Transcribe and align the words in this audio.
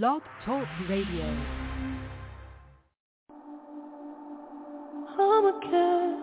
Blog 0.00 0.22
Talk 0.46 0.66
Radio. 0.88 1.26
I'm 5.18 5.44
a 5.44 5.52
cat 5.60 6.16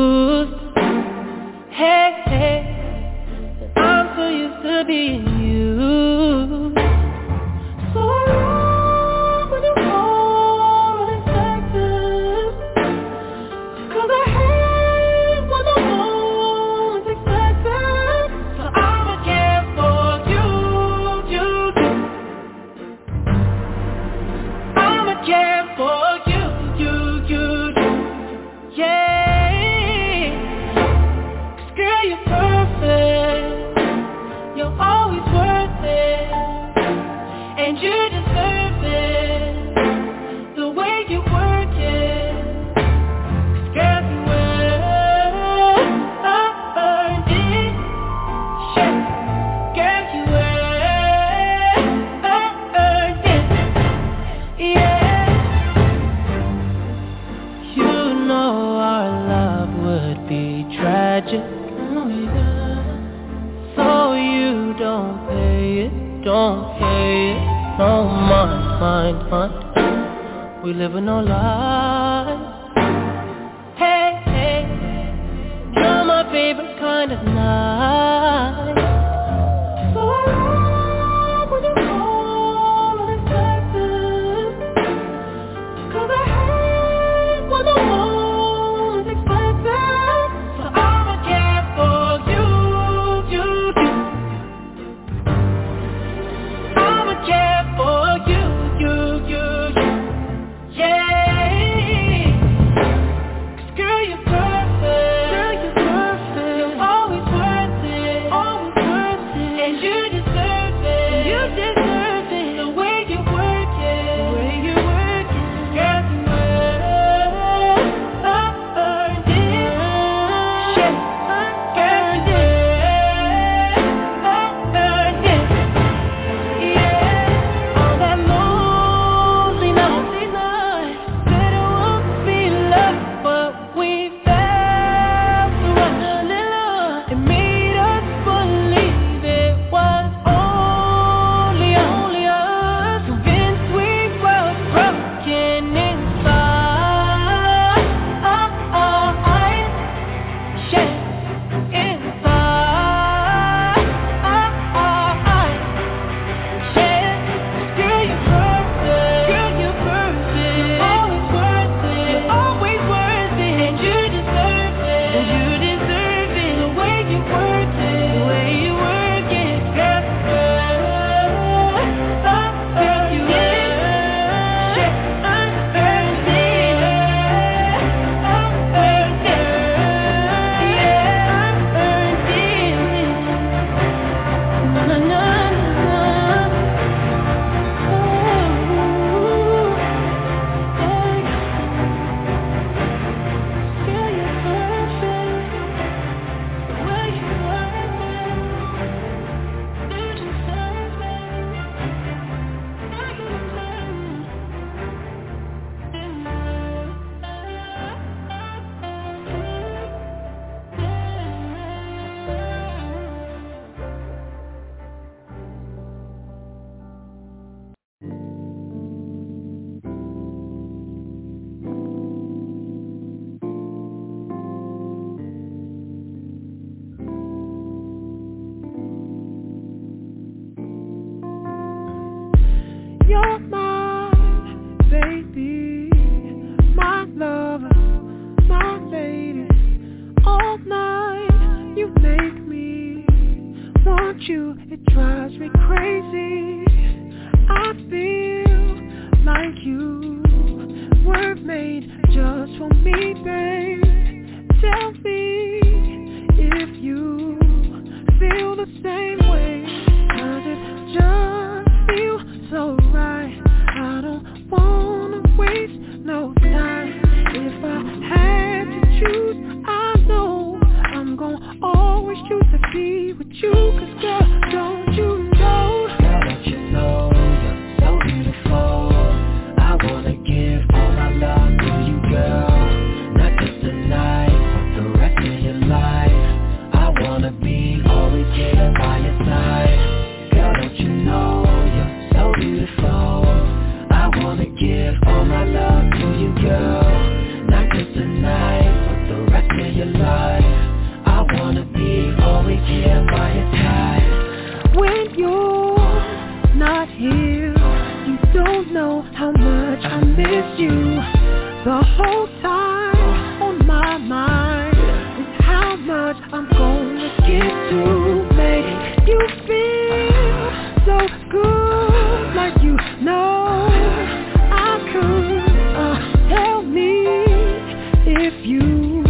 you 328.50 329.04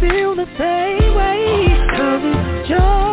feel 0.00 0.34
the 0.34 0.46
same 0.56 1.14
way, 1.14 1.68
cause 1.90 2.22
it's 2.24 2.68
just 2.70 3.03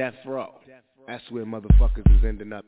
death 0.00 0.14
row. 0.24 0.54
That's 1.06 1.30
where 1.30 1.44
motherfuckers 1.44 2.08
is 2.18 2.24
ending 2.24 2.54
up. 2.54 2.64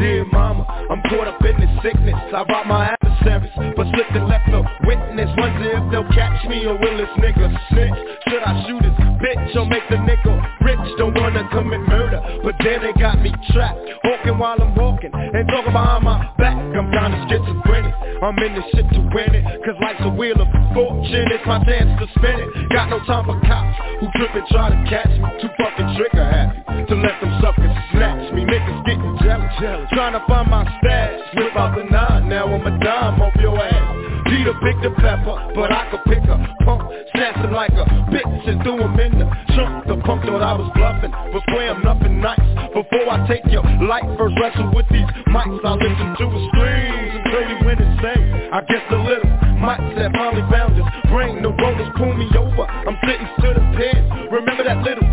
Dear 0.00 0.24
mama, 0.32 0.64
I'm 0.88 1.02
caught 1.12 1.28
up 1.28 1.44
in 1.44 1.60
this 1.60 1.68
sickness. 1.84 2.16
I 2.32 2.42
bought 2.48 2.66
my 2.66 2.96
adversaries, 2.96 3.52
but 3.76 3.84
slipped 3.92 4.16
and 4.16 4.28
left 4.28 4.48
a 4.48 4.64
witness. 4.88 5.28
Wonder 5.36 5.76
if 5.76 5.84
they'll 5.92 6.08
catch 6.16 6.40
me 6.48 6.64
or 6.64 6.72
will 6.80 6.96
this 6.96 7.12
nigga. 7.20 7.52
Snitch 7.68 8.00
Should 8.26 8.42
I 8.42 8.64
shoot 8.64 8.80
his 8.80 8.96
bitch 9.20 9.56
or 9.60 9.66
make 9.66 9.84
the 9.90 9.96
nigga 10.00 10.40
rich? 10.64 10.80
Don't 10.96 11.12
wanna 11.12 11.46
commit 11.52 11.80
murder, 11.80 12.40
but 12.42 12.56
then 12.64 12.80
they 12.80 12.98
got 12.98 13.20
me 13.20 13.30
trapped. 13.52 13.78
Walking 14.02 14.38
while 14.38 14.56
I'm 14.56 14.74
walking, 14.74 15.12
and 15.12 15.46
talking 15.48 15.72
behind 15.72 16.04
my 16.04 16.32
back. 16.38 16.56
I'm 16.56 16.90
down 16.92 17.10
to 17.10 17.20
schizophrenic, 17.28 17.94
I'm 18.22 18.38
in 18.38 18.54
this 18.54 18.64
shit 18.72 18.86
to 18.94 19.00
win 19.12 19.34
it 19.34 19.44
Cause 19.66 19.74
life's 19.82 20.00
a 20.00 20.08
wheel 20.08 20.40
of 20.40 20.48
fortune, 20.72 21.26
it's 21.28 21.44
my 21.44 21.58
chance 21.64 21.92
to 22.00 22.06
spin 22.16 22.40
it. 22.40 22.70
Got 22.70 22.88
no 22.88 23.04
time 23.04 23.26
for 23.26 23.36
cops, 23.42 23.76
who 24.00 24.06
trip 24.16 24.30
and 24.32 24.46
try 24.48 24.70
to 24.70 24.78
catch 24.88 25.10
me. 25.10 25.26
Too 25.42 25.50
fucking 25.58 25.96
trigger 25.98 26.24
happy, 26.24 26.86
to 26.86 26.94
let 26.94 27.20
them 27.20 27.32
suckers 27.42 27.74
snatch 27.92 28.32
me. 28.32 28.46
Niggas 28.46 28.86
getting 28.86 29.18
jealous, 29.20 29.52
jealous. 29.60 29.89
Trying 29.92 30.12
to 30.12 30.24
find 30.26 30.50
my 30.50 30.64
stash 30.78 31.20
Whip 31.34 31.56
out 31.56 31.76
the 31.76 31.84
nine 31.84 32.28
Now 32.28 32.46
I'm 32.46 32.66
a 32.66 32.84
dime 32.84 33.20
off 33.20 33.34
your 33.36 33.58
ass 33.58 34.00
Peter 34.30 34.54
picked 34.62 34.82
the 34.86 34.94
pepper, 34.94 35.34
but 35.58 35.74
I 35.74 35.90
could 35.90 36.06
pick 36.06 36.22
a 36.30 36.38
pump, 36.62 36.86
snatch 37.10 37.34
like 37.50 37.74
a 37.74 37.82
bitch 38.14 38.46
and 38.46 38.62
threw 38.62 38.78
him 38.78 38.94
in 39.02 39.18
the 39.18 39.26
trunk. 39.58 39.90
The 39.90 39.98
punk 40.06 40.22
thought 40.22 40.38
I 40.38 40.54
was 40.54 40.70
bluffing, 40.78 41.10
but 41.10 41.42
swear 41.50 41.74
I'm 41.74 41.82
nothing 41.82 42.22
nice. 42.22 42.38
Before 42.70 43.10
I 43.10 43.26
take 43.26 43.42
your 43.50 43.66
life, 43.90 44.06
first 44.14 44.38
wrestle 44.38 44.70
with 44.70 44.86
these 44.94 45.10
mics. 45.34 45.58
I 45.66 45.74
listen 45.74 46.08
to 46.14 46.26
his 46.30 46.44
screams 46.54 47.10
until 47.18 47.42
he 47.42 47.56
went 47.66 47.80
insane. 47.82 48.54
I 48.54 48.62
guess 48.70 48.86
the 48.86 49.02
little 49.02 49.34
mics 49.58 49.98
that 49.98 50.14
finally 50.14 50.46
found 50.46 50.78
his 50.78 50.86
brain. 51.10 51.42
The 51.42 51.50
rollers 51.50 51.90
pull 51.98 52.14
me 52.14 52.30
over, 52.38 52.70
I'm 52.70 52.96
sitting 53.02 53.26
to 53.26 53.48
the 53.58 53.64
pen. 53.74 54.30
Remember 54.30 54.62
that 54.62 54.78
little 54.86 55.09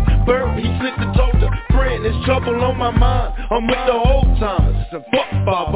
trouble 2.28 2.62
on 2.62 2.76
my 2.76 2.90
mind, 2.90 3.32
I'm 3.50 3.66
with 3.66 3.78
the 3.86 3.92
old 3.94 4.38
timers. 4.38 4.86
Fuck 4.90 5.46
Bob, 5.46 5.72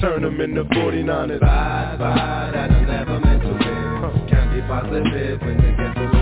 Turn 0.00 0.22
them 0.22 0.40
into 0.40 0.64
49ers. 0.64 1.38
Bye, 1.38 1.94
bye, 1.96 2.50
that 2.52 2.70
I 2.72 2.84
never 2.84 3.20
meant 3.20 3.42
to 3.42 3.48
live. 3.48 4.28
Can't 4.28 4.52
be 4.52 4.60
positive 4.62 5.40
when 5.40 5.56
they 5.58 5.70
get 5.70 5.94
to 5.94 6.17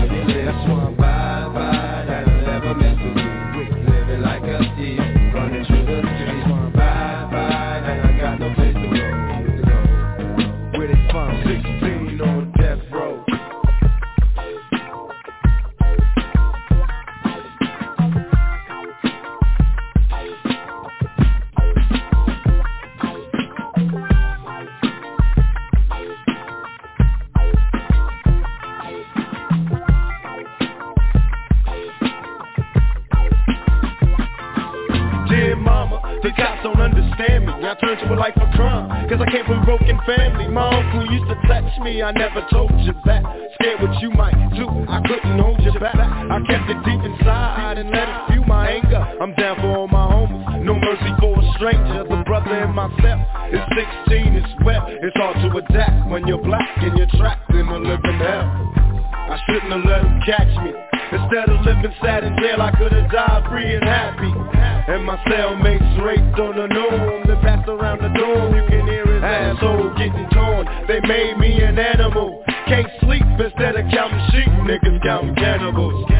the 36.23 36.31
cops 36.33 36.63
don't 36.63 36.81
understand 36.81 37.45
me. 37.45 37.53
I 37.53 37.75
turned 37.77 37.99
to 38.01 38.13
a 38.13 38.17
life 38.17 38.37
of 38.37 38.49
crime 38.55 38.89
Cause 39.09 39.21
I 39.21 39.29
came 39.31 39.45
from 39.45 39.61
a 39.61 39.65
broken 39.65 39.99
family. 40.05 40.47
My 40.47 40.65
uncle 40.65 41.05
used 41.11 41.29
to 41.29 41.37
touch 41.47 41.69
me. 41.81 42.01
I 42.01 42.11
never 42.11 42.41
told 42.51 42.73
you 42.81 42.93
that. 43.05 43.23
Scared 43.55 43.81
what 43.81 44.01
you 44.01 44.09
might 44.11 44.35
do. 44.55 44.65
I 44.65 45.01
couldn't 45.05 45.39
hold 45.39 45.61
you 45.61 45.73
back. 45.79 45.95
I 45.95 46.37
kept 46.49 46.69
it 46.69 46.79
deep 46.85 47.01
inside 47.05 47.77
And 47.77 47.89
let 47.91 48.09
it 48.09 48.19
fuel 48.31 48.45
my 48.45 48.69
anger. 48.81 49.03
I'm 49.21 49.33
down 49.35 49.57
for 49.57 49.77
all 49.77 49.87
my 49.87 50.05
homies. 50.09 50.63
No 50.63 50.73
mercy 50.75 51.11
for 51.19 51.37
a 51.37 51.45
stranger. 51.55 52.03
The 52.03 52.23
brother 52.25 52.63
in 52.63 52.73
myself 52.73 53.21
is 53.53 53.61
16 54.09 54.41
It's 54.41 54.53
wet. 54.65 54.81
It's 54.89 55.15
hard 55.17 55.37
to 55.37 55.57
adapt 55.57 56.09
When 56.09 56.25
you're 56.25 56.41
black 56.41 56.69
and 56.81 56.97
you're 56.97 57.11
trapped 57.13 57.49
in 57.51 57.67
a 57.67 57.77
living 57.77 58.19
hell. 58.19 58.73
I 59.29 59.37
shouldn't 59.45 59.71
have 59.71 59.85
let 59.85 60.25
catch 60.25 60.63
me 60.63 60.86
Instead 61.11 61.47
of 61.49 61.63
living 61.63 61.93
sad 62.01 62.23
in 62.23 62.35
jail, 62.37 62.61
I 62.61 62.71
could 62.75 62.91
have 62.91 63.09
died 63.09 63.47
free 63.49 63.75
and 63.75 63.83
happy. 63.83 64.33
And 64.91 65.05
my 65.05 65.15
cellmates 65.23 66.03
raped 66.03 66.39
on 66.39 66.55
the 66.55 66.67
norm, 66.67 67.23
they 67.27 67.35
passed 67.39 67.67
around 67.67 67.99
the 68.03 68.11
dorm. 68.17 68.55
You 68.55 68.63
can 68.67 68.87
hear 68.87 69.05
his 69.07 69.23
asshole 69.23 69.95
getting 69.95 70.27
torn. 70.31 70.67
They 70.87 70.99
made 71.07 71.37
me 71.37 71.63
an 71.63 71.79
animal. 71.79 72.43
Can't 72.67 72.91
sleep 72.99 73.23
instead 73.39 73.75
of 73.75 73.85
counting 73.91 74.19
sheep, 74.31 74.51
niggas 74.67 75.01
counting 75.03 75.35
cannibals. 75.35 76.11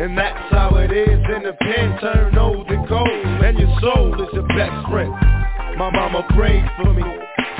And 0.00 0.18
that's 0.18 0.50
how 0.50 0.74
it 0.74 0.90
is 0.90 1.22
in 1.36 1.42
the 1.44 1.54
pen, 1.60 1.98
turn 2.00 2.36
old 2.36 2.66
and 2.66 2.88
cold. 2.88 3.08
And 3.46 3.58
your 3.58 3.70
soul 3.80 4.20
is 4.22 4.28
your 4.32 4.48
best 4.58 4.90
friend. 4.90 5.14
My 5.78 5.90
mama 5.90 6.26
prayed 6.34 6.66
for 6.82 6.92
me. 6.92 7.02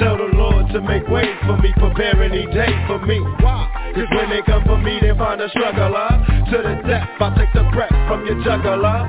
Tell 0.02 0.18
the 0.18 0.34
Lord 0.34 0.66
to 0.74 0.80
make 0.82 1.06
way 1.06 1.30
for 1.46 1.56
me, 1.62 1.72
prepare 1.78 2.20
any 2.24 2.44
day 2.46 2.74
for 2.88 2.98
me. 3.06 3.20
Why? 3.38 3.70
Cause 3.94 4.10
when 4.10 4.30
they 4.30 4.42
come 4.42 4.64
for 4.64 4.76
me, 4.76 4.98
they 5.00 5.16
find 5.16 5.40
a 5.40 5.48
struggler. 5.50 6.10
To 6.50 6.56
the 6.58 6.82
death, 6.82 7.06
I 7.20 7.30
take 7.38 7.52
the 7.54 7.62
breath 7.70 7.94
from 8.10 8.26
your 8.26 8.42
juggler. 8.42 9.06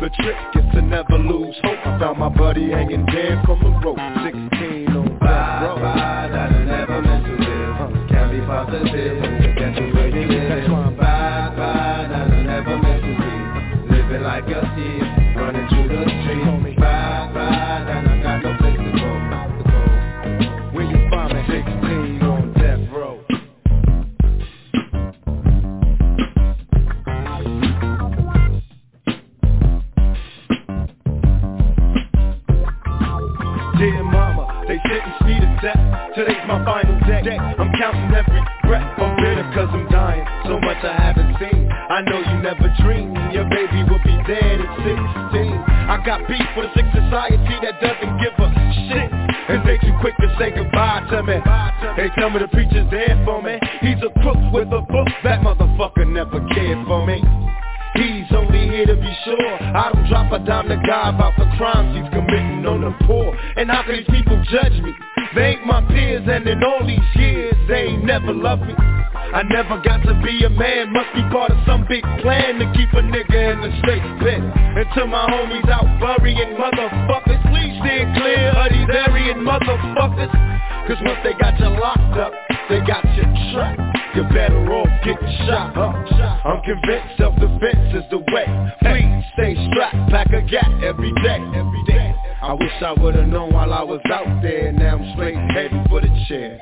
The 0.00 0.08
trick 0.08 0.36
is 0.56 0.72
to 0.72 0.80
never 0.80 1.18
lose 1.18 1.54
hope. 1.62 1.78
I 1.84 1.98
found 2.00 2.18
my 2.18 2.30
buddy 2.30 2.70
hanging 2.70 3.04
dead 3.06 3.44
from 3.44 3.60
a 3.60 3.78
rope. 3.84 4.00
16 4.24 4.96
on 4.96 5.20
death 5.20 5.68
row. 5.68 5.76
bye, 5.76 6.28
that 6.32 6.48
I 6.48 6.64
never 6.64 7.02
meant 7.02 7.26
to 7.26 7.32
live. 7.36 8.08
Can't 8.08 8.32
be 8.32 8.40
positive 8.40 9.20
when 9.20 9.42
you 9.42 9.52
get 9.54 9.76
to 9.76 9.92
where 9.92 10.08
you 10.08 10.26
live. 10.32 10.96
Bye, 10.96 11.52
bye, 11.52 12.08
that 12.08 12.32
I 12.32 12.42
never 12.42 12.78
meant 12.80 13.04
to 13.04 13.12
be. 13.20 13.94
Living 13.94 14.22
like 14.22 14.48
a 14.48 14.71
Today's 35.62 36.42
my 36.50 36.58
final 36.66 36.98
day. 37.06 37.22
I'm 37.38 37.70
counting 37.78 38.10
every 38.10 38.42
breath. 38.66 38.82
I'm 38.98 39.14
bitter 39.14 39.46
cause 39.54 39.70
I'm 39.70 39.86
dying. 39.94 40.26
So 40.42 40.58
much 40.58 40.82
I 40.82 40.90
haven't 40.90 41.38
seen. 41.38 41.70
I 41.70 42.02
know 42.02 42.18
you 42.18 42.42
never 42.42 42.66
dreamed 42.82 43.14
your 43.30 43.46
baby 43.46 43.86
will 43.86 44.02
be 44.02 44.18
dead 44.26 44.58
at 44.58 44.70
16. 44.82 44.98
I 45.86 46.02
got 46.04 46.26
beef 46.26 46.42
with 46.58 46.66
a 46.66 46.72
sick 46.74 46.90
society 46.90 47.54
that 47.62 47.78
doesn't 47.78 48.14
give 48.18 48.34
a 48.42 48.48
shit. 48.90 49.06
And 49.54 49.62
they 49.62 49.78
too 49.78 49.94
quick 50.02 50.18
to 50.18 50.34
say 50.34 50.50
goodbye 50.50 51.06
to 51.14 51.22
me. 51.22 51.38
They 51.94 52.10
tell 52.18 52.30
me 52.34 52.42
the 52.42 52.50
preacher's 52.50 52.90
there 52.90 53.14
for 53.22 53.38
me. 53.38 53.54
He's 53.86 54.02
a 54.02 54.10
crook 54.18 54.42
with 54.50 54.66
a 54.74 54.82
book. 54.82 55.08
That 55.22 55.46
motherfucker 55.46 56.10
never 56.10 56.42
cared 56.58 56.82
for 56.90 57.06
me. 57.06 57.22
He's 57.94 58.26
only 58.34 58.66
here 58.66 58.86
to 58.86 58.96
be 58.96 59.12
sure 59.24 59.52
I 59.62 59.92
don't 59.92 60.08
drop 60.08 60.32
a 60.32 60.38
dime 60.42 60.68
to 60.70 60.80
God 60.86 61.14
about 61.14 61.38
the 61.38 61.44
crimes 61.56 61.94
he's 61.94 62.08
committing 62.08 62.64
on 62.64 62.80
the 62.80 63.06
poor 63.06 63.36
And 63.56 63.70
how 63.70 63.82
can 63.82 63.96
these 63.96 64.08
people 64.08 64.42
judge 64.50 64.72
me? 64.82 64.94
They 65.34 65.56
ain't 65.56 65.66
my 65.66 65.80
peers 65.88 66.28
and 66.28 66.46
in 66.46 66.62
all 66.62 66.86
these 66.86 67.00
years 67.16 67.54
they 67.68 67.88
ain't 67.88 68.04
never 68.04 68.32
loved 68.32 68.62
me. 68.62 68.74
I 68.76 69.42
never 69.48 69.80
got 69.80 70.04
to 70.04 70.12
be 70.22 70.44
a 70.44 70.50
man, 70.50 70.92
must 70.92 71.08
be 71.14 71.22
part 71.32 71.50
of 71.50 71.56
some 71.64 71.86
big 71.88 72.04
plan 72.20 72.60
to 72.60 72.68
keep 72.76 72.92
a 72.92 73.00
nigga 73.00 73.52
in 73.52 73.60
the 73.64 73.72
straight 73.80 74.04
pit 74.20 74.42
to 74.94 75.06
my 75.06 75.24
homies 75.30 75.68
out 75.70 75.88
burying 76.00 76.52
motherfuckers, 76.56 77.40
please 77.48 77.72
steer 77.80 78.12
clear 78.12 78.52
of 78.52 78.68
these 78.72 78.86
burying 78.86 79.40
motherfuckers. 79.40 80.32
Cause 80.86 80.98
once 81.00 81.18
they 81.24 81.32
got 81.40 81.58
you 81.58 81.68
locked 81.80 82.18
up, 82.18 82.32
they 82.68 82.80
got 82.80 83.04
you 83.16 83.22
trapped 83.54 83.80
You're 84.14 84.28
better 84.28 84.60
off 84.72 84.88
getting 85.04 85.46
shot 85.46 85.76
I'm 86.44 86.60
convinced 86.62 87.16
self-defense 87.16 87.94
is 87.94 88.04
the 88.10 88.18
way. 88.18 88.44
Please 88.82 89.24
stay 89.32 89.54
strapped, 89.70 90.10
pack 90.10 90.32
a 90.32 90.42
gap 90.42 90.68
every 90.82 91.12
day, 91.22 91.40
every 91.54 91.84
day 91.86 92.31
I 92.42 92.52
wish 92.54 92.72
I 92.82 92.92
would've 92.92 93.28
known 93.28 93.52
while 93.52 93.72
I 93.72 93.82
was 93.82 94.00
out 94.12 94.42
there 94.42 94.72
Now 94.72 94.98
I'm 94.98 95.12
straight 95.14 95.36
heading 95.52 95.84
for 95.88 96.00
the 96.00 96.08
chair 96.28 96.60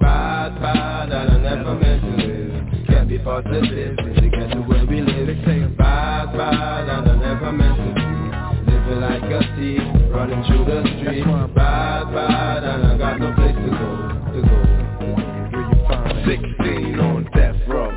Bye, 0.00 0.50
bye, 0.60 1.06
that 1.10 1.30
I 1.30 1.38
never 1.38 1.74
meant 1.74 2.02
to 2.02 2.24
live. 2.24 2.86
Can't 2.86 3.08
be 3.08 3.18
positive 3.18 3.96
when 3.98 4.14
you 4.22 4.30
get 4.30 4.52
to 4.52 4.60
where 4.60 4.86
we 4.86 5.00
live. 5.00 5.76
Bye, 5.76 6.26
bye, 6.26 6.84
that 6.86 7.08
I 7.08 7.16
never 7.16 7.50
meant 7.52 7.76
to 7.76 7.94
be. 7.98 8.70
Living 8.70 9.00
like 9.00 9.22
a 9.24 9.40
thief, 9.56 9.82
running 10.14 10.42
through 10.44 10.64
the 10.66 10.82
streets. 11.00 11.26
Bye, 11.26 12.04
bye, 12.04 12.60
that 12.62 12.84
I 12.84 12.96
got 12.96 13.18
no 13.18 13.34
place 13.34 13.56
to 13.56 13.70
go, 13.74 13.90
to 14.32 14.40
go. 14.46 14.58
Where 15.50 15.66
you 15.66 15.86
find 15.88 16.56
16 16.56 17.00
on 17.00 17.28
death 17.34 17.56
row, 17.66 17.90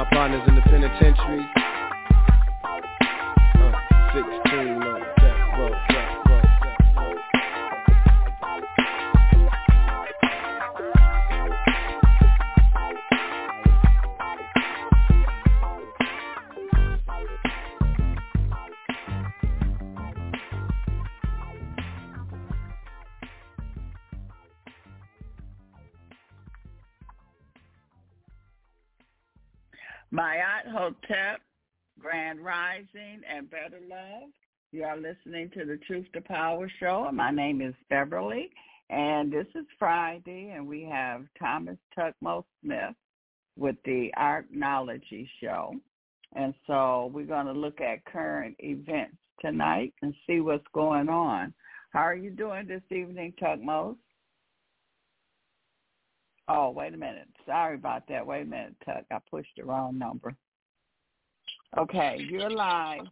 my 0.00 0.08
partners 0.12 0.40
in 0.48 0.54
the 0.54 0.62
penitentiary. 0.62 1.46
Uh, 2.64 3.72
16 4.14 4.49
Mayat 30.12 30.66
Hotep, 30.66 31.40
Grand 32.00 32.44
Rising, 32.44 33.20
and 33.32 33.48
Better 33.48 33.78
Love. 33.88 34.30
You 34.72 34.82
are 34.82 34.96
listening 34.96 35.50
to 35.50 35.64
the 35.64 35.78
Truth 35.86 36.06
to 36.14 36.20
Power 36.20 36.68
show. 36.80 37.08
My 37.12 37.30
name 37.30 37.60
is 37.60 37.74
Beverly, 37.90 38.50
and 38.88 39.32
this 39.32 39.46
is 39.54 39.66
Friday, 39.78 40.52
and 40.52 40.66
we 40.66 40.82
have 40.82 41.26
Thomas 41.38 41.78
Tuckmo 41.96 42.42
Smith 42.60 42.96
with 43.56 43.76
the 43.84 44.10
Art-Knology 44.16 45.28
show. 45.40 45.74
And 46.34 46.54
so 46.66 47.12
we're 47.14 47.24
going 47.24 47.46
to 47.46 47.52
look 47.52 47.80
at 47.80 48.04
current 48.04 48.56
events 48.58 49.16
tonight 49.40 49.94
and 50.02 50.12
see 50.26 50.40
what's 50.40 50.66
going 50.74 51.08
on. 51.08 51.54
How 51.92 52.00
are 52.00 52.16
you 52.16 52.30
doing 52.30 52.66
this 52.66 52.82
evening, 52.90 53.32
Tutmose? 53.40 53.94
Oh, 56.52 56.70
wait 56.70 56.94
a 56.94 56.96
minute. 56.96 57.28
Sorry 57.46 57.76
about 57.76 58.08
that. 58.08 58.26
Wait 58.26 58.42
a 58.42 58.44
minute, 58.44 58.74
Tuck. 58.84 59.04
I 59.12 59.18
pushed 59.30 59.50
the 59.56 59.64
wrong 59.64 59.96
number. 59.96 60.34
Okay, 61.78 62.26
you're 62.28 62.50
live. 62.50 63.02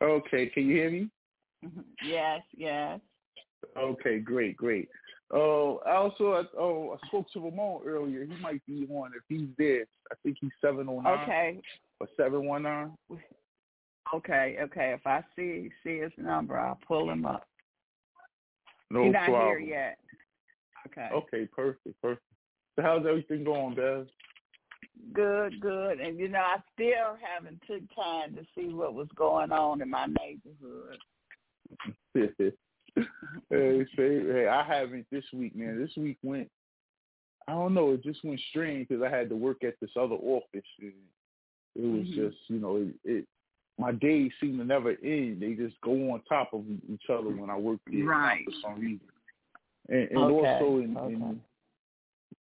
Okay, 0.00 0.46
can 0.46 0.68
you 0.68 0.76
hear 0.76 0.90
me? 0.90 1.08
Yes, 2.06 2.42
yes. 2.56 3.00
Okay, 3.76 4.20
great, 4.20 4.56
great. 4.56 4.88
Oh, 5.32 5.80
uh, 5.84 5.90
also, 5.90 6.32
I, 6.34 6.42
oh, 6.58 6.96
I 7.02 7.06
spoke 7.08 7.26
to 7.32 7.40
Ramon 7.40 7.80
earlier. 7.86 8.24
He 8.24 8.40
might 8.40 8.64
be 8.66 8.86
on 8.92 9.12
if 9.16 9.22
he's 9.28 9.48
there. 9.58 9.84
I 10.12 10.14
think 10.22 10.36
he's 10.40 10.50
seven 10.60 10.88
oh 10.88 11.00
nine. 11.00 11.18
Okay. 11.20 11.60
Or 11.98 12.06
seven 12.16 12.46
one 12.46 12.62
nine. 12.64 12.92
Okay, 14.14 14.58
okay. 14.60 14.94
If 14.94 15.06
I 15.06 15.24
see 15.34 15.70
see 15.82 15.98
his 15.98 16.12
number, 16.16 16.58
I'll 16.58 16.78
pull 16.86 17.10
him 17.10 17.24
up. 17.24 17.46
No 18.90 19.04
He's 19.04 19.12
problem. 19.12 19.32
not 19.32 19.46
here 19.46 19.58
yet. 19.58 19.98
Okay. 20.86 21.08
Okay, 21.12 21.48
perfect, 21.54 22.00
perfect. 22.00 22.22
So 22.76 22.82
how's 22.82 23.06
everything 23.06 23.44
going, 23.44 23.74
Bev? 23.74 24.06
Good, 25.12 25.60
good. 25.60 26.00
And 26.00 26.18
you 26.18 26.28
know, 26.28 26.38
I 26.38 26.56
still 26.74 27.16
haven't 27.20 27.60
took 27.66 27.82
time 27.94 28.34
to 28.34 28.42
see 28.54 28.72
what 28.72 28.94
was 28.94 29.08
going 29.14 29.52
on 29.52 29.82
in 29.82 29.90
my 29.90 30.06
neighborhood. 30.06 30.98
hey, 32.14 33.86
say, 33.96 34.20
hey, 34.26 34.46
I 34.48 34.64
haven't 34.64 35.06
this 35.10 35.24
week, 35.32 35.56
man. 35.56 35.80
This 35.80 35.96
week 35.96 36.18
went, 36.22 36.48
I 37.48 37.52
don't 37.52 37.74
know, 37.74 37.92
it 37.92 38.02
just 38.02 38.24
went 38.24 38.40
strange 38.50 38.88
because 38.88 39.02
I 39.02 39.14
had 39.14 39.28
to 39.30 39.36
work 39.36 39.64
at 39.64 39.74
this 39.80 39.90
other 39.96 40.14
office. 40.14 40.66
And 40.80 40.92
it 41.76 41.86
was 41.86 42.06
Mhm. 42.06 42.14
just, 42.14 42.36
you 42.48 42.58
know, 42.58 42.76
it, 42.76 42.94
it. 43.04 43.28
My 43.78 43.92
days 43.92 44.30
seem 44.38 44.58
to 44.58 44.64
never 44.64 44.90
end. 45.02 45.40
They 45.40 45.54
just 45.54 45.80
go 45.80 46.12
on 46.12 46.22
top 46.28 46.52
of 46.52 46.64
each 46.90 47.08
other 47.08 47.30
when 47.30 47.48
I 47.48 47.56
work 47.56 47.80
there 47.86 48.04
Right. 48.04 48.44
for 48.44 48.52
some 48.60 48.80
reason. 48.80 49.08
And, 49.88 50.08
and 50.10 50.18
Okay, 50.18 50.48
also, 50.48 50.78
in, 50.78 50.96
okay. 50.96 51.14
in, 51.14 51.40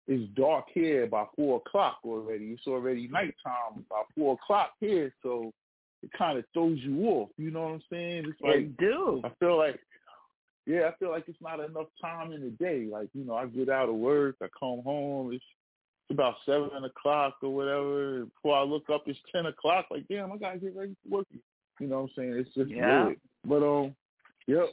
it's 0.07 0.33
dark 0.35 0.65
here 0.73 1.05
by 1.05 1.25
four 1.35 1.61
o'clock 1.65 1.99
already. 2.05 2.45
It's 2.45 2.67
already 2.67 3.07
nighttime 3.07 3.85
by 3.89 4.03
four 4.15 4.33
o'clock 4.41 4.71
here, 4.79 5.13
so 5.21 5.51
it 6.01 6.09
kind 6.17 6.37
of 6.37 6.45
throws 6.53 6.79
you 6.79 7.05
off. 7.07 7.29
You 7.37 7.51
know 7.51 7.63
what 7.63 7.73
I'm 7.73 7.83
saying? 7.91 8.25
It's 8.27 8.41
like 8.41 8.55
It 8.55 8.77
do. 8.77 9.21
I 9.25 9.31
feel 9.39 9.57
like, 9.57 9.79
yeah, 10.65 10.89
I 10.89 10.95
feel 10.97 11.11
like 11.11 11.25
it's 11.27 11.41
not 11.41 11.59
enough 11.59 11.87
time 12.01 12.31
in 12.31 12.41
the 12.41 12.51
day. 12.51 12.87
Like, 12.89 13.09
you 13.13 13.25
know, 13.25 13.35
I 13.35 13.47
get 13.47 13.69
out 13.69 13.89
of 13.89 13.95
work, 13.95 14.35
I 14.41 14.47
come 14.57 14.81
home, 14.83 15.33
it's, 15.33 15.43
it's 16.09 16.15
about 16.15 16.35
seven 16.45 16.69
o'clock 16.85 17.35
or 17.43 17.53
whatever. 17.53 18.25
Before 18.25 18.57
I 18.57 18.63
look 18.63 18.89
up, 18.89 19.03
it's 19.07 19.19
ten 19.33 19.45
o'clock. 19.47 19.87
Like, 19.91 20.07
damn, 20.07 20.31
I 20.31 20.37
gotta 20.37 20.57
get 20.57 20.75
ready 20.75 20.95
for 21.03 21.17
work. 21.17 21.27
You 21.81 21.87
know 21.87 22.01
what 22.03 22.03
I'm 22.03 22.09
saying? 22.15 22.33
It's 22.33 22.53
just 22.55 22.69
Yeah. 22.71 23.05
weird. 23.07 23.19
But 23.45 23.63
um, 23.63 23.95
yep. 24.47 24.69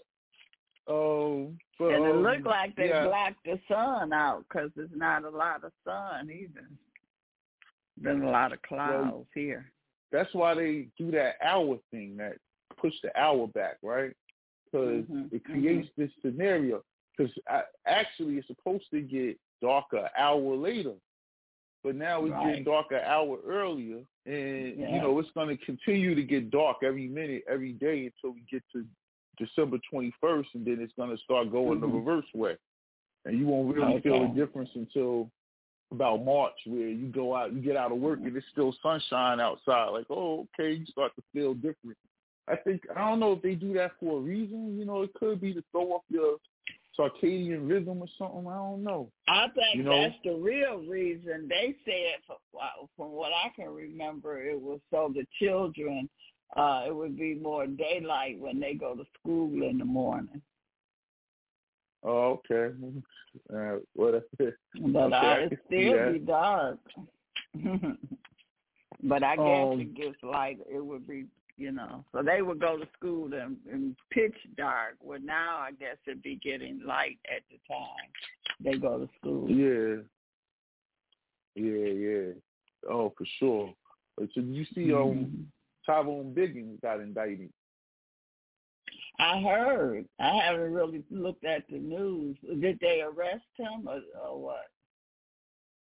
But, 0.87 1.91
and 1.91 2.05
it 2.05 2.17
looked 2.17 2.47
like 2.47 2.77
they 2.77 2.89
yeah. 2.89 3.07
blocked 3.07 3.45
the 3.45 3.59
sun 3.69 4.13
out 4.13 4.45
because 4.49 4.71
there's 4.77 4.91
not 4.95 5.25
a 5.25 5.31
lot 5.31 5.65
of 5.65 5.73
sun 5.85 6.31
either. 6.31 6.69
Been 8.01 8.23
a 8.23 8.31
lot 8.31 8.53
of 8.53 8.63
clouds 8.63 9.29
here. 9.35 9.71
That's 10.13 10.33
why 10.35 10.55
they 10.55 10.89
do 10.97 11.11
that 11.13 11.37
hour 11.45 11.79
thing, 11.91 12.17
that 12.19 12.37
push 12.77 12.95
the 13.03 13.17
hour 13.19 13.47
back, 13.49 13.79
right? 13.83 14.13
Because 14.67 15.05
Mhm, 15.07 15.33
it 15.33 15.45
creates 15.45 15.89
this 15.97 16.11
scenario. 16.23 16.85
Because 17.17 17.37
actually, 17.87 18.39
it's 18.39 18.47
supposed 18.47 18.91
to 18.91 19.01
get 19.01 19.39
darker 19.61 19.99
an 19.99 20.11
hour 20.17 20.57
later, 20.57 20.95
but 21.83 21.95
now 21.95 22.25
it's 22.25 22.33
Right. 22.33 22.47
getting 22.47 22.65
darker 22.65 22.97
an 22.97 23.05
hour 23.05 23.41
earlier, 23.43 24.05
and 24.27 24.77
Yeah. 24.79 24.95
you 24.95 25.01
know 25.01 25.19
it's 25.19 25.31
going 25.31 25.57
to 25.57 25.65
continue 25.65 26.15
to 26.15 26.23
get 26.23 26.51
dark 26.51 26.83
every 26.83 27.09
minute, 27.09 27.45
every 27.47 27.73
day 27.73 28.07
until 28.07 28.31
we 28.31 28.41
get 28.51 28.63
to 28.73 28.87
December 29.39 29.79
twenty 29.91 30.13
first, 30.21 30.49
and 30.55 30.67
then 30.67 30.79
it's 30.81 30.93
going 30.97 31.11
to 31.11 31.23
start 31.23 31.51
going 31.51 31.81
the 31.81 31.87
Mhm. 31.87 31.95
reverse 31.95 32.27
way, 32.35 32.57
and 33.25 33.39
you 33.39 33.47
won't 33.47 33.75
really 33.75 34.01
feel 34.01 34.21
the 34.29 34.35
difference 34.35 34.71
until 34.75 35.31
about 35.91 36.25
March, 36.25 36.55
where 36.67 36.89
you 36.89 37.07
go 37.09 37.35
out, 37.37 37.53
you 37.53 37.61
get 37.61 37.77
out 37.77 37.93
of 37.93 37.99
work, 37.99 38.19
and 38.21 38.37
it's 38.37 38.47
still 38.49 38.73
sunshine 38.83 39.39
outside. 39.41 39.91
Like, 39.91 40.07
oh, 40.11 40.47
okay, 40.59 40.73
you 40.73 40.87
start 40.87 41.15
to 41.17 41.23
feel 41.33 41.55
different. 41.55 41.97
I 42.49 42.57
think 42.57 42.83
I 42.95 43.09
don't 43.09 43.21
know 43.21 43.33
if 43.33 43.43
they 43.43 43.55
do 43.55 43.73
that 43.75 43.93
for 44.01 44.19
a 44.19 44.21
reason. 44.21 44.79
You 44.79 44.85
know, 44.85 45.03
it 45.03 45.15
could 45.15 45.41
be 45.41 45.55
to 45.55 45.63
throw 45.71 45.93
off 45.93 46.03
your 46.09 46.39
circadian 46.99 47.69
rhythm 47.69 48.01
or 48.01 48.09
something. 48.19 48.47
I 48.47 48.57
don't 48.57 48.85
know. 48.85 49.11
I 49.29 49.49
think 49.55 49.77
You 49.77 49.83
know? 49.83 50.03
that's 50.03 50.15
the 50.25 50.35
real 50.35 50.79
reason. 50.79 51.49
They 51.49 51.75
said, 51.85 52.21
f- 52.31 52.89
from 52.97 53.13
what 53.13 53.33
I 53.33 53.49
can 53.57 53.73
remember, 53.75 54.41
it 54.41 54.61
was 54.61 54.81
so 54.91 55.13
the 55.15 55.27
children, 55.41 56.09
uh, 56.57 56.85
it 56.87 56.95
would 56.95 57.17
be 57.19 57.35
more 57.35 57.67
daylight 57.67 58.39
when 58.39 58.61
they 58.61 58.75
go 58.75 58.95
to 58.95 59.05
school 59.21 59.69
in 59.69 59.79
the 59.79 59.85
morning. 59.85 60.41
Oh, 62.03 62.41
okay. 62.51 62.75
Uh, 63.53 63.79
what? 63.95 64.29
But 64.39 65.13
Okay, 65.13 65.13
uh, 65.13 65.19
I 65.19 65.41
it 65.41 65.49
can 65.49 65.59
still 65.67 65.93
that. 65.95 66.13
be 66.13 66.19
dark. 66.21 66.79
but 69.03 69.23
I 69.25 69.37
guess 69.37 69.73
Um, 69.73 69.81
it 69.81 69.95
gets 69.97 70.23
light. 70.23 70.59
It 70.73 70.85
would 70.85 71.07
be, 71.07 71.25
you 71.57 71.73
know. 71.73 72.05
So 72.13 72.23
they 72.23 72.43
would 72.43 72.61
go 72.61 72.77
to 72.79 72.87
school 72.97 73.33
in, 73.33 73.57
in 73.71 73.97
pitch 74.11 74.37
dark. 74.57 74.97
Well, 75.03 75.19
now 75.21 75.59
I 75.59 75.73
guess 75.73 75.97
it'd 76.07 76.23
be 76.23 76.37
getting 76.37 76.81
light 76.87 77.19
at 77.29 77.43
the 77.51 77.59
time 77.69 78.09
they 78.63 78.79
go 78.79 78.99
to 78.99 79.09
school. 79.19 79.51
Yeah. 79.51 80.03
Yeah, 81.57 81.89
yeah. 81.89 82.33
Oh, 82.89 83.13
for 83.17 83.27
sure. 83.39 83.75
But 84.17 84.29
so 84.35 84.41
you 84.41 84.65
see, 84.75 84.93
um, 84.93 85.01
Mhm. 85.01 85.45
Tyrone 85.87 86.35
Biggums 86.35 86.81
got 86.81 87.01
indicted. 87.01 87.51
I 89.19 89.41
heard. 89.41 90.07
I 90.19 90.37
haven't 90.45 90.73
really 90.73 91.05
looked 91.11 91.45
at 91.45 91.65
the 91.69 91.79
news. 91.79 92.37
Did 92.61 92.79
they 92.81 93.01
arrest 93.03 93.45
him 93.57 93.87
or, 93.89 94.01
or 94.21 94.41
what? 94.43 94.67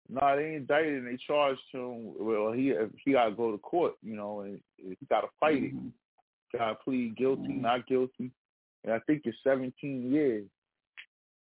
No, 0.08 0.36
they 0.36 0.54
indicted 0.54 0.94
and 0.94 1.06
they 1.06 1.18
charged 1.26 1.60
him. 1.72 2.14
Well, 2.18 2.52
he 2.52 2.74
he 3.04 3.12
got 3.12 3.26
to 3.26 3.30
go 3.32 3.52
to 3.52 3.58
court, 3.58 3.94
you 4.02 4.16
know, 4.16 4.40
and 4.40 4.60
he 4.78 4.96
got 5.08 5.20
to 5.20 5.28
fight 5.38 5.62
it. 5.62 5.74
Mhm. 5.74 5.92
Got 6.56 6.68
to 6.70 6.74
plead 6.76 7.16
guilty, 7.16 7.42
Mhm. 7.42 7.60
not 7.60 7.86
guilty, 7.86 8.32
and 8.82 8.92
I 8.92 8.98
think 9.00 9.22
it's 9.24 9.38
17 9.44 10.10
years. 10.10 10.48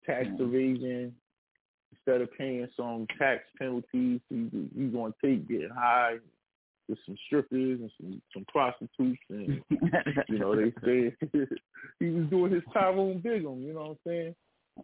Tax 0.07 0.27
Mhm. 0.29 0.41
evasion. 0.41 1.17
Instead 1.93 2.21
of 2.23 2.33
paying 2.33 2.69
some 2.77 3.07
tax 3.19 3.45
penalties, 3.59 4.21
he 4.31 4.49
he's 4.75 4.93
going 4.93 5.13
to 5.13 5.19
take 5.21 5.47
getting 5.49 5.69
high 5.71 6.19
with 6.89 6.99
some 7.07 7.17
strippers 7.27 7.81
and 7.81 7.91
some 8.01 8.23
some 8.33 8.45
prostitutes, 8.49 9.21
and 9.31 9.63
you 10.29 10.39
know 10.39 10.55
they 10.55 10.73
say 10.85 11.15
he 12.01 12.07
was 12.07 12.27
doing 12.31 12.53
his 12.53 12.63
Tyrone 12.73 13.21
Biggums. 13.25 13.67
You 13.67 13.75
know 13.75 13.81
what 13.81 13.91
I'm 13.91 13.99
saying? 14.07 14.35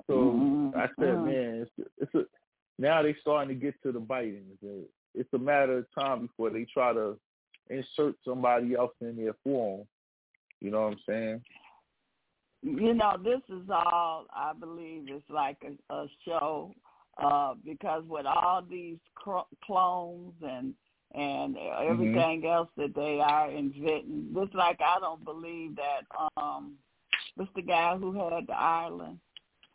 So 0.07 0.13
Mhm. 0.15 0.77
I 0.77 0.87
said, 0.99 1.19
Mhm. 1.19 1.25
man, 1.25 1.67
it's 1.67 1.91
it's 1.99 2.15
a 2.15 2.25
now 2.79 3.03
they 3.03 3.15
starting 3.21 3.49
to 3.49 3.61
get 3.61 3.81
to 3.83 3.93
the 3.93 4.01
biting. 4.01 4.47
It's 4.53 4.63
a, 4.63 5.21
it's 5.21 5.33
a 5.35 5.39
matter 5.39 5.79
of 5.79 5.87
time 5.95 6.27
before 6.27 6.51
they 6.51 6.65
try 6.65 6.93
to 6.93 7.19
insert 7.71 8.17
somebody 8.25 8.75
else 8.75 8.93
in 9.01 9.17
there 9.17 9.35
for 9.45 9.79
them. 9.79 9.89
You 10.61 10.71
know 10.71 10.83
what 10.83 10.93
I'm 10.93 11.01
saying? 11.07 11.45
you 12.63 12.95
know, 12.95 13.17
this 13.23 13.41
is 13.49 13.69
all 13.69 14.27
I 14.35 14.53
believe 14.59 15.09
is 15.09 15.23
like 15.29 15.59
a, 15.65 15.95
a 15.95 16.07
show 16.25 16.73
uh, 17.23 17.55
because 17.65 18.05
with 18.07 18.27
all 18.27 18.63
these 18.69 18.99
cr- 19.15 19.51
clones 19.65 20.33
and 20.43 20.73
and 21.15 21.57
everything 21.57 22.47
else 22.47 22.69
that 22.77 22.95
they 22.95 23.21
are 23.21 23.51
inventing, 23.51 24.29
just 24.35 24.55
like 24.55 24.81
I 24.81 24.99
don't 25.01 25.25
believe 25.25 25.77
that 25.77 26.03
um, 26.37 26.75
what's 27.37 27.51
the 27.55 27.63
guy 27.63 27.97
who 27.97 28.13
had 28.13 28.47
the 28.47 28.55
island? 28.55 29.19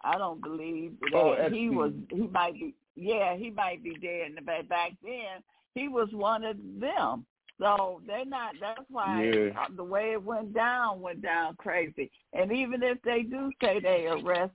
I 0.04 0.18
don't 0.18 0.42
believe 0.42 0.94
that 1.12 1.18
Oh, 1.18 1.50
he 1.52 1.70
was. 1.70 1.92
He 2.10 2.28
might 2.28 2.54
be. 2.54 2.74
Yeah, 2.96 3.36
he 3.36 3.52
might 3.52 3.84
be 3.84 3.96
dead. 3.96 4.32
But 4.46 4.70
back 4.70 4.94
then, 5.04 5.44
he 5.76 5.88
was 5.88 6.10
one 6.12 6.44
of 6.44 6.58
them. 6.80 7.26
So 7.60 8.02
they're 8.06 8.26
not. 8.26 8.54
That's 8.60 8.88
why 8.90 9.24
Yeah. 9.24 9.66
the 9.76 9.84
way 9.84 10.14
it 10.14 10.24
went 10.24 10.54
down 10.54 11.02
went 11.02 11.22
down 11.22 11.56
crazy. 11.56 12.12
And 12.34 12.52
even 12.52 12.84
if 12.84 13.02
they 13.02 13.24
do 13.24 13.52
say 13.62 13.80
they 13.80 14.08
arrest 14.08 14.54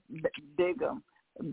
Biggums, 0.57 1.01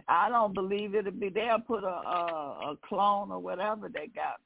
I 0.09 0.29
don't 0.29 0.55
believe 0.55 0.95
it'll 0.95 1.11
be. 1.13 1.29
They'll 1.29 1.59
put 1.61 1.83
a, 1.85 1.89
a 1.89 2.73
a 2.73 2.77
clone 2.89 3.33
or 3.33 3.41
whatever 3.41 3.89
they 3.89 4.07
got 4.09 4.41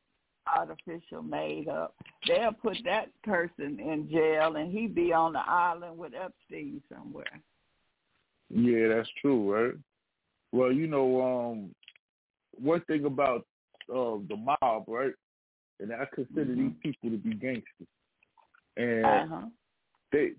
artificial 0.46 1.22
made 1.22 1.68
up. 1.68 1.94
They'll 2.26 2.52
put 2.52 2.78
that 2.84 3.08
person 3.22 3.78
in 3.80 4.08
jail, 4.10 4.56
and 4.56 4.72
he'd 4.72 4.94
be 4.94 5.12
on 5.12 5.32
the 5.32 5.42
island 5.46 5.98
with 5.98 6.12
Epstein 6.14 6.82
somewhere. 6.92 7.40
Yeah, 8.50 8.88
that's 8.88 9.08
true, 9.20 9.52
right? 9.52 9.74
Well, 10.52 10.72
you 10.72 10.86
know, 10.86 11.20
um, 11.22 11.74
one 12.56 12.80
thing 12.82 13.04
about 13.04 13.46
uh, 13.90 14.18
the 14.28 14.36
mob, 14.36 14.84
right? 14.86 15.12
and 15.80 15.92
I 15.92 16.06
consider 16.06 16.54
Mhm. 16.54 16.56
these 16.56 16.76
people 16.80 17.10
to 17.10 17.18
be 17.18 17.34
gangsters. 17.34 17.88
And 18.76 19.04
Uh-huh. 19.06 19.50
they 20.10 20.34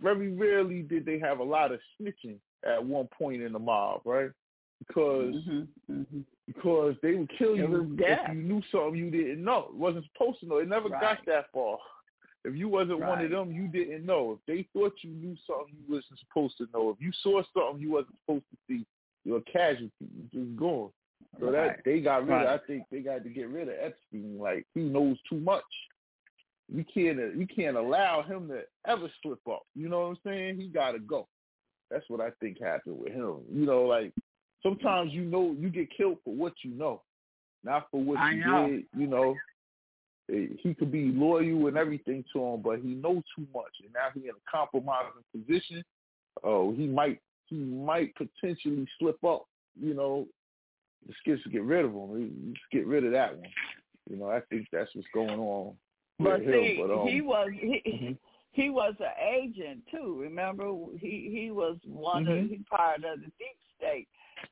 very 0.00 0.32
rarely 0.32 0.82
did 0.82 1.04
they 1.04 1.18
have 1.18 1.40
a 1.40 1.44
lot 1.44 1.72
of 1.72 1.80
snitching 1.98 2.40
at 2.62 2.84
one 2.84 3.06
point 3.08 3.42
in 3.42 3.52
the 3.52 3.58
mob, 3.58 4.02
right? 4.04 4.30
Because 4.86 5.34
Mhm. 5.34 5.68
Mhm. 5.90 6.24
because 6.46 6.96
they 7.00 7.14
would 7.14 7.30
kill 7.30 7.56
you 7.56 7.96
if 7.98 8.28
you 8.28 8.42
knew 8.42 8.62
something 8.72 8.96
you 8.96 9.10
didn't 9.10 9.44
know. 9.44 9.68
It 9.68 9.74
wasn't 9.74 10.06
supposed 10.06 10.40
to 10.40 10.46
know. 10.46 10.56
It 10.56 10.68
never 10.68 10.88
Right. 10.88 11.00
got 11.00 11.24
that 11.26 11.50
far. 11.52 11.78
If 12.44 12.56
you 12.56 12.68
wasn't 12.68 13.00
one 13.00 13.22
of 13.22 13.30
them, 13.30 13.52
you 13.52 13.68
didn't 13.68 14.06
know. 14.06 14.32
If 14.32 14.44
they 14.46 14.62
thought 14.72 15.04
you 15.04 15.10
knew 15.10 15.36
something 15.46 15.76
you 15.76 15.94
wasn't 15.94 16.18
supposed 16.18 16.56
to 16.58 16.68
know, 16.72 16.90
if 16.90 17.00
you 17.00 17.12
saw 17.12 17.42
something 17.52 17.80
you 17.82 17.90
wasn't 17.92 18.18
supposed 18.20 18.44
to 18.50 18.56
see, 18.66 18.86
you're 19.24 19.38
a 19.38 19.42
casualty. 19.42 19.92
You're 20.00 20.44
just 20.44 20.56
gone. 20.56 20.90
So 21.38 21.52
that 21.52 21.84
they 21.84 22.00
got 22.00 22.26
rid 22.26 22.42
of. 22.42 22.48
I 22.48 22.58
think 22.66 22.88
they 22.90 23.00
got 23.00 23.22
to 23.22 23.28
get 23.28 23.48
rid 23.50 23.68
of 23.68 23.74
Epstein. 23.78 24.38
Like 24.38 24.66
he 24.74 24.80
knows 24.80 25.20
too 25.28 25.38
much. 25.38 25.62
We 26.72 26.82
can't. 26.84 27.36
We 27.36 27.46
can't 27.46 27.76
allow 27.76 28.22
him 28.22 28.48
to 28.48 28.66
ever 28.86 29.08
slip 29.22 29.46
up. 29.46 29.66
You 29.74 29.88
know 29.88 30.00
what 30.00 30.06
I'm 30.06 30.18
saying? 30.24 30.58
He 30.58 30.68
got 30.68 30.92
to 30.92 30.98
go. 30.98 31.28
That's 31.90 32.08
what 32.08 32.20
I 32.20 32.30
think 32.40 32.58
happened 32.60 32.98
with 32.98 33.12
him. 33.12 33.44
You 33.52 33.66
know, 33.66 33.84
like 33.84 34.12
sometimes 34.62 35.12
you 35.12 35.22
know 35.22 35.54
you 35.58 35.68
get 35.70 35.88
killed 35.96 36.18
for 36.24 36.34
what 36.34 36.52
you 36.62 36.72
know, 36.72 37.02
not 37.64 37.88
for 37.90 38.00
what 38.02 38.18
I 38.18 38.32
you 38.32 38.44
know. 38.46 38.68
did. 38.68 38.84
You 38.96 39.06
know, 39.06 39.36
Eh, 40.32 40.46
he 40.62 40.74
could 40.74 40.92
be 40.92 41.06
loyal 41.12 41.66
and 41.66 41.76
everything 41.76 42.24
to 42.32 42.38
him, 42.40 42.62
but 42.62 42.78
he 42.80 42.88
knows 42.88 43.22
too 43.36 43.46
much, 43.54 43.72
and 43.82 43.92
now 43.92 44.08
he's 44.14 44.24
in 44.24 44.30
a 44.30 44.50
compromising 44.50 45.24
position. 45.34 45.82
Oh, 46.44 46.72
he 46.72 46.86
might 46.86 47.20
he 47.46 47.56
might 47.56 48.14
potentially 48.14 48.86
slip 48.98 49.22
up. 49.24 49.46
You 49.80 49.94
know, 49.94 50.26
just 51.06 51.18
get 51.24 51.52
get 51.52 51.62
rid 51.62 51.84
of 51.84 51.92
him. 51.92 52.54
Just 52.54 52.70
get 52.70 52.86
rid 52.86 53.04
of 53.04 53.12
that 53.12 53.36
one. 53.36 53.48
You 54.08 54.16
know, 54.16 54.30
I 54.30 54.40
think 54.50 54.66
that's 54.72 54.90
what's 54.94 55.08
going 55.14 55.30
on 55.38 55.74
But 56.18 56.40
see, 56.40 56.78
But 56.80 56.94
um, 56.94 57.08
he 57.08 57.20
was 57.20 57.50
he, 57.52 57.82
mhm. 57.86 58.18
he 58.52 58.70
was 58.70 58.94
an 59.00 59.06
agent 59.20 59.82
too. 59.90 60.16
Remember, 60.20 60.72
he 61.00 61.28
he 61.32 61.50
was 61.50 61.76
one 61.86 62.28
of 62.28 62.38
Mhm. 62.38 62.48
he 62.50 62.58
part 62.70 62.98
of 63.04 63.20
the 63.20 63.26
deep 63.38 63.58
state. 63.76 64.08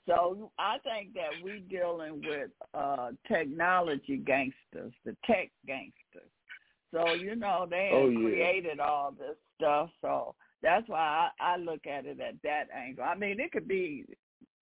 So 0.07 0.51
I 0.59 0.79
think 0.79 1.15
that 1.15 1.31
we're 1.43 1.61
dealing 1.61 2.23
with 2.27 2.51
uh 2.75 3.11
technology 3.27 4.17
gangsters, 4.17 4.93
the 5.05 5.17
tech 5.27 5.51
gangsters. 5.67 6.31
So 6.93 7.13
you 7.15 7.37
know 7.37 7.67
they 7.69 7.91
Oh, 7.93 8.09
yeah. 8.09 8.19
created 8.21 8.81
all 8.81 9.13
this 9.13 9.37
stuff. 9.57 9.91
So 10.01 10.35
that's 10.63 10.89
why 10.89 11.31
I, 11.41 11.55
I 11.55 11.57
look 11.57 11.87
at 11.87 12.07
it 12.07 12.21
at 12.21 12.35
that 12.43 12.65
angle. 12.75 13.05
I 13.05 13.15
mean, 13.15 13.41
it 13.41 13.53
could 13.53 13.69
be 13.69 14.05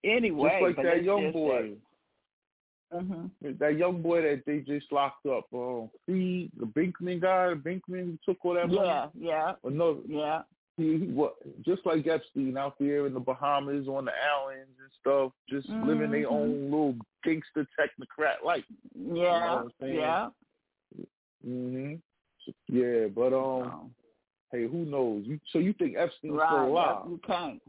any 0.05 0.31
way, 0.31 0.51
just 0.53 0.63
like 0.63 0.77
but 0.77 0.83
that 0.85 1.05
young 1.05 1.33
boy. 1.33 1.75
That, 2.91 3.01
hmm 3.03 3.27
That 3.59 3.77
young 3.77 4.03
boy 4.03 4.23
that 4.23 4.43
they 4.47 4.61
just 4.61 4.93
locked 4.93 5.27
up, 5.27 5.47
um, 5.53 5.91
he, 6.07 6.51
the 6.59 6.67
Bankman 6.67 7.21
guy, 7.21 7.55
Bankman 7.55 8.19
took 8.25 8.39
all 8.45 8.55
that 8.55 8.69
money. 8.69 8.89
Yeah, 8.89 9.07
yeah, 9.19 9.53
Or 9.63 9.71
no, 9.71 10.01
yeah. 10.07 10.43
He, 10.77 10.99
what 11.13 11.37
just 11.65 11.85
like 11.87 12.07
Epstein 12.07 12.57
out 12.57 12.79
there 12.79 13.07
in 13.07 13.15
the 13.15 13.21
Bahamas 13.21 13.89
on 13.89 14.05
the 14.05 14.13
islands 14.13 14.79
and 14.81 14.91
stuff, 15.01 15.33
just 15.49 15.69
living 15.83 16.11
their 16.11 16.27
Mhm. 16.27 16.31
own 16.33 16.65
little 16.65 16.97
gangster 17.25 17.67
technocrat 17.79 18.43
life. 18.45 18.65
Yeah, 18.95 19.63
what 19.63 19.73
I'm 19.81 19.95
yeah. 19.95 20.31
Mhm. 21.47 22.03
Yeah, 22.69 23.07
but 23.09 23.33
um, 23.33 23.71
So, 23.71 23.91
hey, 24.53 24.67
who 24.67 24.85
knows? 24.85 25.25
You 25.27 25.41
so 25.53 25.59
you 25.59 25.73
think 25.73 25.97
Epstein's 25.97 26.35
right, 26.35 26.47
still 26.49 26.59
yep, 26.59 26.69
alive? 26.69 27.09
you 27.09 27.19
can't. 27.27 27.63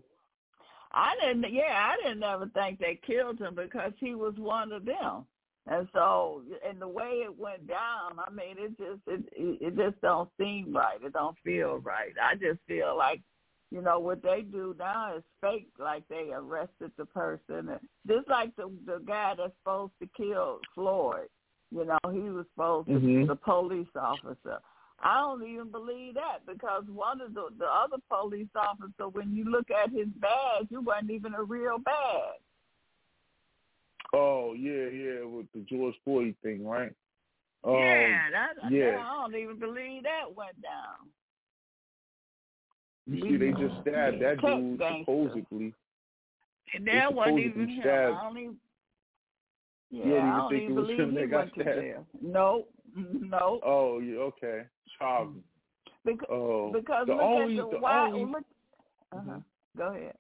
I 0.92 1.16
didn't. 1.22 1.52
Yeah, 1.54 1.94
I 1.94 1.96
didn't 2.08 2.24
ever 2.24 2.48
think 2.48 2.80
they 2.80 2.96
killed 3.06 3.40
him 3.40 3.56
because 3.56 3.94
he 4.00 4.16
was 4.16 4.36
one 4.38 4.72
of 4.72 4.86
them. 4.86 5.26
And 5.70 5.88
so, 5.94 6.44
and 6.68 6.82
the 6.82 6.88
way 6.88 7.24
it 7.26 7.38
went 7.38 7.68
down, 7.68 8.20
I 8.26 8.30
mean, 8.30 8.56
it 8.58 8.78
just 8.78 9.02
it 9.06 9.22
it 9.36 9.76
just 9.76 10.00
don't 10.02 10.30
seem 10.40 10.74
right. 10.74 10.98
It 11.04 11.14
don't 11.14 11.36
feel 11.44 11.80
right. 11.80 12.14
I 12.22 12.36
just 12.36 12.60
feel 12.68 12.96
like, 12.98 13.22
you 13.70 13.82
know, 13.82 14.00
what 14.00 14.24
they 14.24 14.44
do 14.50 14.76
now 14.80 15.18
is 15.18 15.24
fake. 15.42 15.68
Like 15.78 16.04
they 16.10 16.30
arrested 16.34 16.92
the 16.98 17.06
person, 17.06 17.70
and 17.70 17.80
just 18.08 18.30
like 18.30 18.56
the 18.56 18.72
the 18.86 19.02
guy 19.06 19.34
that's 19.38 19.52
supposed 19.62 19.92
to 20.02 20.10
kill 20.16 20.60
Floyd. 20.74 21.28
You 21.70 21.84
know, 21.84 22.12
he 22.14 22.30
was 22.30 22.46
supposed 22.54 22.88
to 22.88 23.00
be 23.00 23.26
the 23.26 23.36
police 23.36 23.88
officer. 23.94 24.60
I 25.04 25.20
don't 25.20 25.46
even 25.46 25.70
believe 25.70 26.14
that 26.14 26.46
because 26.48 26.86
one 26.88 27.20
of 27.20 27.34
the 27.34 27.50
the 27.60 27.66
other 27.66 27.98
police 28.10 28.48
officer, 28.56 29.10
when 29.10 29.36
you 29.36 29.44
look 29.44 29.70
at 29.70 29.92
his 29.92 30.08
badge, 30.20 30.68
it 30.72 30.78
wasn't 30.78 31.12
even 31.12 31.34
a 31.34 31.44
real 31.44 31.78
badge. 31.78 32.40
Oh 34.14 34.54
yeah, 34.54 34.88
yeah, 34.90 35.26
with 35.26 35.48
the 35.54 35.62
George 35.70 35.96
Floyd 36.04 36.36
thing, 36.42 36.66
right? 36.66 36.94
Um, 37.64 37.74
yeah, 37.76 38.30
that, 38.32 38.72
yeah. 38.72 38.92
that- 38.92 39.00
I 39.00 39.22
don't 39.22 39.36
even 39.36 39.60
believe 39.60 40.04
that 40.04 40.34
went 40.36 40.62
down. 40.62 41.10
You 43.10 43.22
see, 43.22 43.38
they 43.38 43.52
just 43.52 43.82
stabbed 43.82 44.22
that 44.22 44.42
dude 44.42 44.80
gangster. 44.80 45.00
supposedly. 45.00 45.74
And 46.76 46.88
that 46.88 47.14
wasn't 47.14 47.40
even 47.40 47.70
him. 47.70 47.80
stabbed- 47.82 48.16
I 48.18 48.24
don't 48.24 48.38
even. 48.38 48.58
Yeah, 49.90 50.04
You 50.04 50.10
don't 50.12 50.18
even 50.18 50.30
I 50.30 50.38
don't 50.38 50.50
think 50.50 50.64
even 50.64 50.72
it 50.72 50.80
was 50.80 50.88
believe 50.88 51.00
him 51.00 51.16
that 51.16 51.32
got 51.32 51.52
stabbed? 51.52 52.06
no. 52.22 52.66
nope. 52.96 53.62
Oh, 53.66 54.00
yeah, 54.00 54.18
okay. 54.18 54.64
Charlie. 55.00 55.44
Because 56.04 56.28
Oh, 56.30 56.72
because 56.74 57.08
the 57.08 57.14
look 57.14 57.22
only, 57.22 57.58
at 57.60 57.66
the, 57.66 57.72
the 57.72 57.78
why. 57.80 58.08
only, 58.08 58.26
Look, 58.32 58.44
uh-huh. 59.14 59.40
Go 59.78 59.84
ahead. 59.94 60.16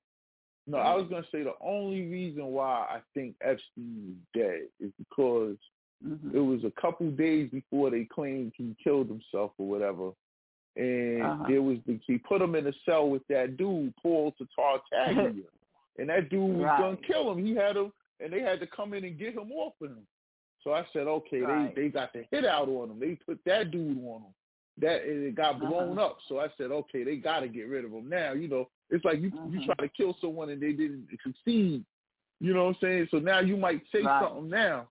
No, 0.68 0.78
I 0.78 0.94
was 0.96 1.08
gonna 1.10 1.26
say 1.32 1.44
the 1.44 1.54
only 1.62 2.06
reason 2.08 2.46
why 2.48 2.86
I 2.90 3.00
think 3.14 3.36
Epstein 3.42 4.18
is 4.36 4.40
dead 4.40 4.68
is 4.80 4.92
because 4.98 5.58
Mhm. 6.06 6.34
it 6.36 6.40
was 6.40 6.64
a 6.64 6.72
couple 6.80 7.10
days 7.12 7.50
before 7.50 7.90
they 7.90 8.06
claimed 8.06 8.54
he 8.56 8.76
killed 8.84 9.08
himself 9.08 9.54
or 9.58 9.68
whatever, 9.68 10.12
and 10.76 11.24
Uh-huh. 11.24 11.46
there 11.48 11.62
was 11.64 11.80
the, 11.86 11.98
he 12.06 12.18
put 12.20 12.42
him 12.42 12.54
in 12.56 12.68
a 12.68 12.74
cell 12.86 13.10
with 13.10 13.26
that 13.28 13.58
dude 13.58 13.96
Paul 13.98 14.34
Tartaglia, 14.56 15.44
and 15.98 16.10
that 16.10 16.30
dude 16.30 16.56
was 16.58 16.66
Right. 16.66 16.80
gonna 16.80 16.98
kill 16.98 17.32
him. 17.32 17.44
He 17.44 17.56
had 17.56 17.76
him, 17.78 17.92
and 18.20 18.32
they 18.32 18.42
had 18.42 18.60
to 18.60 18.68
come 18.68 18.94
in 18.94 19.04
and 19.06 19.18
get 19.18 19.34
him 19.34 19.52
off 19.52 19.74
of 19.82 19.90
him. 19.90 20.06
So 20.64 20.74
I 20.74 20.86
said, 20.92 21.08
okay, 21.08 21.42
Right. 21.42 21.74
they 21.74 21.84
they 21.84 21.90
got 21.90 22.14
the 22.14 22.24
hit 22.30 22.46
out 22.46 22.68
on 22.68 22.92
him. 22.92 23.00
They 23.00 23.16
put 23.16 23.44
that 23.46 23.72
dude 23.72 23.98
on 24.06 24.22
him. 24.22 24.34
That 24.80 25.02
it 25.06 25.34
got 25.36 25.60
blown 25.60 25.98
Uh-huh. 25.98 26.08
up. 26.08 26.18
So 26.28 26.40
I 26.40 26.48
said, 26.58 26.72
okay, 26.72 27.04
they 27.04 27.16
got 27.18 27.40
to 27.40 27.48
get 27.48 27.68
rid 27.68 27.84
of 27.86 27.92
him 27.92 28.08
now. 28.10 28.34
You 28.34 28.48
know, 28.48 28.70
it's 28.92 29.04
like 29.04 29.20
you 29.20 29.32
you 29.50 29.60
Mhm. 29.60 29.66
try 29.66 29.76
to 29.76 29.90
kill 29.90 30.16
someone 30.22 30.50
and 30.50 30.62
they 30.62 30.72
didn't 30.74 31.08
succeed. 31.24 31.84
You 32.40 32.54
know 32.54 32.66
what 32.66 32.76
I'm 32.76 32.82
saying? 32.82 33.08
So 33.10 33.18
now 33.20 33.40
you 33.40 33.58
might 33.58 33.82
say 33.92 34.04
Right. 34.04 34.22
something 34.24 34.50
now. 34.50 34.88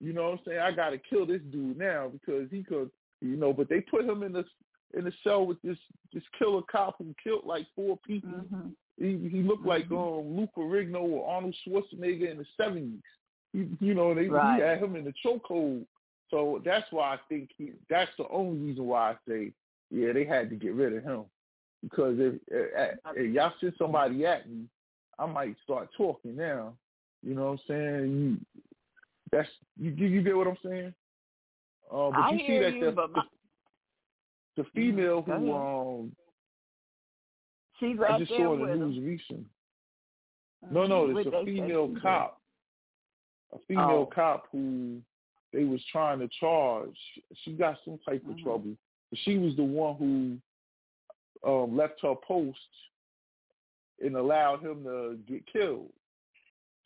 You 0.00 0.12
know 0.14 0.30
what 0.30 0.38
I'm 0.40 0.44
saying? 0.46 0.60
I 0.60 0.72
got 0.72 0.90
to 0.90 0.98
kill 0.98 1.26
this 1.26 1.42
dude 1.50 1.76
now 1.76 2.08
because 2.08 2.50
he 2.50 2.62
could. 2.62 2.90
You 3.20 3.36
know, 3.36 3.52
but 3.52 3.68
they 3.68 3.80
put 3.82 4.04
him 4.04 4.22
in 4.22 4.32
this 4.32 4.46
in 4.94 5.04
the 5.04 5.12
cell 5.22 5.44
with 5.46 5.60
this 5.62 5.78
this 6.12 6.22
killer 6.38 6.62
cop 6.62 6.96
who 6.98 7.14
killed 7.22 7.44
like 7.44 7.66
four 7.74 7.98
people. 8.06 8.30
Mhm. 8.30 8.74
He 8.98 9.28
he 9.28 9.42
looked 9.42 9.66
like 9.66 9.86
Mhm. 9.88 10.20
um 10.22 10.36
Luke 10.36 10.50
Ferrigno 10.56 11.02
or 11.02 11.28
Arnold 11.28 11.54
Schwarzenegger 11.66 12.30
in 12.30 12.38
the 12.38 12.46
seventies. 12.56 13.02
He, 13.52 13.68
you 13.80 13.92
know, 13.94 14.14
they 14.14 14.28
Right. 14.28 14.56
he 14.56 14.62
had 14.62 14.78
him 14.82 14.96
in 14.96 15.04
the 15.04 15.12
chokehold. 15.24 15.86
So 16.30 16.60
that's 16.64 16.86
why 16.90 17.14
I 17.14 17.18
think 17.28 17.50
he. 17.56 17.72
That's 17.88 18.10
the 18.18 18.28
only 18.28 18.58
reason 18.58 18.86
why 18.86 19.12
I 19.12 19.16
say, 19.28 19.52
yeah, 19.90 20.12
they 20.12 20.24
had 20.24 20.50
to 20.50 20.56
get 20.56 20.74
rid 20.74 20.96
of 20.96 21.04
him. 21.04 21.24
Because 21.82 22.16
if, 22.18 22.34
if, 22.48 22.98
if 23.14 23.34
y'all 23.34 23.52
send 23.60 23.74
somebody 23.78 24.26
at 24.26 24.48
me, 24.48 24.64
I 25.18 25.26
might 25.26 25.56
start 25.62 25.88
talking 25.96 26.36
now. 26.36 26.74
You 27.22 27.34
know 27.34 27.52
what 27.52 27.52
I'm 27.52 27.58
saying? 27.68 28.38
You, 28.54 28.62
that's 29.30 29.48
you. 29.78 29.90
You 29.90 30.22
get 30.22 30.36
what 30.36 30.48
I'm 30.48 30.58
saying? 30.64 30.94
Uh, 31.90 32.10
but 32.10 32.18
I 32.18 32.30
you 32.32 32.38
see 32.46 32.58
that 32.58 32.74
you, 32.74 32.84
the, 32.86 32.92
my, 32.92 33.06
the, 34.56 34.62
the 34.62 34.68
female 34.74 35.22
who 35.22 35.54
um 35.54 36.12
she's 37.78 37.96
I 38.08 38.18
just 38.18 38.30
saw 38.32 38.56
the 38.56 38.74
news 38.74 38.98
recently. 39.02 39.44
No, 40.70 40.86
no, 40.86 41.16
it's 41.16 41.28
a 41.28 41.44
female 41.44 41.94
cop. 42.02 42.40
A 43.54 43.58
female 43.68 44.08
Oh. 44.08 44.10
cop 44.12 44.46
who 44.50 45.00
they 45.56 45.64
was 45.64 45.80
trying 45.90 46.18
to 46.18 46.28
charge. 46.38 46.96
She 47.42 47.52
got 47.52 47.78
some 47.84 47.98
type 48.06 48.22
of 48.28 48.36
Mhm. 48.36 48.42
trouble. 48.42 48.76
But 49.10 49.18
she 49.20 49.38
was 49.38 49.56
the 49.56 49.64
one 49.64 49.96
who 49.96 50.38
um, 51.42 51.76
left 51.76 52.00
her 52.00 52.14
post 52.14 52.58
and 54.02 54.16
allowed 54.16 54.62
him 54.62 54.82
to 54.84 55.16
get 55.26 55.46
killed. 55.46 55.92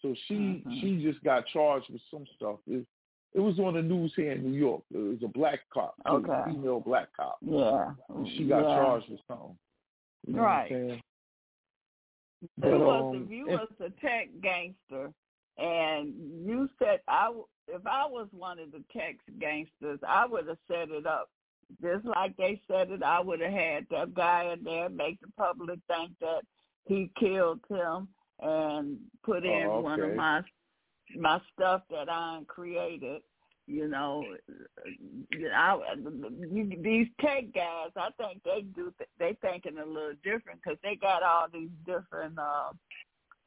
So 0.03 0.15
she 0.27 0.35
Mhm. 0.35 0.81
she 0.81 1.03
just 1.03 1.23
got 1.23 1.47
charged 1.47 1.89
with 1.91 2.03
some 2.11 2.27
stuff. 2.37 2.59
It, 2.67 2.87
it 3.33 3.41
was 3.41 3.59
on 3.59 3.75
the 3.75 3.83
news 3.83 4.15
here 4.15 4.33
in 4.33 4.43
New 4.43 4.59
York. 4.59 4.83
It 4.91 4.99
was 4.99 5.23
a 5.23 5.29
black 5.29 5.61
cop, 5.71 5.95
Okay. 6.05 6.31
a 6.33 6.45
female 6.45 6.81
black 6.81 7.13
cop. 7.17 7.39
Yeah. 7.41 7.95
And 8.09 8.29
she 8.29 8.47
got 8.47 8.65
yeah. 8.65 8.77
charged 8.77 9.09
with 9.09 9.21
something. 9.27 9.59
You 10.27 10.35
know 10.35 10.43
Right. 10.43 11.03
But, 12.59 12.73
um, 12.73 13.23
if 13.25 13.31
you 13.31 13.47
was 13.47 13.69
a 13.81 13.91
tech 14.01 14.29
gangster, 14.41 15.13
and 15.61 16.14
you 16.44 16.68
said 16.79 17.01
I, 17.07 17.33
if 17.68 17.87
I 17.87 18.07
was 18.07 18.29
one 18.33 18.59
of 18.59 18.73
the 18.73 18.83
tech 18.92 19.16
gangsters, 19.38 20.01
I 20.07 20.27
would 20.27 20.49
have 20.49 20.59
set 20.68 20.90
it 20.90 21.07
up 21.07 21.31
just 21.81 22.05
like 22.05 22.37
they 22.37 22.61
said 22.68 22.90
it. 22.90 23.03
I 23.03 23.20
would 23.20 23.40
have 23.40 23.53
had 23.53 23.87
that 23.90 24.14
guy 24.14 24.53
in 24.53 24.64
there 24.64 24.88
make 24.88 25.20
the 25.20 25.29
public 25.37 25.79
think 25.87 26.12
that 26.20 26.42
he 26.87 27.11
killed 27.18 27.61
him 27.68 28.09
and 28.40 28.99
put 29.23 29.44
in 29.44 29.66
Oh, 29.68 29.81
one 29.81 30.01
of 30.01 30.14
my 30.14 30.42
my 31.16 31.40
stuff 31.53 31.83
that 31.90 32.09
I 32.09 32.40
created 32.46 33.23
You 33.66 33.88
know, 33.88 34.25
I, 35.55 35.77
you, 36.53 36.77
these 36.83 37.07
tech 37.20 37.53
guys, 37.55 37.90
I 37.96 38.11
think 38.18 38.42
they 38.44 38.62
do. 38.75 38.92
They 39.18 39.37
thinking 39.40 39.79
a 39.79 39.87
little 39.87 40.14
different 40.25 40.61
because 40.62 40.79
they 40.83 40.96
got 40.96 41.23
all 41.23 41.46
these 41.53 41.70
different 41.87 42.38
uh, 42.38 42.73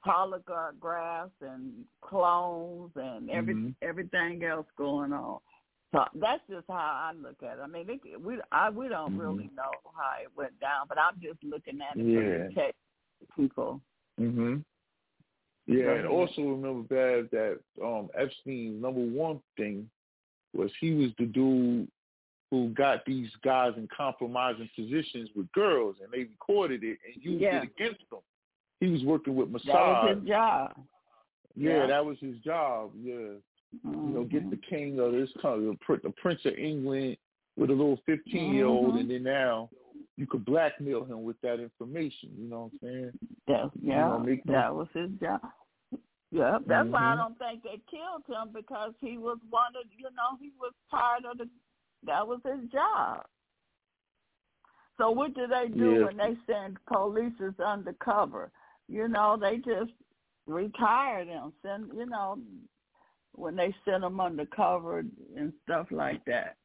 holographs 0.05 1.31
and 1.41 1.71
clones 2.01 2.91
and 2.95 3.29
every 3.29 3.55
mm-hmm. 3.55 3.69
everything 3.81 4.43
else 4.43 4.67
going 4.77 5.13
on. 5.13 5.39
So 5.91 6.03
that's 6.19 6.41
just 6.49 6.65
how 6.67 6.75
I 6.75 7.13
look 7.15 7.37
at 7.43 7.59
it. 7.59 7.61
I 7.63 7.67
mean, 7.67 7.85
it, 7.87 8.21
we 8.21 8.37
I 8.51 8.69
we 8.69 8.89
don't 8.89 9.11
mm-hmm. 9.11 9.21
really 9.21 9.49
know 9.55 9.71
how 9.95 10.13
it 10.21 10.29
went 10.35 10.59
down, 10.59 10.87
but 10.89 10.97
I'm 10.97 11.19
just 11.21 11.43
looking 11.43 11.79
at 11.81 11.97
it 11.97 12.05
yeah. 12.05 12.47
from 12.47 12.71
the 13.21 13.41
people. 13.41 13.81
Mhm. 14.19 14.63
Yeah, 15.65 15.91
and 15.91 16.07
also 16.07 16.41
remember, 16.41 16.81
Bab, 16.83 17.29
that 17.31 17.59
um 17.81 18.09
Epstein's 18.17 18.81
number 18.81 19.01
one 19.01 19.39
thing 19.55 19.89
was 20.53 20.71
he 20.81 20.93
was 20.93 21.11
the 21.17 21.25
dude 21.25 21.87
who 22.51 22.69
got 22.69 23.05
these 23.05 23.29
guys 23.43 23.71
in 23.77 23.87
compromising 23.95 24.69
positions 24.75 25.29
with 25.35 25.51
girls, 25.53 25.95
and 26.03 26.11
they 26.11 26.29
recorded 26.29 26.83
it 26.83 26.99
and 27.05 27.23
used 27.23 27.41
yeah. 27.41 27.61
it 27.61 27.63
against 27.63 28.07
them. 28.11 28.19
He 28.83 28.89
was 28.89 29.03
working 29.05 29.35
with 29.35 29.47
Mossad. 29.47 29.65
That 29.65 30.03
was 30.03 30.17
his 30.17 30.27
job. 30.27 30.71
Yeah, 31.55 31.77
yeah. 31.77 31.87
that 31.87 32.05
was 32.05 32.17
his 32.19 32.37
job. 32.39 32.91
Yeah, 33.01 33.13
mm-hmm. 33.13 34.07
you 34.09 34.13
know, 34.13 34.23
get 34.25 34.49
the 34.49 34.59
king 34.69 34.99
of 34.99 35.13
this 35.13 35.29
country, 35.41 35.77
the 36.03 36.09
Prince 36.21 36.41
of 36.43 36.53
England, 36.55 37.15
with 37.55 37.69
a 37.69 37.73
little 37.73 37.99
fifteen-year-old, 38.05 38.89
mm-hmm. 38.89 38.97
and 38.97 39.09
then 39.09 39.23
now 39.23 39.69
you 40.17 40.27
could 40.27 40.43
blackmail 40.43 41.05
him 41.05 41.23
with 41.23 41.39
that 41.43 41.61
information. 41.61 42.29
You 42.37 42.49
know 42.49 42.71
what 42.71 42.71
I'm 42.73 42.79
saying? 42.81 43.11
Yeah, 43.47 43.65
yeah, 43.81 44.19
you 44.21 44.35
know, 44.45 44.53
that 44.53 44.75
was 44.75 44.89
his 44.93 45.11
job. 45.21 45.39
Yeah, 46.31 46.57
that's 46.67 46.83
mm-hmm. 46.83 46.91
why 46.91 47.13
I 47.13 47.15
don't 47.15 47.39
think 47.39 47.63
they 47.63 47.79
killed 47.89 48.25
him 48.27 48.49
because 48.53 48.91
he 48.99 49.17
was 49.17 49.37
one 49.49 49.71
of, 49.79 49.89
you 49.97 50.09
know, 50.17 50.37
he 50.41 50.51
was 50.59 50.73
part 50.91 51.23
of 51.23 51.37
the. 51.37 51.47
That 52.05 52.27
was 52.27 52.41
his 52.43 52.69
job. 52.69 53.23
So 54.97 55.09
what 55.09 55.33
do 55.35 55.47
they 55.47 55.69
do 55.73 55.91
yeah. 55.91 56.05
when 56.05 56.17
they 56.17 56.35
send 56.51 56.77
police 56.85 57.31
undercover? 57.65 58.51
You 58.93 59.07
know, 59.07 59.35
they 59.41 59.57
just 59.57 59.91
retire 60.45 61.25
them. 61.25 61.51
Send, 61.65 61.89
you 61.95 62.05
know, 62.05 62.37
when 63.33 63.55
they 63.55 63.73
send 63.83 64.03
them 64.03 64.19
undercover 64.21 64.99
and 65.35 65.53
stuff 65.63 65.87
like 65.89 66.23
that. 66.25 66.57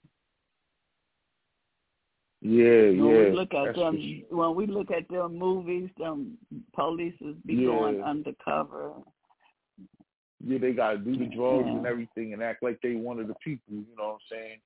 Yeah, 2.43 2.91
when 2.91 2.97
yeah. 3.07 3.19
we 3.25 3.31
look 3.33 3.55
at 3.55 3.75
them, 3.75 4.23
when 4.31 4.55
we 4.55 4.67
look 4.67 4.91
at 4.91 5.09
them 5.09 5.39
movies, 5.39 5.89
them 5.99 6.37
police 6.75 7.15
be 7.47 7.55
Yeah. 7.55 7.67
going 7.67 8.03
undercover. 8.03 8.93
Yeah, 10.45 10.59
they 10.59 10.73
got 10.73 10.93
to 10.93 10.99
do 10.99 11.17
the 11.17 11.27
drugs 11.35 11.67
Yeah. 11.67 11.79
and 11.79 11.87
everything 11.87 12.35
and 12.35 12.43
act 12.43 12.63
like 12.63 12.79
they 12.83 12.95
one 12.95 13.19
of 13.19 13.27
the 13.27 13.35
people. 13.37 13.75
You 13.75 13.87
know 13.97 14.09
what 14.09 14.15
I'm 14.15 14.21
saying? 14.31 14.61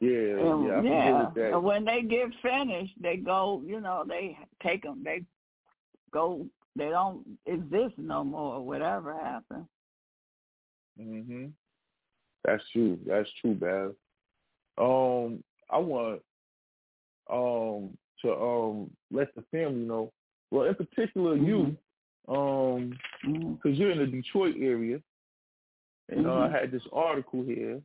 Yeah, 0.00 0.52
And, 0.52 0.66
yeah. 0.66 0.78
I 0.78 0.82
yeah. 0.82 1.24
with 1.24 1.34
that. 1.34 1.52
And 1.54 1.64
when 1.64 1.84
they 1.84 2.02
get 2.02 2.28
finished, 2.42 2.94
they 3.00 3.16
go. 3.16 3.62
You 3.64 3.80
know, 3.80 4.04
they 4.06 4.38
take 4.62 4.82
them. 4.82 5.02
They 5.02 5.24
go. 6.12 6.46
They 6.76 6.90
don't 6.90 7.38
exist 7.46 7.94
no 7.96 8.22
more. 8.22 8.60
Whatever 8.60 9.14
happened. 9.14 9.66
Mhm. 11.00 11.52
That's 12.44 12.62
true. 12.70 12.98
That's 13.06 13.30
true, 13.40 13.54
Baz. 13.54 13.92
Um, 14.78 15.42
I 15.70 15.78
want 15.78 16.22
um 17.28 17.96
to 18.22 18.32
um 18.34 18.90
let 19.10 19.34
the 19.34 19.42
family 19.50 19.84
know. 19.86 20.12
Well, 20.50 20.66
in 20.68 20.74
particular, 20.74 21.34
you, 21.36 21.76
um, 22.28 22.96
because 23.22 23.76
you're 23.78 23.90
in 23.90 23.98
the 23.98 24.06
Detroit 24.06 24.56
area, 24.60 25.02
and 26.08 26.26
uh, 26.26 26.32
I 26.32 26.48
Mhm. 26.48 26.60
had 26.60 26.70
this 26.70 26.86
article 26.92 27.42
here. 27.42 27.82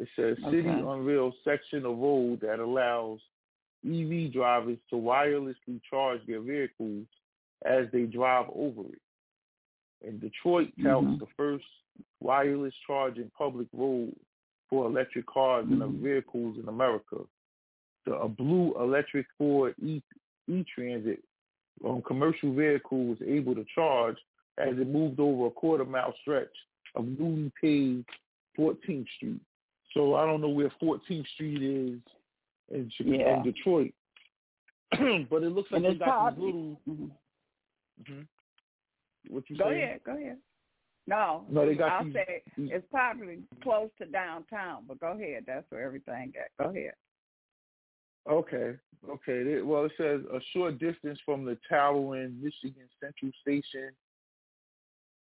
It 0.00 0.08
says 0.16 0.36
city 0.50 0.68
Okay. 0.68 0.80
unveils 0.82 1.34
section 1.44 1.86
of 1.86 1.98
road 1.98 2.40
that 2.40 2.58
allows 2.58 3.20
EV 3.86 4.32
drivers 4.32 4.78
to 4.90 4.96
wirelessly 4.96 5.80
charge 5.88 6.24
their 6.26 6.40
vehicles 6.40 7.06
as 7.64 7.86
they 7.92 8.02
drive 8.04 8.46
over 8.54 8.82
it. 8.92 9.00
And 10.06 10.20
Detroit 10.20 10.68
touts 10.82 11.06
Mhm. 11.06 11.18
the 11.18 11.26
first 11.36 11.64
wireless 12.20 12.74
charging 12.86 13.30
public 13.30 13.68
road 13.72 14.14
for 14.68 14.86
electric 14.86 15.26
cars 15.26 15.66
and 15.68 15.80
Mhm. 15.80 15.98
vehicles 16.00 16.58
in 16.58 16.68
America. 16.68 17.26
The 18.04 18.14
a 18.16 18.28
blue 18.28 18.74
electric 18.80 19.26
Ford 19.38 19.74
E 19.82 20.02
E-Transit 20.48 21.24
um, 21.84 22.02
commercial 22.02 22.52
vehicle 22.52 23.06
was 23.06 23.20
able 23.22 23.54
to 23.54 23.64
charge 23.74 24.16
as 24.58 24.78
it 24.78 24.86
moved 24.86 25.18
over 25.18 25.46
a 25.46 25.50
quarter 25.50 25.84
mile 25.84 26.14
stretch 26.20 26.54
of 26.94 27.06
newly 27.18 27.50
paved 27.60 28.08
14th 28.56 29.08
Street. 29.16 29.40
So 29.92 30.14
I 30.14 30.24
don't 30.26 30.40
know 30.40 30.50
where 30.50 30.70
14th 30.80 31.26
Street 31.28 31.62
is 31.62 32.00
in, 32.68 32.90
Chi- 32.96 33.04
Yeah. 33.04 33.38
in 33.38 33.42
Detroit, 33.42 33.92
but 35.30 35.42
it 35.42 35.50
looks 35.50 35.70
like 35.72 35.78
And 35.78 35.84
they 35.86 35.88
it's 35.90 35.98
got 35.98 36.36
probably- 36.36 36.52
these 36.52 36.78
little. 36.86 37.06
Mhm. 37.06 37.10
Mhm. 38.02 38.26
What 39.28 39.48
you 39.48 39.56
Go 39.56 39.64
saying? 39.70 39.82
ahead. 39.82 40.04
Go 40.04 40.16
ahead. 40.16 40.38
No, 41.06 41.46
No, 41.50 41.66
they 41.66 41.74
got 41.74 41.92
I'll 41.92 42.04
these- 42.04 42.14
say 42.14 42.42
these- 42.56 42.70
it's 42.72 42.86
probably 42.88 43.42
close 43.62 43.90
to 43.98 44.06
downtown, 44.06 44.84
but 44.86 44.98
go 45.00 45.12
ahead. 45.12 45.44
That's 45.46 45.70
where 45.70 45.82
everything 45.82 46.34
at. 46.36 46.50
Go 46.56 46.70
ahead. 46.70 46.94
Okay, 48.26 48.78
okay. 49.06 49.60
Well, 49.60 49.84
it 49.84 49.92
says 49.98 50.24
a 50.26 50.40
short 50.52 50.78
distance 50.78 51.20
from 51.20 51.44
the 51.44 51.56
towering 51.68 52.42
Michigan 52.42 52.88
Central 52.98 53.30
Station. 53.42 53.94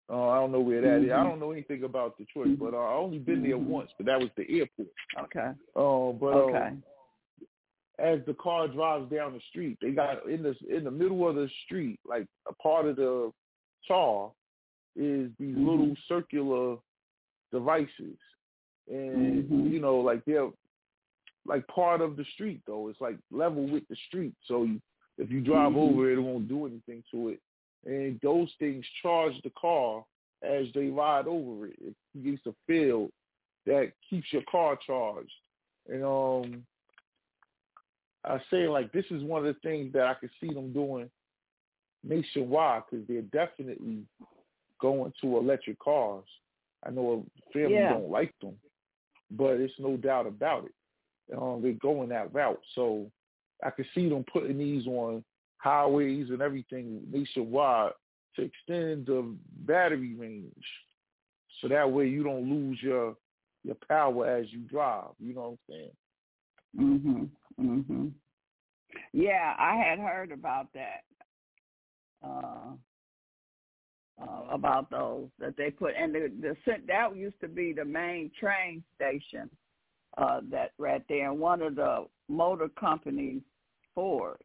Uh, 0.10 0.30
I 0.30 0.40
don't 0.40 0.52
know 0.52 0.62
where 0.62 0.82
that 0.82 1.04
is. 1.04 1.12
I 1.12 1.18
Mhm. 1.18 1.24
don't 1.30 1.40
know 1.40 1.52
anything 1.52 1.84
about 1.84 2.18
Detroit, 2.18 2.58
but 2.58 2.74
uh, 2.74 2.78
I 2.78 2.94
only 2.94 3.20
been 3.20 3.44
there 3.44 3.58
Mhm. 3.58 3.66
once, 3.68 3.94
but 3.98 4.06
that 4.08 4.20
was 4.20 4.32
the 4.34 4.50
airport. 4.60 4.88
Okay. 5.16 5.50
Uh, 5.76 6.12
but 6.14 6.34
Okay. 6.34 6.78
As 8.00 8.20
the 8.26 8.34
car 8.36 8.68
drives 8.68 9.10
down 9.12 9.34
the 9.34 9.42
street, 9.50 9.78
they 9.82 9.92
got 9.92 10.28
in 10.30 10.44
the 10.44 10.56
in 10.70 10.84
the 10.84 10.92
middle 10.92 11.28
of 11.28 11.36
the 11.36 11.50
street, 11.66 12.00
like 12.08 12.26
a 12.48 12.54
part 12.56 12.86
of 12.86 12.96
the 12.96 13.32
tar, 13.88 14.32
is 14.96 15.32
these 15.40 15.56
Mhm. 15.56 15.66
little 15.66 15.96
circular 16.08 16.78
devices, 17.52 18.18
and 18.88 19.50
Mhm. 19.50 19.72
you 19.72 19.80
know, 19.80 20.00
like 20.00 20.24
they're 20.26 20.52
like 21.46 21.66
part 21.68 22.02
of 22.02 22.18
the 22.18 22.26
street 22.26 22.62
though. 22.66 22.90
It's 22.90 23.02
like 23.02 23.18
level 23.32 23.66
with 23.66 23.88
the 23.88 23.96
street, 24.08 24.36
so 24.44 24.64
you, 24.64 24.82
if 25.18 25.32
you 25.32 25.42
drive 25.42 25.74
Mhm. 25.74 25.78
over 25.78 26.12
it, 26.12 26.18
it 26.18 26.22
won't 26.22 26.48
do 26.48 26.66
anything 26.66 27.04
to 27.12 27.30
it. 27.30 27.42
And 27.86 28.20
those 28.22 28.54
things 28.56 28.86
charge 29.02 29.42
the 29.42 29.52
car 29.52 30.06
as 30.42 30.72
they 30.74 30.90
ride 30.90 31.26
over 31.28 31.68
it. 31.68 31.80
It 31.80 31.96
creates 32.12 32.46
a 32.46 32.54
field 32.68 33.12
that 33.66 33.94
keeps 34.10 34.32
your 34.34 34.44
car 34.44 34.76
charged. 34.76 35.34
And 35.88 36.04
um, 36.04 36.68
I 38.28 38.42
say 38.52 38.68
like 38.68 38.92
this 38.92 39.06
is 39.10 39.24
one 39.24 39.46
of 39.46 39.54
the 39.54 39.60
things 39.62 39.94
that 39.94 40.06
I 40.08 40.14
could 40.16 40.30
see 40.42 40.54
them 40.54 40.74
doing 40.74 41.10
nationwide 42.04 42.84
because 42.90 43.08
they're 43.08 43.22
definitely 43.24 44.04
going 44.80 45.14
to 45.22 45.38
electric 45.38 45.80
cars. 45.80 46.26
I 46.86 46.92
know 46.92 47.26
a 47.26 47.52
family 47.52 47.78
Yeah. 47.78 47.94
don't 47.94 48.10
like 48.10 48.34
them, 48.40 48.56
but 49.32 49.60
it's 49.60 49.74
no 49.80 49.98
doubt 49.98 50.28
about 50.28 50.66
it. 50.66 51.36
Um, 51.36 51.62
they're 51.62 51.74
going 51.74 52.10
that 52.10 52.34
route, 52.34 52.62
so 52.76 53.12
I 53.64 53.70
could 53.72 53.88
see 53.94 54.08
them 54.08 54.24
putting 54.32 54.58
these 54.58 54.88
on 54.88 55.24
highways 55.58 56.30
and 56.30 56.42
everything 56.42 57.02
nationwide 57.12 57.92
to 58.36 58.44
extend 58.44 59.08
the 59.08 59.36
battery 59.66 60.14
range, 60.14 60.66
so 61.60 61.68
that 61.68 61.92
way 61.92 62.08
you 62.08 62.24
don't 62.24 62.50
lose 62.50 62.82
your 62.82 63.16
your 63.64 63.76
power 63.90 64.28
as 64.28 64.46
you 64.54 64.60
drive. 64.60 65.10
You 65.20 65.34
know 65.34 65.58
what 65.68 65.76
I'm 65.76 65.90
saying? 66.78 67.00
Mhm. 67.02 67.30
Mhm. 67.60 68.14
Yeah, 69.14 69.56
I 69.58 69.76
had 69.76 70.00
heard 70.00 70.32
about 70.32 70.72
that. 70.74 71.04
Uh, 72.24 72.74
uh, 74.20 74.44
about 74.50 74.90
those 74.90 75.30
that 75.38 75.56
they 75.58 75.70
put, 75.70 75.94
and 75.96 76.14
the, 76.14 76.32
the 76.42 76.56
that 76.88 77.16
used 77.16 77.40
to 77.40 77.48
be 77.48 77.74
the 77.74 77.86
main 77.86 78.32
train 78.40 78.84
station. 78.96 79.50
Uh, 80.18 80.42
that 80.50 80.72
right 80.80 81.04
there, 81.08 81.30
and 81.30 81.40
one 81.40 81.62
of 81.62 81.76
the 81.76 82.08
motor 82.28 82.70
companies, 82.70 83.44
Ford, 83.94 84.42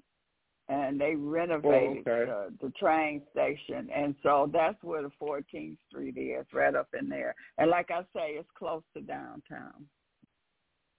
and 0.68 1.00
they 1.00 1.14
renovated 1.14 2.06
okay. 2.06 2.26
the, 2.26 2.52
the 2.60 2.70
train 2.72 3.22
station, 3.30 3.88
and 3.94 4.14
so 4.22 4.50
that's 4.52 4.76
where 4.82 5.02
the 5.02 5.10
14th 5.20 5.78
Street 5.88 6.18
is, 6.18 6.44
right 6.52 6.74
up 6.74 6.88
in 6.98 7.08
there. 7.08 7.34
And 7.56 7.70
like 7.70 7.90
I 7.90 8.02
say, 8.14 8.32
it's 8.32 8.48
close 8.54 8.82
to 8.94 9.00
downtown. 9.00 9.86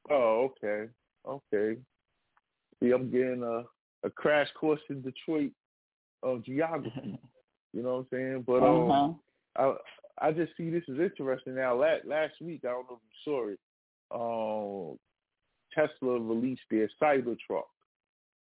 Oh, 0.09 0.51
okay, 0.63 0.91
okay. 1.27 1.79
See, 2.83 2.91
I'm 2.91 3.09
getting 3.09 3.43
a 3.43 3.63
a 4.05 4.09
crash 4.09 4.49
course 4.59 4.81
in 4.89 5.01
Detroit 5.01 5.51
of 6.21 6.43
geography. 6.43 7.17
You 7.75 7.81
know 7.81 7.95
what 7.95 7.99
I'm 8.01 8.07
saying? 8.11 8.43
But 8.45 8.61
um, 8.61 8.91
uh-huh. 8.91 9.73
I 10.19 10.27
I 10.27 10.31
just 10.31 10.55
see 10.55 10.69
this 10.69 10.83
is 10.87 10.99
interesting 10.99 11.55
now. 11.55 11.73
Last 11.75 12.05
last 12.05 12.33
week, 12.39 12.61
I 12.65 12.67
don't 12.67 12.87
know 12.87 12.99
if 12.99 13.09
you 13.09 13.23
saw 13.25 13.47
it. 13.49 13.59
Um, 14.13 14.99
Tesla 15.73 16.19
released 16.19 16.61
their 16.69 16.87
Cybertruck, 17.01 17.63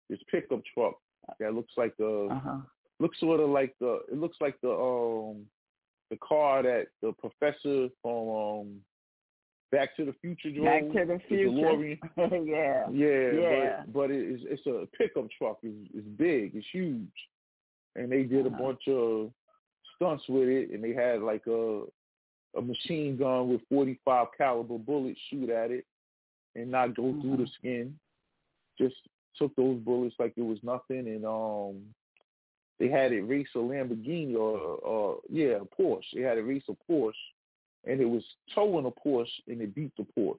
this 0.08 0.18
pickup 0.30 0.62
truck 0.72 0.94
that 1.40 1.52
looks 1.52 1.74
like 1.76 1.92
a 2.00 2.28
Uh-huh. 2.28 2.60
looks 3.00 3.20
sort 3.20 3.40
of 3.40 3.50
like 3.50 3.74
the 3.80 4.00
it 4.10 4.16
looks 4.16 4.38
like 4.40 4.58
the 4.62 4.70
um 4.70 5.46
the 6.08 6.16
car 6.26 6.62
that 6.62 6.86
the 7.02 7.12
professor 7.12 7.90
from 8.00 8.28
um 8.30 8.80
Back 9.70 9.94
to 9.96 10.04
the 10.06 10.14
Future 10.22 10.50
drove. 10.50 10.64
Back 10.64 10.82
to 10.92 11.04
the 11.12 11.20
future. 11.28 12.42
yeah. 12.44 12.86
Yeah, 12.90 13.32
Yeah. 13.32 13.82
but 13.86 13.92
but 13.92 14.10
it's 14.10 14.42
it's 14.46 14.66
a 14.66 14.86
pickup 14.96 15.26
truck. 15.36 15.58
It's, 15.62 15.90
it's 15.94 16.06
big. 16.16 16.54
It's 16.54 16.66
huge, 16.72 17.12
and 17.96 18.10
they 18.10 18.22
did 18.22 18.46
a 18.46 18.48
Uh-huh. 18.48 18.62
bunch 18.62 18.88
of 18.88 19.30
stunts 19.96 20.24
with 20.28 20.48
it, 20.48 20.70
and 20.70 20.82
they 20.82 20.92
had 20.94 21.20
like 21.22 21.46
a 21.46 21.82
a 22.56 22.62
machine 22.62 23.16
gun 23.18 23.50
with 23.50 23.60
45 23.68 24.28
caliber 24.38 24.78
bullets 24.78 25.20
shoot 25.28 25.50
at 25.50 25.70
it 25.70 25.84
and 26.56 26.70
not 26.70 26.96
go 26.96 27.12
through 27.20 27.36
the 27.36 27.46
skin. 27.58 27.96
Just 28.78 28.96
took 29.36 29.54
those 29.54 29.78
bullets 29.80 30.16
like 30.18 30.32
it 30.36 30.42
was 30.42 30.58
nothing, 30.62 31.06
and 31.08 31.26
um, 31.26 31.82
they 32.78 32.88
had 32.88 33.12
it 33.12 33.20
race 33.22 33.48
a 33.54 33.58
Lamborghini 33.58 34.34
or 34.34 34.56
or 34.58 35.18
yeah, 35.28 35.58
a 35.60 35.64
Porsche. 35.82 36.14
They 36.14 36.22
had 36.22 36.38
it 36.38 36.42
race 36.42 36.62
a 36.70 36.76
Porsche, 36.90 37.12
and 37.88 38.00
it 38.00 38.04
was 38.08 38.22
towing 38.54 38.86
a 38.86 38.90
Porsche, 39.08 39.26
and 39.48 39.60
it 39.62 39.74
beat 39.74 39.92
the 39.96 40.06
Porsche. 40.16 40.36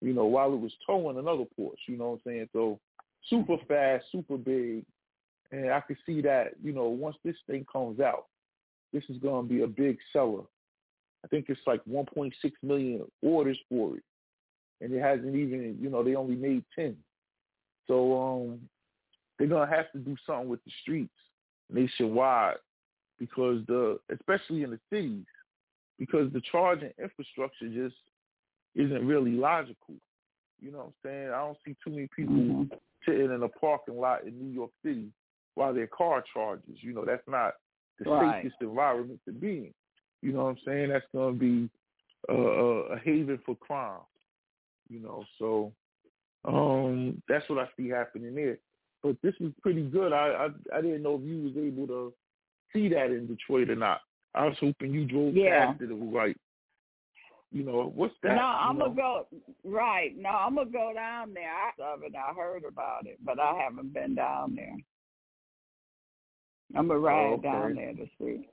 You 0.00 0.12
know, 0.12 0.26
while 0.26 0.52
it 0.52 0.60
was 0.60 0.72
towing 0.86 1.18
another 1.18 1.44
Porsche. 1.58 1.86
You 1.86 1.96
know 1.96 2.10
what 2.10 2.20
I'm 2.26 2.32
saying? 2.32 2.48
So 2.52 2.80
super 3.30 3.56
fast, 3.68 4.04
super 4.12 4.36
big, 4.36 4.84
and 5.52 5.70
I 5.70 5.80
could 5.80 5.96
see 6.04 6.20
that. 6.22 6.54
You 6.62 6.72
know, 6.72 6.88
once 6.88 7.16
this 7.24 7.36
thing 7.46 7.64
comes 7.72 8.00
out, 8.00 8.26
this 8.92 9.04
is 9.08 9.18
going 9.18 9.46
to 9.46 9.54
be 9.54 9.62
a 9.62 9.66
big 9.66 9.98
seller. 10.12 10.42
I 11.24 11.28
think 11.28 11.46
it's 11.48 11.60
like 11.66 11.80
1.6 11.90 12.32
million 12.62 13.02
orders 13.22 13.58
for 13.70 13.96
it, 13.96 14.02
and 14.82 14.92
it 14.92 15.00
hasn't 15.00 15.34
even. 15.34 15.78
You 15.80 15.88
know, 15.88 16.02
they 16.02 16.16
only 16.16 16.36
made 16.36 16.64
10. 16.74 16.96
So 17.86 18.20
um, 18.20 18.60
they're 19.38 19.48
gonna 19.48 19.70
have 19.70 19.92
to 19.92 19.98
do 19.98 20.16
something 20.26 20.48
with 20.48 20.62
the 20.64 20.72
streets 20.82 21.12
nationwide 21.70 22.56
because 23.18 23.64
the 23.68 23.98
especially 24.10 24.64
in 24.64 24.70
the 24.70 24.80
cities 24.90 25.24
because 25.98 26.32
the 26.32 26.40
charging 26.50 26.90
infrastructure 26.98 27.68
just 27.68 27.96
isn't 28.74 29.06
really 29.06 29.32
logical. 29.32 29.94
You 30.60 30.72
know 30.72 30.78
what 30.78 30.86
I'm 30.86 30.94
saying? 31.04 31.28
I 31.28 31.38
don't 31.38 31.58
see 31.64 31.76
too 31.84 31.90
many 31.90 32.08
people 32.08 32.36
Mhm. 32.36 32.80
sitting 33.04 33.32
in 33.32 33.42
a 33.42 33.48
parking 33.48 33.98
lot 33.98 34.24
in 34.24 34.38
New 34.38 34.52
York 34.52 34.70
City 34.82 35.12
while 35.54 35.74
their 35.74 35.86
car 35.86 36.22
charges. 36.32 36.82
You 36.82 36.92
know, 36.94 37.04
that's 37.04 37.26
not 37.28 37.54
the 37.98 38.10
Right. 38.10 38.42
safest 38.42 38.60
environment 38.62 39.20
to 39.24 39.32
be 39.32 39.66
in. 39.66 39.74
You 40.22 40.32
know 40.32 40.44
what 40.44 40.50
I'm 40.50 40.58
saying? 40.58 40.88
That's 40.88 41.06
going 41.12 41.34
to 41.34 41.38
be 41.38 41.70
a, 42.28 42.34
a, 42.34 42.98
haven 42.98 43.38
for 43.38 43.54
crime. 43.56 44.00
You 44.88 45.00
know, 45.00 45.24
so 45.38 45.72
um, 46.44 47.22
that's 47.28 47.48
what 47.48 47.58
I 47.58 47.68
see 47.76 47.88
happening 47.88 48.34
there. 48.34 48.58
But 49.02 49.20
this 49.22 49.34
is 49.40 49.52
pretty 49.60 49.88
good. 49.88 50.12
I, 50.12 50.46
I 50.46 50.78
I 50.78 50.80
didn't 50.80 51.02
know 51.02 51.16
if 51.16 51.22
you 51.22 51.42
was 51.42 51.56
able 51.56 51.86
to 51.86 52.14
see 52.72 52.88
that 52.88 53.10
in 53.10 53.26
Detroit 53.26 53.70
or 53.70 53.76
not. 53.76 54.00
I 54.34 54.46
was 54.46 54.56
hoping 54.58 54.92
you 54.92 55.04
drove 55.04 55.34
Yeah. 55.34 55.66
past 55.66 55.82
it. 55.82 55.90
Was 55.90 56.34
you 57.54 57.62
know, 57.62 57.92
what's 57.94 58.18
that? 58.22 58.34
No, 58.34 58.42
I'm 58.42 58.78
gonna 58.78 58.94
go 58.94 59.28
right. 59.62 60.16
No, 60.16 60.30
I'm 60.30 60.56
gonna 60.56 60.70
go 60.70 60.92
down 60.92 61.32
there. 61.32 61.52
I 61.52 61.70
of 61.80 62.02
it. 62.02 62.14
I 62.16 62.34
heard 62.34 62.64
about 62.64 63.06
it, 63.06 63.18
but 63.24 63.38
I 63.38 63.54
haven't 63.54 63.92
been 63.92 64.16
down 64.16 64.56
there. 64.56 64.76
I'm 66.74 66.88
gonna 66.88 66.98
ride 66.98 67.26
Oh, 67.30 67.32
okay. 67.34 67.42
down 67.42 67.74
there 67.76 67.94
to 67.94 68.06
see. 68.18 68.48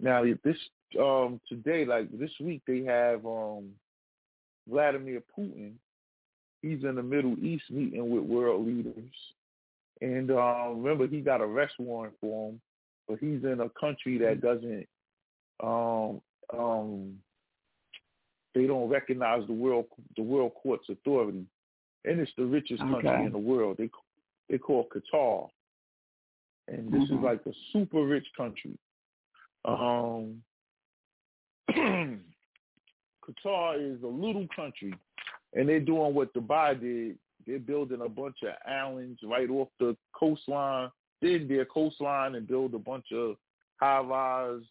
Now 0.00 0.22
this 0.44 0.58
um 1.00 1.40
today, 1.48 1.86
like 1.86 2.10
this 2.18 2.32
week, 2.40 2.60
they 2.66 2.82
have 2.82 3.24
um 3.24 3.70
Vladimir 4.68 5.22
Putin. 5.36 5.72
He's 6.60 6.84
in 6.84 6.96
the 6.96 7.02
Middle 7.02 7.38
East 7.42 7.70
meeting 7.70 8.10
with 8.10 8.24
world 8.24 8.66
leaders, 8.66 9.14
and 10.02 10.30
um, 10.30 10.82
remember 10.82 11.06
he 11.06 11.20
got 11.20 11.40
a 11.40 11.44
arrest 11.44 11.74
warrant 11.78 12.14
for 12.20 12.50
him, 12.50 12.60
but 13.08 13.18
he's 13.18 13.44
in 13.44 13.60
a 13.60 13.68
country 13.70 14.18
that 14.18 14.40
doesn't 14.40 14.86
um 15.62 16.20
um 16.56 17.18
they 18.54 18.66
don't 18.66 18.88
recognize 18.88 19.46
the 19.46 19.52
world 19.52 19.86
the 20.16 20.22
world 20.22 20.52
court's 20.54 20.88
authority, 20.88 21.44
and 22.04 22.20
it's 22.20 22.32
the 22.36 22.44
richest 22.44 22.82
country 22.82 23.24
in 23.24 23.32
the 23.32 23.38
world. 23.38 23.76
They 23.78 23.90
they 24.48 24.58
call 24.58 24.88
Qatar, 24.88 25.50
and 26.68 26.92
this 26.92 27.02
Mhm. 27.10 27.16
is 27.16 27.22
like 27.22 27.44
a 27.46 27.52
super 27.72 28.04
rich 28.04 28.26
country. 28.36 28.78
Um, 29.64 30.42
Qatar 33.26 33.80
is 33.80 34.02
a 34.02 34.06
little 34.06 34.46
country, 34.54 34.94
and 35.54 35.68
they're 35.68 35.80
doing 35.80 36.14
what 36.14 36.32
Dubai 36.34 36.78
did. 36.78 37.18
They're 37.46 37.58
building 37.58 38.00
a 38.02 38.08
bunch 38.08 38.42
of 38.42 38.54
islands 38.66 39.20
right 39.22 39.50
off 39.50 39.68
the 39.78 39.96
coastline, 40.12 40.90
in 41.24 41.48
their 41.48 41.64
coastline, 41.64 42.34
and 42.34 42.46
build 42.46 42.74
a 42.74 42.78
bunch 42.78 43.06
of 43.12 43.36
high-rise, 43.76 44.62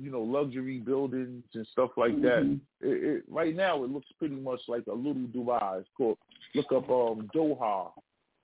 you 0.00 0.10
know, 0.10 0.22
luxury 0.22 0.78
buildings 0.78 1.44
and 1.54 1.66
stuff 1.68 1.90
like 1.96 2.20
that. 2.22 2.42
Mhm. 2.42 2.60
It, 2.80 3.04
it, 3.04 3.24
right 3.28 3.54
now, 3.54 3.84
it 3.84 3.90
looks 3.90 4.10
pretty 4.18 4.36
much 4.36 4.60
like 4.68 4.86
a 4.86 4.92
little 4.92 5.26
Dubai. 5.34 5.80
It's 5.80 5.88
called 5.96 6.18
look 6.54 6.72
up 6.72 6.90
um, 6.90 7.30
Doha, 7.34 7.92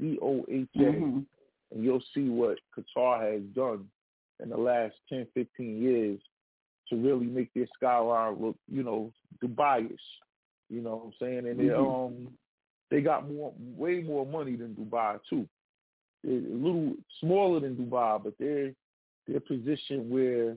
D 0.01 0.19
O 0.23 0.45
H 0.49 0.69
A 0.77 0.79
Mhm. 0.79 1.27
and 1.73 1.85
you'll 1.85 2.03
see 2.15 2.29
what 2.29 2.59
Qatar 2.77 3.33
has 3.33 3.43
done 3.55 3.89
in 4.43 4.51
the 4.51 4.57
last 4.57 4.95
10, 5.09 5.27
15 5.35 5.83
years 5.83 6.21
to 6.89 6.97
really 6.97 7.27
make 7.27 7.53
their 7.55 7.67
skyline 7.75 8.37
look, 8.41 8.57
you 8.71 8.83
know, 8.83 9.13
Dubai-ish. 9.43 10.01
You 10.69 10.83
know 10.83 10.97
what 10.97 11.05
I'm 11.07 11.13
saying? 11.21 11.47
And 11.49 11.59
they 11.61 11.65
Mhm. 11.65 12.17
um 12.17 12.39
they 12.91 13.01
got 13.01 13.29
more 13.29 13.53
way 13.59 14.01
more 14.01 14.25
money 14.27 14.57
than 14.57 14.75
Dubai 14.75 15.19
too. 15.29 15.49
A 16.27 16.31
little 16.31 16.95
smaller 17.21 17.61
than 17.61 17.77
Dubai, 17.77 18.23
but 18.23 18.35
they're 18.39 18.73
they're 19.27 19.41
positioned 19.41 20.11
where 20.11 20.57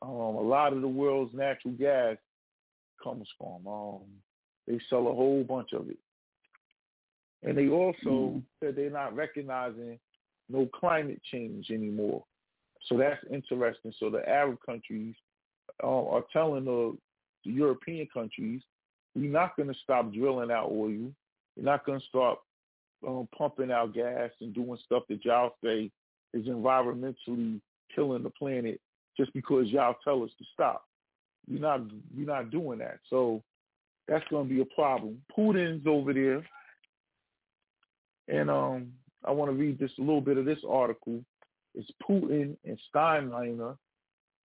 um 0.00 0.10
a 0.10 0.40
lot 0.40 0.72
of 0.72 0.80
the 0.80 0.88
world's 0.88 1.34
natural 1.34 1.74
gas 1.74 2.16
comes 3.02 3.28
from. 3.38 3.66
Um 3.66 4.00
they 4.66 4.78
sell 4.88 5.08
a 5.08 5.14
whole 5.14 5.44
bunch 5.44 5.72
of 5.72 5.88
it. 5.90 5.98
And 7.42 7.58
they 7.58 7.68
also 7.68 8.10
Mhm. 8.10 8.42
said 8.60 8.76
they're 8.76 8.90
not 8.90 9.14
recognizing 9.16 9.98
no 10.48 10.66
climate 10.66 11.20
change 11.24 11.70
anymore. 11.70 12.24
So 12.82 12.96
that's 12.96 13.22
interesting. 13.30 13.92
So 13.98 14.10
the 14.10 14.26
Arab 14.28 14.58
countries 14.64 15.16
uh, 15.82 16.08
are 16.08 16.24
telling 16.32 16.64
the, 16.64 16.96
the 17.44 17.50
European 17.50 18.06
countries, 18.06 18.62
we're 19.14 19.30
not 19.30 19.56
going 19.56 19.68
to 19.68 19.80
stop 19.80 20.12
drilling 20.12 20.50
out 20.50 20.70
oil. 20.70 21.12
We're 21.56 21.64
not 21.64 21.84
going 21.84 22.00
to 22.00 22.06
start 22.06 22.38
um, 23.06 23.28
pumping 23.36 23.70
out 23.70 23.94
gas 23.94 24.30
and 24.40 24.54
doing 24.54 24.78
stuff 24.84 25.04
that 25.08 25.24
y'all 25.24 25.54
say 25.64 25.90
is 26.34 26.46
environmentally 26.46 27.60
killing 27.94 28.22
the 28.22 28.30
planet 28.30 28.80
just 29.16 29.32
because 29.32 29.68
y'all 29.68 29.96
tell 30.02 30.22
us 30.22 30.30
to 30.38 30.44
stop. 30.52 30.84
You're 31.46 31.60
not 31.60 31.82
you're 32.14 32.26
not 32.26 32.50
doing 32.50 32.78
that. 32.78 32.98
So 33.10 33.42
that's 34.08 34.24
going 34.30 34.48
to 34.48 34.54
be 34.54 34.60
a 34.60 34.74
problem. 34.74 35.20
Putin's 35.36 35.86
over 35.86 36.12
there, 36.12 36.44
and 38.28 38.50
um, 38.50 38.92
I 39.24 39.30
want 39.32 39.50
to 39.50 39.56
read 39.56 39.78
just 39.78 39.98
a 39.98 40.02
little 40.02 40.20
bit 40.20 40.38
of 40.38 40.44
this 40.44 40.60
article. 40.68 41.24
It's 41.74 41.90
Putin 42.08 42.56
and 42.64 42.78
Steinmeier, 42.94 43.76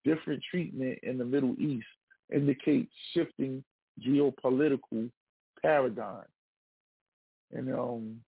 different 0.04 0.42
treatment 0.50 0.98
in 1.02 1.18
the 1.18 1.24
Middle 1.24 1.54
East 1.58 1.86
indicates 2.32 2.92
shifting 3.12 3.62
geopolitical 4.04 5.10
paradigm. 5.60 6.24
And 7.52 7.72
um, 7.72 8.20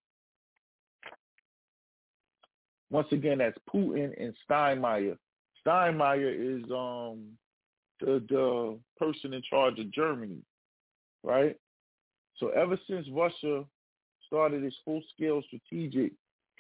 once 2.90 3.09
again, 3.12 3.38
that's 3.38 3.59
Putin 3.72 4.12
and 4.20 4.35
Steinmeier. 4.48 5.16
Steinmeier 5.66 6.59
is 6.59 6.64
um, 6.70 7.24
the 8.01 8.22
the 8.29 8.79
person 8.98 9.35
in 9.35 9.42
charge 9.42 9.79
of 9.79 9.90
Germany, 9.92 10.38
right? 11.22 11.57
So 12.37 12.48
ever 12.48 12.79
since 12.88 13.07
Russia 13.12 13.64
started 14.27 14.62
its 14.62 14.77
full-scale 14.85 15.42
strategic 15.46 16.12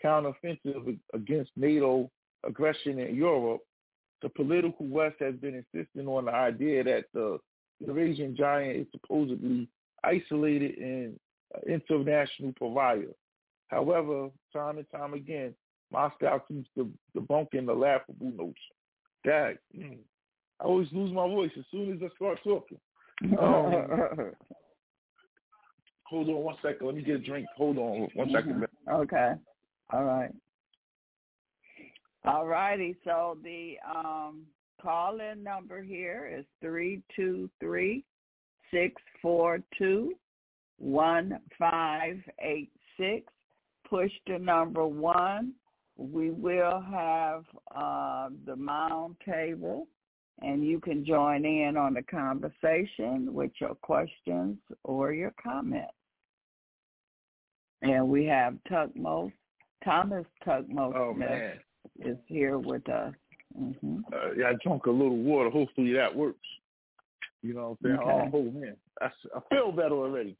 counteroffensive 0.04 0.98
against 1.14 1.50
NATO 1.56 2.10
aggression 2.44 2.98
in 2.98 3.14
Europe, 3.14 3.60
the 4.22 4.28
political 4.28 4.86
West 4.86 5.16
has 5.20 5.34
been 5.36 5.54
insisting 5.54 6.08
on 6.08 6.24
the 6.24 6.34
idea 6.34 6.82
that 6.84 7.04
the 7.14 7.38
Eurasian 7.80 8.34
giant 8.36 8.76
is 8.76 8.86
supposedly 8.90 9.68
isolated 10.02 10.78
and 10.78 11.18
an 11.54 11.72
international 11.72 12.52
pariah. 12.58 13.14
However, 13.68 14.30
time 14.52 14.78
and 14.78 14.90
time 14.90 15.14
again, 15.14 15.54
Moscow 15.92 16.40
keeps 16.48 16.68
de- 16.76 16.90
debunking 17.16 17.66
the 17.66 17.72
laughable 17.72 18.30
notion. 18.30 18.54
That 19.24 19.58
mm, 19.76 19.98
I 20.60 20.64
always 20.64 20.88
lose 20.92 21.12
my 21.12 21.26
voice 21.26 21.50
as 21.58 21.64
soon 21.70 21.92
as 21.92 21.98
I 22.02 22.14
start 22.16 22.38
talking. 22.44 22.78
Um, 23.38 24.32
hold 26.04 26.28
on 26.28 26.36
one 26.36 26.56
second. 26.62 26.86
Let 26.86 26.96
me 26.96 27.02
get 27.02 27.16
a 27.16 27.18
drink. 27.18 27.46
Hold 27.56 27.78
on 27.78 28.08
one 28.14 28.30
second. 28.32 28.66
Okay. 28.90 29.32
All 29.92 30.04
right. 30.04 30.30
All 32.24 32.46
righty. 32.46 32.96
So 33.04 33.38
the 33.42 33.74
um, 33.86 34.42
call-in 34.80 35.42
number 35.42 35.82
here 35.82 36.30
is 36.38 36.44
three 36.60 37.02
two 37.14 37.50
three 37.60 38.04
six 38.70 38.94
four 39.20 39.60
two 39.76 40.14
one 40.78 41.40
five 41.58 42.16
eight 42.40 42.70
six. 42.96 43.26
Push 43.88 44.12
the 44.26 44.38
number 44.38 44.86
one. 44.86 45.52
We 45.98 46.30
will 46.30 46.80
have 46.80 47.44
uh, 47.74 48.28
the 48.46 48.56
mound 48.56 49.16
table 49.26 49.88
and 50.40 50.64
you 50.64 50.80
can 50.80 51.04
join 51.04 51.44
in 51.44 51.76
on 51.76 51.94
the 51.94 52.02
conversation 52.02 53.34
with 53.34 53.50
your 53.60 53.74
questions 53.74 54.56
or 54.84 55.12
your 55.12 55.34
comments. 55.42 55.92
And 57.82 58.08
we 58.08 58.24
have 58.26 58.54
Tutmose, 58.70 59.32
Thomas 59.84 60.24
Tutmose 60.46 60.94
Oh 60.94 61.14
Smith 61.14 61.28
man, 61.28 61.58
is 62.00 62.16
here 62.26 62.58
with 62.58 62.88
us. 62.88 63.14
hmm 63.56 64.00
uh, 64.12 64.32
yeah, 64.36 64.50
I 64.50 64.52
drunk 64.62 64.86
a 64.86 64.90
little 64.90 65.16
water. 65.16 65.50
Hopefully 65.50 65.92
that 65.94 66.14
works. 66.14 66.38
You 67.42 67.54
know 67.54 67.76
what 67.80 67.90
I'm 67.90 67.98
saying? 67.98 68.30
Okay. 68.30 68.36
Oh, 68.36 68.50
man, 68.50 68.76
I, 69.00 69.06
I 69.06 69.40
feel 69.48 69.72
better 69.72 69.94
already. 69.94 70.36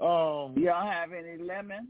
Um, 0.00 0.54
You 0.56 0.66
don't 0.66 0.86
have 0.86 1.12
any 1.12 1.42
lemon? 1.42 1.88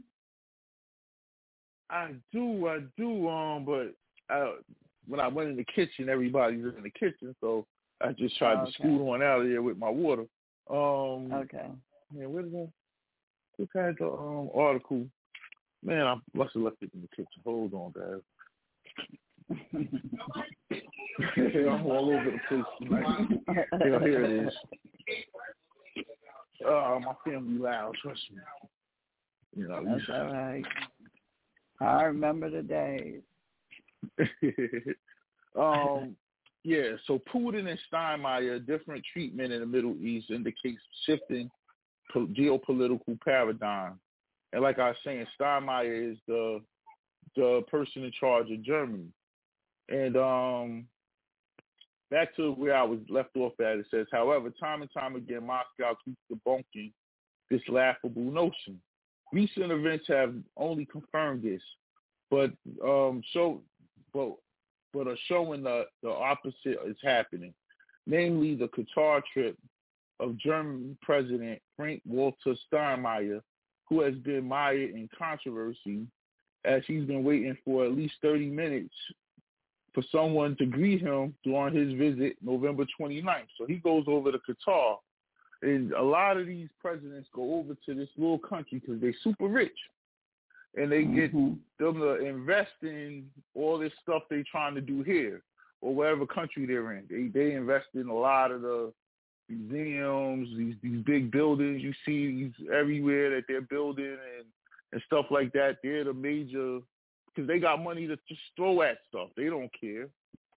I 1.93 2.11
do, 2.31 2.67
I 2.67 2.79
do. 2.97 3.29
Um, 3.29 3.65
but 3.65 3.93
I, 4.33 4.55
when 5.07 5.19
I 5.19 5.27
went 5.27 5.49
in 5.49 5.55
the 5.55 5.65
kitchen, 5.65 6.09
everybody's 6.09 6.63
in 6.65 6.83
the 6.83 6.89
kitchen, 6.89 7.35
so 7.39 7.65
I 8.01 8.11
just 8.13 8.37
tried 8.37 8.57
Okay. 8.57 8.65
to 8.65 8.71
scoot 8.73 9.01
on 9.01 9.21
out 9.21 9.41
of 9.41 9.47
there 9.47 9.61
with 9.61 9.77
my 9.77 9.89
water. 9.89 10.25
Um, 10.69 11.31
Okay. 11.31 11.67
man, 12.11 12.31
where's 12.33 12.51
the? 12.51 12.67
Who 13.57 13.67
had 13.75 13.95
the 13.99 14.07
um 14.07 14.49
article? 14.55 15.05
Man, 15.83 16.07
I 16.07 16.15
must 16.33 16.53
have 16.53 16.63
left 16.63 16.77
it 16.81 16.89
in 16.95 17.01
the 17.01 17.07
kitchen. 17.09 17.41
Hold 17.45 17.73
on, 17.73 17.91
guys. 17.91 18.21
I'm 21.37 21.85
all 21.85 22.09
over 22.09 22.31
the 22.31 22.39
place 22.47 22.63
tonight. 22.79 23.27
Yeah, 23.85 23.99
here 23.99 24.23
it 24.23 24.47
is. 24.47 24.53
Uh, 26.65 26.99
my 27.03 27.13
family 27.25 27.59
loud, 27.59 27.93
trust 28.01 28.21
me. 28.31 28.39
You 29.55 29.67
know, 29.67 29.83
That's 29.85 30.09
all 30.09 30.33
right. 30.33 30.63
I 31.79 32.03
remember 32.03 32.49
the 32.49 32.61
days. 32.61 33.21
um, 35.59 36.15
yeah, 36.63 36.91
so 37.07 37.19
Putin 37.33 37.69
and 37.69 37.79
Steinmeier, 37.91 38.65
different 38.65 39.03
treatment 39.11 39.51
in 39.51 39.59
the 39.59 39.65
Middle 39.65 39.95
East 39.97 40.29
indicates 40.29 40.81
shifting 41.05 41.49
po- 42.11 42.27
geopolitical 42.27 43.19
paradigm. 43.23 43.99
And 44.53 44.61
like 44.61 44.79
I 44.79 44.89
was 44.89 44.97
saying, 45.03 45.25
Steinmeier 45.39 46.11
is 46.11 46.17
the 46.27 46.61
the 47.35 47.63
person 47.69 48.03
in 48.03 48.11
charge 48.11 48.51
of 48.51 48.63
Germany. 48.63 49.07
And 49.89 50.15
um, 50.15 50.85
back 52.11 52.35
to 52.35 52.51
where 52.51 52.75
I 52.75 52.83
was 52.83 52.99
left 53.09 53.35
off 53.35 53.53
at, 53.59 53.79
it 53.79 53.87
says, 53.89 54.07
however, 54.11 54.51
time 54.51 54.81
and 54.81 54.91
time 54.93 55.15
again, 55.15 55.47
Moscow 55.47 55.97
keeps 56.05 56.21
debunking 56.31 56.91
this 57.49 57.61
laughable 57.67 58.21
notion. 58.21 58.79
Recent 59.33 59.71
events 59.71 60.05
have 60.09 60.35
only 60.55 60.85
confirmed 60.85 61.41
this, 61.41 61.61
but 62.29 62.51
um, 62.85 63.23
show, 63.33 63.61
but 64.13 64.35
but 64.93 65.07
are 65.07 65.17
showing 65.27 65.63
the 65.63 65.85
the 66.03 66.09
opposite 66.09 66.77
is 66.85 66.97
happening, 67.01 67.53
namely 68.05 68.53
the 68.55 68.67
Qatar 68.67 69.23
trip 69.33 69.57
of 70.19 70.37
German 70.37 70.95
President 71.01 71.59
Frank 71.75 72.03
Walter 72.05 72.55
Steinmeier, 72.71 73.41
who 73.89 74.01
has 74.01 74.13
been 74.15 74.47
mired 74.47 74.91
in 74.91 75.09
controversy 75.17 76.05
as 76.63 76.83
he's 76.85 77.05
been 77.05 77.23
waiting 77.23 77.57
for 77.65 77.85
at 77.85 77.91
least 77.91 78.13
30 78.21 78.51
minutes 78.51 78.93
for 79.93 80.03
someone 80.11 80.55
to 80.57 80.65
greet 80.65 81.01
him 81.01 81.33
during 81.43 81.75
his 81.75 81.93
visit 81.97 82.37
November 82.41 82.85
29th. 82.99 83.47
So 83.57 83.65
he 83.65 83.77
goes 83.77 84.05
over 84.07 84.31
to 84.31 84.39
Qatar. 84.39 84.97
And 85.63 85.93
a 85.93 86.01
lot 86.01 86.37
of 86.37 86.45
these 86.45 86.67
presidents 86.79 87.29
go 87.33 87.55
over 87.55 87.73
to 87.85 87.95
this 87.95 88.09
little 88.17 88.37
country 88.39 88.79
because 88.79 89.01
they're 89.01 89.15
super 89.23 89.47
rich. 89.47 89.77
And 90.75 90.91
they 90.91 91.03
get 91.03 91.33
Mhm. 91.33 91.59
them 91.79 91.99
to 91.99 92.15
invest 92.15 92.73
in 92.81 93.31
all 93.55 93.77
this 93.77 93.93
stuff 94.01 94.23
they're 94.29 94.43
trying 94.43 94.75
to 94.75 94.81
do 94.81 95.03
here 95.03 95.41
or 95.81 95.95
whatever 95.95 96.25
country 96.25 96.65
they're 96.65 96.91
in. 96.93 97.07
They 97.07 97.27
they 97.27 97.53
invest 97.55 97.87
in 97.93 98.07
a 98.07 98.13
lot 98.13 98.51
of 98.51 98.61
the 98.61 98.93
museums, 99.49 100.49
these 100.57 100.75
these 100.81 101.03
big 101.03 101.31
buildings 101.31 101.81
you 101.81 101.93
see 102.05 102.27
these 102.27 102.69
everywhere 102.73 103.29
that 103.31 103.45
they're 103.47 103.61
building 103.61 104.17
and 104.37 104.45
and 104.91 105.01
stuff 105.05 105.25
like 105.31 105.53
that. 105.53 105.77
They're 105.81 106.03
the 106.03 106.13
major 106.13 106.79
because 107.27 107.47
they 107.47 107.59
got 107.59 107.81
money 107.81 108.07
to 108.07 108.17
just 108.27 108.41
throw 108.55 108.81
at 108.81 108.97
stuff. 109.09 109.29
They 109.35 109.45
don't 109.45 109.71
care. 109.79 110.07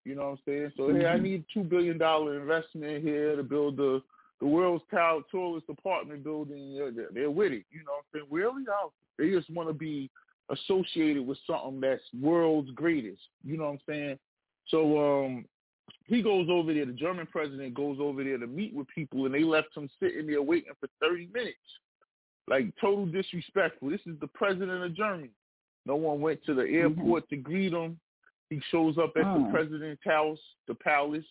You 0.04 0.14
know 0.14 0.22
what 0.22 0.30
I'm 0.30 0.38
saying? 0.46 0.72
So 0.76 0.94
hey, 0.94 1.06
I 1.06 1.18
Mhm. 1.18 1.22
need 1.22 1.44
two 1.52 1.62
billion 1.62 1.98
dollar 1.98 2.40
investment 2.40 3.02
here 3.02 3.36
to 3.36 3.42
build 3.42 3.76
the 3.76 4.02
the 4.40 4.46
world's 4.46 4.84
tall, 4.90 5.22
tallest 5.30 5.66
apartment 5.68 6.22
building. 6.24 6.76
They're, 7.14 7.30
with 7.30 7.52
it. 7.52 7.64
You 7.70 7.80
know 7.80 7.92
what 7.92 8.04
I'm 8.14 8.20
saying? 8.20 8.26
Really? 8.30 8.64
Out. 8.70 8.92
They 9.18 9.30
just 9.30 9.48
want 9.50 9.68
to 9.68 9.72
be 9.74 10.10
associated 10.50 11.26
with 11.26 11.38
something 11.46 11.80
that's 11.80 12.02
world's 12.20 12.70
greatest. 12.72 13.22
You 13.44 13.56
know 13.56 13.64
what 13.64 13.70
I'm 13.70 13.80
saying? 13.88 14.18
So 14.68 15.24
um 15.24 15.44
he 16.04 16.22
goes 16.22 16.48
over 16.50 16.72
there, 16.72 16.86
the 16.86 16.92
German 16.92 17.26
president 17.26 17.74
goes 17.74 17.98
over 18.00 18.22
there 18.22 18.38
to 18.38 18.46
meet 18.46 18.74
with 18.74 18.86
people 18.88 19.26
and 19.26 19.34
they 19.34 19.42
left 19.42 19.76
him 19.76 19.88
sitting 20.00 20.26
there 20.26 20.42
waiting 20.42 20.72
for 20.78 20.88
thirty 21.00 21.28
minutes. 21.32 21.56
Like 22.48 22.66
total 22.80 23.06
disrespectful. 23.06 23.90
This 23.90 24.00
is 24.06 24.18
the 24.20 24.28
president 24.28 24.84
of 24.84 24.94
Germany. 24.94 25.30
No 25.84 25.96
one 25.96 26.20
went 26.20 26.44
to 26.44 26.54
the 26.54 26.62
airport 26.62 27.28
to 27.30 27.36
greet 27.36 27.72
him. 27.72 27.98
He 28.50 28.60
shows 28.70 28.98
up 28.98 29.16
at 29.16 29.24
the 29.24 29.40
Mm. 29.40 29.50
president's 29.50 30.04
house, 30.04 30.38
the 30.68 30.74
palace. 30.74 31.24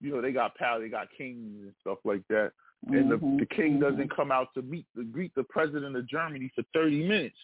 You 0.00 0.12
know, 0.14 0.20
they 0.20 0.32
got 0.32 0.54
palace, 0.56 0.82
they 0.84 0.88
got 0.90 1.08
kings 1.16 1.62
and 1.62 1.72
stuff 1.80 1.98
like 2.04 2.22
that. 2.28 2.52
And 2.88 3.10
the, 3.10 3.16
Mhm. 3.16 3.38
the 3.38 3.46
king 3.46 3.80
doesn't 3.80 4.14
come 4.14 4.30
out 4.30 4.48
to 4.54 4.62
meet 4.62 4.86
to 4.96 5.04
greet 5.04 5.34
the 5.34 5.44
president 5.44 5.96
of 5.96 6.06
Germany 6.06 6.50
for 6.54 6.62
thirty 6.72 7.06
minutes. 7.06 7.38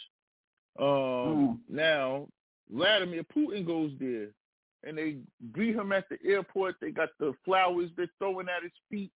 Um 0.79 0.87
Mm. 0.87 1.59
now 1.69 2.29
Vladimir 2.71 3.25
Putin 3.25 3.67
goes 3.67 3.93
there 3.99 4.29
and 4.85 4.97
they 4.97 5.19
greet 5.53 5.75
him 5.75 5.93
at 5.93 6.09
the 6.09 6.19
airport. 6.25 6.77
They 6.81 6.91
got 6.91 7.11
the 7.19 7.35
flowers 7.45 7.91
they're 7.97 8.11
throwing 8.19 8.49
at 8.49 8.63
his 8.63 8.73
feet. 8.91 9.11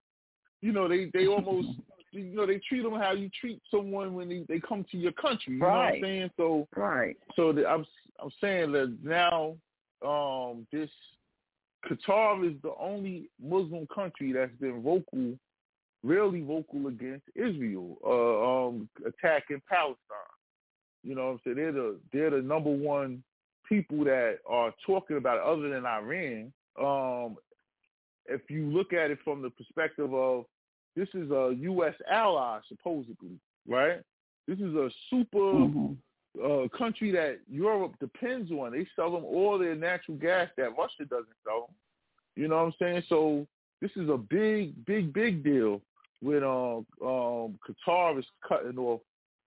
You 0.63 0.73
know, 0.73 0.89
they 0.89 1.11
they 1.13 1.27
almost 1.27 1.69
you 2.13 2.25
know 2.35 2.47
they 2.47 2.59
treat 2.69 2.85
him 2.85 2.95
how 2.95 3.13
you 3.13 3.31
treat 3.41 3.61
someone 3.71 4.15
when 4.15 4.29
they, 4.29 4.45
they 4.49 4.61
come 4.61 4.85
to 4.91 4.97
your 4.97 5.13
country. 5.13 5.55
You 5.55 5.61
know 5.61 5.67
what 5.67 5.75
I'm 5.77 5.93
Right. 5.93 6.03
saying? 6.03 6.31
So 6.37 6.69
Right. 6.77 7.17
so 7.35 7.53
the, 7.53 7.67
I'm 7.69 7.87
I'm 8.19 8.31
saying 8.41 8.73
that 8.73 8.97
now 9.03 9.57
um 10.05 10.67
this 10.73 10.91
Qatar 11.85 12.49
is 12.49 12.61
the 12.63 12.73
only 12.81 13.29
Muslim 13.41 13.87
country 13.95 14.33
that's 14.33 14.55
been 14.61 14.83
vocal, 14.83 15.39
really 16.03 16.41
vocal 16.41 16.89
against 16.89 17.27
Israel 17.35 17.99
uh, 18.05 18.67
um 18.67 18.89
attacking 19.07 19.63
Palestine. 19.69 20.35
You 21.03 21.15
know 21.15 21.27
what 21.27 21.33
I'm 21.33 21.41
saying? 21.45 21.57
They're 21.57 21.73
the 21.73 22.01
they're 22.13 22.31
the 22.31 22.43
number 22.43 22.71
one 22.71 23.23
people 23.69 24.05
that 24.05 24.39
are 24.49 24.73
talking 24.87 25.17
about 25.17 25.39
it 25.39 25.43
other 25.45 25.69
than 25.69 25.87
Iran. 25.87 26.53
Um 26.81 27.37
if 28.27 28.51
you 28.51 28.67
look 28.67 28.93
at 28.93 29.11
it 29.11 29.19
from 29.23 29.43
the 29.43 29.51
perspective 29.51 30.13
of 30.13 30.47
this 30.97 31.09
is 31.15 31.31
a 31.31 31.55
US 31.61 31.95
ally 32.11 32.59
supposedly, 32.69 33.39
right? 33.69 34.01
This 34.49 34.59
is 34.59 34.75
a 34.75 34.91
super 35.11 35.39
Mhm. 35.39 35.97
Uh, 36.45 36.69
country 36.77 37.11
that 37.13 37.39
Europe 37.51 37.95
depends 38.01 38.51
on. 38.51 38.73
They 38.73 38.87
sell 38.97 39.13
them 39.13 39.25
all 39.25 39.59
their 39.59 39.75
natural 39.75 40.17
gas 40.17 40.49
that 40.57 40.77
Russia 40.77 41.05
doesn't 41.09 41.27
sell 41.45 41.67
them. 41.67 41.75
You 42.37 42.49
know 42.49 42.57
what 42.57 42.67
I'm 42.67 42.75
saying? 42.79 43.03
So 43.09 43.47
this 43.81 43.91
is 43.97 44.09
a 44.09 44.17
big, 44.17 44.85
big, 44.85 45.13
big 45.13 45.43
deal 45.43 45.81
when 46.21 46.43
um, 46.43 46.87
um, 47.03 47.59
Qatar 47.67 48.19
is 48.19 48.25
cutting 48.47 48.79
off 48.79 49.01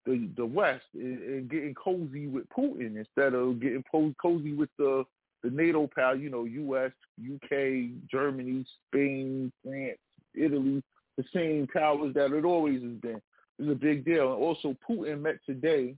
the 0.05 0.29
the 0.37 0.45
West 0.45 0.85
and, 0.93 1.21
and 1.21 1.49
getting 1.49 1.75
cozy 1.75 2.27
with 2.27 2.45
Putin 2.49 2.97
instead 2.97 3.33
of 3.33 3.59
getting 3.59 3.83
po- 3.91 4.13
cozy 4.21 4.53
with 4.53 4.69
the 4.77 5.03
the 5.43 5.49
NATO 5.49 5.89
pal. 5.93 6.15
You 6.15 6.29
know, 6.29 6.45
U.S., 6.45 6.91
U.K., 7.17 7.91
Germany, 8.09 8.65
Spain, 8.87 9.51
France, 9.63 9.97
Italy, 10.35 10.83
the 11.17 11.23
same 11.33 11.67
powers 11.67 12.13
that 12.15 12.33
it 12.33 12.45
always 12.45 12.81
has 12.81 12.93
been. 13.01 13.21
It's 13.57 13.71
a 13.71 13.75
big 13.75 14.05
deal. 14.05 14.33
And 14.33 14.41
also, 14.41 14.75
Putin 14.87 15.21
met 15.21 15.39
today 15.45 15.95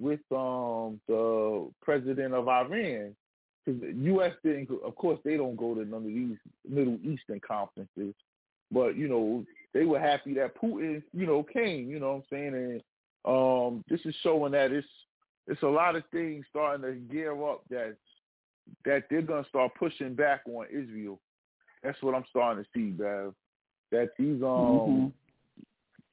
with 0.00 0.20
um 0.30 1.00
the 1.08 1.70
president 1.82 2.34
of 2.34 2.48
Iran. 2.48 3.14
Because 3.64 3.80
the 3.80 3.92
U.S. 3.92 4.32
didn't, 4.44 4.68
of 4.84 4.94
course, 4.94 5.18
they 5.24 5.38
don't 5.38 5.56
go 5.56 5.74
to 5.74 5.86
none 5.86 6.02
of 6.02 6.06
these 6.06 6.36
Middle 6.68 6.98
Eastern 7.02 7.40
conferences, 7.40 8.14
but 8.70 8.94
you 8.96 9.08
know 9.08 9.44
they 9.72 9.84
were 9.84 9.98
happy 9.98 10.34
that 10.34 10.60
Putin, 10.60 11.02
you 11.12 11.26
know, 11.26 11.42
came. 11.42 11.88
You 11.88 11.98
know 11.98 12.08
what 12.08 12.14
I'm 12.16 12.22
saying? 12.30 12.54
And 12.54 12.82
um, 13.24 13.84
this 13.88 14.00
is 14.04 14.14
showing 14.22 14.52
that 14.52 14.70
it's 14.70 14.86
it's 15.46 15.62
a 15.62 15.66
lot 15.66 15.96
of 15.96 16.04
things 16.12 16.44
starting 16.50 16.82
to 16.82 16.92
gear 17.12 17.32
up 17.46 17.62
that 17.70 17.96
that 18.84 19.04
they're 19.10 19.22
gonna 19.22 19.48
start 19.48 19.72
pushing 19.78 20.14
back 20.14 20.42
on 20.46 20.66
Israel. 20.70 21.18
That's 21.82 22.00
what 22.02 22.14
I'm 22.14 22.24
starting 22.30 22.64
to 22.64 22.70
see, 22.74 22.90
Bev. 22.90 23.34
That 23.90 24.10
these 24.18 24.42
um 24.42 24.48
Mhm. 24.48 25.12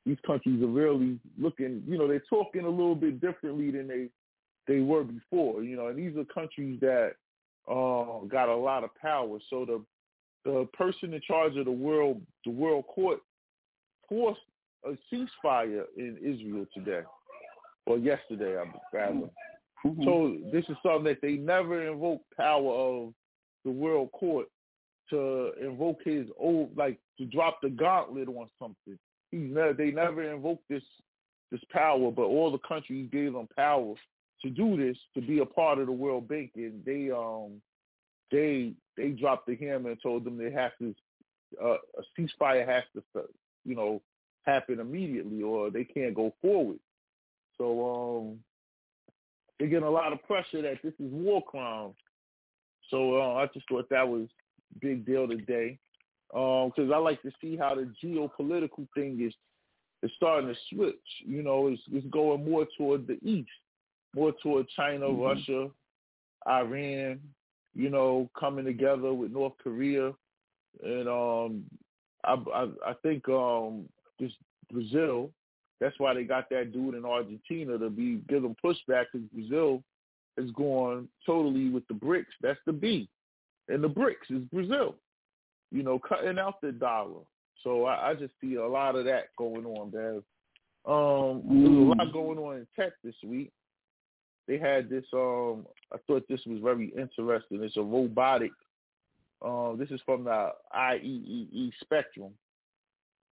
These 0.06 0.18
countries 0.26 0.62
are 0.64 0.68
really 0.68 1.20
looking, 1.38 1.84
you 1.88 1.98
know, 1.98 2.08
they're 2.08 2.24
talking 2.30 2.66
a 2.66 2.70
little 2.70 2.96
bit 2.96 3.22
differently 3.22 3.72
than 3.72 3.88
they 3.88 4.10
they 4.68 4.80
were 4.80 5.04
before, 5.04 5.64
you 5.64 5.76
know, 5.76 5.88
and 5.88 5.98
these 5.98 6.16
are 6.16 6.26
countries 6.26 6.80
that 6.82 7.14
uh, 7.68 8.26
got 8.28 8.48
a 8.48 8.56
lot 8.56 8.84
of 8.84 8.94
power. 8.96 9.40
So 9.50 9.66
the 9.66 9.84
the 10.44 10.68
person 10.74 11.14
in 11.14 11.22
charge 11.22 11.56
of 11.58 11.66
the 11.66 11.72
world 11.72 12.22
the 12.46 12.52
world 12.52 12.86
court 12.88 13.20
forced 14.10 14.42
a 14.86 14.98
ceasefire 15.12 15.84
in 15.98 16.18
Israel 16.18 16.66
today 16.74 17.02
or 17.86 17.98
yesterday, 17.98 18.58
I 18.58 18.66
rather. 18.94 19.30
Mhm. 19.86 20.04
So 20.04 20.38
this 20.52 20.68
is 20.70 20.78
something 20.84 21.04
that 21.06 21.22
they 21.22 21.38
never 21.38 21.88
invoked 21.88 22.26
power 22.36 22.72
of 22.74 23.14
the 23.64 23.72
world 23.72 24.12
court 24.12 24.48
to 25.10 25.54
invoke 25.60 26.02
his 26.04 26.28
old 26.38 26.76
like 26.78 27.00
to 27.18 27.26
drop 27.26 27.62
the 27.62 27.70
gauntlet 27.70 28.28
on 28.28 28.50
something. 28.60 28.98
He's 29.32 29.54
they 29.78 29.92
never 29.92 30.24
invoked 30.24 30.68
this 30.70 30.84
this 31.52 31.62
power, 31.72 32.12
but 32.12 32.24
all 32.24 32.52
the 32.52 32.60
countries 32.60 33.10
gave 33.12 33.34
them 33.34 33.48
power 33.56 33.96
to 34.42 34.50
do 34.50 34.78
this 34.78 34.98
to 35.14 35.22
be 35.22 35.40
a 35.40 35.46
part 35.46 35.80
of 35.80 35.88
the 35.88 35.92
World 35.92 36.28
Bank, 36.28 36.52
and 36.56 36.84
they 36.86 37.10
um 37.12 37.62
they 38.30 38.74
they 38.98 39.10
dropped 39.10 39.48
the 39.48 39.56
hammer 39.56 39.92
and 39.92 40.02
told 40.02 40.24
them 40.24 40.38
they 40.38 40.52
have 40.52 40.72
to 40.80 40.94
uh, 41.62 41.78
a 41.98 42.20
ceasefire 42.20 42.68
has 42.68 42.84
to 42.96 43.24
you 43.66 43.76
know 43.76 44.02
happen 44.46 44.80
immediately 44.80 45.42
or 45.44 45.70
they 45.70 45.84
can't 45.84 46.16
go 46.16 46.34
forward. 46.42 46.80
So 47.58 48.22
um 48.30 48.40
they're 49.60 49.70
getting 49.70 49.88
a 49.88 49.92
lot 49.92 50.12
of 50.12 50.24
pressure 50.24 50.62
that 50.64 50.80
this 50.84 50.94
is 50.94 51.12
war 51.12 51.44
crimes. 51.44 51.96
So 52.90 53.22
uh, 53.22 53.36
I 53.36 53.46
just 53.54 53.70
thought 53.70 53.90
that 53.90 54.08
was 54.08 54.28
big 54.82 55.06
deal 55.06 55.28
today 55.28 55.78
because 56.32 56.90
um, 56.90 56.94
I 56.94 56.98
like 56.98 57.22
to 57.24 57.32
see 57.42 57.58
how 57.58 57.76
the 57.76 57.92
geopolitical 58.04 58.88
thing 58.96 59.22
is 59.22 59.34
is 60.04 60.12
starting 60.16 60.48
to 60.50 60.56
switch. 60.74 60.96
You 61.26 61.44
know, 61.44 61.68
it's, 61.68 61.82
it's 61.92 62.08
going 62.08 62.50
more 62.50 62.66
toward 62.78 63.06
the 63.06 63.20
east, 63.24 63.50
more 64.16 64.34
toward 64.42 64.68
China, 64.70 65.06
mm-hmm. 65.08 65.22
Russia, 65.22 65.70
Iran. 66.48 67.20
You 67.74 67.90
know, 67.90 68.30
coming 68.38 68.66
together 68.66 69.14
with 69.14 69.32
North 69.32 69.54
Korea, 69.64 70.12
and 70.84 71.08
um, 71.08 71.64
I, 72.26 72.36
I 72.54 72.68
I 72.88 72.94
think 73.02 73.28
um, 73.30 73.86
this 74.20 74.32
Brazil. 74.72 75.32
That's 75.80 75.98
why 75.98 76.14
they 76.14 76.24
got 76.24 76.48
that 76.52 76.74
dude 76.74 76.96
in 76.96 77.06
Argentina 77.06 77.78
to 77.78 77.90
be 77.90 78.22
give 78.30 78.44
them 78.44 78.56
pushback 78.64 79.06
because 79.12 79.28
Brazil 79.34 79.84
is 80.38 80.52
going 80.52 81.08
totally 81.26 81.70
with 81.70 81.88
the 81.88 81.94
BRICS. 81.94 82.26
That's 82.42 82.60
the 82.66 82.74
B, 82.74 83.10
and 83.70 83.84
the 83.84 83.90
BRICS 83.90 84.30
is 84.30 84.44
Brazil. 84.52 84.96
You 85.72 85.84
know, 85.84 86.00
cutting 86.00 86.40
out 86.40 86.62
the 86.62 86.72
dollar. 86.72 87.22
So 87.64 87.86
I, 87.86 88.10
I 88.10 88.14
just 88.16 88.34
see 88.42 88.56
a 88.56 88.68
lot 88.68 88.96
of 88.96 89.06
that 89.06 89.36
going 89.38 89.66
on, 89.66 89.90
Bev. 89.90 90.24
Um. 90.86 91.44
There's 91.48 91.70
a 91.70 91.72
lot 91.72 91.98
mm. 91.98 92.14
going 92.14 92.40
on 92.40 92.58
in 92.58 92.68
tech 92.76 92.94
this 93.04 93.16
week. 93.24 93.52
They 94.48 94.58
had 94.58 94.90
this. 94.90 95.06
Um, 95.14 95.68
I 95.94 95.98
thought 96.08 96.28
this 96.28 96.46
was 96.46 96.60
very 96.62 96.92
interesting. 96.98 97.62
It's 97.64 97.78
a 97.78 97.82
robotic. 97.82 98.52
Um, 99.44 99.78
this 99.80 99.90
is 99.92 100.02
from 100.06 100.24
the 100.26 100.50
IEEE 100.76 101.72
spectrum, 101.82 102.34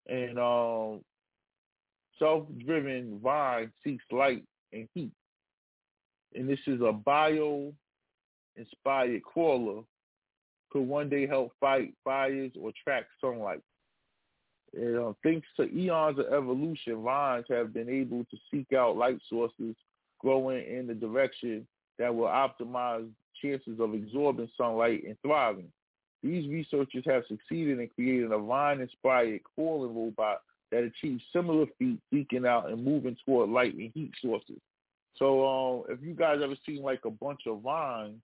and 0.08 0.38
um, 0.38 1.00
self-driven 2.18 3.18
vine 3.22 3.72
seeks 3.82 4.04
light 4.12 4.44
and 4.72 4.88
heat. 4.94 5.12
And 6.34 6.48
this 6.48 6.60
is 6.66 6.80
a 6.80 6.92
bio-inspired 6.92 7.74
crawler 9.22 9.82
could 10.70 10.82
one 10.82 11.08
day 11.08 11.26
help 11.26 11.52
fight 11.60 11.94
fires 12.04 12.52
or 12.60 12.72
track 12.82 13.04
sunlight. 13.20 13.60
And, 14.74 14.98
uh, 14.98 15.12
thanks 15.22 15.46
to 15.56 15.64
eons 15.64 16.18
of 16.18 16.26
evolution, 16.26 17.02
vines 17.02 17.46
have 17.48 17.72
been 17.72 17.88
able 17.88 18.24
to 18.24 18.36
seek 18.50 18.72
out 18.72 18.96
light 18.96 19.18
sources 19.28 19.76
growing 20.18 20.64
in 20.66 20.86
the 20.86 20.94
direction 20.94 21.66
that 21.98 22.14
will 22.14 22.26
optimize 22.26 23.08
chances 23.42 23.80
of 23.80 23.94
absorbing 23.94 24.50
sunlight 24.56 25.04
and 25.04 25.16
thriving. 25.22 25.70
These 26.22 26.48
researchers 26.48 27.04
have 27.06 27.22
succeeded 27.28 27.78
in 27.78 27.88
creating 27.94 28.32
a 28.32 28.38
vine-inspired 28.38 29.40
crawling 29.54 29.94
robot 29.94 30.40
that 30.72 30.82
achieves 30.82 31.22
similar 31.32 31.66
feats, 31.78 32.02
seeking 32.12 32.46
out 32.46 32.70
and 32.70 32.84
moving 32.84 33.16
toward 33.24 33.50
light 33.50 33.74
and 33.74 33.92
heat 33.94 34.12
sources. 34.20 34.58
So 35.16 35.46
um, 35.46 35.84
if 35.88 36.02
you 36.02 36.14
guys 36.14 36.40
ever 36.42 36.56
seen 36.66 36.82
like 36.82 37.04
a 37.04 37.10
bunch 37.10 37.42
of 37.46 37.62
vines 37.62 38.20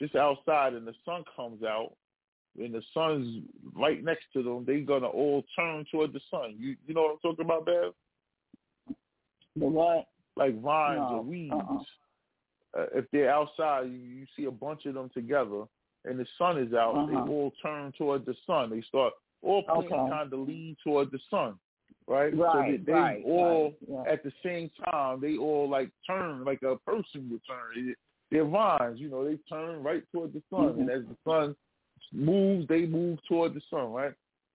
just 0.00 0.16
outside 0.16 0.74
and 0.74 0.86
the 0.86 0.94
sun 1.04 1.24
comes 1.36 1.62
out 1.62 1.92
and 2.58 2.74
the 2.74 2.82
sun's 2.92 3.44
right 3.74 4.02
next 4.02 4.24
to 4.32 4.42
them, 4.42 4.64
they're 4.66 4.80
gonna 4.80 5.06
all 5.06 5.44
turn 5.54 5.84
toward 5.90 6.12
the 6.12 6.20
sun. 6.30 6.56
You 6.58 6.76
you 6.86 6.94
know 6.94 7.02
what 7.02 7.12
I'm 7.12 7.18
talking 7.18 7.44
about, 7.44 7.66
Bev? 7.66 7.92
The 9.56 9.66
what? 9.66 10.06
Like 10.36 10.60
vines 10.60 10.98
no. 10.98 11.16
or 11.16 11.22
weeds. 11.22 11.52
Uh-uh. 11.52 11.78
Uh, 12.78 12.86
if 12.94 13.04
they're 13.12 13.30
outside, 13.30 13.86
you, 13.86 13.98
you 13.98 14.26
see 14.36 14.44
a 14.44 14.50
bunch 14.50 14.86
of 14.86 14.94
them 14.94 15.10
together, 15.12 15.64
and 16.04 16.18
the 16.18 16.26
sun 16.38 16.56
is 16.58 16.72
out. 16.72 16.94
Uh-huh. 16.96 17.06
They 17.06 17.16
all 17.16 17.52
turn 17.62 17.92
toward 17.98 18.24
the 18.26 18.34
sun. 18.46 18.70
They 18.70 18.82
start 18.82 19.12
all 19.42 19.62
plants 19.62 19.86
okay. 19.92 20.10
kind 20.10 20.32
of 20.32 20.38
lead 20.40 20.76
toward 20.84 21.10
the 21.10 21.18
sun, 21.30 21.54
right? 22.06 22.36
Right, 22.36 22.52
so 22.52 22.72
they, 22.72 22.76
they 22.84 22.92
right, 22.92 23.22
all 23.24 23.64
right, 23.64 24.06
yeah. 24.06 24.12
at 24.12 24.22
the 24.22 24.32
same 24.44 24.70
time. 24.90 25.20
They 25.20 25.36
all 25.36 25.68
like 25.68 25.90
turn 26.06 26.44
like 26.44 26.62
a 26.62 26.76
person 26.76 27.28
would 27.30 27.40
turn. 27.46 27.94
They're 28.30 28.44
vines, 28.44 29.00
you 29.00 29.08
know. 29.08 29.24
They 29.24 29.38
turn 29.48 29.82
right 29.82 30.02
toward 30.12 30.32
the 30.32 30.42
sun, 30.50 30.68
mm-hmm. 30.68 30.80
and 30.82 30.90
as 30.90 31.02
the 31.02 31.16
sun 31.28 31.56
moves, 32.12 32.66
they 32.68 32.86
move 32.86 33.18
toward 33.28 33.54
the 33.54 33.60
sun, 33.70 33.92
right? 33.92 34.12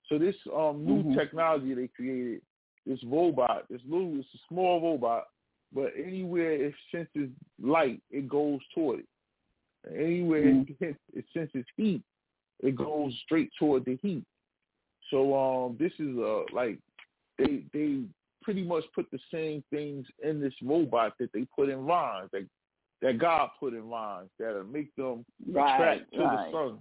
So 0.08 0.18
this 0.18 0.36
um, 0.56 0.86
new 0.86 1.04
mm-hmm. 1.04 1.18
technology 1.18 1.74
they 1.74 1.90
created, 1.96 2.42
this 2.86 3.00
robot, 3.04 3.66
this 3.70 3.82
little, 3.88 4.18
it's 4.20 4.28
a 4.36 4.38
small 4.48 4.82
robot, 4.82 5.26
but 5.74 5.92
anywhere 5.98 6.54
it 6.54 6.74
senses 6.92 7.30
light, 7.62 8.02
it 8.12 8.30
goes 8.30 8.60
toward 8.74 9.00
it. 9.00 9.06
Anywhere 9.92 10.46
mm-hmm. 10.46 10.84
it, 10.84 10.96
it 11.14 11.26
senses 11.34 11.66
heat, 11.76 12.02
it 12.62 12.76
goes 12.76 13.14
straight 13.26 13.50
toward 13.60 13.86
the 13.86 13.98
heat. 14.02 14.24
So 15.12 15.36
um, 15.36 15.78
this 15.80 15.92
is 16.00 16.16
a 16.18 16.46
like 16.54 16.80
they 17.38 17.64
they 17.74 18.02
pretty 18.42 18.64
much 18.64 18.84
put 18.94 19.10
the 19.12 19.20
same 19.32 19.64
things 19.72 20.06
in 20.24 20.40
this 20.40 20.54
robot 20.64 21.14
that 21.20 21.32
they 21.34 21.46
put 21.56 21.70
in 21.70 21.86
vines, 21.86 22.30
that 22.32 22.46
that 23.02 23.18
God 23.20 23.50
put 23.60 23.74
in 23.74 23.90
vines 23.90 24.30
that'll 24.40 24.64
make 24.64 24.96
them 24.96 25.26
right, 25.52 25.76
attract 25.76 26.14
to 26.14 26.20
right. 26.20 26.52
the 26.52 26.52
sun. 26.52 26.80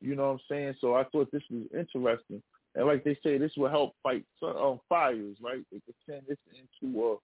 You 0.00 0.16
know 0.16 0.24
what 0.24 0.32
I'm 0.32 0.40
saying? 0.50 0.74
So 0.80 0.94
I 0.94 1.04
thought 1.04 1.30
this 1.32 1.42
was 1.50 1.64
interesting. 1.72 2.42
And 2.74 2.86
like 2.86 3.04
they 3.04 3.16
say, 3.22 3.38
this 3.38 3.52
will 3.56 3.68
help 3.68 3.94
fight 4.02 4.24
sun, 4.40 4.56
um, 4.56 4.80
fires, 4.88 5.36
right? 5.40 5.62
They 5.70 5.80
could 5.84 5.94
send 6.08 6.22
this 6.28 6.38
into 6.50 7.18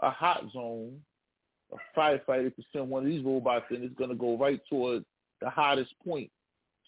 a, 0.00 0.06
a 0.06 0.10
hot 0.10 0.44
zone. 0.52 1.00
A 1.72 1.98
firefighter 1.98 2.54
could 2.54 2.64
send 2.72 2.88
one 2.88 3.04
of 3.04 3.10
these 3.10 3.24
robots 3.24 3.66
and 3.70 3.82
it's 3.82 3.94
going 3.94 4.10
to 4.10 4.16
go 4.16 4.36
right 4.36 4.60
toward 4.68 5.04
the 5.40 5.50
hottest 5.50 5.92
point. 6.04 6.30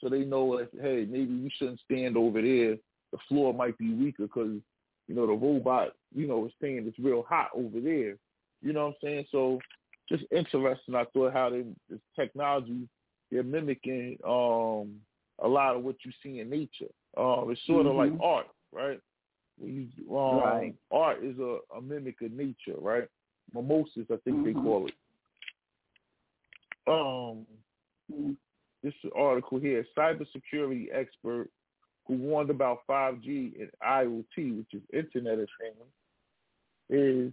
So 0.00 0.08
they 0.08 0.24
know, 0.24 0.58
that, 0.58 0.68
hey, 0.80 1.06
maybe 1.08 1.34
we 1.34 1.50
shouldn't 1.58 1.80
stand 1.80 2.16
over 2.16 2.40
there. 2.40 2.76
The 3.12 3.18
floor 3.28 3.54
might 3.54 3.76
be 3.78 3.94
weaker 3.94 4.24
because, 4.24 4.58
you 5.08 5.14
know, 5.14 5.26
the 5.26 5.32
robot, 5.32 5.94
you 6.14 6.26
know, 6.26 6.46
is 6.46 6.52
saying 6.60 6.84
it's 6.86 6.98
real 6.98 7.24
hot 7.28 7.48
over 7.54 7.80
there. 7.80 8.16
You 8.62 8.72
know 8.72 8.86
what 8.86 8.88
I'm 8.88 8.94
saying? 9.02 9.26
So 9.30 9.58
just 10.08 10.24
interesting. 10.30 10.94
I 10.94 11.04
thought 11.12 11.32
how 11.32 11.50
they, 11.50 11.64
this 11.88 12.00
technology, 12.16 12.88
they're 13.30 13.42
mimicking 13.42 14.18
um, 14.26 15.00
a 15.42 15.48
lot 15.48 15.76
of 15.76 15.82
what 15.82 15.96
you 16.04 16.12
see 16.22 16.40
in 16.40 16.50
nature. 16.50 16.90
Uh, 17.16 17.48
it's 17.48 17.60
sort 17.66 17.86
of 17.86 17.94
Mm-hmm. 17.94 18.12
like 18.14 18.20
art, 18.22 18.46
right? 18.72 19.00
When 19.58 19.90
you, 19.96 20.16
um, 20.18 20.38
Right. 20.38 20.74
Art 20.90 21.24
is 21.24 21.38
a, 21.38 21.58
a 21.76 21.80
mimic 21.80 22.20
of 22.22 22.32
nature, 22.32 22.76
right? 22.78 23.08
Mimesis, 23.54 24.06
I 24.10 24.16
think 24.24 24.44
they 24.44 24.52
Mhm. 24.52 24.62
call 24.62 24.86
it. 24.86 24.94
Um, 26.86 27.46
Mhm. 28.12 28.36
this 28.82 28.94
article 29.14 29.58
here, 29.58 29.86
cybersecurity 29.96 30.88
expert 30.92 31.48
who 32.06 32.16
warned 32.16 32.50
about 32.50 32.86
5G 32.86 33.54
and 33.58 33.70
IoT, 33.82 34.58
which 34.58 34.74
is 34.74 34.82
Internet 34.92 35.38
of 35.38 35.48
Things, 35.58 35.86
is 36.90 37.32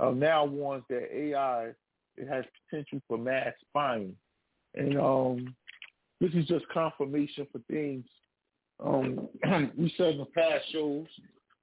uh, 0.00 0.10
now 0.10 0.44
warns 0.44 0.84
that 0.88 1.08
AI 1.14 1.72
it 2.16 2.28
has 2.28 2.44
potential 2.68 3.00
for 3.08 3.18
mass 3.18 3.52
spying, 3.68 4.14
and 4.74 4.98
um, 4.98 5.54
this 6.20 6.32
is 6.32 6.46
just 6.46 6.68
confirmation 6.68 7.46
for 7.52 7.60
things 7.70 8.04
um, 8.82 9.28
we 9.76 9.92
said 9.96 10.12
in 10.14 10.18
the 10.18 10.26
past 10.26 10.64
shows. 10.72 11.06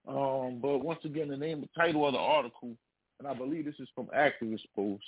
Um, 0.08 0.60
but 0.62 0.80
once 0.80 1.00
again, 1.06 1.28
the 1.28 1.38
name, 1.38 1.62
the 1.62 1.70
title 1.80 2.06
of 2.08 2.14
the 2.14 2.20
article, 2.20 2.76
and 3.20 3.28
I 3.28 3.34
believe 3.34 3.66
this 3.66 3.76
is 3.80 3.90
from 3.94 4.08
Activist 4.08 4.66
Post. 4.76 5.04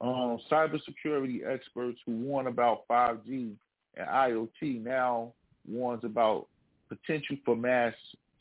Um, 0.00 0.38
cybersecurity 0.50 1.46
experts 1.46 1.98
who 2.04 2.12
warn 2.16 2.46
about 2.46 2.86
5G 2.88 3.52
and 3.96 4.08
IoT 4.08 4.82
now 4.82 5.32
warns 5.68 6.04
about 6.04 6.48
potential 6.88 7.36
for 7.44 7.54
mass 7.56 7.94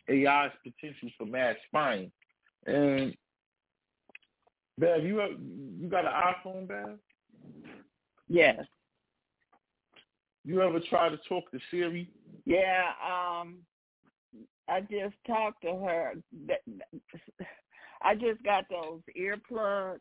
AI's 0.09 0.51
potential 0.63 1.09
for 1.17 1.25
mass 1.25 1.55
spying. 1.67 2.11
And 2.65 3.15
Bev, 4.77 5.03
you 5.03 5.17
have, 5.17 5.31
you 5.79 5.87
got 5.89 6.05
an 6.05 6.11
iPhone, 6.11 6.67
Bev? 6.67 6.97
Yes. 8.27 8.65
You 10.45 10.61
ever 10.61 10.79
try 10.89 11.09
to 11.09 11.17
talk 11.29 11.49
to 11.51 11.59
Siri? 11.71 12.09
Yeah, 12.45 12.91
um 13.05 13.59
I 14.67 14.81
just 14.81 15.15
talked 15.27 15.61
to 15.63 15.75
her. 15.75 16.13
I 18.01 18.15
just 18.15 18.41
got 18.43 18.65
those 18.69 19.01
earplugs, 19.17 19.99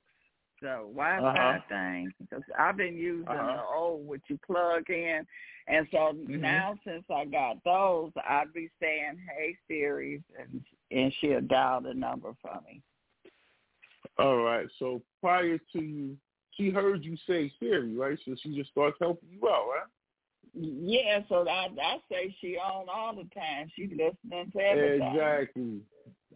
the 0.60 0.78
Wi-Fi 0.94 1.20
Uh-huh. 1.20 1.58
thing, 1.68 2.12
because 2.20 2.42
I've 2.58 2.76
been 2.76 2.96
using 2.96 3.28
Uh-huh. 3.28 3.52
the 3.56 3.62
old 3.62 4.06
which 4.06 4.22
you 4.28 4.38
plug 4.38 4.88
in, 4.88 5.26
and 5.66 5.86
so 5.90 6.12
Mhm. 6.12 6.40
now 6.40 6.78
since 6.84 7.04
I 7.10 7.24
got 7.26 7.62
those, 7.64 8.12
I'd 8.24 8.52
be 8.52 8.68
saying, 8.80 9.18
"Hey 9.18 9.56
Siri," 9.68 10.22
and 10.38 10.64
and 10.90 11.12
she'll 11.14 11.40
dial 11.42 11.80
the 11.82 11.94
number 11.94 12.34
for 12.34 12.60
me. 12.62 12.82
All 14.18 14.38
right. 14.38 14.66
So 14.78 15.02
prior 15.20 15.58
to 15.58 15.82
you, 15.82 16.16
she 16.52 16.70
heard 16.70 17.04
you 17.04 17.16
say 17.26 17.50
Siri, 17.58 17.94
right? 17.96 18.18
So 18.24 18.34
she 18.42 18.54
just 18.54 18.70
starts 18.70 18.96
helping 19.00 19.30
you 19.30 19.48
out, 19.48 19.66
right? 19.68 19.88
Yeah, 20.54 21.20
so 21.28 21.48
I 21.48 21.68
I 21.82 21.96
say 22.10 22.34
she 22.40 22.58
on 22.58 22.86
all 22.92 23.14
the 23.14 23.28
time. 23.34 23.70
She 23.74 23.86
listening 23.86 24.52
to 24.52 24.60
everything. 24.60 25.08
Exactly. 25.08 25.80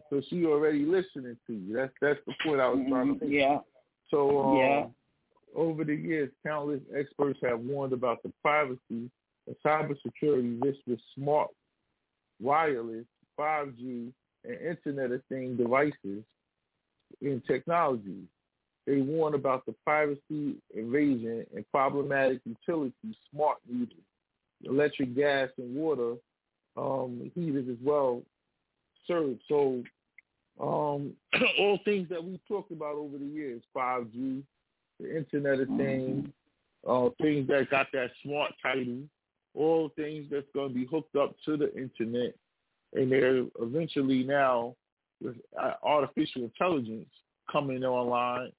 So 0.09 0.21
she 0.29 0.45
already 0.45 0.85
listening 0.85 1.37
to 1.45 1.53
you. 1.53 1.75
That's 1.75 1.93
that's 2.01 2.19
the 2.25 2.33
point 2.43 2.61
I 2.61 2.69
was 2.69 2.79
trying 2.89 3.07
to 3.07 3.13
make. 3.13 3.21
Mm-hmm. 3.23 3.31
Yeah. 3.31 3.57
So 4.09 4.41
um, 4.41 4.57
Yeah. 4.57 4.85
over 5.55 5.83
the 5.83 5.93
years, 5.93 6.31
countless 6.45 6.81
experts 6.97 7.39
have 7.43 7.59
warned 7.59 7.93
about 7.93 8.23
the 8.23 8.31
privacy 8.41 8.79
and 8.89 9.55
cybersecurity 9.63 10.63
risks 10.63 10.81
with 10.87 10.99
smart, 11.13 11.49
wireless, 12.41 13.05
5G, 13.39 14.11
and 14.45 14.61
Internet 14.61 15.11
of 15.11 15.21
Things 15.29 15.57
devices 15.59 16.23
in 17.21 17.41
technology. 17.47 18.23
They 18.85 19.01
warn 19.01 19.33
about 19.33 19.65
the 19.65 19.73
privacy 19.85 20.55
invasion 20.73 21.45
and 21.53 21.65
problematic 21.71 22.39
utility 22.45 23.17
smart 23.31 23.57
meters, 23.69 23.97
electric, 24.63 25.15
gas, 25.15 25.49
and 25.57 25.75
water 25.75 26.15
um, 26.77 27.31
heaters 27.35 27.67
as 27.69 27.77
well 27.83 28.21
serve. 29.07 29.37
So 29.49 29.83
um, 30.59 31.13
all 31.59 31.79
things 31.83 32.09
that 32.09 32.23
we've 32.23 32.45
talked 32.47 32.71
about 32.71 32.95
over 32.95 33.17
the 33.17 33.25
years, 33.25 33.61
5G, 33.75 34.43
the 34.99 35.17
Internet 35.17 35.59
of 35.61 35.67
Things, 35.77 36.29
uh, 36.87 37.09
things 37.21 37.47
that 37.47 37.69
got 37.69 37.87
that 37.93 38.11
smart 38.23 38.53
title, 38.61 38.99
all 39.53 39.91
things 39.95 40.27
that's 40.31 40.47
going 40.53 40.69
to 40.69 40.75
be 40.75 40.85
hooked 40.85 41.15
up 41.15 41.35
to 41.45 41.57
the 41.57 41.73
Internet. 41.75 42.33
And 42.93 43.11
they're 43.11 43.43
eventually 43.59 44.23
now, 44.23 44.75
with 45.21 45.35
uh, 45.61 45.73
artificial 45.83 46.43
intelligence 46.43 47.09
coming 47.51 47.83
online, 47.83 48.51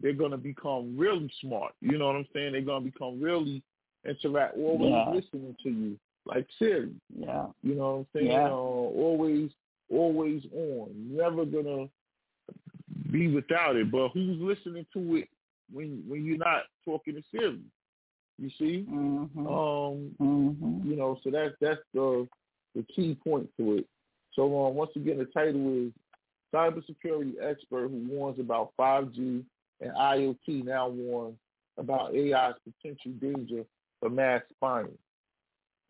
they're 0.00 0.12
going 0.12 0.30
to 0.32 0.36
become 0.36 0.96
really 0.96 1.30
smart. 1.40 1.72
You 1.80 1.98
know 1.98 2.06
what 2.06 2.16
I'm 2.16 2.26
saying? 2.32 2.52
They're 2.52 2.60
going 2.62 2.84
to 2.84 2.90
become 2.90 3.20
really 3.20 3.62
interact, 4.04 4.56
always 4.56 4.90
Yeah. 4.92 5.10
listening 5.10 5.56
to 5.62 5.70
you, 5.70 5.98
like 6.26 6.46
Siri. 6.58 6.92
Yeah. 7.16 7.46
You 7.62 7.74
know 7.74 7.90
what 7.90 7.98
I'm 7.98 8.06
saying? 8.14 8.26
Yeah. 8.26 8.48
Uh, 8.48 8.50
always, 8.50 9.50
always 9.90 10.42
on. 10.54 10.90
Never 11.10 11.44
gonna 11.44 11.88
be 13.10 13.28
without 13.28 13.76
it. 13.76 13.90
But 13.90 14.08
who's 14.08 14.40
listening 14.40 14.86
to 14.92 15.16
it 15.16 15.28
when 15.72 16.02
when 16.08 16.24
you're 16.24 16.38
not 16.38 16.64
talking 16.84 17.14
to 17.14 17.22
Siri? 17.30 17.60
You 18.38 18.50
see? 18.58 18.84
Mhm. 18.90 19.36
Um, 19.38 20.14
Mhm. 20.20 20.84
you 20.84 20.96
know, 20.96 21.18
so 21.22 21.30
that's 21.30 21.54
that's 21.60 21.80
the 21.92 22.28
the 22.74 22.82
key 22.84 23.14
point 23.14 23.48
to 23.56 23.78
it. 23.78 23.86
So 24.32 24.66
um, 24.66 24.74
once 24.74 24.90
again, 24.96 25.18
the 25.18 25.26
title 25.26 25.86
is 25.86 25.92
cybersecurity 26.54 27.34
expert 27.42 27.88
who 27.88 28.06
warns 28.08 28.38
about 28.38 28.72
5G 28.78 29.42
and 29.80 29.90
IoT 29.90 30.64
now 30.64 30.88
warns 30.88 31.36
about 31.76 32.14
AI's 32.14 32.54
potential 32.64 33.12
danger 33.20 33.64
for 34.00 34.08
mass 34.08 34.42
spying. 34.56 34.96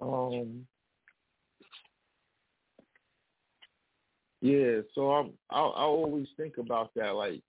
Um, 0.01 0.67
yeah, 4.41 4.81
so 4.95 5.11
I'm, 5.13 5.31
I 5.51 5.61
I 5.61 5.83
always 5.83 6.27
think 6.37 6.59
about 6.59 6.91
that. 6.97 7.15
Like, 7.15 7.43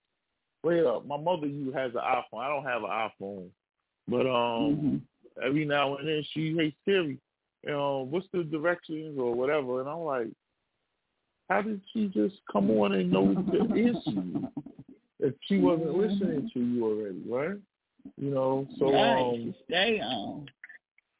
wait 0.62 0.84
up, 0.84 1.06
my 1.06 1.16
mother 1.16 1.46
you 1.46 1.72
has 1.72 1.92
an 1.94 2.00
iPhone. 2.00 2.40
I 2.40 2.48
don't 2.48 2.64
have 2.64 2.82
an 2.82 2.90
iPhone, 2.90 3.48
but 4.08 4.26
um, 4.26 4.76
Mhm. 4.76 5.00
every 5.42 5.64
now 5.64 5.96
and 5.96 6.06
then 6.08 6.22
she 6.32 6.54
hey 6.54 6.74
Siri, 6.84 7.18
you 7.64 7.70
know, 7.70 8.02
what's 8.02 8.28
the 8.32 8.44
directions 8.44 9.18
or 9.18 9.34
whatever, 9.34 9.80
and 9.80 9.88
I'm 9.88 10.00
like, 10.00 10.28
how 11.48 11.62
did 11.62 11.80
she 11.92 12.08
just 12.08 12.36
come 12.50 12.70
on 12.70 12.92
and 12.92 13.10
know 13.10 13.34
the 13.52 13.74
issue 13.74 14.46
if 15.20 15.34
she 15.46 15.58
wasn't 15.58 15.96
listening 15.96 16.50
to 16.52 16.60
you 16.60 16.84
already, 16.84 17.22
right? 17.28 17.58
You 18.16 18.30
know, 18.30 18.68
so 18.78 18.92
right. 18.92 19.20
um, 19.20 19.54
stay 19.66 20.00
on. 20.00 20.46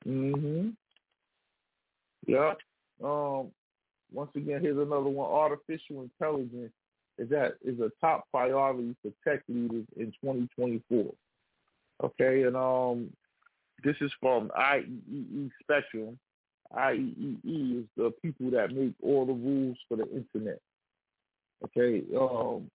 Mhm. 0.07 0.77
Yeah. 2.27 2.55
Um. 3.03 3.51
Once 4.13 4.31
again, 4.37 4.61
here's 4.63 4.77
another 4.77 5.09
one. 5.09 5.29
Artificial 5.29 6.03
intelligence 6.03 6.73
is 7.19 7.29
that 7.31 7.55
is 7.65 7.81
a 7.81 7.91
top 8.01 8.25
priority 8.31 8.95
for 9.03 9.11
tech 9.27 9.43
leaders 9.49 9.85
in 9.97 10.07
2024. 10.23 11.13
Okay, 12.05 12.43
and 12.43 12.57
um, 12.57 13.11
this 13.83 13.97
is 14.01 14.13
from 14.21 14.51
IEEE 14.57 15.51
Spectrum. 15.63 16.19
IEEE 16.75 17.81
is 17.81 17.85
the 17.97 18.13
people 18.23 18.51
that 18.51 18.73
make 18.73 18.95
all 19.03 19.27
the 19.27 19.33
rules 19.33 19.77
for 19.89 19.97
the 19.97 20.05
internet. 20.05 20.61
Okay. 21.65 22.03
Um, 22.19 22.71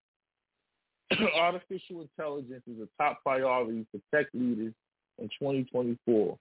artificial 1.38 2.02
intelligence 2.02 2.64
is 2.68 2.82
a 2.82 3.02
top 3.02 3.22
priority 3.24 3.86
for 3.92 4.00
tech 4.16 4.28
leaders 4.34 4.74
in 5.20 5.30
2024. 5.40 6.38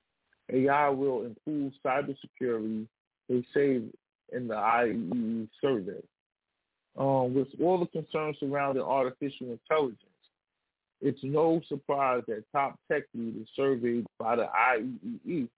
AI 0.53 0.89
will 0.89 1.27
improve 1.27 1.73
cybersecurity, 1.85 2.87
they 3.29 3.45
say 3.55 3.83
in 4.33 4.49
the 4.49 4.55
IEEE 4.55 5.49
survey. 5.61 6.03
Um, 6.99 7.35
with 7.35 7.49
all 7.63 7.79
the 7.79 7.87
concerns 7.87 8.37
surrounding 8.41 8.83
artificial 8.83 9.53
intelligence, 9.53 10.05
it's 11.01 11.21
no 11.23 11.61
surprise 11.69 12.23
that 12.29 12.45
top 12.53 12.79
tech 12.91 13.05
leaders 13.15 13.49
surveyed 13.57 14.07
by 14.19 14.37
the 14.37 14.47
IEEE 14.47 15.49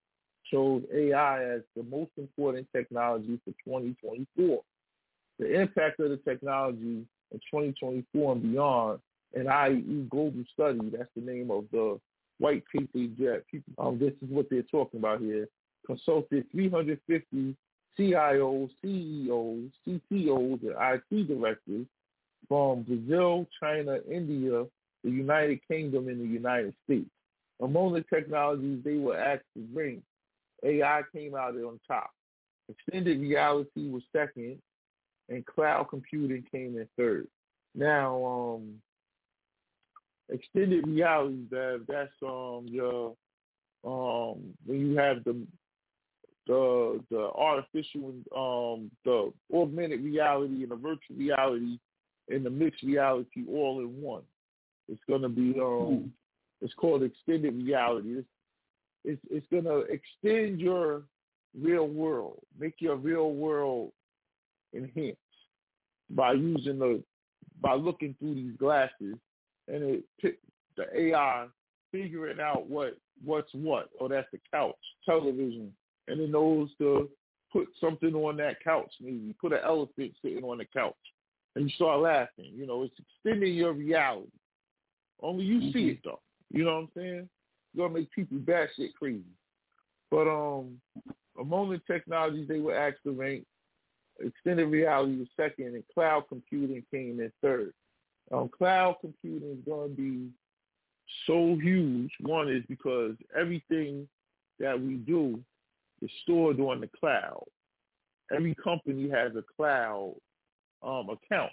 chose 0.51 0.83
AI 0.95 1.45
as 1.55 1.63
the 1.77 1.83
most 1.85 2.11
important 2.17 2.67
technology 2.75 3.39
for 3.45 3.53
2024. 3.65 4.63
The 5.39 5.61
impact 5.61 6.01
of 6.01 6.11
the 6.11 6.17
technology 6.19 7.05
in 7.33 7.39
2024 7.51 8.33
and 8.33 8.43
beyond, 8.43 9.01
an 9.35 9.47
IEE 9.47 10.09
global 10.09 10.45
study, 10.53 10.91
that's 10.91 11.09
the 11.17 11.23
name 11.23 11.51
of 11.51 11.65
the 11.73 11.99
white 12.39 12.65
paper 12.75 13.41
people, 13.51 13.75
um, 13.79 13.99
this 13.99 14.13
is 14.23 14.29
what 14.29 14.47
they're 14.51 14.63
talking 14.63 15.01
about 15.01 15.21
here, 15.21 15.49
consulted 15.87 16.45
350 16.53 17.57
CIOs, 17.99 18.71
CEOs, 18.83 19.71
CTOs, 19.87 20.61
and 20.63 21.03
IT 21.11 21.29
directors 21.29 21.87
from 22.49 22.83
Brazil, 22.83 23.47
China, 23.61 23.99
India, 24.11 24.65
the 25.05 25.11
United 25.11 25.61
Kingdom, 25.69 26.09
and 26.09 26.21
the 26.21 26.27
United 26.27 26.75
States. 26.85 27.09
Among 27.61 27.93
the 27.93 28.05
technologies 28.13 28.81
they 28.85 28.97
were 28.97 29.17
asked 29.17 29.45
to 29.55 29.61
bring, 29.61 30.03
AI 30.65 31.03
came 31.15 31.35
out 31.35 31.55
on 31.55 31.81
top. 31.87 32.11
Extended 32.69 33.21
reality 33.21 33.89
was 33.91 34.03
second, 34.15 34.59
and 35.29 35.45
cloud 35.47 35.89
computing 35.91 36.45
came 36.51 36.77
in 36.79 36.89
third. 36.97 37.27
Now, 37.75 38.25
um, 38.25 38.81
extended 40.29 40.87
reality, 40.87 41.45
that 41.51 41.85
that's 41.89 42.13
um 42.23 42.67
your 42.69 43.15
um 43.85 44.55
when 44.65 44.81
you 44.81 44.97
have 44.97 45.25
the 45.25 45.45
the 46.47 47.01
the 47.11 47.31
artificial 47.35 48.15
um 48.37 48.91
the 49.05 49.33
augmented 49.55 50.03
reality 50.03 50.63
and 50.63 50.71
the 50.71 50.77
virtual 50.77 51.17
reality 51.17 51.79
and 52.29 52.45
the 52.45 52.51
mixed 52.51 52.83
reality 52.83 53.45
all 53.49 53.81
in 53.81 54.01
one. 54.01 54.23
It's 54.89 55.03
gonna 55.09 55.29
be 55.29 55.55
um 55.61 56.13
it's 56.61 56.75
called 56.75 57.03
extended 57.03 57.55
reality. 57.55 58.23
It's 59.05 59.21
it's 59.31 59.47
it's 59.53 59.65
gonna 59.65 59.81
extend 59.81 60.61
your 60.61 61.03
real 61.59 61.89
world, 61.89 62.41
make 62.59 62.75
your 62.79 62.97
real 62.97 63.33
world 63.33 63.93
enhanced 64.73 65.19
by 66.11 66.33
using 66.33 66.79
the 66.79 67.03
by 67.61 67.75
looking 67.75 68.15
through 68.19 68.35
these 68.35 68.57
glasses 68.59 69.17
and 69.69 69.83
it 69.83 70.05
pick 70.21 70.39
the 70.77 70.85
AI 70.99 71.47
figuring 71.91 72.41
out 72.41 72.69
what 72.69 72.97
what's 73.25 73.53
what. 73.53 73.91
Oh, 74.01 74.09
that's 74.09 74.29
the 74.33 74.41
couch, 74.51 74.75
television, 75.05 75.73
and 76.09 76.21
it 76.21 76.31
knows 76.31 76.71
to 76.79 77.09
put 77.53 77.69
something 77.81 78.15
on 78.15 78.37
that 78.39 78.63
couch. 78.65 78.91
Maybe 79.01 79.19
you 79.19 79.35
put 79.41 79.53
an 79.53 79.61
elephant 79.65 80.13
sitting 80.23 80.45
on 80.45 80.59
the 80.59 80.65
couch, 80.65 80.95
and 81.55 81.65
you 81.69 81.71
start 81.75 82.01
laughing. 82.01 82.53
You 82.55 82.67
know, 82.67 82.83
it's 82.83 82.95
extending 82.99 83.55
your 83.55 83.73
reality. 83.73 84.31
Only 85.23 85.45
you 85.45 85.73
see 85.73 85.79
mm-hmm. 85.79 85.89
it 85.91 85.99
though. 86.05 86.21
You 86.51 86.65
know 86.65 86.75
what 86.75 86.81
I'm 86.81 86.89
saying? 86.97 87.29
Gonna 87.77 87.95
make 87.95 88.11
people 88.11 88.39
batshit 88.39 88.95
crazy. 88.99 89.23
But 90.11 90.29
um, 90.29 90.81
among 91.41 91.71
the 91.71 91.81
technologies 91.87 92.49
they 92.49 92.61
were 92.61 92.77
asked 92.77 93.03
to 93.05 93.13
rank, 93.13 93.47
extended 94.21 94.67
reality 94.67 95.19
was 95.19 95.29
second, 95.37 95.75
and 95.75 95.85
cloud 95.95 96.25
computing 96.29 96.85
came 96.91 97.21
in 97.21 97.33
third. 97.41 97.73
Um, 98.31 98.49
cloud 98.49 98.97
computing 99.01 99.59
is 99.59 99.65
to 99.65 99.89
be 99.97 100.29
so 101.27 101.57
huge. 101.61 102.11
One 102.21 102.51
is 102.51 102.63
because 102.69 103.15
everything 103.39 104.09
that 104.59 104.81
we 104.81 104.95
do 104.95 105.41
is 106.01 106.11
stored 106.23 106.61
on 106.61 106.81
the 106.81 106.89
cloud. 106.99 107.45
Every 108.35 108.55
company 108.55 109.09
has 109.11 109.33
a 109.35 109.45
cloud 109.57 110.15
um, 110.83 111.09
account, 111.11 111.53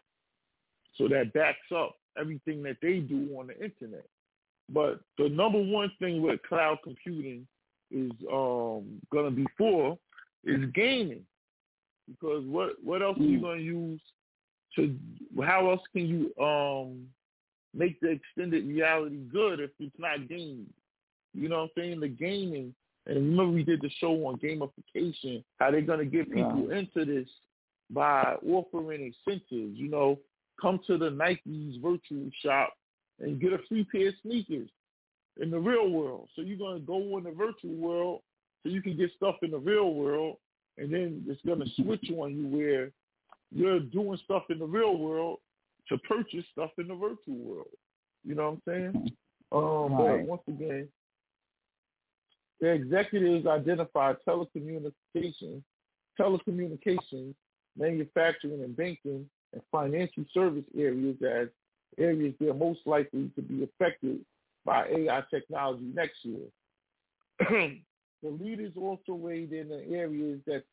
so 0.98 1.08
that 1.08 1.34
backs 1.34 1.58
up 1.76 1.96
everything 2.20 2.64
that 2.64 2.78
they 2.82 3.00
do 3.00 3.36
on 3.38 3.48
the 3.48 3.54
internet. 3.54 4.06
But 4.72 5.00
the 5.18 5.30
number 5.30 5.62
one 5.62 5.92
thing 6.00 6.22
with 6.22 6.42
cloud 6.44 6.78
computing 6.84 7.48
is 7.92 8.12
um, 8.32 9.02
going 9.12 9.26
to 9.26 9.32
be 9.32 9.46
for 9.58 9.98
is 10.46 10.70
gaming, 10.74 11.24
because 12.08 12.46
what 12.46 12.74
what 12.84 13.02
else 13.02 13.18
are 13.20 13.24
you 13.24 13.42
going 13.42 13.58
to 13.58 13.64
use 13.64 14.02
to? 14.76 14.96
How 15.44 15.72
else 15.72 15.82
can 15.92 16.06
you 16.06 16.44
um, 16.44 17.08
make 17.74 18.00
the 18.00 18.12
extended 18.12 18.68
reality 18.68 19.18
good 19.32 19.60
if 19.60 19.72
it's 19.80 19.96
not 19.98 20.28
gaming? 20.30 20.68
You 21.34 21.50
know 21.50 21.62
what 21.62 21.72
I'm 21.78 21.84
saying? 21.84 22.00
The 22.00 22.08
gaming 22.08 22.74
And 23.06 23.16
remember 23.18 23.52
we 23.52 23.64
did 23.64 23.82
the 23.82 23.90
show 24.00 24.12
on 24.28 24.38
gamification, 24.38 25.44
how 25.60 25.72
they're 25.72 25.82
gonna 25.82 26.06
get 26.06 26.32
people 26.32 26.70
into 26.72 27.06
this 27.06 27.28
by 27.90 28.36
offering 28.48 29.14
incentives. 29.28 29.78
You 29.78 29.90
know, 29.90 30.20
come 30.62 30.80
to 30.88 30.98
the 30.98 31.10
Nike's 31.10 31.78
virtual 31.82 32.30
shop 32.44 32.74
and 33.20 33.40
get 33.40 33.54
a 33.54 33.60
free 33.68 33.84
pair 33.84 34.10
of 34.10 34.14
sneakers 34.22 34.70
in 35.42 35.52
the 35.52 35.60
real 35.60 35.90
world. 35.90 36.30
So 36.36 36.42
you're 36.42 36.58
gonna 36.58 36.80
go 36.80 37.18
in 37.18 37.24
the 37.24 37.32
virtual 37.32 37.76
world 37.76 38.22
so 38.64 38.70
you 38.70 38.82
can 38.82 38.98
get 38.98 39.12
stuff 39.16 39.36
in 39.42 39.52
the 39.52 39.58
real 39.58 39.94
world, 39.94 40.38
and 40.78 40.92
then 40.92 41.26
it's 41.28 41.42
gonna 41.46 41.66
switch 41.76 42.10
on 42.18 42.36
you 42.36 42.48
where 42.48 42.92
you're 43.52 43.80
doing 43.80 44.20
stuff 44.24 44.44
in 44.50 44.60
the 44.60 44.66
real 44.66 44.98
world 44.98 45.40
to 45.88 45.98
purchase 46.00 46.46
stuff 46.52 46.72
in 46.78 46.88
the 46.88 46.96
virtual 46.96 47.36
world. 47.36 47.68
You 48.24 48.36
know 48.36 48.52
what 48.52 48.74
I'm 48.74 48.94
saying? 48.94 49.18
Um, 49.52 49.94
Right. 49.94 50.20
but 50.20 50.28
once 50.28 50.44
again, 50.48 50.88
the 52.60 52.68
executives 52.68 53.48
identified 53.48 54.18
telecommunications, 54.28 55.64
telecommunications, 56.20 57.34
manufacturing 57.78 58.62
and 58.62 58.76
banking, 58.76 59.30
and 59.54 59.62
financial 59.72 60.26
service 60.34 60.66
areas 60.78 61.16
as 61.24 61.48
areas 61.98 62.34
that 62.40 62.50
are 62.50 62.54
most 62.54 62.80
likely 62.86 63.30
to 63.36 63.42
be 63.42 63.64
affected 63.64 64.20
by 64.66 64.88
AI 64.88 65.24
technology 65.30 65.92
next 65.94 66.24
year. 66.24 66.46
the 67.40 68.30
leaders 68.30 68.74
also 68.76 69.14
weighed 69.14 69.54
in 69.54 69.70
the 69.70 69.84
areas 69.92 70.40
that 70.46 70.64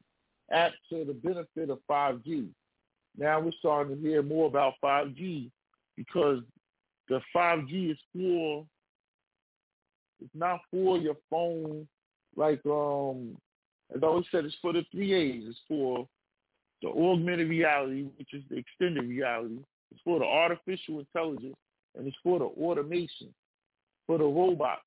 add 0.51 0.73
to 0.91 1.05
the 1.05 1.13
benefit 1.13 1.71
of 1.71 1.79
5G. 1.91 2.49
Now 3.19 3.41
we're 3.41 3.53
starting 3.59 3.97
to 3.97 4.03
hear 4.03 4.23
more 4.23 4.47
about 4.47 4.75
5G 4.85 5.51
because 5.97 6.41
the 7.09 7.21
5G 7.35 7.93
is 7.93 7.99
for 8.13 8.67
it's 10.21 10.35
not 10.35 10.61
for 10.71 10.97
your 10.99 11.17
phone 11.31 11.87
like 12.37 12.61
um 12.67 13.37
as 13.95 14.03
I 14.03 14.07
always 14.07 14.27
said 14.31 14.45
it's 14.45 14.57
for 14.61 14.73
the 14.73 14.85
three 14.91 15.15
A's. 15.15 15.45
It's 15.47 15.59
for 15.69 16.09
the 16.83 16.89
augmented 16.89 17.49
reality, 17.49 18.07
which 18.19 18.35
is 18.35 18.43
the 18.51 18.57
extended 18.57 19.09
reality. 19.09 19.59
It's 19.97 20.03
for 20.05 20.19
the 20.19 20.27
artificial 20.27 20.99
intelligence 20.99 21.57
and 21.97 22.07
it's 22.07 22.17
for 22.23 22.39
the 22.39 22.45
automation, 22.45 23.33
for 24.07 24.19
the 24.19 24.25
robots. 24.25 24.83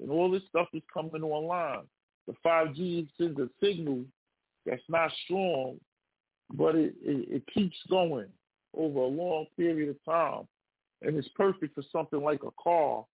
And 0.00 0.08
all 0.08 0.30
this 0.30 0.42
stuff 0.48 0.68
is 0.72 0.82
coming 0.94 1.24
online. 1.24 1.82
The 2.28 2.34
5G 2.46 3.08
sends 3.18 3.40
a 3.40 3.48
signal 3.60 4.04
that's 4.64 4.82
not 4.88 5.10
strong, 5.24 5.80
but 6.54 6.76
it, 6.76 6.94
it, 7.02 7.28
it 7.28 7.42
keeps 7.52 7.76
going 7.90 8.28
over 8.76 9.00
a 9.00 9.06
long 9.06 9.46
period 9.56 9.88
of 9.88 10.04
time. 10.04 10.46
And 11.02 11.16
it's 11.16 11.28
perfect 11.34 11.74
for 11.74 11.82
something 11.90 12.22
like 12.22 12.44
a 12.44 12.62
car, 12.62 13.04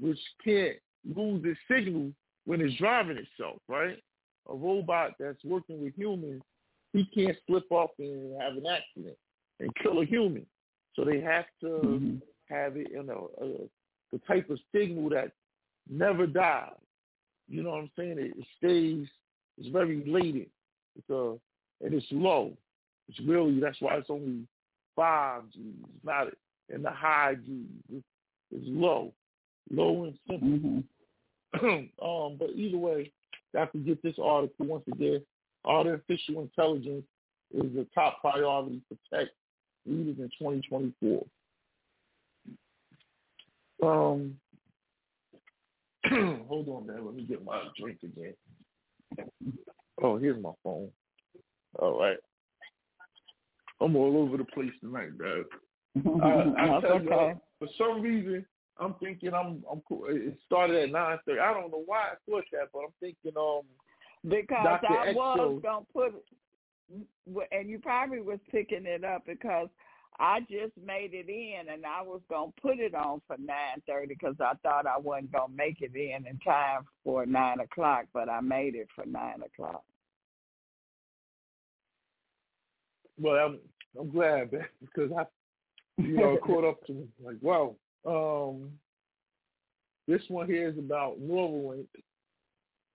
which 0.00 0.18
can't 0.44 0.76
lose 1.14 1.44
its 1.44 1.60
signal 1.70 2.10
when 2.46 2.60
it's 2.60 2.76
driving 2.78 3.16
itself, 3.16 3.60
right? 3.68 3.96
A 4.50 4.56
robot 4.56 5.12
that's 5.20 5.44
working 5.44 5.80
with 5.80 5.94
humans, 5.94 6.42
he 6.92 7.04
can't 7.14 7.36
slip 7.46 7.70
up 7.70 7.92
and 8.00 8.40
have 8.42 8.54
an 8.54 8.66
accident 8.66 9.16
and 9.62 9.74
kill 9.76 10.00
a 10.00 10.04
human. 10.04 10.46
So 10.94 11.04
they 11.04 11.20
have 11.20 11.46
to 11.60 11.66
Mhm. 11.66 12.22
have 12.48 12.76
it 12.76 12.90
you 12.90 13.02
know, 13.02 13.30
a 13.40 13.68
the 14.12 14.18
type 14.26 14.50
of 14.50 14.60
signal 14.72 15.08
that 15.08 15.32
never 15.88 16.26
dies. 16.26 16.76
You 17.48 17.62
know 17.62 17.70
what 17.70 17.80
I'm 17.80 17.90
saying? 17.96 18.18
It, 18.18 18.36
it 18.36 18.46
stays. 18.58 19.08
It's 19.56 19.68
very 19.68 20.04
latent. 20.04 20.50
It's 20.96 21.08
a 21.08 21.38
and 21.80 21.94
it's 21.94 22.06
low. 22.12 22.56
It's 23.08 23.20
really 23.20 23.58
that's 23.60 23.80
why 23.80 23.96
it's 23.96 24.10
only 24.10 24.46
five 24.94 25.48
G. 25.50 25.60
It's 25.94 26.04
not 26.04 26.28
in 26.68 26.82
the 26.82 26.90
high 26.90 27.34
G. 27.36 27.66
It's, 27.92 28.06
it's 28.50 28.66
low, 28.68 29.14
low 29.70 30.04
and 30.04 30.18
simple. 30.28 30.48
Mhm. 30.48 30.84
um, 32.02 32.36
but 32.38 32.50
either 32.50 32.78
way, 32.78 33.12
I 33.58 33.66
can 33.66 33.84
get 33.84 34.02
this 34.02 34.18
article 34.22 34.66
once 34.66 34.84
again. 34.88 35.24
Artificial 35.64 36.42
intelligence 36.42 37.04
is 37.54 37.74
the 37.74 37.86
top 37.94 38.20
priority 38.20 38.80
to 38.88 38.98
tech 39.12 39.28
leaders 39.86 40.16
in 40.18 40.30
2024. 40.38 41.24
Um, 43.82 44.36
hold 46.48 46.68
on, 46.68 46.86
man. 46.86 47.04
Let 47.04 47.14
me 47.14 47.22
get 47.24 47.44
my 47.44 47.62
drink 47.78 47.98
again. 48.02 48.34
Oh, 50.02 50.18
here's 50.18 50.42
my 50.42 50.52
phone. 50.62 50.88
All 51.78 51.98
right. 51.98 52.18
I'm 53.80 53.96
all 53.96 54.18
over 54.18 54.36
the 54.36 54.44
place 54.44 54.70
tonight, 54.80 55.16
bro. 55.16 55.44
I, 56.22 56.28
I 56.28 56.66
tell 56.80 56.92
okay. 56.92 57.34
for 57.58 57.68
some 57.76 58.00
reason, 58.00 58.46
I'm 58.78 58.94
thinking 58.94 59.34
I'm 59.34 59.62
I'm 59.70 59.82
cool. 59.88 60.06
It 60.08 60.38
started 60.46 60.76
at 60.82 60.90
nine 60.90 61.18
thirty. 61.26 61.40
I 61.40 61.52
don't 61.52 61.70
know 61.70 61.82
why 61.84 61.98
I 61.98 62.14
thought 62.28 62.44
that, 62.52 62.68
but 62.72 62.80
I'm 62.80 62.94
thinking 63.00 63.32
um 63.36 63.62
Because 64.24 64.80
Dr. 64.82 64.86
I 64.88 65.08
X 65.08 65.16
was 65.16 65.60
gonna 65.62 65.84
put, 65.92 66.14
it- 66.14 66.24
and 66.90 67.70
you 67.70 67.78
probably 67.78 68.20
was 68.20 68.38
picking 68.50 68.86
it 68.86 69.04
up 69.04 69.24
because 69.26 69.68
I 70.18 70.40
just 70.40 70.72
made 70.84 71.14
it 71.14 71.28
in, 71.28 71.72
and 71.72 71.84
I 71.86 72.02
was 72.02 72.20
gonna 72.28 72.52
put 72.60 72.78
it 72.78 72.94
on 72.94 73.22
for 73.26 73.36
nine 73.38 73.82
thirty 73.86 74.08
because 74.14 74.36
I 74.40 74.52
thought 74.62 74.86
I 74.86 74.98
wasn't 74.98 75.32
gonna 75.32 75.52
make 75.54 75.80
it 75.80 75.94
in 75.94 76.26
in 76.26 76.38
time 76.38 76.82
for 77.02 77.24
nine 77.26 77.60
o'clock, 77.60 78.04
but 78.12 78.28
I 78.28 78.40
made 78.40 78.74
it 78.74 78.88
for 78.94 79.06
nine 79.06 79.42
o'clock. 79.42 79.84
well 83.22 83.34
I'm 83.34 83.58
I'm 83.98 84.10
glad 84.10 84.50
because 84.80 85.10
I 85.16 85.24
you 85.98 86.16
know 86.16 86.36
caught 86.44 86.64
up 86.64 86.84
to 86.86 87.08
like 87.24 87.36
wow. 87.40 87.76
Um 88.04 88.72
this 90.08 90.22
one 90.28 90.48
here 90.48 90.68
is 90.68 90.78
about 90.78 91.20
Neuralink. 91.20 91.86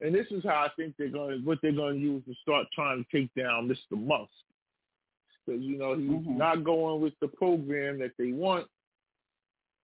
And 0.02 0.14
this 0.14 0.28
is 0.32 0.44
how 0.44 0.66
I 0.66 0.70
think 0.76 0.96
they're 0.98 1.10
going 1.10 1.40
to, 1.40 1.46
what 1.46 1.58
they're 1.62 1.72
going 1.72 1.96
to 1.96 2.00
use 2.02 2.24
to 2.26 2.36
start 2.42 2.68
trying 2.74 3.04
to 3.04 3.18
take 3.20 3.34
down 3.34 3.68
Mr. 3.68 3.98
Musk. 4.00 4.30
Because, 5.46 5.62
you 5.64 5.78
know, 5.78 5.96
he's 5.98 6.10
Mhm. 6.10 6.38
not 6.38 6.64
going 6.64 7.02
with 7.02 7.14
the 7.20 7.28
program 7.30 8.00
that 8.00 8.12
they 8.18 8.32
want. 8.32 8.68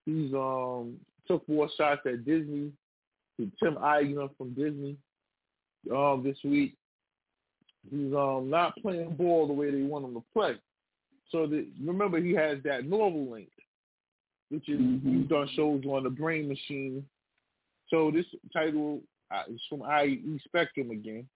He's 0.05 0.35
um 0.35 0.99
took 1.29 1.49
more 1.49 1.69
shots 1.77 2.05
at 2.07 2.25
Disney. 2.25 2.73
Tim 3.63 3.75
Eigner 3.77 4.29
from 4.37 4.53
Disney 4.55 4.97
um 5.91 6.23
this 6.25 6.37
week. 6.45 6.75
He's 7.91 8.13
um 8.13 8.51
not 8.51 8.77
playing 8.83 9.15
ball 9.17 9.47
the 9.47 9.53
way 9.53 9.71
they 9.71 9.83
want 9.83 10.05
him 10.05 10.15
to 10.15 10.25
play. 10.33 10.57
So 11.31 11.47
the, 11.47 11.67
remember 11.83 12.21
he 12.21 12.33
has 12.35 12.63
that 12.65 12.83
Neuralink, 12.85 13.49
which 14.51 14.69
is 14.69 14.81
Mhm. 14.81 15.21
he's 15.21 15.29
done 15.29 15.49
shows 15.55 15.85
on 15.87 16.03
the 16.03 16.11
Brain 16.11 16.49
Machine. 16.49 17.09
So 17.89 18.11
this 18.11 18.27
title 18.53 19.03
is 19.51 19.61
from 19.69 19.83
IE 19.83 20.41
Spectrum 20.45 20.91
again. 20.91 21.27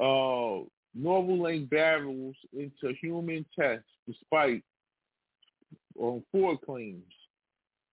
Uh, 0.00 0.64
Neuralink 0.98 1.68
barrels 1.70 2.36
into 2.52 2.94
human 3.00 3.44
tests 3.58 3.88
despite 4.06 4.62
um, 6.00 6.22
claims. 6.64 7.02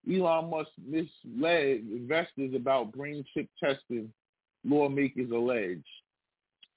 Elon 0.10 0.50
Musk 0.52 0.70
misled 0.88 1.84
investors 1.92 2.54
about 2.56 2.92
brain 2.92 3.26
chip 3.34 3.48
testing, 3.62 4.12
lawmakers 4.64 5.32
allege. 5.32 5.84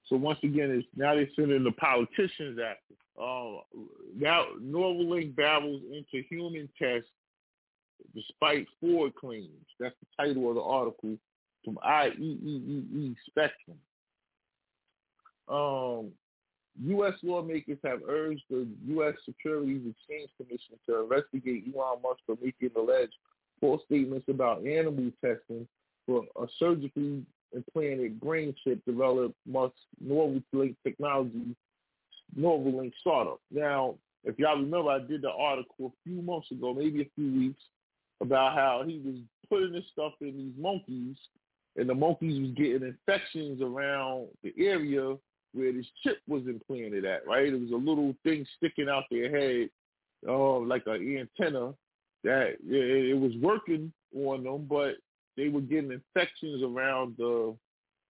So 0.07 0.17
once 0.17 0.39
again, 0.43 0.71
it's 0.71 0.89
now 0.97 1.15
they're 1.15 1.29
sending 1.37 1.65
the 1.65 1.73
politicians 1.73 2.59
after. 2.59 2.95
Uh, 3.21 3.61
now 4.17 4.47
Neuralink 4.63 5.37
barrels 5.37 5.83
into 5.93 6.27
human 6.29 6.69
tests 6.81 7.11
despite 8.15 8.67
Ford 8.81 9.15
claims. 9.17 9.67
That's 9.79 9.95
the 10.01 10.25
title 10.25 10.49
of 10.49 10.55
the 10.55 10.63
article 10.63 11.19
from 11.69 11.79
IEEE 11.85 13.15
Spectrum. 13.29 13.77
Um, 15.49 16.13
U.S. 16.85 17.15
lawmakers 17.23 17.79
have 17.85 18.01
urged 18.09 18.45
the 18.51 18.67
U.S. 18.89 19.15
Securities 19.25 19.83
Exchange 19.91 20.31
Commission 20.37 20.77
to 20.87 21.03
investigate 21.03 21.65
Elon 21.75 21.99
Musk 22.03 22.21
for 22.27 22.37
making 22.43 22.71
alleged 22.77 23.15
false 23.61 23.83
statements 23.87 24.27
about 24.29 24.65
animal 24.65 25.11
testing 25.25 25.67
for 26.07 26.25
a 26.41 26.47
surgically 26.59 27.25
implanted 27.53 28.21
brain 28.21 28.55
chip 28.63 28.79
developed 28.87 29.35
Musk's 29.47 29.81
Neuralink 30.05 30.77
technology, 30.85 31.57
Neuralink 32.39 32.93
startup. 33.01 33.41
Now, 33.51 33.97
if 34.25 34.39
y'all 34.39 34.57
remember, 34.57 34.91
I 34.91 35.01
did 35.01 35.23
the 35.23 35.31
article 35.31 35.87
a 35.87 36.09
few 36.09 36.23
months 36.23 36.51
ago, 36.51 36.75
maybe 36.75 37.03
a 37.03 37.11
few 37.15 37.33
weeks, 37.39 37.63
about 38.21 38.55
how 38.55 38.85
he 38.87 39.01
was 39.05 39.17
putting 39.49 39.73
this 39.73 39.85
stuff 39.93 40.13
in 40.21 40.37
these 40.37 40.63
monkeys, 40.63 41.17
and 41.79 41.89
the 41.89 41.95
monkeys 41.95 42.41
was 42.41 42.51
getting 42.51 42.83
infections 42.89 43.63
around 43.63 44.27
the 44.43 44.53
area 44.59 45.17
where 45.55 45.73
this 45.73 45.87
chip 46.03 46.19
was 46.27 46.43
implanted 46.47 47.05
at, 47.05 47.27
right? 47.27 47.47
It 47.47 47.61
was 47.61 47.71
a 47.71 47.77
little 47.77 48.15
thing 48.25 48.45
sticking 48.57 48.89
out 48.89 49.05
their 49.11 49.31
head, 49.31 49.71
uh, 50.29 50.59
like 50.59 50.83
an 50.87 51.29
antenna, 51.41 51.73
that 52.25 52.57
it, 52.67 53.11
it 53.11 53.19
was 53.19 53.33
working 53.41 53.93
on 54.15 54.43
them, 54.43 54.67
but 54.69 54.97
they 55.37 55.49
were 55.49 55.61
getting 55.61 55.93
infections 55.93 56.63
around 56.63 57.15
the 57.17 57.55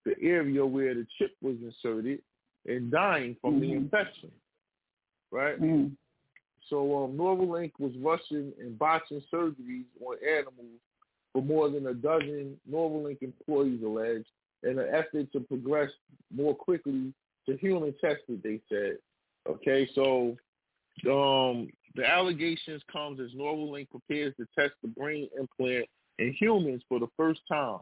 the 0.04 0.14
area 0.22 0.64
where 0.64 0.94
the 0.94 1.06
chip 1.18 1.32
was 1.42 1.56
inserted 1.62 2.22
and 2.66 2.90
dying 2.90 3.36
from 3.42 3.60
the 3.60 3.66
Mhm. 3.66 3.76
infection, 3.76 4.30
right? 5.30 5.60
Mm. 5.60 5.96
So 6.68 7.04
um, 7.04 7.16
Neuralink 7.18 7.72
was 7.78 7.94
rushing 7.98 8.54
and 8.58 8.78
botching 8.78 9.22
surgeries 9.30 9.84
on 10.00 10.16
animals 10.26 10.80
for 11.32 11.42
more 11.42 11.70
than 11.70 11.86
a 11.86 11.94
dozen 11.94 12.56
Neuralink 12.70 13.22
employees 13.22 13.82
alleged 13.82 14.28
in 14.62 14.78
an 14.78 14.88
effort 14.92 15.30
to 15.32 15.40
progress 15.40 15.90
more 16.34 16.54
quickly 16.54 17.12
to 17.46 17.56
human 17.56 17.94
testing, 18.00 18.40
they 18.42 18.60
said. 18.68 18.98
Okay, 19.48 19.88
so 19.94 20.36
um, 21.06 21.68
the 21.94 22.06
allegations 22.06 22.82
comes 22.92 23.20
as 23.20 23.30
Neuralink 23.32 23.88
prepares 23.90 24.34
to 24.36 24.46
test 24.58 24.74
the 24.82 24.88
brain 24.88 25.28
implant 25.38 25.86
in 26.18 26.34
humans 26.34 26.82
for 26.88 26.98
the 26.98 27.08
first 27.16 27.40
time. 27.50 27.80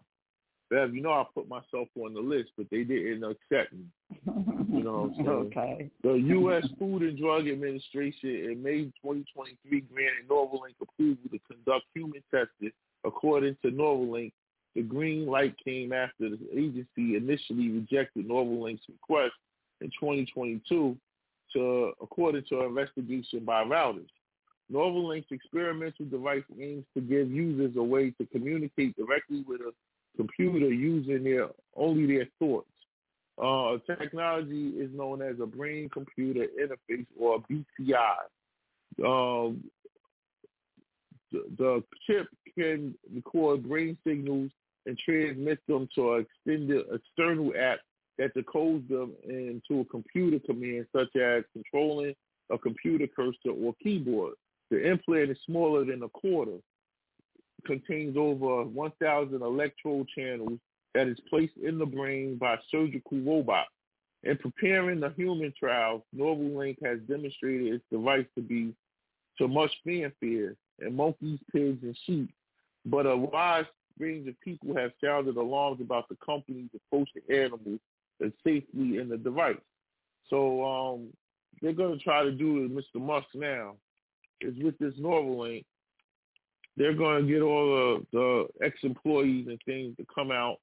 Bev, 0.69 0.95
you 0.95 1.01
know 1.01 1.13
I 1.13 1.25
put 1.33 1.49
myself 1.49 1.89
on 1.97 2.13
the 2.13 2.21
list, 2.21 2.51
but 2.57 2.67
they 2.71 2.83
didn't 2.83 3.23
accept 3.23 3.73
me. 3.73 3.85
You 4.73 4.83
know 4.83 5.09
what 5.09 5.11
I'm 5.11 5.15
saying? 5.15 5.29
okay. 5.29 5.91
The 6.03 6.15
U.S. 6.15 6.67
Food 6.79 7.03
and 7.03 7.17
Drug 7.17 7.49
Administration 7.49 8.51
in 8.51 8.63
May 8.63 8.85
2023 9.03 9.81
granted 9.83 10.29
Neuralink 10.29 10.75
approval 10.83 11.31
to 11.31 11.39
conduct 11.47 11.85
human 11.95 12.23
testing. 12.33 12.73
According 13.07 13.57
to 13.63 13.71
Neuralink, 13.71 14.33
the 14.75 14.83
green 14.83 15.27
light 15.27 15.55
came 15.65 15.93
after 15.93 16.29
the 16.29 16.39
agency 16.53 17.17
initially 17.17 17.71
rejected 17.71 18.29
Neuralink's 18.29 18.85
request 18.89 19.35
in 19.81 19.89
2022 19.89 20.97
to, 21.53 21.93
according 22.03 22.45
to 22.49 22.61
an 22.61 22.67
investigation 22.67 23.45
by 23.45 23.65
Reuters. 23.65 24.09
Neuralink's 24.71 25.31
experimental 25.31 26.07
device 26.07 26.43
aims 26.61 26.85
to 26.95 27.01
give 27.01 27.31
users 27.31 27.77
a 27.77 27.83
way 27.83 28.11
to 28.11 28.27
communicate 28.27 28.97
directly 28.97 29.45
with 29.47 29.61
a 29.61 29.73
computer 30.17 30.73
using 30.73 31.23
their 31.25 31.49
only 31.77 32.07
their 32.07 32.27
thoughts. 32.39 32.69
Uh, 33.39 33.77
technology 33.87 34.71
is 34.71 34.91
known 34.95 35.21
as 35.21 35.37
a 35.41 35.47
brain-computer 35.47 36.47
interface 36.59 37.07
or 37.19 37.43
BCI. 37.51 38.17
Um, 39.05 39.63
the, 41.33 41.83
chip 42.07 42.27
can 42.59 42.95
record 43.15 43.69
brain 43.69 43.97
signals 44.07 44.51
and 44.87 44.99
transmit 44.99 45.59
them 45.67 45.89
to 45.95 46.15
an 46.15 46.27
extended 46.27 46.87
external 46.93 47.53
app 47.59 47.81
that 48.19 48.35
decodes 48.35 48.89
them 48.89 49.13
into 49.25 49.81
a 49.81 49.85
computer 49.87 50.39
command 50.47 50.87
such 50.95 51.15
as 51.17 51.45
controlling 51.53 52.15
a 52.51 52.59
computer 52.59 53.07
cursor 53.15 53.51
or 53.51 53.75
keyboard. 53.83 54.35
The 54.71 54.91
implant 54.91 55.31
is 55.31 55.39
smaller 55.45 55.85
than 55.85 56.03
a 56.03 56.09
quarter, 56.09 56.59
contains 57.67 58.17
over 58.17 58.65
1,000 58.65 59.43
electrode 59.43 60.09
channels 60.17 60.59
that 60.95 61.09
is 61.09 61.19
placed 61.29 61.57
in 61.63 61.79
the 61.79 61.87
brain 61.87 62.39
by 62.39 62.57
surgical 62.71 63.19
robot. 63.19 63.67
In 64.23 64.37
preparing 64.39 65.01
the 65.01 65.11
human 65.11 65.53
trials, 65.59 66.03
Neuralink 66.15 66.79
has 66.85 66.99
demonstrated 67.09 67.75
its 67.75 67.85
device 67.93 68.27
to 68.35 68.43
be 68.43 68.75
to 69.39 69.47
much 69.47 69.73
fanfare 69.85 70.57
in 70.81 70.95
monkeys, 70.95 71.39
pigs, 71.53 71.83
and 71.83 71.97
sheep, 72.07 72.31
but 72.85 73.07
a 73.07 73.17
wide 73.17 73.67
range 73.99 74.29
of 74.29 74.41
people 74.41 74.77
have 74.77 74.93
sounded 75.03 75.37
alarms 75.37 75.81
about 75.81 76.09
the 76.09 76.17
company's 76.25 76.71
approach 76.75 77.09
to 77.15 77.35
animals 77.35 77.81
and 78.21 78.33
safely 78.45 78.99
in 78.99 79.09
the 79.09 79.17
device. 79.17 79.57
So 80.29 80.65
um, 80.65 81.09
they're 81.63 81.73
going 81.73 81.97
to 81.97 82.05
try 82.05 82.23
to 82.23 82.33
do 82.33 82.65
it, 82.65 82.75
Mr. 82.75 83.01
Musk 83.01 83.29
now, 83.35 83.77
is 84.41 84.55
with 84.63 84.77
this 84.79 84.95
Neuralink, 85.01 85.65
they're 86.77 86.95
going 86.95 87.27
to 87.27 87.33
get 87.33 87.43
all 87.43 87.67
the, 88.13 88.49
the 88.59 88.65
ex-employees 88.65 89.47
and 89.49 89.59
things 89.65 89.97
to 89.97 90.07
come 90.15 90.31
out 90.31 90.59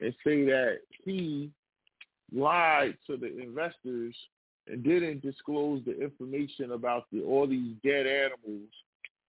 and 0.00 0.12
say 0.24 0.44
that 0.44 0.78
he 1.04 1.50
lied 2.34 2.96
to 3.06 3.16
the 3.16 3.38
investors 3.40 4.16
and 4.66 4.82
didn't 4.82 5.22
disclose 5.22 5.82
the 5.84 6.00
information 6.00 6.72
about 6.72 7.06
the, 7.12 7.22
all 7.22 7.46
these 7.46 7.76
dead 7.84 8.06
animals 8.06 8.68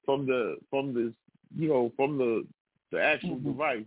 from 0.05 0.25
the 0.25 0.57
from 0.69 0.93
the 0.93 1.13
you 1.57 1.67
know 1.69 1.91
from 1.95 2.17
the 2.17 2.45
the 2.91 3.01
actual 3.01 3.35
Mm-hmm. 3.35 3.51
device, 3.51 3.85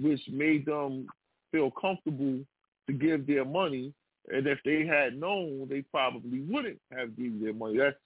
which 0.00 0.20
made 0.30 0.66
them 0.66 1.06
feel 1.52 1.70
comfortable 1.70 2.40
to 2.86 2.92
give 2.92 3.26
their 3.26 3.44
money. 3.44 3.92
And 4.32 4.46
if 4.46 4.58
they 4.64 4.86
had 4.86 5.18
known, 5.18 5.66
they 5.68 5.82
probably 5.82 6.40
wouldn't 6.40 6.80
have 6.96 7.16
given 7.16 7.40
their 7.42 7.52
money. 7.52 7.78
That's 7.78 7.96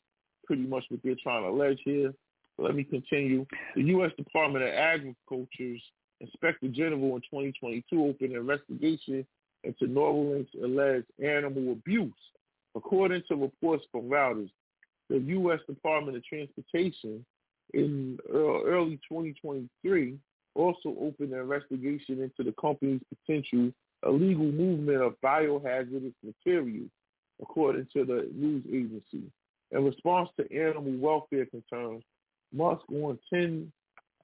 pretty 0.47 0.63
much 0.63 0.85
what 0.89 1.01
they're 1.05 1.17
trying 1.23 1.43
to 1.43 1.49
allege 1.51 1.81
here. 1.85 2.15
Let 2.59 2.75
me 2.75 2.85
continue. 2.85 3.47
The 3.75 3.83
U.S. 3.83 4.13
Department 4.17 4.65
of 4.65 4.71
Agriculture's 4.71 5.83
Inspector 6.21 6.67
General 6.69 7.17
in 7.17 7.23
2022 7.23 7.85
opened 8.05 8.31
an 8.33 8.37
investigation 8.39 9.27
into 9.65 9.87
Neuralink's 9.87 10.55
alleged 10.63 11.07
animal 11.23 11.73
abuse. 11.73 12.13
According 12.77 13.23
to 13.29 13.37
reports 13.37 13.85
from 13.91 14.09
Reuters, 14.09 14.51
the 15.11 15.19
U.S. 15.19 15.61
Department 15.69 16.17
of 16.17 16.25
Transportation 16.25 17.25
in 17.75 18.19
early 18.33 18.99
2023 19.09 20.19
also 20.55 20.95
opened 21.01 21.33
an 21.33 21.41
investigation 21.41 22.23
into 22.23 22.49
the 22.49 22.55
company's 22.61 23.01
potential 23.09 23.73
illegal 24.07 24.45
movement 24.45 25.03
of 25.03 25.21
biohazardous 25.23 26.15
materials, 26.23 26.91
according 27.43 27.87
to 27.93 28.05
the 28.05 28.29
news 28.35 28.65
agency. 28.69 29.31
In 29.73 29.85
response 29.85 30.29
to 30.39 30.57
animal 30.57 30.97
welfare 30.99 31.47
concerns, 31.47 32.05
Musk 32.53 32.83
on 32.93 33.19
10 33.33 33.73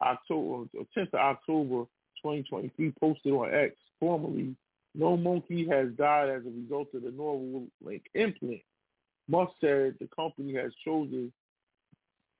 October, 0.03 0.69
10th 0.97 1.09
of 1.09 1.15
October 1.15 1.85
2023 2.23 2.93
posted 3.01 3.33
on 3.33 3.53
X, 3.53 3.75
formerly, 3.99 4.55
no 4.95 5.17
monkey 5.17 5.67
has 5.69 5.89
died 5.97 6.29
as 6.29 6.43
a 6.47 6.51
result 6.51 6.89
of 6.95 7.03
the 7.03 7.11
Neuralink 7.11 8.03
implant. 8.15 8.61
Musk 9.29 9.53
said 9.61 9.95
the 10.01 10.09
company 10.15 10.55
has 10.55 10.73
chosen 10.85 11.33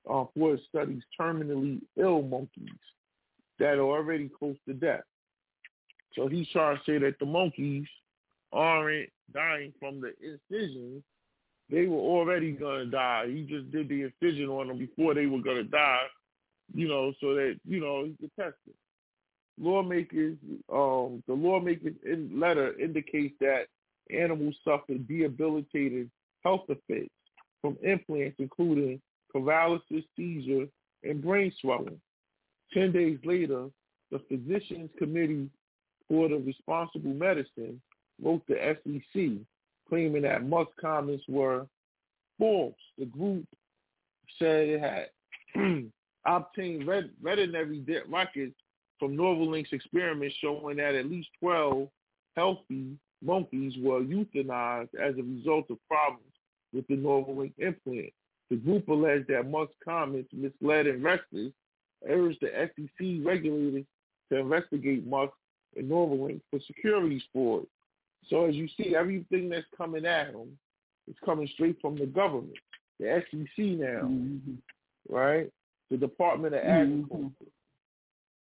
uh, 0.09 0.25
for 0.35 0.57
studies 0.69 1.03
terminally 1.19 1.81
ill 1.97 2.21
monkeys 2.21 2.69
that 3.59 3.75
are 3.75 3.81
already 3.81 4.29
close 4.39 4.57
to 4.67 4.73
death. 4.73 5.03
So 6.15 6.27
he's 6.27 6.47
trying 6.49 6.77
to 6.77 6.83
say 6.85 6.97
that 6.97 7.19
the 7.19 7.25
monkeys 7.25 7.85
aren't 8.51 9.09
dying 9.33 9.73
from 9.79 10.01
the 10.01 10.13
incisions. 10.21 11.03
They 11.69 11.85
were 11.85 11.99
already 11.99 12.51
going 12.51 12.85
to 12.85 12.91
die. 12.91 13.27
He 13.27 13.43
just 13.43 13.71
did 13.71 13.87
the 13.87 14.03
incision 14.03 14.49
on 14.49 14.67
them 14.67 14.77
before 14.77 15.13
they 15.13 15.25
were 15.25 15.39
going 15.39 15.57
to 15.57 15.63
die, 15.63 16.05
you 16.73 16.87
know, 16.87 17.13
so 17.21 17.33
that, 17.35 17.59
you 17.65 17.79
know, 17.79 18.03
he 18.03 18.15
could 18.19 18.31
test 18.37 18.57
it. 18.67 18.75
Lawmakers, 19.59 20.37
um, 20.73 21.23
the 21.27 21.33
lawmakers 21.33 21.93
in 22.03 22.39
letter 22.39 22.77
indicates 22.79 23.35
that 23.39 23.67
animals 24.09 24.55
suffer 24.65 24.95
debilitating 24.95 26.09
health 26.43 26.65
effects 26.67 27.13
from 27.61 27.77
implants, 27.83 28.35
including 28.39 28.99
paralysis, 29.31 30.03
seizure, 30.15 30.67
and 31.03 31.21
brain 31.21 31.51
swelling. 31.61 31.99
Ten 32.73 32.91
days 32.91 33.17
later, 33.23 33.67
the 34.11 34.19
Physicians 34.29 34.89
Committee 34.97 35.49
for 36.07 36.29
the 36.29 36.37
Responsible 36.37 37.13
Medicine 37.13 37.81
wrote 38.21 38.41
the 38.47 38.75
SEC, 38.83 39.31
claiming 39.89 40.21
that 40.23 40.45
Musk's 40.45 40.73
comments 40.79 41.23
were 41.27 41.65
false. 42.37 42.75
The 42.97 43.05
group 43.05 43.45
said 44.37 44.67
it 44.67 44.81
had 44.81 45.09
obtained 46.25 46.85
vet- 46.85 47.09
veterinary 47.21 47.83
records 48.07 48.55
from 48.99 49.17
Neuralink's 49.17 49.73
experiments 49.73 50.35
showing 50.39 50.77
that 50.77 50.95
at 50.95 51.09
least 51.09 51.29
12 51.39 51.87
healthy 52.35 52.97
monkeys 53.23 53.73
were 53.79 54.01
euthanized 54.01 54.93
as 54.95 55.15
a 55.17 55.23
result 55.23 55.65
of 55.69 55.77
problems 55.87 56.23
with 56.73 56.87
the 56.87 56.95
Neuralink 56.95 57.53
implant. 57.57 58.13
The 58.51 58.57
group 58.57 58.89
alleged 58.89 59.29
that 59.29 59.49
Musk's 59.49 59.73
comments 59.83 60.29
misled 60.33 60.85
investors, 60.85 61.53
urged 62.05 62.39
the 62.41 62.49
SEC 62.75 63.25
regulators 63.25 63.85
to 64.29 64.39
investigate 64.39 65.07
Musk 65.07 65.31
and 65.77 65.89
Neuralink 65.89 66.41
for 66.49 66.59
securities 66.67 67.21
fraud. 67.31 67.65
So 68.29 68.43
as 68.43 68.55
you 68.55 68.67
see, 68.75 68.93
everything 68.93 69.47
that's 69.47 69.65
coming 69.75 70.05
at 70.05 70.31
him 70.31 70.57
is 71.07 71.15
coming 71.23 71.47
straight 71.53 71.79
from 71.79 71.97
the 71.97 72.05
government, 72.05 72.57
the 72.99 73.23
SEC 73.31 73.77
now, 73.77 74.01
Mhm. 74.03 74.57
right? 75.07 75.49
The 75.89 75.97
Department 75.97 76.53
of 76.53 76.61
Mhm. 76.61 76.67
Agriculture, 76.67 77.51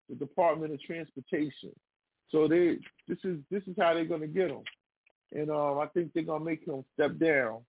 the 0.09 0.14
Department 0.14 0.72
of 0.72 0.80
Transportation. 0.82 1.74
So 2.28 2.46
they, 2.46 2.78
this 3.09 3.18
is 3.24 3.40
this 3.50 3.66
is 3.66 3.76
how 3.76 3.94
they're 3.94 4.04
gonna 4.04 4.28
get 4.28 4.50
him, 4.52 4.62
and 5.32 5.50
um, 5.50 5.78
I 5.78 5.86
think 5.88 6.12
they're 6.12 6.22
gonna 6.22 6.44
make 6.44 6.64
him 6.64 6.84
step 6.94 7.18
down 7.18 7.64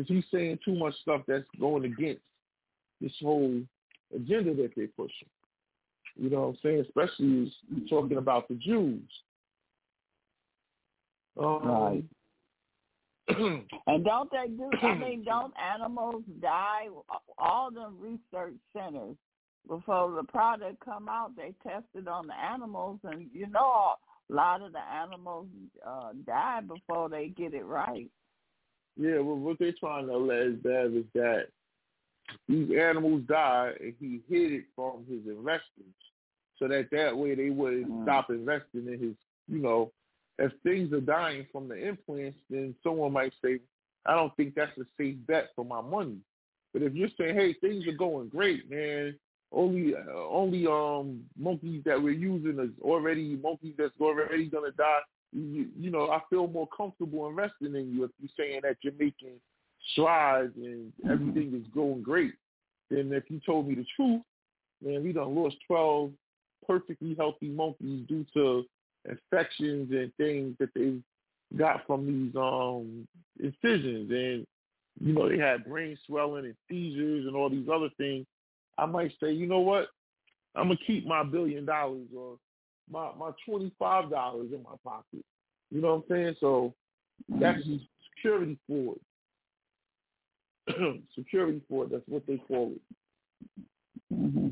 because 0.00 0.16
he's 0.16 0.24
saying 0.32 0.58
too 0.64 0.74
much 0.74 0.94
stuff 1.02 1.22
that's 1.26 1.44
going 1.58 1.84
against 1.84 2.22
this 3.00 3.12
whole 3.20 3.60
agenda 4.14 4.54
that 4.54 4.70
they're 4.76 4.88
pushing. 4.88 5.28
You 6.16 6.30
know 6.30 6.40
what 6.40 6.48
I'm 6.48 6.58
saying? 6.62 6.84
Especially 6.86 7.52
talking 7.88 8.16
about 8.16 8.48
the 8.48 8.54
Jews. 8.54 9.02
Um, 11.38 11.60
Right. 11.64 12.04
And 13.86 14.04
don't 14.04 14.30
they 14.32 14.48
do? 14.48 14.70
I 14.82 14.94
mean, 14.98 15.24
don't 15.24 15.54
animals 15.56 16.24
die? 16.40 16.88
All 17.38 17.70
the 17.70 17.88
research 17.98 18.54
centers 18.76 19.16
before 19.68 20.10
the 20.12 20.24
product 20.24 20.84
come 20.84 21.08
out, 21.08 21.36
they 21.36 21.54
test 21.62 21.84
it 21.94 22.08
on 22.08 22.26
the 22.26 22.34
animals, 22.34 22.98
and 23.04 23.28
you 23.32 23.46
know, 23.46 23.94
a 24.30 24.34
lot 24.34 24.62
of 24.62 24.72
the 24.72 24.80
animals 24.80 25.46
uh, 25.86 26.10
die 26.26 26.60
before 26.66 27.08
they 27.08 27.28
get 27.28 27.54
it 27.54 27.64
right. 27.64 28.10
Yeah, 28.96 29.18
well, 29.18 29.36
what 29.36 29.58
they're 29.58 29.72
trying 29.78 30.06
to 30.06 30.14
allege 30.14 30.62
that 30.62 30.92
is 30.94 31.04
that 31.14 31.46
these 32.48 32.70
animals 32.78 33.22
died 33.26 33.74
and 33.80 33.94
he 33.98 34.20
hid 34.28 34.52
it 34.52 34.64
from 34.76 35.04
his 35.08 35.26
investors, 35.26 35.94
so 36.58 36.68
that 36.68 36.88
that 36.92 37.16
way 37.16 37.34
they 37.34 37.50
wouldn't 37.50 37.88
Mm. 37.88 38.02
stop 38.04 38.30
investing 38.30 38.86
in 38.86 38.98
his, 38.98 39.16
you 39.48 39.58
know, 39.58 39.90
if 40.38 40.52
things 40.62 40.92
are 40.92 41.00
dying 41.00 41.46
from 41.52 41.68
the 41.68 41.76
implants, 41.76 42.38
then 42.48 42.74
someone 42.82 43.12
might 43.12 43.32
say, 43.42 43.60
I 44.06 44.14
don't 44.14 44.34
think 44.36 44.54
that's 44.54 44.76
a 44.78 44.86
safe 44.96 45.16
bet 45.26 45.50
for 45.54 45.64
my 45.64 45.80
money. 45.80 46.18
But 46.72 46.82
if 46.82 46.94
you're 46.94 47.10
saying, 47.18 47.34
hey, 47.34 47.52
things 47.54 47.86
are 47.86 47.92
going 47.92 48.28
great, 48.28 48.70
man, 48.70 49.18
only 49.52 49.94
uh, 49.94 50.12
only 50.28 50.66
um 50.66 51.24
monkeys 51.36 51.82
that 51.84 52.00
we're 52.00 52.10
using 52.10 52.58
is 52.60 52.70
already 52.80 53.36
monkeys 53.36 53.74
that's 53.76 54.00
already 54.00 54.46
gonna 54.46 54.70
die. 54.72 55.00
You, 55.32 55.68
you 55.78 55.90
know, 55.90 56.10
I 56.10 56.20
feel 56.28 56.46
more 56.48 56.68
comfortable 56.76 57.28
investing 57.28 57.74
in 57.74 57.94
you 57.94 58.04
if 58.04 58.10
you're 58.18 58.30
saying 58.36 58.60
that 58.62 58.76
you're 58.82 58.92
making 58.98 59.38
strides 59.92 60.52
and 60.56 60.92
everything 61.08 61.54
is 61.54 61.66
going 61.74 62.02
great. 62.02 62.34
Then 62.90 63.12
if 63.12 63.30
you 63.30 63.40
told 63.46 63.68
me 63.68 63.76
the 63.76 63.86
truth, 63.96 64.22
man, 64.84 65.04
we 65.04 65.12
done 65.12 65.34
lost 65.34 65.56
twelve 65.66 66.10
perfectly 66.66 67.14
healthy 67.18 67.48
monkeys 67.48 68.06
due 68.08 68.26
to 68.34 68.64
infections 69.08 69.90
and 69.92 70.12
things 70.16 70.56
that 70.58 70.70
they 70.74 70.94
got 71.56 71.86
from 71.86 72.06
these 72.06 72.34
um 72.36 73.06
incisions. 73.38 74.10
And 74.10 74.46
you 75.00 75.12
know 75.14 75.28
they 75.28 75.38
had 75.38 75.64
brain 75.64 75.96
swelling 76.06 76.44
and 76.44 76.56
seizures 76.68 77.26
and 77.26 77.36
all 77.36 77.48
these 77.48 77.68
other 77.72 77.90
things. 77.96 78.26
I 78.78 78.86
might 78.86 79.12
say 79.22 79.32
you 79.32 79.46
know 79.46 79.60
what? 79.60 79.88
I'm 80.56 80.64
gonna 80.68 80.78
keep 80.86 81.06
my 81.06 81.22
billion 81.22 81.64
dollars 81.64 82.08
or 82.16 82.36
my 82.90 83.10
my 83.18 83.30
twenty 83.46 83.72
five 83.78 84.10
dollars 84.10 84.48
in 84.52 84.62
my 84.62 84.74
pocket 84.84 85.24
you 85.70 85.80
know 85.80 85.96
what 85.96 86.16
i'm 86.16 86.16
saying 86.16 86.36
so 86.40 86.74
that's 87.40 87.62
security 88.14 88.58
for 88.66 88.94
it 90.66 91.02
security 91.14 91.60
for 91.68 91.84
it 91.84 91.92
that's 91.92 92.02
what 92.06 92.26
they 92.26 92.36
call 92.48 92.72
it 92.74 92.80
Mm-hmm. 94.12 94.48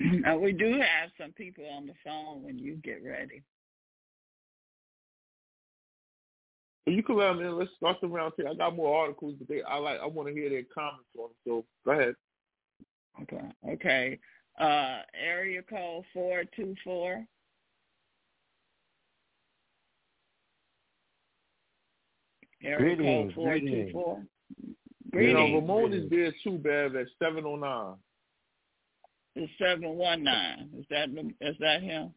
Uh, 0.26 0.36
we 0.36 0.52
do 0.52 0.72
have 0.72 1.10
some 1.18 1.32
people 1.32 1.64
on 1.70 1.86
the 1.86 1.94
phone 2.04 2.42
when 2.42 2.58
you 2.58 2.74
get 2.82 3.02
ready. 3.02 3.42
you 6.86 7.02
can 7.02 7.16
let 7.16 7.28
them 7.28 7.40
in. 7.40 7.58
Let's 7.58 7.70
start 7.76 7.96
the 8.00 8.08
round 8.08 8.34
table. 8.36 8.50
I 8.50 8.54
got 8.54 8.76
more 8.76 9.00
articles, 9.00 9.34
but 9.38 9.48
they 9.48 9.62
I 9.62 9.76
like 9.78 10.00
I 10.00 10.06
want 10.06 10.28
to 10.28 10.34
hear 10.34 10.50
their 10.50 10.64
comments 10.74 11.08
on 11.16 11.28
them. 11.28 11.36
So 11.46 11.64
go 11.84 11.92
ahead. 11.92 12.14
Okay. 13.22 13.72
Okay. 13.72 14.18
Uh, 14.58 14.98
area 15.20 15.62
code 15.62 16.04
four 16.12 16.44
two 16.54 16.74
four. 16.84 17.24
Area 22.62 22.78
Greetings, 22.78 23.34
code 23.34 23.34
four 23.34 23.54
two 23.54 23.60
greetings. 23.60 23.92
You 23.92 25.32
know, 25.32 25.46
Greetings. 25.46 25.54
Ramon 25.54 25.92
is 25.92 26.10
there 26.10 26.32
too, 26.42 26.58
Bev, 26.58 26.96
at 26.96 27.06
seven 27.18 27.44
oh 27.46 27.56
nine. 27.56 27.94
It's 29.36 29.52
seven 29.58 29.96
one 29.96 30.22
nine. 30.22 30.70
Is 30.78 30.86
that 30.90 31.08
is 31.40 31.56
that 31.58 31.82
him? 31.82 32.12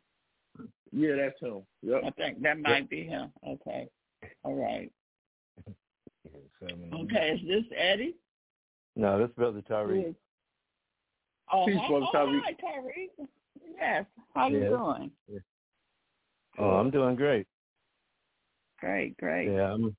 Yeah, 0.91 1.15
that's 1.15 1.39
him. 1.39 1.63
Yep. 1.81 2.01
I 2.05 2.09
think 2.11 2.41
that 2.43 2.59
might 2.59 2.89
be 2.89 3.03
him. 3.03 3.31
Okay. 3.47 3.89
All 4.43 4.55
right. 4.55 4.91
Okay. 6.91 7.39
Is 7.39 7.47
this 7.47 7.63
Eddie? 7.77 8.15
No, 8.95 9.19
this 9.19 9.29
brother 9.37 9.61
Tariq. 9.69 10.15
Oh, 11.51 11.65
Peace, 11.65 11.77
hi, 11.79 11.87
brother 11.87 12.05
oh, 12.13 12.17
Tariq. 12.17 12.41
hi, 12.43 12.53
Tariq. 12.53 13.27
Yes. 13.79 14.05
How 14.33 14.47
you 14.49 14.59
Yeah. 14.59 14.69
doing? 14.69 15.11
Oh, 16.59 16.71
I'm 16.71 16.89
doing 16.91 17.15
great. 17.15 17.47
Great, 18.79 19.15
great. 19.17 19.51
Yeah, 19.51 19.73
I'm 19.73 19.95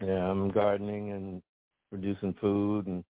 yeah, 0.00 0.30
I'm 0.30 0.50
gardening 0.50 1.10
and 1.12 1.42
producing 1.90 2.34
food 2.40 2.86
and 2.86 3.04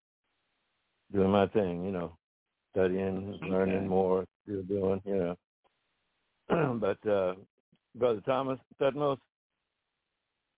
doing 1.12 1.30
my 1.30 1.48
thing, 1.48 1.84
you 1.86 1.92
know. 1.92 2.18
Studying, 2.72 3.38
learning 3.50 3.78
Okay. 3.78 3.88
more, 3.88 4.26
still 4.44 4.64
doing, 4.64 5.02
you 5.06 5.36
know. 6.50 6.78
but 6.80 7.10
uh 7.10 7.36
Brother 7.96 8.22
Thomas 8.22 8.60
Tutmose, 8.82 9.20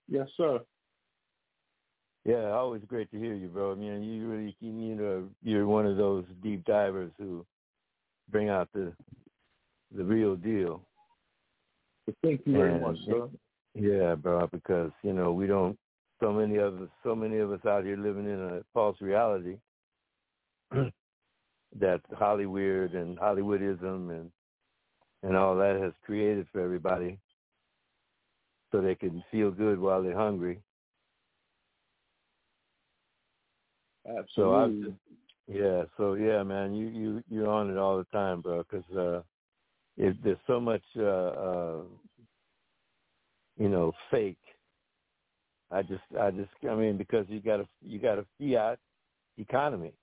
Yes, 0.07 0.28
sir. 0.38 0.59
Yeah, 2.28 2.51
always 2.51 2.82
great 2.88 3.09
to 3.11 3.17
hear 3.17 3.34
you, 3.34 3.47
bro. 3.47 3.71
I 3.71 3.75
mean, 3.75 4.03
you 4.03 4.28
really, 4.28 4.55
you, 4.59 4.95
know, 4.95 5.30
you're 5.41 5.65
one 5.65 5.86
of 5.88 5.95
those 5.95 6.25
deep 6.43 6.65
divers 6.65 7.11
who 7.17 7.45
bring 8.30 8.49
out 8.49 8.67
the 8.73 8.91
the 9.95 10.03
real 10.03 10.36
deal. 10.36 10.82
Thank 12.21 12.41
you 12.45 12.53
very 12.53 12.73
And- 12.73 12.82
much, 12.82 12.97
sir. 13.05 13.30
Yeah, 13.73 14.15
bro, 14.15 14.47
because 14.47 14.91
you 15.03 15.13
know 15.13 15.32
we 15.32 15.47
don't. 15.47 15.78
So 16.19 16.34
many 16.34 16.57
of 16.57 16.82
us, 16.82 16.89
so 17.03 17.15
many 17.15 17.38
of 17.38 17.51
us 17.51 17.63
out 17.65 17.86
here 17.86 17.95
living 17.95 18.25
in 18.25 18.39
a 18.41 18.63
false 18.73 18.99
reality 18.99 19.57
that 20.71 22.01
Hollywood 22.13 22.93
and 22.93 23.17
Hollywoodism 23.17 24.09
and 24.09 24.32
and 25.23 25.36
all 25.38 25.55
that 25.57 25.80
has 25.80 25.93
created 26.05 26.47
for 26.51 26.59
everybody, 26.61 27.19
so 28.71 28.82
they 28.82 28.95
can 28.95 29.23
feel 29.32 29.51
good 29.51 29.80
while 29.80 30.03
they're 30.03 30.15
hungry. 30.17 30.59
So 34.08 34.20
Absolutely. 34.20 34.84
just, 34.91 34.97
yeah, 35.47 35.84
so 35.97 36.14
yeah, 36.16 36.43
man, 36.43 36.74
you 36.74 36.88
you 36.88 37.24
you're 37.30 37.49
on 37.49 37.70
it 37.70 37.78
all 37.78 37.97
the 37.97 38.05
time, 38.05 38.41
bro, 38.41 38.64
because 38.64 38.89
uh, 38.97 39.22
if 39.97 40.16
there's 40.24 40.38
so 40.47 40.60
much, 40.60 40.84
uh, 40.97 41.01
uh, 41.03 41.82
you 43.58 43.70
know, 43.70 43.91
fake. 44.12 44.38
I 45.72 45.82
just, 45.82 46.03
I 46.20 46.32
just, 46.32 46.49
I 46.70 46.76
mean, 46.76 46.97
because 46.97 47.26
you 47.30 47.41
got 47.41 47.60
a 47.60 47.68
you 47.82 47.99
got 47.99 48.20
a 48.20 48.26
fiat 48.39 48.80
economy, 49.38 49.93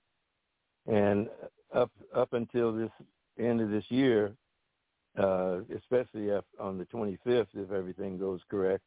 and 0.87 1.29
up 1.73 1.91
up 2.15 2.33
until 2.33 2.71
this 2.75 2.91
end 3.39 3.61
of 3.61 3.69
this 3.71 3.85
year, 3.89 4.35
uh, 5.17 5.61
especially 5.75 6.29
if 6.29 6.43
on 6.59 6.77
the 6.77 6.85
25th, 6.85 7.47
if 7.55 7.71
everything 7.71 8.17
goes 8.17 8.41
correct, 8.49 8.83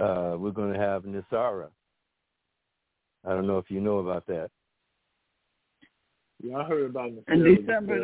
uh, 0.00 0.36
we're 0.38 0.50
going 0.50 0.72
to 0.72 0.78
have 0.78 1.04
NESARA. 1.04 1.68
I 3.24 3.30
don't 3.30 3.46
know 3.46 3.58
if 3.58 3.70
you 3.70 3.80
know 3.80 3.98
about 3.98 4.26
that. 4.26 4.50
yeah, 6.42 6.56
I 6.58 6.64
heard 6.64 6.90
about 6.90 7.10
it. 7.10 7.24
And 7.26 7.44
December 7.44 8.00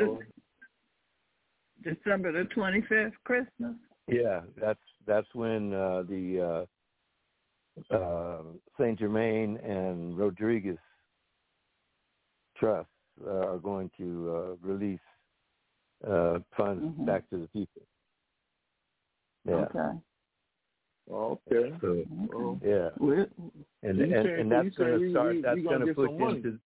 the 1.82 1.94
December 1.94 2.32
the 2.32 2.44
twenty 2.50 2.82
fifth, 2.82 3.14
Christmas. 3.24 3.74
Yeah, 4.08 4.40
that's 4.60 4.80
that's 5.06 5.28
when 5.34 5.72
uh, 5.72 6.02
the 6.08 6.66
uh, 7.90 7.94
uh, 7.94 8.42
Saint 8.78 8.98
Germain 8.98 9.56
and 9.58 10.16
Rodriguez 10.18 10.78
trusts 12.56 12.90
uh, 13.26 13.30
are 13.30 13.58
going 13.58 13.90
to 13.98 14.56
uh, 14.62 14.66
release 14.66 15.00
uh, 16.06 16.38
funds 16.56 16.84
Mhm. 16.84 17.06
back 17.06 17.28
to 17.30 17.38
the 17.38 17.48
people. 17.48 17.82
Yeah. 19.46 19.54
Okay. 19.54 19.98
Okay. 21.10 21.72
So 21.80 22.02
Well, 22.32 22.60
yeah, 22.64 22.90
We- 22.98 23.16
and 23.82 24.00
and, 24.00 24.12
said- 24.12 24.26
and 24.26 24.50
that's 24.52 24.74
going 24.76 25.00
to 25.00 25.10
start. 25.10 25.34
we- 25.34 25.40
that's 25.42 25.60
going 25.60 25.64
gonna 25.80 25.86
to 25.86 25.94
push 25.94 26.10
money. 26.12 26.36
into. 26.38 26.58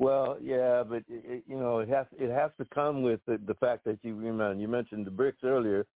Well, 0.00 0.36
yeah, 0.40 0.82
but 0.84 0.98
it, 1.08 1.24
it- 1.24 1.44
you 1.48 1.58
know, 1.58 1.78
it 1.80 1.88
has 1.88 2.06
it 2.18 2.30
has 2.30 2.50
to 2.58 2.64
come 2.66 3.02
with 3.02 3.20
the, 3.26 3.38
the 3.46 3.54
fact 3.54 3.84
that 3.84 3.98
you 4.02 4.14
remember 4.16 4.52
you 4.60 4.68
mentioned 4.68 5.06
the 5.06 5.10
BRICS 5.10 5.44
earlier. 5.44 5.86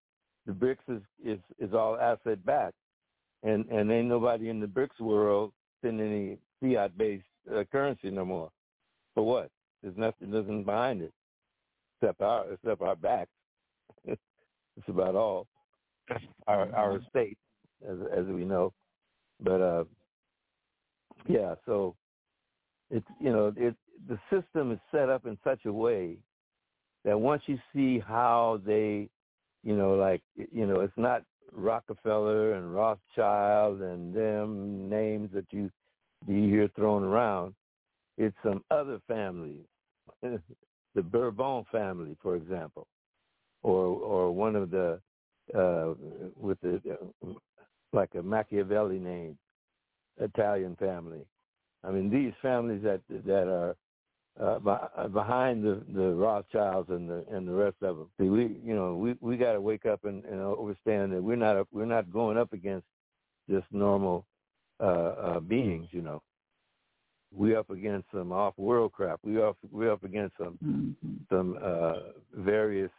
The 0.47 0.53
BRICS 0.53 0.79
is 0.89 1.03
is 1.25 1.39
is 1.59 1.75
all 1.75 1.97
asset 1.99 2.45
backed, 2.45 2.75
and 3.43 3.65
and 3.69 3.91
ain't 3.91 4.09
nobody 4.09 4.49
in 4.49 4.61
the 4.61 4.67
BRICS 4.67 5.01
world 5.01 5.53
sending 5.83 6.07
any 6.13 6.39
fiat 6.75 6.97
based 6.99 7.25
uh, 7.53 7.65
currency 7.71 8.11
no 8.11 8.25
more. 8.25 8.51
For 9.15 9.25
what? 9.25 9.51
There's 9.83 9.97
nothing 9.97 10.31
nothing 10.31 10.65
behind 10.65 11.03
it 11.03 11.13
except 12.01 12.21
our 12.23 12.51
except 12.53 12.81
our 12.83 12.97
backs. 12.97 13.31
That's 14.07 14.89
about 14.89 15.15
all. 15.15 15.47
Our 16.49 16.75
our 16.75 17.01
state, 17.09 17.39
as 17.89 17.99
as 18.17 18.27
we 18.27 18.45
know, 18.45 18.73
but 19.41 19.61
uh, 19.61 19.85
yeah. 21.29 21.55
So 21.67 21.95
it's 22.91 23.07
you 23.21 23.31
know 23.31 23.53
it 23.57 23.77
the 24.09 24.19
system 24.31 24.73
is 24.73 24.79
set 24.91 25.09
up 25.09 25.27
in 25.27 25.39
such 25.45 25.65
a 25.67 25.73
way 25.73 26.17
that 27.05 27.19
once 27.19 27.43
you 27.47 27.59
see 27.75 27.99
how 27.99 28.61
they, 28.65 29.09
you 29.63 29.77
know, 29.77 29.95
like 29.95 30.23
you 30.37 30.67
know, 30.67 30.81
it's 30.81 30.93
not 30.97 31.23
Rockefeller 31.53 32.55
and 32.55 32.75
Rothschild 32.75 33.83
and 33.83 34.15
them 34.15 34.89
names 34.89 35.31
that 35.35 35.47
you 35.51 35.71
you 36.27 36.49
hear 36.49 36.69
thrown 36.75 37.03
around. 37.03 37.55
It's 38.19 38.37
some 38.45 38.63
other 38.71 39.01
families, 39.09 39.65
the 40.23 41.03
Bourbon 41.03 41.65
family, 41.73 42.17
for 42.23 42.37
example, 42.37 42.87
or 43.63 43.87
or 43.87 44.33
one 44.33 44.57
of 44.57 44.71
the 44.71 45.01
uh, 45.57 45.95
with 46.37 46.61
the 46.61 46.81
uh, 47.25 47.29
like 47.93 48.11
a 48.15 48.23
Machiavelli 48.23 48.99
name, 48.99 49.37
Italian 50.19 50.77
family. 50.77 51.25
I 51.85 51.91
mean, 51.91 52.11
these 52.11 52.33
families 52.41 52.83
that 52.83 53.01
that 53.27 53.49
are 53.49 53.77
uh, 54.41 54.59
be- 54.59 55.09
behind 55.13 55.63
the 55.63 55.83
the 55.93 56.15
Rothschilds 56.15 56.89
and 56.91 57.09
the 57.09 57.25
and 57.31 57.47
the 57.47 57.53
rest 57.53 57.77
of 57.83 57.99
them. 57.99 58.09
See, 58.19 58.29
we 58.29 58.59
you 58.65 58.75
know 58.75 58.95
we 58.95 59.15
we 59.21 59.37
got 59.37 59.53
to 59.53 59.61
wake 59.61 59.85
up 59.85 60.05
and, 60.05 60.25
and 60.25 60.41
understand 60.41 61.13
that 61.13 61.23
we're 61.23 61.37
not 61.37 61.67
we're 61.73 61.85
not 61.85 62.11
going 62.11 62.39
up 62.39 62.53
against 62.53 62.87
just 63.51 63.67
normal 63.73 64.25
uh, 64.81 64.85
uh, 64.85 65.41
beings. 65.41 65.89
You 65.91 66.03
know, 66.03 66.23
we 67.35 67.55
up 67.57 67.71
against 67.71 68.07
some 68.13 68.33
off 68.33 68.55
world 68.57 68.93
crap. 68.93 69.21
We 69.23 69.43
up 69.43 69.59
we 69.71 69.89
up 69.89 70.05
against 70.05 70.37
some 70.39 70.59
Mhm. 70.63 70.95
some 71.29 71.59
uh, 71.63 72.13
various 72.35 72.91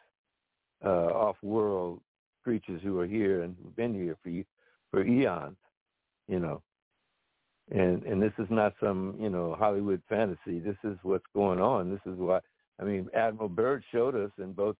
uh, 0.85 1.07
off 1.13 1.37
world 1.41 2.01
creatures 2.43 2.81
who 2.83 2.99
are 2.99 3.07
here 3.07 3.43
and 3.43 3.55
who've 3.61 3.75
been 3.75 3.93
here 3.93 4.17
for 4.23 4.31
for 4.91 5.05
eons, 5.05 5.57
you 6.27 6.39
know. 6.39 6.61
And 7.71 8.03
and 8.03 8.21
this 8.21 8.33
is 8.37 8.47
not 8.49 8.73
some 8.79 9.15
you 9.19 9.29
know 9.29 9.55
Hollywood 9.57 10.01
fantasy. 10.09 10.59
This 10.59 10.77
is 10.83 10.97
what's 11.03 11.25
going 11.33 11.59
on. 11.59 11.89
This 11.89 12.01
is 12.05 12.17
why 12.19 12.39
I 12.79 12.83
mean 12.83 13.07
Admiral 13.13 13.49
Byrd 13.49 13.83
showed 13.91 14.15
us 14.15 14.31
in 14.37 14.53
both 14.53 14.75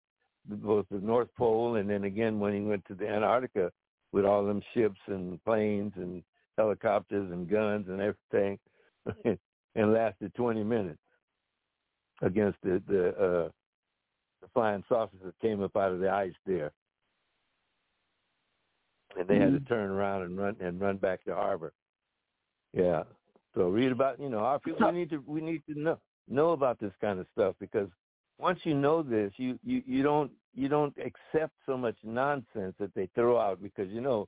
both 0.45 0.85
the 0.91 0.99
North 0.99 1.29
Pole 1.37 1.75
and 1.75 1.89
then 1.89 2.03
again 2.03 2.39
when 2.39 2.53
he 2.53 2.61
went 2.61 2.85
to 2.87 2.95
the 2.95 3.07
Antarctica 3.07 3.71
with 4.11 4.25
all 4.25 4.45
them 4.45 4.61
ships 4.73 4.99
and 5.07 5.43
planes 5.43 5.93
and 5.95 6.23
helicopters 6.57 7.31
and 7.31 7.49
guns 7.49 7.87
and 7.89 7.99
everything, 7.99 8.59
and 9.75 9.93
lasted 9.93 10.33
20 10.35 10.63
minutes 10.63 10.99
against 12.21 12.57
the 12.63 12.81
the, 12.87 13.07
uh, 13.09 13.49
the 14.41 14.47
flying 14.53 14.83
saucers 14.87 15.19
that 15.23 15.39
came 15.39 15.61
up 15.63 15.75
out 15.75 15.91
of 15.91 15.99
the 15.99 16.09
ice 16.09 16.33
there, 16.45 16.71
and 19.17 19.27
they 19.27 19.35
mm-hmm. 19.35 19.53
had 19.53 19.65
to 19.65 19.69
turn 19.69 19.89
around 19.89 20.23
and 20.23 20.37
run 20.37 20.55
and 20.59 20.79
run 20.79 20.97
back 20.97 21.23
to 21.25 21.35
harbor. 21.35 21.73
Yeah. 22.73 23.03
So 23.55 23.69
read 23.69 23.91
about 23.91 24.19
you 24.19 24.29
know 24.29 24.39
our 24.39 24.59
people. 24.59 24.91
We 24.91 24.99
need 24.99 25.09
to 25.11 25.23
we 25.27 25.41
need 25.41 25.63
to 25.67 25.79
know 25.79 25.99
know 26.27 26.51
about 26.51 26.79
this 26.79 26.93
kind 27.01 27.19
of 27.19 27.27
stuff 27.33 27.55
because 27.59 27.89
once 28.39 28.59
you 28.63 28.73
know 28.73 29.03
this, 29.03 29.31
you 29.37 29.59
you 29.63 29.83
you 29.85 30.03
don't 30.03 30.31
you 30.55 30.67
don't 30.67 30.95
accept 30.97 31.53
so 31.65 31.77
much 31.77 31.95
nonsense 32.03 32.75
that 32.79 32.93
they 32.95 33.07
throw 33.15 33.39
out 33.39 33.61
because 33.61 33.89
you 33.89 34.01
know 34.01 34.27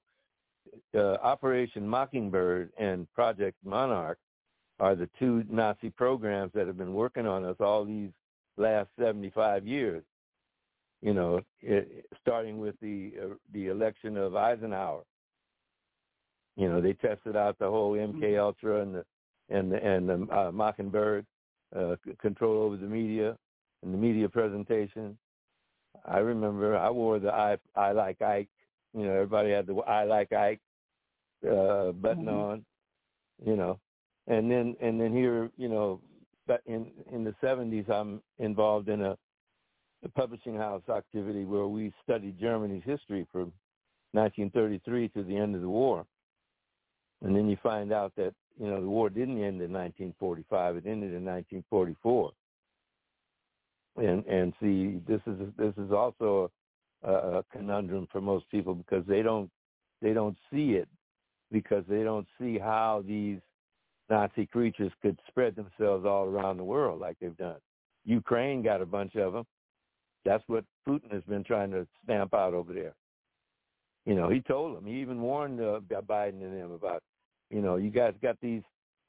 uh, 0.95 1.17
Operation 1.21 1.87
Mockingbird 1.87 2.71
and 2.77 3.11
Project 3.13 3.57
Monarch 3.63 4.17
are 4.79 4.95
the 4.95 5.09
two 5.17 5.43
Nazi 5.49 5.89
programs 5.89 6.51
that 6.53 6.67
have 6.67 6.77
been 6.77 6.93
working 6.93 7.25
on 7.25 7.45
us 7.45 7.55
all 7.59 7.85
these 7.85 8.11
last 8.57 8.89
75 8.99 9.65
years. 9.65 10.03
You 11.01 11.13
know, 11.13 11.41
it, 11.61 12.05
starting 12.21 12.59
with 12.59 12.75
the 12.81 13.13
uh, 13.21 13.33
the 13.53 13.67
election 13.67 14.17
of 14.17 14.35
Eisenhower. 14.35 15.03
You 16.55 16.69
know, 16.69 16.81
they 16.81 16.93
tested 16.93 17.35
out 17.35 17.59
the 17.59 17.69
whole 17.69 17.93
MK 17.93 18.21
mm-hmm. 18.21 18.39
Ultra 18.39 18.81
and 18.81 18.95
the 18.95 19.05
and 19.49 19.71
the, 19.71 19.85
and 19.85 20.09
the 20.09 20.27
uh, 20.35 20.51
Mockingbird 20.51 21.25
uh, 21.75 21.95
control 22.21 22.63
over 22.63 22.77
the 22.77 22.87
media 22.87 23.37
and 23.83 23.93
the 23.93 23.97
media 23.97 24.29
presentation. 24.29 25.17
I 26.05 26.17
remember 26.17 26.77
I 26.77 26.89
wore 26.89 27.19
the 27.19 27.31
I 27.31 27.57
I 27.75 27.91
like 27.91 28.21
Ike. 28.21 28.49
You 28.93 29.05
know, 29.05 29.13
everybody 29.13 29.51
had 29.51 29.67
the 29.67 29.75
I 29.75 30.05
like 30.05 30.31
Ike 30.31 30.61
uh, 31.43 31.91
button 31.91 32.25
mm-hmm. 32.25 32.29
on. 32.29 32.65
You 33.45 33.55
know, 33.57 33.79
and 34.27 34.49
then 34.49 34.75
and 34.81 34.99
then 34.99 35.13
here, 35.13 35.51
you 35.57 35.67
know, 35.67 35.99
in 36.65 36.87
in 37.11 37.23
the 37.23 37.35
'70s, 37.43 37.89
I'm 37.89 38.21
involved 38.39 38.89
in 38.89 39.01
a, 39.01 39.17
a 40.05 40.09
publishing 40.09 40.55
house 40.55 40.83
activity 40.87 41.45
where 41.45 41.67
we 41.67 41.91
studied 42.03 42.39
Germany's 42.39 42.83
history 42.85 43.27
from 43.31 43.51
1933 44.11 45.09
to 45.09 45.23
the 45.23 45.35
end 45.35 45.55
of 45.55 45.61
the 45.61 45.69
war. 45.69 46.05
And 47.23 47.35
then 47.35 47.49
you 47.49 47.57
find 47.63 47.91
out 47.91 48.13
that 48.15 48.33
you 48.59 48.67
know 48.67 48.79
the 48.79 48.87
war 48.87 49.09
didn't 49.09 49.43
end 49.43 49.61
in 49.61 49.73
1945; 49.73 50.77
it 50.77 50.85
ended 50.85 51.13
in 51.13 51.25
1944. 51.25 52.31
And 53.97 54.25
and 54.25 54.53
see, 54.61 55.01
this 55.07 55.21
is 55.25 55.37
this 55.57 55.73
is 55.77 55.91
also 55.91 56.51
a, 57.03 57.11
a 57.11 57.43
conundrum 57.51 58.07
for 58.11 58.21
most 58.21 58.49
people 58.51 58.75
because 58.75 59.03
they 59.07 59.23
don't 59.23 59.49
they 60.01 60.13
don't 60.13 60.37
see 60.53 60.71
it 60.71 60.87
because 61.51 61.83
they 61.89 62.03
don't 62.03 62.27
see 62.39 62.59
how 62.59 63.03
these 63.07 63.39
Nazi 64.09 64.45
creatures 64.45 64.91
could 65.01 65.17
spread 65.27 65.55
themselves 65.55 66.05
all 66.05 66.25
around 66.25 66.57
the 66.57 66.63
world 66.63 66.99
like 66.99 67.17
they've 67.19 67.37
done. 67.37 67.57
Ukraine 68.03 68.61
got 68.61 68.81
a 68.81 68.85
bunch 68.85 69.15
of 69.15 69.33
them. 69.33 69.45
That's 70.25 70.43
what 70.47 70.65
Putin 70.87 71.11
has 71.13 71.23
been 71.23 71.43
trying 71.43 71.71
to 71.71 71.87
stamp 72.03 72.33
out 72.33 72.53
over 72.53 72.73
there. 72.73 72.95
You 74.05 74.15
know, 74.15 74.29
he 74.29 74.41
told 74.41 74.75
them. 74.75 74.85
He 74.85 74.99
even 74.99 75.21
warned 75.21 75.61
uh, 75.61 75.79
Biden 75.89 76.41
and 76.41 76.53
them 76.53 76.71
about, 76.71 77.01
you 77.49 77.61
know, 77.61 77.77
you 77.77 77.89
guys 77.89 78.13
got 78.21 78.37
these 78.41 78.61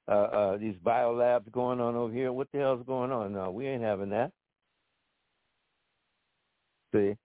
uh, 0.09 0.13
uh, 0.13 0.57
these 0.57 0.77
biolabs 0.85 1.51
going 1.51 1.81
on 1.81 1.97
over 1.97 2.13
here. 2.13 2.33
What 2.33 2.49
the 2.53 2.59
hell's 2.59 2.87
going 2.87 3.11
on? 3.11 3.33
No, 3.33 3.51
we 3.51 3.67
ain't 3.67 3.83
having 3.83 4.11
that. 4.11 4.31
See. 6.95 7.17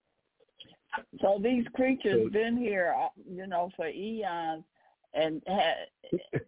So 1.22 1.40
these 1.42 1.66
creatures 1.76 2.24
so, 2.26 2.30
been 2.30 2.58
here, 2.58 2.96
uh, 3.00 3.10
you 3.30 3.48
know, 3.48 3.70
for 3.76 3.88
eons, 3.88 4.64
and 5.14 5.42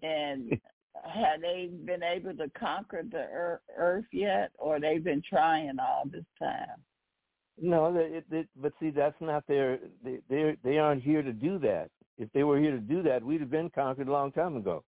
and 0.02 0.60
have 1.06 1.42
they 1.42 1.70
been 1.86 2.04
able 2.04 2.36
to 2.36 2.50
conquer 2.58 3.04
the 3.10 3.60
earth 3.78 4.06
yet, 4.12 4.52
or 4.58 4.80
they've 4.80 5.04
been 5.04 5.22
trying 5.28 5.78
all 5.80 6.04
this 6.12 6.26
time? 6.40 6.82
No, 7.62 7.96
it, 7.96 8.26
it, 8.32 8.48
but 8.60 8.74
see, 8.80 8.90
that's 8.90 9.20
not 9.22 9.46
their. 9.48 9.80
They 10.04 10.20
they 10.30 10.58
they 10.64 10.78
aren't 10.80 11.04
here 11.04 11.22
to 11.22 11.34
do 11.34 11.60
that. 11.60 11.90
If 12.18 12.32
they 12.34 12.44
were 12.44 12.60
here 12.60 12.72
to 12.72 12.80
do 12.80 13.04
that, 13.04 13.24
we'd 13.24 13.42
have 13.42 13.52
been 13.52 13.70
conquered 13.70 14.08
a 14.08 14.12
long 14.12 14.32
time 14.32 14.58
ago. 14.58 14.84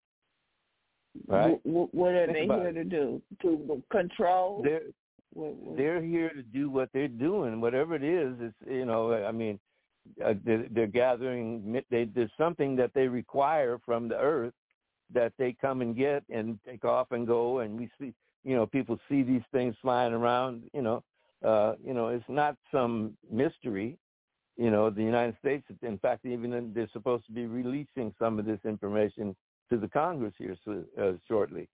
Right? 1.27 1.63
W- 1.65 1.89
what 1.93 2.13
are 2.15 2.27
Think 2.27 2.49
they 2.49 2.55
here 2.55 2.69
it. 2.69 2.75
to 2.75 2.85
do? 2.85 3.23
To 3.43 3.83
control? 3.91 4.63
They're 4.63 4.83
they're 5.77 6.03
here 6.03 6.31
to 6.31 6.43
do 6.43 6.71
what 6.71 6.91
they're 6.93 7.09
doing, 7.09 7.61
whatever 7.61 7.95
it 7.95 8.05
is. 8.05 8.35
It's 8.41 8.55
you 8.71 8.85
know, 8.85 9.13
I 9.13 9.33
mean, 9.33 9.59
uh, 10.25 10.35
they're, 10.45 10.67
they're 10.71 10.87
gathering. 10.87 11.83
They, 11.91 12.05
there's 12.05 12.31
something 12.39 12.77
that 12.77 12.93
they 12.95 13.09
require 13.09 13.79
from 13.85 14.09
the 14.09 14.19
earth 14.19 14.55
that 15.15 15.33
they 15.39 15.55
come 15.61 15.83
and 15.83 15.97
get 15.97 16.23
and 16.31 16.59
take 16.67 16.85
off 16.85 17.13
and 17.13 17.27
go 17.27 17.61
and 17.61 17.79
we 17.79 17.91
see 18.01 18.15
you 18.45 18.57
know 18.57 18.67
people 18.67 18.99
see 19.09 19.23
these 19.23 19.43
things 19.53 19.75
flying 19.83 20.13
around 20.13 20.63
you 20.73 20.83
know 20.83 21.03
uh 21.45 21.75
you 21.85 21.95
know 21.95 22.09
it's 22.09 22.25
not 22.29 22.57
some 22.71 23.17
mystery 23.31 23.99
you 24.57 24.71
know 24.71 24.91
the 24.91 25.03
united 25.03 25.37
states 25.39 25.65
in 25.83 25.99
fact 25.99 26.25
even 26.25 26.73
they're 26.75 26.89
supposed 26.93 27.25
to 27.27 27.33
be 27.33 27.47
releasing 27.47 28.15
some 28.19 28.39
of 28.39 28.45
this 28.45 28.61
information 28.65 29.35
to 29.71 29.79
the 29.79 29.89
congress 29.89 30.35
here 30.39 30.57
so, 30.65 30.83
uh, 31.01 31.13
shortly 31.27 31.69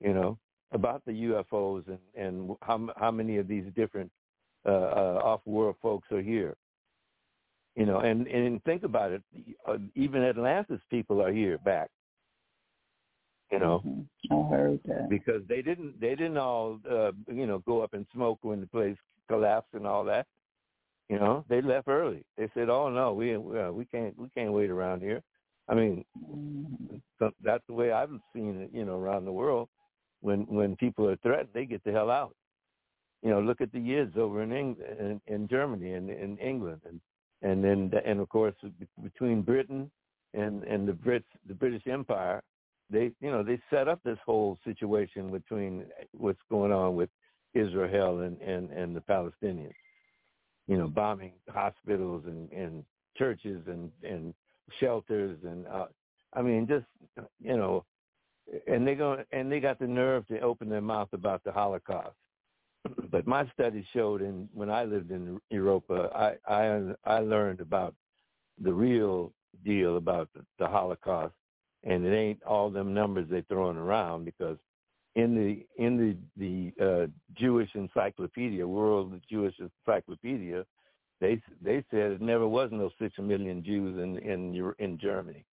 you 0.00 0.12
know 0.12 0.38
about 0.72 1.02
the 1.06 1.12
ufos 1.12 1.84
and 1.86 1.98
and 2.14 2.56
how 2.62 2.88
how 2.96 3.10
many 3.10 3.38
of 3.38 3.48
these 3.48 3.64
different 3.74 4.10
uh, 4.66 4.70
uh 4.70 5.20
off 5.24 5.40
world 5.46 5.76
folks 5.80 6.10
are 6.12 6.22
here 6.22 6.56
you 7.76 7.86
know 7.86 8.00
and 8.00 8.26
and 8.26 8.62
think 8.64 8.82
about 8.82 9.12
it 9.12 9.22
uh, 9.66 9.78
even 9.94 10.22
atlantis 10.22 10.80
people 10.90 11.22
are 11.22 11.32
here 11.32 11.58
back 11.58 11.90
you 13.50 13.58
know. 13.58 13.82
Mm-hmm. 13.86 14.32
I 14.32 14.56
heard 14.56 14.80
that 14.86 15.08
because 15.08 15.42
they 15.48 15.62
didn't 15.62 16.00
they 16.00 16.14
didn't 16.14 16.38
all 16.38 16.78
uh, 16.90 17.12
you 17.32 17.46
know 17.46 17.58
go 17.60 17.80
up 17.80 17.94
and 17.94 18.06
smoke 18.12 18.38
when 18.42 18.60
the 18.60 18.66
place 18.66 18.96
collapsed 19.28 19.74
and 19.74 19.86
all 19.86 20.04
that. 20.04 20.26
You 21.08 21.18
know, 21.18 21.44
they 21.48 21.62
left 21.62 21.88
early. 21.88 22.24
They 22.36 22.48
said, 22.54 22.68
"Oh 22.68 22.90
no, 22.90 23.12
we 23.12 23.34
uh, 23.34 23.72
we 23.72 23.84
can't 23.86 24.18
we 24.18 24.28
can't 24.30 24.52
wait 24.52 24.70
around 24.70 25.00
here." 25.00 25.22
I 25.68 25.74
mean, 25.74 26.04
mm-hmm. 26.18 27.26
that's 27.42 27.64
the 27.66 27.74
way 27.74 27.92
I've 27.92 28.10
seen 28.34 28.62
it. 28.62 28.70
You 28.72 28.84
know, 28.84 28.98
around 28.98 29.24
the 29.24 29.32
world, 29.32 29.68
when 30.20 30.40
when 30.42 30.76
people 30.76 31.08
are 31.08 31.16
threatened, 31.16 31.50
they 31.54 31.64
get 31.64 31.82
the 31.84 31.92
hell 31.92 32.10
out. 32.10 32.34
You 33.22 33.30
know, 33.30 33.40
look 33.40 33.60
at 33.60 33.72
the 33.72 33.78
Yids 33.78 34.16
over 34.16 34.42
in 34.42 34.52
England, 34.52 34.96
in, 35.00 35.20
in 35.34 35.48
Germany, 35.48 35.92
and 35.92 36.10
in 36.10 36.36
England, 36.38 36.82
and 36.86 37.00
and 37.42 37.64
then 37.64 37.90
and 38.04 38.20
of 38.20 38.28
course 38.28 38.54
between 39.02 39.42
Britain 39.42 39.90
and 40.34 40.62
and 40.64 40.86
the 40.86 40.92
Brits, 40.92 41.24
the 41.46 41.54
British 41.54 41.86
Empire, 41.86 42.42
they 42.90 43.12
you 43.20 43.30
know 43.30 43.42
they 43.42 43.60
set 43.70 43.88
up 43.88 44.00
this 44.04 44.18
whole 44.24 44.58
situation 44.64 45.30
between 45.30 45.84
what's 46.12 46.40
going 46.50 46.72
on 46.72 46.96
with 46.96 47.10
Israel 47.54 48.20
and 48.20 48.40
and 48.40 48.70
and 48.70 48.94
the 48.94 49.00
Palestinians. 49.00 49.74
You 50.66 50.76
know, 50.76 50.88
bombing 50.88 51.32
hospitals 51.48 52.24
and 52.26 52.50
and 52.52 52.84
churches 53.16 53.62
and 53.66 53.90
and 54.02 54.34
shelters 54.80 55.38
and 55.44 55.66
uh, 55.66 55.86
I 56.34 56.42
mean 56.42 56.66
just 56.66 56.86
you 57.40 57.56
know 57.56 57.84
and 58.66 58.86
they 58.86 58.94
go 58.94 59.22
and 59.32 59.50
they 59.50 59.60
got 59.60 59.78
the 59.78 59.86
nerve 59.86 60.26
to 60.28 60.40
open 60.40 60.68
their 60.68 60.80
mouth 60.80 61.08
about 61.12 61.42
the 61.44 61.52
Holocaust. 61.52 62.16
but 63.10 63.26
my 63.26 63.48
studies 63.52 63.84
showed 63.92 64.22
in 64.22 64.48
when 64.52 64.70
I 64.70 64.84
lived 64.84 65.10
in 65.10 65.38
Europa, 65.50 66.10
I 66.14 66.52
I 66.52 66.94
I 67.04 67.18
learned 67.20 67.60
about 67.60 67.94
the 68.60 68.72
real 68.72 69.32
deal 69.64 69.96
about 69.96 70.28
the, 70.34 70.44
the 70.58 70.66
Holocaust 70.66 71.34
and 71.84 72.04
it 72.04 72.14
ain't 72.14 72.42
all 72.42 72.70
them 72.70 72.94
numbers 72.94 73.26
they're 73.30 73.42
throwing 73.48 73.76
around 73.76 74.24
because 74.24 74.58
in 75.14 75.34
the 75.34 75.82
in 75.82 75.96
the 75.96 76.16
the 76.36 76.84
uh, 76.84 77.06
Jewish 77.36 77.70
Encyclopedia, 77.74 78.66
World 78.66 79.20
Jewish 79.28 79.54
Encyclopedia, 79.58 80.64
they 81.20 81.40
they 81.62 81.84
said 81.90 82.12
it 82.12 82.20
never 82.20 82.46
was 82.46 82.70
no 82.72 82.90
six 83.00 83.14
million 83.18 83.64
Jews 83.64 83.98
in 83.98 84.18
in 84.18 84.74
in 84.78 84.98
Germany. 84.98 85.44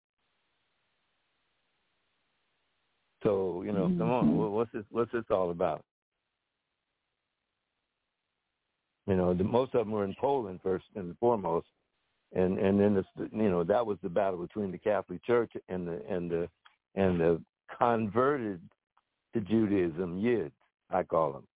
So 3.24 3.64
you 3.66 3.72
know, 3.72 3.88
mm-hmm. 3.88 4.00
come 4.00 4.12
on, 4.12 4.26
mm-hmm. 4.26 4.54
what's 4.54 4.72
this 4.72 4.84
what's 4.92 5.12
this 5.12 5.24
all 5.32 5.50
about? 5.50 5.84
You 9.08 9.16
know, 9.16 9.34
the, 9.34 9.44
most 9.44 9.74
of 9.76 9.86
them 9.86 9.92
were 9.92 10.04
in 10.04 10.16
Poland 10.20 10.60
first 10.64 10.86
and 10.96 11.18
foremost, 11.20 11.68
and 12.34 12.58
and 12.60 12.80
then 12.80 12.94
the, 12.96 13.30
you 13.32 13.50
know 13.50 13.64
that 13.64 13.86
was 13.86 13.98
the 14.04 14.10
battle 14.10 14.40
between 14.40 14.72
the 14.72 14.78
Catholic 14.78 15.24
Church 15.24 15.52
and 15.70 15.88
the 15.88 16.02
and 16.10 16.30
the 16.30 16.50
and 16.96 17.20
the 17.20 17.42
converted 17.78 18.62
to 19.34 19.42
Judaism 19.42 20.22
Yids, 20.22 20.52
I 20.90 21.04
call 21.04 21.34
them, 21.34 21.48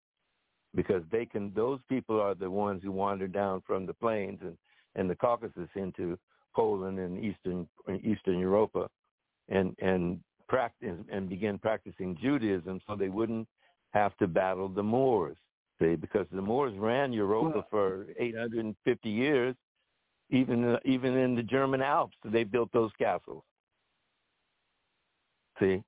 because 0.75 1.03
they 1.11 1.25
can. 1.25 1.51
Those 1.55 1.79
people 1.89 2.19
are 2.19 2.35
the 2.35 2.49
ones 2.49 2.81
who 2.83 2.91
wandered 2.91 3.31
down 3.31 3.61
from 3.65 3.85
the 3.85 3.93
plains 3.93 4.39
and 4.41 4.57
and 4.95 5.09
the 5.09 5.15
Caucasus 5.15 5.69
into 5.75 6.17
Poland 6.55 6.99
and 6.99 7.23
Eastern 7.23 7.67
Eastern 8.03 8.39
Europa, 8.39 8.89
and 9.49 9.75
and 9.79 10.19
practice 10.47 10.97
and 11.11 11.29
begin 11.29 11.57
practicing 11.57 12.17
Judaism, 12.21 12.81
so 12.87 12.95
they 12.95 13.09
wouldn't 13.09 13.47
have 13.93 14.15
to 14.17 14.27
battle 14.27 14.67
the 14.67 14.83
Moors. 14.83 15.37
See, 15.79 15.95
because 15.95 16.27
the 16.31 16.41
Moors 16.41 16.73
ran 16.77 17.13
Europa 17.13 17.65
for 17.69 18.07
850 18.19 19.09
years, 19.09 19.55
even 20.29 20.77
even 20.85 21.17
in 21.17 21.35
the 21.35 21.43
German 21.43 21.81
Alps, 21.81 22.15
they 22.23 22.43
built 22.43 22.71
those 22.71 22.91
castles. 22.97 23.43
See, 25.59 25.83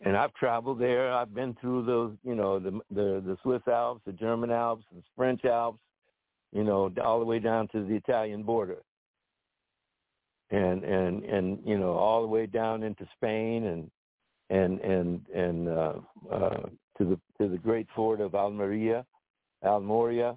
and 0.00 0.16
I've 0.16 0.32
traveled 0.34 0.80
there. 0.80 1.12
I've 1.12 1.34
been 1.34 1.56
through 1.60 1.84
those, 1.84 2.12
you 2.22 2.34
know, 2.34 2.58
the 2.58 2.70
the 2.90 3.22
the 3.24 3.36
Swiss 3.42 3.62
Alps, 3.66 4.00
the 4.06 4.12
German 4.12 4.50
Alps, 4.50 4.84
the 4.94 5.02
French 5.16 5.44
Alps, 5.44 5.80
you 6.52 6.64
know, 6.64 6.90
all 7.02 7.18
the 7.18 7.24
way 7.24 7.38
down 7.38 7.68
to 7.68 7.84
the 7.84 7.94
Italian 7.94 8.42
border, 8.42 8.78
and 10.50 10.84
and 10.84 11.24
and 11.24 11.58
you 11.64 11.78
know, 11.78 11.92
all 11.92 12.22
the 12.22 12.28
way 12.28 12.46
down 12.46 12.82
into 12.82 13.06
Spain 13.16 13.64
and 13.64 13.90
and 14.50 14.80
and 14.80 15.26
and 15.34 15.68
uh, 15.68 15.94
uh, 16.32 16.60
to 16.96 17.04
the 17.04 17.20
to 17.38 17.48
the 17.48 17.58
great 17.58 17.88
fort 17.94 18.20
of 18.20 18.34
Almeria, 18.34 19.04
Almoria, 19.64 20.36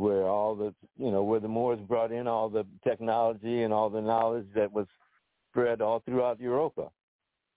where 0.00 0.24
all 0.24 0.54
the 0.54 0.74
you 0.96 1.10
know 1.10 1.22
where 1.22 1.40
the 1.40 1.48
Moors 1.48 1.80
brought 1.86 2.10
in 2.12 2.26
all 2.26 2.48
the 2.48 2.66
technology 2.82 3.62
and 3.62 3.72
all 3.72 3.90
the 3.90 4.00
knowledge 4.00 4.46
that 4.54 4.72
was 4.72 4.86
spread 5.50 5.80
all 5.80 6.00
throughout 6.00 6.40
Europa, 6.40 6.90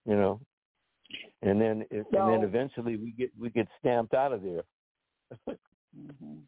you 0.05 0.15
know, 0.15 0.39
and 1.41 1.59
then 1.61 1.85
it, 1.89 2.05
So- 2.11 2.17
and 2.19 2.29
then 2.29 2.43
eventually 2.43 2.97
we 2.97 3.11
get 3.11 3.31
we 3.39 3.49
get 3.49 3.67
stamped 3.79 4.13
out 4.13 4.33
of 4.33 4.41
there. 4.43 4.63
hmm 5.95 6.39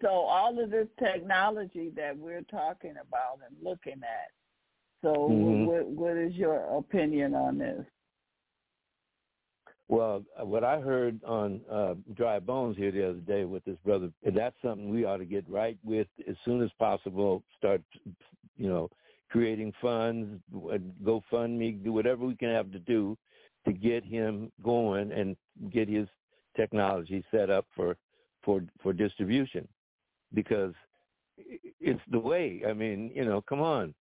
So 0.00 0.08
all 0.08 0.58
of 0.62 0.70
this 0.70 0.88
technology 0.98 1.90
that 1.96 2.16
we're 2.16 2.42
talking 2.42 2.94
about 3.00 3.40
and 3.46 3.56
looking 3.62 4.00
at. 4.02 4.30
So 5.02 5.28
Mhm. 5.30 5.66
what 5.66 5.86
what 5.86 6.16
is 6.16 6.34
your 6.34 6.64
opinion 6.76 7.34
on 7.34 7.58
this? 7.58 7.84
Well, 9.88 10.22
what 10.40 10.64
I 10.64 10.80
heard 10.80 11.18
on 11.24 11.62
uh, 11.70 11.94
Dry 12.14 12.38
Bones 12.40 12.76
here 12.76 12.92
the 12.92 13.08
other 13.08 13.20
day 13.20 13.44
with 13.44 13.64
this 13.64 13.78
brother, 13.84 14.10
that's 14.34 14.56
something 14.62 14.90
we 14.90 15.06
ought 15.06 15.16
to 15.16 15.24
get 15.24 15.48
right 15.48 15.78
with 15.82 16.06
as 16.28 16.36
soon 16.44 16.62
as 16.62 16.70
possible. 16.78 17.42
Start, 17.56 17.80
you 18.58 18.68
know, 18.68 18.90
creating 19.30 19.72
funds, 19.80 20.42
GoFundMe, 21.02 21.82
do 21.82 21.92
whatever 21.92 22.26
we 22.26 22.36
can 22.36 22.50
have 22.50 22.70
to 22.72 22.78
do 22.78 23.16
to 23.66 23.72
get 23.72 24.04
him 24.04 24.52
going 24.62 25.10
and 25.12 25.36
get 25.72 25.88
his 25.88 26.06
technology 26.54 27.24
set 27.30 27.48
up 27.50 27.66
for 27.74 27.96
for 28.44 28.62
for 28.82 28.92
distribution, 28.92 29.66
because 30.34 30.74
it's 31.80 32.00
the 32.10 32.18
way. 32.18 32.62
I 32.68 32.72
mean, 32.72 33.10
you 33.14 33.24
know, 33.24 33.40
come 33.40 33.60
on, 33.60 33.94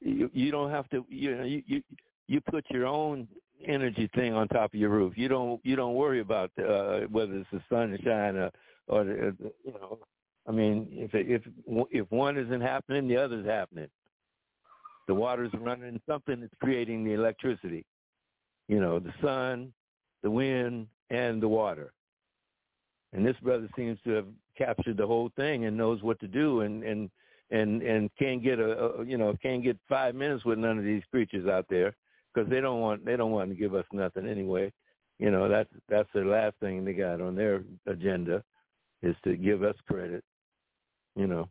you, 0.00 0.30
you 0.32 0.50
don't 0.50 0.70
have 0.70 0.88
to. 0.90 1.04
You 1.08 1.36
know, 1.36 1.44
you 1.44 1.62
you 1.66 1.82
you 2.28 2.40
put 2.40 2.64
your 2.70 2.86
own 2.86 3.28
energy 3.66 4.10
thing 4.14 4.34
on 4.34 4.48
top 4.48 4.74
of 4.74 4.80
your 4.80 4.90
roof. 4.90 5.14
You 5.16 5.28
don't 5.28 5.60
you 5.64 5.76
don't 5.76 5.94
worry 5.94 6.20
about 6.20 6.50
uh, 6.58 7.00
whether 7.10 7.34
it's 7.34 7.48
the 7.52 7.62
sunshine 7.68 8.36
or, 8.36 8.50
or 8.88 9.04
the, 9.04 9.34
you 9.64 9.72
know. 9.72 9.98
I 10.46 10.52
mean, 10.52 10.88
if 10.92 11.10
if 11.14 11.42
if 11.90 12.10
one 12.10 12.36
isn't 12.36 12.60
happening, 12.60 13.08
the 13.08 13.16
other's 13.16 13.46
happening. 13.46 13.88
The 15.06 15.14
water's 15.14 15.52
running, 15.58 16.00
something 16.08 16.42
is 16.42 16.50
creating 16.60 17.04
the 17.04 17.12
electricity. 17.12 17.84
You 18.68 18.80
know, 18.80 18.98
the 18.98 19.12
sun, 19.22 19.72
the 20.22 20.30
wind, 20.30 20.86
and 21.10 21.42
the 21.42 21.48
water. 21.48 21.92
And 23.12 23.24
this 23.24 23.36
brother 23.42 23.68
seems 23.76 23.98
to 24.04 24.10
have 24.10 24.26
captured 24.56 24.96
the 24.96 25.06
whole 25.06 25.30
thing 25.36 25.66
and 25.66 25.76
knows 25.76 26.02
what 26.02 26.18
to 26.20 26.28
do, 26.28 26.60
and 26.60 26.82
and 26.82 27.10
and 27.50 27.82
and 27.82 28.10
can't 28.18 28.42
get 28.42 28.58
a, 28.58 28.78
a 28.78 29.04
you 29.04 29.18
know 29.18 29.36
can't 29.42 29.62
get 29.62 29.78
five 29.88 30.14
minutes 30.14 30.44
with 30.44 30.58
none 30.58 30.78
of 30.78 30.84
these 30.84 31.02
creatures 31.10 31.48
out 31.48 31.66
there 31.68 31.94
because 32.34 32.50
they 32.50 32.60
don't 32.60 32.80
want 32.80 33.04
they 33.04 33.16
don't 33.16 33.30
want 33.30 33.50
to 33.50 33.56
give 33.56 33.74
us 33.74 33.84
nothing 33.92 34.26
anyway. 34.28 34.72
You 35.18 35.30
know 35.30 35.48
that's 35.48 35.70
that's 35.88 36.08
the 36.14 36.22
last 36.24 36.56
thing 36.60 36.84
they 36.84 36.92
got 36.92 37.20
on 37.20 37.34
their 37.36 37.62
agenda 37.86 38.42
is 39.02 39.14
to 39.24 39.36
give 39.36 39.62
us 39.62 39.76
credit. 39.88 40.24
You 41.16 41.26
know. 41.26 41.48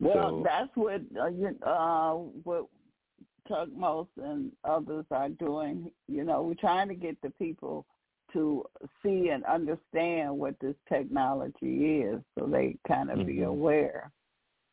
Well, 0.00 0.14
So- 0.14 0.42
that's 0.44 0.70
what 0.74 1.02
uh, 1.20 1.26
you, 1.28 1.56
uh, 1.62 2.14
what 2.44 2.66
Tutmose 3.48 4.08
and 4.16 4.52
others 4.64 5.04
are 5.10 5.28
doing. 5.28 5.90
You 6.08 6.24
know, 6.24 6.42
we're 6.42 6.54
trying 6.54 6.88
to 6.88 6.94
get 6.94 7.20
the 7.22 7.30
people 7.30 7.86
to 8.32 8.64
see 9.02 9.30
and 9.30 9.44
understand 9.44 10.38
what 10.38 10.54
this 10.60 10.76
technology 10.88 12.00
is, 12.02 12.20
so 12.38 12.46
they 12.46 12.76
kind 12.86 13.10
of 13.10 13.26
be 13.26 13.38
Mhm. 13.38 13.46
aware. 13.48 14.12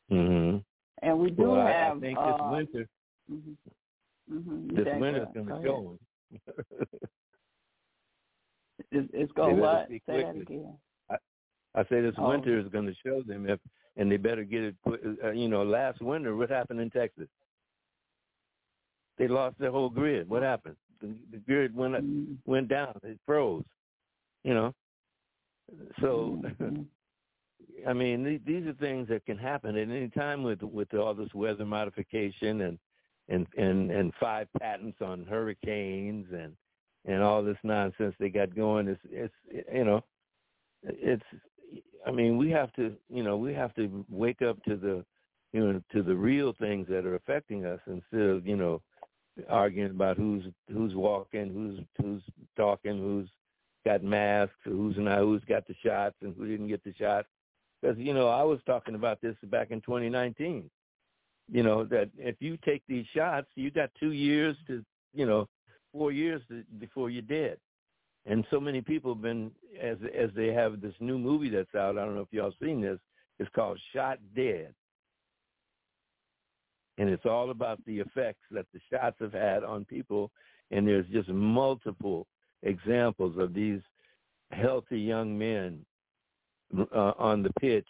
hmm 0.09 0.57
And 1.01 1.19
we 1.19 1.31
do 1.31 1.51
Well, 1.51 1.61
I, 1.61 1.71
have. 1.71 1.97
I 1.97 1.99
think 1.99 2.17
uh, 2.19 2.31
this 2.31 2.51
winter 2.51 2.89
mhm. 3.31 3.57
Mhm. 4.31 4.75
This 4.75 4.85
think 4.85 5.01
winter's 5.01 5.27
going 5.33 5.45
Go 5.47 5.55
to 5.57 5.63
show 5.63 5.97
'em. 6.31 6.87
It's, 8.91 9.09
it's 9.13 9.31
going 9.33 9.57
what? 9.59 9.87
Say 9.89 10.01
that 10.07 10.35
again. 10.35 10.77
I 11.75 11.83
say 11.89 12.01
this 12.01 12.15
Oh. 12.17 12.29
winter 12.29 12.57
is 12.59 12.67
going 12.69 12.85
to 12.87 12.95
show 13.05 13.21
them 13.21 13.47
if, 13.49 13.59
and 13.97 14.11
they 14.11 14.17
better 14.17 14.43
get 14.43 14.63
it. 14.63 14.75
quick- 14.81 15.01
Uh, 15.23 15.31
you 15.31 15.47
know, 15.47 15.63
last 15.63 16.01
winter, 16.01 16.35
what 16.35 16.49
happened 16.49 16.79
in 16.79 16.89
Texas? 16.89 17.27
They 19.17 19.27
lost 19.27 19.57
their 19.59 19.71
whole 19.71 19.89
grid. 19.89 20.27
What 20.29 20.43
happened? 20.43 20.77
The, 21.01 21.15
the 21.31 21.37
grid 21.37 21.75
went 21.75 21.95
up, 21.95 22.03
Mhm. 22.03 22.37
went 22.45 22.67
down. 22.67 22.99
It 23.03 23.19
froze. 23.25 23.65
You 24.43 24.53
know. 24.53 24.75
So, 25.99 26.39
Mhm. 26.43 26.87
I 27.87 27.93
mean, 27.93 28.41
these 28.45 28.65
are 28.65 28.73
things 28.73 29.07
that 29.09 29.25
can 29.25 29.37
happen 29.37 29.75
at 29.77 29.89
any 29.89 30.09
time 30.09 30.41
with 30.43 30.61
with 30.63 30.93
all 30.93 31.13
this 31.13 31.33
weather 31.33 31.65
modification 31.65 32.61
and 32.61 32.79
and 33.29 33.47
and 33.57 33.91
and 33.91 34.13
five 34.19 34.47
patents 34.59 34.97
on 35.01 35.25
hurricanes 35.25 36.27
and 36.31 36.55
and 37.05 37.23
all 37.23 37.43
this 37.43 37.57
nonsense 37.63 38.15
they 38.19 38.29
got 38.29 38.55
going. 38.55 38.87
It's 38.87 39.01
it's 39.09 39.65
you 39.73 39.83
know, 39.83 40.03
it's 40.83 41.23
I 42.05 42.11
mean, 42.11 42.37
we 42.37 42.49
have 42.51 42.71
to 42.73 42.95
you 43.09 43.23
know 43.23 43.37
we 43.37 43.53
have 43.53 43.73
to 43.75 44.05
wake 44.09 44.41
up 44.41 44.63
to 44.63 44.75
the 44.75 45.05
you 45.53 45.59
know 45.59 45.81
to 45.93 46.03
the 46.03 46.15
real 46.15 46.53
things 46.59 46.87
that 46.89 47.05
are 47.05 47.15
affecting 47.15 47.65
us 47.65 47.79
instead 47.87 48.21
of 48.21 48.47
you 48.47 48.55
know 48.55 48.81
arguing 49.49 49.91
about 49.91 50.17
who's 50.17 50.43
who's 50.71 50.95
walking, 50.95 51.49
who's 51.53 51.79
who's 52.01 52.23
talking, 52.55 52.97
who's 52.97 53.29
got 53.85 54.03
masks, 54.03 54.55
who's 54.63 54.95
not, 54.97 55.19
who's 55.19 55.43
got 55.45 55.67
the 55.67 55.75
shots, 55.83 56.15
and 56.21 56.35
who 56.35 56.47
didn't 56.47 56.67
get 56.67 56.83
the 56.83 56.93
shots. 56.93 57.27
Because 57.81 57.97
you 57.97 58.13
know, 58.13 58.27
I 58.27 58.43
was 58.43 58.59
talking 58.65 58.95
about 58.95 59.21
this 59.21 59.35
back 59.43 59.71
in 59.71 59.81
2019. 59.81 60.69
You 61.49 61.63
know 61.63 61.85
that 61.85 62.09
if 62.17 62.35
you 62.39 62.57
take 62.65 62.83
these 62.87 63.05
shots, 63.15 63.47
you 63.55 63.71
got 63.71 63.89
two 63.99 64.11
years 64.11 64.55
to, 64.67 64.83
you 65.13 65.25
know, 65.25 65.47
four 65.93 66.11
years 66.11 66.41
to, 66.49 66.63
before 66.77 67.09
you're 67.09 67.21
dead. 67.21 67.57
And 68.25 68.45
so 68.51 68.59
many 68.59 68.81
people 68.81 69.13
have 69.13 69.23
been, 69.23 69.51
as 69.81 69.97
as 70.17 70.29
they 70.35 70.47
have 70.47 70.81
this 70.81 70.93
new 70.99 71.17
movie 71.17 71.49
that's 71.49 71.73
out. 71.75 71.97
I 71.97 72.03
don't 72.03 72.15
know 72.15 72.21
if 72.21 72.33
y'all 72.33 72.53
seen 72.61 72.81
this. 72.81 72.99
It's 73.39 73.49
called 73.55 73.79
Shot 73.93 74.19
Dead, 74.35 74.73
and 76.97 77.07
it's 77.07 77.25
all 77.25 77.51
about 77.51 77.79
the 77.85 77.99
effects 77.99 78.41
that 78.51 78.65
the 78.73 78.81
shots 78.91 79.15
have 79.19 79.33
had 79.33 79.63
on 79.63 79.85
people. 79.85 80.31
And 80.71 80.85
there's 80.85 81.07
just 81.07 81.29
multiple 81.29 82.27
examples 82.63 83.37
of 83.37 83.53
these 83.53 83.79
healthy 84.51 84.99
young 84.99 85.37
men 85.37 85.85
uh, 86.93 87.13
on 87.17 87.43
the 87.43 87.51
pitch 87.61 87.87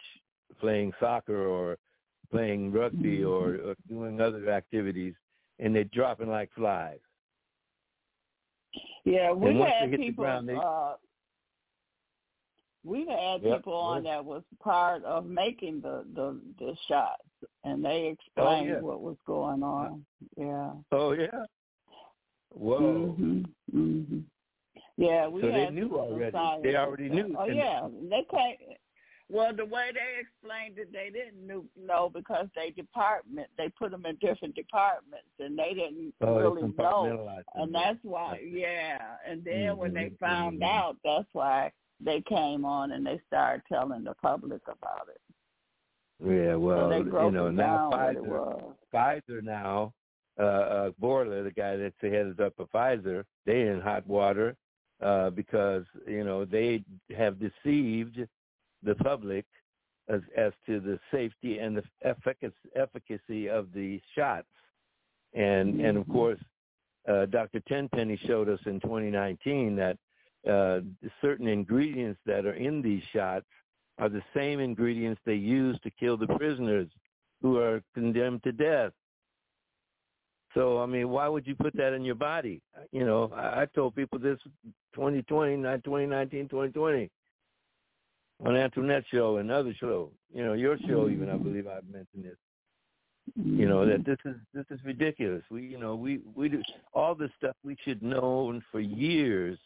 playing 0.60 0.92
soccer 1.00 1.46
or 1.46 1.76
playing 2.30 2.72
rugby 2.72 3.24
or, 3.24 3.56
or 3.56 3.74
doing 3.88 4.20
other 4.20 4.50
activities, 4.50 5.14
and 5.58 5.74
they're 5.74 5.84
dropping 5.84 6.28
like 6.28 6.50
flies. 6.54 6.98
Yeah, 9.04 9.32
we 9.32 9.58
had 9.60 9.88
hit 9.88 9.92
the 9.92 9.96
people. 10.08 10.24
ground, 10.24 10.48
they- 10.48 10.54
uh, 10.54 10.94
we 12.84 13.06
had 13.06 13.42
Yep, 13.42 13.56
people 13.58 13.74
on 13.74 14.04
right. 14.04 14.04
that 14.04 14.24
was 14.24 14.42
part 14.62 15.02
of 15.04 15.26
making 15.26 15.80
the 15.80 16.04
the 16.14 16.40
the 16.58 16.76
shots, 16.86 17.22
and 17.64 17.84
they 17.84 18.06
explained 18.08 18.70
Oh, 18.70 18.74
yeah. 18.74 18.80
what 18.80 19.00
was 19.00 19.16
going 19.26 19.62
on. 19.62 20.04
Yeah. 20.36 20.72
Oh 20.92 21.12
yeah. 21.12 21.44
Whoa. 22.50 23.16
Mhm. 23.18 23.46
Mhm. 23.74 24.24
Yeah, 24.96 25.28
we 25.28 25.40
So 25.42 25.48
they 25.50 25.70
knew 25.70 25.98
already. 25.98 26.36
They 26.62 26.76
already 26.76 27.08
knew. 27.08 27.36
Oh 27.38 27.44
yeah, 27.46 27.88
they 28.10 28.24
came. 28.30 28.76
Well, 29.30 29.54
the 29.54 29.64
way 29.66 29.90
they 29.92 30.20
explained 30.20 30.78
it, 30.78 30.90
they 30.90 31.10
didn't 31.10 31.68
know 31.76 32.08
because 32.08 32.46
they 32.56 32.70
department 32.70 33.48
they 33.58 33.68
put 33.78 33.90
them 33.90 34.06
in 34.06 34.16
different 34.16 34.54
departments, 34.54 35.28
and 35.38 35.58
they 35.58 35.74
didn't 35.74 36.14
Oh, 36.22 36.38
really 36.38 36.72
know. 36.78 37.28
And 37.54 37.74
that's 37.74 37.98
why, 38.02 38.40
yeah. 38.46 39.16
And 39.26 39.44
then 39.44 39.76
when 39.76 39.92
they 39.92 40.10
Mhm, 40.10 40.18
found 40.18 40.60
mhm. 40.60 40.66
out, 40.66 40.96
that's 41.04 41.28
why 41.34 41.72
they 42.00 42.22
came 42.22 42.64
on 42.64 42.92
and 42.92 43.04
they 43.04 43.20
started 43.26 43.62
telling 43.66 44.04
the 44.04 44.14
public 44.14 44.62
about 44.66 45.08
it. 45.08 45.20
Yeah, 46.24 46.56
well, 46.56 46.90
so 46.90 47.24
you 47.24 47.30
know, 47.30 47.50
now 47.50 47.90
Pfizer. 47.92 48.74
Pfizer 48.92 49.42
now, 49.42 49.92
uh, 50.38 50.42
uh, 50.42 50.90
Bourla, 51.00 51.44
the 51.44 51.50
guy 51.50 51.76
that's 51.76 51.94
the 52.00 52.08
headed 52.10 52.40
up 52.40 52.58
of 52.58 52.70
Pfizer, 52.70 53.24
they 53.44 53.62
in 53.62 53.80
hot 53.80 54.06
water 54.06 54.56
uh, 55.00 55.30
because 55.30 55.84
you 56.06 56.24
know 56.24 56.44
they 56.44 56.82
have 57.16 57.38
deceived 57.38 58.26
the 58.82 58.94
public 58.96 59.44
as, 60.08 60.20
as 60.36 60.52
to 60.66 60.80
the 60.80 60.98
safety 61.12 61.58
and 61.58 61.76
the 61.76 61.82
efficacy, 62.02 62.54
efficacy 62.74 63.48
of 63.48 63.72
the 63.74 64.00
shots. 64.14 64.46
And 65.34 65.80
and 65.80 65.98
of 65.98 66.08
course, 66.08 66.40
uh, 67.08 67.26
Dr. 67.26 67.60
Tenpenny 67.68 68.18
showed 68.26 68.48
us 68.48 68.60
in 68.66 68.80
2019 68.80 69.76
that 69.76 69.98
uh, 70.50 70.80
certain 71.20 71.48
ingredients 71.48 72.18
that 72.24 72.46
are 72.46 72.54
in 72.54 72.80
these 72.80 73.02
shots 73.12 73.46
are 73.98 74.08
the 74.08 74.22
same 74.34 74.60
ingredients 74.60 75.20
they 75.26 75.34
use 75.34 75.78
to 75.82 75.90
kill 75.90 76.16
the 76.16 76.26
prisoners 76.38 76.88
who 77.42 77.58
are 77.58 77.82
condemned 77.94 78.42
to 78.44 78.52
death. 78.52 78.92
So 80.54 80.80
I 80.80 80.86
mean, 80.86 81.10
why 81.10 81.28
would 81.28 81.46
you 81.46 81.54
put 81.54 81.76
that 81.76 81.92
in 81.92 82.04
your 82.04 82.14
body? 82.14 82.62
You 82.90 83.04
know, 83.04 83.30
I, 83.34 83.62
I 83.62 83.66
told 83.74 83.94
people 83.94 84.18
this 84.18 84.38
2020, 84.94 85.56
not 85.56 85.84
2019, 85.84 86.48
2020 86.48 87.10
on 88.44 88.56
Antoinette 88.56 89.04
show 89.12 89.38
and 89.38 89.50
other 89.50 89.74
show. 89.78 90.10
You 90.32 90.44
know, 90.44 90.52
your 90.52 90.78
show 90.86 91.08
even 91.08 91.28
I 91.28 91.36
believe 91.36 91.66
I've 91.66 91.88
mentioned 91.88 92.24
this. 92.24 92.36
You 93.36 93.68
know 93.68 93.84
that 93.84 94.06
this 94.06 94.18
is 94.24 94.36
this 94.54 94.64
is 94.70 94.80
ridiculous. 94.84 95.42
We 95.50 95.62
you 95.62 95.78
know 95.78 95.94
we 95.94 96.20
we 96.34 96.48
do 96.48 96.62
all 96.94 97.14
this 97.14 97.30
stuff 97.36 97.56
we 97.62 97.76
should 97.84 98.02
know 98.02 98.58
for 98.72 98.80
years 98.80 99.58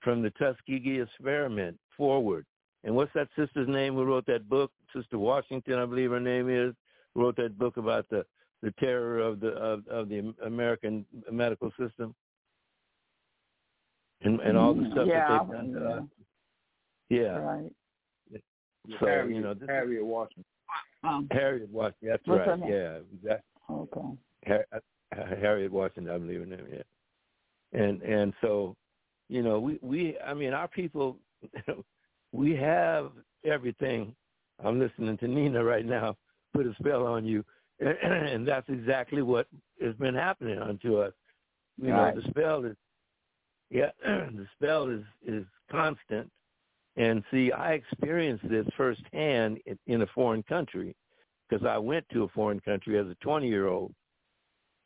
from 0.00 0.22
the 0.22 0.30
Tuskegee 0.30 1.00
experiment 1.00 1.78
forward. 1.96 2.46
And 2.84 2.94
what's 2.94 3.12
that 3.14 3.28
sister's 3.36 3.68
name 3.68 3.94
who 3.94 4.04
wrote 4.04 4.26
that 4.26 4.48
book? 4.48 4.70
Sister 4.94 5.18
Washington, 5.18 5.78
I 5.78 5.84
believe 5.84 6.10
her 6.12 6.20
name 6.20 6.48
is, 6.48 6.74
wrote 7.14 7.36
that 7.36 7.58
book 7.58 7.76
about 7.76 8.08
the 8.08 8.24
the 8.62 8.72
terror 8.78 9.18
of 9.18 9.40
the 9.40 9.48
of, 9.48 9.86
of 9.88 10.08
the 10.08 10.32
American 10.44 11.04
medical 11.30 11.70
system 11.78 12.14
and 14.22 14.40
and 14.40 14.56
all 14.56 14.74
the 14.74 14.88
stuff 14.92 15.06
yeah, 15.06 15.28
that 15.28 15.42
they've 15.42 15.52
done 15.52 15.72
to 15.72 15.86
us. 15.86 16.02
Yeah. 17.08 17.36
Right. 17.38 17.72
So 19.00 19.06
Harriet, 19.06 19.36
you 19.36 19.42
know, 19.42 19.54
this 19.54 19.68
Harriet 19.68 20.04
Washington. 20.04 20.44
Um, 21.04 21.28
Harriet 21.30 21.70
Washington. 21.70 22.08
That's 22.08 22.28
right. 22.28 22.60
name? 22.60 22.70
Yeah, 22.70 22.98
exactly. 23.14 23.42
okay. 23.70 24.00
Har- 24.46 24.66
uh, 24.72 24.78
Harriet 25.40 25.72
Washington, 25.72 26.12
I 26.14 26.18
believe 26.18 26.40
her 26.40 26.46
name. 26.46 26.66
Yeah. 26.72 27.80
And 27.80 28.02
and 28.02 28.32
so, 28.40 28.76
you 29.28 29.42
know, 29.42 29.58
we 29.60 29.78
we 29.82 30.16
I 30.26 30.34
mean, 30.34 30.52
our 30.52 30.68
people, 30.68 31.18
we 32.32 32.54
have 32.56 33.12
everything. 33.44 34.14
I'm 34.64 34.78
listening 34.78 35.18
to 35.18 35.28
Nina 35.28 35.62
right 35.62 35.84
now. 35.84 36.16
Put 36.54 36.66
a 36.66 36.74
spell 36.78 37.06
on 37.06 37.24
you, 37.24 37.44
and 37.80 38.46
that's 38.46 38.68
exactly 38.68 39.22
what 39.22 39.46
has 39.82 39.94
been 39.96 40.14
happening 40.14 40.58
unto 40.58 40.98
us. 40.98 41.12
You 41.80 41.92
Right. 41.92 42.14
know, 42.14 42.20
the 42.22 42.28
spell 42.30 42.64
is, 42.64 42.76
yeah, 43.70 43.90
the 44.04 44.46
spell 44.56 44.88
is 44.88 45.02
is 45.26 45.44
constant. 45.70 46.30
And 46.96 47.22
see, 47.30 47.52
I 47.52 47.72
experienced 47.72 48.48
this 48.48 48.66
firsthand 48.76 49.58
in, 49.86 50.02
a 50.02 50.06
foreign 50.14 50.42
country 50.42 50.96
because 51.48 51.66
I 51.66 51.76
went 51.76 52.06
to 52.12 52.24
a 52.24 52.28
foreign 52.28 52.60
country 52.60 52.98
as 52.98 53.06
a 53.06 53.16
20 53.22 53.46
year 53.46 53.68
old 53.68 53.92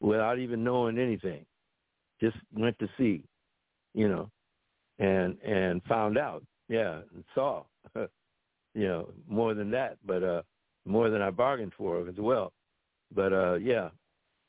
without 0.01 0.39
even 0.39 0.65
knowing 0.65 0.99
anything. 0.99 1.45
Just 2.21 2.37
went 2.53 2.79
to 2.81 2.89
see, 2.99 3.23
you 3.95 4.09
know, 4.09 4.31
and 4.99 5.39
and 5.43 5.83
found 5.85 6.19
out, 6.19 6.45
yeah, 6.69 7.01
and 7.15 7.25
saw, 7.35 7.63
you 7.95 8.09
know, 8.89 9.11
more 9.27 9.55
than 9.55 9.71
that, 9.71 9.97
but 10.05 10.23
uh, 10.23 10.43
more 10.85 11.09
than 11.11 11.23
I 11.23 11.31
bargained 11.31 11.73
for 11.79 12.07
as 12.09 12.17
well. 12.19 12.53
But 13.15 13.33
uh, 13.33 13.55
yeah, 13.55 13.89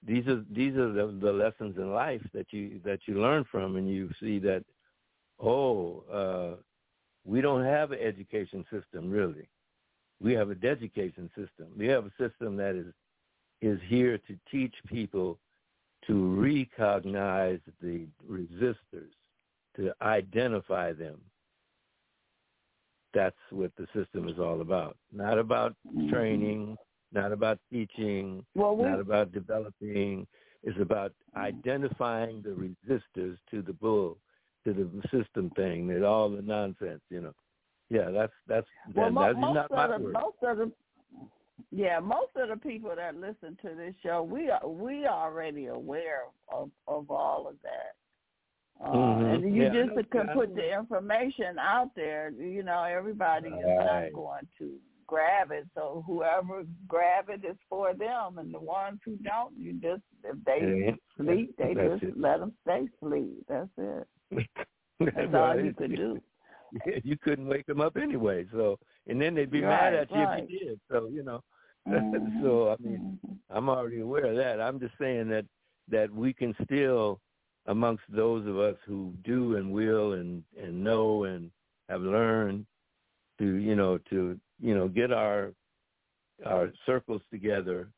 these 0.06 0.28
are 0.28 0.44
these 0.52 0.76
are 0.76 0.92
the, 0.92 1.18
the 1.22 1.32
lessons 1.32 1.78
in 1.78 1.94
life 1.94 2.22
that 2.34 2.48
you 2.52 2.82
that 2.84 3.00
you 3.06 3.22
learn 3.22 3.46
from, 3.50 3.76
and 3.76 3.90
you 3.90 4.10
see 4.20 4.40
that, 4.40 4.64
oh, 5.40 6.04
uh, 6.12 6.62
we 7.26 7.42
don't 7.42 7.64
have 7.64 7.92
an 7.92 8.00
education 8.00 8.66
system 8.72 9.10
really. 9.10 9.48
We 10.20 10.34
have 10.34 10.52
a 10.52 10.68
education 10.68 11.30
system. 11.36 11.68
We 11.78 11.88
have 11.88 12.06
a 12.06 12.12
system 12.20 12.56
that 12.58 12.76
is 12.76 12.94
is 13.62 13.80
here 13.88 14.18
to 14.18 14.38
teach 14.52 14.74
people 14.88 15.38
to 16.08 16.42
recognize 16.42 17.60
the 17.82 18.08
resistors, 18.30 19.12
to 19.76 19.94
identify 20.02 20.94
them. 20.94 21.20
That's 23.14 23.36
what 23.52 23.72
the 23.78 23.86
system 23.94 24.28
is 24.28 24.40
all 24.40 24.62
about. 24.62 24.98
Not 25.14 25.38
about 25.38 25.76
mm-hmm. 25.88 26.10
training, 26.10 26.78
not 27.14 27.32
about 27.32 27.60
teaching, 27.72 28.44
Well, 28.56 28.76
we 28.76 28.86
not 28.86 29.00
about 29.00 29.32
developing. 29.32 30.26
It's 30.64 30.80
about 30.80 31.12
identifying 31.36 32.42
the 32.42 32.50
resistors 32.50 33.38
to 33.52 33.62
the 33.62 33.74
bull, 33.74 34.18
to 34.66 34.74
the 34.74 35.02
system 35.10 35.50
thing, 35.56 35.88
that 35.88 36.04
all 36.04 36.30
the 36.30 36.42
nonsense, 36.42 37.02
you 37.10 37.22
know. 37.22 37.34
Yeah, 37.90 38.10
that's 38.10 38.34
that's 38.48 38.68
well, 38.96 39.06
that, 39.06 39.12
mo- 39.14 39.22
that's 39.22 39.38
most 39.40 39.54
not 39.56 39.72
of 39.72 39.90
my 39.90 39.98
the 39.98 40.04
word. 40.04 40.14
most 40.14 40.38
of 40.44 40.58
the 40.58 40.72
yeah, 41.72 42.00
most 42.00 42.32
of 42.36 42.50
the 42.50 42.58
people 42.58 42.94
that 42.96 43.16
listen 43.16 43.58
to 43.62 43.76
this 43.76 43.94
show, 44.04 44.24
we 44.24 44.50
are 44.50 44.66
we 44.68 45.06
are 45.06 45.28
already 45.30 45.68
aware 45.68 46.24
of 46.52 46.70
of 46.88 47.10
all 47.12 47.48
of 47.48 47.56
that. 47.64 47.96
Uh, 48.84 48.94
Mhm. 48.94 49.34
And 49.36 49.56
you 49.56 49.64
Yeah, 49.64 49.86
just 49.86 49.98
I 50.16 50.34
put 50.34 50.56
the 50.56 50.74
information 50.74 51.60
out 51.60 51.94
there. 51.96 52.30
You 52.32 52.64
know, 52.64 52.84
everybody 52.84 53.50
is 53.50 53.66
not 53.66 54.14
going 54.14 54.48
to 54.58 54.80
grab 55.06 55.52
it. 55.52 55.68
So 55.76 56.04
whoever 56.08 56.64
grab 56.88 57.30
it 57.30 57.46
is 57.46 57.58
for 57.70 57.94
them, 57.94 58.38
and 58.40 58.54
the 58.54 58.60
ones 58.60 59.00
who 59.06 59.18
don't, 59.18 59.56
you 59.58 59.74
just 59.74 60.04
if 60.24 60.44
they 60.46 60.62
Yeah, 60.62 60.96
sleep, 61.18 61.56
they 61.58 61.74
that's 61.74 62.00
just 62.02 62.04
it. 62.04 62.18
let 62.18 62.40
them 62.40 62.54
stay 62.64 62.88
sleep. 63.00 63.46
That's 63.48 63.70
it. 63.78 64.08
That's 65.00 65.34
all 65.34 65.60
you 65.60 65.74
could 65.74 65.96
do. 65.96 66.22
you 67.04 67.18
couldn't 67.18 67.48
wake 67.48 67.66
them 67.66 67.82
up 67.82 67.98
anyway. 67.98 68.46
So, 68.52 68.78
and 69.08 69.22
then 69.22 69.36
they'd 69.36 69.52
be 69.52 69.62
Right, 69.62 69.70
mad 69.70 69.94
at 69.94 70.12
you 70.12 70.24
right. 70.24 70.44
if 70.44 70.50
you 70.50 70.60
did. 70.60 70.80
So, 70.90 71.08
you 71.08 71.24
know. 71.24 71.44
Mhm. 71.88 72.40
so, 72.42 72.70
I 72.70 72.78
mean, 72.82 73.20
Mhm. 73.26 73.38
I'm 73.50 73.70
already 73.70 74.00
aware 74.02 74.26
of 74.26 74.38
that. 74.38 74.62
I'm 74.62 74.80
just 74.80 74.98
saying 74.98 75.28
that 75.30 75.46
that 75.90 76.10
we 76.12 76.32
can 76.34 76.56
still, 76.64 77.20
amongst 77.66 78.04
those 78.08 78.48
of 78.48 78.58
us 78.58 78.78
who 78.86 79.14
do 79.24 79.58
and 79.58 79.72
will 79.72 80.14
and 80.14 80.44
and 80.58 80.84
know 80.84 81.26
and 81.26 81.52
have 81.90 82.02
learned 82.02 82.66
to, 83.40 83.46
you 83.56 83.76
know, 83.76 83.98
to 84.10 84.40
you 84.60 84.76
know 84.76 84.88
get 84.88 85.12
our 85.12 85.54
our 86.46 86.72
circles 86.86 87.22
together 87.32 87.92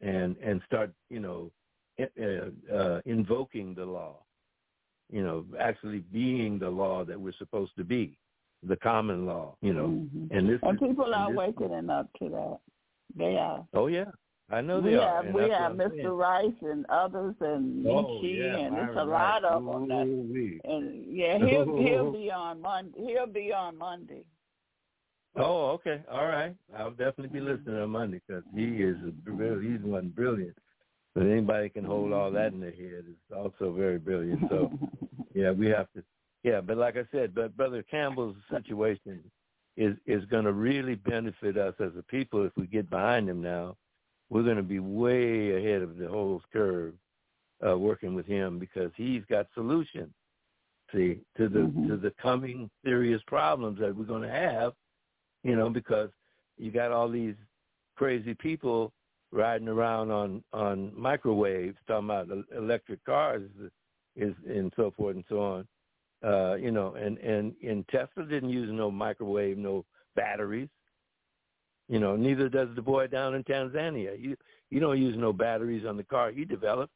and 0.00 0.36
and 0.38 0.60
start, 0.66 0.92
you 1.08 1.18
know, 1.20 1.50
uh, 1.98 2.74
uh, 2.74 3.00
invoking 3.06 3.74
the 3.74 3.84
law 3.84 4.24
you 5.12 5.22
know, 5.22 5.44
actually 5.60 6.00
being 6.12 6.58
the 6.58 6.68
law 6.70 7.04
that 7.04 7.20
we're 7.20 7.32
supposed 7.38 7.76
to 7.76 7.84
be, 7.84 8.16
the 8.64 8.76
common 8.76 9.26
law, 9.26 9.54
you 9.60 9.72
know. 9.74 9.88
Mhm. 9.88 10.28
And 10.30 10.48
this 10.48 10.58
And 10.62 10.74
is- 10.82 10.88
people 10.88 11.04
and 11.06 11.14
are 11.14 11.28
this- 11.28 11.36
waking 11.38 11.90
up 11.90 12.12
to 12.14 12.28
that. 12.30 12.58
They 13.14 13.36
are. 13.36 13.66
Oh 13.74 13.88
yeah, 13.88 14.10
I 14.50 14.60
know 14.62 14.80
we 14.80 14.90
they 14.90 14.96
are. 14.96 15.16
have 15.16 15.24
and 15.26 15.34
we 15.34 15.42
have 15.50 15.72
Mr. 15.72 15.90
saying. 15.96 16.08
Rice 16.08 16.62
and 16.62 16.86
others 16.86 17.34
and 17.40 17.86
Oh 17.86 18.04
Michi 18.04 18.38
yeah, 18.38 18.56
and 18.56 18.76
it's 18.78 18.96
a 18.96 19.04
lot 19.04 19.42
Rice. 19.42 19.52
of 19.52 19.64
them. 19.64 19.88
That, 19.88 20.70
and 20.72 21.06
yeah, 21.14 21.38
he'll 21.38 21.76
he'll 21.76 22.12
be 22.12 22.30
on 22.44 22.60
Monday. 22.62 23.00
He'll 23.04 23.26
be 23.26 23.52
on 23.52 23.76
Monday. 23.76 24.24
Oh, 25.36 25.70
okay, 25.72 26.02
all 26.10 26.26
right. 26.26 26.54
I'll 26.76 26.90
definitely 26.90 27.28
be 27.28 27.40
listening 27.40 27.76
on 27.76 27.90
Monday 27.90 28.20
because 28.26 28.44
he 28.54 28.82
is 28.82 28.96
a, 29.06 29.10
br- 29.10 29.60
he's 29.60 29.80
one 29.80 30.08
brilliant. 30.10 30.56
But 31.14 31.24
anybody 31.26 31.68
can 31.70 31.84
hold 31.84 32.12
all 32.12 32.30
that 32.32 32.52
in 32.52 32.60
their 32.60 32.70
head 32.70 33.04
is 33.08 33.16
also 33.36 33.72
very 33.72 33.98
brilliant. 33.98 34.40
So 34.50 34.70
yeah, 35.34 35.50
we 35.50 35.68
have 35.68 35.90
to. 35.92 36.02
Yeah, 36.42 36.60
but 36.60 36.76
like 36.76 36.96
I 36.96 37.04
said, 37.12 37.34
but 37.34 37.56
Brother 37.56 37.82
Campbell's 37.82 38.36
situation 38.50 39.22
is 39.76 39.96
is 40.06 40.24
going 40.26 40.44
to 40.44 40.52
really 40.52 40.96
benefit 40.96 41.56
us 41.56 41.74
as 41.80 41.92
a 41.98 42.02
people 42.02 42.44
if 42.44 42.52
we 42.56 42.66
get 42.66 42.90
behind 42.90 43.28
him 43.28 43.40
now. 43.42 43.76
We're 44.28 44.42
going 44.42 44.56
to 44.56 44.62
be 44.62 44.78
way 44.78 45.56
ahead 45.56 45.82
of 45.82 45.96
the 45.96 46.08
whole 46.08 46.42
curve 46.52 46.94
uh, 47.66 47.78
working 47.78 48.14
with 48.14 48.26
him 48.26 48.58
because 48.58 48.90
he's 48.96 49.22
got 49.30 49.46
solutions. 49.54 50.12
See 50.92 51.20
to 51.36 51.48
the 51.48 51.60
Mhm. 51.60 51.88
to 51.88 51.96
the 51.96 52.10
coming 52.12 52.70
serious 52.84 53.22
problems 53.26 53.78
that 53.78 53.94
we're 53.96 54.04
going 54.04 54.22
to 54.22 54.28
have, 54.28 54.74
you 55.42 55.56
know, 55.56 55.70
because 55.70 56.10
you 56.58 56.70
got 56.70 56.92
all 56.92 57.08
these 57.08 57.36
crazy 57.96 58.34
people 58.34 58.92
riding 59.30 59.68
around 59.68 60.10
on 60.10 60.44
on 60.52 60.92
microwaves, 60.94 61.78
talking 61.86 62.10
about 62.10 62.28
electric 62.54 63.02
cars, 63.04 63.48
is 64.16 64.34
and 64.46 64.72
so 64.76 64.92
forth 64.96 65.16
and 65.16 65.24
so 65.28 65.40
on. 65.40 65.68
Uh, 66.24 66.54
you 66.54 66.70
know, 66.70 66.94
and 66.94 67.18
and 67.18 67.54
and 67.62 67.86
Tesla 67.88 68.24
didn't 68.24 68.50
use 68.50 68.70
no 68.72 68.90
microwave, 68.90 69.58
no 69.58 69.84
batteries. 70.14 70.68
You 71.88 71.98
know, 71.98 72.16
neither 72.16 72.48
does 72.48 72.68
the 72.74 72.82
boy 72.82 73.08
down 73.08 73.34
in 73.34 73.42
Tanzania. 73.44 74.18
You 74.20 74.36
you 74.70 74.80
don't 74.80 75.00
use 75.00 75.16
no 75.18 75.32
batteries 75.32 75.84
on 75.86 75.96
the 75.96 76.04
car 76.04 76.30
he 76.30 76.44
developed, 76.44 76.92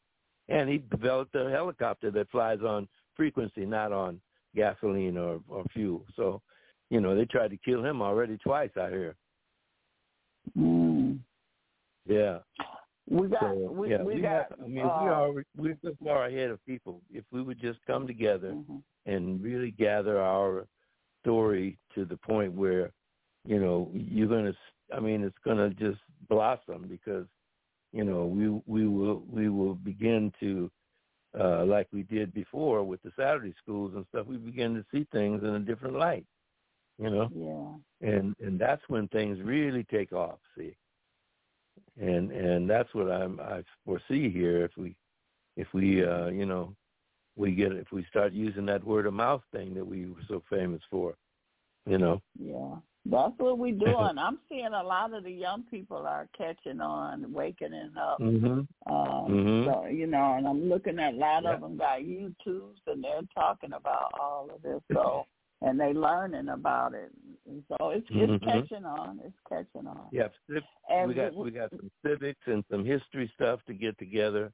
and 0.48 0.68
he 0.68 0.78
developed 0.90 1.34
a 1.34 1.50
helicopter 1.50 2.10
that 2.12 2.30
flies 2.30 2.60
on 2.60 2.88
frequency, 3.14 3.66
not 3.66 3.92
on 3.92 4.20
gasoline 4.54 5.18
or 5.18 5.40
or 5.48 5.64
fuel. 5.72 6.04
So, 6.16 6.40
you 6.90 7.00
know, 7.00 7.16
they 7.16 7.24
tried 7.24 7.50
to 7.50 7.56
kill 7.56 7.84
him 7.84 8.00
already 8.00 8.38
twice 8.38 8.70
I 8.80 8.90
hear. 8.90 9.16
Mm. 10.56 11.18
Yeah. 12.08 12.38
We 13.08 13.28
got 13.28 13.40
So 13.40 13.54
we 13.54 13.90
yeah, 13.90 14.02
we, 14.02 14.16
we 14.16 14.20
got. 14.20 14.30
have, 14.30 14.46
I 14.64 14.66
mean, 14.66 14.84
uh, 14.84 14.98
we 15.02 15.08
are 15.08 15.32
we're 15.56 15.78
so 15.82 15.96
far 16.02 16.26
ahead 16.26 16.50
of 16.50 16.64
people. 16.66 17.02
If 17.10 17.24
we 17.30 17.42
would 17.42 17.60
just 17.60 17.78
come 17.86 18.06
together 18.06 18.52
mhm. 18.52 18.82
and 19.06 19.42
really 19.42 19.70
gather 19.70 20.20
our 20.20 20.66
story 21.22 21.78
to 21.94 22.04
the 22.04 22.16
point 22.16 22.52
where 22.52 22.92
you 23.46 23.60
know, 23.60 23.90
you're 23.94 24.28
gonna. 24.28 24.52
I 24.94 25.00
mean, 25.00 25.22
it's 25.22 25.36
gonna 25.44 25.70
just 25.70 25.98
blossom 26.28 26.86
because, 26.88 27.26
you 27.92 28.04
know, 28.04 28.26
we 28.26 28.48
we 28.66 28.88
will 28.88 29.22
we 29.30 29.48
will 29.48 29.74
begin 29.74 30.32
to, 30.40 30.70
uh, 31.38 31.64
like 31.64 31.86
we 31.92 32.02
did 32.02 32.34
before 32.34 32.82
with 32.82 33.02
the 33.02 33.12
Saturday 33.16 33.54
schools 33.62 33.92
and 33.94 34.04
stuff. 34.08 34.26
We 34.26 34.36
begin 34.36 34.74
to 34.74 34.84
see 34.92 35.06
things 35.12 35.42
in 35.42 35.50
a 35.50 35.60
different 35.60 35.96
light. 35.96 36.26
You 36.98 37.10
know. 37.10 37.28
Yeah. 38.02 38.08
And 38.08 38.34
and 38.40 38.58
that's 38.58 38.82
when 38.88 39.06
things 39.08 39.38
really 39.42 39.84
take 39.84 40.12
off. 40.12 40.38
See. 40.58 40.76
And 42.00 42.30
and 42.30 42.68
that's 42.68 42.92
what 42.94 43.10
I'm 43.10 43.40
I 43.40 43.62
foresee 43.84 44.30
here 44.30 44.64
if 44.64 44.72
we 44.76 44.94
if 45.56 45.66
we 45.72 46.04
uh 46.04 46.26
you 46.28 46.44
know 46.46 46.74
we 47.36 47.54
get 47.54 47.72
if 47.72 47.90
we 47.92 48.04
start 48.10 48.32
using 48.32 48.66
that 48.66 48.84
word 48.84 49.06
of 49.06 49.14
mouth 49.14 49.42
thing 49.52 49.74
that 49.74 49.86
we 49.86 50.06
were 50.06 50.20
so 50.28 50.42
famous 50.50 50.82
for 50.90 51.14
you 51.86 51.98
know 51.98 52.20
Yeah. 52.38 52.76
That's 53.06 53.32
what 53.38 53.58
we're 53.58 53.72
doing. 53.78 54.18
I'm 54.18 54.38
seeing 54.48 54.74
a 54.74 54.82
lot 54.82 55.14
of 55.14 55.24
the 55.24 55.30
young 55.30 55.62
people 55.70 56.06
are 56.06 56.28
catching 56.36 56.80
on, 56.80 57.32
waking 57.32 57.72
up. 57.98 58.20
mhm 58.20 58.66
Um, 58.86 59.26
Mhm. 59.28 59.64
So 59.64 59.86
you 59.86 60.06
know, 60.06 60.34
and 60.34 60.46
I'm 60.46 60.68
looking 60.68 60.98
at 60.98 61.14
a 61.14 61.16
lot 61.16 61.44
Yeah. 61.44 61.54
of 61.54 61.60
them 61.60 61.76
got 61.76 62.00
YouTubes, 62.00 62.82
and 62.86 63.02
they're 63.02 63.22
talking 63.34 63.72
about 63.72 64.12
all 64.20 64.50
of 64.54 64.60
this. 64.62 64.82
So 64.92 65.26
and 65.62 65.78
they 65.80 65.92
learning 65.92 66.48
about 66.48 66.94
it. 66.94 67.10
And 67.48 67.62
so 67.68 67.90
it's 67.90 68.06
it's 68.10 68.32
Mhm. 68.44 68.68
catching 68.68 68.84
on. 68.84 69.20
It's 69.24 69.38
catching 69.48 69.86
on. 69.86 70.08
yeah 70.12 70.28
And 70.90 71.08
we 71.08 71.14
got 71.14 71.30
w- 71.30 71.44
we 71.44 71.50
got 71.50 71.70
some 71.70 71.90
civics 72.04 72.40
and 72.46 72.64
some 72.70 72.84
history 72.84 73.30
stuff 73.34 73.60
to 73.66 73.74
get 73.74 73.96
together 73.98 74.52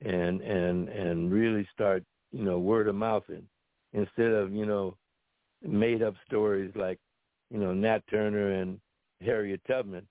and 0.00 0.40
and 0.42 0.88
and 0.88 1.32
really 1.32 1.66
start 1.72 2.04
you 2.32 2.44
know 2.44 2.58
word 2.58 2.88
of 2.88 2.94
mouthing 2.94 3.48
instead 3.92 4.32
of 4.32 4.52
you 4.52 4.64
know 4.66 4.96
made 5.62 6.02
up 6.02 6.14
stories 6.26 6.70
like 6.76 6.98
you 7.50 7.58
know 7.58 7.72
Nat 7.74 8.06
Turner 8.08 8.52
and 8.52 8.80
Harriet 9.20 9.60
Tubman 9.66 10.06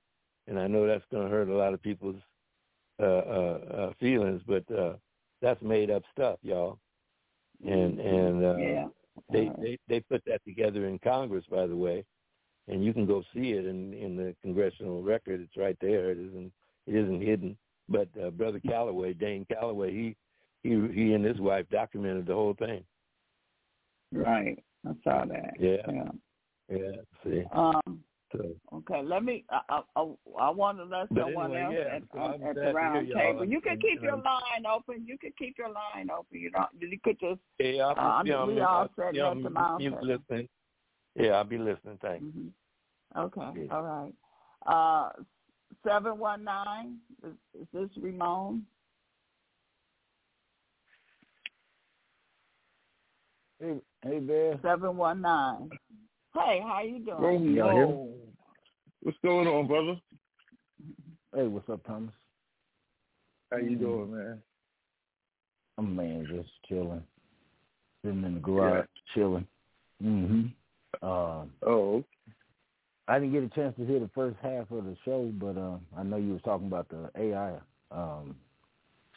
and 0.47 0.59
I 0.59 0.67
know 0.67 0.85
that's 0.85 1.05
going 1.11 1.23
to 1.25 1.29
hurt 1.31 1.47
a 1.49 1.55
lot 1.55 1.73
of 1.73 1.81
people's 1.81 2.21
uh, 2.99 3.03
uh, 3.03 3.59
uh, 3.77 3.93
feelings 3.99 4.41
but 4.45 4.69
uh, 4.71 4.93
that's 5.41 5.61
made 5.61 5.89
up 5.89 6.03
stuff 6.11 6.39
y'all 6.41 6.79
and 7.65 7.99
and 7.99 8.43
uh, 8.43 8.57
yeah. 8.57 8.87
They, 9.31 9.48
right. 9.48 9.61
they 9.61 9.77
they 9.88 9.99
put 10.02 10.23
that 10.26 10.44
together 10.45 10.88
in 10.88 10.99
Congress, 10.99 11.45
by 11.49 11.68
the 11.68 11.76
way, 11.76 12.03
and 12.68 12.84
you 12.84 12.94
can 12.94 13.06
go 13.06 13.23
see 13.34 13.52
it 13.52 13.65
in 13.65 13.94
in 13.94 14.15
the 14.15 14.35
congressional 14.41 15.02
record. 15.02 15.41
It's 15.41 15.57
right 15.57 15.77
there. 15.81 16.11
It 16.11 16.18
isn't 16.18 16.52
it 16.85 16.95
isn't 16.95 17.22
hidden. 17.22 17.57
But 17.89 18.10
uh, 18.22 18.31
brother 18.31 18.60
Calloway, 18.60 19.14
Dane 19.14 19.45
Calloway, 19.52 19.91
he 19.94 20.15
he 20.64 20.69
he 20.94 21.14
and 21.14 21.23
his 21.23 21.39
wife 21.39 21.65
documented 21.69 22.26
the 22.26 22.34
whole 22.34 22.56
thing. 22.56 22.84
Right. 24.11 24.61
I 24.85 24.91
saw 25.03 25.26
that. 25.26 25.53
Yeah. 25.60 25.77
Yeah. 25.88 26.11
Yeah. 26.69 26.95
See. 27.23 27.44
Um. 27.52 28.03
So 28.31 28.55
Okay. 28.73 29.01
Let 29.01 29.23
me. 29.23 29.45
I 29.49 29.81
I, 29.95 30.03
I 30.39 30.49
want 30.49 30.77
to 30.79 30.83
let 30.83 31.07
someone 31.17 31.51
anyway, 31.51 31.63
else 31.63 31.75
yeah, 31.75 31.95
at, 31.95 32.03
so 32.13 32.19
on- 32.19 32.43
at 32.43 32.55
the 32.55 32.73
round 32.73 33.07
table. 33.13 33.45
You 33.45 33.61
can 33.61 33.79
keep 33.79 34.01
your 34.03 34.17
line 34.17 34.65
open. 34.69 35.05
You 35.07 35.17
can 35.17 35.31
keep 35.37 35.57
your 35.57 35.69
line 35.69 36.09
open. 36.11 36.39
You 36.39 36.51
don't. 36.51 36.67
You 36.79 36.99
could 37.03 37.19
just. 37.19 37.39
yeah, 37.59 37.83
I'll 37.95 38.19
Uh, 38.19 38.23
be 38.23 38.33
on 38.33 38.47
we 38.55 38.61
all 38.61 38.81
I'll 38.81 38.89
said 38.95 39.13
be 39.13 39.19
let 39.21 39.27
on 39.27 39.43
the 39.43 39.49
mouth 39.49 39.79
mute 39.79 39.95
listening. 40.01 40.49
Yeah, 41.15 41.31
I'll 41.31 41.43
be 41.45 41.57
listening. 41.57 41.97
Thanks. 42.01 42.25
hmm 42.25 42.47
Okay. 43.17 43.61
Yeah. 43.65 43.73
All 43.75 43.83
right. 43.83 44.13
Uh, 44.65 45.09
seven 45.87 46.17
one 46.17 46.43
nine. 46.43 46.97
Is, 47.25 47.33
is 47.61 47.67
this 47.73 47.89
Ramon? 48.03 48.65
Hey, 53.59 53.77
hey, 54.03 54.19
Bear. 54.19 54.59
Seven 54.61 54.97
one 54.97 55.21
nine. 55.21 55.71
Hey, 56.33 56.61
how 56.65 56.81
you 56.83 56.99
doing? 56.99 57.55
Y'all 57.55 57.73
no. 57.73 58.15
What's 59.01 59.17
going 59.23 59.47
on, 59.47 59.67
brother? 59.67 59.99
Hey, 61.35 61.47
what's 61.47 61.69
up, 61.69 61.83
Thomas? 61.85 62.13
How 63.51 63.57
you 63.57 63.77
Mm. 63.77 63.79
doing, 63.79 64.11
man? 64.11 64.43
I'm 65.77 65.95
man, 65.95 66.27
just 66.27 66.49
chilling, 66.67 67.05
sitting 68.03 68.23
in 68.23 68.35
the 68.35 68.39
garage, 68.39 68.87
chilling. 69.13 69.47
Mhm. 70.01 70.53
Um, 71.01 71.53
Oh, 71.61 72.03
I 73.07 73.19
didn't 73.19 73.33
get 73.33 73.43
a 73.43 73.49
chance 73.49 73.75
to 73.77 73.85
hear 73.85 73.99
the 73.99 74.09
first 74.09 74.37
half 74.39 74.69
of 74.71 74.85
the 74.85 74.95
show, 75.05 75.25
but 75.33 75.57
uh, 75.57 75.79
I 75.95 76.03
know 76.03 76.17
you 76.17 76.33
were 76.33 76.39
talking 76.39 76.67
about 76.67 76.89
the 76.89 77.11
AI. 77.15 77.59
Um, 77.91 78.39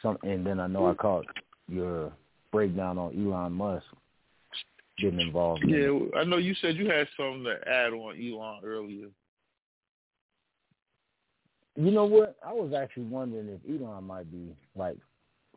some, 0.01 0.17
and 0.23 0.45
then 0.45 0.59
I 0.59 0.67
know 0.67 0.85
I 0.87 0.93
caught 0.93 1.27
your 1.67 2.13
breakdown 2.51 2.97
on 2.97 3.15
Elon 3.15 3.53
Musk 3.53 3.85
getting 5.01 5.19
involved. 5.19 5.63
in 5.63 5.69
yeah. 5.69 6.19
I 6.19 6.23
know 6.23 6.37
you 6.37 6.53
said 6.61 6.75
you 6.75 6.89
had 6.89 7.07
something 7.17 7.43
to 7.43 7.57
add 7.67 7.93
on 7.93 8.15
Elon 8.15 8.61
earlier. 8.63 9.07
You 11.75 11.91
know 11.91 12.05
what? 12.05 12.35
I 12.45 12.53
was 12.53 12.73
actually 12.73 13.03
wondering 13.03 13.47
if 13.47 13.81
Elon 13.81 14.03
might 14.03 14.31
be 14.31 14.55
like 14.75 14.97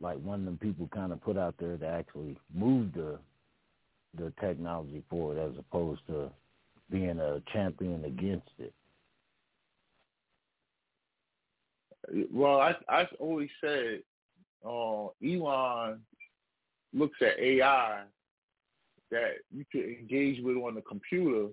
like 0.00 0.18
one 0.18 0.40
of 0.40 0.44
them 0.44 0.58
people 0.58 0.88
kind 0.92 1.12
of 1.12 1.22
put 1.22 1.36
out 1.36 1.54
there 1.58 1.76
to 1.76 1.86
actually 1.86 2.36
move 2.52 2.92
the 2.94 3.18
the 4.16 4.32
technology 4.40 5.02
forward 5.10 5.38
as 5.38 5.58
opposed 5.58 6.00
to 6.06 6.30
being 6.90 7.18
a 7.18 7.40
champion 7.52 8.04
against 8.04 8.50
it. 8.58 8.72
Well, 12.32 12.60
I 12.60 12.74
I 12.88 13.08
always 13.18 13.50
said 13.60 14.02
uh, 14.64 15.06
Elon 15.22 16.00
looks 16.92 17.18
at 17.20 17.38
AI 17.38 18.02
that 19.14 19.34
you 19.54 19.64
can 19.70 19.82
engage 19.82 20.42
with 20.44 20.56
on 20.56 20.74
the 20.74 20.82
computer 20.82 21.46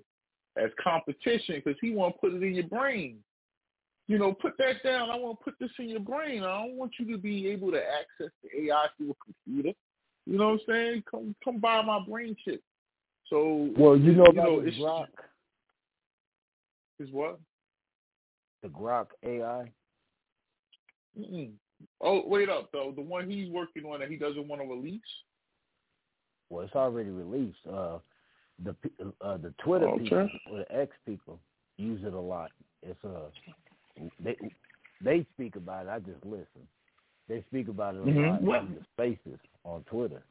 as 0.57 0.69
competition 0.83 1.61
because 1.63 1.79
he 1.79 1.91
want 1.91 2.15
to 2.15 2.19
put 2.19 2.33
it 2.33 2.43
in 2.43 2.55
your 2.55 2.67
brain. 2.67 3.17
You 4.07 4.17
know, 4.17 4.33
put 4.33 4.57
that 4.57 4.83
down. 4.83 5.09
I 5.09 5.15
want 5.15 5.39
to 5.39 5.43
put 5.45 5.53
this 5.59 5.69
in 5.79 5.88
your 5.88 6.01
brain. 6.01 6.43
I 6.43 6.65
don't 6.65 6.75
want 6.75 6.93
you 6.99 7.09
to 7.11 7.17
be 7.17 7.47
able 7.47 7.71
to 7.71 7.77
access 7.81 8.33
the 8.43 8.65
AI 8.65 8.88
through 8.97 9.11
a 9.11 9.23
computer. 9.23 9.77
You 10.25 10.38
know 10.38 10.49
what 10.49 10.53
I'm 10.53 10.59
saying? 10.67 11.03
Come 11.09 11.35
come 11.43 11.59
buy 11.59 11.81
my 11.81 11.99
brain 12.03 12.35
chip. 12.43 12.61
So 13.29 13.69
Well, 13.77 13.95
you 13.95 14.13
know 14.13 14.25
you 14.25 14.31
about 14.31 14.45
know, 14.45 14.61
the 14.61 14.67
it's 14.67 14.77
Grok, 14.77 15.07
is 16.99 17.09
what? 17.11 17.39
the 18.63 18.69
Grok 18.69 19.07
AI. 19.23 19.71
Mm-mm. 21.17 21.51
Oh, 22.01 22.23
wait 22.27 22.49
up 22.49 22.69
though. 22.71 22.91
The 22.95 23.01
one 23.01 23.29
he's 23.29 23.49
working 23.49 23.85
on 23.85 23.99
that 23.99 24.09
he 24.09 24.17
doesn't 24.17 24.47
want 24.47 24.61
to 24.61 24.67
release. 24.67 25.01
Well, 26.51 26.65
it's 26.65 26.75
already 26.75 27.09
released. 27.09 27.65
Uh, 27.65 27.99
the 28.63 28.75
uh, 29.21 29.37
the 29.37 29.53
Twitter 29.63 29.87
Okay. 29.87 30.03
people 30.03 30.29
or 30.45 30.57
the 30.59 30.71
X 30.75 30.91
people 31.05 31.39
use 31.77 32.01
it 32.05 32.13
a 32.13 32.19
lot. 32.19 32.51
It's 32.83 33.03
uh 33.03 33.29
they 34.23 34.35
they 35.01 35.25
speak 35.33 35.55
about 35.55 35.87
it. 35.87 35.89
I 35.89 35.99
just 35.99 36.23
listen. 36.23 36.67
They 37.27 37.41
speak 37.49 37.69
about 37.69 37.95
it 37.95 38.01
a 38.01 38.03
Mhm. 38.03 38.43
lot 38.45 38.63
in 38.65 38.75
the 38.75 38.85
spaces 38.93 39.39
on 39.63 39.83
Twitter. 39.85 40.23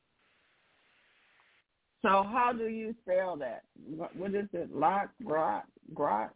So 2.02 2.22
how 2.22 2.52
do 2.52 2.68
you 2.68 2.94
spell 3.02 3.36
that? 3.36 3.62
What, 3.86 4.14
what 4.14 4.34
is 4.34 4.48
it? 4.52 4.74
Lock, 4.74 5.10
grok, 5.22 5.62
grok. 5.94 6.30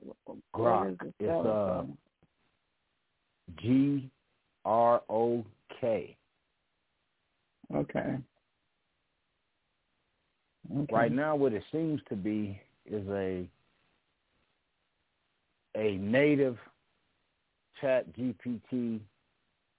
Grok. 0.54 0.96
it 1.02 1.14
It's 1.20 1.46
uh 1.46 1.84
G 3.60 4.10
R 4.64 5.02
O 5.08 5.44
K. 5.80 6.16
okay. 7.74 8.18
Okay. 10.72 10.92
Right 10.92 11.12
now, 11.12 11.36
what 11.36 11.52
it 11.52 11.62
seems 11.72 12.00
to 12.08 12.16
be 12.16 12.60
is 12.86 13.06
a 13.08 13.48
a 15.76 15.96
native 15.96 16.56
Chat 17.80 18.06
GPT 18.16 19.00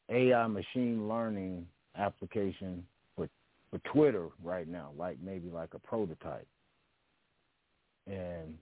AI 0.10 0.48
machine 0.48 1.08
learning 1.08 1.66
application 1.98 2.86
for 3.16 3.30
for 3.72 3.80
Twitter 3.92 4.28
right 4.44 4.68
now, 4.68 4.92
like 4.98 5.18
maybe 5.24 5.50
like 5.50 5.74
a 5.74 5.80
prototype. 5.80 6.48
And 8.08 8.58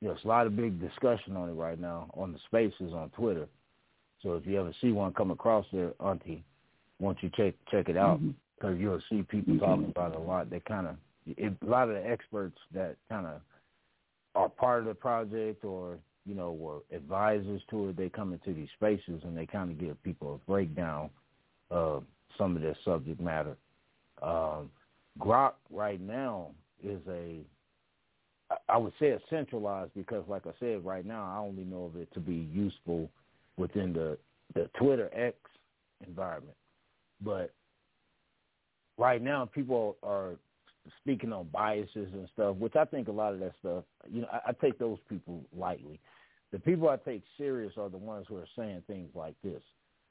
you 0.00 0.08
know, 0.08 0.14
it's 0.14 0.24
a 0.24 0.28
lot 0.28 0.46
of 0.46 0.56
big 0.56 0.80
discussion 0.80 1.36
on 1.36 1.48
it 1.48 1.52
right 1.52 1.78
now 1.78 2.10
on 2.14 2.32
the 2.32 2.38
spaces 2.46 2.92
on 2.92 3.10
Twitter. 3.10 3.46
So 4.22 4.34
if 4.34 4.46
you 4.46 4.58
ever 4.58 4.72
see 4.80 4.92
one 4.92 5.12
come 5.12 5.30
across 5.30 5.66
there, 5.72 5.92
Auntie, 6.00 6.44
won't 6.98 7.22
you 7.22 7.30
check 7.36 7.54
check 7.70 7.88
it 7.88 7.96
out? 7.96 8.20
Mhm. 8.20 8.34
because 8.56 8.78
you'll 8.78 9.00
see 9.02 9.22
people 9.22 9.54
Mhm. 9.54 9.60
talking 9.60 9.84
about 9.90 10.12
it 10.12 10.16
a 10.16 10.20
lot. 10.20 10.48
They 10.48 10.60
kind 10.60 10.86
of 10.86 10.96
a 11.26 11.50
lot 11.64 11.88
of 11.88 11.94
the 11.96 12.08
experts 12.08 12.58
that 12.72 12.96
kind 13.08 13.26
of 13.26 13.40
are 14.34 14.48
part 14.48 14.80
of 14.80 14.86
the 14.86 14.94
project 14.94 15.64
or 15.64 15.98
you 16.24 16.34
know 16.34 16.52
were 16.52 16.80
advisors 16.94 17.62
to 17.70 17.88
it. 17.88 17.96
They 17.96 18.08
come 18.08 18.32
into 18.32 18.52
these 18.52 18.68
spaces 18.76 19.22
and 19.24 19.36
they 19.36 19.46
kind 19.46 19.70
of 19.70 19.80
give 19.80 20.02
people 20.02 20.34
a 20.34 20.50
breakdown 20.50 21.10
of 21.70 22.04
some 22.38 22.56
of 22.56 22.62
their 22.62 22.76
subject 22.84 23.20
matter. 23.20 23.56
Um, 24.22 24.70
Grok 25.18 25.52
right 25.70 26.00
now 26.00 26.50
is 26.84 27.00
a 27.08 27.40
I 28.68 28.76
would 28.76 28.92
say 29.00 29.06
it's 29.06 29.24
centralized 29.28 29.92
because, 29.96 30.24
like 30.28 30.46
I 30.46 30.52
said, 30.60 30.84
right 30.84 31.04
now 31.04 31.24
I 31.24 31.38
only 31.38 31.64
know 31.64 31.84
of 31.84 32.00
it 32.00 32.12
to 32.14 32.20
be 32.20 32.48
useful 32.52 33.10
within 33.56 33.92
the 33.92 34.18
the 34.54 34.70
Twitter 34.78 35.10
X 35.12 35.36
environment, 36.06 36.56
but 37.20 37.52
right 38.96 39.20
now 39.20 39.44
people 39.44 39.96
are 40.02 40.36
speaking 41.00 41.32
on 41.32 41.48
biases 41.52 42.08
and 42.12 42.28
stuff, 42.32 42.56
which 42.56 42.76
I 42.76 42.84
think 42.84 43.08
a 43.08 43.12
lot 43.12 43.34
of 43.34 43.40
that 43.40 43.52
stuff, 43.60 43.84
you 44.10 44.22
know, 44.22 44.28
I, 44.32 44.50
I 44.50 44.52
take 44.52 44.78
those 44.78 44.98
people 45.08 45.44
lightly. 45.56 46.00
The 46.52 46.58
people 46.58 46.88
I 46.88 46.96
take 46.96 47.22
serious 47.36 47.72
are 47.76 47.88
the 47.88 47.96
ones 47.96 48.26
who 48.28 48.36
are 48.36 48.46
saying 48.56 48.82
things 48.86 49.10
like 49.14 49.34
this. 49.42 49.62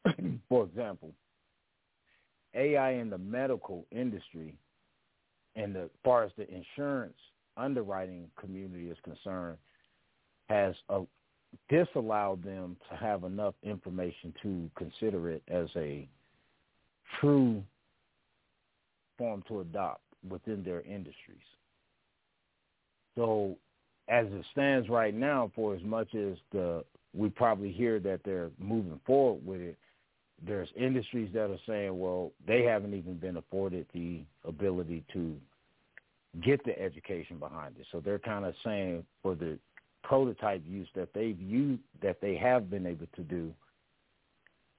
For 0.49 0.63
example, 0.63 1.11
AI 2.53 2.91
in 2.91 3.09
the 3.09 3.17
medical 3.17 3.85
industry 3.91 4.55
and 5.55 5.75
as 5.77 5.89
far 6.03 6.23
as 6.23 6.31
the 6.37 6.47
insurance 6.53 7.15
underwriting 7.57 8.29
community 8.39 8.89
is 8.89 8.97
concerned, 9.03 9.57
has 10.49 10.75
a, 10.89 11.01
disallowed 11.69 12.43
them 12.43 12.75
to 12.89 12.97
have 12.97 13.23
enough 13.23 13.55
information 13.63 14.33
to 14.43 14.69
consider 14.77 15.29
it 15.29 15.41
as 15.47 15.67
a 15.75 16.07
true 17.19 17.63
form 19.17 19.43
to 19.47 19.61
adopt 19.61 20.01
within 20.29 20.63
their 20.63 20.81
industries. 20.81 21.37
So 23.15 23.57
as 24.07 24.27
it 24.29 24.45
stands 24.51 24.89
right 24.89 25.13
now, 25.13 25.51
for 25.55 25.75
as 25.75 25.83
much 25.83 26.13
as 26.15 26.37
the 26.51 26.83
we 27.13 27.29
probably 27.29 27.71
hear 27.71 27.99
that 28.01 28.19
they're 28.25 28.51
moving 28.59 28.99
forward 29.05 29.45
with 29.45 29.61
it, 29.61 29.77
there's 30.45 30.67
industries 30.75 31.31
that 31.33 31.49
are 31.49 31.59
saying, 31.65 31.97
well, 31.97 32.31
they 32.45 32.63
haven't 32.63 32.93
even 32.93 33.15
been 33.15 33.37
afforded 33.37 33.85
the 33.93 34.21
ability 34.45 35.03
to 35.13 35.37
get 36.43 36.63
the 36.65 36.77
education 36.77 37.37
behind 37.39 37.75
it. 37.79 37.85
So 37.91 38.01
they're 38.01 38.19
kind 38.19 38.43
of 38.43 38.53
saying 38.65 39.05
for 39.23 39.33
the 39.35 39.57
prototype 40.03 40.61
use 40.67 40.89
that 40.95 41.13
they've 41.13 41.39
used 41.39 41.81
that 42.01 42.17
they 42.21 42.35
have 42.35 42.69
been 42.69 42.85
able 42.85 43.07
to 43.15 43.21
do, 43.21 43.53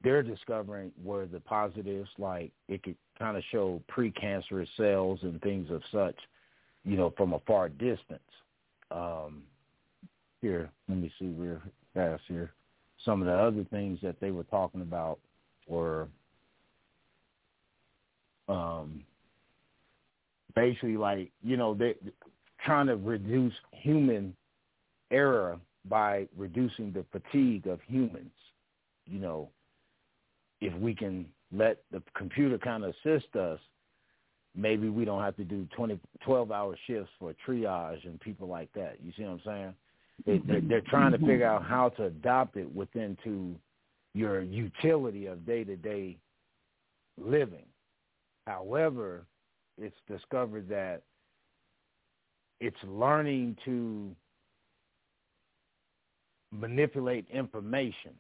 they're 0.03 0.23
discovering 0.23 0.93
where 1.03 1.27
the 1.27 1.41
positives 1.41 2.11
like 2.19 2.53
it 2.69 2.83
could 2.83 2.97
kind 3.19 3.37
of 3.37 3.43
show 3.51 3.83
precancerous 3.91 4.69
cells 4.77 5.21
and 5.23 5.41
things 5.43 5.71
of 5.71 5.83
such, 5.93 6.17
you 6.85 6.97
know, 6.97 7.13
from 7.17 7.33
a 7.33 7.41
far 7.41 7.69
distance. 7.69 8.21
Um, 8.91 9.43
here, 10.43 10.71
let 10.89 10.99
me 10.99 11.11
see 11.19 11.27
real 11.27 11.61
fast 11.95 12.23
here. 12.29 12.53
Some 13.05 13.21
of 13.21 13.27
the 13.27 13.35
other 13.35 13.65
things 13.71 13.99
that 14.03 14.21
they 14.21 14.31
were 14.31 14.45
talking 14.45 14.83
about 14.83 15.19
were 15.67 16.09
um, 18.49 19.03
basically 20.55 20.97
like, 20.97 21.31
you 21.43 21.57
know, 21.57 21.75
they 21.75 21.95
trying 22.65 22.87
to 22.87 22.97
reduce 22.97 23.53
human 23.73 24.35
error 25.11 25.59
by 25.89 26.27
reducing 26.37 26.93
the 26.93 27.05
fatigue 27.13 27.67
of 27.67 27.81
humans. 27.87 28.33
You 29.07 29.21
know, 29.21 29.49
if 30.61 30.75
we 30.81 30.95
can 30.95 31.27
let 31.53 31.79
the 31.93 32.03
computer 32.17 32.59
kind 32.59 32.85
of 32.85 32.95
assist 33.05 33.35
us, 33.37 33.59
maybe 34.55 34.89
we 34.89 35.05
don't 35.05 35.23
have 35.23 35.37
to 35.37 35.45
do 35.45 35.67
20, 35.77 35.99
12 36.25 36.51
hour 36.51 36.77
shifts 36.87 37.11
for 37.19 37.35
triage 37.47 38.05
and 38.05 38.21
people 38.21 38.49
like 38.49 38.73
that. 38.75 38.97
You 39.03 39.13
see 39.17 39.25
what 39.25 39.33
I'm 39.33 39.41
saying? 39.45 39.75
They, 40.25 40.39
they're, 40.47 40.61
they're 40.63 40.81
trying 40.81 41.13
to 41.13 41.19
figure 41.19 41.41
mm-hmm. 41.41 41.65
out 41.65 41.69
how 41.69 41.91
to 41.91 42.05
adopt 42.05 42.57
it 42.57 42.75
within 42.75 43.17
to 43.25 43.55
your 44.15 44.43
utility 44.43 45.27
of 45.27 45.45
day 45.45 45.63
to 45.63 45.77
day 45.77 46.17
living. 47.19 47.67
However, 48.47 49.27
it's 49.79 49.97
discovered 50.09 50.69
that 50.71 51.03
it's 52.61 52.77
learning 52.85 53.57
to 53.67 54.15
manipulate 56.53 57.27
information 57.31 58.13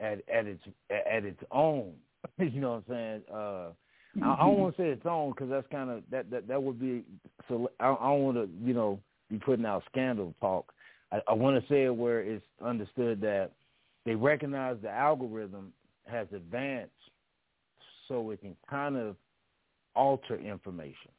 at 0.00 0.18
at 0.28 0.46
its 0.46 0.62
at 0.90 1.24
its 1.24 1.40
own. 1.50 1.94
you 2.38 2.60
know 2.60 2.72
what 2.72 2.94
I'm 2.94 2.94
saying? 2.94 3.22
Uh, 3.32 3.68
I, 4.22 4.34
I 4.34 4.36
don't 4.46 4.58
want 4.58 4.76
to 4.76 4.82
say 4.82 4.88
its 4.88 5.06
own 5.06 5.30
because 5.30 5.50
that's 5.50 5.66
kind 5.70 5.90
of 5.90 6.02
that, 6.10 6.30
that 6.30 6.48
that 6.48 6.62
would 6.62 6.80
be. 6.80 7.04
So 7.48 7.70
I, 7.80 7.88
I 7.88 8.08
don't 8.08 8.22
want 8.22 8.36
to 8.36 8.48
you 8.64 8.74
know 8.74 9.00
be 9.30 9.38
putting 9.38 9.66
out 9.66 9.82
scandal 9.90 10.34
talk. 10.40 10.72
I, 11.12 11.20
I 11.28 11.34
want 11.34 11.60
to 11.60 11.68
say 11.72 11.84
it 11.84 11.94
where 11.94 12.20
it's 12.20 12.44
understood 12.64 13.20
that 13.20 13.52
they 14.04 14.14
recognize 14.14 14.76
the 14.82 14.90
algorithm 14.90 15.72
has 16.06 16.26
advanced, 16.34 16.92
so 18.08 18.30
it 18.30 18.40
can 18.40 18.56
kind 18.68 18.96
of 18.96 19.16
alter 19.94 20.38
information, 20.38 21.10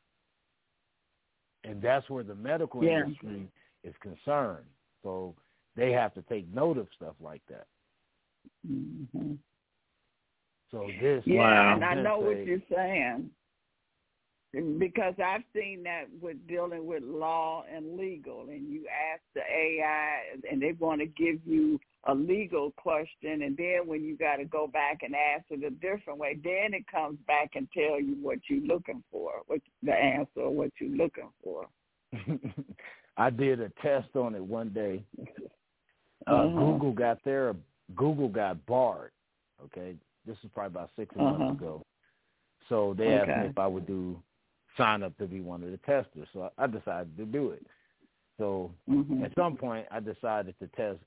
and 1.63 1.81
that's 1.81 2.09
where 2.09 2.23
the 2.23 2.35
medical 2.35 2.83
Yeah. 2.83 3.03
industry 3.03 3.47
is 3.83 3.93
concerned. 4.01 4.65
So 5.03 5.35
they 5.75 5.91
have 5.91 6.13
to 6.15 6.21
take 6.23 6.53
note 6.53 6.77
of 6.77 6.87
stuff 6.95 7.15
like 7.21 7.41
that. 7.49 7.67
hmm 8.67 9.33
So 10.71 10.87
this, 11.01 11.23
Yeah, 11.25 11.73
and 11.73 11.83
I'm 11.83 11.99
I 11.99 12.01
know 12.03 12.19
what 12.19 12.45
you're 12.45 12.59
saying 12.73 13.29
because 14.51 15.13
I've 15.23 15.43
seen 15.53 15.83
that 15.83 16.05
with 16.21 16.37
dealing 16.47 16.87
with 16.87 17.03
law 17.03 17.63
and 17.71 17.97
legal, 17.97 18.47
and 18.49 18.67
you 18.67 18.85
ask 18.87 19.21
the 19.35 19.41
AI, 19.41 20.21
and 20.49 20.61
they 20.61 20.71
want 20.79 21.01
to 21.01 21.05
give 21.05 21.39
you 21.45 21.79
a 22.05 22.15
legal 22.15 22.71
question, 22.71 23.43
and 23.43 23.55
then 23.55 23.81
when 23.85 24.03
you 24.03 24.17
got 24.17 24.37
to 24.37 24.45
go 24.45 24.65
back 24.65 24.99
and 25.03 25.13
ask 25.15 25.45
it 25.51 25.63
a 25.63 25.69
different 25.69 26.17
way, 26.17 26.37
then 26.43 26.73
it 26.73 26.85
comes 26.87 27.19
back 27.27 27.51
and 27.55 27.67
tell 27.73 28.01
you 28.01 28.15
what 28.21 28.39
you're 28.49 28.65
looking 28.65 29.03
for, 29.11 29.33
what 29.47 29.59
the 29.83 29.93
answer, 29.93 30.49
what 30.49 30.71
you're 30.79 30.97
looking 30.97 31.29
for. 31.43 31.67
I 33.17 33.29
did 33.29 33.59
a 33.59 33.69
test 33.83 34.15
on 34.15 34.33
it 34.33 34.43
one 34.43 34.69
day. 34.69 35.03
Uh, 36.25 36.31
Uh-huh. 36.31 36.59
Google 36.59 36.93
got 36.93 37.23
there. 37.23 37.55
Google 37.95 38.29
got 38.29 38.65
Bard. 38.65 39.11
Okay, 39.63 39.95
this 40.25 40.37
is 40.43 40.49
probably 40.53 40.67
about 40.67 40.91
6 40.95 41.15
Uh-huh. 41.15 41.37
months 41.37 41.59
ago. 41.59 41.85
So 42.67 42.93
they 42.97 43.13
asked 43.15 43.29
me 43.29 43.47
if 43.47 43.57
I 43.57 43.67
would 43.67 43.87
do 43.87 44.21
sign 44.77 45.03
up 45.03 45.17
to 45.17 45.27
be 45.27 45.41
one 45.41 45.63
of 45.63 45.71
the 45.71 45.77
testers. 45.77 46.27
So 46.33 46.51
I 46.57 46.67
decided 46.67 47.17
to 47.17 47.25
do 47.25 47.51
it. 47.51 47.65
So 48.37 48.73
Mhm. 48.87 49.23
at 49.23 49.33
some 49.35 49.57
point, 49.57 49.87
I 49.91 49.99
decided 49.99 50.57
to 50.59 50.67
test 50.69 50.99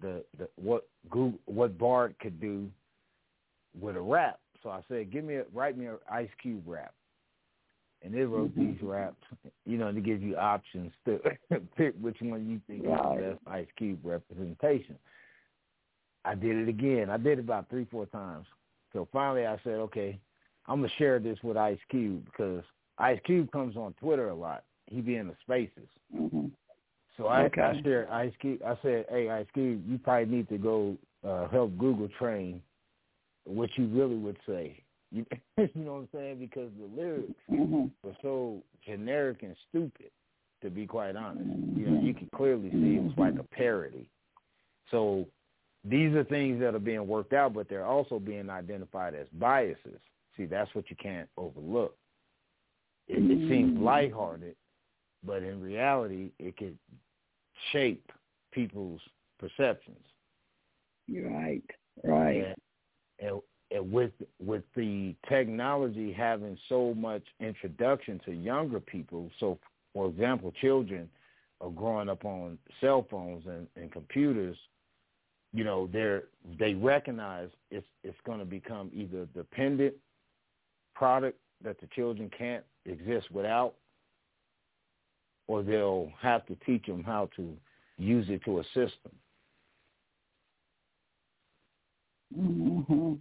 the, 0.00 0.24
the 0.38 0.48
what 0.56 0.88
Google 1.10 1.38
what 1.46 1.76
Bard 1.76 2.18
could 2.20 2.40
do 2.40 2.70
with 3.78 3.96
a 3.96 4.00
rap. 4.00 4.40
So 4.62 4.70
I 4.70 4.82
said, 4.88 5.10
give 5.10 5.24
me 5.24 5.36
a 5.36 5.44
write 5.52 5.76
me 5.76 5.86
an 5.86 5.98
Ice 6.10 6.30
Cube 6.40 6.66
rap, 6.66 6.94
and 8.02 8.14
it 8.14 8.26
wrote 8.26 8.54
these 8.54 8.80
raps. 8.80 9.22
You 9.66 9.76
know, 9.76 9.92
to 9.92 10.00
give 10.00 10.22
you 10.22 10.36
options 10.36 10.92
to 11.04 11.20
pick 11.76 11.94
which 12.00 12.20
one 12.22 12.48
you 12.48 12.60
think 12.66 12.84
is 12.86 12.90
the 12.90 13.20
best 13.20 13.40
Ice 13.46 13.68
Cube 13.76 14.00
representation. 14.04 14.98
I 16.24 16.34
did 16.34 16.56
it 16.56 16.68
again. 16.68 17.10
I 17.10 17.16
did 17.16 17.38
it 17.38 17.40
about 17.40 17.68
three, 17.68 17.86
four 17.86 18.06
times. 18.06 18.46
So 18.92 19.08
finally, 19.12 19.46
I 19.46 19.58
said, 19.64 19.74
okay, 19.74 20.18
I'm 20.66 20.80
gonna 20.80 20.92
share 20.98 21.18
this 21.18 21.38
with 21.42 21.56
Ice 21.56 21.78
Cube 21.90 22.24
because 22.26 22.62
Ice 22.98 23.20
Cube 23.24 23.50
comes 23.52 23.76
on 23.76 23.94
Twitter 23.94 24.28
a 24.28 24.34
lot. 24.34 24.64
He 24.86 25.00
be 25.00 25.16
in 25.16 25.28
the 25.28 25.36
spaces. 25.42 25.88
Mhm. 26.14 26.50
So 27.16 27.26
I, 27.26 27.44
Okay. 27.44 27.62
I 27.62 27.80
shared 27.82 28.08
Ice 28.08 28.36
Cube. 28.40 28.62
I 28.64 28.76
said, 28.82 29.06
"Hey, 29.08 29.28
Ice 29.28 29.50
Cube, 29.52 29.86
you 29.88 29.98
probably 29.98 30.26
need 30.36 30.48
to 30.48 30.58
go 30.58 30.96
uh, 31.24 31.48
help 31.48 31.76
Google 31.78 32.08
train 32.18 32.62
what 33.44 33.76
you 33.76 33.86
really 33.88 34.16
would 34.16 34.38
say." 34.46 34.82
You, 35.10 35.26
you 35.56 35.70
know 35.74 35.94
what 35.94 35.98
I'm 36.00 36.08
saying? 36.12 36.38
Because 36.38 36.70
the 36.78 36.86
lyrics 36.86 37.40
Mhm. 37.50 37.90
were 38.02 38.16
so 38.22 38.62
generic 38.82 39.42
and 39.42 39.56
stupid. 39.68 40.10
To 40.62 40.70
be 40.70 40.86
quite 40.88 41.14
honest, 41.14 41.48
you 41.76 41.88
know, 41.88 42.00
you 42.00 42.12
can 42.12 42.28
clearly 42.34 42.70
see 42.72 42.96
it 42.96 43.02
was 43.02 43.16
like 43.16 43.38
a 43.38 43.44
parody. 43.44 44.10
So 44.90 45.28
these 45.84 46.14
are 46.14 46.24
things 46.24 46.60
that 46.60 46.74
are 46.74 46.80
being 46.80 47.06
worked 47.06 47.32
out, 47.32 47.54
but 47.54 47.68
they're 47.68 47.86
also 47.86 48.18
being 48.18 48.50
identified 48.50 49.14
as 49.14 49.26
biases. 49.34 50.00
See, 50.36 50.46
that's 50.46 50.72
what 50.74 50.90
you 50.90 50.96
can't 50.96 51.28
overlook. 51.36 51.96
It, 53.08 53.18
it 53.30 53.48
seems 53.48 53.78
Mm. 53.78 53.82
lighthearted, 53.82 54.56
but 55.24 55.42
in 55.42 55.60
reality, 55.60 56.30
it 56.38 56.56
could 56.56 56.78
shape 57.72 58.12
people's 58.52 59.00
perceptions. 59.38 60.04
You're 61.06 61.30
right. 61.30 61.62
Right. 62.04 62.44
And, 62.44 62.56
and, 63.20 63.40
and 63.70 63.92
with 63.92 64.12
with 64.38 64.62
the 64.74 65.14
technology 65.28 66.12
having 66.12 66.58
so 66.68 66.94
much 66.94 67.22
introduction 67.40 68.20
to 68.26 68.32
younger 68.32 68.80
people, 68.80 69.30
so 69.40 69.58
for 69.94 70.08
example, 70.08 70.52
children 70.60 71.08
are 71.60 71.70
growing 71.70 72.08
up 72.08 72.24
on 72.24 72.58
cell 72.80 73.06
phones 73.10 73.44
and, 73.46 73.66
and 73.76 73.90
computers. 73.90 74.56
You 75.52 75.64
know, 75.64 75.88
they're 75.92 76.24
they 76.58 76.74
recognize 76.74 77.48
it's 77.70 77.86
it's 78.04 78.18
going 78.26 78.38
to 78.38 78.44
become 78.44 78.90
either 78.92 79.26
dependent 79.34 79.94
product 80.94 81.38
that 81.62 81.80
the 81.80 81.86
children 81.94 82.30
can't 82.36 82.64
exist 82.84 83.30
without, 83.30 83.74
or 85.46 85.62
they'll 85.62 86.12
have 86.20 86.46
to 86.46 86.56
teach 86.66 86.86
them 86.86 87.02
how 87.02 87.28
to 87.36 87.56
use 87.96 88.26
it 88.28 88.44
to 88.44 88.60
assist 88.60 88.94
them. 89.02 89.12
hmm 92.34 93.14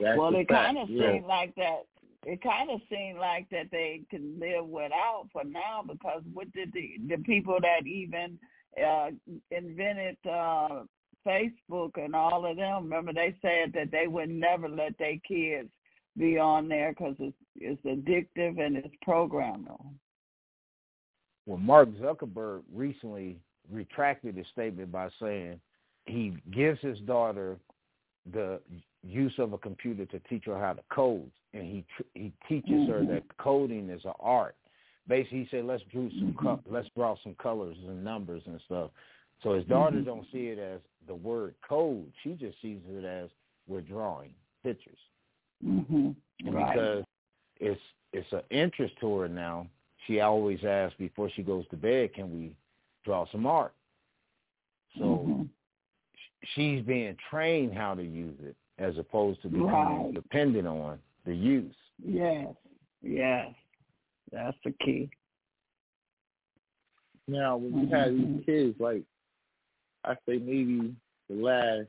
well, 0.00 0.34
a 0.34 0.38
it 0.38 0.48
kind 0.48 0.78
of 0.78 0.88
yeah. 0.88 1.12
seemed 1.12 1.26
like 1.26 1.54
that. 1.56 1.82
It 2.24 2.40
kind 2.40 2.70
of 2.70 2.80
seemed 2.88 3.18
like 3.18 3.48
that 3.50 3.66
they 3.72 4.02
could 4.10 4.22
live 4.38 4.66
without 4.66 5.26
for 5.32 5.42
now 5.44 5.82
because 5.86 6.22
what 6.32 6.52
did 6.52 6.72
the 6.72 6.96
the 7.08 7.22
people 7.24 7.58
that 7.60 7.86
even 7.86 8.38
uh 8.78 9.10
invented 9.50 10.16
uh 10.24 10.84
Facebook 11.26 11.92
and 11.96 12.14
all 12.14 12.46
of 12.46 12.56
them? 12.56 12.84
Remember 12.84 13.12
they 13.12 13.36
said 13.42 13.72
that 13.74 13.90
they 13.90 14.06
would 14.06 14.30
never 14.30 14.68
let 14.68 14.96
their 14.98 15.18
kids 15.26 15.68
be 16.18 16.38
on 16.38 16.68
there 16.68 16.90
because 16.90 17.16
it's 17.18 17.36
it's 17.56 17.82
addictive 17.84 18.64
and 18.64 18.76
it's 18.76 18.94
programmable. 19.06 19.86
Well, 21.46 21.58
Mark 21.58 21.88
Zuckerberg 22.00 22.62
recently 22.72 23.40
retracted 23.70 24.36
his 24.36 24.46
statement 24.52 24.92
by 24.92 25.08
saying 25.20 25.60
he 26.06 26.36
gives 26.52 26.80
his 26.80 26.98
daughter 27.00 27.58
the 28.32 28.60
use 29.02 29.34
of 29.38 29.52
a 29.52 29.58
computer 29.58 30.06
to 30.06 30.18
teach 30.28 30.44
her 30.46 30.58
how 30.58 30.74
to 30.74 30.82
code, 30.92 31.30
and 31.54 31.64
he 31.64 31.84
tr- 31.96 32.08
he 32.14 32.32
teaches 32.48 32.70
mm-hmm. 32.70 32.92
her 32.92 33.04
that 33.06 33.24
coding 33.38 33.90
is 33.90 34.04
an 34.04 34.12
art. 34.20 34.54
Basically, 35.08 35.40
he 35.40 35.48
said, 35.50 35.64
"Let's 35.64 35.82
draw 35.92 36.08
some 36.10 36.34
mm-hmm. 36.34 36.46
co- 36.46 36.60
let's 36.70 36.88
draw 36.96 37.16
some 37.22 37.34
colors 37.42 37.76
and 37.86 38.04
numbers 38.04 38.42
and 38.46 38.60
stuff." 38.66 38.90
So 39.42 39.54
his 39.54 39.64
daughter 39.64 39.96
mm-hmm. 39.96 40.06
don't 40.06 40.26
see 40.32 40.46
it 40.48 40.58
as 40.58 40.80
the 41.06 41.14
word 41.14 41.54
code; 41.68 42.10
she 42.22 42.34
just 42.34 42.60
sees 42.62 42.80
it 42.88 43.04
as 43.04 43.28
we're 43.66 43.80
drawing 43.80 44.30
pictures. 44.62 44.98
Mm-hmm. 45.64 46.10
And 46.46 46.54
right. 46.54 46.74
because 46.74 47.04
it's 47.60 47.80
it's 48.12 48.32
an 48.32 48.42
interest 48.50 48.94
to 49.00 49.16
her 49.18 49.28
now, 49.28 49.66
she 50.06 50.20
always 50.20 50.60
asks 50.64 50.96
before 50.98 51.30
she 51.30 51.42
goes 51.42 51.64
to 51.70 51.76
bed, 51.76 52.14
"Can 52.14 52.32
we 52.32 52.54
draw 53.04 53.26
some 53.32 53.46
art?" 53.46 53.74
So 54.98 55.04
mm-hmm. 55.04 55.42
she's 56.54 56.84
being 56.84 57.16
trained 57.30 57.74
how 57.74 57.94
to 57.94 58.02
use 58.02 58.38
it 58.42 58.56
as 58.78 58.96
opposed 58.98 59.42
to 59.42 59.48
becoming 59.48 60.04
right. 60.04 60.14
dependent 60.14 60.66
on 60.66 60.98
the 61.24 61.34
use. 61.34 61.74
Yes, 62.04 62.48
yes, 63.02 63.48
that's 64.32 64.56
the 64.64 64.72
key. 64.84 65.10
Now, 67.28 67.56
when 67.56 67.78
you 67.78 67.86
have 67.94 68.10
these 68.12 68.26
Mm-hmm. 68.26 68.38
kids, 68.50 68.76
like 68.80 69.02
I 70.04 70.14
say, 70.28 70.38
maybe 70.38 70.94
the 71.28 71.36
last 71.36 71.88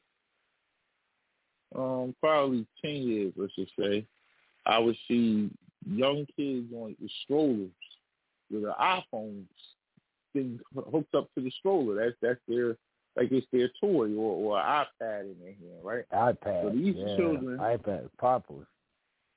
um 1.76 2.16
probably 2.20 2.68
ten 2.84 2.96
years, 2.96 3.34
let's 3.36 3.56
just 3.56 3.72
say, 3.80 4.06
I 4.66 4.80
would 4.80 4.98
see 5.08 5.50
young 5.86 6.26
kids 6.38 6.72
on 6.74 6.96
the 7.02 7.10
strollers 7.24 7.70
with 8.52 8.64
their 8.64 8.74
iPhones 8.74 9.46
being 10.34 10.60
hooked 10.76 11.16
up 11.16 11.30
to 11.36 11.44
the 11.44 11.52
stroller. 11.52 11.96
That's 11.96 12.16
that's 12.22 12.40
their 12.48 12.78
like 13.16 13.32
it's 13.32 13.48
their 13.52 13.70
toy 13.82 14.14
or, 14.16 14.56
or 14.56 14.58
iPad 14.58 15.22
in 15.22 15.36
their 15.42 15.54
hand, 15.54 15.84
right? 15.84 16.06
iPad. 16.14 16.64
So 16.64 16.70
these 16.70 16.96
yeah, 16.96 17.16
children, 17.16 17.58
iPad 17.60 18.10
popular. 18.20 18.68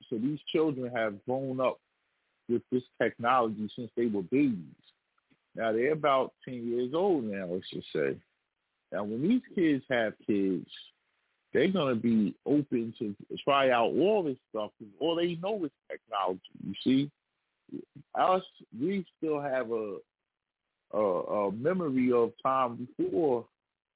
So 0.09 0.17
these 0.17 0.39
children 0.51 0.91
have 0.95 1.23
grown 1.25 1.59
up 1.59 1.79
with 2.49 2.61
this 2.71 2.83
technology 3.01 3.69
since 3.75 3.91
they 3.95 4.07
were 4.07 4.23
babies. 4.23 4.57
Now 5.55 5.71
they're 5.71 5.93
about 5.93 6.33
ten 6.45 6.67
years 6.67 6.93
old 6.93 7.23
now, 7.23 7.47
let's 7.49 7.69
just 7.69 7.87
say. 7.93 8.15
Now 8.91 9.03
when 9.03 9.21
these 9.21 9.41
kids 9.55 9.83
have 9.89 10.13
kids, 10.25 10.67
they're 11.53 11.71
gonna 11.71 11.95
be 11.95 12.35
open 12.45 12.93
to 12.99 13.15
try 13.43 13.71
out 13.71 13.91
all 13.93 14.23
this 14.23 14.37
stuff 14.49 14.71
because 14.79 14.93
all 14.99 15.15
they 15.15 15.35
know 15.35 15.63
is 15.65 15.71
technology. 15.89 16.41
You 16.65 16.73
see, 16.83 17.11
us 18.15 18.43
we 18.79 19.05
still 19.17 19.41
have 19.41 19.71
a 19.71 19.97
a, 20.93 20.99
a 20.99 21.51
memory 21.51 22.11
of 22.13 22.31
time 22.41 22.87
before 22.97 23.45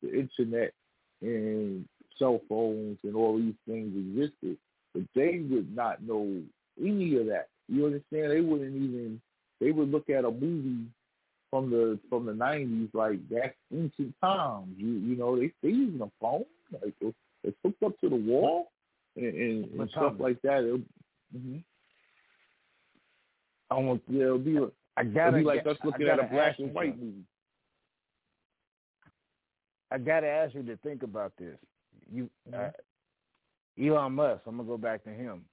the 0.02 0.10
internet 0.10 0.74
and 1.22 1.86
cell 2.18 2.42
phones 2.50 2.98
and 3.04 3.16
all 3.16 3.38
these 3.38 3.54
things 3.68 3.96
existed, 3.96 4.58
but 4.94 5.04
they 5.16 5.44
would 5.50 5.74
not 5.76 6.04
know 6.04 6.42
any 6.80 7.16
of 7.18 7.28
that. 7.28 7.48
You 7.72 7.86
understand? 7.86 8.32
They 8.32 8.42
wouldn't 8.42 8.76
even. 8.76 9.22
They 9.62 9.72
would 9.72 9.90
look 9.92 10.10
at 10.10 10.26
a 10.26 10.32
movie 10.32 10.88
from 11.50 11.70
the 11.70 11.98
from 12.10 12.26
the 12.26 12.34
nineties 12.34 12.90
like 12.94 13.20
that's 13.30 13.56
ancient 13.74 14.14
times. 14.22 14.74
You 14.78 14.90
you 14.90 15.16
know 15.16 15.40
they 15.40 15.52
they 15.64 15.70
using 15.70 16.02
a 16.02 16.12
phone 16.20 16.46
like 16.74 16.94
it's, 17.00 17.16
it's 17.44 17.58
hooked 17.64 17.82
up 17.84 17.98
to 18.02 18.10
the 18.10 18.16
wall 18.16 18.72
and, 19.16 19.26
and, 19.26 19.80
and 19.80 19.90
stuff 19.92 20.14
like 20.20 20.42
that. 20.42 20.64
It'll, 20.64 20.78
mm-hmm. 21.36 21.58
I 23.70 23.76
want 23.76 24.02
yeah, 24.10 24.24
it'll 24.26 24.38
be. 24.40 24.58
I 24.98 25.04
gotta 25.04 25.38
it'll 25.38 25.40
be 25.40 25.46
like 25.46 25.66
us 25.66 25.78
looking 25.86 26.08
at 26.08 26.20
a 26.20 26.24
black 26.24 26.60
and 26.60 26.74
white 26.74 26.92
something. 26.92 27.06
movie. 27.06 27.24
I 29.92 29.98
gotta 29.98 30.28
ask 30.28 30.56
you 30.56 30.64
to 30.64 30.78
think 30.78 31.04
about 31.04 31.34
this. 31.38 31.58
You, 32.14 32.30
Mm-hmm. 32.50 32.60
uh, 32.60 33.86
Elon 33.86 34.14
Musk. 34.14 34.42
I'm 34.46 34.58
gonna 34.58 34.68
go 34.68 34.78
back 34.78 35.04
to 35.06 35.10
him. 35.10 35.46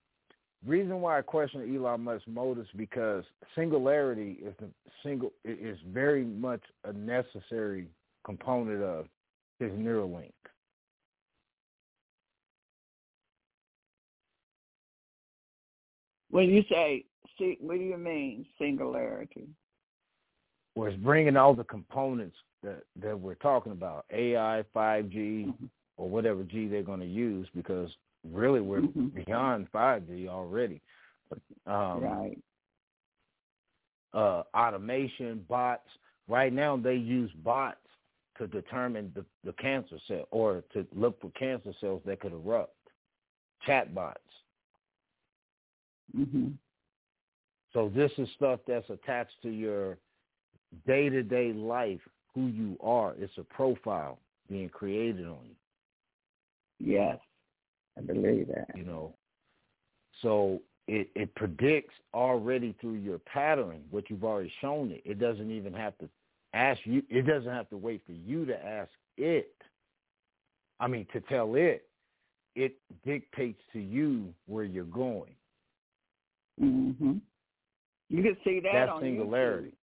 Reason 0.66 1.01
why 1.01 1.18
I 1.18 1.22
question 1.22 1.74
Elon 1.74 2.02
Musk's 2.02 2.26
motives 2.26 2.68
because 2.76 3.24
singularity 3.55 4.39
is 4.43 4.55
the 4.59 4.68
single 5.02 5.32
is 5.44 5.78
very 5.86 6.24
much 6.24 6.62
a 6.85 6.93
necessary 6.93 7.86
component 8.24 8.82
of 8.82 9.06
his 9.60 9.70
Neuralink. 9.72 10.32
When 16.30 16.51
you 16.51 16.62
say, 16.68 17.05
see, 17.39 17.56
what 17.60 17.78
do 17.78 17.85
you 17.85 17.97
mean 17.97 18.44
singularity? 18.59 19.48
Where 20.74 20.90
it's 20.90 21.02
bringing 21.02 21.36
all 21.36 21.55
the 21.55 21.64
components 21.64 22.36
that 22.62 22.82
that 23.01 23.18
we're 23.18 23.35
talking 23.36 23.72
about, 23.72 24.05
AI, 24.12 24.64
5G, 24.74 25.47
Mm-hmm. 25.47 25.66
or 25.97 26.09
whatever 26.09 26.43
G 26.43 26.66
they're 26.66 26.82
going 26.82 27.01
to 27.01 27.06
use, 27.06 27.48
because 27.55 27.90
really 28.32 28.60
we're 28.60 28.80
Mhm. 28.80 29.24
beyond 29.24 29.70
5G 29.72 30.28
already. 30.28 30.80
Um, 31.66 32.02
right. 32.02 32.38
uh, 34.14 34.42
automation, 34.55 35.44
bots. 35.48 35.88
Right 36.28 36.52
now, 36.52 36.76
they 36.76 36.94
use 36.94 37.30
bots 37.44 37.86
to 38.38 38.46
determine 38.46 39.12
the, 39.14 39.24
the 39.44 39.52
cancer 39.55 39.98
cell 40.06 40.26
or 40.30 40.62
to 40.72 40.86
look 40.94 41.20
for 41.20 41.30
cancer 41.32 41.72
cells 41.80 42.02
that 42.06 42.20
could 42.20 42.32
erupt. 42.32 42.74
Chat 43.66 43.94
bots. 43.94 44.20
Mm-hmm. 46.16 46.52
So 47.72 47.90
this 47.94 48.10
is 48.16 48.28
stuff 48.36 48.60
that's 48.66 48.88
attached 48.88 49.42
to 49.42 49.50
your 49.50 49.98
day-to-day 50.86 51.52
life, 51.52 52.00
who 52.34 52.46
you 52.46 52.78
are. 52.82 53.14
It's 53.18 53.36
a 53.36 53.44
profile 53.44 54.18
being 54.48 54.68
created 54.68 55.26
on 55.26 55.40
you. 55.44 55.55
Yes, 56.78 57.18
I 57.98 58.00
believe 58.00 58.48
that. 58.48 58.68
You 58.76 58.84
know, 58.84 59.14
so 60.22 60.60
it, 60.86 61.10
it 61.14 61.34
predicts 61.34 61.94
already 62.14 62.74
through 62.80 62.94
your 62.94 63.18
pattern 63.18 63.82
what 63.90 64.08
you've 64.08 64.24
already 64.24 64.52
shown 64.60 64.90
it. 64.90 65.02
It 65.04 65.18
doesn't 65.18 65.50
even 65.50 65.72
have 65.74 65.96
to 65.98 66.08
ask 66.54 66.80
you. 66.84 67.02
It 67.10 67.26
doesn't 67.26 67.52
have 67.52 67.68
to 67.70 67.76
wait 67.76 68.02
for 68.06 68.12
you 68.12 68.44
to 68.46 68.66
ask 68.66 68.90
it. 69.16 69.54
I 70.80 70.86
mean, 70.86 71.06
to 71.12 71.20
tell 71.22 71.54
it. 71.56 71.84
It 72.54 72.76
dictates 73.06 73.60
to 73.72 73.78
you 73.78 74.32
where 74.46 74.64
you're 74.64 74.84
going. 74.84 75.34
hmm 76.58 77.18
You 78.08 78.22
can 78.22 78.36
see 78.42 78.60
that 78.60 78.72
That's 78.72 78.90
on 78.90 79.02
singularity. 79.02 79.74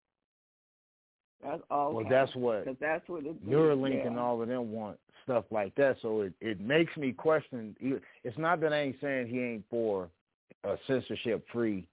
That's 1.45 1.63
all. 1.71 1.93
Well, 1.93 2.07
that's 2.09 2.35
what 2.35 2.65
Because 2.65 2.79
that's 2.81 3.09
what 3.09 3.25
it. 3.25 3.47
Neuralink 3.47 3.97
yeah. 3.99 4.07
and 4.07 4.19
all 4.19 4.41
of 4.41 4.49
them 4.49 4.73
want 4.73 4.99
stuff 5.25 5.45
like 5.51 5.75
that. 5.77 5.97
So 6.03 6.23
it, 6.23 6.33
it 6.41 6.61
makes 6.61 6.97
me 6.97 7.13
question. 7.13 7.77
It's 8.25 8.39
not 8.39 8.61
that 8.61 8.73
I 8.73 8.81
ain't 8.81 8.97
saying 9.01 9.29
he 9.29 9.41
ain't 9.41 9.65
for 9.69 10.09
uh, 10.67 10.77
censorship 10.87 11.45
free 11.53 11.87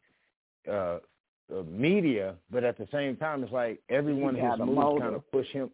uh, 0.69 0.99
uh, 1.53 1.63
media, 1.69 2.35
but 2.49 2.63
at 2.63 2.77
the 2.77 2.87
same 2.91 3.17
time, 3.17 3.43
it's 3.43 3.51
like 3.51 3.81
everyone 3.89 4.35
got 4.35 4.59
moves 4.59 4.99
kind 5.01 5.15
of 5.15 5.31
push 5.31 5.47
him. 5.47 5.69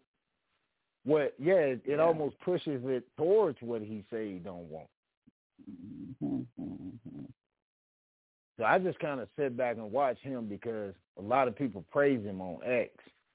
What? 1.04 1.34
Yeah, 1.40 1.54
it, 1.54 1.82
it 1.86 1.98
Yeah. 1.98 1.98
almost 1.98 2.40
pushes 2.42 2.82
it 2.86 3.04
towards 3.16 3.58
what 3.62 3.82
he 3.82 4.04
say 4.12 4.34
he 4.34 4.40
don't 4.40 4.70
want. 4.70 4.88
Mhm, 5.70 6.46
mhm. 6.60 7.28
So 8.58 8.64
I 8.64 8.80
just 8.80 9.00
kind 9.00 9.20
of 9.20 9.30
sit 9.38 9.56
back 9.56 9.78
and 9.78 9.92
watch 9.92 10.18
him 10.20 10.48
because 10.48 10.94
a 11.18 11.22
lot 11.22 11.48
of 11.48 11.56
people 11.56 11.86
praise 11.92 12.24
him 12.24 12.42
on 12.42 12.60
X. 12.64 12.92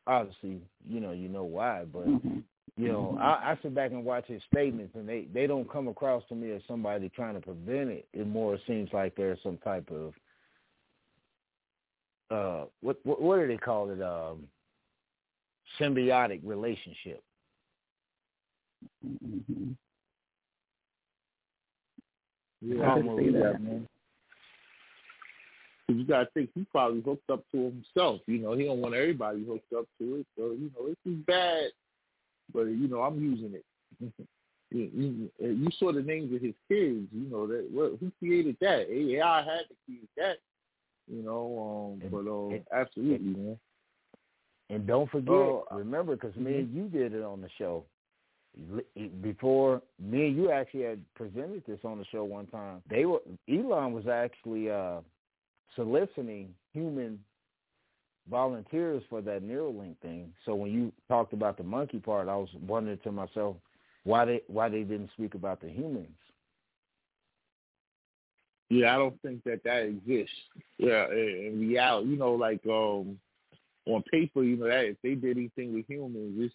Obviously, 0.07 0.61
you 0.89 1.01
know, 1.01 1.13
you 1.13 1.29
know 1.29 1.45
why, 1.45 1.85
but 1.85 2.07
Mhm. 2.09 2.43
you 2.77 2.89
know, 2.89 3.15
Mhm. 3.17 3.21
I, 3.21 3.53
I 3.53 3.59
sit 3.63 3.75
back 3.75 3.91
and 3.93 4.05
watch 4.05 4.27
his 4.27 4.43
statements, 4.45 4.95
and 4.97 5.09
they 5.09 5.27
they 5.27 5.47
don't 5.47 5.69
come 5.71 5.89
across 5.89 6.27
to 6.29 6.35
me 6.35 6.51
as 6.53 6.63
somebody 6.67 7.09
trying 7.11 7.35
to 7.35 7.41
prevent 7.41 7.91
it. 7.91 8.09
It 8.13 8.27
more 8.27 8.59
seems 8.67 8.93
like 8.93 9.15
there's 9.15 9.41
some 9.43 9.59
type 9.59 9.91
of 9.91 10.15
uh, 12.31 12.67
what 12.81 12.99
what, 13.05 13.21
what 13.21 13.39
do 13.41 13.47
they 13.47 13.59
call 13.59 13.91
it? 13.91 14.01
Um, 14.01 14.49
symbiotic 15.79 16.41
relationship. 16.43 17.23
Mhm. 19.07 19.77
Yeah, 22.63 22.87
I 22.87 22.91
I 22.91 22.95
can 22.95 23.07
can 23.07 23.17
see 23.19 23.25
see 23.25 23.31
that. 23.33 23.61
That, 25.97 25.99
man. 25.99 25.99
'Cause 25.99 25.99
you 25.99 26.05
gotta 26.05 26.31
think 26.35 26.51
he 26.55 26.65
probably 26.71 27.01
hooked 27.01 27.31
up 27.31 27.45
to 27.53 27.59
himself. 27.59 28.21
You 28.27 28.39
know, 28.39 28.53
he 28.55 28.65
don't 28.65 28.81
want 28.81 28.95
everybody 28.95 29.45
hooked 29.45 29.73
up 29.73 29.87
to 29.99 30.17
it. 30.17 30.27
So 30.37 30.53
you 30.53 30.71
know, 30.79 30.89
this 30.89 30.97
is 31.13 31.19
bad, 31.27 31.73
but 32.53 32.65
you 32.67 32.89
know, 32.89 33.03
I'm 33.03 33.21
using 33.21 33.55
it. 33.55 33.65
you, 34.71 34.91
you, 34.95 35.31
you 35.55 35.69
saw 35.79 35.93
the 35.93 36.03
names 36.03 36.35
of 36.35 36.41
his 36.41 36.55
kids. 36.69 37.09
You 37.13 37.29
know 37.31 37.47
that 37.47 37.69
what, 37.71 37.99
who 38.01 38.11
created 38.19 38.57
that? 38.61 38.89
AI 38.91 39.43
had 39.43 39.69
to 39.69 39.75
create 39.87 40.09
that. 40.17 40.39
You 41.09 41.23
know, 41.23 41.95
um, 41.95 42.01
And- 42.03 42.11
but 42.11 42.31
um, 42.31 42.53
and- 42.55 42.67
absolutely, 42.73 43.35
man. 43.41 43.59
And 44.71 44.87
don't 44.87 45.11
forget, 45.11 45.35
Oh, 45.35 45.67
remember, 45.71 46.17
because 46.17 46.35
me 46.37 46.57
and 46.61 46.75
you 46.75 46.89
did 46.89 47.13
it 47.15 47.23
on 47.23 47.43
the 47.43 47.49
show. 47.59 47.85
before 49.23 49.83
me 49.99 50.27
and 50.29 50.37
you 50.37 50.51
actually 50.51 50.83
had 50.85 51.01
presented 51.15 51.63
this 51.67 51.85
on 51.85 51.99
the 51.99 52.05
show 52.07 52.25
one 52.25 52.47
time. 52.47 52.83
They 52.89 53.05
were 53.05 53.21
Elon 53.49 53.93
was 53.93 54.07
actually 54.07 54.71
uh, 54.71 55.01
soliciting 55.77 56.55
human 56.73 57.19
volunteers 58.31 59.03
for 59.11 59.21
that 59.23 59.43
Neuralink 59.43 59.97
thing. 60.01 60.33
So 60.45 60.55
when 60.55 60.73
you 60.73 60.93
talked 61.09 61.33
about 61.33 61.57
the 61.57 61.65
monkey 61.65 61.99
part, 61.99 62.29
I 62.29 62.37
was 62.37 62.49
wondering 62.67 62.99
to 63.05 63.13
myself 63.13 63.57
why 64.05 64.25
they 64.25 64.43
why 64.47 64.69
they 64.69 64.83
didn't 64.83 65.11
speak 65.15 65.35
about 65.35 65.61
the 65.61 65.69
humans. 65.69 66.09
Yeah, 68.71 68.95
I 68.95 68.99
don't 68.99 69.21
think 69.21 69.45
that 69.45 69.63
that 69.65 69.83
exists. 69.83 70.35
Yeah, 70.79 71.07
in 71.11 71.69
reality, 71.69 72.09
you 72.11 72.17
know, 72.17 72.33
like 72.33 72.65
um 72.67 73.19
on 73.87 74.03
paper, 74.11 74.43
you 74.43 74.57
know, 74.57 74.67
that 74.67 74.85
if 74.85 74.97
they 75.03 75.15
did 75.15 75.37
anything 75.37 75.75
with 75.75 75.87
humans, 75.89 76.35
it's 76.39 76.55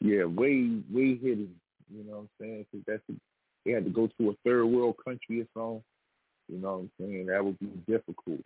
yeah, 0.00 0.24
way 0.24 0.80
way 0.90 1.16
hidden. 1.16 1.54
You 1.92 2.04
know 2.04 2.12
what 2.12 2.18
I'm 2.18 2.28
saying? 2.40 2.66
Cause 2.72 2.82
that's 2.86 3.02
a, 3.10 3.14
they 3.64 3.72
had 3.72 3.84
to 3.84 3.90
go 3.90 4.08
to 4.18 4.30
a 4.30 4.34
third 4.44 4.66
world 4.66 4.96
country 5.04 5.40
or 5.40 5.46
something. 5.54 5.82
You 6.52 6.58
know 6.58 6.72
what 6.72 6.78
I'm 6.78 6.90
saying? 7.00 7.26
That 7.26 7.42
would 7.44 7.58
be 7.58 7.66
difficult. 7.90 8.40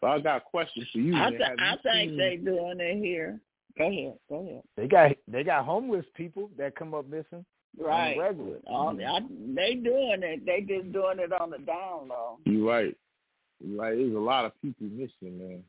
But 0.00 0.06
I 0.08 0.20
got 0.20 0.36
a 0.38 0.40
question 0.40 0.86
for 0.92 0.98
you. 0.98 1.14
I, 1.14 1.28
th- 1.30 1.42
Have 1.42 1.58
I 1.58 1.76
think 1.82 2.10
seen- 2.12 2.16
they 2.18 2.36
doing 2.36 2.76
it 2.80 2.98
here. 3.04 3.38
Go 3.76 3.86
ahead. 3.90 4.14
Go 4.30 4.36
ahead. 4.40 4.62
They 4.76 4.86
got 4.86 5.12
they 5.28 5.42
got 5.44 5.64
homeless 5.64 6.06
people 6.14 6.48
that 6.56 6.76
come 6.76 6.94
up 6.94 7.06
missing. 7.08 7.44
Right. 7.78 8.16
regular. 8.16 8.58
All, 8.68 8.90
I, 8.90 9.20
they 9.54 9.74
doing 9.74 10.20
it. 10.22 10.46
They 10.46 10.60
just 10.60 10.92
doing 10.92 11.18
it 11.18 11.32
on 11.32 11.50
the 11.50 11.58
down 11.58 12.08
low. 12.08 12.38
You're 12.44 12.66
right. 12.68 12.96
You're 13.60 13.80
right. 13.80 13.96
There's 13.96 14.14
a 14.14 14.18
lot 14.18 14.44
of 14.44 14.52
people 14.62 14.86
missing, 14.86 15.38
man. 15.38 15.64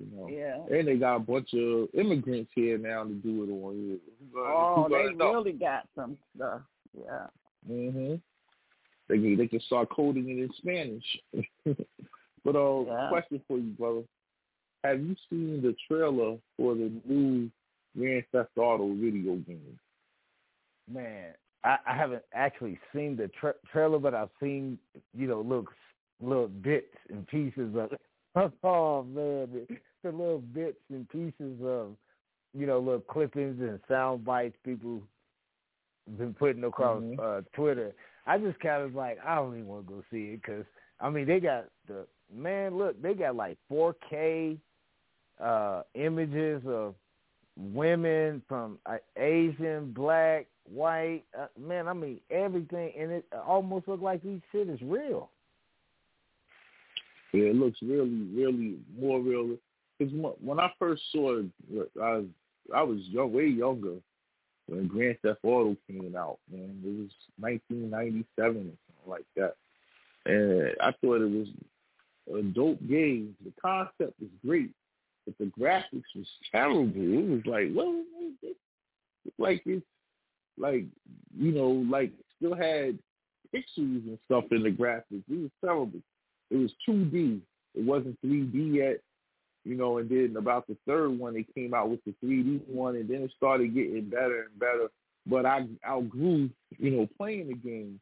You 0.00 0.06
know. 0.16 0.28
Yeah. 0.28 0.74
And 0.74 0.88
they 0.88 0.96
got 0.96 1.16
a 1.16 1.20
bunch 1.20 1.52
of 1.52 1.88
immigrants 1.92 2.50
here 2.54 2.78
now 2.78 3.04
to 3.04 3.12
do 3.12 3.44
it 3.44 3.50
on 3.52 3.74
here. 3.74 3.98
Who 4.32 4.40
Oh, 4.40 4.86
they 4.88 5.14
really 5.22 5.52
got 5.52 5.86
some 5.94 6.16
stuff. 6.34 6.62
Yeah. 6.98 7.26
Mhm. 7.70 8.20
They 9.08 9.16
can 9.16 9.36
they 9.36 9.46
can 9.46 9.60
start 9.60 9.88
coding 9.90 10.28
it 10.28 10.38
in 10.38 10.50
Spanish. 10.58 11.04
but 12.44 12.56
uh, 12.56 12.84
Yeah. 12.84 13.08
question 13.08 13.40
for 13.48 13.58
you, 13.58 13.70
brother: 13.78 14.02
Have 14.84 15.00
you 15.00 15.16
seen 15.30 15.62
the 15.62 15.74
trailer 15.88 16.36
for 16.56 16.74
the 16.74 16.92
new 17.06 17.50
Grand 17.96 18.24
Theft 18.32 18.50
Auto 18.56 18.94
video 18.94 19.36
game? 19.36 19.78
Man, 20.90 21.32
I, 21.64 21.78
I 21.86 21.96
haven't 21.96 22.22
actually 22.34 22.78
seen 22.94 23.16
the 23.16 23.28
tra- 23.40 23.54
trailer, 23.72 23.98
but 23.98 24.14
I've 24.14 24.30
seen 24.40 24.78
you 25.16 25.26
know 25.26 25.40
little 25.40 25.66
little 26.20 26.48
bits 26.48 26.94
and 27.10 27.26
pieces 27.26 27.74
of 27.76 27.92
it. 27.92 28.00
Oh 28.62 29.02
man, 29.02 29.48
the, 29.52 29.66
the 30.04 30.10
little 30.12 30.38
bits 30.38 30.78
and 30.90 31.08
pieces 31.08 31.58
of 31.64 31.96
you 32.54 32.66
know 32.66 32.78
little 32.78 33.00
clippings 33.00 33.60
and 33.60 33.80
sound 33.88 34.24
bites 34.24 34.56
people 34.64 35.02
been 36.16 36.34
putting 36.34 36.64
across 36.64 37.02
Mhm. 37.02 37.18
uh, 37.18 37.42
Twitter. 37.52 37.94
I 38.28 38.36
just 38.36 38.60
kind 38.60 38.82
of 38.82 38.94
like 38.94 39.18
I 39.26 39.34
don't 39.36 39.54
even 39.54 39.66
want 39.66 39.86
to 39.88 39.94
go 39.94 40.02
see 40.10 40.34
it 40.34 40.42
because 40.42 40.66
I 41.00 41.08
mean 41.08 41.26
they 41.26 41.40
got 41.40 41.64
the 41.88 42.06
man 42.32 42.76
look 42.76 43.00
they 43.00 43.14
got 43.14 43.34
like 43.34 43.56
4K 43.72 44.58
uh 45.42 45.82
images 45.94 46.62
of 46.66 46.94
women 47.56 48.42
from 48.46 48.78
uh, 48.86 48.98
Asian, 49.16 49.92
black, 49.92 50.46
white. 50.70 51.22
Uh, 51.36 51.46
man, 51.58 51.88
I 51.88 51.94
mean 51.94 52.20
everything, 52.30 52.92
and 52.98 53.10
it 53.10 53.24
almost 53.46 53.88
look 53.88 54.02
like 54.02 54.22
these 54.22 54.40
shit 54.52 54.68
is 54.68 54.80
real. 54.82 55.30
Yeah, 57.32 57.46
it 57.46 57.56
looks 57.56 57.78
really, 57.82 58.26
really 58.34 58.76
more 58.98 59.20
real. 59.20 59.56
Because 59.98 60.14
when 60.40 60.60
I 60.60 60.70
first 60.78 61.02
saw 61.12 61.40
it, 61.40 61.90
I 62.00 62.24
I 62.74 62.82
was 62.82 62.98
young, 63.08 63.32
way 63.32 63.46
younger 63.46 63.96
when 64.68 64.86
Grand 64.86 65.18
Theft 65.22 65.40
Auto 65.42 65.76
came 65.86 66.14
out. 66.16 66.38
Man, 66.50 66.80
it 66.84 66.88
was 66.88 67.10
1997 67.38 68.26
or 68.46 68.54
something 68.54 68.76
like 69.06 69.26
that, 69.36 69.54
and 70.26 70.74
I 70.80 70.92
thought 71.00 71.22
it 71.22 71.30
was 71.30 71.48
a 72.38 72.42
dope 72.42 72.80
game. 72.88 73.36
The 73.44 73.52
concept 73.60 74.20
was 74.20 74.30
great, 74.44 74.70
but 75.26 75.36
the 75.38 75.46
graphics 75.46 76.14
was 76.14 76.26
terrible. 76.52 76.92
It 76.94 77.28
was 77.28 77.46
like, 77.46 77.68
well. 77.74 78.02
Like 79.38 79.62
it's 79.66 79.84
like 80.56 80.84
you 81.36 81.52
know, 81.52 81.84
like 81.90 82.12
still 82.36 82.54
had 82.54 82.98
pixels 83.54 84.06
and 84.06 84.18
stuff 84.26 84.44
in 84.50 84.62
the 84.62 84.70
graphics. 84.70 85.24
It 85.28 85.42
was 85.42 85.50
terrible. 85.62 86.00
It 86.50 86.56
was 86.56 86.70
2D. 86.88 87.40
It 87.74 87.84
wasn't 87.84 88.18
3D 88.24 88.74
yet, 88.74 89.00
you 89.68 89.76
know. 89.76 89.98
And 89.98 90.08
then 90.08 90.34
about 90.36 90.66
the 90.66 90.76
third 90.86 91.18
one, 91.18 91.34
they 91.34 91.46
came 91.54 91.74
out 91.74 91.90
with 91.90 92.00
the 92.04 92.14
3D 92.24 92.66
one, 92.68 92.96
and 92.96 93.08
then 93.08 93.22
it 93.22 93.32
started 93.36 93.74
getting 93.74 94.08
better 94.08 94.48
and 94.50 94.58
better. 94.58 94.88
But 95.26 95.46
I 95.46 95.66
outgrew, 95.86 96.48
you 96.78 96.90
know, 96.90 97.08
playing 97.16 97.48
the 97.48 97.54
game. 97.54 98.00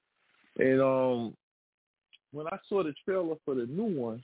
And 0.58 0.80
um, 0.80 1.36
when 2.32 2.46
I 2.46 2.58
saw 2.68 2.82
the 2.82 2.94
trailer 3.04 3.34
for 3.44 3.54
the 3.54 3.66
new 3.66 4.00
one, 4.00 4.22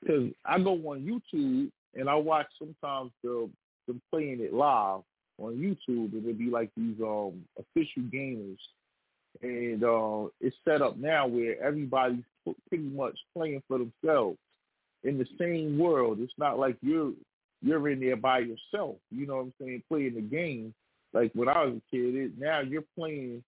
because 0.00 0.30
I 0.44 0.58
go 0.58 0.72
on 0.72 1.00
YouTube 1.02 1.70
and 1.94 2.08
I 2.08 2.14
watch 2.14 2.46
sometimes 2.58 3.12
the 3.22 3.48
them 3.86 4.02
playing 4.10 4.40
it 4.40 4.52
live 4.52 5.00
on 5.38 5.56
YouTube, 5.56 6.12
and 6.12 6.24
it'd 6.24 6.38
be 6.38 6.50
like 6.50 6.70
these 6.76 6.96
um 7.00 7.44
official 7.58 8.02
gamers 8.02 8.58
and 9.42 9.84
uh, 9.84 10.28
it's 10.40 10.56
set 10.64 10.82
up 10.82 10.96
now 10.96 11.26
where 11.26 11.62
everybody's 11.62 12.24
pretty 12.68 12.84
much 12.84 13.16
playing 13.34 13.62
for 13.68 13.78
themselves 13.78 14.38
in 15.04 15.18
the 15.18 15.26
same 15.38 15.78
world. 15.78 16.18
It's 16.20 16.32
not 16.38 16.58
like 16.58 16.76
you're 16.82 17.12
you're 17.62 17.88
in 17.90 18.00
there 18.00 18.16
by 18.16 18.40
yourself. 18.40 18.96
You 19.10 19.26
know 19.26 19.36
what 19.36 19.42
I'm 19.42 19.54
saying? 19.60 19.82
Playing 19.88 20.14
the 20.14 20.20
game. 20.22 20.74
Like 21.12 21.30
when 21.34 21.48
I 21.48 21.64
was 21.64 21.74
a 21.74 21.90
kid, 21.90 22.14
it, 22.14 22.32
now 22.38 22.60
you're 22.60 22.84
playing 22.96 23.42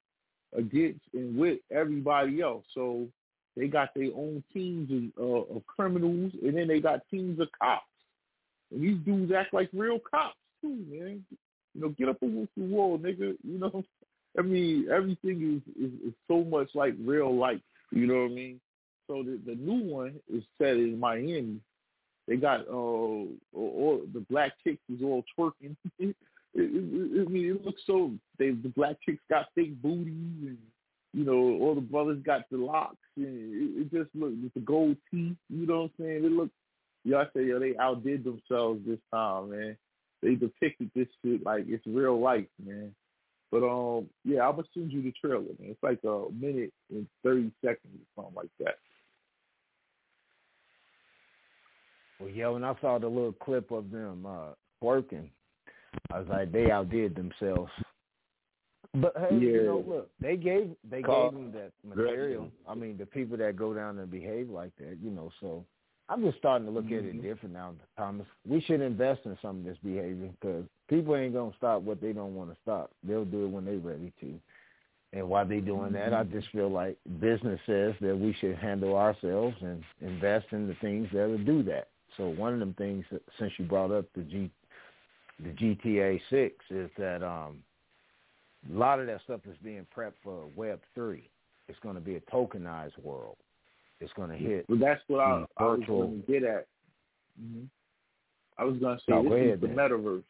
against 0.57 1.01
and 1.15 1.37
with 1.37 1.61
everybody 1.71 2.41
else. 2.41 2.65
So 2.75 3.07
they 3.57 3.69
got 3.69 3.91
their 3.95 4.11
own 4.15 4.43
teams 4.53 5.13
of, 5.17 5.25
uh, 5.25 5.57
of 5.57 5.67
criminals, 5.67 6.33
and 6.43 6.57
then 6.57 6.69
they 6.69 6.81
got 6.81 7.09
teams 7.11 7.39
of 7.41 7.49
cops. 7.61 7.85
And 8.71 8.83
these 8.83 8.99
dudes 9.05 9.33
act 9.33 9.55
like 9.55 9.69
real 9.73 9.99
cops 9.99 10.37
too, 10.61 10.85
man. 10.91 11.25
You 11.75 11.81
know, 11.81 11.89
get 11.91 12.09
up 12.09 12.23
against 12.23 12.55
the 12.57 12.65
wall, 12.65 12.99
nigga. 12.99 13.37
You 13.43 13.59
know, 13.59 13.83
I 14.39 14.43
mean, 14.43 14.89
everything 14.91 15.63
is, 15.67 15.85
is, 15.85 15.93
is 16.09 16.15
so 16.29 16.43
much 16.45 16.71
like 16.75 16.95
real 17.03 17.35
life. 17.35 17.61
You 17.91 18.07
know 18.07 18.23
what 18.23 18.33
I 18.33 18.35
mean? 18.35 18.61
So 19.07 19.23
the 19.23 19.39
the 19.45 19.55
new 19.55 19.85
one 19.85 20.15
is 20.33 20.43
set 20.59 20.77
in 20.77 20.99
Miami. 20.99 21.61
They 22.29 22.37
got 22.37 22.69
uh, 22.69 22.73
all, 22.73 24.03
the 24.13 24.21
black 24.31 24.53
chicks 24.63 24.83
is 24.89 25.03
all 25.03 25.25
twerking. 25.37 25.77
it, 25.99 26.15
it, 26.55 27.27
I 27.27 27.31
mean, 27.31 27.57
it 27.57 27.65
looks 27.65 27.83
so. 27.87 28.13
They 28.39 28.51
the 28.51 28.73
black 28.77 28.97
chicks 29.05 29.23
got 29.29 29.47
fake 29.55 29.81
booties, 29.83 30.47
and 30.47 30.59
you 31.13 31.25
know, 31.25 31.59
all 31.61 31.75
the 31.75 31.81
brothers 31.81 32.23
got 32.25 32.43
the 32.51 32.59
locks, 32.59 32.97
and 33.17 33.27
it, 33.27 33.81
it 33.83 33.93
just 33.93 34.15
with 34.15 34.55
the 34.55 34.61
gold 34.61 34.97
teeth. 35.11 35.37
You 35.49 35.67
know 35.67 35.83
what 35.83 35.91
I'm 35.99 36.05
saying? 36.05 36.25
It 36.25 36.33
looked. 36.33 36.55
Y'all 37.05 37.27
say 37.35 37.47
yo, 37.47 37.59
they 37.59 37.77
outdid 37.79 38.23
themselves 38.23 38.81
this 38.87 39.01
time, 39.13 39.51
man. 39.51 39.77
They 40.23 40.37
depicted 40.37 40.91
this 40.95 41.09
shit 41.25 41.45
like 41.45 41.65
it's 41.67 41.85
real 41.87 42.21
life, 42.21 42.47
man. 42.65 42.95
But 43.51 43.65
um, 43.65 44.07
yeah, 44.25 44.49
I'm 44.49 44.57
gonna 44.57 44.69
send 44.73 44.93
you 44.93 45.03
the 45.03 45.13
trailer, 45.21 45.43
man. 45.43 45.71
It's 45.71 45.83
like 45.83 45.99
a 46.05 46.27
minute 46.33 46.73
and 46.91 47.07
thirty 47.25 47.51
seconds 47.63 47.99
or 48.17 48.23
something 48.23 48.37
like 48.37 48.51
that. 48.61 48.77
Well, 52.23 52.31
yeah, 52.31 52.49
when 52.49 52.63
I 52.63 52.75
saw 52.81 52.99
the 52.99 53.09
little 53.09 53.33
clip 53.33 53.73
of 53.73 53.91
them 53.91 54.25
uh, 54.25 54.53
working, 54.81 55.29
I 56.13 56.21
was 56.21 56.29
like, 56.29 56.53
they 56.53 56.71
outdid 56.71 57.17
themselves. 57.17 57.71
But 58.95 59.15
hey, 59.17 59.37
you 59.41 59.63
know, 59.65 59.85
look, 59.87 60.11
they 60.21 60.37
gave 60.37 60.71
they 60.89 61.03
Call- 61.03 61.31
gave 61.31 61.39
them 61.41 61.53
that 61.53 61.73
material. 61.85 62.49
I 62.69 62.75
mean, 62.75 62.97
the 62.97 63.07
people 63.07 63.37
that 63.39 63.57
go 63.57 63.75
down 63.75 63.99
and 63.99 64.11
behave 64.11 64.51
like 64.51 64.71
that, 64.79 64.99
you 65.03 65.11
know. 65.11 65.33
So 65.41 65.65
I'm 66.09 66.23
just 66.23 66.39
starting 66.39 66.67
to 66.67 66.73
look 66.73 66.87
at 66.87 66.93
it 66.93 67.23
different 67.23 67.55
now, 67.55 67.75
Thomas. 67.97 68.27
We 68.47 68.61
should 68.61 68.83
invest 68.83 69.23
in 69.25 69.37
some 69.43 69.59
of 69.59 69.65
this 69.65 69.79
behavior 69.83 70.29
because 70.41 70.65
people 70.89 71.17
ain't 71.17 71.35
gonna 71.35 71.55
stop 71.57 71.83
what 71.83 72.01
they 72.01 72.13
don't 72.13 72.37
want 72.37 72.51
to 72.51 72.57
stop. 72.63 72.93
They'll 73.03 73.25
do 73.25 73.47
it 73.47 73.49
when 73.49 73.65
they're 73.65 73.79
ready 73.79 74.13
to. 74.21 74.39
And 75.15 75.29
while 75.29 75.47
they 75.47 75.61
doing 75.61 75.93
that, 75.93 76.15
I 76.15 76.25
just 76.25 76.49
feel 76.51 76.71
like 76.71 76.97
business 77.19 77.61
says 77.67 77.95
that 78.01 78.17
we 78.17 78.35
should 78.41 78.57
handle 78.57 78.97
ourselves 78.97 79.57
and 79.61 79.83
invest 80.01 80.47
in 80.53 80.69
the 80.69 80.75
things 80.77 81.09
that 81.13 81.29
will 81.29 81.39
do 81.39 81.63
that. 81.65 81.89
So 82.17 82.29
one 82.29 82.53
of 82.53 82.61
them 82.61 82.75
things, 82.77 83.05
that, 83.11 83.23
since 83.39 83.53
you 83.59 83.65
brought 83.65 83.91
up 83.91 84.05
the 84.15 84.23
G, 84.23 84.51
the 85.43 85.51
GTA 85.51 86.21
Six, 86.31 86.55
is 86.71 86.91
that 86.99 87.23
um, 87.23 87.63
a 88.73 88.77
lot 88.77 89.01
of 89.01 89.07
that 89.07 89.21
stuff 89.25 89.41
is 89.49 89.57
being 89.63 89.87
prepped 89.97 90.13
for 90.23 90.45
Web 90.57 90.81
three. 90.95 91.29
It's 91.69 91.79
going 91.83 91.95
to 91.95 92.01
be 92.01 92.17
a 92.17 92.21
tokenized 92.23 92.99
world. 93.03 93.37
It's 94.01 94.13
going 94.15 94.31
to 94.31 94.37
hit. 94.37 94.67
Well, 94.69 94.79
that's 94.79 95.01
what 95.07 95.21
I, 95.21 95.45
I 95.57 95.65
was 95.65 95.81
going 95.87 96.23
to 96.27 96.33
get 96.33 96.43
at. 96.43 96.67
hmm 97.41 97.65
I 98.59 98.65
was 98.65 98.77
going 98.79 98.97
to 98.99 99.03
say 99.03 99.13
No, 99.13 99.23
this 99.23 99.31
go 99.31 99.37
is 99.37 99.43
ahead, 99.43 99.61
the 99.63 99.67
then. 99.69 99.77
metaverse. 99.77 100.23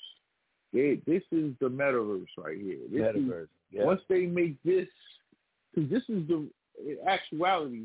They, 0.72 1.00
this 1.06 1.22
is 1.32 1.54
the 1.60 1.68
metaverse 1.68 2.26
right 2.38 2.56
here. 2.56 2.78
This 2.90 3.16
is 3.16 3.22
Metaverse. 3.22 3.48
Yeah. 3.70 3.84
once 3.84 4.00
they 4.08 4.26
make 4.26 4.62
this, 4.62 4.86
because 5.74 5.90
this 5.90 6.02
is 6.08 6.26
the 6.28 6.48
in 6.78 6.96
actuality, 7.06 7.84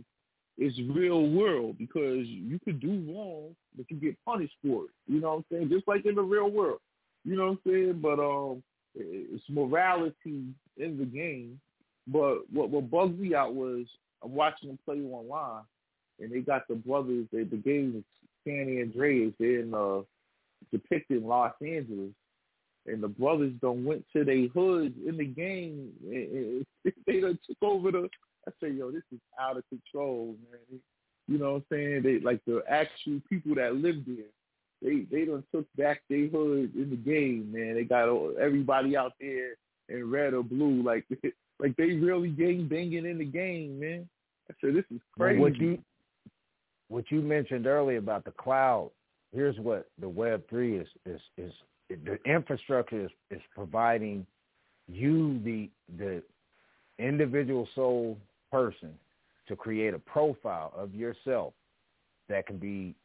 it's 0.58 0.78
real 0.96 1.30
world 1.30 1.78
because 1.78 2.26
you 2.26 2.60
could 2.64 2.80
do 2.80 3.04
wrong, 3.10 3.56
but 3.76 3.86
you 3.90 3.98
get 3.98 4.18
punished 4.26 4.56
for 4.64 4.86
it. 4.86 4.92
You 5.08 5.20
know 5.22 5.30
what 5.30 5.38
I'm 5.38 5.46
saying? 5.52 5.70
Just 5.70 5.88
like 5.88 6.06
in 6.06 6.16
the 6.16 6.22
real 6.22 6.50
world. 6.50 6.80
You 7.24 7.36
know 7.36 7.46
what 7.46 7.52
I'm 7.52 7.60
saying? 7.66 8.00
But 8.02 8.20
um, 8.20 8.64
it's 8.96 9.44
morality 9.50 10.46
in 10.78 10.98
the 10.98 11.06
game. 11.06 11.60
But 12.08 12.40
what 12.52 12.70
what 12.70 12.90
bugged 12.90 13.20
me 13.20 13.36
out 13.36 13.54
was 13.54 13.86
I'm 14.24 14.34
watching 14.34 14.70
them 14.70 14.80
play 14.86 15.02
online, 15.02 15.64
and 16.20 16.32
they 16.32 16.40
got 16.40 16.68
the 16.68 16.76
brothers. 16.76 17.28
They, 17.32 17.44
the 17.44 17.58
game 17.58 18.04
San 18.48 18.80
Andreas. 18.82 19.34
They're 19.40 19.60
in 19.60 19.74
uh, 19.74 20.02
depicted 20.72 21.22
in 21.22 21.28
Los 21.28 21.54
Angeles, 21.62 22.12
and 22.86 23.04
the 23.04 23.08
brothers 23.08 23.54
don't 23.62 23.86
went 23.86 24.06
to 24.14 24.24
their 24.24 24.48
hoods 24.48 24.96
in 25.06 25.18
the 25.18 25.26
game. 25.26 25.92
And, 26.04 26.66
and 26.86 26.94
they 27.06 27.20
done 27.20 27.38
took 27.46 27.58
over 27.62 27.92
the. 27.92 28.10
I 28.48 28.52
say, 28.62 28.72
yo, 28.72 28.92
this 28.92 29.04
is 29.12 29.20
out 29.40 29.58
of 29.58 29.64
control, 29.70 30.36
man. 30.52 30.80
You 31.28 31.38
know 31.38 31.54
what 31.54 31.58
I'm 31.58 31.66
saying? 31.72 32.04
They 32.04 32.20
like 32.20 32.40
the 32.46 32.64
actual 32.70 33.20
people 33.30 33.56
that 33.56 33.76
live 33.76 33.98
there. 34.06 34.32
They 34.82 35.06
they 35.12 35.26
done 35.26 35.44
took 35.54 35.66
back 35.78 36.02
their 36.10 36.28
hood 36.28 36.74
in 36.76 36.90
the 36.90 36.96
game, 36.96 37.52
man. 37.52 37.76
They 37.76 37.84
got 37.84 38.08
everybody 38.40 38.96
out 38.96 39.14
there 39.20 39.56
in 39.90 40.10
red 40.10 40.34
or 40.34 40.44
blue, 40.44 40.82
like 40.84 41.06
like 41.60 41.76
they 41.76 41.94
really 41.94 42.30
gang 42.30 42.68
banging 42.68 43.06
in 43.06 43.18
the 43.18 43.26
game, 43.26 43.80
man. 43.80 44.08
I 44.50 44.54
said, 44.62 44.76
this 44.76 44.86
is 44.94 45.02
crazy. 45.18 45.40
What 45.40 45.56
you 45.58 45.78
what 46.88 47.12
you 47.12 47.22
mentioned 47.22 47.68
earlier 47.68 47.98
about 47.98 48.24
the 48.24 48.32
cloud, 48.32 48.92
here's 49.34 49.58
what 49.60 49.90
the 50.00 50.08
Web 50.08 50.44
three 50.50 50.78
is 50.78 50.88
is 51.06 51.22
is 51.38 51.52
the 51.90 52.18
infrastructure 52.26 53.06
is, 53.06 53.12
is 53.32 53.42
providing 53.54 54.26
you 54.88 55.40
the 55.44 55.70
the 55.98 56.24
individual 57.00 57.68
soul 57.76 58.18
person 58.52 58.94
to 59.48 59.56
create 59.56 59.94
a 59.94 60.00
profile 60.00 60.74
of 60.76 60.94
yourself 60.94 61.54
that 62.30 62.46
can 62.46 62.58
be 62.58 62.96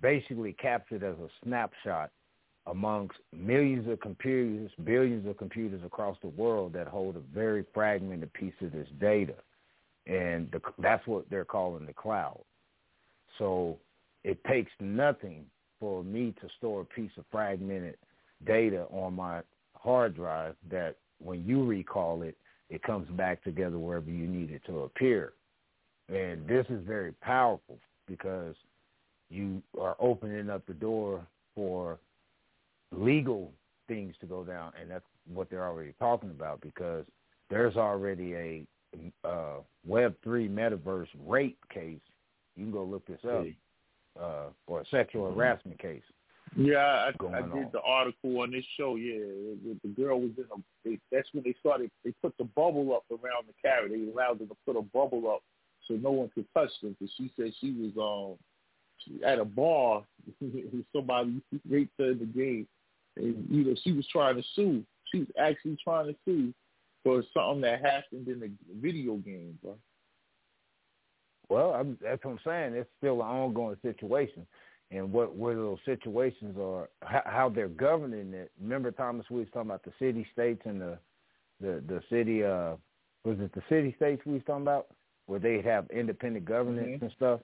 basically 0.00 0.52
captured 0.52 1.02
as 1.02 1.16
a 1.18 1.28
snapshot 1.44 2.10
amongst 2.66 3.16
millions 3.32 3.88
of 3.88 4.00
computers, 4.00 4.70
billions 4.84 5.26
of 5.26 5.36
computers 5.38 5.80
across 5.84 6.16
the 6.22 6.28
world 6.28 6.72
that 6.72 6.86
hold 6.86 7.16
a 7.16 7.34
very 7.34 7.64
fragmented 7.74 8.32
piece 8.32 8.54
of 8.60 8.72
this 8.72 8.88
data. 9.00 9.34
And 10.06 10.50
the, 10.52 10.60
that's 10.78 11.06
what 11.06 11.28
they're 11.30 11.44
calling 11.44 11.86
the 11.86 11.92
cloud. 11.92 12.40
So 13.38 13.78
it 14.24 14.42
takes 14.44 14.70
nothing 14.80 15.46
for 15.78 16.04
me 16.04 16.34
to 16.40 16.48
store 16.58 16.82
a 16.82 16.84
piece 16.84 17.10
of 17.16 17.24
fragmented 17.30 17.96
data 18.46 18.86
on 18.90 19.14
my 19.14 19.40
hard 19.74 20.14
drive 20.14 20.54
that 20.70 20.96
when 21.18 21.44
you 21.44 21.64
recall 21.64 22.22
it, 22.22 22.36
it 22.70 22.82
comes 22.82 23.08
back 23.10 23.42
together 23.42 23.78
wherever 23.78 24.10
you 24.10 24.26
need 24.26 24.50
it 24.50 24.62
to 24.66 24.80
appear. 24.80 25.32
And 26.08 26.46
this 26.46 26.66
is 26.70 26.82
very 26.86 27.12
powerful 27.20 27.78
because 28.06 28.54
you 29.28 29.62
are 29.80 29.96
opening 30.00 30.48
up 30.48 30.66
the 30.66 30.74
door 30.74 31.26
for 31.54 31.98
legal 32.92 33.52
things 33.88 34.14
to 34.20 34.26
go 34.26 34.44
down, 34.44 34.72
and 34.80 34.90
that's 34.90 35.04
what 35.32 35.50
they're 35.50 35.66
already 35.66 35.94
talking 35.98 36.30
about 36.30 36.60
because 36.60 37.04
there's 37.48 37.76
already 37.76 38.34
a 38.34 38.66
uh, 39.24 39.58
Web 39.86 40.14
three 40.22 40.48
metaverse 40.48 41.08
rape 41.26 41.58
case. 41.72 42.00
You 42.56 42.64
can 42.64 42.72
go 42.72 42.84
look 42.84 43.06
this 43.06 43.20
up, 43.24 43.46
uh, 44.20 44.50
or 44.66 44.80
a 44.80 44.84
sexual 44.90 45.26
mm-hmm. 45.26 45.38
harassment 45.38 45.78
case. 45.78 46.02
Yeah, 46.56 46.78
I, 46.78 47.08
I 47.08 47.42
did 47.42 47.52
on. 47.52 47.70
the 47.72 47.80
article 47.80 48.40
on 48.40 48.50
this 48.50 48.64
show. 48.76 48.96
Yeah, 48.96 49.20
the 49.82 49.88
girl 49.88 50.20
was 50.20 50.30
in 50.36 50.44
a. 50.44 50.62
They, 50.84 50.98
that's 51.12 51.28
when 51.32 51.44
they 51.44 51.54
started. 51.60 51.90
They 52.04 52.12
put 52.22 52.36
the 52.38 52.44
bubble 52.44 52.92
up 52.94 53.04
around 53.10 53.46
the 53.46 53.54
carrot. 53.62 53.92
They 53.92 54.10
allowed 54.10 54.40
them 54.40 54.48
to 54.48 54.56
put 54.66 54.76
a 54.76 54.82
bubble 54.82 55.30
up 55.30 55.42
so 55.86 55.94
no 55.94 56.10
one 56.10 56.30
could 56.34 56.46
touch 56.52 56.70
them. 56.82 56.96
Because 56.98 57.14
she 57.16 57.30
said 57.36 57.52
she 57.60 57.70
was 57.72 58.36
um 59.08 59.22
at 59.24 59.38
a 59.38 59.44
bar 59.44 60.02
with 60.40 60.84
somebody 60.94 61.40
raped 61.68 61.92
her 61.98 62.12
in 62.12 62.18
the 62.18 62.24
game, 62.26 62.66
and 63.16 63.46
you 63.48 63.64
know 63.64 63.74
she 63.84 63.92
was 63.92 64.06
trying 64.10 64.36
to 64.36 64.42
sue. 64.54 64.82
She 65.12 65.20
was 65.20 65.28
actually 65.38 65.78
trying 65.82 66.06
to 66.08 66.16
sue 66.24 66.52
for 67.04 67.22
something 67.32 67.62
that 67.62 67.80
happened 67.80 68.28
in 68.28 68.40
the 68.40 68.50
video 68.80 69.16
game, 69.16 69.58
bro. 69.62 69.76
Well, 71.48 71.72
I'm, 71.72 71.98
that's 72.00 72.24
what 72.24 72.32
I'm 72.32 72.38
saying. 72.44 72.74
It's 72.74 72.88
still 72.98 73.22
an 73.22 73.28
ongoing 73.28 73.76
situation, 73.82 74.46
and 74.90 75.12
what 75.12 75.36
where 75.36 75.54
those 75.54 75.78
situations 75.84 76.56
are, 76.58 76.88
how, 77.02 77.22
how 77.24 77.48
they're 77.48 77.68
governing 77.68 78.32
it. 78.34 78.50
Remember, 78.60 78.90
Thomas, 78.90 79.26
we 79.30 79.40
was 79.40 79.48
talking 79.52 79.70
about 79.70 79.84
the 79.84 79.92
city 79.98 80.26
states 80.32 80.62
and 80.64 80.80
the 80.80 80.98
the 81.60 81.82
the 81.86 82.02
city. 82.10 82.44
uh 82.44 82.74
Was 83.24 83.38
it 83.40 83.52
the 83.54 83.62
city 83.68 83.94
states 83.96 84.22
we 84.26 84.34
was 84.34 84.42
talking 84.46 84.62
about, 84.62 84.88
where 85.26 85.40
they 85.40 85.60
have 85.62 85.88
independent 85.90 86.44
governance 86.44 86.88
mm-hmm. 86.88 87.04
and 87.04 87.14
stuff? 87.16 87.40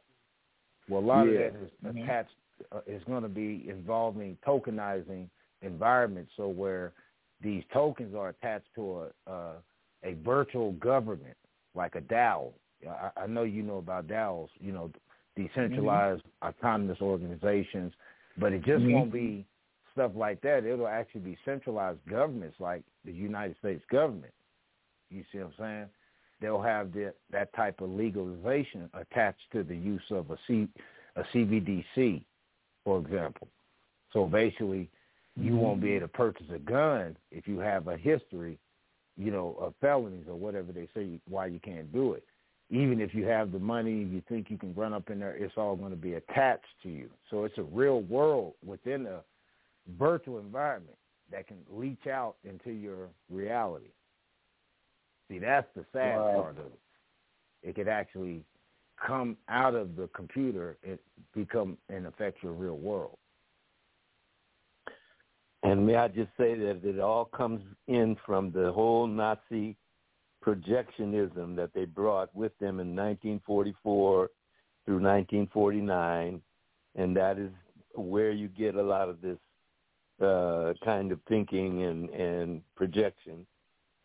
Well, 0.89 1.01
a 1.01 1.07
lot 1.07 1.25
yeah. 1.25 1.33
of 1.33 1.53
that 1.53 1.63
is 1.63 1.71
mm-hmm. 1.85 2.03
attached. 2.03 2.35
Uh, 2.73 2.81
is 2.87 3.03
going 3.05 3.23
to 3.23 3.29
be 3.29 3.67
involving 3.69 4.35
tokenizing 4.47 5.29
environment, 5.61 6.27
so 6.39 6.49
where 6.49 6.95
these 7.43 7.63
tokens 7.71 8.15
are 8.15 8.31
attached 8.31 8.69
to 8.75 9.09
a 9.27 9.31
uh, 9.31 9.53
a 10.05 10.15
virtual 10.25 10.73
government 10.73 11.37
like 11.75 11.95
a 11.97 12.01
DAO. 12.01 12.53
I, 12.89 13.11
I 13.17 13.27
know 13.27 13.43
you 13.43 13.63
know 13.63 13.79
about 13.79 14.07
DAOs, 14.09 14.49
you 14.59 14.73
know, 14.73 14.91
decentralized 15.37 16.23
mm-hmm. 16.23 16.49
autonomous 16.49 16.99
organizations, 17.01 17.93
but 18.39 18.53
it 18.53 18.65
just 18.65 18.83
mm-hmm. 18.83 18.93
won't 18.93 19.13
be 19.13 19.47
stuff 19.93 20.13
like 20.15 20.41
that. 20.43 20.65
It'll 20.65 20.89
actually 20.89 21.23
be 21.23 21.39
centralized 21.45 21.99
governments 22.09 22.57
like 22.59 22.83
the 23.05 23.13
United 23.13 23.57
States 23.59 23.83
government. 23.91 24.33
You 25.11 25.25
see 25.33 25.39
what 25.39 25.47
I'm 25.47 25.53
saying? 25.59 25.87
They'll 26.41 26.61
have 26.61 26.93
the, 26.93 27.15
that 27.31 27.55
type 27.55 27.81
of 27.81 27.91
legalization 27.91 28.91
attached 28.93 29.41
to 29.53 29.63
the 29.63 29.77
use 29.77 30.03
of 30.11 30.31
a, 30.31 30.37
C, 30.47 30.69
a 31.17 31.23
CBDC, 31.35 32.25
for 32.85 32.99
example. 32.99 33.49
So 34.13 34.27
basically, 34.27 34.91
you 35.37 35.53
mm-hmm. 35.53 35.57
won't 35.57 35.81
be 35.81 35.93
able 35.93 36.09
to 36.09 36.13
purchase 36.13 36.47
a 36.55 36.59
gun 36.59 37.17
if 37.31 37.49
you 37.49 37.59
have 37.59 37.89
a 37.89 37.97
history, 37.97 38.59
you 39.17 39.31
know, 39.31 39.57
of 39.61 39.75
felonies 39.81 40.27
or 40.29 40.37
whatever 40.37 40.73
they 40.73 40.89
say 40.95 41.21
why 41.29 41.47
you 41.47 41.61
can't 41.61 41.91
do 41.93 42.13
it. 42.13 42.25
Even 42.71 43.01
if 43.01 43.15
you 43.15 43.25
have 43.27 43.53
the 43.53 43.59
money, 43.59 43.93
you 43.93 44.23
think 44.29 44.51
you 44.51 44.59
can 44.59 44.75
run 44.75 44.93
up 44.93 45.09
in 45.11 45.21
there, 45.21 45.37
it's 45.37 45.55
all 45.57 45.77
going 45.77 45.91
to 45.91 45.97
be 45.97 46.15
attached 46.15 46.65
to 46.83 46.89
you. 46.89 47.09
So 47.31 47.45
it's 47.45 47.59
a 47.59 47.63
real 47.63 48.01
world 48.03 48.55
within 48.65 49.07
a 49.07 49.21
virtual 49.99 50.39
environment 50.39 50.97
that 51.31 51.47
can 51.47 51.59
leach 51.71 52.07
out 52.07 52.37
into 52.45 52.71
your 52.71 53.09
reality. 53.31 53.87
See, 55.29 55.39
that's 55.39 55.67
the 55.75 55.85
sad 55.93 56.19
wow. 56.19 56.43
part 56.43 56.59
of 56.59 56.67
it. 56.67 56.81
It 57.63 57.75
could 57.75 57.89
actually 57.89 58.45
come 59.05 59.37
out 59.49 59.75
of 59.75 59.97
the 59.97 60.09
computer 60.15 60.77
and 60.87 60.99
become 61.35 61.77
and 61.89 62.07
affect 62.07 62.43
your 62.43 62.53
real 62.53 62.77
world. 62.77 63.19
And 65.63 65.87
may 65.87 65.97
I 65.97 66.09
just 66.09 66.31
say 66.39 66.55
that 66.55 66.81
it 66.85 67.01
all 67.01 67.25
comes 67.25 67.61
in 67.89 68.17
from 68.25 68.53
the 68.53 68.71
whole 68.73 69.07
Nazi 69.07 69.77
projectionism 70.47 71.57
that 71.57 71.71
they 71.75 71.85
brought 71.85 72.35
with 72.35 72.57
them 72.59 72.81
in 72.81 72.95
1944 72.95 74.31
through 74.85 74.95
1949, 74.95 76.41
and 76.95 77.17
that 77.17 77.39
is 77.39 77.51
where 77.95 78.31
you 78.31 78.49
get 78.49 78.75
a 78.75 78.83
lot 78.83 79.09
of 79.09 79.21
this 79.21 79.39
uh, 80.23 80.73
kind 80.85 81.13
of 81.13 81.19
thinking 81.29 81.83
and 81.83 82.09
and 82.11 82.63
projection 82.75 83.47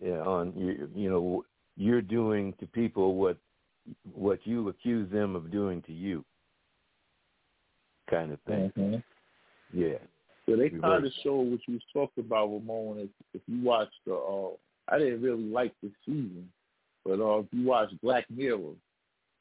you 0.02 0.12
know, 0.12 0.24
on 0.24 0.54
you, 0.58 0.90
you 0.94 1.10
know 1.10 1.46
you're 1.78 2.02
doing 2.02 2.54
to 2.60 2.68
people 2.68 3.16
what 3.16 3.38
what 4.14 4.40
you 4.44 4.70
accuse 4.70 5.10
them 5.12 5.36
of 5.36 5.52
doing 5.52 5.82
to 5.84 5.94
you, 5.94 6.26
kind 8.10 8.32
of 8.32 8.40
thing. 8.42 8.72
Mm-hmm. 8.78 9.80
Yeah. 9.80 9.98
So 10.48 10.56
they 10.58 10.70
kind 10.70 11.06
of 11.06 11.12
show 11.24 11.36
what 11.36 11.60
you 11.68 11.76
was 11.76 11.84
talking 11.94 12.26
about, 12.26 12.48
Ramon. 12.48 13.00
If, 13.00 13.10
if 13.34 13.42
you 13.48 13.64
watch 13.64 13.90
the, 14.06 14.16
uh, 14.16 14.50
I 14.88 14.98
didn't 14.98 15.22
really 15.22 15.44
like 15.44 15.74
this 15.82 15.92
season, 16.06 16.50
but 17.06 17.20
uh, 17.20 17.40
if 17.40 17.46
you 17.52 17.66
watch 17.66 17.90
Black 18.02 18.26
Mirror, 18.30 18.74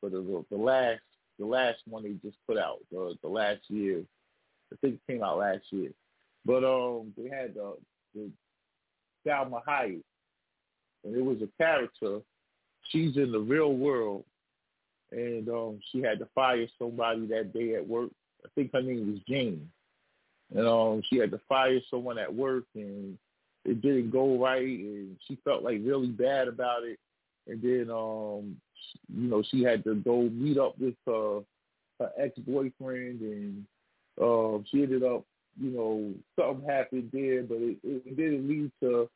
for 0.01 0.11
the 0.11 0.45
the 0.51 0.57
last 0.57 1.01
the 1.39 1.47
last 1.47 1.79
one 1.87 2.03
they 2.03 2.15
just 2.23 2.39
put 2.47 2.59
out, 2.59 2.79
the 2.91 3.17
the 3.23 3.29
last 3.29 3.61
year, 3.69 4.03
I 4.73 4.77
think 4.81 4.95
it 4.95 5.13
came 5.13 5.23
out 5.23 5.39
last 5.39 5.65
year, 5.71 5.91
but 6.45 6.65
um 6.65 7.13
they 7.17 7.29
had 7.29 7.55
the 7.55 7.77
the 8.15 8.31
Salma 9.27 9.63
Hayek, 9.69 10.03
and 11.05 11.17
it 11.17 11.25
was 11.25 11.39
a 11.43 11.49
character. 11.63 12.21
She's 12.91 13.17
in 13.17 13.31
the 13.33 13.41
real 13.41 13.75
world, 13.75 14.25
and 15.13 15.49
um 15.49 15.81
she 15.91 16.01
had 16.01 16.19
to 16.21 16.29
fire 16.35 16.67
somebody 16.79 17.27
that 17.27 17.53
day 17.53 17.75
at 17.75 17.87
work. 17.87 18.11
I 18.45 18.49
think 18.55 18.73
her 18.73 18.83
name 18.83 19.13
was 19.13 19.21
Jane 19.29 19.71
and 20.55 20.67
um, 20.67 21.03
she 21.09 21.17
had 21.17 21.31
to 21.31 21.41
fire 21.49 21.79
someone 21.91 22.19
at 22.19 22.33
work, 22.33 22.65
and 22.75 23.17
it 23.65 23.81
didn't 23.83 24.11
go 24.11 24.39
right, 24.39 24.63
and 24.63 25.17
she 25.27 25.39
felt 25.45 25.63
like 25.63 25.81
really 25.83 26.09
bad 26.09 26.49
about 26.49 26.85
it. 26.85 26.99
And 27.47 27.61
then, 27.63 27.91
um, 27.91 28.57
you 29.09 29.29
know, 29.29 29.43
she 29.51 29.63
had 29.63 29.85
to 29.85 29.95
go 29.97 30.23
meet 30.23 30.59
up 30.59 30.79
with 30.79 30.95
her, 31.07 31.41
her 31.99 32.11
ex-boyfriend, 32.19 33.21
and 33.21 33.67
um, 34.21 34.65
she 34.71 34.83
ended 34.83 35.03
up, 35.03 35.25
you 35.61 35.71
know, 35.71 36.13
something 36.39 36.69
happened 36.69 37.11
there, 37.13 37.43
but 37.43 37.59
it, 37.59 37.77
it 37.83 38.17
didn't 38.17 38.49
lead 38.49 38.71
to 38.83 39.09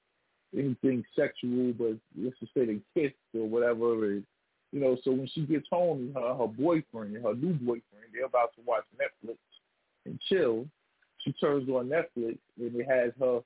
anything 0.54 1.04
sexual. 1.16 1.72
But 1.72 1.96
let's 2.20 2.38
just 2.40 2.54
say 2.54 2.66
they 2.66 2.80
kissed 2.94 3.16
or 3.34 3.48
whatever, 3.48 4.04
and 4.06 4.24
you 4.72 4.80
know, 4.80 4.96
so 5.04 5.12
when 5.12 5.28
she 5.28 5.42
gets 5.42 5.66
home, 5.70 6.12
her 6.14 6.34
her 6.34 6.48
boyfriend, 6.48 7.16
her 7.22 7.34
new 7.34 7.54
boyfriend, 7.54 8.10
they're 8.12 8.26
about 8.26 8.54
to 8.56 8.62
watch 8.66 8.84
Netflix 9.00 9.36
and 10.04 10.18
chill 10.28 10.66
she 11.24 11.32
turns 11.32 11.68
on 11.68 11.88
Netflix 11.88 12.38
and 12.58 12.74
it 12.76 12.86
has 12.88 13.12
her 13.18 13.40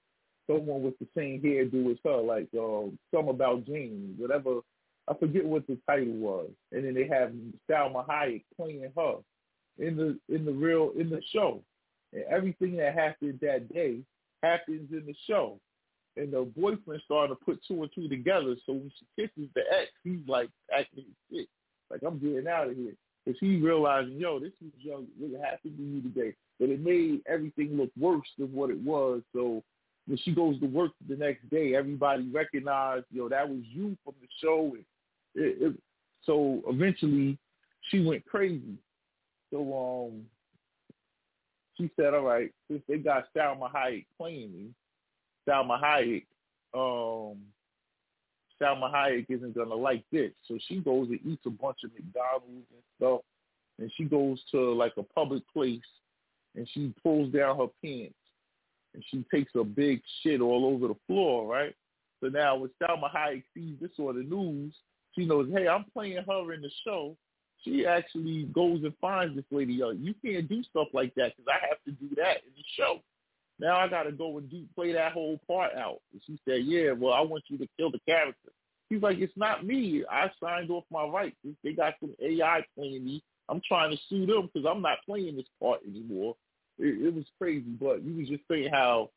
someone 0.48 0.82
with 0.82 0.98
the 0.98 1.06
same 1.16 1.40
hairdo 1.40 1.92
as 1.92 1.98
her, 2.04 2.20
like 2.20 2.48
um, 2.58 2.98
some 3.14 3.28
about 3.28 3.66
James, 3.66 4.18
whatever. 4.18 4.60
I 5.08 5.14
forget 5.14 5.44
what 5.44 5.66
the 5.66 5.78
title 5.88 6.14
was, 6.14 6.50
and 6.72 6.84
then 6.84 6.94
they 6.94 7.06
have 7.08 7.32
Salma 7.70 8.06
Hayek 8.06 8.42
playing 8.56 8.90
her 8.96 9.14
in 9.78 9.96
the 9.96 10.18
in 10.34 10.44
the 10.44 10.52
real 10.52 10.92
in 10.98 11.08
the 11.08 11.22
show, 11.32 11.62
and 12.12 12.24
everything 12.24 12.76
that 12.76 12.94
happened 12.94 13.38
that 13.40 13.72
day 13.72 14.00
happens 14.42 14.90
in 14.92 15.04
the 15.06 15.14
show. 15.26 15.58
And 16.16 16.32
the 16.32 16.50
boyfriend 16.56 17.00
started 17.04 17.28
to 17.28 17.44
put 17.44 17.60
two 17.66 17.82
and 17.82 17.90
two 17.94 18.08
together. 18.08 18.56
So 18.66 18.72
when 18.72 18.90
she 18.98 19.06
kisses 19.16 19.48
the 19.54 19.60
ex, 19.80 19.88
he's 20.02 20.26
like 20.26 20.48
acting 20.76 21.04
sick. 21.30 21.46
like 21.90 22.00
I'm 22.04 22.18
getting 22.18 22.48
out 22.48 22.68
of 22.68 22.76
here. 22.76 22.94
Because 23.24 23.38
he 23.40 23.56
realizing, 23.56 24.18
yo, 24.18 24.40
this 24.40 24.52
is 24.64 24.72
young, 24.78 25.06
what 25.18 25.40
happened 25.40 25.76
to 25.76 25.82
you 25.82 26.02
today. 26.02 26.34
But 26.58 26.70
it 26.70 26.80
made 26.80 27.20
everything 27.28 27.76
look 27.76 27.90
worse 27.96 28.26
than 28.36 28.52
what 28.52 28.70
it 28.70 28.80
was. 28.80 29.22
So 29.32 29.62
when 30.08 30.18
she 30.18 30.34
goes 30.34 30.58
to 30.60 30.66
work 30.66 30.92
the 31.06 31.16
next 31.16 31.48
day, 31.50 31.74
everybody 31.76 32.26
recognized, 32.32 33.04
yo, 33.10 33.28
that 33.28 33.48
was 33.48 33.60
you 33.62 33.96
from 34.02 34.14
the 34.20 34.28
show. 34.42 34.72
And 34.74 34.84
it, 35.34 35.62
it, 35.62 35.76
so 36.24 36.62
eventually, 36.66 37.38
she 37.90 38.04
went 38.04 38.24
crazy. 38.24 38.78
So 39.52 40.08
um, 40.10 40.22
she 41.76 41.90
said, 41.94 42.14
all 42.14 42.22
right, 42.22 42.50
since 42.70 42.82
they 42.88 42.96
got 42.96 43.26
Salma 43.36 43.70
Hayek 43.70 44.06
playing 44.16 44.52
me, 44.52 44.70
Salma 45.46 45.80
Hayek, 45.80 46.24
um, 46.74 47.38
Salma 48.60 48.92
Hayek 48.92 49.26
isn't 49.28 49.54
gonna 49.54 49.74
like 49.74 50.04
this. 50.10 50.32
So 50.46 50.58
she 50.68 50.78
goes 50.78 51.08
and 51.08 51.20
eats 51.26 51.44
a 51.46 51.50
bunch 51.50 51.78
of 51.84 51.90
McDonald's 51.92 52.66
and 52.72 52.82
stuff, 52.96 53.20
and 53.78 53.92
she 53.96 54.04
goes 54.04 54.42
to 54.52 54.72
like 54.72 54.94
a 54.96 55.02
public 55.02 55.42
place, 55.52 55.80
and 56.56 56.66
she 56.72 56.94
pulls 57.02 57.30
down 57.32 57.58
her 57.58 57.68
pants, 57.84 58.14
and 58.94 59.04
she 59.10 59.24
takes 59.32 59.52
a 59.54 59.64
big 59.64 60.00
shit 60.22 60.40
all 60.40 60.66
over 60.66 60.88
the 60.88 60.96
floor, 61.06 61.46
right? 61.46 61.74
So 62.20 62.28
now 62.28 62.56
when 62.56 62.70
Salma 62.82 63.12
Hayek 63.14 63.44
sees 63.54 63.76
this 63.80 63.90
on 63.98 64.16
the 64.16 64.22
news, 64.22 64.74
she 65.14 65.24
knows, 65.24 65.48
hey, 65.52 65.68
I'm 65.68 65.84
playing 65.92 66.24
her 66.26 66.52
in 66.52 66.62
the 66.62 66.70
show. 66.84 67.16
She 67.64 67.86
actually 67.86 68.44
goes 68.44 68.82
and 68.84 68.94
finds 69.00 69.34
this 69.34 69.44
lady. 69.50 69.74
Yo, 69.74 69.90
you 69.90 70.14
can't 70.24 70.48
do 70.48 70.62
stuff 70.64 70.88
like 70.92 71.14
that 71.16 71.36
because 71.36 71.52
I 71.52 71.66
have 71.68 71.82
to 71.86 71.92
do 71.92 72.14
that 72.16 72.38
in 72.46 72.52
the 72.56 72.64
show. 72.76 73.00
Now 73.60 73.78
I 73.78 73.88
got 73.88 74.04
to 74.04 74.12
go 74.12 74.38
and 74.38 74.48
do 74.48 74.64
play 74.74 74.92
that 74.92 75.12
whole 75.12 75.40
part 75.46 75.74
out. 75.74 75.98
And 76.12 76.22
she 76.26 76.38
said, 76.46 76.64
yeah, 76.64 76.92
well, 76.92 77.12
I 77.12 77.20
want 77.20 77.44
you 77.48 77.58
to 77.58 77.68
kill 77.76 77.90
the 77.90 78.00
character. 78.06 78.50
He's 78.88 79.02
like, 79.02 79.18
it's 79.18 79.36
not 79.36 79.66
me. 79.66 80.04
I 80.10 80.30
signed 80.42 80.70
off 80.70 80.84
my 80.90 81.04
rights. 81.04 81.36
They 81.62 81.72
got 81.72 81.94
some 82.00 82.14
AI 82.22 82.64
playing 82.76 83.04
me. 83.04 83.22
I'm 83.48 83.60
trying 83.66 83.90
to 83.90 83.98
sue 84.08 84.26
them 84.26 84.48
because 84.52 84.68
I'm 84.70 84.82
not 84.82 84.98
playing 85.04 85.36
this 85.36 85.46
part 85.60 85.80
anymore. 85.86 86.36
It, 86.78 87.06
it 87.06 87.14
was 87.14 87.24
crazy, 87.38 87.70
but 87.80 88.02
you 88.02 88.16
was 88.16 88.28
just 88.28 88.42
saying 88.50 88.70
how 88.72 89.10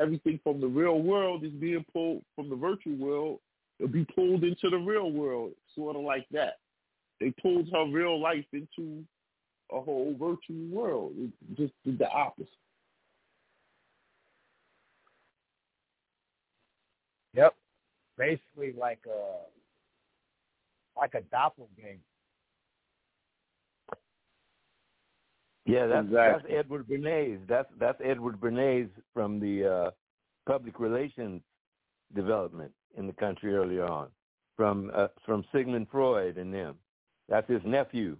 everything 0.00 0.40
from 0.42 0.60
the 0.60 0.66
real 0.66 1.00
world 1.00 1.44
is 1.44 1.52
being 1.52 1.84
pulled 1.92 2.22
from 2.34 2.48
the 2.48 2.56
virtual 2.56 2.96
world. 2.96 3.38
It'll 3.78 3.92
be 3.92 4.04
pulled 4.04 4.44
into 4.44 4.70
the 4.70 4.78
real 4.78 5.10
world, 5.10 5.52
sort 5.74 5.96
of 5.96 6.02
like 6.02 6.26
that. 6.32 6.58
They 7.20 7.32
pulled 7.42 7.68
her 7.72 7.86
real 7.86 8.20
life 8.20 8.44
into 8.52 9.04
a 9.70 9.80
whole 9.80 10.14
virtual 10.18 10.66
world. 10.70 11.12
It 11.18 11.30
just 11.56 11.72
did 11.84 11.98
the 11.98 12.08
opposite. 12.08 12.48
Yep. 17.34 17.54
Basically 18.18 18.74
like 18.78 19.00
a 19.06 19.38
like 20.98 21.14
a 21.14 21.22
doppelganger. 21.22 21.98
Yeah, 25.64 25.86
that's 25.86 26.06
Exactly. 26.06 26.42
that's 26.50 26.58
Edward 26.58 26.88
Bernays. 26.88 27.38
That's 27.48 27.68
that's 27.78 28.00
Edward 28.04 28.40
Bernays 28.40 28.88
from 29.14 29.38
the 29.38 29.64
uh, 29.64 29.90
public 30.46 30.80
relations 30.80 31.40
development 32.14 32.72
in 32.96 33.06
the 33.06 33.12
country 33.12 33.54
earlier 33.54 33.84
on, 33.84 34.08
from 34.56 34.90
uh, 34.94 35.08
from 35.24 35.44
Sigmund 35.52 35.86
Freud 35.90 36.36
and 36.36 36.52
them. 36.52 36.76
That's 37.28 37.48
his 37.48 37.62
nephew, 37.64 38.16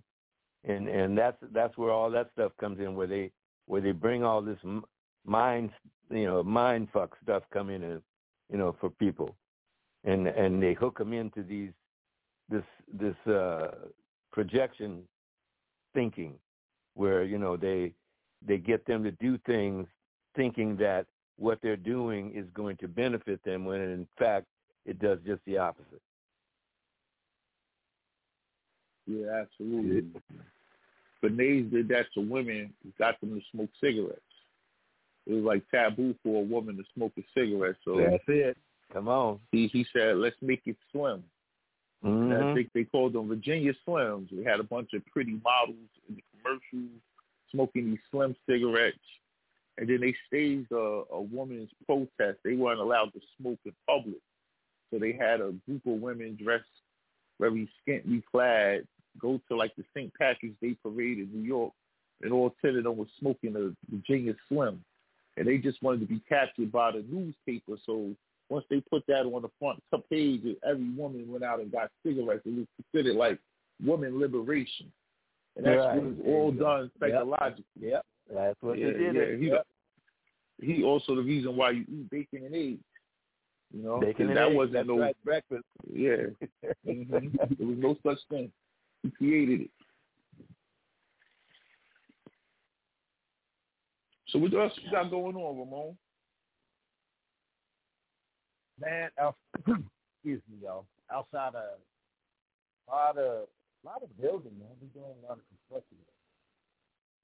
and 0.64 0.88
and 0.88 1.18
that's 1.18 1.36
that's 1.52 1.76
where 1.76 1.90
all 1.90 2.10
that 2.12 2.30
stuff 2.32 2.52
comes 2.60 2.78
in, 2.78 2.94
where 2.94 3.08
they 3.08 3.32
where 3.66 3.80
they 3.80 3.92
bring 3.92 4.22
all 4.22 4.40
this 4.40 4.58
mind 5.24 5.70
you 6.10 6.26
know 6.26 6.42
mind 6.44 6.88
fuck 6.92 7.16
stuff 7.22 7.42
come 7.52 7.70
in 7.70 7.82
and 7.82 8.02
you 8.50 8.58
know 8.58 8.76
for 8.80 8.88
people, 8.88 9.34
and 10.04 10.28
and 10.28 10.62
they 10.62 10.74
hook 10.74 10.98
them 10.98 11.12
into 11.12 11.42
these 11.42 11.72
this 12.48 12.64
this 12.92 13.16
uh, 13.26 13.68
projection 14.30 15.02
thinking 15.92 16.34
where 16.94 17.24
you 17.24 17.38
know 17.38 17.56
they 17.56 17.92
they 18.46 18.58
get 18.58 18.84
them 18.86 19.04
to 19.04 19.10
do 19.12 19.38
things 19.46 19.86
thinking 20.34 20.76
that 20.76 21.06
what 21.38 21.58
they're 21.62 21.76
doing 21.76 22.32
is 22.34 22.46
going 22.54 22.76
to 22.78 22.88
benefit 22.88 23.42
them 23.44 23.64
when 23.64 23.80
in 23.80 24.06
fact 24.18 24.46
it 24.84 24.98
does 24.98 25.18
just 25.26 25.40
the 25.46 25.58
opposite. 25.58 26.02
Yeah, 29.06 29.42
absolutely. 29.42 30.08
Bernays 31.22 31.70
did 31.70 31.88
that 31.88 32.06
to 32.14 32.20
women, 32.20 32.72
got 32.98 33.20
them 33.20 33.38
to 33.38 33.40
smoke 33.52 33.70
cigarettes. 33.80 34.20
It 35.26 35.34
was 35.34 35.44
like 35.44 35.62
taboo 35.70 36.14
for 36.22 36.42
a 36.42 36.44
woman 36.44 36.76
to 36.76 36.82
smoke 36.94 37.12
a 37.16 37.22
cigarette. 37.34 37.76
So 37.84 37.98
That's 37.98 38.22
it. 38.26 38.56
Come 38.92 39.08
on. 39.08 39.38
he 39.52 39.68
he 39.68 39.86
said, 39.92 40.16
let's 40.16 40.36
make 40.42 40.62
it 40.66 40.76
slim. 40.90 41.22
And 42.02 42.32
I 42.32 42.36
mm-hmm. 42.36 42.54
think 42.54 42.70
they 42.74 42.84
called 42.84 43.12
them 43.12 43.28
Virginia 43.28 43.72
Slims. 43.86 44.32
We 44.32 44.44
had 44.44 44.60
a 44.60 44.64
bunch 44.64 44.90
of 44.92 45.06
pretty 45.06 45.38
models 45.44 45.88
in 46.08 46.16
the 46.16 46.22
commercials 46.36 47.00
smoking 47.50 47.90
these 47.90 47.98
slim 48.10 48.34
cigarettes. 48.48 48.98
And 49.78 49.88
then 49.88 50.00
they 50.00 50.14
staged 50.26 50.72
a, 50.72 51.04
a 51.12 51.20
woman's 51.20 51.70
protest. 51.86 52.38
They 52.44 52.54
weren't 52.54 52.80
allowed 52.80 53.12
to 53.14 53.20
smoke 53.40 53.60
in 53.64 53.72
public. 53.88 54.20
So 54.90 54.98
they 54.98 55.12
had 55.12 55.40
a 55.40 55.54
group 55.66 55.86
of 55.86 56.00
women 56.00 56.36
dressed 56.42 56.64
very 57.40 57.68
scantily 57.80 58.22
clad 58.30 58.86
go 59.20 59.40
to 59.48 59.56
like 59.56 59.74
the 59.76 59.84
St. 59.94 60.12
Patrick's 60.14 60.56
Day 60.60 60.76
parade 60.82 61.18
in 61.18 61.30
New 61.32 61.46
York. 61.46 61.72
And 62.22 62.32
all 62.32 62.54
10 62.62 62.76
of 62.76 62.84
them 62.84 62.96
were 62.96 63.06
smoking 63.18 63.56
a 63.56 63.74
Virginia 63.94 64.34
Slim. 64.48 64.84
And 65.36 65.46
they 65.46 65.58
just 65.58 65.82
wanted 65.82 66.00
to 66.00 66.06
be 66.06 66.20
captured 66.28 66.70
by 66.70 66.92
the 66.92 67.04
newspaper. 67.08 67.80
So 67.84 68.10
once 68.52 68.66
they 68.68 68.80
put 68.82 69.02
that 69.06 69.24
on 69.24 69.40
the 69.40 69.48
front 69.58 69.82
page, 70.10 70.42
every 70.68 70.90
woman 70.90 71.26
went 71.26 71.42
out 71.42 71.60
and 71.60 71.72
got 71.72 71.90
cigarettes. 72.04 72.42
It 72.44 72.54
was 72.54 72.66
considered 72.92 73.16
like 73.16 73.38
woman 73.82 74.20
liberation, 74.20 74.92
and 75.56 75.64
that's 75.64 75.78
Right. 75.78 76.02
was 76.02 76.14
all 76.26 76.52
done 76.52 76.90
psychologically. 77.00 77.64
Yep. 77.80 78.04
That's 78.32 78.60
what 78.60 78.78
yeah, 78.78 78.86
they 78.88 78.92
did. 78.92 79.14
yeah. 79.14 79.36
He, 79.36 79.46
Yep. 79.48 79.66
he 80.60 80.84
also 80.84 81.14
the 81.14 81.22
reason 81.22 81.56
why 81.56 81.70
you 81.70 81.86
eat 81.88 82.10
bacon 82.10 82.44
and 82.44 82.54
eggs. 82.54 82.84
You 83.74 83.82
know, 83.82 84.00
Bacon 84.00 84.28
and 84.28 84.36
that 84.36 84.48
eggs, 84.48 84.56
wasn't 84.56 84.74
that's 84.74 84.86
no 84.88 84.98
right, 84.98 85.16
breakfast. 85.24 85.64
yeah. 85.90 86.26
hmm 86.84 87.28
There 87.58 87.66
was 87.66 87.78
no 87.78 87.96
such 88.02 88.18
thing. 88.28 88.52
He 89.02 89.10
created 89.12 89.62
it. 89.62 89.70
So 94.28 94.38
what 94.38 94.52
else 94.52 94.72
you 94.82 94.90
got 94.90 95.10
going 95.10 95.36
on, 95.36 95.58
Ramon? 95.58 95.96
Man, 98.82 99.10
out, 99.20 99.36
excuse 99.66 100.42
me, 100.50 100.58
y'all. 100.62 100.86
Outside 101.12 101.54
of 101.54 101.78
a 102.88 102.90
lot 102.90 103.16
of 103.16 103.46
a 103.84 103.86
lot 103.86 104.02
of 104.02 104.20
building, 104.20 104.52
man. 104.58 104.68
We're 104.80 105.00
doing 105.00 105.14
a 105.22 105.26
lot 105.28 105.38
of 105.38 105.44
construction. 105.48 105.98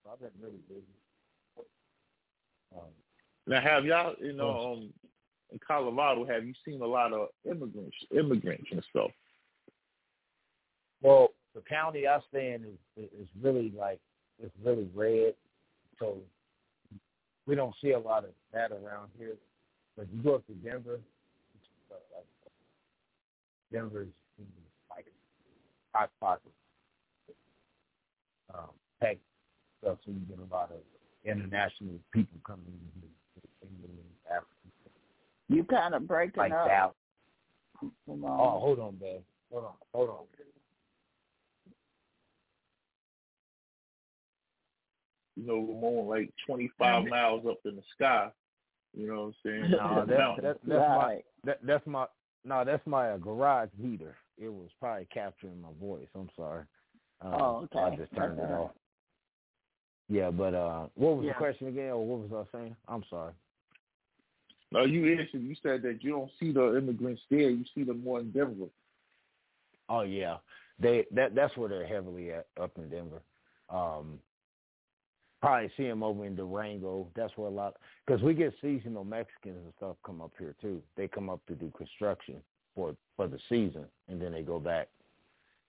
So 0.04 0.10
I've 0.12 0.20
been 0.20 0.30
really 0.40 0.60
busy. 0.68 0.82
Um, 2.76 2.90
Now, 3.46 3.60
have 3.60 3.84
y'all, 3.84 4.14
you 4.20 4.34
know, 4.34 4.74
um, 4.74 4.92
in 5.50 5.58
Colorado, 5.66 6.24
have 6.26 6.44
you 6.44 6.54
seen 6.64 6.80
a 6.80 6.86
lot 6.86 7.12
of 7.12 7.28
immigrants, 7.44 7.96
immigrants 8.16 8.68
and 8.70 8.84
stuff? 8.90 9.10
well, 11.02 11.28
the 11.54 11.60
county 11.62 12.06
I 12.06 12.18
stay 12.28 12.52
in 12.52 12.64
is 12.64 13.08
is 13.20 13.28
really 13.40 13.72
like 13.76 14.00
it's 14.42 14.54
really 14.64 14.88
red, 14.94 15.34
so 15.98 16.18
we 17.46 17.54
don't 17.54 17.74
see 17.82 17.92
a 17.92 17.98
lot 17.98 18.24
of 18.24 18.30
that 18.52 18.70
around 18.70 19.10
here. 19.18 19.34
But 19.96 20.06
you 20.14 20.22
go 20.22 20.36
up 20.36 20.46
to 20.46 20.52
Denver, 20.54 21.00
like, 22.14 22.26
Denver's 23.72 24.08
like 24.90 25.06
hot 25.94 26.10
pocket. 26.20 26.52
Um, 28.54 28.70
tech 29.02 29.18
stuff, 29.82 29.98
so 30.04 30.10
you 30.12 30.20
get 30.28 30.38
a 30.38 30.54
lot 30.54 30.70
of 30.72 30.78
international 31.24 31.94
people 32.12 32.38
coming 32.46 32.64
in 32.66 33.02
here, 33.02 33.10
England, 33.62 33.98
Africa, 34.26 34.46
You 35.48 35.64
kind 35.64 35.94
of 35.94 36.06
breaking 36.08 36.38
like 36.40 36.52
up. 36.52 36.66
Dallas. 36.66 36.94
Come 38.06 38.24
Oh, 38.24 38.26
on. 38.26 38.60
hold 38.60 38.78
on, 38.80 38.94
babe. 38.96 39.20
Hold 39.52 39.64
on, 39.64 39.72
hold 39.92 40.08
on. 40.10 40.16
You 45.36 45.46
know, 45.46 45.60
Ramon, 45.60 46.08
like 46.08 46.30
25 46.46 47.06
miles 47.08 47.44
up 47.48 47.58
in 47.64 47.76
the 47.76 47.82
sky. 47.94 48.30
You 48.96 49.06
know 49.06 49.20
what 49.20 49.26
I'm 49.26 49.34
saying? 49.44 49.70
No, 49.72 49.78
On 49.78 49.94
the 50.06 50.06
that, 50.06 50.18
mountain. 50.18 50.44
that, 50.44 50.56
that's 50.66 50.88
my 50.88 50.96
Right. 50.96 51.24
That, 51.44 51.58
that's 51.64 51.86
my 51.86 52.06
no, 52.44 52.64
that's 52.64 52.86
my 52.86 53.10
uh, 53.10 53.16
garage 53.16 53.70
heater. 53.80 54.16
It 54.38 54.48
was 54.48 54.68
probably 54.80 55.06
capturing 55.12 55.60
my 55.60 55.68
voice. 55.80 56.06
I'm 56.14 56.30
sorry. 56.36 56.64
Um, 57.20 57.34
Oh, 57.34 57.68
okay. 57.74 57.78
I 57.78 57.96
just 57.96 58.14
turned 58.14 58.38
That's 58.38 58.50
it 58.50 58.54
all 58.54 58.64
off. 58.64 58.70
Yeah, 60.08 60.30
but 60.30 60.54
uh, 60.54 60.86
what 60.94 61.16
was 61.16 61.26
Yeah. 61.26 61.32
the 61.32 61.38
question 61.38 61.68
again, 61.68 61.90
or 61.90 62.06
what 62.06 62.30
was 62.30 62.46
I 62.52 62.58
saying? 62.58 62.76
I'm 62.86 63.04
sorry. 63.10 63.32
No, 64.70 64.84
you 64.84 65.18
answered. 65.18 65.42
You 65.42 65.54
said 65.62 65.82
that 65.82 66.02
you 66.04 66.10
don't 66.10 66.30
see 66.38 66.52
the 66.52 66.76
immigrants 66.76 67.22
there. 67.30 67.50
You 67.50 67.64
see 67.74 67.84
them 67.84 68.04
more 68.04 68.20
in 68.20 68.30
Denver. 68.30 68.66
Oh 69.88 70.02
yeah, 70.02 70.36
they 70.78 71.06
that 71.12 71.34
that's 71.34 71.56
where 71.56 71.68
they're 71.68 71.86
heavily 71.86 72.32
at 72.32 72.46
up 72.60 72.76
in 72.76 72.88
Denver. 72.90 73.22
Um, 73.70 74.18
probably 75.40 75.70
see 75.76 75.84
them 75.84 76.02
over 76.02 76.24
in 76.24 76.34
Durango. 76.34 77.06
That's 77.14 77.36
where 77.36 77.48
a 77.48 77.50
lot 77.50 77.76
because 78.06 78.22
we 78.22 78.34
get 78.34 78.54
seasonal 78.60 79.04
Mexicans 79.04 79.58
and 79.64 79.72
stuff 79.76 79.96
come 80.04 80.20
up 80.20 80.32
here 80.38 80.54
too. 80.60 80.82
They 80.96 81.08
come 81.08 81.30
up 81.30 81.40
to 81.46 81.54
do 81.54 81.72
construction 81.76 82.36
for 82.74 82.94
for 83.16 83.28
the 83.28 83.38
season, 83.48 83.84
and 84.08 84.20
then 84.20 84.32
they 84.32 84.42
go 84.42 84.58
back 84.58 84.88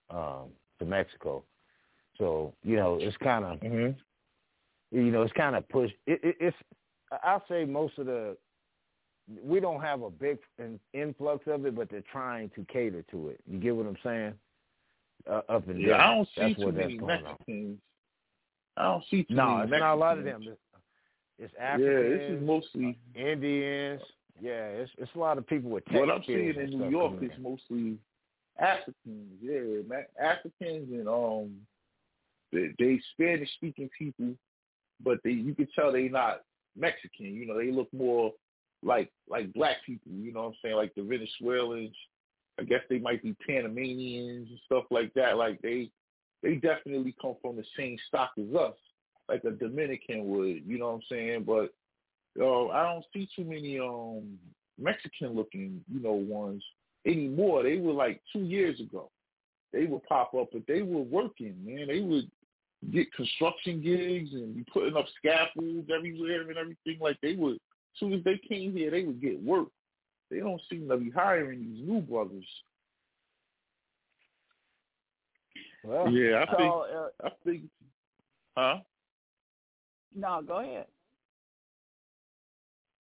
um, 0.10 0.50
to 0.80 0.86
Mexico. 0.86 1.44
So 2.18 2.54
you 2.64 2.76
know, 2.76 2.98
it's 3.02 3.18
kind 3.18 3.46
of 3.46 3.60
mm-hmm. 3.60 3.98
you 4.98 5.12
know, 5.12 5.22
it's 5.22 5.34
kind 5.34 5.56
of 5.56 5.68
pushed. 5.70 5.96
It, 6.08 6.20
it, 6.24 6.36
it's 6.40 6.58
I'll 7.24 7.44
say 7.50 7.66
most 7.66 7.98
of 7.98 8.06
the 8.06 8.38
we 9.44 9.60
don't 9.60 9.82
have 9.82 10.02
a 10.02 10.10
big 10.10 10.40
in, 10.58 10.80
influx 10.94 11.46
of 11.48 11.66
it, 11.66 11.76
but 11.76 11.90
they're 11.90 12.04
trying 12.12 12.50
to 12.56 12.66
cater 12.72 13.04
to 13.12 13.30
it. 13.30 13.40
You 13.48 13.60
get 13.60 13.76
what 13.76 13.86
I'm 13.86 13.98
saying? 14.04 14.34
Uh, 15.30 15.42
up 15.50 15.70
in 15.70 15.80
yeah, 15.80 15.88
Denver. 15.88 16.02
I 16.02 16.16
don't 16.16 16.28
see 16.28 16.42
that's 16.42 16.56
too 16.56 16.72
many 16.72 16.98
Mexicans. 16.98 17.80
I 18.80 18.84
don't 18.84 19.04
see 19.12 19.24
too 19.24 19.36
no, 19.36 19.46
many 19.46 19.62
it's 19.64 19.72
Mexicans. 19.72 19.82
not 19.82 19.94
a 19.94 20.00
lot 20.00 20.18
of 20.18 20.24
them. 20.24 20.42
It's, 20.48 20.60
it's 21.38 21.54
Africans. 21.60 21.94
Yeah, 21.94 22.18
this 22.18 22.38
is 22.38 22.48
mostly 22.48 22.98
Indians. 23.14 24.02
Yeah, 24.42 24.68
it's 24.68 24.92
it's 24.98 25.12
a 25.16 25.20
lot 25.20 25.38
of 25.38 25.46
people 25.46 25.70
with 25.70 25.86
tech 25.86 26.00
what 26.00 26.10
I'm 26.10 26.24
seeing 26.26 26.56
in 26.56 26.70
New 26.70 26.90
York 26.90 27.22
is 27.22 27.32
mostly 27.40 27.98
Africans. 28.58 29.34
Yeah, 29.42 29.82
Ma- 29.88 30.26
Africans 30.26 30.90
and 30.92 31.10
um, 31.10 31.58
they, 32.54 32.70
they 32.80 33.02
Spanish 33.14 33.50
speaking 33.56 33.90
people, 33.98 34.34
but 35.04 35.20
they 35.26 35.32
you 35.32 35.54
can 35.54 35.68
tell 35.76 35.92
they 35.92 36.08
not 36.08 36.42
Mexican. 36.78 37.28
You 37.28 37.48
know, 37.48 37.58
they 37.58 37.72
look 37.72 37.94
more 37.94 38.32
like 38.82 39.12
like 39.30 39.54
black 39.54 39.78
people. 39.86 40.12
You 40.14 40.32
know 40.32 40.44
what 40.44 40.48
I'm 40.48 40.56
saying? 40.64 40.76
Like 40.76 40.96
the 40.96 41.04
Venezuelans. 41.04 41.96
I 42.60 42.64
guess 42.64 42.82
they 42.90 43.00
might 43.00 43.24
be 43.24 43.34
Panamanians 43.48 44.50
and 44.50 44.60
stuff 44.66 44.84
like 44.92 45.14
that. 45.14 45.38
Like 45.38 45.62
they 45.62 45.90
they 46.44 46.56
definitely 46.56 47.16
come 47.22 47.36
from 47.42 47.58
the 47.58 47.66
same 47.78 47.98
stock 48.08 48.32
as 48.38 48.56
us, 48.56 48.76
like 49.28 49.44
a 49.44 49.52
Dominican 49.52 50.30
would. 50.30 50.64
You 50.66 50.80
know 50.80 50.88
what 50.88 50.96
I'm 50.96 51.02
saying? 51.10 51.44
But 51.46 51.74
uh, 52.42 52.68
I 52.68 52.84
don't 52.84 53.06
see 53.14 53.28
too 53.36 53.44
many 53.44 53.80
um 53.80 54.38
Mexican 54.78 55.36
looking, 55.36 55.84
you 55.92 56.00
know, 56.00 56.14
ones 56.14 56.64
anymore. 57.06 57.64
They 57.64 57.78
were 57.78 57.94
like 57.94 58.22
two 58.32 58.44
years 58.44 58.80
ago. 58.80 59.10
They 59.74 59.86
would 59.86 60.04
pop 60.04 60.34
up, 60.34 60.50
but 60.52 60.64
they 60.68 60.82
were 60.82 61.02
working, 61.02 61.56
man. 61.64 61.88
They 61.88 62.02
would 62.02 62.30
get 62.92 63.14
construction 63.14 63.82
gigs 63.84 64.34
and 64.34 64.56
be 64.56 64.66
putting 64.72 64.96
up 64.96 65.06
scaffolds 65.18 65.90
everywhere 65.96 66.42
and 66.42 66.58
everything. 66.58 66.98
Like 67.00 67.18
they 67.22 67.36
would, 67.36 67.56
as 67.56 68.00
soon 68.00 68.14
as 68.14 68.24
they 68.24 68.40
came 68.48 68.74
here, 68.74 68.90
they 68.90 69.04
would 69.04 69.22
get 69.22 69.42
work. 69.44 69.68
They 70.32 70.40
don't 70.40 70.62
seem 70.70 70.88
to 70.88 70.98
be 70.98 71.10
hiring 71.10 71.60
these 71.60 71.88
new 71.88 72.02
brothers. 72.02 72.46
Well, 75.84 76.10
yeah, 76.10 76.44
I 76.48 76.52
So, 76.52 76.58
think, 76.58 76.74
uh, 76.74 77.28
I 77.28 77.30
think, 77.46 77.62
huh? 78.58 78.76
no, 80.16 80.42
go 80.46 80.60
ahead. 80.60 80.86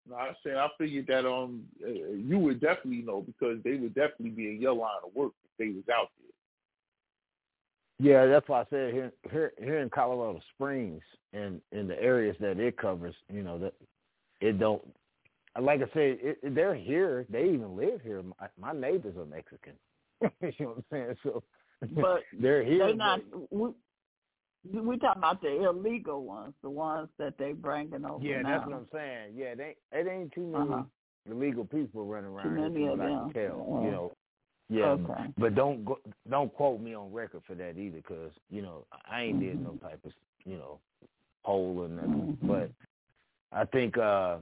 No, 0.08 0.16
I 0.16 0.34
said 0.44 0.56
I 0.56 0.68
figured 0.78 1.08
that 1.08 1.26
um 1.26 1.64
uh, 1.84 1.90
you 1.90 2.38
would 2.38 2.62
definitely 2.62 3.02
know 3.02 3.22
because 3.22 3.58
they 3.64 3.76
would 3.76 3.96
definitely 3.96 4.30
be 4.30 4.50
in 4.50 4.62
your 4.62 4.74
line 4.74 5.00
of 5.04 5.16
work 5.16 5.32
if 5.44 5.52
they 5.58 5.74
was 5.74 5.84
out 5.92 6.10
there. 6.20 6.26
Yeah, 7.98 8.26
that's 8.28 8.48
why 8.48 8.62
I 8.62 8.66
said 8.70 8.94
here 8.94 9.12
here 9.32 9.54
here 9.58 9.80
in 9.80 9.90
Colorado 9.90 10.40
Springs 10.54 11.02
and 11.34 11.60
in 11.72 11.88
the 11.88 12.00
areas 12.00 12.36
that 12.40 12.60
it 12.60 12.78
covers, 12.78 13.16
you 13.32 13.42
know 13.42 13.58
that 13.60 13.74
it 14.42 14.60
don't. 14.60 14.84
Like 15.60 15.80
I 15.80 15.88
said, 15.94 16.18
it, 16.22 16.54
they're 16.54 16.76
here. 16.76 17.26
They 17.30 17.46
even 17.46 17.78
live 17.78 18.02
here. 18.02 18.22
My, 18.22 18.48
my 18.60 18.80
neighbors 18.80 19.16
are 19.18 19.26
Mexican. 19.26 19.74
you 20.42 20.52
know 20.60 20.68
what 20.68 20.78
I'm 20.78 20.84
saying? 20.92 21.16
So 21.24 21.44
But 21.92 22.24
they're 22.40 22.64
here. 22.64 22.80
They're 22.80 22.96
not. 22.96 23.22
We, 23.52 23.70
we 24.64 24.98
talking 24.98 25.22
about 25.22 25.42
the 25.42 25.64
illegal 25.64 26.24
ones, 26.24 26.54
the 26.64 26.70
ones 26.70 27.10
that 27.20 27.38
they 27.38 27.52
bringing 27.54 28.06
over 28.06 28.24
Yeah, 28.24 28.42
now. 28.42 28.58
that's 28.58 28.68
what 28.68 28.76
I'm 28.78 28.88
saying. 28.92 29.34
Yeah, 29.36 29.56
they 29.56 29.76
it 29.92 30.08
ain't 30.08 30.32
too 30.34 30.48
many 30.48 30.72
Uh-huh. 30.72 30.84
illegal 31.30 31.66
people 31.66 32.06
running 32.06 32.32
around. 32.32 32.56
Too 32.56 32.62
many 32.62 32.88
of 32.88 32.98
them. 32.98 33.32
tell. 33.34 33.68
Yeah. 33.70 33.86
You 33.86 33.92
know. 33.92 34.12
Yeah, 34.68 34.86
Okay. 34.86 35.32
but 35.38 35.54
don't 35.54 35.86
go, 35.86 36.00
don't 36.28 36.52
quote 36.52 36.82
me 36.82 36.96
on 36.96 37.14
record 37.14 37.44
for 37.46 37.54
that 37.54 37.78
either, 37.78 37.98
because 37.98 38.32
you 38.50 38.64
know 38.64 38.88
I 39.08 39.22
ain't 39.22 39.40
did 39.40 39.58
Mm-hmm. 39.58 39.64
no 39.64 39.76
type 39.76 40.00
of 40.04 40.12
you 40.44 40.58
know 40.58 40.80
poll 41.44 41.78
or 41.82 41.88
nothing. 41.88 42.36
Mhm. 42.42 42.48
But 42.48 42.72
I 43.52 43.66
think 43.66 43.96
uh 44.00 44.38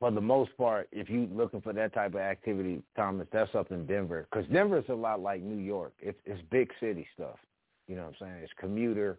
for 0.00 0.10
the 0.10 0.20
most 0.20 0.56
part, 0.56 0.88
if 0.92 1.08
you're 1.10 1.26
looking 1.28 1.60
for 1.60 1.72
that 1.74 1.92
type 1.94 2.14
of 2.14 2.20
activity, 2.20 2.82
Thomas, 2.96 3.28
that's 3.32 3.54
up 3.54 3.70
in 3.70 3.86
Denver, 3.86 4.26
because 4.30 4.50
Denver 4.50 4.78
is 4.78 4.84
a 4.88 4.94
lot 4.94 5.20
like 5.20 5.42
New 5.42 5.62
York. 5.62 5.92
It's 6.00 6.18
it's 6.24 6.40
big 6.50 6.70
city 6.80 7.06
stuff. 7.14 7.36
You 7.86 7.96
know 7.96 8.04
what 8.04 8.14
I'm 8.20 8.26
saying? 8.26 8.42
It's 8.42 8.52
commuter. 8.58 9.18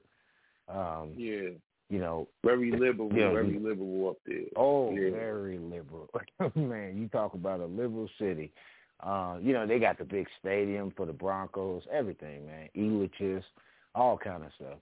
Um, 0.68 1.14
Yeah, 1.16 1.50
you 1.90 2.00
know, 2.00 2.28
very 2.44 2.72
liberal, 2.72 3.10
Yeah, 3.14 3.32
very 3.32 3.54
you- 3.54 3.60
liberal 3.60 4.10
up 4.10 4.18
there. 4.26 4.46
Oh, 4.56 4.92
Yeah. 4.92 5.12
very 5.12 5.58
liberal. 5.58 6.10
Man, 6.56 6.98
you 6.98 7.08
talk 7.10 7.34
about 7.36 7.60
a 7.60 7.66
liberal 7.66 8.10
city. 8.18 8.52
Uh, 9.02 9.38
you 9.42 9.52
know, 9.54 9.66
they 9.68 9.80
got 9.80 9.98
the 9.98 10.06
big 10.06 10.28
stadium 10.40 10.92
for 10.92 11.06
the 11.06 11.14
Broncos, 11.14 11.84
everything, 11.92 12.46
man. 12.46 12.70
Elitches, 12.76 13.44
all 13.96 14.18
kind 14.18 14.44
of 14.44 14.52
stuff. 14.54 14.78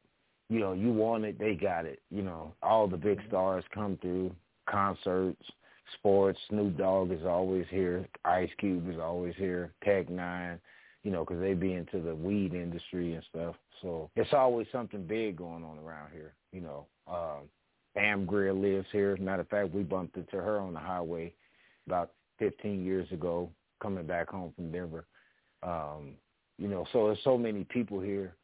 You 0.50 0.60
know, 0.60 0.74
you 0.74 0.92
want 0.92 1.24
it, 1.26 1.40
they 1.40 1.56
got 1.56 1.86
it. 1.86 2.02
You 2.12 2.22
know, 2.24 2.54
all 2.62 2.88
the 2.88 2.98
big 2.98 3.20
stars 3.28 3.64
come 3.74 3.98
through, 4.02 4.36
concerts, 4.68 5.42
sports. 5.98 6.40
Snoop 6.50 6.78
Dogg 6.78 7.12
is 7.12 7.26
always 7.26 7.66
here. 7.70 8.08
Ice 8.26 8.50
Cube 8.60 8.90
is 8.90 9.00
always 9.00 9.36
here. 9.38 9.74
Tech 9.84 10.08
N9ne, 10.08 10.60
you 11.04 11.12
know, 11.12 11.26
because 11.26 11.42
they 11.42 11.54
be 11.54 11.74
into 11.74 12.02
the 12.02 12.16
weed 12.16 12.54
industry 12.54 13.14
and 13.14 13.24
stuff. 13.30 13.56
So 13.82 14.10
it's 14.16 14.34
always 14.34 14.68
something 14.72 15.04
big 15.04 15.38
going 15.38 15.64
on 15.64 15.80
around 15.80 16.12
here. 16.14 16.34
You 16.52 16.62
know, 16.62 16.86
um, 17.08 17.50
Pam 17.96 18.26
Grier 18.26 18.54
lives 18.54 18.88
here. 18.92 19.14
As 19.14 19.20
a 19.20 19.24
matter 19.24 19.42
of 19.42 19.50
fact, 19.50 19.74
we 19.74 19.84
bumped 19.84 20.18
into 20.18 20.38
her 20.38 20.60
on 20.60 20.74
the 20.74 20.80
highway 20.80 21.34
about 21.88 22.12
15 22.40 22.86
years 22.86 23.12
ago, 23.12 23.50
coming 23.82 24.06
back 24.06 24.30
home 24.30 24.54
from 24.56 24.72
Denver. 24.72 25.06
Um, 25.64 26.14
you 26.58 26.68
know, 26.68 26.86
so 26.92 27.08
there's 27.08 27.24
so 27.24 27.38
many 27.38 27.64
people 27.66 28.00
here. 28.00 28.36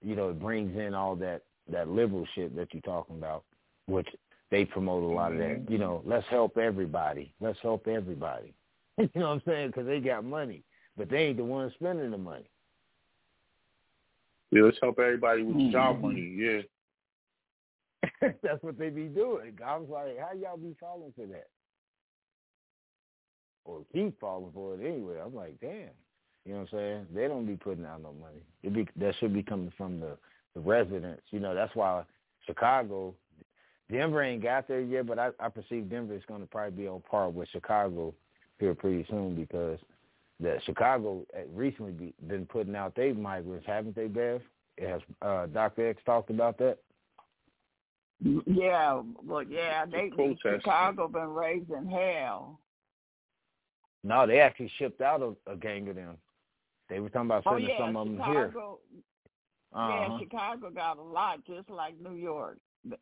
You 0.00 0.16
know, 0.16 0.30
it 0.30 0.40
brings 0.40 0.76
in 0.76 0.94
all 0.94 1.16
that 1.16 1.42
that 1.70 1.88
liberal 1.88 2.26
shit 2.34 2.56
that 2.56 2.68
you're 2.72 2.82
talking 2.82 3.16
about, 3.16 3.44
which 3.86 4.08
they 4.52 4.66
promote 4.66 5.02
a 5.02 5.06
lot 5.06 5.32
of 5.32 5.38
that. 5.38 5.62
Mm-hmm. 5.62 5.72
You 5.72 5.78
know, 5.78 6.02
let's 6.04 6.26
help 6.28 6.58
everybody. 6.58 7.34
Let's 7.40 7.58
help 7.62 7.88
everybody. 7.88 8.52
you 8.98 9.08
know 9.14 9.30
what 9.30 9.32
I'm 9.32 9.42
saying? 9.46 9.68
Because 9.68 9.86
they 9.86 9.98
got 9.98 10.24
money, 10.24 10.62
but 10.96 11.08
they 11.08 11.16
ain't 11.16 11.38
the 11.38 11.44
ones 11.44 11.72
spending 11.74 12.10
the 12.10 12.18
money. 12.18 12.48
Yeah, 14.50 14.64
let's 14.64 14.76
help 14.82 14.98
everybody 14.98 15.42
with 15.42 15.56
the 15.56 15.62
mm-hmm. 15.62 15.72
job 15.72 16.02
money. 16.02 16.36
Yeah. 16.36 16.60
That's 18.42 18.62
what 18.62 18.78
they 18.78 18.90
be 18.90 19.04
doing. 19.04 19.58
I 19.66 19.78
was 19.78 19.88
like, 19.88 20.18
how 20.18 20.36
y'all 20.38 20.58
be 20.58 20.76
falling 20.78 21.14
for 21.16 21.26
that? 21.26 21.48
Or 23.64 23.86
keep 23.94 24.20
falling 24.20 24.52
for 24.52 24.74
it 24.74 24.86
anyway. 24.86 25.16
I'm 25.24 25.34
like, 25.34 25.58
damn. 25.62 25.88
You 26.44 26.52
know 26.52 26.60
what 26.60 26.72
I'm 26.72 26.78
saying? 26.78 27.06
They 27.14 27.26
don't 27.26 27.46
be 27.46 27.56
putting 27.56 27.86
out 27.86 28.02
no 28.02 28.12
money. 28.20 28.42
It 28.62 28.74
be 28.74 28.86
that 28.96 29.14
should 29.18 29.32
be 29.32 29.42
coming 29.42 29.72
from 29.78 29.98
the 29.98 30.18
the 30.54 30.60
residents. 30.60 31.22
You 31.30 31.40
know, 31.40 31.54
that's 31.54 31.74
why 31.74 32.02
Chicago, 32.44 33.14
Denver 33.92 34.22
ain't 34.22 34.42
got 34.42 34.66
there 34.66 34.80
yet, 34.80 35.06
but 35.06 35.18
I, 35.18 35.30
I 35.38 35.48
perceive 35.50 35.90
Denver 35.90 36.14
is 36.14 36.22
going 36.26 36.40
to 36.40 36.46
probably 36.46 36.82
be 36.82 36.88
on 36.88 37.02
par 37.08 37.28
with 37.28 37.48
Chicago 37.50 38.14
here 38.58 38.74
pretty 38.74 39.04
soon 39.10 39.34
because 39.34 39.78
the 40.40 40.58
Chicago 40.64 41.24
recently 41.52 41.92
be, 41.92 42.14
been 42.26 42.46
putting 42.46 42.74
out 42.74 42.96
their 42.96 43.14
migrants, 43.14 43.66
haven't 43.66 43.94
they, 43.94 44.06
Bev? 44.06 44.40
Has 44.78 45.02
uh, 45.20 45.46
Dr. 45.46 45.90
X 45.90 46.00
talked 46.06 46.30
about 46.30 46.56
that? 46.58 46.78
Yeah, 48.46 49.02
well, 49.24 49.42
yeah, 49.42 49.84
they 49.84 50.10
protesting. 50.14 50.60
Chicago 50.60 51.08
been 51.08 51.28
raising 51.28 51.90
hell. 51.90 52.58
No, 54.04 54.26
they 54.26 54.40
actually 54.40 54.70
shipped 54.78 55.00
out 55.00 55.20
a, 55.20 55.52
a 55.52 55.56
gang 55.56 55.88
of 55.88 55.96
them. 55.96 56.16
They 56.88 57.00
were 57.00 57.08
talking 57.08 57.26
about 57.26 57.42
Oh 57.46 57.52
sending 57.52 57.70
yeah, 57.70 57.78
some 57.78 57.96
of 57.96 58.06
them 58.06 58.16
here. 58.16 58.48
Chicago. 58.48 58.78
Uh-huh. 59.74 59.88
Yeah, 59.88 60.18
Chicago 60.18 60.70
got 60.70 60.98
a 60.98 61.02
lot, 61.02 61.44
just 61.46 61.68
like 61.68 61.94
New 62.00 62.14
York. 62.14 62.58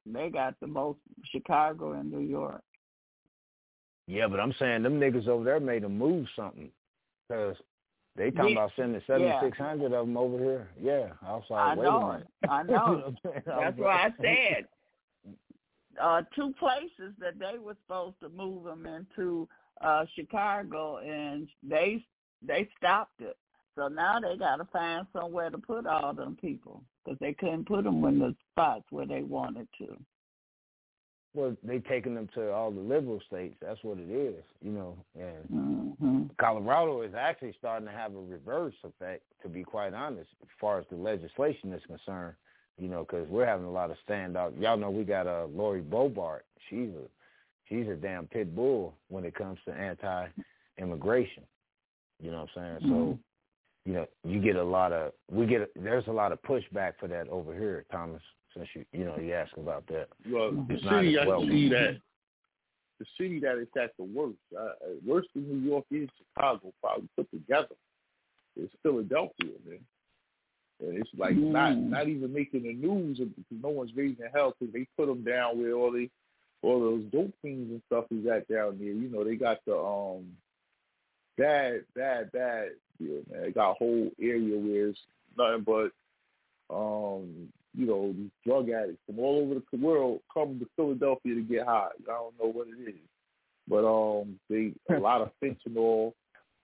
They 0.07 0.28
got 0.31 0.59
the 0.61 0.66
most 0.66 0.98
Chicago 1.32 1.93
and 1.93 2.11
New 2.11 2.20
York. 2.20 2.62
Yeah, 4.07 4.27
but 4.27 4.40
I'm 4.40 4.55
saying 4.59 4.82
them 4.82 4.98
niggas 4.98 5.28
over 5.28 5.44
there 5.44 5.61
made 5.61 5.82
them 5.85 5.97
move 5.97 6.27
something 6.35 6.70
because 7.28 7.57
they 8.16 8.31
talking 8.31 8.55
Yeah, 8.55 8.61
about 8.65 8.73
sending 8.77 9.01
seventy 9.07 9.32
six 9.40 9.57
hundred 9.57 9.93
of 9.93 10.07
them 10.07 10.16
over 10.16 10.36
here. 10.39 10.69
Yeah, 10.81 11.11
I 11.23 11.32
was 11.32 11.44
like, 11.48 11.61
I 11.61 11.74
wait 11.77 11.86
know 11.86 12.01
a 12.01 12.12
minute. 12.12 12.28
I 12.48 12.62
know 12.69 12.73
know. 12.73 12.97
what 12.97 13.07
I'm 13.07 13.19
saying? 13.24 13.43
I 13.47 13.61
That's 13.61 13.78
why 13.78 13.97
I 14.07 14.15
said 14.20 14.66
uh, 16.01 16.23
two 16.35 16.52
places 16.59 17.15
that 17.19 17.39
they 17.39 17.59
were 17.59 17.77
supposed 17.86 18.19
to 18.20 18.28
move 18.28 18.65
them 18.65 18.86
into 18.86 19.48
uh, 19.81 20.05
Chicago, 20.15 20.98
and 20.98 21.48
they 21.62 22.05
they 22.43 22.69
stopped 22.78 23.20
it. 23.20 23.36
So 23.77 23.89
now 23.89 24.19
they 24.20 24.36
got 24.36 24.57
to 24.57 24.65
find 24.66 25.07
somewhere 25.12 25.51
to 25.51 25.59
put 25.59 25.86
all 25.86 26.12
them 26.12 26.36
people 26.40 26.82
because 27.05 27.18
they 27.20 27.35
couldn't 27.35 27.66
put 27.66 27.85
them 27.85 28.05
in 28.05 28.18
the 28.18 28.35
spots 28.52 28.85
where 28.90 29.06
they 29.06 29.22
wanted 29.22 29.68
to. 29.78 29.97
Well, 31.32 31.56
they 31.62 31.78
taking 31.78 32.14
them 32.14 32.28
to 32.35 32.51
all 32.51 32.72
the 32.72 32.81
liberal 32.81 33.20
states. 33.27 33.55
That's 33.62 33.78
what 33.82 33.98
it 33.98 34.10
is, 34.10 34.43
you 34.60 34.72
know. 34.72 34.97
And 35.14 35.48
Mm-hmm. 36.01 36.22
Colorado 36.40 37.02
is 37.02 37.12
actually 37.16 37.55
starting 37.59 37.86
to 37.86 37.93
have 37.93 38.14
a 38.14 38.20
reverse 38.20 38.74
effect, 38.82 39.22
to 39.43 39.48
be 39.48 39.62
quite 39.62 39.93
honest, 39.93 40.31
as 40.43 40.48
far 40.60 40.78
as 40.78 40.86
the 40.90 40.97
legislation 40.97 41.72
is 41.72 41.82
concerned. 41.86 42.35
You 42.78 42.89
know, 42.89 43.05
because 43.05 43.28
we're 43.28 43.47
having 43.47 43.66
a 43.66 43.70
lot 43.70 43.90
of 43.90 43.98
standout. 44.09 44.59
Y'all 44.59 44.78
know 44.78 44.90
we 44.90 45.05
got 45.05 45.27
uh, 45.27 45.47
Lori 45.55 45.82
Boebert. 45.82 46.40
She's 46.68 46.89
a 46.89 47.09
she's 47.68 47.86
a 47.89 47.94
damn 47.94 48.27
pit 48.27 48.56
bull 48.56 48.94
when 49.09 49.24
it 49.24 49.35
comes 49.35 49.59
to 49.66 49.72
anti-immigration. 49.72 51.43
You 52.22 52.31
know 52.31 52.47
what 52.55 52.62
I'm 52.62 52.81
saying? 52.81 52.90
Mhm. 52.90 53.12
So, 53.12 53.18
you 53.85 53.94
know, 53.94 54.07
you 54.24 54.40
get 54.40 54.57
a 54.57 54.65
lot 54.65 54.93
of 54.93 55.12
we 55.31 55.47
get 55.47 55.70
there's 55.74 56.07
a 56.07 56.12
lot 56.12 56.32
of 56.32 56.43
pushback 56.43 56.93
for 56.98 57.09
that 57.09 57.28
over 57.28 57.55
here, 57.55 57.85
Thomas. 57.90 58.23
Since 58.55 58.69
you 58.74 58.85
you 58.93 59.05
know 59.05 59.16
you 59.19 59.32
asked 59.32 59.57
about 59.57 59.86
that. 59.89 60.09
Well, 60.31 60.52
the 60.69 60.77
city 60.77 61.16
as 61.16 61.23
I 61.23 61.27
welcome. 61.27 61.48
see 61.51 61.69
that 61.70 61.97
the 62.98 63.07
city 63.19 63.40
that 63.40 63.57
is 63.59 63.69
at 63.82 63.93
the 63.97 64.05
worst, 64.05 64.36
uh, 64.55 64.61
uh, 64.61 64.73
worse 65.07 65.27
than 65.35 65.48
New 65.48 65.69
York 65.69 65.86
is 65.90 66.09
Chicago, 66.19 66.73
probably 66.82 67.09
put 67.16 67.31
together. 67.31 67.74
Is 68.57 68.69
Philadelphia, 68.82 69.52
man. 69.66 69.78
And 70.81 70.98
it's 70.98 71.11
like 71.16 71.36
not 71.36 71.73
Mm. 71.73 71.89
not 71.89 72.09
even 72.09 72.32
making 72.32 72.65
the 72.65 72.74
news 72.74 73.19
because 73.19 73.44
no 73.62 73.69
one's 73.70 73.94
raising 73.97 74.27
hell 74.32 74.55
because 74.59 74.73
they 74.73 74.86
put 74.97 75.07
them 75.07 75.23
down 75.23 75.59
where 75.59 75.73
all 75.74 75.93
they 75.93 76.11
all 76.62 76.81
those 76.81 77.05
dope 77.05 77.32
fiends 77.40 77.70
and 77.70 77.82
stuff 77.86 78.05
is 78.11 78.27
at 78.27 78.48
down 78.48 78.78
there. 78.78 78.89
You 78.89 79.09
know, 79.09 79.24
they 79.24 79.36
got 79.36 79.65
the 79.65 79.77
um 79.78 80.36
bad 81.40 81.80
bad 81.94 82.32
bad 82.32 82.68
deal, 82.98 83.22
man. 83.30 83.42
They 83.42 83.50
got 83.50 83.70
a 83.72 83.74
whole 83.74 84.10
area 84.20 84.58
where 84.58 84.88
it's 84.88 84.98
nothing 85.38 85.64
but 85.64 85.90
um 86.74 87.48
you 87.74 87.86
know 87.86 88.12
these 88.12 88.30
drug 88.46 88.68
addicts 88.70 89.00
from 89.06 89.18
all 89.20 89.40
over 89.42 89.54
the 89.54 89.78
world 89.78 90.20
come 90.32 90.58
to 90.60 90.66
Philadelphia 90.76 91.34
to 91.34 91.42
get 91.42 91.66
high. 91.66 91.88
I 92.02 92.12
don't 92.12 92.38
know 92.38 92.50
what 92.52 92.68
it 92.68 92.88
is, 92.88 92.94
but 93.68 93.84
um 93.86 94.38
they 94.48 94.72
a 94.94 94.98
lot 95.00 95.22
of 95.22 95.30
fentanyl 95.42 96.12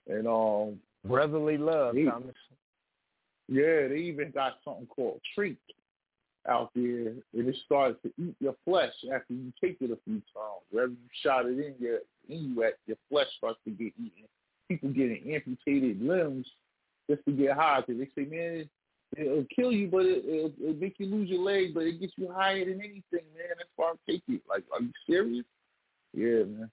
and 0.08 0.26
um 0.26 0.80
Brotherly 1.04 1.56
love, 1.56 1.94
Hey. 1.94 2.04
Thomas. 2.06 2.34
yeah, 3.48 3.86
they 3.88 3.98
even 3.98 4.32
got 4.32 4.54
something 4.64 4.86
called 4.88 5.20
treat 5.34 5.56
out 6.48 6.70
there, 6.74 7.08
and 7.08 7.22
it 7.32 7.56
starts 7.64 7.96
to 8.02 8.12
eat 8.20 8.34
your 8.40 8.56
flesh 8.64 8.92
after 9.14 9.34
you 9.34 9.52
take 9.62 9.76
it 9.80 9.90
a 9.90 9.98
few 10.04 10.20
times. 10.34 10.62
Wherever 10.70 10.92
you 10.92 11.08
shot 11.22 11.46
it 11.46 11.58
in 11.58 11.74
your 11.78 11.98
in 12.28 12.54
you 12.54 12.62
at, 12.64 12.74
your 12.86 12.96
flesh 13.08 13.28
starts 13.38 13.58
to 13.64 13.70
get 13.70 13.92
eaten. 13.98 14.26
People 14.68 14.90
getting 14.90 15.34
amputated 15.34 16.02
limbs 16.02 16.47
just 17.09 17.24
to 17.24 17.32
get 17.32 17.56
high 17.56 17.80
because 17.80 18.01
they 18.01 18.22
say, 18.22 18.28
man, 18.28 18.68
it'll 19.16 19.47
kill 19.55 19.72
you, 19.72 19.88
but 19.88 20.05
it, 20.05 20.24
it'll, 20.26 20.52
it'll 20.60 20.80
make 20.80 20.97
you 20.98 21.06
lose 21.06 21.28
your 21.28 21.43
leg, 21.43 21.74
but 21.74 21.84
it 21.84 22.01
gets 22.01 22.12
you 22.16 22.32
higher 22.32 22.64
than 22.64 22.80
anything, 22.80 23.02
man. 23.12 23.55
That's 23.56 23.70
why 23.76 23.93
I 23.93 24.10
take 24.10 24.22
it. 24.28 24.43
Like, 24.48 24.64
are 24.72 24.80
you 24.80 24.93
serious? 25.09 25.44
Yeah, 26.12 26.44
man. 26.44 26.70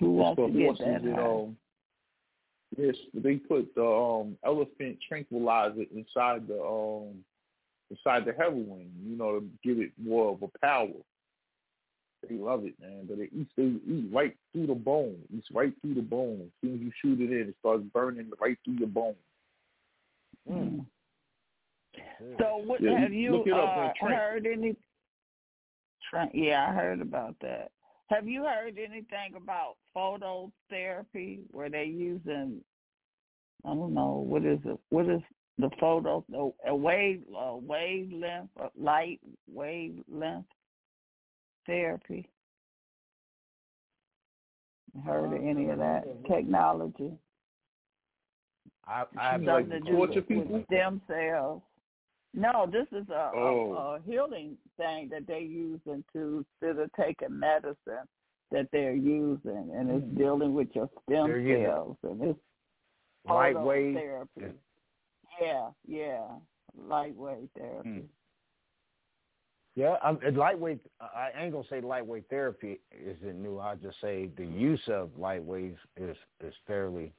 Who 0.00 0.12
wants 0.12 0.40
to 0.40 0.48
get 0.50 0.78
that 0.78 1.14
high? 1.14 1.22
um, 1.22 1.56
yes, 2.76 2.94
they 3.14 3.36
put 3.36 3.74
the 3.74 3.84
um 3.84 4.36
elephant 4.44 4.98
tranquilizer 5.08 5.84
inside 5.94 6.48
the 6.48 6.60
um 6.60 7.24
inside 7.90 8.24
the 8.24 8.32
heroin, 8.32 8.90
you 9.04 9.16
know, 9.16 9.40
to 9.40 9.48
give 9.62 9.78
it 9.78 9.92
more 10.02 10.32
of 10.32 10.42
a 10.42 10.58
power. 10.58 10.88
They 12.28 12.36
love 12.36 12.64
it, 12.64 12.74
man. 12.80 13.06
But 13.08 13.18
it 13.18 13.30
eats 13.32 13.50
they 13.56 13.64
eat 13.64 14.08
right 14.12 14.36
through 14.52 14.66
the 14.68 14.74
bone. 14.74 15.16
It 15.30 15.38
eats 15.38 15.48
right 15.52 15.72
through 15.80 15.94
the 15.94 16.02
bone. 16.02 16.42
As 16.42 16.50
soon 16.60 16.74
as 16.74 16.80
you 16.80 16.92
shoot 17.00 17.20
it 17.20 17.32
in, 17.32 17.48
it 17.48 17.56
starts 17.60 17.84
burning 17.92 18.30
right 18.40 18.58
through 18.64 18.74
your 18.74 18.88
bone. 18.88 19.14
Mm. 20.50 20.86
So 22.38 22.62
what 22.64 22.82
Yeah, 22.82 22.98
have 22.98 23.12
you 23.12 23.32
look 23.32 23.46
it 23.46 23.52
up, 23.52 23.94
uh, 24.02 24.06
heard 24.06 24.46
any? 24.46 24.76
Yeah, 26.32 26.66
I 26.68 26.72
heard 26.72 27.00
about 27.00 27.34
that. 27.40 27.70
Have 28.08 28.28
you 28.28 28.44
heard 28.44 28.78
anything 28.78 29.34
about 29.36 29.76
phototherapy 29.96 31.40
where 31.50 31.70
they 31.70 31.84
using? 31.84 32.60
I 33.64 33.74
don't 33.74 33.94
know 33.94 34.24
what 34.26 34.44
is 34.44 34.60
it. 34.64 34.78
What 34.90 35.08
is 35.08 35.22
the 35.58 35.70
photo? 35.80 36.24
A 36.66 36.74
wave, 36.74 37.22
a 37.36 37.56
wavelength, 37.56 38.50
a 38.60 38.68
light 38.78 39.20
wavelength 39.52 40.46
therapy. 41.66 42.28
Heard 45.04 45.26
of 45.26 45.32
any 45.42 45.68
of 45.70 45.78
that 45.78 46.04
technology? 46.28 47.12
I, 48.86 49.04
I 49.18 49.36
Like 49.36 49.46
Something 49.46 49.70
to 49.70 49.80
do 49.80 49.96
torture 49.96 50.22
people? 50.22 50.44
with 50.58 50.66
stem 50.66 51.00
cells. 51.08 51.62
No, 52.32 52.68
this 52.70 52.86
is 52.92 53.08
a, 53.10 53.30
Oh. 53.34 53.72
a, 53.72 53.76
a 53.96 54.00
healing 54.06 54.56
thing 54.76 55.08
that 55.10 55.26
they're 55.26 55.38
using 55.38 56.04
to 56.12 56.44
instead 56.62 56.78
of 56.82 56.90
taking 56.92 57.38
medicine 57.38 58.06
that 58.50 58.68
they're 58.72 58.94
using, 58.94 59.70
and 59.74 59.90
it's 59.90 60.04
Hmm. 60.04 60.16
dealing 60.16 60.54
with 60.54 60.68
your 60.74 60.88
stem 61.02 61.28
They're 61.28 61.64
cells, 61.66 61.96
and 62.04 62.22
it's 62.22 62.38
lightweight. 63.26 63.96
phototherapy. 63.96 64.52
Yeah, 65.40 65.70
yeah, 65.86 66.28
light 66.76 67.16
wave 67.16 67.48
therapy. 67.56 67.88
Mm. 67.88 68.08
Yeah, 69.76 69.96
I'm, 70.02 70.18
it- 70.22 70.36
lightweight. 70.36 70.80
I 71.00 71.30
I 71.36 71.42
ain't 71.42 71.52
gonna 71.52 71.64
say 71.68 71.80
light 71.80 72.06
wave 72.06 72.24
therapy 72.30 72.80
isn't 72.92 73.42
new. 73.42 73.58
I'll 73.58 73.76
just 73.76 74.00
say 74.00 74.30
the 74.36 74.46
use 74.46 74.82
of 74.88 75.10
lightweights 75.18 75.76
is 75.96 76.16
is 76.40 76.54
fairly, 76.66 77.12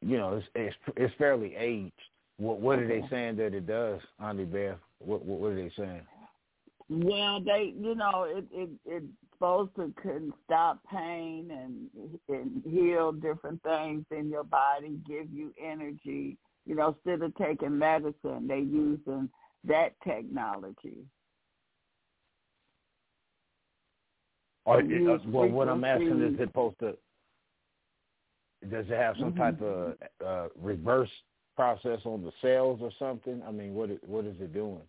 you 0.00 0.16
know, 0.16 0.36
it's 0.36 0.46
it's, 0.54 0.76
it's 0.96 1.14
fairly 1.16 1.56
aged. 1.56 1.92
What 2.38 2.60
what 2.60 2.78
are 2.78 2.86
they 2.86 3.02
saying 3.10 3.36
that 3.36 3.54
it 3.54 3.66
does, 3.66 4.00
Andy 4.20 4.44
Beth? 4.44 4.76
What, 4.98 5.24
what 5.24 5.40
what 5.40 5.52
are 5.52 5.56
they 5.56 5.72
saying? 5.76 6.02
Well, 6.88 7.40
they, 7.40 7.74
you 7.76 7.96
know, 7.96 8.24
it 8.28 8.44
it 8.52 8.70
it's 8.84 9.06
supposed 9.32 9.74
to 9.76 9.92
can 10.00 10.32
stop 10.44 10.80
pain 10.90 11.50
and 11.50 12.18
and 12.28 12.62
heal 12.64 13.10
different 13.10 13.60
things 13.62 14.04
in 14.12 14.28
your 14.30 14.44
body, 14.44 15.00
give 15.06 15.32
you 15.32 15.52
energy. 15.60 16.36
You 16.64 16.74
know, 16.76 16.88
instead 17.04 17.22
of 17.22 17.34
taking 17.36 17.76
medicine, 17.78 18.46
they 18.46 18.58
using 18.60 19.28
that 19.64 19.94
technology. 20.04 20.98
Or 24.66 24.82
well, 25.28 25.48
what 25.48 25.68
I'm 25.68 25.84
asking 25.84 26.20
is 26.22 26.34
it 26.40 26.48
supposed 26.48 26.78
to? 26.80 26.96
Does 28.68 28.86
it 28.86 28.98
have 28.98 29.16
some 29.16 29.32
Mhm. 29.32 29.36
type 29.36 29.60
of 29.62 29.96
uh, 30.24 30.48
reverse 30.56 31.10
process 31.54 32.04
on 32.04 32.24
the 32.24 32.32
cells 32.42 32.82
or 32.82 32.90
something? 32.98 33.42
I 33.44 33.52
mean, 33.52 33.74
what 33.74 33.90
what 34.04 34.24
is 34.24 34.38
it 34.40 34.52
doing? 34.52 34.82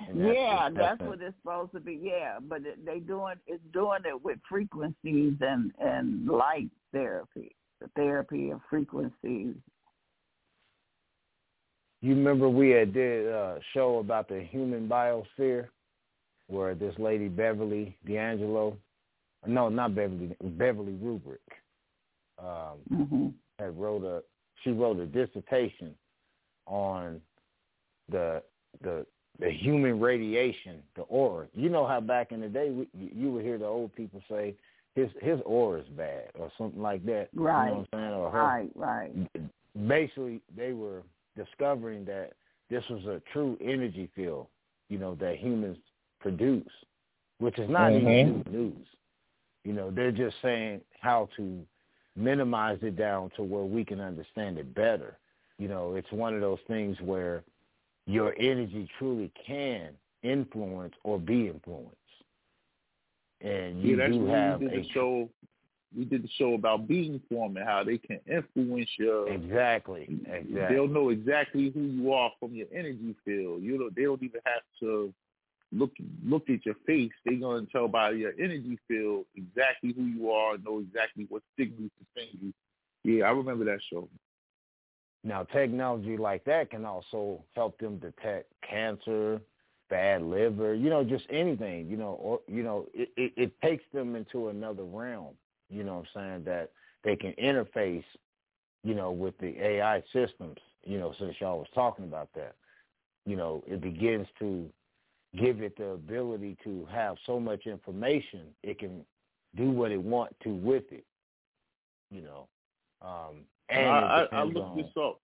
That's- 0.00 0.34
yeah, 0.34 0.68
that's 0.68 0.98
that's 0.98 1.02
what 1.02 1.22
it's 1.22 1.36
supposed 1.38 1.72
to 1.72 1.80
be. 1.80 1.94
Yeah, 1.94 2.40
but 2.40 2.64
it, 2.66 2.84
they 2.84 3.00
doing 3.00 3.36
it's 3.46 3.64
doing 3.72 4.04
it 4.04 4.22
with 4.22 4.38
frequencies 4.48 5.34
and 5.40 5.72
and 5.78 6.26
light 6.26 6.70
therapy, 6.92 7.56
the 7.80 7.88
therapy 7.96 8.50
of 8.50 8.62
frequencies. 8.68 9.56
You 12.02 12.14
remember 12.14 12.48
we 12.48 12.70
had 12.70 12.92
did 12.92 13.26
a 13.26 13.60
show 13.72 13.98
about 13.98 14.28
the 14.28 14.42
human 14.42 14.88
biosphere, 14.88 15.68
where 16.48 16.74
this 16.74 16.98
lady 16.98 17.28
Beverly 17.28 17.96
D'Angelo, 18.06 18.76
no, 19.46 19.68
not 19.68 19.94
Beverly, 19.94 20.36
Beverly 20.42 20.92
Rubik, 20.92 21.38
um, 22.38 22.78
hmm 22.88 23.28
had 23.58 23.78
wrote 23.78 24.04
a 24.04 24.22
she 24.64 24.70
wrote 24.70 24.98
a 24.98 25.06
dissertation 25.06 25.94
on 26.66 27.20
the 28.10 28.42
the 28.82 29.06
the 29.38 29.50
human 29.50 30.00
radiation, 30.00 30.82
the 30.96 31.02
aura. 31.02 31.46
You 31.54 31.68
know 31.68 31.86
how 31.86 32.00
back 32.00 32.32
in 32.32 32.40
the 32.40 32.48
day 32.48 32.70
we, 32.70 32.88
you 32.94 33.30
would 33.30 33.44
hear 33.44 33.58
the 33.58 33.66
old 33.66 33.94
people 33.94 34.22
say 34.28 34.54
his 34.94 35.08
his 35.20 35.40
aura 35.44 35.80
is 35.80 35.88
bad 35.96 36.30
or 36.38 36.50
something 36.58 36.82
like 36.82 37.04
that. 37.06 37.28
Right. 37.34 37.66
You 37.66 37.70
know 37.70 37.76
what 37.78 37.88
I'm 37.92 37.98
saying? 37.98 38.14
Or 38.14 38.30
her 38.30 38.42
Right, 38.42 38.70
right. 38.74 39.12
basically 39.88 40.40
they 40.56 40.72
were 40.72 41.02
discovering 41.36 42.04
that 42.06 42.32
this 42.68 42.84
was 42.90 43.04
a 43.04 43.22
true 43.32 43.56
energy 43.60 44.10
field, 44.14 44.46
you 44.88 44.98
know, 44.98 45.14
that 45.16 45.38
humans 45.38 45.78
produce, 46.20 46.68
which 47.38 47.58
is 47.58 47.68
not 47.68 47.92
even 47.92 48.04
new 48.04 48.44
news. 48.50 48.86
You 49.64 49.72
know, 49.72 49.90
they're 49.90 50.12
just 50.12 50.36
saying 50.42 50.80
how 51.00 51.28
to 51.36 51.60
minimize 52.16 52.78
it 52.82 52.96
down 52.96 53.30
to 53.36 53.42
where 53.42 53.64
we 53.64 53.84
can 53.84 54.00
understand 54.00 54.58
it 54.58 54.74
better. 54.74 55.18
You 55.58 55.68
know, 55.68 55.94
it's 55.94 56.10
one 56.10 56.34
of 56.34 56.40
those 56.40 56.58
things 56.66 56.96
where 57.02 57.42
your 58.06 58.34
energy 58.38 58.88
truly 58.98 59.30
can 59.46 59.90
influence 60.22 60.94
or 61.04 61.18
be 61.18 61.48
influenced. 61.48 61.96
And 63.42 63.82
you 63.82 63.96
yeah, 63.96 64.08
that's 64.08 64.12
do 64.12 64.26
have 64.26 64.60
we 64.60 64.68
did 64.68 64.78
a 64.78 64.82
the 64.82 64.88
show. 64.92 65.28
We 65.96 66.04
did 66.04 66.22
the 66.22 66.28
show 66.38 66.54
about 66.54 66.86
being 66.86 67.20
form 67.28 67.56
and 67.56 67.66
how 67.66 67.82
they 67.82 67.98
can 67.98 68.20
influence 68.30 68.88
your 68.96 69.28
exactly, 69.28 70.06
exactly. 70.26 70.54
They'll 70.68 70.86
know 70.86 71.08
exactly 71.08 71.70
who 71.70 71.80
you 71.80 72.12
are 72.12 72.30
from 72.38 72.54
your 72.54 72.68
energy 72.72 73.16
field. 73.24 73.62
You 73.62 73.76
know, 73.78 73.90
they 73.94 74.04
don't 74.04 74.22
even 74.22 74.40
have 74.44 74.62
to 74.80 75.12
look 75.72 75.92
look 76.24 76.48
at 76.50 76.64
your 76.66 76.76
face. 76.86 77.12
They're 77.24 77.36
gonna 77.36 77.66
tell 77.70 77.88
by 77.88 78.10
your 78.10 78.32
energy 78.38 78.78
field 78.88 79.26
exactly 79.36 79.92
who 79.92 80.04
you 80.04 80.30
are, 80.30 80.58
know 80.58 80.80
exactly 80.80 81.26
what 81.28 81.42
signals 81.58 81.90
send 82.16 82.28
you. 82.40 82.52
Yeah, 83.04 83.26
I 83.26 83.30
remember 83.30 83.64
that 83.66 83.80
show. 83.90 84.08
Now, 85.22 85.44
technology 85.44 86.16
like 86.16 86.44
that 86.44 86.70
can 86.70 86.84
also 86.84 87.44
help 87.54 87.78
them 87.78 87.98
detect 87.98 88.52
cancer 88.68 89.40
bad 89.90 90.22
liver, 90.22 90.74
you 90.74 90.88
know, 90.88 91.04
just 91.04 91.24
anything, 91.28 91.88
you 91.88 91.96
know, 91.96 92.18
or 92.22 92.40
you 92.48 92.62
know, 92.62 92.86
it, 92.94 93.10
it, 93.16 93.32
it 93.36 93.60
takes 93.60 93.84
them 93.92 94.14
into 94.16 94.48
another 94.48 94.84
realm, 94.84 95.34
you 95.68 95.82
know 95.82 95.96
what 95.96 96.06
I'm 96.16 96.22
saying, 96.32 96.44
that 96.44 96.70
they 97.04 97.16
can 97.16 97.32
interface, 97.32 98.04
you 98.84 98.94
know, 98.94 99.10
with 99.10 99.36
the 99.38 99.60
AI 99.62 100.02
systems, 100.12 100.58
you 100.84 100.98
know, 100.98 101.12
since 101.18 101.34
y'all 101.40 101.58
was 101.58 101.66
talking 101.74 102.04
about 102.04 102.28
that. 102.36 102.54
You 103.26 103.36
know, 103.36 103.62
it 103.66 103.82
begins 103.82 104.26
to 104.38 104.70
give 105.38 105.62
it 105.62 105.76
the 105.76 105.90
ability 105.90 106.56
to 106.64 106.86
have 106.90 107.16
so 107.26 107.38
much 107.38 107.66
information 107.66 108.48
it 108.62 108.78
can 108.78 109.04
do 109.56 109.70
what 109.70 109.90
it 109.92 110.02
want 110.02 110.34
to 110.42 110.50
with 110.50 110.84
it. 110.90 111.04
You 112.10 112.22
know. 112.22 112.48
Um 113.02 113.44
and 113.68 113.86
I, 113.86 114.26
I, 114.32 114.40
I 114.40 114.42
looked 114.42 114.58
on, 114.58 114.76
this 114.76 114.90
up. 115.00 115.20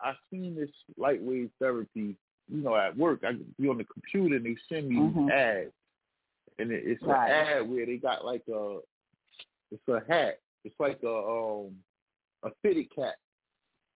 I 0.00 0.14
seen 0.30 0.54
this 0.54 0.70
light 0.96 1.20
wave 1.20 1.50
therapy, 1.58 2.16
you 2.48 2.62
know, 2.62 2.76
at 2.76 2.96
work. 2.96 3.20
I 3.24 3.32
be 3.58 3.68
on 3.68 3.78
the 3.78 3.84
computer 3.84 4.36
and 4.36 4.46
they 4.46 4.56
send 4.68 4.88
me 4.88 4.96
Mhm. 4.96 5.30
ads, 5.30 5.72
and 6.58 6.70
it, 6.70 6.84
it's 6.86 7.02
Right. 7.02 7.28
an 7.28 7.46
ad 7.62 7.68
where 7.70 7.84
they 7.86 7.96
got 7.96 8.24
like 8.24 8.46
a, 8.48 8.78
it's 9.72 9.88
a 9.88 10.00
hat. 10.08 10.38
It's 10.64 10.78
like 10.78 11.02
a 11.02 11.12
um 11.14 11.76
a 12.44 12.50
fitted 12.62 12.94
cap, 12.94 13.16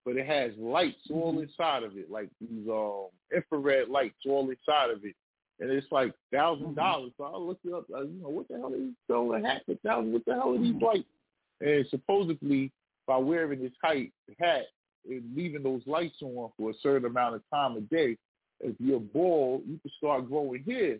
but 0.05 0.17
it 0.17 0.27
has 0.27 0.53
lights 0.59 1.01
all 1.11 1.39
inside 1.41 1.83
of 1.83 1.97
it, 1.97 2.11
like 2.11 2.29
these 2.41 2.69
um 2.69 3.07
infrared 3.35 3.89
lights 3.89 4.17
all 4.27 4.49
inside 4.51 4.91
of 4.91 5.05
it, 5.05 5.15
and 5.61 5.71
it's 5.71 5.91
like 5.91 6.13
thousand 6.33 6.75
dollars. 6.75 7.13
So 7.17 7.25
I 7.25 7.37
looked 7.37 7.65
it 7.65 7.73
up. 7.73 7.87
I, 7.95 8.01
you 8.03 8.21
know, 8.23 8.29
what 8.29 8.49
the 8.49 8.57
hell 8.57 8.73
are 8.73 8.79
these 8.79 8.95
selling 9.07 9.45
a 9.45 9.49
hat 9.49 9.63
for 9.67 9.75
thousand? 9.77 10.13
What 10.13 10.25
the 10.27 10.35
hell 10.35 10.55
are 10.55 10.59
these 10.59 10.81
lights? 10.81 11.09
And 11.61 11.87
supposedly 11.91 12.71
by 13.07 13.17
wearing 13.17 13.63
this 13.63 13.73
height 13.83 14.13
hat 14.39 14.65
and 15.09 15.23
leaving 15.37 15.63
those 15.63 15.83
lights 15.87 16.17
on 16.23 16.51
for 16.57 16.71
a 16.71 16.75
certain 16.83 17.07
amount 17.07 17.37
of 17.37 17.43
time 17.53 17.77
a 17.77 17.81
day, 17.83 18.17
if 18.61 18.75
you're 18.79 19.01
bald, 19.01 19.63
you 19.67 19.79
can 19.81 19.91
start 19.99 20.29
growing 20.29 20.65
hair. 20.65 20.99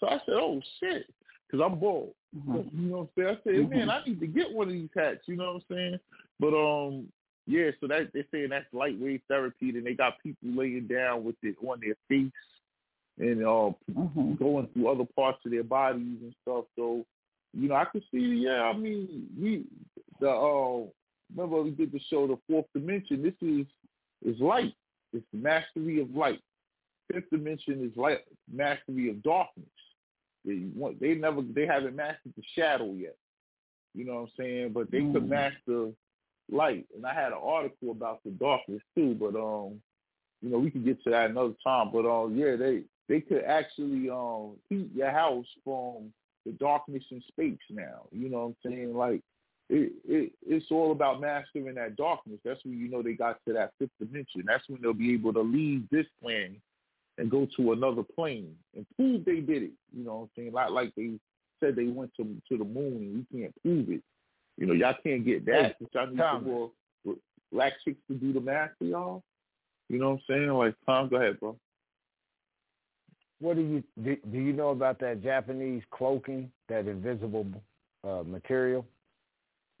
So 0.00 0.08
I 0.08 0.18
said, 0.26 0.34
oh 0.34 0.60
shit, 0.80 1.06
because 1.46 1.64
I'm 1.64 1.78
bald. 1.78 2.12
Mhm. 2.36 2.68
You 2.74 2.88
know 2.88 3.10
what 3.14 3.24
I'm 3.24 3.38
saying? 3.44 3.62
I 3.62 3.68
said, 3.68 3.70
man, 3.70 3.90
I 3.90 4.02
need 4.04 4.20
to 4.20 4.26
get 4.26 4.52
one 4.52 4.66
of 4.68 4.72
these 4.72 4.88
hats. 4.96 5.20
You 5.26 5.36
know 5.36 5.54
what 5.54 5.62
I'm 5.70 5.76
saying? 5.76 6.00
But 6.40 6.48
um, 6.54 7.06
yeah. 7.46 7.70
So 7.80 7.86
that 7.88 8.10
they're 8.12 8.24
saying 8.32 8.48
that's 8.50 8.72
light 8.72 8.98
wave 8.98 9.20
therapy. 9.28 9.72
Then 9.72 9.84
they 9.84 9.94
got 9.94 10.22
people 10.22 10.48
laying 10.54 10.86
down 10.86 11.24
with 11.24 11.36
it 11.42 11.56
on 11.66 11.80
their 11.80 11.96
face 12.08 12.32
and 13.18 13.42
uh, 13.44 13.72
Mhm. 13.94 14.38
going 14.38 14.66
through 14.68 14.88
other 14.88 15.04
parts 15.16 15.44
of 15.44 15.52
their 15.52 15.62
bodies 15.62 16.18
and 16.22 16.34
stuff. 16.42 16.64
So, 16.76 17.04
you 17.52 17.68
know, 17.68 17.74
I 17.76 17.84
could 17.84 18.02
see. 18.10 18.18
Yeah, 18.44 18.62
I 18.64 18.76
mean, 18.76 19.28
we 19.40 19.64
the 20.20 20.30
uh, 20.30 20.86
remember 21.34 21.62
we 21.62 21.70
did 21.70 21.92
the 21.92 22.00
show, 22.10 22.26
the 22.26 22.38
fourth 22.48 22.66
dimension. 22.74 23.22
This 23.22 23.34
is 23.40 23.66
is 24.24 24.40
light. 24.40 24.74
It's 25.12 25.24
the 25.32 25.38
mastery 25.38 26.00
of 26.00 26.14
light. 26.14 26.40
Fifth 27.12 27.30
dimension 27.30 27.84
is 27.84 27.96
light, 27.96 28.20
mastery 28.50 29.10
of 29.10 29.22
darkness. 29.22 29.66
They 30.44 30.64
want, 30.74 30.98
they 31.00 31.14
never 31.14 31.42
they 31.42 31.66
haven't 31.66 31.94
mastered 31.94 32.32
the 32.36 32.42
shadow 32.54 32.92
yet. 32.94 33.16
You 33.94 34.04
know 34.06 34.14
what 34.14 34.20
I'm 34.22 34.28
saying? 34.36 34.72
But 34.72 34.90
they 34.90 35.00
could 35.00 35.22
Mm. 35.24 35.28
master 35.28 35.92
light. 36.50 36.86
And 36.94 37.06
I 37.06 37.14
had 37.14 37.32
an 37.32 37.38
article 37.42 37.90
about 37.90 38.20
the 38.24 38.30
darkness 38.30 38.82
too, 38.94 39.16
but 39.18 39.36
um, 39.36 39.80
you 40.42 40.50
know, 40.50 40.58
we 40.58 40.70
could 40.70 40.84
get 40.84 41.02
to 41.04 41.10
that 41.10 41.30
another 41.30 41.54
time. 41.64 41.90
But 41.92 42.06
um, 42.06 42.36
yeah, 42.36 42.56
they 42.56 42.82
they 43.08 43.20
could 43.20 43.44
actually 43.44 44.10
um 44.10 44.52
heat 44.68 44.90
your 44.94 45.10
house 45.10 45.46
from 45.64 46.12
the 46.44 46.52
darkness 46.52 47.04
in 47.10 47.22
space 47.28 47.58
now. 47.70 48.06
You 48.12 48.28
know 48.28 48.38
what 48.38 48.70
I'm 48.70 48.72
saying? 48.72 48.94
Like 48.94 49.20
it, 49.70 49.92
it 50.06 50.32
it's 50.46 50.66
all 50.70 50.92
about 50.92 51.20
mastering 51.20 51.74
that 51.74 51.96
darkness. 51.96 52.38
That's 52.44 52.62
when 52.64 52.78
you 52.78 52.88
know 52.88 53.02
they 53.02 53.14
got 53.14 53.38
to 53.46 53.54
that 53.54 53.72
fifth 53.78 53.90
dimension. 53.98 54.44
That's 54.46 54.68
when 54.68 54.82
they'll 54.82 54.92
be 54.92 55.14
able 55.14 55.32
to 55.32 55.40
leave 55.40 55.84
this 55.90 56.06
plane 56.22 56.60
and 57.16 57.30
go 57.30 57.46
to 57.56 57.72
another 57.72 58.02
plane 58.02 58.54
and 58.76 58.86
prove 58.96 59.24
they 59.24 59.40
did 59.40 59.62
it. 59.62 59.72
You 59.96 60.04
know 60.04 60.16
what 60.16 60.22
I'm 60.22 60.30
saying? 60.36 60.52
Like 60.52 60.70
like 60.70 60.94
they 60.96 61.12
said 61.60 61.76
they 61.76 61.86
went 61.86 62.12
to 62.16 62.24
to 62.48 62.58
the 62.58 62.64
moon 62.64 62.96
and 62.96 63.26
we 63.32 63.40
can't 63.40 63.62
prove 63.62 63.90
it. 63.90 64.02
You 64.56 64.66
know, 64.66 64.72
y'all 64.74 64.94
can't 65.02 65.24
get 65.24 65.44
that. 65.46 65.76
But 65.80 65.88
y'all 65.94 66.06
need 66.06 66.18
some 66.18 66.26
Thomas. 66.44 66.46
more 66.46 66.70
black 67.52 67.72
chicks 67.84 67.98
to 68.08 68.14
do 68.14 68.32
the 68.32 68.40
math 68.40 68.70
for 68.78 68.84
y'all. 68.84 69.22
You 69.88 69.98
know 69.98 70.10
what 70.12 70.20
I'm 70.30 70.36
saying? 70.36 70.48
Like, 70.50 70.74
Tom, 70.86 71.08
go 71.08 71.16
ahead, 71.16 71.38
bro. 71.40 71.56
What 73.40 73.56
do 73.56 73.62
you 73.62 73.82
do, 74.02 74.16
do 74.32 74.38
you 74.38 74.52
know 74.52 74.70
about 74.70 74.98
that 75.00 75.22
Japanese 75.22 75.82
cloaking, 75.90 76.50
that 76.68 76.86
invisible 76.86 77.46
uh, 78.02 78.22
material? 78.24 78.86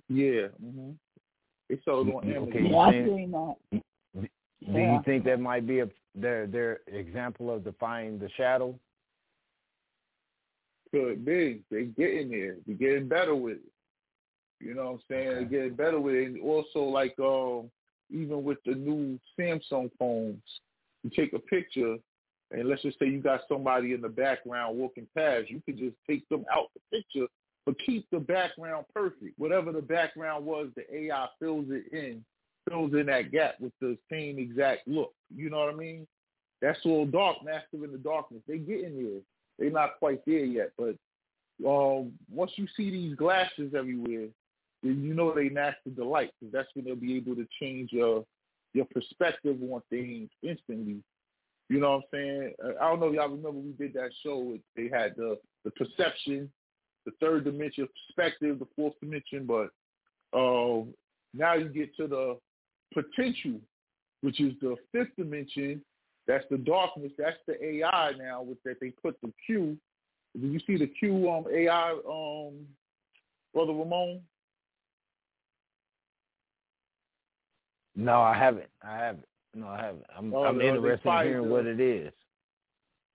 Yeah. 0.08 0.48
hmm 0.60 0.90
They 1.70 1.78
sold 1.84 2.08
it 2.08 2.14
on 2.14 2.26
You- 2.28 2.34
Amazon. 2.36 2.48
okay, 2.48 2.68
Yeah, 2.68 2.78
I've 2.78 2.92
saying- 2.92 3.16
seen 3.16 3.30
that. 3.30 3.56
Do 3.72 4.28
Yeah. 4.60 4.96
you 4.96 5.02
think 5.04 5.24
that 5.24 5.40
might 5.40 5.66
be 5.66 5.80
a 5.80 5.88
their 6.14 6.46
their 6.46 6.80
example 6.86 7.50
of 7.50 7.64
defying 7.64 8.18
the 8.18 8.28
shadow? 8.30 8.78
Could 10.92 11.24
be. 11.24 11.62
They 11.70 11.84
getting 11.86 12.30
there. 12.30 12.56
They 12.66 12.74
getting 12.74 13.08
better 13.08 13.34
with 13.34 13.56
it. 13.58 13.72
You 14.64 14.74
know 14.74 14.86
what 14.86 14.92
I'm 14.92 15.00
saying? 15.10 15.34
They 15.36 15.44
getting 15.44 15.74
better 15.74 16.00
with 16.00 16.14
it. 16.14 16.26
And 16.26 16.42
also 16.42 16.80
like 16.80 17.14
um 17.18 17.70
even 18.10 18.44
with 18.44 18.58
the 18.64 18.74
new 18.74 19.18
Samsung 19.38 19.90
phones, 19.98 20.42
you 21.02 21.10
take 21.14 21.32
a 21.32 21.38
picture 21.38 21.96
and 22.50 22.68
let's 22.68 22.82
just 22.82 22.98
say 22.98 23.06
you 23.06 23.20
got 23.20 23.40
somebody 23.48 23.92
in 23.92 24.00
the 24.00 24.08
background 24.08 24.76
walking 24.78 25.06
past, 25.16 25.50
you 25.50 25.60
could 25.64 25.78
just 25.78 25.96
take 26.08 26.28
them 26.28 26.44
out 26.54 26.70
the 26.74 26.98
picture, 26.98 27.26
but 27.66 27.74
keep 27.84 28.08
the 28.10 28.18
background 28.18 28.84
perfect. 28.94 29.38
Whatever 29.38 29.72
the 29.72 29.82
background 29.82 30.44
was, 30.44 30.68
the 30.76 30.84
AI 30.94 31.26
fills 31.40 31.66
it 31.70 31.92
in, 31.92 32.24
fills 32.68 32.92
in 32.92 33.06
that 33.06 33.32
gap 33.32 33.54
with 33.60 33.72
the 33.80 33.98
same 34.10 34.38
exact 34.38 34.86
look. 34.86 35.12
You 35.34 35.50
know 35.50 35.58
what 35.58 35.74
I 35.74 35.76
mean? 35.76 36.06
That's 36.62 36.78
all 36.84 37.06
dark, 37.06 37.38
mastering 37.44 37.92
the 37.92 37.98
darkness. 37.98 38.42
They 38.46 38.58
getting 38.58 39.02
there. 39.02 39.20
They're 39.58 39.70
not 39.70 39.98
quite 39.98 40.24
there 40.24 40.44
yet, 40.44 40.72
but 40.78 40.96
um, 41.66 42.12
once 42.32 42.52
you 42.56 42.66
see 42.76 42.90
these 42.90 43.14
glasses 43.16 43.74
everywhere, 43.76 44.28
then 44.84 45.02
you 45.02 45.14
know 45.14 45.34
they 45.34 45.48
mastered 45.48 45.96
the 45.96 46.04
light 46.04 46.30
because 46.38 46.52
that's 46.52 46.68
when 46.74 46.84
they'll 46.84 46.94
be 46.94 47.16
able 47.16 47.34
to 47.34 47.46
change 47.60 47.90
your 47.90 48.24
your 48.74 48.84
perspective 48.86 49.56
on 49.70 49.80
things 49.88 50.28
instantly. 50.42 51.02
You 51.70 51.80
know 51.80 51.90
what 51.92 51.96
I'm 51.96 52.02
saying? 52.12 52.52
Uh, 52.62 52.72
I 52.80 52.90
don't 52.90 53.00
know 53.00 53.08
if 53.08 53.14
y'all 53.14 53.28
remember 53.28 53.50
we 53.52 53.72
did 53.72 53.94
that 53.94 54.10
show. 54.22 54.58
They 54.76 54.88
had 54.92 55.16
the 55.16 55.38
the 55.64 55.70
perception, 55.70 56.50
the 57.06 57.12
third 57.20 57.44
dimension 57.44 57.88
perspective, 58.06 58.58
the 58.58 58.68
fourth 58.76 58.94
dimension, 59.00 59.46
but 59.46 59.70
uh, 60.36 60.84
now 61.32 61.54
you 61.54 61.68
get 61.68 61.96
to 61.96 62.06
the 62.06 62.36
potential, 62.92 63.60
which 64.20 64.40
is 64.40 64.52
the 64.60 64.76
fifth 64.92 65.16
dimension. 65.16 65.82
That's 66.26 66.44
the 66.50 66.58
darkness. 66.58 67.12
That's 67.18 67.36
the 67.46 67.62
AI 67.64 68.12
now 68.18 68.42
with 68.42 68.62
that 68.64 68.80
they 68.80 68.90
put 68.90 69.16
the 69.22 69.32
Q. 69.46 69.78
Did 70.38 70.52
you 70.52 70.60
see 70.66 70.76
the 70.76 70.86
Q 70.86 71.30
um 71.30 71.44
AI 71.50 71.92
um 72.08 72.66
brother 73.54 73.72
Ramon? 73.72 74.20
No, 77.96 78.20
I 78.20 78.36
haven't. 78.36 78.70
I 78.82 78.96
haven't. 78.96 79.28
No, 79.54 79.68
I 79.68 79.76
haven't. 79.80 80.04
I'm 80.16 80.34
Oh, 80.34 80.44
I'm 80.44 80.60
interested 80.60 81.08
in 81.08 81.22
hearing 81.22 81.44
the- 81.44 81.52
what 81.52 81.66
it 81.66 81.80
is. 81.80 82.12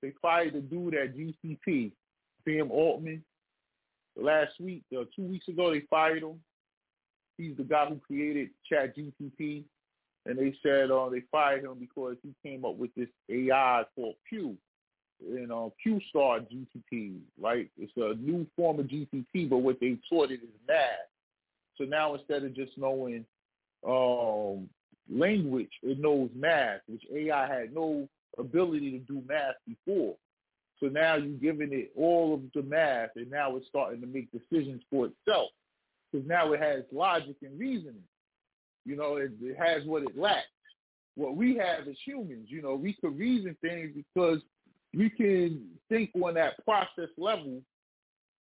They 0.01 0.11
fired 0.22 0.53
the 0.53 0.61
dude 0.61 0.95
at 0.95 1.15
GPT, 1.15 1.91
Sam 2.45 2.72
Altman. 2.72 3.23
Last 4.15 4.60
week, 4.60 4.84
uh, 4.97 5.03
two 5.15 5.23
weeks 5.23 5.47
ago, 5.49 5.72
they 5.72 5.81
fired 5.81 6.23
him. 6.23 6.41
He's 7.38 7.56
the 7.57 7.64
guy 7.64 7.85
who 7.88 7.97
created 7.99 8.49
Chat 8.65 8.95
GPT, 8.95 9.65
and 10.26 10.38
they 10.38 10.53
said 10.64 10.91
uh, 10.91 11.10
they 11.10 11.22
fired 11.31 11.64
him 11.64 11.77
because 11.80 12.18
he 12.23 12.34
came 12.43 12.65
up 12.65 12.76
with 12.76 12.93
this 12.95 13.10
AI 13.30 13.85
called 13.95 14.15
Q. 14.27 14.57
And 15.22 15.51
uh, 15.51 15.69
Q 15.81 15.99
Star 16.10 16.39
GPT, 16.39 17.19
right? 17.38 17.69
It's 17.77 17.91
a 17.97 18.14
new 18.15 18.47
form 18.56 18.80
of 18.80 18.88
GPT, 18.88 19.49
but 19.49 19.57
what 19.57 19.80
they 19.81 19.97
taught 20.10 20.31
it 20.31 20.41
is 20.41 20.49
math. 20.68 21.10
So 21.77 21.84
now 21.84 22.15
instead 22.15 22.43
of 22.43 22.53
just 22.56 22.77
knowing 22.77 23.26
um, 23.88 24.69
language, 25.10 25.72
it 25.84 25.99
knows 25.99 26.30
math, 26.35 26.81
which 26.88 27.03
AI 27.14 27.47
had 27.47 27.73
no 27.73 28.07
ability 28.38 28.91
to 28.91 28.99
do 28.99 29.22
math 29.27 29.56
before. 29.68 30.15
So 30.80 30.88
now 30.88 31.15
you're 31.15 31.38
giving 31.38 31.73
it 31.73 31.91
all 31.97 32.34
of 32.34 32.41
the 32.53 32.61
math, 32.61 33.10
and 33.15 33.30
now 33.30 33.56
it's 33.57 33.68
starting 33.68 34.01
to 34.01 34.07
make 34.07 34.30
decisions 34.31 34.81
for 34.89 35.07
itself. 35.07 35.49
Because 36.11 36.27
now 36.27 36.53
it 36.53 36.61
has 36.61 36.84
logic 36.91 37.35
and 37.41 37.60
reasoning. 37.60 38.03
You 38.85 38.95
know, 38.95 39.18
it, 39.18 39.31
it 39.41 39.57
has 39.57 39.85
what 39.85 40.03
it 40.03 40.18
lacks. 40.18 40.47
What 41.15 41.35
we 41.35 41.57
have 41.57 41.88
as 41.88 41.97
humans, 42.06 42.47
you 42.49 42.61
know, 42.61 42.76
we 42.76 42.93
can 42.93 43.18
reason 43.18 43.56
things 43.61 43.91
because 43.93 44.39
we 44.95 45.10
can 45.10 45.65
think 45.89 46.11
on 46.15 46.35
that 46.35 46.64
process 46.64 47.10
level. 47.18 47.61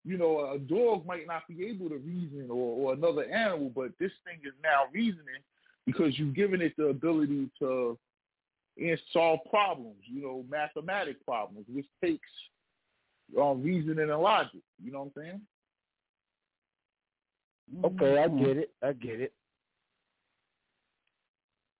You 0.08 0.18
know, 0.18 0.52
a 0.54 0.58
dog 0.60 1.06
might 1.06 1.28
not 1.28 1.44
be 1.50 1.66
able 1.68 1.90
to 1.90 1.98
reason 1.98 2.48
or, 2.50 2.56
or 2.56 2.94
another 2.94 3.26
animal, 3.26 3.70
but 3.76 3.92
this 4.00 4.12
thing 4.24 4.40
is 4.46 4.54
now 4.64 4.84
reasoning 4.94 5.42
because 5.86 6.18
you've 6.18 6.36
given 6.36 6.62
it 6.62 6.74
the 6.78 6.86
ability 6.88 7.50
to 7.60 7.98
and 8.80 9.00
solve 9.12 9.40
problems, 9.50 9.98
you 10.06 10.22
know, 10.22 10.46
mathematic 10.50 11.24
problems, 11.26 11.66
which 11.68 11.88
takes 12.02 12.30
um, 13.42 13.64
reasoning 13.64 14.10
and 14.10 14.22
logic. 14.22 14.62
You 14.84 14.92
know 14.92 15.12
what 15.14 15.24
I'm 15.24 15.24
saying? 15.24 15.42
Okay, 17.84 18.22
I 18.22 18.28
get 18.28 18.58
it. 18.58 18.72
I 18.84 18.94
get 18.94 19.20
it. 19.20 19.34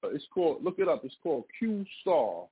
Uh, 0.04 0.10
It's 0.10 0.26
called. 0.34 0.64
Look 0.64 0.80
it 0.80 0.88
up. 0.90 1.06
It's 1.06 1.16
called 1.24 1.45
Q 1.60 1.86
Star. 2.02 2.45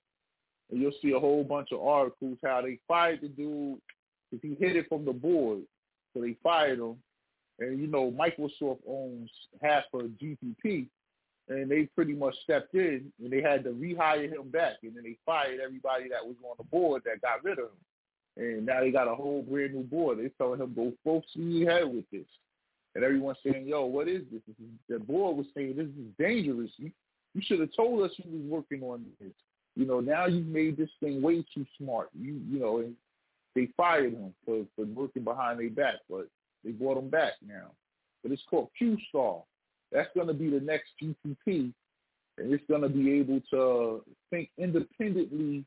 and 0.71 0.79
you'll 0.81 0.91
see 1.01 1.11
a 1.11 1.19
whole 1.19 1.43
bunch 1.43 1.69
of 1.71 1.81
articles 1.81 2.37
how 2.43 2.61
they 2.61 2.79
fired 2.87 3.19
the 3.21 3.27
dude 3.27 3.79
because 4.31 4.41
he 4.41 4.55
hit 4.55 4.75
it 4.75 4.87
from 4.89 5.05
the 5.05 5.13
board, 5.13 5.59
so 6.13 6.21
they 6.21 6.35
fired 6.43 6.79
him. 6.79 6.95
And 7.59 7.79
you 7.79 7.87
know, 7.87 8.11
Microsoft 8.11 8.79
owns 8.87 9.29
half 9.61 9.83
of 9.93 10.11
GPT, 10.21 10.87
and 11.47 11.69
they 11.69 11.83
pretty 11.95 12.13
much 12.13 12.35
stepped 12.43 12.73
in 12.73 13.11
and 13.21 13.31
they 13.31 13.41
had 13.41 13.63
to 13.63 13.69
rehire 13.71 14.31
him 14.31 14.49
back, 14.49 14.77
and 14.83 14.95
then 14.95 15.03
they 15.03 15.17
fired 15.25 15.59
everybody 15.63 16.09
that 16.09 16.25
was 16.25 16.35
on 16.43 16.55
the 16.57 16.63
board 16.63 17.03
that 17.05 17.21
got 17.21 17.43
rid 17.43 17.59
of 17.59 17.65
him. 17.65 17.77
And 18.37 18.65
now 18.65 18.81
they 18.81 18.91
got 18.91 19.07
a 19.07 19.15
whole 19.15 19.43
brand 19.43 19.73
new 19.73 19.83
board. 19.83 20.17
They 20.17 20.29
telling 20.37 20.59
him 20.59 20.73
go 20.75 20.91
full 21.03 21.23
speed 21.29 21.67
ahead 21.67 21.85
with 21.85 22.09
this, 22.11 22.27
and 22.93 23.03
everyone's 23.03 23.37
saying, 23.45 23.67
"Yo, 23.67 23.85
what 23.85 24.09
is 24.09 24.23
this?" 24.31 24.41
this 24.47 24.55
is, 24.57 24.71
the 24.89 24.99
board 24.99 25.37
was 25.37 25.45
saying, 25.55 25.75
"This 25.77 25.87
is 25.87 26.11
dangerous. 26.19 26.71
You, 26.77 26.91
you 27.33 27.41
should 27.45 27.61
have 27.61 27.73
told 27.73 28.03
us 28.03 28.11
you 28.17 28.29
was 28.29 28.41
working 28.41 28.83
on 28.83 29.05
this. 29.21 29.31
You 29.77 29.85
know, 29.85 30.01
now 30.01 30.25
you've 30.25 30.47
made 30.47 30.75
this 30.75 30.89
thing 30.99 31.21
way 31.21 31.45
too 31.53 31.65
smart. 31.77 32.09
You, 32.13 32.41
you 32.49 32.59
know." 32.59 32.79
And 32.79 32.95
they 33.55 33.69
fired 33.77 34.13
him 34.13 34.33
for 34.45 34.65
for 34.75 34.85
working 34.85 35.23
behind 35.23 35.59
their 35.59 35.69
back, 35.69 35.95
but 36.09 36.27
they 36.63 36.71
brought 36.71 36.97
him 36.97 37.09
back 37.09 37.33
now. 37.45 37.71
But 38.21 38.31
it's 38.31 38.43
called 38.49 38.69
QStar. 38.81 39.43
That's 39.91 40.09
going 40.15 40.27
to 40.27 40.33
be 40.33 40.49
the 40.49 40.59
next 40.59 40.89
GPT, 41.01 41.73
and 42.37 42.53
it's 42.53 42.63
going 42.67 42.81
to 42.81 42.89
be 42.89 43.11
able 43.13 43.41
to 43.51 44.03
think 44.29 44.49
independently 44.57 45.63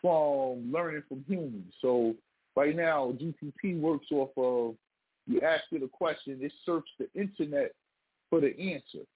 from 0.00 0.72
learning 0.72 1.04
from 1.08 1.24
humans. 1.28 1.72
So 1.80 2.14
right 2.56 2.76
now, 2.76 3.14
GPT 3.18 3.80
works 3.80 4.06
off 4.10 4.30
of 4.36 4.74
you 5.26 5.40
ask 5.40 5.64
it 5.70 5.82
a 5.82 5.88
question, 5.88 6.38
it 6.40 6.52
searches 6.66 6.90
the 6.98 7.08
internet 7.18 7.72
for 8.28 8.40
the 8.40 8.58
answer. 8.58 9.06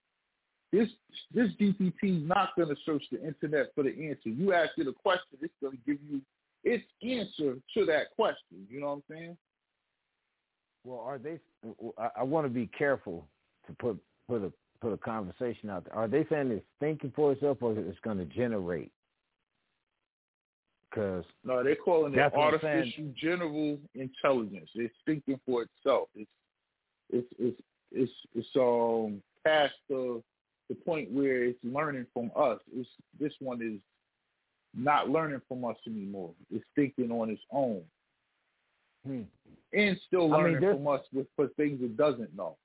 This 0.73 0.89
this 1.35 1.51
GPT 1.61 2.23
is 2.23 2.29
not 2.29 2.51
going 2.57 2.69
to 2.69 2.77
search 2.85 3.05
the 3.11 3.25
internet 3.25 3.73
for 3.75 3.83
the 3.83 3.91
answer. 3.91 4.29
You 4.29 4.53
ask 4.53 4.73
it 4.79 4.87
a 4.87 4.93
question, 4.93 5.39
it's 5.41 5.53
going 5.61 5.77
to 5.77 5.83
give 5.87 5.99
you 6.09 6.21
its 6.67 6.85
answer 7.01 7.57
to 7.75 7.87
that 7.87 8.11
question. 8.17 8.67
You 8.69 8.81
know 8.81 8.87
what 8.89 8.93
I'm 8.95 9.03
saying? 9.09 9.37
Well, 10.85 11.01
are 11.01 11.19
they? 11.19 11.39
I, 11.97 12.09
I 12.19 12.23
want 12.25 12.45
to 12.45 12.51
be 12.51 12.67
careful 12.67 13.27
to 13.67 13.73
put 13.75 13.99
put 14.29 14.43
a 14.43 14.53
put 14.81 14.93
a 14.93 14.97
conversation 14.99 15.71
out 15.71 15.85
there. 15.85 15.95
Are 15.95 16.09
they 16.09 16.27
saying 16.29 16.51
it's 16.51 16.67
thinking 16.81 17.13
for 17.15 17.33
itself, 17.33 17.59
or 17.61 17.79
it's 17.79 17.99
going 18.01 18.19
to 18.19 18.27
generate? 18.27 18.91
Because 20.91 21.25
no, 21.45 21.63
they're 21.63 21.77
calling 21.77 22.15
it 22.15 22.35
artificial 22.35 23.13
general 23.17 23.79
intelligence. 23.95 24.71
It's 24.75 24.95
thinking 25.07 25.41
for 25.47 25.63
itself. 25.63 26.09
It's 26.15 26.31
it's 27.11 27.29
it's 27.39 27.61
it's 27.93 28.13
it's 28.35 28.49
um 28.57 29.23
past 29.45 29.75
the 29.89 30.23
the 30.69 30.75
point 30.75 31.13
where 31.13 31.45
it's 31.45 31.59
learning 31.63 32.07
from 32.13 32.31
us. 32.37 32.59
It's 32.75 32.89
this 33.21 33.33
one 33.41 33.63
is 33.63 33.81
not 34.77 35.09
learning 35.09 35.41
from 35.49 35.65
us 35.65 35.77
anymore. 35.87 36.33
It's 36.53 36.65
thinking 36.75 37.11
on 37.11 37.31
its 37.31 37.43
own. 37.51 37.83
Hmm. 39.07 39.23
And 39.73 39.99
still 40.07 40.29
learning 40.29 40.57
I 40.57 40.61
mean, 40.61 40.71
from 40.77 40.89
us 40.89 41.01
with 41.13 41.27
for 41.37 41.49
things 41.57 41.81
it 41.83 41.97
doesn't 41.97 42.37
know. 42.37 42.57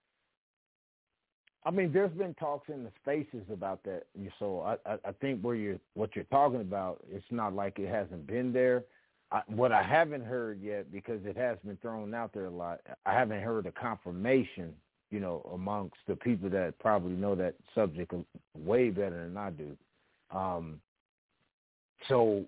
I 1.64 1.70
mean, 1.70 1.92
there's 1.94 2.12
been 2.12 2.34
talks 2.36 2.70
in 2.70 2.84
the 2.84 2.92
spaces 3.02 3.46
about 3.52 3.84
that. 3.84 4.04
So 4.40 4.62
I, 4.62 4.74
I, 4.90 4.98
I 5.06 5.12
think 5.20 5.42
where 5.42 5.56
you're, 5.56 5.80
what 5.94 6.16
you're 6.16 6.26
talking 6.26 6.62
about, 6.62 7.04
it's 7.12 7.26
not 7.30 7.54
like 7.54 7.78
it 7.78 7.88
hasn't 7.88 8.26
been 8.26 8.52
there. 8.52 8.84
I, 9.32 9.42
what 9.46 9.72
I 9.72 9.84
haven't 9.84 10.26
heard 10.26 10.60
yet, 10.62 10.92
because 10.92 11.22
it 11.24 11.38
has 11.38 11.58
been 11.64 11.78
thrown 11.78 12.14
out 12.16 12.34
there 12.34 12.46
a 12.46 12.52
lot, 12.52 12.80
I 13.06 13.14
haven't 13.14 13.44
heard 13.44 13.68
a 13.68 13.72
confirmation, 13.72 14.74
you 15.12 15.20
know, 15.20 15.48
amongst 15.54 15.98
the 16.08 16.16
people 16.16 16.50
that 16.50 16.80
probably 16.80 17.14
know 17.14 17.36
that 17.36 17.54
subject 17.76 18.14
way 18.58 18.90
better 18.90 19.24
than 19.24 19.38
I 19.38 19.52
do. 19.52 19.78
Um, 20.36 20.82
so, 22.08 22.46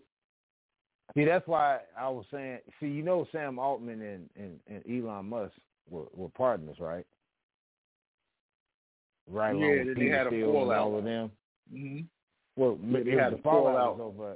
see, 1.15 1.25
that's 1.25 1.47
why 1.47 1.80
I 1.97 2.09
was 2.09 2.25
saying, 2.31 2.59
see, 2.80 2.88
you 2.88 3.03
know, 3.03 3.27
Sam 3.31 3.59
Altman 3.59 4.01
and, 4.01 4.30
and, 4.35 4.59
and 4.67 4.84
Elon 4.89 5.30
Musk 5.30 5.53
were, 5.89 6.05
were 6.13 6.30
partners, 6.30 6.77
right? 6.80 7.05
right 9.27 9.55
yeah, 9.57 9.65
along 9.65 9.88
with 9.88 9.97
they 9.97 10.07
had 10.07 10.27
a 10.27 10.30
fallout. 10.30 10.80
all 10.80 10.97
of 10.97 11.03
them. 11.03 11.31
Mm-hmm. 11.73 12.01
Well, 12.55 12.77
Yeah, 12.84 12.99
they 13.03 13.11
had 13.11 13.34
a 13.34 13.38
fallout 13.38 13.99
over. 13.99 14.35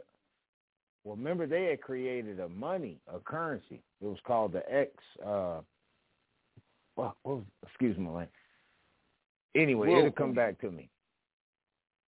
Well, 1.03 1.15
remember 1.15 1.45
they 1.45 1.65
had 1.65 1.81
created 1.81 2.39
a 2.39 2.49
money, 2.49 2.98
a 3.14 3.19
currency. 3.19 3.81
It 4.02 4.06
was 4.06 4.18
called 4.26 4.53
the 4.53 4.64
X. 4.72 4.91
Uh, 5.26 5.61
well, 6.95 7.45
excuse 7.65 7.98
me, 7.98 8.06
language. 8.07 8.30
Anyway, 9.56 9.91
it'll 9.91 10.11
come 10.11 10.34
back 10.34 10.60
to 10.61 10.72
me. 10.72 10.89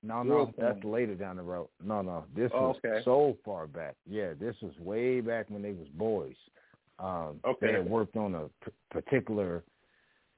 No, 0.01 0.23
no, 0.23 0.53
that's 0.57 0.81
later 0.83 1.13
down 1.15 1.35
the 1.35 1.41
road. 1.43 1.67
No, 1.83 2.01
no, 2.01 2.23
this 2.35 2.51
Oh, 2.53 2.69
was 2.69 2.77
okay. 2.85 3.01
so 3.03 3.37
far 3.43 3.67
back. 3.67 3.95
Yeah, 4.07 4.33
this 4.39 4.55
was 4.61 4.71
way 4.79 5.19
back 5.19 5.49
when 5.49 5.61
they 5.61 5.73
was 5.73 5.89
boys. 5.89 6.35
Um, 6.99 7.39
Okay. 7.45 7.67
They 7.67 7.73
had 7.73 7.89
worked 7.89 8.15
on 8.15 8.33
a 8.35 8.47
p- 8.63 8.71
particular 8.91 9.63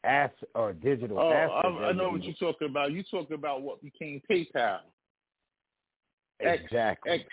ass 0.04 0.32
or 0.56 0.74
digital 0.74 1.20
Oh. 1.20 1.30
I, 1.30 1.90
I 1.90 1.92
know 1.92 2.10
what 2.10 2.24
you're 2.24 2.34
talking 2.34 2.70
about. 2.70 2.92
You're 2.92 3.04
talking 3.04 3.36
about 3.36 3.62
what 3.62 3.82
became 3.84 4.20
PayPal. 4.30 4.80
X, 6.40 6.62
Exactly. 6.64 7.12
X 7.12 7.24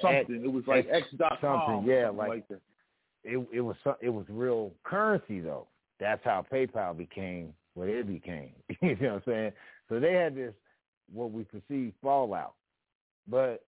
something. 0.00 0.44
it 0.44 0.52
was 0.52 0.64
like 0.68 0.86
X 0.90 1.08
dot 1.16 1.40
com. 1.40 1.62
something, 1.66 1.90
yeah, 1.90 2.06
something 2.06 2.18
like- 2.18 2.28
like 2.28 2.48
that. 2.48 2.60
it 3.24 3.38
it 3.52 3.60
was 3.60 3.76
it 4.00 4.10
was 4.10 4.24
real 4.28 4.72
currency 4.84 5.40
though. 5.40 5.66
That's 5.98 6.22
how 6.24 6.44
PayPal 6.52 6.96
became 6.96 7.54
what 7.74 7.88
it 7.88 8.06
became. 8.06 8.52
you 8.82 8.94
know 9.00 9.14
what 9.14 9.16
I'm 9.16 9.22
saying? 9.26 9.52
So 9.88 9.98
they 9.98 10.12
had 10.12 10.34
this 10.36 10.54
what 11.12 11.32
we 11.32 11.44
perceive 11.44 11.92
fallout, 12.02 12.54
but 13.28 13.64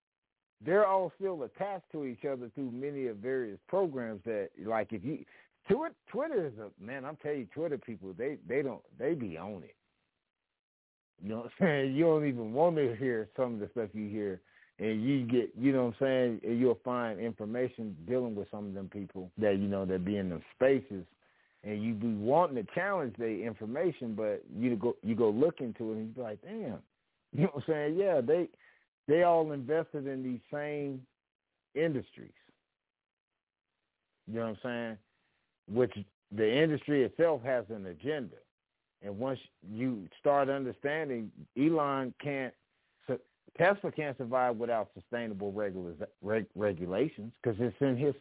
they're 0.65 0.87
all 0.87 1.13
still 1.19 1.45
attached 1.45 1.91
to 1.93 2.05
each 2.05 2.25
other 2.25 2.51
through 2.55 2.71
many 2.73 3.07
of 3.07 3.19
various 3.19 3.59
programs 3.69 4.21
that 4.25 4.51
like 4.65 4.93
if 4.93 5.05
you 5.05 5.25
Twitter 5.71 5.95
Twitter 6.11 6.47
is 6.47 6.53
a 6.59 6.85
man. 6.85 7.05
I'm 7.05 7.17
telling 7.17 7.41
you, 7.41 7.47
Twitter 7.55 7.79
people 7.79 8.15
they 8.17 8.39
they 8.49 8.63
don't 8.63 8.83
they 8.99 9.15
be 9.15 9.37
on 9.37 9.63
it. 9.63 9.75
You 11.23 11.31
know 11.31 11.37
what 11.37 11.45
I'm 11.47 11.53
saying? 11.61 11.95
You 11.95 12.05
don't 12.05 12.27
even 12.27 12.53
want 12.53 12.77
to 12.77 12.95
hear 12.97 13.29
some 13.37 13.55
of 13.55 13.61
the 13.61 13.69
stuff 13.73 13.91
you 13.93 14.09
hear 14.09 14.41
and 14.79 15.03
you 15.03 15.25
get, 15.25 15.51
you 15.59 15.73
know 15.73 15.87
what 15.87 15.95
I'm 16.01 16.07
saying, 16.07 16.41
and 16.45 16.61
you'll 16.61 16.79
find 16.85 17.19
information 17.19 17.97
dealing 18.09 18.37
with 18.37 18.49
some 18.51 18.69
of 18.69 18.75
them 18.75 18.89
people 18.89 19.31
that, 19.39 19.59
you 19.59 19.67
know, 19.67 19.85
that 19.85 20.05
be 20.05 20.17
in 20.17 20.29
them 20.29 20.43
spaces 20.55 21.05
and 21.65 21.83
you 21.83 21.95
be 21.95 22.15
wanting 22.15 22.55
to 22.65 22.73
challenge 22.75 23.15
their 23.19 23.29
information, 23.29 24.15
but 24.15 24.45
you 24.57 24.77
go 24.77 24.95
you 25.03 25.17
go 25.17 25.31
look 25.31 25.61
into 25.61 25.91
it 25.91 25.97
and 25.97 26.09
you 26.09 26.15
be 26.15 26.21
like, 26.21 26.39
damn. 26.43 26.79
You 27.33 27.43
know 27.43 27.51
what 27.53 27.65
I'm 27.69 27.73
saying? 27.73 27.97
Yeah, 27.99 28.21
they 28.21 28.49
they 29.07 29.23
all 29.23 29.53
invested 29.53 30.07
in 30.07 30.23
these 30.23 30.41
same 30.53 31.03
industries. 31.75 32.33
You 34.27 34.41
know 34.41 34.41
what 34.41 34.49
I'm 34.49 34.59
saying? 34.63 34.99
Which 35.71 35.95
the 36.33 36.63
industry 36.63 37.05
itself 37.05 37.43
has 37.45 37.65
an 37.71 37.87
agenda. 37.87 38.37
And 39.03 39.19
once 39.19 39.39
you 39.71 40.09
start 40.19 40.49
understanding, 40.49 41.31
Elon 41.57 42.13
can't 42.23 42.53
Tesla 43.57 43.91
can't 43.91 44.17
survive 44.17 44.57
without 44.57 44.89
sustainable 44.95 45.53
regula- 45.53 45.95
reg, 46.23 46.47
regulations 46.55 47.33
because 47.43 47.59
it's 47.61 47.77
in 47.81 47.97
his 47.97 48.15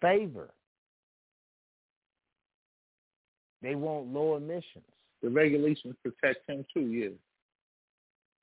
favor. 0.00 0.50
They 3.62 3.74
want 3.74 4.12
low 4.12 4.36
emissions. 4.36 4.84
The 5.22 5.30
regulations 5.30 5.94
protect 6.02 6.48
him 6.48 6.66
too. 6.74 6.82
Yeah. 6.82 7.08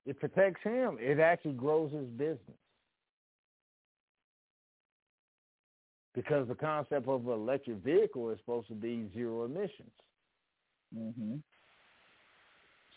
It 0.04 0.18
protects 0.18 0.62
him. 0.62 0.98
It 1.00 1.20
actually 1.20 1.52
grows 1.52 1.92
his 1.92 2.06
business. 2.06 2.38
Because 6.14 6.46
the 6.48 6.54
concept 6.54 7.08
of 7.08 7.26
an 7.26 7.32
electric 7.32 7.78
vehicle 7.78 8.30
is 8.30 8.38
supposed 8.40 8.68
to 8.68 8.74
be 8.74 9.08
zero 9.14 9.44
emissions. 9.44 9.90
Mm-hmm. 10.96 11.36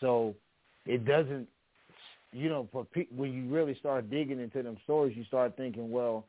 So 0.00 0.34
it 0.84 1.04
doesn't, 1.06 1.48
you 2.32 2.48
know, 2.48 2.68
for 2.70 2.84
pe- 2.84 3.06
when 3.14 3.32
you 3.32 3.48
really 3.48 3.74
start 3.78 4.10
digging 4.10 4.40
into 4.40 4.62
them 4.62 4.76
stories, 4.84 5.16
you 5.16 5.24
start 5.24 5.56
thinking, 5.56 5.90
well, 5.90 6.26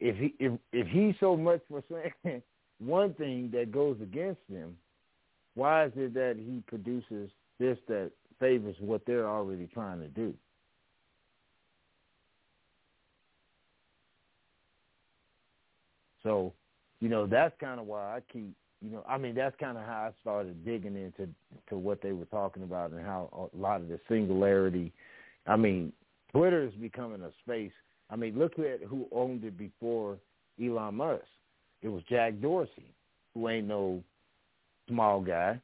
if 0.00 0.16
he 0.16 0.34
if 0.38 0.52
if 0.72 0.86
he's 0.88 1.14
so 1.20 1.36
much 1.36 1.60
for 1.68 1.82
saying 1.90 2.42
one 2.78 3.12
thing 3.14 3.50
that 3.52 3.70
goes 3.70 3.96
against 4.00 4.40
him, 4.50 4.76
why 5.54 5.86
is 5.86 5.92
it 5.96 6.14
that 6.14 6.36
he 6.38 6.62
produces 6.66 7.30
this 7.60 7.78
that 7.88 8.10
favors 8.38 8.76
what 8.80 9.02
they're 9.06 9.28
already 9.28 9.68
trying 9.72 10.00
to 10.00 10.08
do? 10.08 10.34
So, 16.22 16.52
you 17.00 17.08
know, 17.08 17.26
that's 17.26 17.54
kind 17.60 17.80
of 17.80 17.86
why 17.86 18.16
I 18.16 18.20
keep, 18.32 18.54
you 18.80 18.90
know, 18.90 19.04
I 19.08 19.18
mean, 19.18 19.34
that's 19.34 19.56
kind 19.58 19.76
of 19.76 19.84
how 19.84 20.10
I 20.10 20.20
started 20.20 20.64
digging 20.64 20.96
into 20.96 21.28
to 21.68 21.76
what 21.76 22.00
they 22.00 22.12
were 22.12 22.26
talking 22.26 22.62
about 22.62 22.92
and 22.92 23.04
how 23.04 23.50
a 23.54 23.56
lot 23.56 23.80
of 23.80 23.88
the 23.88 23.98
singularity. 24.08 24.92
I 25.46 25.56
mean, 25.56 25.92
Twitter 26.30 26.64
is 26.64 26.74
becoming 26.74 27.22
a 27.22 27.30
space. 27.44 27.72
I 28.10 28.16
mean, 28.16 28.38
look 28.38 28.58
at 28.58 28.82
who 28.88 29.06
owned 29.12 29.44
it 29.44 29.58
before 29.58 30.18
Elon 30.62 30.96
Musk. 30.96 31.22
It 31.82 31.88
was 31.88 32.02
Jack 32.08 32.40
Dorsey, 32.40 32.94
who 33.34 33.48
ain't 33.48 33.66
no 33.66 34.02
small 34.88 35.20
guy. 35.20 35.60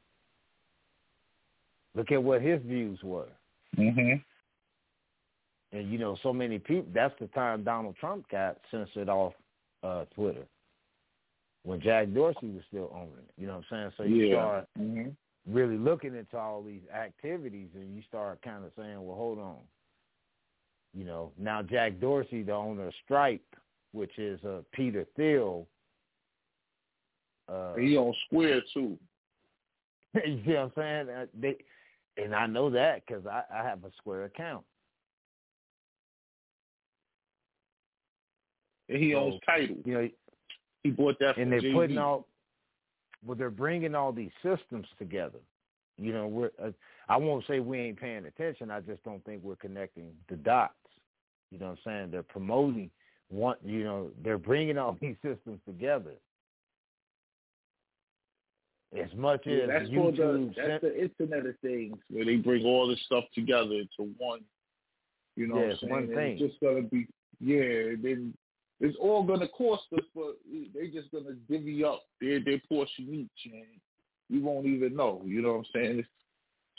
Mm-hmm. 1.95 1.99
Mm-hmm. 1.99 1.99
Mm-hmm. 1.99 1.99
Look 1.99 2.11
at 2.11 2.23
what 2.23 2.41
his 2.41 2.61
views 2.61 2.99
were. 3.03 3.29
Mhm. 3.77 4.23
And 5.71 5.91
you 5.91 5.99
know, 5.99 6.17
so 6.23 6.33
many 6.33 6.59
people. 6.59 6.91
That's 6.93 7.13
the 7.19 7.27
time 7.27 7.63
Donald 7.63 7.95
Trump 7.99 8.27
got 8.29 8.57
censored 8.71 9.09
off 9.09 9.33
uh, 9.83 10.05
Twitter 10.15 10.45
when 11.63 11.79
Jack 11.81 12.13
Dorsey 12.13 12.49
was 12.49 12.63
still 12.67 12.91
owning 12.93 13.13
it. 13.19 13.33
You 13.37 13.47
know 13.47 13.57
what 13.57 13.65
I'm 13.71 13.91
saying? 13.91 13.91
So 13.97 14.03
you 14.03 14.27
yeah. 14.27 14.35
start 14.35 14.67
hmm 14.77 15.09
really 15.47 15.77
looking 15.77 16.15
into 16.15 16.37
all 16.37 16.61
these 16.61 16.81
activities, 16.93 17.69
and 17.73 17.95
you 17.95 18.03
start 18.07 18.41
kind 18.41 18.65
of 18.65 18.71
saying, 18.77 19.05
"Well, 19.05 19.15
hold 19.15 19.39
on." 19.39 19.57
You 20.93 21.05
know, 21.05 21.31
now 21.37 21.61
Jack 21.61 21.99
Dorsey, 21.99 22.43
the 22.43 22.53
owner 22.53 22.87
of 22.87 22.93
Stripe, 23.05 23.55
which 23.91 24.17
is 24.17 24.43
uh, 24.43 24.61
Peter 24.71 25.05
Thiel. 25.15 25.67
Uh, 27.47 27.75
He 27.75 27.97
on 27.97 28.13
Square 28.27 28.61
too. 28.73 28.97
you 30.25 30.41
see 30.45 30.53
what 30.53 30.59
I'm 30.59 30.71
saying? 30.75 31.09
Uh, 31.09 31.25
they, 31.39 31.57
and 32.23 32.35
I 32.35 32.45
know 32.47 32.69
that 32.69 33.03
because 33.05 33.25
I, 33.25 33.43
I 33.53 33.63
have 33.63 33.83
a 33.83 33.91
Square 33.97 34.25
account. 34.25 34.63
And 38.87 38.97
he 39.01 39.11
So, 39.11 39.19
owns 39.19 39.39
Tidal. 39.45 39.77
You 39.85 39.93
know, 39.93 40.09
He 40.83 40.89
bought 40.91 41.19
that 41.19 41.37
and 41.37 41.51
they're 41.51 41.73
putting 41.73 41.97
all 41.97 42.27
well 43.25 43.35
they're 43.37 43.49
bringing 43.49 43.95
all 43.95 44.11
these 44.11 44.31
systems 44.43 44.87
together. 44.97 45.39
You 45.97 46.13
know 46.13 46.27
we're 46.27 46.51
uh, 46.63 46.71
i 47.09 47.17
won't 47.17 47.45
say 47.47 47.59
we 47.59 47.79
ain't 47.79 47.99
paying 47.99 48.25
attention. 48.25 48.71
I 48.71 48.81
just 48.81 49.03
don't 49.03 49.23
think 49.25 49.43
we're 49.43 49.55
connecting 49.55 50.11
the 50.29 50.37
dots. 50.37 50.73
You 51.51 51.59
know 51.59 51.67
what 51.67 51.71
i'm 51.71 51.77
saying? 51.85 52.11
They're 52.11 52.23
promoting 52.23 52.89
one 53.29 53.57
you 53.63 53.83
know 53.83 54.09
they're 54.23 54.37
bringing 54.37 54.77
all 54.77 54.97
these 55.01 55.17
systems 55.21 55.59
together 55.65 56.13
as 58.97 59.13
much 59.15 59.41
Yeah, 59.45 59.63
as 59.63 59.67
that's 59.67 59.89
for 59.89 60.11
the 60.11 60.53
that's 60.55 60.81
the 60.81 61.01
Internet 61.01 61.45
of 61.45 61.59
Things 61.59 61.97
where 62.09 62.25
they 62.25 62.37
bring 62.37 62.65
all 62.65 62.87
this 62.87 62.99
stuff 63.05 63.25
together 63.33 63.73
into 63.73 64.11
one. 64.17 64.41
You 65.35 65.47
know, 65.47 65.57
Yeah, 65.57 65.73
it's 65.73 65.83
one? 65.83 66.03
And 66.03 66.13
thing. 66.13 66.37
It's 66.39 66.41
just 66.41 66.59
gonna 66.61 66.81
be 66.81 67.07
yeah. 67.39 67.95
Then 68.01 68.33
it's 68.79 68.97
all 68.99 69.23
gonna 69.23 69.47
cost 69.49 69.83
us, 69.95 70.03
but 70.15 70.37
they 70.73 70.87
just 70.87 71.11
gonna 71.11 71.35
divvy 71.49 71.83
up 71.83 72.03
their 72.19 72.43
their 72.43 72.61
portion 72.67 73.07
each, 73.13 73.51
and 73.53 73.65
you 74.29 74.43
won't 74.43 74.65
even 74.65 74.95
know. 74.95 75.21
You 75.25 75.41
know 75.41 75.53
what 75.53 75.59
I'm 75.59 75.65
saying? 75.73 75.99
It's 75.99 76.07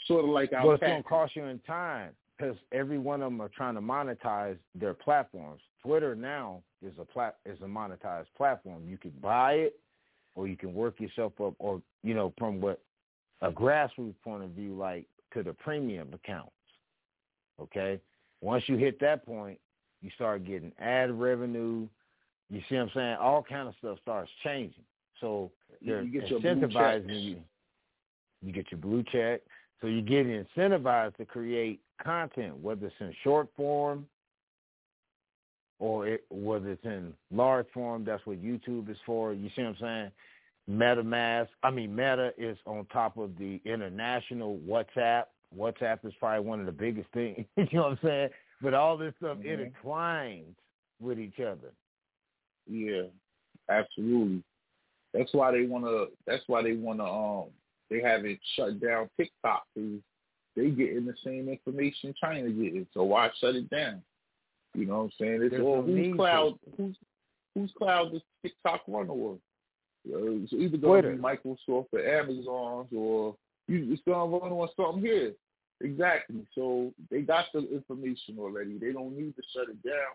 sort 0.07 0.25
of 0.25 0.29
like 0.31 0.51
our 0.53 0.65
well, 0.65 0.75
it's 0.75 0.83
to 0.83 1.03
cost 1.03 1.35
you 1.35 1.45
in 1.45 1.59
time 1.59 2.11
because 2.37 2.57
every 2.71 2.97
one 2.97 3.21
of 3.21 3.31
them 3.31 3.41
are 3.41 3.49
trying 3.49 3.75
to 3.75 3.81
monetize 3.81 4.57
their 4.75 4.93
platforms. 4.93 5.61
Twitter 5.83 6.15
now 6.15 6.61
is 6.85 6.93
a 6.99 7.05
plat 7.05 7.37
is 7.45 7.59
a 7.61 7.65
monetized 7.65 8.27
platform. 8.35 8.83
You 8.87 8.97
can 8.97 9.11
buy 9.21 9.53
it, 9.53 9.79
or 10.35 10.47
you 10.47 10.57
can 10.57 10.73
work 10.73 10.99
yourself 10.99 11.33
up, 11.41 11.53
or 11.59 11.81
you 12.03 12.13
know, 12.13 12.33
from 12.37 12.61
what 12.61 12.81
a 13.41 13.51
grassroots 13.51 14.15
point 14.23 14.43
of 14.43 14.51
view, 14.51 14.75
like 14.75 15.05
to 15.33 15.43
the 15.43 15.53
premium 15.53 16.13
accounts. 16.13 16.51
Okay, 17.59 17.99
once 18.41 18.63
you 18.67 18.77
hit 18.77 18.99
that 18.99 19.25
point, 19.25 19.59
you 20.01 20.09
start 20.15 20.45
getting 20.45 20.71
ad 20.79 21.11
revenue. 21.11 21.87
You 22.49 22.61
see 22.67 22.75
what 22.75 22.81
I'm 22.81 22.91
saying? 22.93 23.17
All 23.19 23.43
kind 23.43 23.67
of 23.67 23.75
stuff 23.79 23.97
starts 24.01 24.31
changing. 24.43 24.83
So 25.19 25.51
You- 25.79 25.93
they're 25.93 26.01
you 26.03 26.21
get 26.21 26.29
your 26.29 26.39
blue 26.39 26.55
incentivizing 26.55 27.21
you. 27.23 27.43
You 28.41 28.51
get 28.51 28.71
your 28.71 28.79
blue 28.79 29.03
check. 29.03 29.41
So 29.79 29.87
you 29.87 30.01
get 30.01 30.25
incentivized 30.27 31.15
to 31.17 31.25
create 31.25 31.81
content, 32.03 32.57
whether 32.57 32.87
it's 32.87 32.95
in 32.99 33.13
short 33.23 33.47
form 33.55 34.07
or 35.81 36.07
it, 36.07 36.23
whether 36.29 36.69
it's 36.69 36.85
in 36.85 37.11
large 37.31 37.65
form. 37.73 38.05
That's 38.05 38.25
what 38.25 38.41
YouTube 38.41 38.89
is 38.89 38.97
for. 39.05 39.33
You 39.33 39.49
see 39.55 39.63
what 39.63 39.69
I'm 39.69 39.77
saying? 39.81 40.11
MetaMask, 40.69 41.47
I 41.63 41.71
mean 41.71 41.93
Meta 41.93 42.31
is 42.37 42.57
on 42.65 42.85
top 42.93 43.17
of 43.17 43.35
the 43.37 43.59
international 43.65 44.59
WhatsApp. 44.59 45.23
WhatsApp 45.57 46.05
is 46.05 46.13
probably 46.19 46.47
one 46.47 46.59
of 46.59 46.67
the 46.67 46.71
biggest 46.71 47.09
things. 47.13 47.45
you 47.57 47.67
know 47.73 47.81
what 47.81 47.91
I'm 47.93 47.99
saying? 48.03 48.29
But 48.61 48.75
all 48.75 48.95
this 48.95 49.13
stuff 49.17 49.39
Mhm. 49.39 49.73
intertwines 49.83 50.55
with 51.01 51.19
each 51.19 51.39
other. 51.39 51.73
Yeah, 52.69 53.07
absolutely. 53.69 54.43
That's 55.15 55.33
why 55.33 55.51
they 55.51 55.65
wanna. 55.65 56.05
That's 56.27 56.43
why 56.47 56.61
they 56.61 56.73
wanna. 56.73 57.05
Um, 57.05 57.49
they 57.89 58.01
haven't 58.01 58.39
shut 58.55 58.79
down 58.79 59.09
TikTok 59.17 59.63
because 59.73 59.99
they 60.55 60.69
getting 60.69 61.05
the 61.05 61.15
same 61.23 61.49
information 61.49 62.13
China 62.21 62.49
getting. 62.49 62.85
So 62.93 63.03
why 63.03 63.31
shut 63.39 63.55
it 63.55 63.69
down? 63.71 64.03
You 64.73 64.85
know 64.85 64.97
what 64.97 65.03
I'm 65.03 65.11
saying? 65.19 65.39
It's 65.41 65.51
There's 65.51 65.63
all 65.63 65.81
whose 65.81 66.15
cloud? 66.15 66.53
Whose 66.77 66.95
whose 67.55 67.71
cloud 67.77 68.13
does 68.13 68.21
TikTok 68.43 68.81
run 68.87 69.09
on? 69.09 69.39
Uh, 70.09 70.43
It's 70.43 70.53
either 70.53 70.77
going 70.77 71.03
to 71.03 71.09
be 71.11 71.17
Microsoft 71.17 71.87
or 71.91 71.99
Amazon's, 71.99 72.87
or 72.95 73.35
you, 73.67 73.91
it's 73.91 74.01
going 74.05 74.31
to 74.31 74.37
run 74.37 74.51
on 74.51 74.69
something 74.75 75.01
here. 75.03 75.33
Exactly. 75.81 76.45
So 76.55 76.93
they 77.09 77.21
got 77.21 77.45
the 77.53 77.67
information 77.71 78.37
already. 78.39 78.77
They 78.77 78.91
don't 78.93 79.17
need 79.17 79.35
to 79.35 79.41
shut 79.53 79.69
it 79.69 79.83
down. 79.83 80.13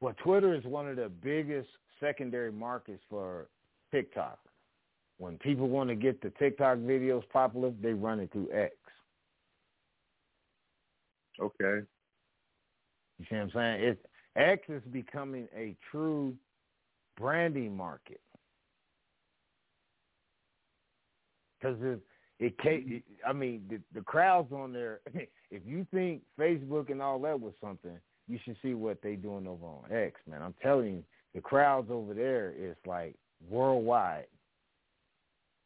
Well, 0.00 0.14
Twitter 0.22 0.54
is 0.54 0.64
one 0.64 0.88
of 0.88 0.96
the 0.96 1.08
biggest 1.08 1.68
secondary 2.00 2.52
markets 2.52 3.02
for 3.10 3.48
TikTok. 3.92 4.38
When 5.18 5.36
people 5.38 5.68
want 5.68 5.90
to 5.90 5.96
get 5.96 6.22
the 6.22 6.30
TikTok 6.38 6.78
videos 6.78 7.28
popular, 7.30 7.72
they 7.82 7.92
run 7.92 8.20
it 8.20 8.30
through 8.32 8.48
X. 8.52 8.74
Okay. 11.40 11.84
You 13.18 13.26
see 13.28 13.34
what 13.36 13.42
I'm 13.42 13.50
saying? 13.54 13.82
It 13.82 14.06
X 14.36 14.62
is 14.68 14.82
becoming 14.92 15.48
a 15.56 15.76
true 15.90 16.34
branding 17.16 17.76
market 17.76 18.20
because 21.58 21.76
it 21.82 22.00
it 22.38 22.56
ca- 22.58 22.84
mm-hmm. 22.84 23.28
I 23.28 23.32
mean 23.32 23.62
the 23.68 23.80
the 23.94 24.02
crowds 24.04 24.52
on 24.52 24.72
there. 24.72 25.00
If 25.50 25.62
you 25.64 25.86
think 25.90 26.20
Facebook 26.38 26.90
and 26.90 27.00
all 27.00 27.18
that 27.20 27.40
was 27.40 27.54
something, 27.58 27.98
you 28.28 28.38
should 28.44 28.58
see 28.60 28.74
what 28.74 29.00
they 29.00 29.14
doing 29.14 29.46
over 29.46 29.64
on 29.64 29.90
X, 29.90 30.20
man. 30.28 30.42
I'm 30.42 30.54
telling 30.62 30.96
you, 30.96 31.04
the 31.34 31.40
crowds 31.40 31.90
over 31.90 32.12
there 32.12 32.52
is 32.54 32.76
like 32.84 33.14
worldwide. 33.48 34.26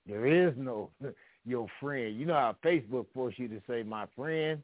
There 0.06 0.24
is 0.24 0.54
no 0.56 0.90
your 1.44 1.66
friend. 1.80 2.16
You 2.16 2.26
know 2.26 2.34
how 2.34 2.54
Facebook 2.64 3.06
force 3.12 3.34
you 3.38 3.48
to 3.48 3.60
say 3.68 3.82
my 3.82 4.06
friend. 4.14 4.62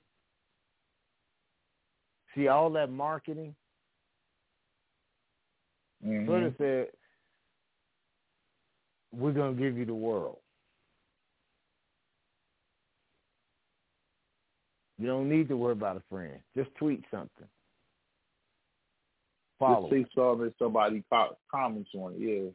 See 2.34 2.48
all 2.48 2.70
that 2.70 2.90
marketing. 2.90 3.54
Mhm. 6.04 6.26
Twitter 6.26 6.54
said, 6.58 6.96
"We're 9.12 9.32
gonna 9.32 9.54
give 9.54 9.76
you 9.76 9.84
the 9.84 9.94
world. 9.94 10.40
You 14.98 15.06
don't 15.06 15.28
need 15.28 15.48
to 15.48 15.56
worry 15.56 15.72
about 15.72 15.96
a 15.96 16.00
friend. 16.10 16.42
Just 16.56 16.74
tweet 16.74 17.04
something. 17.10 17.48
Follow. 19.58 19.88
Just 19.88 19.92
and 20.42 20.54
somebody 20.58 21.04
comments 21.50 21.90
on 21.94 22.14
it. 22.14 22.20
Yeah. 22.20 22.50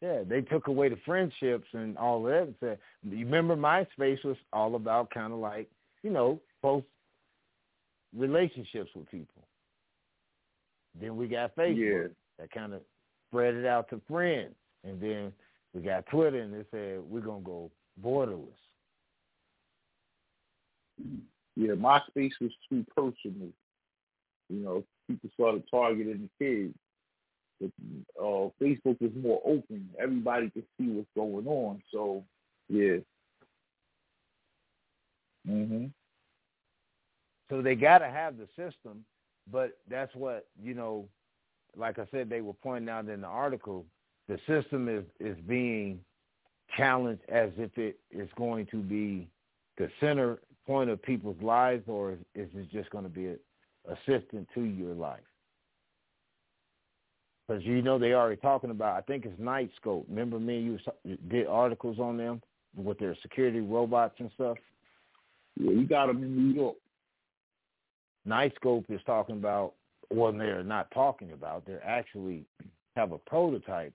Yeah, 0.00 0.24
they 0.24 0.42
took 0.42 0.66
away 0.66 0.88
the 0.88 0.96
friendships 1.04 1.68
and 1.74 1.96
all 1.96 2.22
that. 2.24 2.42
And 2.42 2.54
said, 2.58 2.78
you 3.04 3.24
remember 3.24 3.54
MySpace 3.54 4.22
was 4.24 4.36
all 4.52 4.74
about 4.74 5.10
kind 5.10 5.32
of 5.32 5.38
like, 5.38 5.70
you 6.02 6.10
know, 6.10 6.40
close 6.60 6.82
relationships 8.16 8.90
with 8.94 9.10
people. 9.10 9.42
Then 11.00 11.16
we 11.16 11.28
got 11.28 11.54
Facebook 11.56 12.08
Yeah. 12.08 12.14
that 12.38 12.50
kind 12.50 12.74
of 12.74 12.82
spread 13.28 13.54
it 13.54 13.66
out 13.66 13.88
to 13.90 14.00
friends, 14.08 14.54
and 14.84 15.00
then 15.00 15.32
we 15.72 15.80
got 15.82 16.06
Twitter, 16.06 16.40
and 16.40 16.52
they 16.52 16.64
said 16.70 17.00
we're 17.00 17.20
gonna 17.20 17.42
go 17.42 17.70
borderless. 18.02 18.48
Yeah, 21.56 21.72
MySpace 21.72 22.32
was 22.40 22.52
too 22.68 22.84
personal. 22.96 23.52
You 24.48 24.56
know, 24.56 24.84
people 25.08 25.30
started 25.34 25.64
targeting 25.70 26.28
the 26.38 26.44
kids. 26.44 26.74
But, 27.60 27.70
uh, 28.20 28.50
Facebook 28.60 29.00
was 29.00 29.14
more 29.14 29.40
open. 29.44 29.88
Everybody 29.98 30.50
could 30.50 30.66
see 30.78 30.88
what's 30.88 31.08
going 31.14 31.46
on. 31.46 31.82
So, 31.92 32.24
yeah. 32.68 32.98
Mhm. 35.46 35.92
So 37.52 37.60
they 37.60 37.74
got 37.74 37.98
to 37.98 38.08
have 38.08 38.38
the 38.38 38.46
system, 38.56 39.04
but 39.52 39.76
that's 39.90 40.14
what 40.14 40.46
you 40.60 40.72
know. 40.72 41.06
Like 41.76 41.98
I 41.98 42.06
said, 42.10 42.30
they 42.30 42.40
were 42.40 42.54
pointing 42.54 42.88
out 42.88 43.08
in 43.08 43.20
the 43.20 43.26
article, 43.26 43.84
the 44.26 44.38
system 44.46 44.88
is 44.88 45.04
is 45.20 45.36
being 45.46 46.00
challenged 46.78 47.20
as 47.28 47.50
if 47.58 47.76
it 47.76 47.98
is 48.10 48.30
going 48.38 48.66
to 48.70 48.78
be 48.78 49.28
the 49.76 49.90
center 50.00 50.38
point 50.66 50.88
of 50.88 51.02
people's 51.02 51.40
lives, 51.42 51.84
or 51.88 52.12
is 52.12 52.48
it 52.54 52.70
just 52.72 52.88
going 52.88 53.04
to 53.04 53.10
be 53.10 53.26
an 53.26 53.38
assistant 53.86 54.48
to 54.54 54.62
your 54.62 54.94
life? 54.94 55.20
Because 57.46 57.62
you 57.64 57.82
know 57.82 57.98
they 57.98 58.14
already 58.14 58.40
talking 58.40 58.70
about. 58.70 58.96
I 58.96 59.02
think 59.02 59.26
it's 59.26 59.38
Knightscope. 59.38 60.06
Remember 60.08 60.38
me? 60.38 60.58
You 60.58 60.78
did 61.28 61.48
articles 61.48 61.98
on 61.98 62.16
them 62.16 62.40
with 62.74 62.98
their 62.98 63.14
security 63.20 63.60
robots 63.60 64.14
and 64.20 64.30
stuff. 64.36 64.56
Yeah, 65.60 65.72
you 65.72 65.86
got 65.86 66.06
them 66.06 66.22
in 66.22 66.34
New 66.34 66.54
York. 66.54 66.76
Knightscope 68.26 68.84
is 68.88 69.00
talking 69.04 69.36
about, 69.36 69.74
well, 70.10 70.32
they're 70.32 70.62
not 70.62 70.90
talking 70.92 71.32
about, 71.32 71.66
they 71.66 71.76
actually 71.84 72.44
have 72.96 73.12
a 73.12 73.18
prototype 73.18 73.94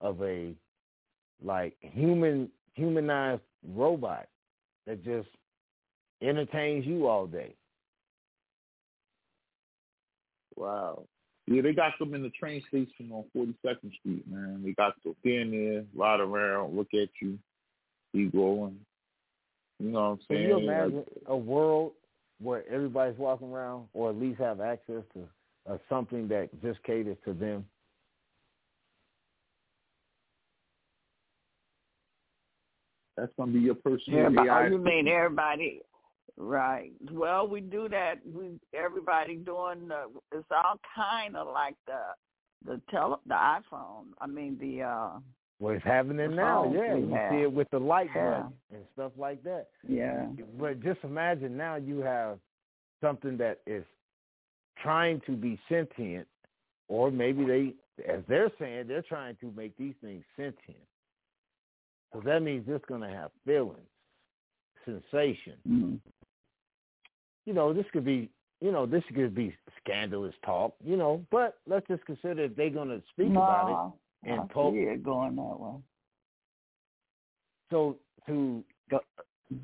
of 0.00 0.22
a 0.22 0.54
like 1.42 1.74
human 1.80 2.48
humanized 2.74 3.42
robot 3.66 4.26
that 4.86 5.04
just 5.04 5.28
entertains 6.22 6.86
you 6.86 7.06
all 7.06 7.26
day. 7.26 7.54
Wow. 10.56 11.04
Yeah, 11.46 11.62
they 11.62 11.72
got 11.72 11.92
them 11.98 12.14
in 12.14 12.22
the 12.22 12.30
train 12.30 12.62
station 12.68 13.10
on 13.10 13.24
42nd 13.34 13.94
Street, 14.00 14.24
man. 14.30 14.62
They 14.62 14.72
got 14.72 14.94
them 15.02 15.14
in 15.24 15.50
there, 15.50 15.84
ride 15.94 16.20
around, 16.20 16.76
look 16.76 16.88
at 16.92 17.08
you, 17.22 17.38
keep 18.12 18.32
going. 18.32 18.78
You 19.78 19.90
know 19.90 20.00
what 20.00 20.06
I'm 20.06 20.18
saying? 20.28 20.48
Can 20.48 20.58
you 20.58 20.68
imagine 20.68 20.96
Like, 20.96 21.06
a 21.26 21.36
world 21.36 21.92
where 22.40 22.64
everybody's 22.70 23.18
walking 23.18 23.48
around, 23.48 23.86
or 23.94 24.10
at 24.10 24.16
least 24.16 24.38
have 24.40 24.60
access 24.60 25.02
to 25.14 25.28
uh, 25.70 25.78
something 25.88 26.28
that 26.28 26.48
just 26.62 26.82
caters 26.84 27.16
to 27.24 27.32
them? 27.32 27.64
that's 33.18 33.32
gonna 33.36 33.52
be 33.52 33.60
your 33.60 33.74
personal 33.74 34.26
Everybody, 34.26 34.48
AI. 34.48 34.68
you 34.68 34.78
mean 34.78 35.08
everybody? 35.08 35.80
Right. 36.36 36.92
Well, 37.10 37.48
we 37.48 37.60
do 37.60 37.88
that. 37.88 38.20
We 38.24 38.50
everybody 38.72 39.36
doing 39.36 39.88
the. 39.88 40.04
It's 40.32 40.46
all 40.52 40.78
kind 40.94 41.36
of 41.36 41.48
like 41.48 41.74
the 41.86 42.00
the 42.64 42.80
tele 42.90 43.18
the 43.26 43.34
iPhone. 43.34 44.06
I 44.20 44.26
mean 44.26 44.56
the. 44.60 44.82
uh 44.82 45.18
Well, 45.60 45.74
it's 45.74 45.84
happening 45.84 46.36
now. 46.36 46.64
phones 46.64 46.76
Yeah, 46.76 46.94
you 46.94 47.18
see 47.30 47.42
it 47.42 47.52
with 47.52 47.68
the 47.70 47.80
light 47.80 48.10
Yeah. 48.14 48.48
and 48.72 48.86
stuff 48.92 49.12
like 49.16 49.42
that. 49.42 49.68
Yeah. 49.86 50.28
But 50.58 50.80
just 50.80 51.02
imagine 51.02 51.56
now 51.56 51.76
you 51.76 51.98
have 51.98 52.38
something 53.00 53.36
that 53.38 53.60
is 53.66 53.84
trying 54.76 55.20
to 55.22 55.32
be 55.32 55.58
sentient, 55.68 56.28
or 56.86 57.10
maybe 57.10 57.44
they, 57.44 57.74
as 58.06 58.24
they're 58.28 58.50
saying, 58.58 58.86
they're 58.86 59.02
trying 59.02 59.36
to 59.36 59.50
make 59.52 59.76
these 59.76 59.94
things 60.00 60.24
sentient. 60.36 60.78
So 62.12 62.20
that 62.20 62.40
means 62.42 62.64
it's 62.68 62.84
going 62.84 63.02
to 63.02 63.08
have 63.08 63.32
feelings, 63.44 63.80
sensation. 64.84 65.56
Mm. 65.68 66.00
You 67.44 67.52
know, 67.52 67.72
this 67.72 67.86
could 67.92 68.04
be, 68.04 68.30
you 68.60 68.70
know, 68.70 68.86
this 68.86 69.02
could 69.12 69.34
be 69.34 69.54
scandalous 69.82 70.34
talk, 70.44 70.74
you 70.84 70.96
know, 70.96 71.24
but 71.30 71.58
let's 71.66 71.86
just 71.88 72.04
consider 72.06 72.44
if 72.44 72.56
they're 72.56 72.70
going 72.70 72.88
to 72.88 73.02
speak 73.10 73.30
about 73.30 73.70
it 73.70 73.98
and 74.30 74.40
I 74.42 74.46
poke. 74.52 74.74
see 74.74 74.80
it 74.80 75.02
going 75.02 75.36
that 75.36 75.42
way. 75.42 75.76
So 77.70 77.96
to 78.26 78.64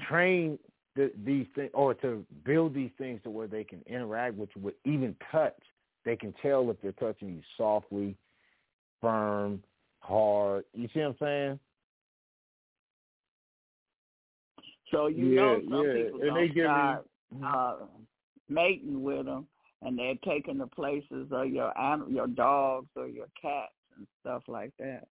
train 0.09 0.59
the, 0.97 1.11
these 1.25 1.47
things, 1.55 1.71
or 1.75 1.95
to 1.95 2.25
build 2.45 2.75
these 2.75 2.91
things 2.99 3.21
to 3.25 3.31
where 3.31 3.47
they 3.47 3.65
can 3.65 3.83
interact 3.87 4.37
with 4.37 4.49
you, 4.55 4.63
with 4.63 4.75
even 4.85 5.17
touch, 5.33 5.59
they 6.05 6.17
can 6.17 6.35
tell 6.41 6.71
if 6.71 6.81
they're 6.83 6.93
touching 6.93 7.29
you 7.29 7.41
softly, 7.57 8.17
firm, 9.01 9.63
hard. 10.01 10.65
You 10.73 10.89
see 10.95 11.01
what 11.01 11.09
I'm 11.09 11.17
saying? 11.21 11.59
So 14.91 15.07
you 15.09 15.25
Yeah, 15.25 15.41
know 15.41 15.63
some 15.69 15.87
yeah, 15.87 15.93
people 16.05 16.21
and 16.21 16.29
gonna 16.29 16.47
give 16.47 16.57
me- 16.57 16.63
start 16.63 17.07
uh, 17.45 17.77
mating 18.49 19.03
with 19.03 19.27
them, 19.27 19.49
and 19.83 19.99
they're 19.99 20.15
taking 20.25 20.59
the 20.59 20.67
places 20.69 21.33
of 21.33 21.49
your 21.49 21.77
anim- 21.77 22.15
your 22.15 22.29
dogs 22.29 22.91
or 22.95 23.09
your 23.09 23.27
cats 23.41 23.73
and 23.97 24.07
stuff 24.21 24.43
like 24.49 24.73
that. 24.79 25.07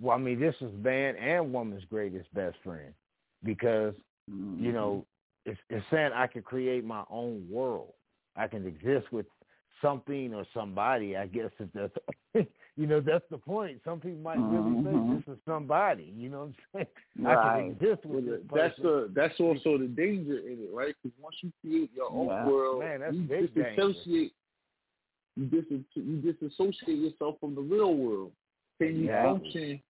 Well, 0.00 0.16
I 0.16 0.20
mean, 0.20 0.40
this 0.40 0.54
is 0.60 0.72
man 0.82 1.16
and 1.16 1.52
woman's 1.52 1.84
greatest 1.84 2.32
best 2.34 2.56
friend 2.64 2.92
because 3.44 3.94
Mm-hmm. 4.30 4.54
you 4.58 4.72
know 4.72 5.06
it's, 5.44 5.58
it's 5.68 5.84
saying 5.90 6.12
I 6.14 6.26
can 6.26 6.42
create 6.42 6.84
my 6.84 7.04
own 7.10 7.46
world. 7.50 7.92
I 8.36 8.46
can 8.46 8.66
exist 8.66 9.10
with 9.12 9.26
something 9.82 10.34
or 10.34 10.44
somebody. 10.54 11.16
I 11.16 11.26
guess 11.26 11.50
if 11.58 11.68
that's 11.72 11.94
you 12.76 12.86
know 12.86 13.00
that's 13.00 13.24
the 13.30 13.38
point. 13.38 13.80
Some 13.84 14.00
people 14.00 14.20
might 14.20 14.42
really 14.46 14.72
Mhm. 14.72 14.82
say 14.82 15.00
this 15.00 15.20
is 15.26 15.38
somebody. 15.46 16.12
You 16.16 16.28
know 16.30 16.38
what 16.38 16.44
I'm 16.46 16.54
saying? 16.74 16.86
I 17.24 17.36
Right. 17.36 17.56
can 17.56 17.70
exist 17.72 18.04
with 18.06 18.24
Well, 18.24 18.36
this 18.36 18.40
that's 18.52 18.76
the 18.82 19.10
that's 19.14 19.40
also 19.40 19.78
the 19.78 19.86
danger 19.88 20.38
in 20.38 20.58
it, 20.62 20.70
right? 20.72 20.94
Because 21.02 21.16
once 21.20 21.36
you 21.42 21.52
create 21.60 21.90
your 21.94 22.10
own 22.12 22.28
Yeah. 22.28 22.44
world, 22.44 22.80
Man, 22.80 23.00
that's 23.00 23.16
you 23.16 23.22
big 23.22 23.54
danger. 23.54 24.04
You, 25.36 25.46
dis- 25.46 25.84
you 25.94 26.16
disassociate 26.16 26.98
yourself 26.98 27.36
from 27.40 27.54
the 27.54 27.60
real 27.60 27.94
world. 27.94 28.32
Can 28.78 28.96
you 28.98 29.06
Yeah. 29.06 29.22
function? 29.22 29.80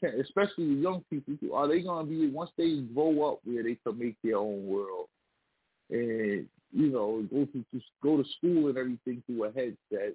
Can, 0.00 0.20
especially 0.20 0.74
the 0.74 0.80
young 0.80 1.04
people, 1.10 1.54
are 1.54 1.68
they 1.68 1.82
gonna 1.82 2.08
be 2.08 2.28
once 2.30 2.50
they 2.56 2.80
grow 2.94 3.32
up 3.32 3.40
where 3.44 3.62
they 3.62 3.76
can 3.76 3.98
make 3.98 4.16
their 4.22 4.38
own 4.38 4.66
world, 4.66 5.08
and 5.90 6.48
you 6.72 6.88
know 6.88 7.22
go 7.30 7.44
to 7.44 7.64
just 7.72 7.86
go 8.02 8.16
to 8.16 8.28
school 8.36 8.68
and 8.68 8.76
everything 8.78 9.22
through 9.26 9.44
a 9.44 9.52
headset? 9.52 10.14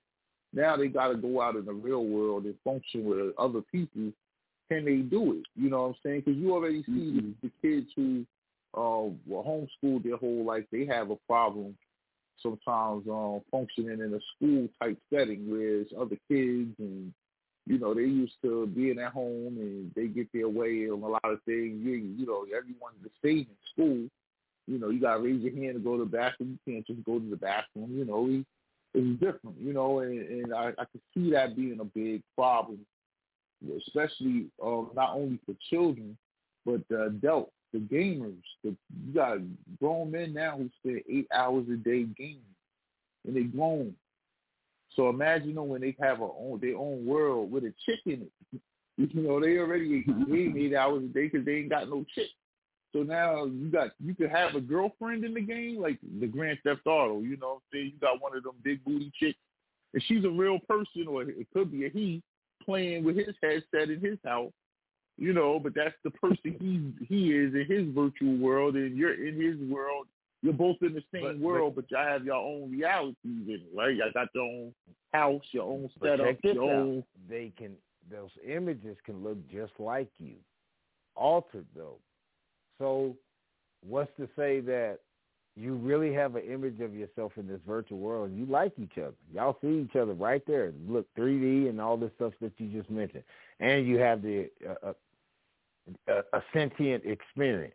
Now 0.51 0.75
they 0.75 0.87
got 0.87 1.09
to 1.09 1.15
go 1.15 1.41
out 1.41 1.55
in 1.55 1.65
the 1.65 1.73
real 1.73 2.05
world 2.05 2.45
and 2.45 2.55
function 2.63 3.05
with 3.05 3.35
other 3.37 3.61
people. 3.71 4.11
Can 4.69 4.85
they 4.85 4.97
do 4.97 5.33
it? 5.33 5.43
You 5.55 5.69
know 5.69 5.81
what 5.81 5.87
I'm 5.89 5.95
saying? 6.03 6.23
Because 6.25 6.39
you 6.39 6.53
already 6.53 6.83
see 6.83 7.33
the, 7.41 7.47
the 7.47 7.51
kids 7.61 7.87
who 7.95 8.25
uh, 8.75 9.09
were 9.27 9.43
homeschooled 9.43 10.03
their 10.03 10.17
whole 10.17 10.43
life. 10.45 10.65
They 10.71 10.85
have 10.85 11.11
a 11.11 11.15
problem 11.27 11.75
sometimes 12.41 13.03
um, 13.09 13.41
functioning 13.51 13.99
in 13.99 14.13
a 14.13 14.19
school 14.35 14.67
type 14.81 14.97
setting, 15.13 15.45
whereas 15.49 15.87
other 15.99 16.17
kids 16.27 16.73
and 16.79 17.13
you 17.65 17.77
know 17.77 17.93
they 17.93 18.01
used 18.01 18.35
to 18.43 18.67
being 18.67 18.99
at 18.99 19.11
home 19.11 19.57
and 19.59 19.91
they 19.95 20.07
get 20.07 20.31
their 20.33 20.49
way 20.49 20.89
on 20.89 21.03
a 21.03 21.07
lot 21.07 21.25
of 21.25 21.41
things. 21.43 21.79
You, 21.83 22.13
you 22.17 22.25
know, 22.25 22.45
everyone's 22.45 23.03
the 23.03 23.09
same 23.23 23.47
in 23.49 23.57
school. 23.73 24.09
You 24.67 24.79
know, 24.79 24.89
you 24.89 25.01
got 25.01 25.15
to 25.15 25.23
raise 25.23 25.41
your 25.41 25.55
hand 25.55 25.75
to 25.75 25.79
go 25.79 25.97
to 25.97 26.03
the 26.03 26.09
bathroom. 26.09 26.59
You 26.65 26.73
can't 26.73 26.87
just 26.87 27.03
go 27.03 27.19
to 27.19 27.29
the 27.29 27.35
bathroom. 27.35 27.91
You 27.91 28.05
know, 28.05 28.43
it's 28.93 29.19
different. 29.19 29.57
You 29.59 29.73
know, 29.73 29.99
and, 29.99 30.19
and 30.19 30.53
I, 30.53 30.69
I 30.77 30.85
can 30.85 31.01
see 31.13 31.31
that 31.31 31.55
being 31.55 31.79
a 31.79 31.85
big 31.85 32.21
problem, 32.35 32.79
especially 33.77 34.47
um, 34.63 34.91
not 34.95 35.15
only 35.15 35.39
for 35.45 35.55
children 35.69 36.17
but 36.65 36.81
the 36.89 37.05
adults, 37.05 37.51
the 37.73 37.79
gamers. 37.79 38.41
The, 38.63 38.75
you 39.05 39.13
got 39.13 39.37
grown 39.79 40.11
men 40.11 40.33
now 40.33 40.57
who 40.57 40.69
spend 40.79 41.01
eight 41.09 41.27
hours 41.33 41.65
a 41.71 41.77
day 41.77 42.03
gaming, 42.17 42.41
and 43.25 43.35
they 43.35 43.43
grown. 43.43 43.95
So 44.95 45.09
imagine 45.09 45.55
them 45.55 45.67
when 45.67 45.81
they 45.81 45.95
have 46.01 46.21
a 46.21 46.23
own 46.23 46.59
their 46.61 46.75
own 46.75 47.05
world 47.05 47.51
with 47.51 47.63
a 47.63 47.73
chick 47.85 47.99
in 48.05 48.27
it. 48.53 48.61
You 48.97 49.21
know, 49.21 49.39
they 49.39 49.57
already 49.59 50.03
game 50.27 50.55
eight 50.57 50.75
hours 50.75 51.05
a 51.05 51.07
day 51.07 51.29
because 51.29 51.45
they 51.45 51.59
ain't 51.59 51.69
got 51.69 51.87
no 51.87 52.05
chick. 52.13 52.27
So 52.91 53.03
now 53.03 53.45
you 53.45 53.69
got 53.71 53.91
you 54.03 54.13
could 54.13 54.29
have 54.29 54.55
a 54.55 54.59
girlfriend 54.59 55.23
in 55.23 55.33
the 55.33 55.41
game, 55.41 55.79
like 55.79 55.99
the 56.19 56.27
Grand 56.27 56.57
Theft 56.65 56.81
Auto. 56.85 57.21
You 57.21 57.37
know, 57.37 57.47
what 57.47 57.55
I'm 57.55 57.61
saying 57.71 57.91
you 57.93 57.99
got 58.01 58.21
one 58.21 58.35
of 58.35 58.43
them 58.43 58.55
big 58.61 58.83
booty 58.83 59.09
chicks, 59.17 59.39
and 59.93 60.03
she's 60.05 60.25
a 60.25 60.29
real 60.29 60.59
person, 60.67 61.07
or 61.07 61.23
it 61.23 61.47
could 61.53 61.71
be 61.71 61.85
a 61.85 61.89
he 61.89 62.21
playing 62.65 63.03
with 63.03 63.15
his 63.15 63.35
headset 63.41 63.89
in 63.89 64.01
his 64.01 64.17
house. 64.25 64.51
You 65.19 65.33
know, 65.33 65.59
but 65.59 65.73
that's 65.75 65.95
the 66.05 66.11
person 66.11 66.55
he 66.59 67.05
he 67.05 67.31
is 67.35 67.53
in 67.53 67.65
his 67.67 67.93
virtual 67.93 68.37
world, 68.37 68.75
and 68.75 68.95
you're 68.97 69.13
in 69.27 69.35
his 69.39 69.57
world. 69.69 70.07
You're 70.41 70.53
both 70.53 70.77
in 70.81 70.93
the 70.93 71.03
same 71.13 71.23
But- 71.23 71.39
world, 71.39 71.75
but 71.75 71.91
y'all 71.91 72.05
have 72.07 72.23
your 72.23 72.35
own 72.37 72.71
realities 72.71 73.15
in 73.25 73.49
it, 73.49 73.75
right? 73.75 73.93
Y'all 73.93 74.11
got 74.13 74.29
your 74.33 74.45
own 74.45 74.73
house, 75.13 75.43
your 75.51 75.63
own 75.65 75.89
But 75.99 76.19
setup, 76.19 76.37
your 76.43 76.63
out. 76.63 76.75
own. 76.79 77.03
They 77.27 77.51
can 77.57 77.75
those 78.09 78.31
images 78.47 78.97
can 79.05 79.21
look 79.21 79.37
just 79.51 79.73
like 79.77 80.09
you, 80.19 80.35
altered 81.15 81.65
though. 81.75 81.97
So, 82.79 83.17
what's 83.81 84.15
to 84.17 84.29
say 84.37 84.61
that 84.61 84.99
you 85.57 85.75
really 85.75 86.13
have 86.13 86.35
an 86.37 86.43
image 86.43 86.79
of 86.79 86.95
yourself 86.95 87.33
in 87.37 87.45
this 87.45 87.59
virtual 87.67 87.97
world? 87.99 88.31
You 88.33 88.45
like 88.45 88.71
each 88.79 88.97
other. 88.97 89.15
Y'all 89.33 89.57
see 89.61 89.79
each 89.81 89.97
other 89.97 90.13
right 90.13 90.41
there. 90.47 90.71
Look, 90.87 91.05
3D 91.17 91.67
and 91.67 91.81
all 91.81 91.97
this 91.97 92.11
stuff 92.15 92.33
that 92.39 92.53
you 92.57 92.67
just 92.67 92.89
mentioned, 92.89 93.23
and 93.59 93.85
you 93.85 93.99
have 93.99 94.21
the 94.21 94.49
uh, 94.65 94.87
uh, 94.87 94.93
a, 96.07 96.37
a 96.37 96.41
sentient 96.53 97.03
experience, 97.05 97.73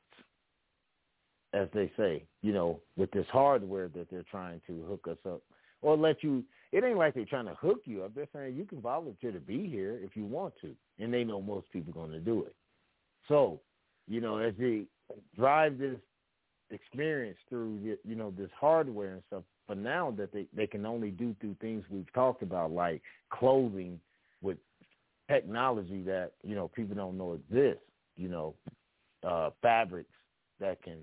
as 1.52 1.68
they 1.74 1.90
say. 1.96 2.24
You 2.42 2.52
know, 2.52 2.80
with 2.96 3.10
this 3.12 3.26
hardware 3.32 3.88
that 3.88 4.10
they're 4.10 4.24
trying 4.30 4.60
to 4.66 4.84
hook 4.88 5.06
us 5.10 5.18
up 5.26 5.42
or 5.82 5.96
let 5.96 6.22
you. 6.22 6.44
It 6.72 6.82
ain't 6.82 6.98
like 6.98 7.14
they're 7.14 7.24
trying 7.24 7.46
to 7.46 7.54
hook 7.54 7.82
you 7.84 8.02
up. 8.02 8.14
They're 8.14 8.26
saying 8.34 8.56
you 8.56 8.64
can 8.64 8.80
volunteer 8.80 9.30
to 9.30 9.38
be 9.38 9.68
here 9.68 10.00
if 10.02 10.16
you 10.16 10.24
want 10.24 10.54
to, 10.62 10.74
and 10.98 11.14
they 11.14 11.22
know 11.22 11.40
most 11.40 11.70
people 11.72 11.92
are 11.92 12.06
going 12.06 12.10
to 12.10 12.18
do 12.18 12.42
it. 12.42 12.54
So, 13.28 13.60
you 14.08 14.20
know, 14.20 14.38
as 14.38 14.54
they 14.58 14.86
drive 15.36 15.78
this 15.78 15.98
experience 16.70 17.38
through, 17.48 17.96
you 18.04 18.14
know, 18.16 18.32
this 18.36 18.50
hardware 18.58 19.12
and 19.14 19.22
stuff, 19.28 19.44
but 19.68 19.78
now 19.78 20.12
that 20.18 20.32
they 20.32 20.46
they 20.54 20.66
can 20.66 20.84
only 20.84 21.10
do 21.10 21.34
through 21.40 21.56
things 21.60 21.84
we've 21.88 22.12
talked 22.12 22.42
about, 22.42 22.72
like 22.72 23.02
clothing 23.30 23.98
with 24.42 24.58
technology 25.28 26.02
that 26.02 26.32
you 26.42 26.54
know 26.54 26.68
people 26.68 26.94
don't 26.94 27.16
know 27.16 27.32
exists. 27.34 27.82
You 28.16 28.28
know, 28.28 28.54
uh, 29.26 29.50
fabrics 29.62 30.12
that 30.60 30.82
can 30.82 30.98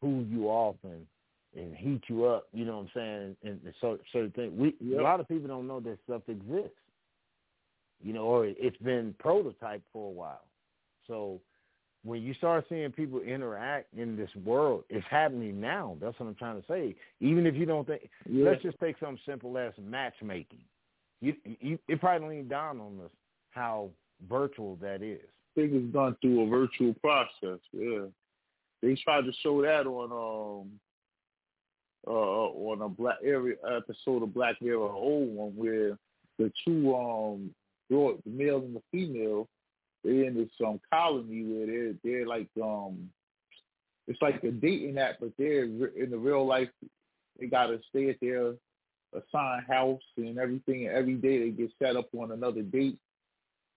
cool 0.00 0.22
you 0.24 0.48
off 0.48 0.76
and 0.84 1.06
and 1.54 1.74
heat 1.76 2.02
you 2.08 2.24
up. 2.24 2.48
You 2.52 2.64
know 2.64 2.78
what 2.78 2.82
I'm 2.84 2.90
saying? 2.94 3.36
And, 3.42 3.60
and 3.64 3.74
so 3.80 3.98
certain 4.12 4.30
things. 4.32 4.52
We 4.56 4.74
Yep. 4.80 5.00
a 5.00 5.02
lot 5.02 5.20
of 5.20 5.28
people 5.28 5.48
don't 5.48 5.66
know 5.66 5.80
that 5.80 5.98
stuff 6.04 6.22
exists. 6.28 6.76
You 8.02 8.12
know, 8.12 8.24
or 8.24 8.46
it's 8.46 8.76
been 8.78 9.14
prototyped 9.22 9.82
for 9.92 10.08
a 10.08 10.12
while. 10.12 10.44
So 11.06 11.40
when 12.04 12.20
you 12.22 12.34
start 12.34 12.64
seeing 12.68 12.90
people 12.90 13.20
interact 13.20 13.94
in 13.94 14.16
this 14.16 14.30
world, 14.44 14.84
it's 14.88 15.06
happening 15.08 15.60
now. 15.60 15.96
That's 16.00 16.18
what 16.18 16.26
I'm 16.26 16.34
trying 16.34 16.60
to 16.60 16.66
say. 16.66 16.96
Even 17.20 17.46
if 17.46 17.54
you 17.54 17.64
don't 17.64 17.86
think, 17.86 18.10
Yeah. 18.28 18.50
let's 18.50 18.62
just 18.62 18.78
take 18.80 18.98
something 18.98 19.20
simple 19.24 19.56
as 19.56 19.72
matchmaking. 19.78 20.64
You, 21.20 21.36
you, 21.44 21.78
it 21.86 22.00
probably 22.00 22.26
don't 22.26 22.34
even 22.34 22.48
dawn 22.48 22.80
on 22.80 23.00
us 23.04 23.10
how 23.50 23.90
virtual 24.28 24.76
that 24.76 25.02
is. 25.02 25.20
Thing 25.54 25.74
is 25.74 25.92
done 25.92 26.16
through 26.20 26.42
a 26.42 26.46
virtual 26.46 26.94
process. 26.94 27.60
Yeah, 27.72 28.06
they 28.82 28.94
tried 28.96 29.24
to 29.24 29.32
show 29.42 29.62
that 29.62 29.86
on 29.86 30.12
um 30.12 30.70
uh, 32.06 32.10
on 32.10 32.82
a 32.82 32.88
black 32.88 33.18
area 33.24 33.56
episode 33.64 34.22
of 34.22 34.34
Black 34.34 34.60
Mirror, 34.60 34.90
old 34.90 35.34
one 35.34 35.50
where 35.50 35.98
the 36.38 36.52
two 36.66 36.94
um 36.94 37.50
the 37.88 38.16
male 38.26 38.58
and 38.58 38.76
the 38.76 38.82
female 38.90 39.48
they're 40.02 40.24
in 40.24 40.34
this 40.34 40.50
um 40.66 40.80
colony 40.92 41.44
where 41.44 41.66
they're 41.66 41.94
they're 42.02 42.26
like 42.26 42.48
um 42.62 43.08
it's 44.08 44.20
like 44.20 44.42
a 44.42 44.50
dating 44.50 44.98
app, 44.98 45.16
but 45.20 45.30
they're 45.38 45.64
in 45.64 46.08
the 46.10 46.18
real 46.18 46.44
life 46.44 46.68
they 47.38 47.46
gotta 47.46 47.80
stay 47.88 48.10
at 48.10 48.20
their 48.20 48.54
assigned 49.14 49.66
house 49.68 50.02
and 50.16 50.38
everything. 50.38 50.86
And 50.86 50.96
every 50.96 51.14
day 51.14 51.38
they 51.38 51.50
get 51.50 51.70
set 51.80 51.96
up 51.96 52.08
on 52.16 52.32
another 52.32 52.62
date, 52.62 52.98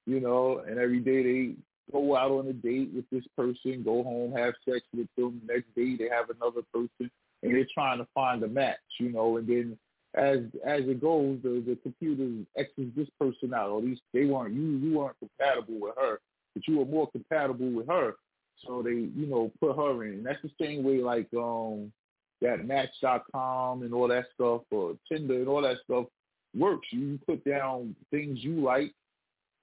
you 0.06 0.20
know, 0.20 0.64
and 0.68 0.80
every 0.80 1.00
day 1.00 1.24
they 1.24 1.56
go 1.92 2.16
out 2.16 2.32
on 2.32 2.48
a 2.48 2.54
date 2.54 2.90
with 2.94 3.10
this 3.12 3.26
person, 3.38 3.84
go 3.84 4.04
home, 4.04 4.34
have 4.34 4.54
sex 4.68 4.82
with 4.96 5.08
them. 5.18 5.42
The 5.46 5.54
next 5.54 5.76
day 5.76 5.96
they 5.96 6.10
have 6.14 6.30
another 6.30 6.62
person, 6.74 7.12
and 7.44 7.54
they're 7.54 7.68
trying 7.74 8.00
to 8.00 8.08
find 8.14 8.44
a 8.44 8.48
match, 8.48 8.78
you 9.00 9.12
know. 9.12 9.38
And 9.38 9.48
then 9.48 9.78
as 10.16 10.40
as 10.66 10.82
it 10.88 11.02
goes, 11.02 11.40
the 11.44 11.64
the 11.66 11.78
computer 11.84 12.46
X's 12.58 12.92
this 12.96 13.10
person 13.20 13.54
out. 13.54 13.70
Or 13.70 13.82
these 13.82 14.00
they 14.14 14.26
weren't 14.26 14.56
you 14.56 14.78
you 14.78 14.98
weren't 14.98 15.18
compatible 15.20 15.80
with 15.80 15.96
her, 15.98 16.20
but 16.54 16.68
you 16.68 16.80
were 16.80 16.86
more 16.86 17.10
compatible 17.12 17.72
with 17.72 17.88
her. 17.88 18.16
So 18.66 18.82
they 18.82 18.92
you 18.92 19.28
know 19.28 19.52
put 19.60 19.76
her 19.76 20.04
in. 20.06 20.14
And 20.14 20.26
that's 20.26 20.42
the 20.42 20.52
same 20.60 20.84
way 20.84 20.98
like 21.00 21.28
um 21.34 21.92
that 22.42 22.66
Match.com 22.66 23.84
and 23.84 23.94
all 23.94 24.08
that 24.10 24.26
stuff, 24.34 24.62
or 24.72 24.96
Tinder 25.10 25.36
and 25.36 25.48
all 25.48 25.62
that 25.62 25.78
stuff 25.84 26.06
works. 26.58 26.88
You 26.92 27.20
put 27.26 27.44
down 27.44 27.96
things 28.12 28.40
you 28.42 28.62
like, 28.62 28.94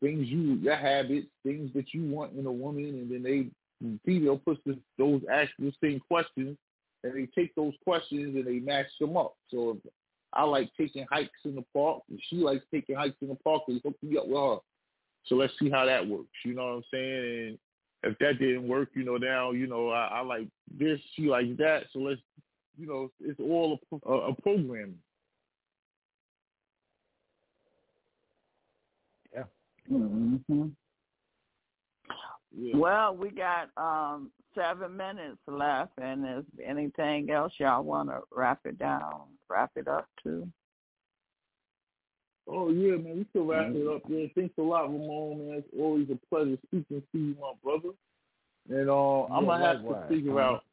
things 0.03 0.29
you 0.29 0.55
your 0.55 0.77
habits, 0.77 1.29
things 1.45 1.71
that 1.75 1.95
you 1.95 2.05
want 2.05 2.37
in 2.37 2.47
a 2.47 2.53
woman, 2.53 2.85
and 2.85 3.11
then 3.11 3.23
they 3.23 3.99
female 4.05 4.39
puts 4.39 4.61
the, 4.67 4.79
those 4.99 5.23
ask 5.33 5.51
the 5.59 5.73
same 5.83 6.01
questions, 6.09 6.57
and 7.05 7.15
they 7.15 7.29
take 7.35 7.55
those 7.55 7.75
questions 7.85 8.37
and 8.37 8.47
they 8.47 8.61
match 8.61 8.87
them 9.01 9.17
up. 9.17 9.35
So 9.51 9.79
if 9.85 9.93
I 10.33 10.45
like 10.45 10.71
taking 10.79 11.07
hikes 11.11 11.31
in 11.45 11.55
the 11.55 11.65
park, 11.75 12.03
and 12.11 12.21
she 12.29 12.37
likes 12.37 12.65
taking 12.73 12.97
hikes 12.97 13.17
in 13.23 13.29
the 13.29 13.37
park, 13.37 13.63
they 13.67 13.81
hook 13.85 13.97
me 14.03 14.19
up 14.19 14.27
with 14.27 14.37
her. 14.37 14.57
So 15.27 15.37
let's 15.37 15.53
see 15.59 15.71
how 15.71 15.87
that 15.87 16.07
works. 16.07 16.29
You 16.45 16.55
know 16.55 16.65
what 16.65 16.73
I'm 16.73 16.85
saying? 16.93 17.59
And 18.03 18.13
if 18.13 18.19
that 18.19 18.39
didn't 18.39 18.67
work, 18.67 18.89
you 18.95 19.05
know, 19.05 19.17
now 19.17 19.53
you 19.53 19.67
know 19.67 19.91
I, 19.91 20.07
I 20.07 20.21
like 20.21 20.49
this, 20.77 20.99
she 21.15 21.29
likes 21.29 21.57
that. 21.59 21.85
So 21.93 22.01
let's 22.01 22.21
you 22.79 22.87
know, 22.87 23.11
it's 23.21 23.39
all 23.41 23.79
a, 23.93 24.11
a, 24.11 24.31
a 24.31 24.35
program. 24.43 24.95
Mm-hmm. 29.91 30.67
Yeah. 32.55 32.77
Well, 32.77 33.17
we 33.17 33.31
got 33.31 33.71
um 33.77 34.31
seven 34.55 34.97
minutes 34.97 35.39
left, 35.47 35.93
and 36.01 36.25
is 36.39 36.45
anything 36.65 37.31
else 37.31 37.53
y'all 37.59 37.83
want 37.83 38.11
to 38.11 38.21
wrap 38.35 38.61
it 38.65 38.79
down, 38.79 39.23
wrap 39.49 39.71
it 39.77 39.89
up 39.89 40.07
to? 40.25 40.47
Oh 42.49 42.71
yeah, 42.71 42.97
man, 42.97 43.19
we 43.19 43.27
can 43.33 43.47
wrap 43.47 43.69
it 43.71 43.87
up. 43.87 44.03
Yeah, 44.09 44.27
thanks 44.35 44.55
a 44.59 44.63
lot, 44.63 44.93
Ramon. 44.93 45.39
Man, 45.39 45.59
it's 45.59 45.69
always 45.79 46.09
a 46.11 46.19
pleasure 46.29 46.59
speaking 46.67 47.03
to 47.13 47.19
you, 47.19 47.37
my 47.41 47.53
brother. 47.63 47.95
And 48.69 48.91
uh, 48.91 49.25
I'm 49.25 49.47
gonna 49.47 49.65
have 49.65 49.77
likewise. 49.83 50.09
to 50.09 50.15
figure 50.15 50.41
out. 50.41 50.65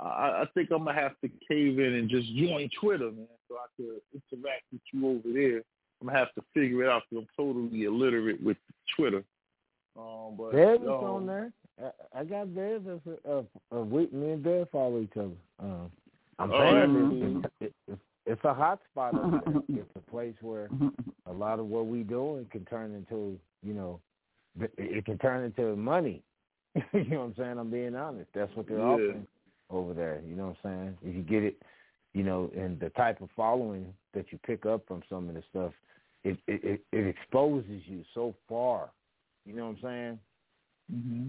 I, 0.00 0.42
I 0.42 0.44
think 0.54 0.70
I'm 0.72 0.84
gonna 0.84 0.98
have 0.98 1.12
to 1.20 1.30
cave 1.48 1.78
in 1.78 1.94
and 1.94 2.08
just 2.08 2.26
join 2.34 2.68
Twitter, 2.80 3.10
man, 3.12 3.28
so 3.48 3.56
I 3.56 3.66
could 3.76 4.00
interact 4.12 4.64
with 4.72 4.80
you 4.92 5.08
over 5.08 5.32
there. 5.32 5.62
I'm 6.02 6.08
gonna 6.08 6.18
have 6.18 6.34
to 6.34 6.42
figure 6.52 6.82
it 6.82 6.88
out 6.90 7.02
because 7.08 7.24
I'm 7.24 7.44
totally 7.44 7.84
illiterate 7.84 8.42
with 8.42 8.56
Twitter. 8.96 9.22
Um, 9.96 10.34
but 10.36 10.52
Bev 10.52 10.82
is 10.82 10.88
um, 10.88 10.94
on 10.94 11.26
there. 11.26 11.52
I, 11.80 12.20
I 12.20 12.24
got 12.24 12.54
Bev 12.54 12.88
as 12.88 13.00
a, 13.24 13.30
a, 13.30 13.44
a 13.78 13.82
we, 13.84 14.08
me 14.08 14.32
and 14.32 14.42
Bev 14.42 14.68
follow 14.70 15.00
each 15.00 15.16
other. 15.16 15.30
Um, 15.60 15.92
I'm 16.40 16.50
Oh, 16.52 16.58
saying 16.58 16.94
that's 16.94 17.44
it's, 17.44 17.54
it's, 17.60 17.74
it's, 17.86 18.00
it's 18.26 18.44
a 18.44 18.52
hot 18.52 18.80
spot 18.90 19.14
over 19.14 19.40
there. 19.44 19.62
It's 19.68 19.90
a 19.96 20.10
place 20.10 20.34
where 20.40 20.70
a 21.26 21.32
lot 21.32 21.60
of 21.60 21.66
what 21.66 21.86
we 21.86 22.02
doing 22.02 22.46
can 22.50 22.64
turn 22.64 22.94
into, 22.94 23.38
you 23.62 23.74
know, 23.74 24.00
it, 24.60 24.72
it 24.76 25.04
can 25.04 25.18
turn 25.18 25.44
into 25.44 25.76
money. 25.76 26.22
you 26.74 27.04
know 27.04 27.18
what 27.20 27.24
I'm 27.26 27.34
saying? 27.36 27.58
I'm 27.58 27.70
being 27.70 27.94
honest. 27.94 28.28
That's 28.34 28.54
what 28.56 28.66
they're 28.66 28.78
Yeah. 28.78 28.84
offering 28.84 29.26
over 29.70 29.94
there. 29.94 30.20
You 30.26 30.34
know 30.34 30.48
what 30.48 30.70
I'm 30.70 30.96
saying? 30.98 30.98
If 31.02 31.16
you 31.16 31.22
get 31.22 31.44
it, 31.44 31.62
you 32.12 32.24
know, 32.24 32.50
and 32.56 32.80
the 32.80 32.90
type 32.90 33.20
of 33.20 33.28
following 33.36 33.92
that 34.14 34.26
you 34.30 34.38
pick 34.46 34.66
up 34.66 34.82
from 34.86 35.02
some 35.08 35.28
of 35.28 35.34
the 35.34 35.42
stuff, 35.50 35.72
it 36.24 36.38
it, 36.46 36.80
it, 36.92 37.06
exposes 37.06 37.82
you 37.86 38.04
so 38.14 38.34
far. 38.48 38.90
You 39.44 39.54
know 39.54 39.66
what 39.66 39.76
I'm 39.76 39.78
saying? 39.82 40.18
hmm 40.90 41.26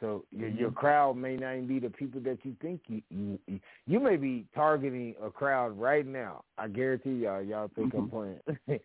So 0.00 0.24
your 0.30 0.48
your 0.48 0.70
crowd 0.70 1.16
may 1.16 1.36
not 1.36 1.52
even 1.54 1.66
be 1.66 1.78
the 1.78 1.90
people 1.90 2.20
that 2.22 2.38
you 2.42 2.56
think 2.60 2.80
you 2.88 3.02
you 3.10 3.38
you- 3.86 4.00
may 4.00 4.16
be 4.16 4.46
targeting 4.54 5.14
a 5.22 5.30
crowd 5.30 5.78
right 5.78 6.06
now. 6.06 6.44
I 6.58 6.68
guarantee 6.68 7.22
y'all 7.24 7.42
y'all 7.42 7.70
think 7.74 7.94
I'm 7.94 8.10
playing. 8.10 8.40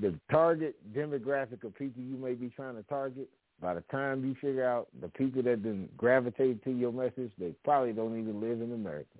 the 0.00 0.14
target 0.30 0.76
demographic 0.94 1.64
of 1.64 1.74
people 1.74 2.02
you 2.02 2.16
may 2.16 2.34
be 2.34 2.48
trying 2.50 2.76
to 2.76 2.82
target. 2.84 3.28
By 3.60 3.74
the 3.74 3.82
time 3.90 4.24
you 4.24 4.34
figure 4.40 4.66
out 4.66 4.88
the 5.02 5.08
people 5.08 5.42
that 5.42 5.62
then 5.62 5.88
gravitate 5.96 6.64
to 6.64 6.70
your 6.70 6.92
message, 6.92 7.30
they 7.38 7.52
probably 7.62 7.92
don't 7.92 8.18
even 8.18 8.40
live 8.40 8.62
in 8.62 8.72
America. 8.72 9.18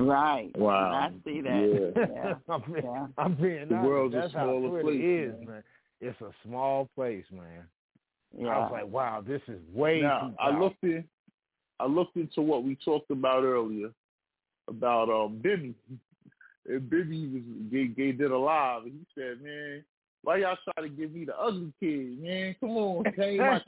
Right. 0.00 0.50
Wow. 0.56 0.92
I 0.92 1.10
see 1.24 1.40
that. 1.42 1.92
Yeah. 1.96 2.06
Yeah. 2.14 2.34
I'm, 2.48 2.62
being, 2.72 2.84
Yeah. 2.84 3.06
I'm 3.18 3.34
being 3.34 3.68
The 3.68 3.74
honest. 3.74 3.88
world's 3.88 4.14
a 4.14 4.18
That's 4.20 4.34
how 4.34 4.44
smaller 4.44 4.68
Twitter 4.68 4.82
place, 4.82 5.00
is, 5.02 5.32
man. 5.40 5.46
man. 5.46 5.62
It's 6.00 6.20
a 6.20 6.30
small 6.46 6.88
place, 6.94 7.24
man. 7.32 7.64
I 8.38 8.58
was 8.58 8.70
like, 8.72 8.86
wow, 8.88 9.22
this 9.26 9.40
is 9.48 9.58
way 9.72 10.00
Now 10.02 10.28
too 10.28 10.34
I 10.38 10.58
looked 10.58 10.84
in, 10.84 11.04
I 11.80 11.86
looked 11.86 12.16
into 12.16 12.42
what 12.42 12.62
we 12.62 12.76
talked 12.84 13.10
about 13.10 13.42
earlier 13.42 13.90
about 14.68 15.08
um 15.08 15.38
Bibby, 15.42 15.74
and 16.68 16.90
Bibby 16.90 17.26
was 17.28 17.42
gave, 17.72 17.96
gave 17.96 18.18
did 18.18 18.30
a 18.30 18.36
live, 18.38 18.82
and 18.82 18.92
he 18.92 19.06
said, 19.14 19.40
"Man, 19.42 19.82
why 20.22 20.36
y'all 20.36 20.58
try 20.64 20.82
to 20.82 20.88
give 20.90 21.12
me 21.12 21.24
the 21.24 21.36
ugly 21.40 21.72
kid, 21.80 22.22
man? 22.22 22.54
Come 22.60 22.76
on, 22.76 23.04
change 23.16 23.40
my." 23.40 23.62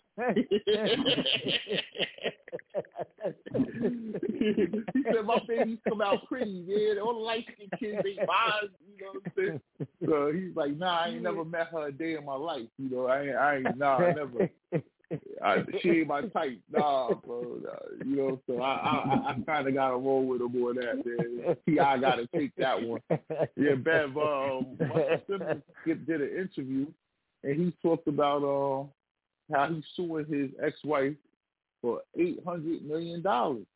He 4.40 5.02
said, 5.04 5.24
"My 5.24 5.38
babies 5.46 5.78
come 5.88 6.00
out 6.00 6.26
pretty, 6.26 6.64
man. 6.66 6.98
All 6.98 7.14
the 7.14 7.20
light 7.20 7.46
skinned 7.52 7.72
kids 7.78 7.98
ain't 8.06 8.26
mine." 8.26 8.70
You 8.98 9.04
know 9.04 9.12
what 9.12 9.22
I'm 9.26 9.32
saying? 9.36 9.60
So 10.06 10.32
he's 10.32 10.56
like, 10.56 10.76
"Nah, 10.76 11.00
I 11.00 11.08
ain't 11.08 11.22
never 11.22 11.44
met 11.44 11.68
her 11.72 11.88
a 11.88 11.92
day 11.92 12.14
in 12.14 12.24
my 12.24 12.34
life. 12.34 12.66
You 12.78 12.90
know, 12.90 13.06
I 13.06 13.22
ain't, 13.22 13.36
I 13.36 13.56
ain't, 13.56 13.78
nah, 13.78 13.96
I 13.96 14.12
never." 14.12 14.50
I, 15.44 15.64
she 15.82 15.90
ain't 15.90 16.06
my 16.06 16.22
type, 16.22 16.60
nah, 16.70 17.12
bro. 17.14 17.58
Nah, 17.64 18.04
you 18.04 18.16
know, 18.16 18.40
so 18.46 18.62
I 18.62 18.74
I, 18.74 19.30
I 19.30 19.36
kind 19.44 19.66
of 19.66 19.74
got 19.74 19.90
to 19.90 19.96
roll 19.96 20.24
with 20.24 20.40
him 20.40 20.62
on 20.62 20.76
that, 20.76 21.04
man. 21.04 21.56
Ti 21.66 21.74
got 21.74 22.14
to 22.16 22.28
take 22.28 22.54
that 22.56 22.80
one. 22.80 23.00
Yeah, 23.56 23.74
Bev. 23.74 24.16
Um, 24.16 24.78
Simmons 25.26 25.62
did 25.84 26.06
did 26.06 26.20
an 26.20 26.30
interview, 26.36 26.86
and 27.42 27.60
he 27.60 27.74
talked 27.82 28.06
about 28.06 28.44
uh, 28.44 28.84
how 29.52 29.72
he's 29.72 29.84
suing 29.96 30.26
his 30.26 30.50
ex-wife 30.64 31.14
for 31.82 32.02
eight 32.16 32.38
hundred 32.46 32.84
million 32.84 33.20
dollars 33.20 33.66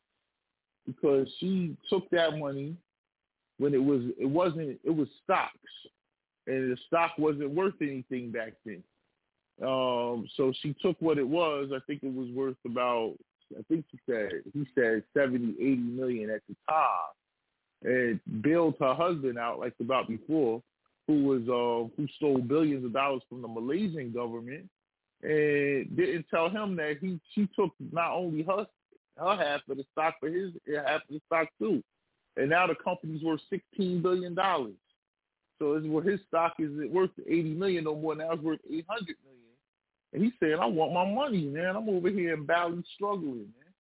because 0.87 1.29
she 1.39 1.77
took 1.89 2.09
that 2.11 2.39
money 2.39 2.77
when 3.59 3.75
it 3.75 3.83
was 3.83 4.03
it 4.19 4.27
wasn't 4.27 4.79
it 4.85 4.95
was 4.95 5.09
stocks, 5.23 5.53
and 6.47 6.73
the 6.73 6.77
stock 6.87 7.13
wasn't 7.19 7.51
worth 7.51 7.75
anything 7.81 8.31
back 8.31 8.55
then. 8.65 8.83
Um, 9.63 10.29
so 10.37 10.53
she 10.61 10.75
took 10.83 10.97
what 11.01 11.19
it 11.19 11.27
was. 11.27 11.71
I 11.75 11.79
think 11.87 12.03
it 12.03 12.13
was 12.15 12.29
worth 12.31 12.57
about. 12.67 13.15
I 13.57 13.63
think 13.69 13.85
he 13.91 13.99
said 14.09 14.31
he 14.53 14.67
said 14.75 15.05
seventy, 15.17 15.55
eighty 15.61 15.77
million 15.77 16.31
at 16.31 16.43
the 16.49 16.57
time, 16.69 17.13
and 17.83 18.43
bailed 18.43 18.75
her 18.81 18.95
husband 18.95 19.39
out 19.39 19.61
like 19.61 19.75
about 19.81 20.09
before, 20.09 20.63
who 21.07 21.25
was 21.25 21.43
uh 21.43 21.89
who 21.97 22.09
stole 22.17 22.39
billions 22.39 22.85
of 22.85 22.93
dollars 22.93 23.23
from 23.29 23.43
the 23.43 23.49
Malaysian 23.49 24.13
government, 24.13 24.69
and 25.23 25.97
didn't 25.97 26.27
tell 26.31 26.49
him 26.51 26.75
that 26.77 26.97
he 27.01 27.21
she 27.35 27.49
took 27.55 27.71
not 27.93 28.13
only 28.13 28.43
her 28.43 28.67
her 29.17 29.37
half 29.37 29.61
of 29.69 29.77
the 29.77 29.85
stock, 29.93 30.15
but 30.21 30.33
his 30.33 30.53
half 30.87 31.03
of 31.03 31.09
the 31.11 31.21
stock 31.27 31.49
too, 31.59 31.83
and 32.37 32.51
now 32.51 32.67
the 32.67 32.75
company's 32.83 33.23
worth 33.23 33.41
sixteen 33.51 34.03
billion 34.03 34.35
dollars. 34.35 34.75
So 35.59 35.75
it's 35.75 35.87
where 35.87 36.03
his 36.03 36.21
stock 36.29 36.55
is 36.59 36.71
it 36.79 36.91
worth 36.91 37.11
eighty 37.27 37.55
million 37.55 37.85
no 37.85 37.95
more. 37.95 38.15
Now 38.15 38.33
it's 38.33 38.43
worth 38.43 38.61
eight 38.71 38.87
hundred 38.89 39.17
million. 39.25 39.35
And 40.13 40.23
he's 40.23 40.33
saying, 40.41 40.57
I 40.61 40.67
want 40.67 40.93
my 40.93 41.05
money, 41.05 41.47
man. 41.47 41.75
I'm 41.75 41.89
over 41.89 42.09
here 42.09 42.35
in 42.35 42.47
Bali 42.47 42.85
struggling, 42.95 43.53
man. 43.59 43.73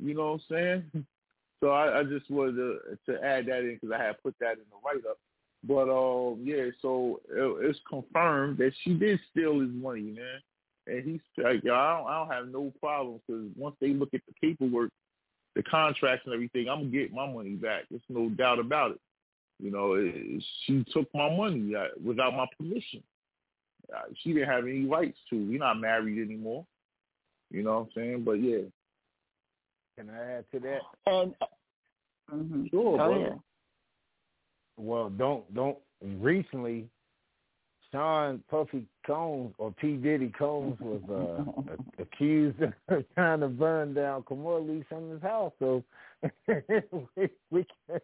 You 0.00 0.14
know 0.14 0.32
what 0.32 0.56
I'm 0.56 0.82
saying? 0.92 1.06
So 1.60 1.70
I, 1.70 1.98
I 1.98 2.04
just 2.04 2.30
wanted 2.30 2.54
to, 2.54 2.78
to 3.06 3.24
add 3.24 3.46
that 3.46 3.64
in 3.64 3.78
because 3.80 3.90
I 3.92 4.00
had 4.00 4.22
put 4.22 4.36
that 4.38 4.52
in 4.52 4.64
the 4.70 4.76
write 4.84 5.04
up. 5.10 5.18
But 5.64 5.90
um, 5.90 6.40
yeah, 6.44 6.70
so 6.80 7.20
it, 7.28 7.68
it's 7.68 7.80
confirmed 7.90 8.58
that 8.58 8.70
she 8.82 8.94
did 8.94 9.18
steal 9.30 9.58
his 9.58 9.70
money, 9.70 10.02
man. 10.02 10.40
And 10.88 11.04
he's 11.04 11.20
like, 11.44 11.62
yo, 11.62 11.74
I 11.74 11.98
don't, 11.98 12.06
I 12.08 12.18
don't 12.18 12.32
have 12.32 12.48
no 12.48 12.72
problems 12.80 13.20
because 13.26 13.44
once 13.56 13.76
they 13.80 13.88
look 13.92 14.10
at 14.14 14.20
the 14.26 14.34
paperwork, 14.40 14.90
the 15.54 15.62
contracts 15.64 16.24
and 16.24 16.34
everything, 16.34 16.68
I'm 16.68 16.78
gonna 16.80 16.90
get 16.90 17.12
my 17.12 17.30
money 17.30 17.54
back. 17.54 17.84
There's 17.90 18.02
no 18.08 18.28
doubt 18.30 18.58
about 18.58 18.92
it. 18.92 19.00
You 19.60 19.70
know, 19.70 19.94
it, 19.94 20.42
she 20.64 20.84
took 20.92 21.08
my 21.14 21.34
money 21.34 21.74
uh, 21.74 21.88
without 22.04 22.34
my 22.34 22.46
permission. 22.56 23.02
Uh, 23.94 24.02
she 24.22 24.32
didn't 24.32 24.48
have 24.48 24.64
any 24.64 24.86
rights 24.86 25.18
to. 25.30 25.36
We're 25.36 25.58
not 25.58 25.80
married 25.80 26.22
anymore. 26.24 26.64
You 27.50 27.62
know 27.62 27.78
what 27.78 27.80
I'm 27.80 27.88
saying? 27.94 28.24
But 28.24 28.34
yeah, 28.34 28.58
Can 29.98 30.10
I 30.10 30.38
add 30.38 30.44
to 30.52 30.60
that? 30.60 30.80
And 31.06 31.34
Mm-hmm. 32.34 32.66
Sure, 32.70 32.92
Go 32.92 32.96
brother. 32.96 33.14
ahead. 33.14 33.40
Well, 34.76 35.10
don't 35.10 35.54
don't. 35.54 35.78
Recently, 36.20 36.88
Sean 37.92 38.42
Puffy 38.50 38.84
Combs 39.06 39.54
or 39.58 39.72
P 39.72 39.96
Diddy 39.96 40.30
Combs 40.38 40.78
was 40.80 41.00
uh, 41.08 41.72
accused 42.02 42.60
of 42.60 42.72
trying 43.14 43.40
to 43.40 43.48
burn 43.48 43.94
down 43.94 44.22
Kimora 44.22 44.66
Lee 44.66 44.84
Simmons' 44.90 45.22
house. 45.22 45.52
So 45.58 45.82
we, 46.46 47.28
we, 47.50 47.66
can, 47.86 48.00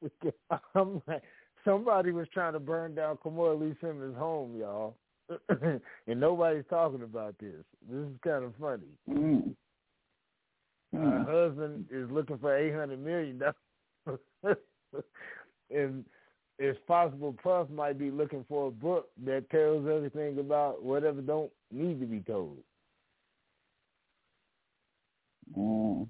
we 0.00 0.10
can, 0.22 0.32
I'm 0.74 1.02
like, 1.08 1.22
somebody 1.64 2.12
was 2.12 2.28
trying 2.32 2.52
to 2.52 2.60
burn 2.60 2.94
down 2.94 3.18
Kimora 3.24 3.60
Lee 3.60 3.74
Simmons' 3.80 4.16
home, 4.16 4.56
y'all, 4.56 4.94
and 5.48 6.20
nobody's 6.20 6.64
talking 6.70 7.02
about 7.02 7.34
this. 7.40 7.64
This 7.90 8.06
is 8.06 8.16
kind 8.22 8.44
of 8.44 8.52
funny. 8.60 8.82
Mm. 9.10 9.54
Her 10.92 10.98
Mm. 11.00 11.26
husband 11.26 11.86
is 11.90 12.08
looking 12.08 12.38
for 12.38 12.56
eight 12.56 12.72
hundred 12.72 13.00
million 13.04 13.40
dollars, 13.40 14.58
and 15.74 16.04
it's 16.58 16.78
possible 16.86 17.34
Puff 17.42 17.68
might 17.70 17.98
be 17.98 18.10
looking 18.10 18.44
for 18.48 18.68
a 18.68 18.70
book 18.70 19.08
that 19.24 19.48
tells 19.50 19.86
everything 19.88 20.38
about 20.38 20.82
whatever 20.82 21.20
don't 21.20 21.50
need 21.72 22.00
to 22.00 22.06
be 22.06 22.20
told. 22.20 22.58
Mm. 25.56 26.08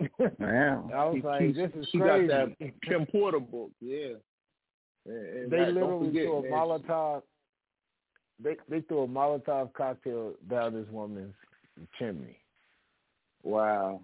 Wow. 0.38 0.90
I 0.94 1.04
was 1.06 1.16
She- 1.16 1.22
like, 1.22 1.40
she- 1.40 1.52
this 1.52 1.70
is 1.74 1.88
she 1.90 1.98
crazy. 1.98 2.28
got 2.28 2.58
that 2.58 2.72
Kim 2.82 3.06
Porter 3.06 3.40
book, 3.40 3.70
yeah. 3.80 4.14
And, 5.06 5.16
and 5.38 5.50
they 5.50 5.56
that- 5.58 5.72
literally 5.72 6.06
forget, 6.08 6.22
threw 6.24 6.36
a 6.38 6.42
man, 6.42 6.50
Molotov. 6.52 7.22
They 8.42 8.56
they 8.68 8.80
threw 8.82 9.02
a 9.04 9.08
Molotov 9.08 9.72
cocktail 9.72 10.34
down 10.50 10.74
this 10.74 10.86
woman's 10.90 11.34
chimney. 11.98 12.36
Wow. 13.42 14.00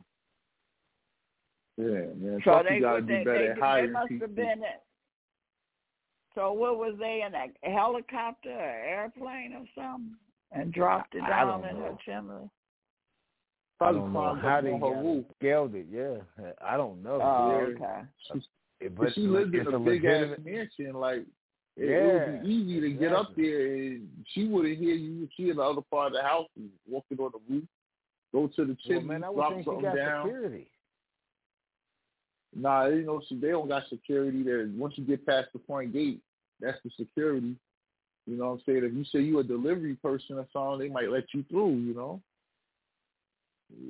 Yeah, 1.77 1.85
man. 2.17 2.41
So 2.44 2.52
Puffy 2.52 2.69
they 2.70 2.81
gotta 2.81 2.94
would 2.97 3.09
do 3.09 3.15
they, 3.19 3.25
better 3.25 3.39
they, 3.39 3.49
at 3.49 3.55
they 3.57 3.61
hiring 3.61 3.93
must 3.93 4.09
people. 4.09 4.28
have 4.28 4.36
been 4.36 4.49
it. 4.62 4.83
So 6.35 6.52
what 6.52 6.78
was 6.78 6.94
they 6.99 7.23
in 7.27 7.35
a 7.35 7.75
helicopter 7.75 8.51
or 8.51 8.85
airplane 8.89 9.52
or 9.55 9.67
something 9.75 10.17
and 10.52 10.73
dropped 10.73 11.15
it 11.15 11.23
I 11.23 11.28
down 11.28 11.61
don't 11.62 11.70
in 11.70 11.77
her 11.77 11.83
know. 11.91 11.99
chimney? 12.05 12.51
I 13.81 13.93
don't 13.93 14.12
know 14.12 14.35
how 14.36 14.59
up 14.59 14.65
they 14.65 14.70
got 14.70 15.25
scaled 15.39 15.75
it. 15.75 15.86
Yeah, 15.91 16.52
I 16.65 16.77
don't 16.77 17.02
know. 17.02 17.19
Oh, 17.20 17.51
Yeah. 17.51 17.75
okay. 17.75 18.01
She's- 18.33 18.49
It- 18.81 18.97
But 18.97 19.12
she 19.15 19.23
lived 19.28 19.55
in 19.55 19.67
a 19.73 19.78
big 19.78 20.05
ass 20.05 20.36
mansion. 20.44 20.94
Like 20.94 21.23
it, 21.77 21.85
it 21.89 22.33
would 22.33 22.43
be 22.43 22.49
easy 22.49 22.81
to 22.81 22.91
get 22.93 23.12
up 23.12 23.35
there, 23.36 23.67
and 23.77 24.09
she 24.28 24.47
wouldn't 24.49 24.77
hear 24.78 24.94
you. 24.94 25.28
She 25.36 25.51
in 25.51 25.57
the 25.57 25.62
other 25.62 25.83
part 25.83 26.09
of 26.09 26.12
the 26.15 26.23
house, 26.23 26.49
walking 26.89 27.19
on 27.20 27.31
the 27.33 27.55
roof, 27.55 27.65
go 28.33 28.49
to 28.49 28.65
the 28.65 28.73
Well, 28.73 28.77
chimney, 28.85 29.05
man, 29.05 29.25
I 29.25 29.28
would 29.31 29.36
drop 29.36 29.51
think 29.52 29.62
she 29.62 29.65
something 29.67 29.83
got 29.85 29.94
down. 29.97 30.27
security. 30.27 30.67
Nah, 32.55 32.87
you 32.87 33.03
know, 33.03 33.23
so 33.29 33.35
they 33.35 33.49
don't 33.49 33.69
got 33.69 33.89
security 33.89 34.43
there. 34.43 34.69
Once 34.77 34.95
you 34.97 35.05
get 35.05 35.27
past 35.27 35.49
the 35.53 35.61
front 35.67 35.93
gate, 35.93 36.21
that's 36.61 36.79
the 36.85 36.91
security. 36.99 37.57
You 38.27 38.37
know 38.37 38.47
what 38.47 38.53
I'm 38.53 38.63
saying? 38.67 38.85
If 38.85 38.93
you 38.93 39.05
say 39.05 39.21
you 39.21 39.39
a 39.39 39.45
delivery 39.45 39.97
person 39.97 40.39
or 40.39 40.47
something, 40.53 40.79
they 40.79 40.93
might 40.93 41.11
let 41.11 41.25
you 41.35 41.45
through, 41.51 41.77
you 41.77 41.95
know? 41.95 42.21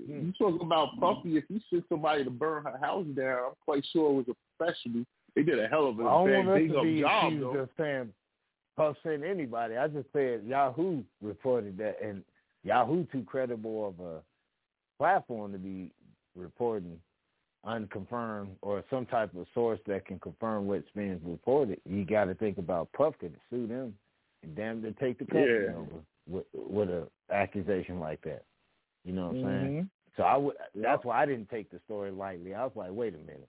Hmm. 0.07 0.27
You 0.27 0.33
talking 0.39 0.65
about 0.65 0.99
Puffy, 1.01 1.37
if 1.37 1.45
you 1.49 1.61
sent 1.71 1.85
somebody 1.89 2.25
to 2.25 2.31
burn 2.31 2.65
her 2.65 2.79
house 2.79 3.07
down, 3.17 3.39
I'm 3.47 3.53
quite 3.65 3.85
sure 3.93 4.11
it 4.11 4.15
was 4.15 4.27
a 4.29 4.65
professional. 4.65 5.05
They 5.35 5.43
did 5.43 5.59
a 5.59 5.67
hell 5.67 5.89
of 5.89 5.99
a 5.99 6.03
I 6.03 6.05
don't 6.05 6.47
want 6.47 6.69
to 6.69 6.83
be 6.83 7.01
job, 7.01 7.33
though. 7.41 7.57
of 7.59 7.69
saying 7.79 8.13
Puff 8.77 8.97
sent 9.03 9.25
anybody. 9.25 9.77
I 9.77 9.89
just 9.89 10.09
said 10.13 10.43
Yahoo 10.47 11.03
reported 11.21 11.77
that, 11.79 11.97
and 12.03 12.23
Yahoo 12.65 13.07
too 13.13 13.25
credible 13.25 13.89
of 13.89 14.05
a 14.05 14.21
platform 14.99 15.53
to 15.53 15.59
be 15.59 15.91
reporting 16.37 16.99
unconfirmed 17.65 18.57
or 18.61 18.83
some 18.91 19.07
type 19.07 19.35
of 19.37 19.47
source 19.55 19.79
that 19.87 20.07
can 20.07 20.19
confirm 20.19 20.67
what's 20.67 20.89
being 20.95 21.21
reported. 21.25 21.81
You 21.89 22.05
got 22.05 22.25
to 22.25 22.35
think 22.35 22.59
about 22.59 22.93
Puff 22.93 23.15
could 23.21 23.35
sue 23.51 23.67
them 23.67 23.95
and 24.43 24.55
damn 24.57 24.83
to 24.83 24.93
take 24.93 25.19
the 25.19 25.25
company 25.27 25.65
Yeah. 25.67 25.75
over 25.75 26.05
with 26.27 26.47
with 26.55 26.89
a 26.89 27.09
accusation 27.31 28.01
like 28.01 28.21
that. 28.23 28.45
You 29.05 29.13
know 29.13 29.29
what 29.29 29.37
I'm 29.37 29.43
saying? 29.43 29.83
Mhm. 29.85 29.89
So 30.17 30.23
I 30.25 30.37
would. 30.37 30.57
That's 30.75 31.05
why 31.05 31.23
I 31.23 31.27
didn't 31.27 31.49
take 31.49 31.71
the 31.71 31.79
story 31.81 32.11
lightly. 32.11 32.55
I 32.55 32.65
was 32.65 32.77
like, 32.77 32.91
wait 32.93 33.15
a 33.15 33.19
minute, 33.19 33.49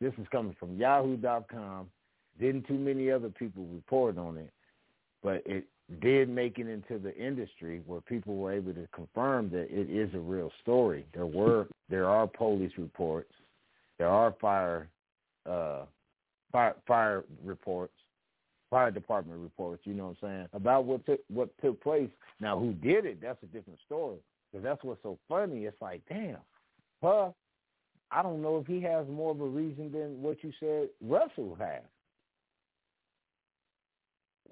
this 0.00 0.12
is 0.18 0.28
coming 0.28 0.54
from 0.54 0.76
Yahoo.com. 0.76 1.90
Didn't 2.38 2.66
too 2.66 2.78
many 2.78 3.10
other 3.10 3.30
people 3.30 3.64
report 3.66 4.18
on 4.18 4.36
it, 4.36 4.50
but 5.22 5.42
it 5.46 5.64
did 6.00 6.28
make 6.28 6.58
it 6.58 6.68
into 6.68 6.98
the 6.98 7.14
industry 7.16 7.82
where 7.86 8.00
people 8.00 8.36
were 8.36 8.52
able 8.52 8.72
to 8.72 8.86
confirm 8.94 9.50
that 9.50 9.68
it 9.70 9.90
is 9.90 10.14
a 10.14 10.18
real 10.18 10.50
story. 10.62 11.04
There 11.12 11.26
were 11.26 11.66
there 11.90 12.08
are 12.08 12.26
police 12.26 12.72
reports, 12.78 13.32
there 13.98 14.08
are 14.08 14.34
fire 14.40 14.88
uh, 15.48 15.84
fire 16.50 16.76
fire 16.86 17.24
reports, 17.44 17.94
fire 18.70 18.90
department 18.90 19.40
reports. 19.40 19.82
You 19.84 19.94
know 19.94 20.06
what 20.06 20.28
I'm 20.28 20.28
saying 20.28 20.48
about 20.52 20.84
what 20.84 21.04
took 21.04 21.20
what 21.28 21.50
took 21.60 21.82
place. 21.82 22.10
Now, 22.40 22.58
who 22.58 22.72
did 22.72 23.04
it? 23.04 23.20
That's 23.20 23.42
a 23.42 23.46
different 23.46 23.78
story. 23.84 24.18
Because 24.50 24.64
that's 24.64 24.84
what's 24.84 25.02
so 25.02 25.18
funny. 25.28 25.64
It's 25.64 25.80
like, 25.80 26.02
damn, 26.08 26.38
Puff. 27.00 27.32
I 28.10 28.22
don't 28.22 28.42
know 28.42 28.58
if 28.58 28.66
he 28.66 28.82
has 28.82 29.06
more 29.08 29.30
of 29.30 29.40
a 29.40 29.46
reason 29.46 29.90
than 29.90 30.20
what 30.20 30.44
you 30.44 30.52
said 30.60 30.88
Russell 31.00 31.56
has. 31.58 31.80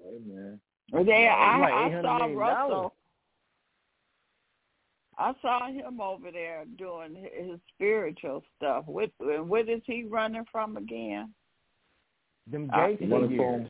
Hey, 0.01 0.17
man. 0.25 0.59
Well, 0.91 1.03
they, 1.05 1.23
Yeah, 1.23 1.35
I, 1.35 1.59
like 1.59 1.73
I 1.73 2.01
saw. 2.01 2.25
Russell. 2.35 2.93
I 5.17 5.33
saw 5.41 5.67
him 5.67 6.01
over 6.01 6.31
there 6.31 6.63
doing 6.77 7.15
his 7.15 7.59
spiritual 7.75 8.43
stuff. 8.57 8.85
What 8.87 9.11
what 9.19 9.69
is 9.69 9.81
he 9.85 10.03
running 10.03 10.45
from 10.51 10.77
again? 10.77 11.33
Them 12.47 12.69
I- 12.73 12.93
gangster 12.93 13.07
One 13.07 13.29
years. 13.29 13.39
them 13.61 13.69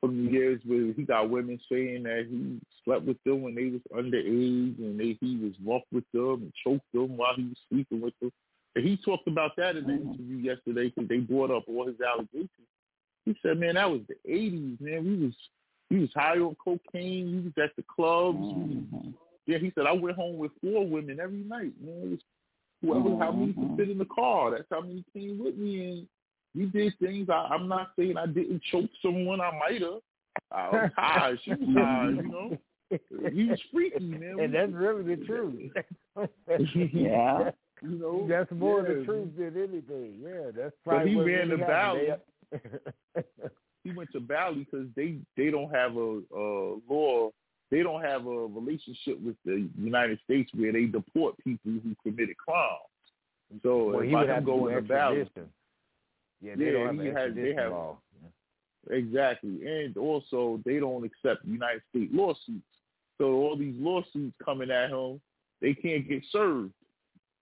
from 0.00 0.26
the 0.26 0.32
years 0.32 0.60
where 0.66 0.92
he 0.92 1.02
got 1.04 1.30
women 1.30 1.58
saying 1.70 2.02
that 2.02 2.26
he 2.28 2.58
slept 2.84 3.04
with 3.04 3.22
them 3.24 3.40
when 3.42 3.54
they 3.54 3.66
was 3.70 3.80
underage 3.94 4.76
and 4.78 4.98
they, 4.98 5.16
he 5.20 5.36
was 5.36 5.52
rough 5.64 5.82
with 5.92 6.04
them 6.12 6.42
and 6.42 6.52
choked 6.64 6.84
them 6.92 7.16
while 7.16 7.34
he 7.36 7.44
was 7.44 7.56
sleeping 7.70 8.00
with 8.00 8.12
them. 8.20 8.32
And 8.74 8.84
he 8.84 8.96
talked 8.96 9.28
about 9.28 9.52
that 9.58 9.76
in 9.76 9.84
the 9.86 9.92
Mhm. 9.92 10.14
interview 10.14 10.36
yesterday 10.38 10.88
because 10.88 11.08
they 11.08 11.18
brought 11.18 11.52
up 11.52 11.64
all 11.68 11.86
his 11.86 12.00
allegations. 12.00 12.50
He 13.24 13.38
said, 13.40 13.58
"Man, 13.58 13.76
that 13.76 13.88
was 13.90 14.00
the 14.08 14.16
'80s, 14.26 14.80
man. 14.80 15.04
We 15.06 15.26
was 15.26 15.34
we 15.92 16.00
was 16.00 16.10
high 16.14 16.38
on 16.38 16.56
cocaine. 16.62 17.28
He 17.28 17.40
was 17.44 17.52
at 17.68 17.76
the 17.76 17.82
clubs. 17.82 18.38
Mhm. 18.38 19.14
yeah, 19.46 19.58
he 19.58 19.70
said 19.74 19.86
I 19.86 19.92
went 19.92 20.16
home 20.16 20.38
with 20.38 20.52
four 20.62 20.86
women 20.86 21.20
every 21.20 21.44
night. 21.44 21.72
Man, 21.80 22.02
it 22.04 22.10
was 22.10 22.20
whoever 22.80 23.16
how 23.24 23.32
many 23.32 23.52
could 23.52 23.76
fit 23.76 23.90
in 23.90 23.98
the 23.98 24.06
car. 24.06 24.50
That's 24.52 24.68
how 24.70 24.80
many 24.80 25.04
came 25.12 25.38
with 25.38 25.56
me, 25.56 25.90
and 25.90 26.08
we 26.54 26.66
did 26.66 26.94
things. 26.98 27.28
I, 27.28 27.48
I'm 27.50 27.68
not 27.68 27.90
saying 27.98 28.16
I 28.16 28.26
didn't 28.26 28.62
choke 28.70 28.90
someone. 29.02 29.40
I 29.40 29.50
might 29.58 29.82
have. 29.82 30.00
I 30.50 30.68
was 30.70 30.90
high. 30.96 31.34
She 31.44 31.50
was 31.50 31.76
high. 31.76 32.08
You 32.08 32.22
know, 32.22 32.58
he 33.32 33.44
was 33.48 33.60
freaky, 33.72 34.00
man. 34.04 34.40
and 34.40 34.54
that's 34.54 34.72
really 34.72 35.14
the 35.16 35.24
truth. 35.26 35.72
Yeah. 36.92 37.50
You 37.82 37.98
know, 37.98 38.26
That's 38.28 38.50
more 38.52 38.82
yeah. 38.82 38.94
the 38.94 39.04
truth 39.04 39.30
than 39.36 39.56
anything. 39.56 40.20
Yeah, 40.22 40.50
that's 40.56 40.74
But 40.84 40.90
probably 40.90 41.10
he 41.10 41.16
what 41.16 41.26
ran 41.26 41.48
the 41.48 41.56
happened. 41.58 42.20
He 43.84 43.90
went 43.92 44.10
to 44.12 44.20
Bali 44.20 44.66
because 44.70 44.86
they 44.96 45.16
they 45.36 45.50
don't 45.50 45.74
have 45.74 45.96
a, 45.96 46.20
a 46.34 46.78
law. 46.88 47.30
They 47.70 47.82
don't 47.82 48.02
have 48.02 48.26
a 48.26 48.46
relationship 48.46 49.20
with 49.22 49.36
the 49.44 49.68
United 49.78 50.18
States 50.24 50.50
where 50.54 50.72
they 50.72 50.84
deport 50.84 51.36
people 51.42 51.72
who 51.72 51.94
committed 52.02 52.36
crimes. 52.36 52.80
So 53.62 53.84
well, 53.90 54.00
he 54.00 54.14
would 54.14 54.28
have 54.28 54.44
going 54.44 54.74
to 54.74 54.82
Bali. 54.82 55.26
Yeah, 56.40 56.54
they 56.56 56.64
Yeah, 56.66 56.72
don't 56.72 56.96
have 56.96 57.06
he 57.06 57.12
has- 57.12 57.34
they 57.34 57.54
have- 57.54 57.72
law. 57.72 57.98
Exactly. 58.90 59.64
And 59.64 59.96
also, 59.96 60.60
they 60.64 60.80
don't 60.80 61.04
accept 61.04 61.44
United 61.44 61.82
States 61.90 62.12
lawsuits. 62.12 62.66
So 63.16 63.34
all 63.34 63.56
these 63.56 63.76
lawsuits 63.78 64.34
coming 64.44 64.70
at 64.72 64.90
him, 64.90 65.20
they 65.60 65.72
can't 65.72 66.06
get 66.08 66.24
served. 66.32 66.72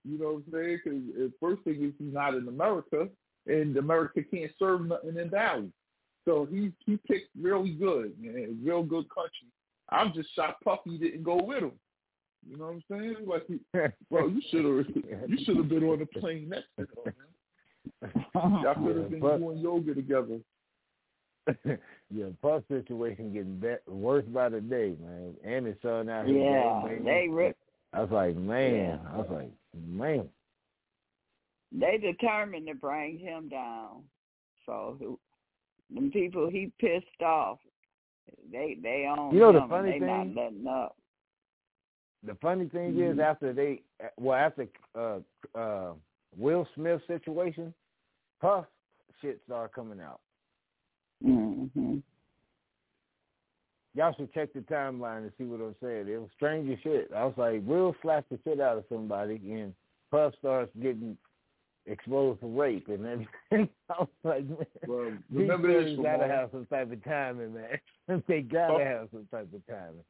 You 0.04 0.18
know 0.18 0.32
what 0.34 0.42
I'm 0.46 0.52
saying? 0.84 1.06
Because 1.14 1.32
first 1.40 1.62
thing 1.62 1.82
is 1.82 1.94
he's 1.98 2.12
not 2.12 2.34
in 2.34 2.46
America, 2.46 3.08
and 3.46 3.74
America 3.78 4.22
can't 4.22 4.52
serve 4.58 4.86
nothing 4.86 5.16
in 5.16 5.28
Bali. 5.28 5.72
So 6.26 6.46
he 6.50 6.72
he 6.86 6.98
picked 7.08 7.30
really 7.40 7.70
good, 7.70 8.14
man. 8.20 8.58
Real 8.62 8.82
good 8.82 9.08
country. 9.08 9.48
I'm 9.90 10.12
just 10.12 10.34
shocked 10.34 10.62
Puffy 10.64 10.98
didn't 10.98 11.24
go 11.24 11.42
with 11.42 11.62
him. 11.62 11.72
You 12.48 12.56
know 12.56 12.66
what 12.66 12.74
I'm 12.74 12.84
saying? 12.90 13.16
Like, 13.26 13.46
he, 13.46 13.58
well, 14.10 14.28
you 14.30 14.40
should 14.50 14.64
have 14.64 15.30
you 15.30 15.44
should 15.44 15.56
have 15.56 15.68
been 15.68 15.84
on 15.84 15.98
the 15.98 16.20
plane 16.20 16.48
next 16.48 16.68
to 16.78 16.82
him. 16.82 17.14
Man. 18.02 18.26
Y'all 18.34 18.74
could 18.74 18.96
have 18.96 19.10
been 19.10 19.20
But- 19.20 19.38
doing 19.38 19.58
yoga 19.58 19.94
together. 19.94 20.38
yeah, 22.10 22.26
Puff 22.42 22.62
situation 22.68 23.32
getting 23.32 23.56
be- 23.58 23.90
worse 23.92 24.24
by 24.26 24.48
the 24.50 24.60
day, 24.60 24.94
man. 25.02 25.34
And 25.42 25.66
his 25.66 25.76
son 25.82 26.08
out 26.08 26.26
here. 26.26 26.36
Yeah, 26.38 26.82
gang 26.86 27.04
they 27.04 27.28
rip. 27.28 27.56
I 27.92 28.02
was 28.02 28.10
like, 28.10 28.36
man. 28.36 28.74
Yeah. 28.74 28.98
I 29.12 29.16
was 29.16 29.26
like, 29.30 29.50
man. 29.74 30.28
They 31.72 31.98
determined 31.98 32.66
to 32.66 32.74
bring 32.74 33.18
him 33.18 33.48
down. 33.48 34.02
So 34.66 35.18
who, 35.94 36.04
the 36.06 36.10
people 36.10 36.48
he 36.50 36.72
pissed 36.78 37.22
off, 37.24 37.58
they 38.52 38.76
they 38.82 39.06
own 39.08 39.34
You 39.34 39.40
know 39.40 39.52
the 39.52 39.66
funny 39.68 39.92
they 39.92 39.98
thing? 39.98 40.06
not 40.06 40.42
letting 40.42 40.66
up. 40.66 40.96
The 42.22 42.34
funny 42.36 42.68
thing 42.68 42.98
is, 43.00 43.16
Mhm. 43.16 43.22
after 43.22 43.52
they, 43.52 43.82
well, 44.18 44.36
after 44.36 44.68
uh, 44.94 45.20
uh, 45.58 45.94
Will 46.36 46.66
Smith 46.74 47.00
situation, 47.06 47.72
Puff 48.40 48.66
shit 49.20 49.40
started 49.46 49.72
coming 49.74 50.00
out. 50.00 50.20
Mm-hmm. 51.24 51.98
Y'all 53.94 54.14
should 54.14 54.32
check 54.32 54.52
the 54.52 54.60
timeline 54.60 55.22
and 55.22 55.32
see 55.36 55.44
what 55.44 55.60
I'm 55.60 55.74
saying. 55.82 56.08
It 56.08 56.20
was 56.20 56.30
strange 56.36 56.70
as 56.70 56.78
shit. 56.80 57.10
I 57.14 57.24
was 57.24 57.34
like, 57.36 57.62
Will 57.64 57.94
slapped 58.02 58.30
the 58.30 58.38
shit 58.44 58.60
out 58.60 58.78
of 58.78 58.84
somebody, 58.88 59.40
and 59.52 59.74
Puff 60.10 60.32
starts 60.38 60.70
getting 60.80 61.16
exposed 61.90 62.40
for 62.40 62.48
rape, 62.48 62.88
and 62.88 63.04
then 63.04 63.26
I 63.90 63.94
was 63.98 64.08
like, 64.24 64.48
man, 64.48 64.66
Well, 64.86 65.12
remember 65.32 65.84
this, 65.84 65.96
gotta 65.96 66.18
Ramon. 66.22 66.30
have 66.30 66.50
some 66.52 66.66
type 66.66 66.92
of 66.92 67.04
timing, 67.04 67.54
man. 67.54 68.22
they 68.28 68.40
gotta 68.42 68.74
Puff- 68.74 68.82
have 68.82 69.08
some 69.12 69.28
type 69.30 69.48
of 69.54 69.66
timing. 69.66 70.04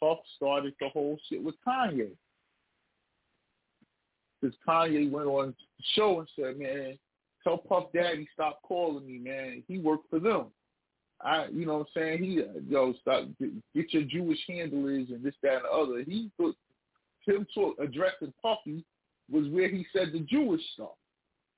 Puff 0.00 0.18
started 0.36 0.74
the 0.80 0.88
whole 0.90 1.18
shit 1.28 1.42
with 1.42 1.56
Kanye. 1.66 2.10
Because 4.40 4.56
Kanye 4.66 5.10
went 5.10 5.26
on 5.26 5.48
the 5.48 5.84
show 5.96 6.20
and 6.20 6.28
said, 6.38 6.58
man, 6.58 6.96
tell 7.42 7.58
Puff 7.58 7.84
Daddy 7.92 8.28
stop 8.32 8.60
calling 8.62 9.06
me, 9.06 9.18
man. 9.18 9.62
He 9.66 9.78
worked 9.78 10.08
for 10.10 10.20
them. 10.20 10.46
I, 11.20 11.46
you 11.52 11.66
know 11.66 11.78
what 11.78 11.88
I'm 11.96 12.18
saying? 12.20 12.22
He, 12.22 12.40
uh, 12.40 12.60
yo, 12.68 12.94
stop, 13.00 13.24
get 13.74 13.92
your 13.92 14.04
Jewish 14.04 14.38
handlers 14.48 15.08
and 15.10 15.24
this, 15.24 15.34
that, 15.42 15.54
and 15.56 15.64
the 15.64 15.70
other. 15.70 16.04
He 16.06 16.30
put, 16.38 16.54
him 17.26 17.44
talk, 17.52 17.74
addressing 17.80 18.32
Puffy 18.40 18.84
was 19.30 19.48
where 19.48 19.68
he 19.68 19.86
said 19.92 20.12
the 20.12 20.20
Jewish 20.20 20.62
stuff, 20.74 20.96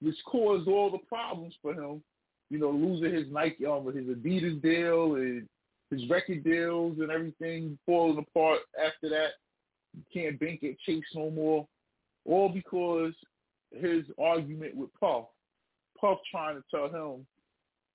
which 0.00 0.16
caused 0.26 0.68
all 0.68 0.90
the 0.90 0.99
problems 1.08 1.55
for 1.62 1.73
him. 1.73 2.02
You 2.50 2.58
know, 2.58 2.70
losing 2.70 3.15
his 3.15 3.31
Nike, 3.31 3.65
um, 3.65 3.86
his 3.86 4.07
Adidas 4.07 4.60
deal 4.60 5.15
and 5.15 5.49
his 5.90 6.08
record 6.10 6.42
deals 6.42 6.99
and 6.99 7.10
everything 7.10 7.78
falling 7.86 8.18
apart 8.18 8.60
after 8.78 9.08
that. 9.10 9.31
You 9.97 10.02
can't 10.12 10.39
bank 10.40 10.65
at 10.65 10.78
Chase 10.81 11.05
no 11.15 11.31
more. 11.31 11.66
All 12.24 12.49
because 12.49 13.12
his 13.73 14.05
argument 14.18 14.74
with 14.76 14.90
Puff. 14.99 15.26
Puff 16.00 16.18
trying 16.31 16.57
to 16.57 16.65
tell 16.70 16.89
him, 16.89 17.26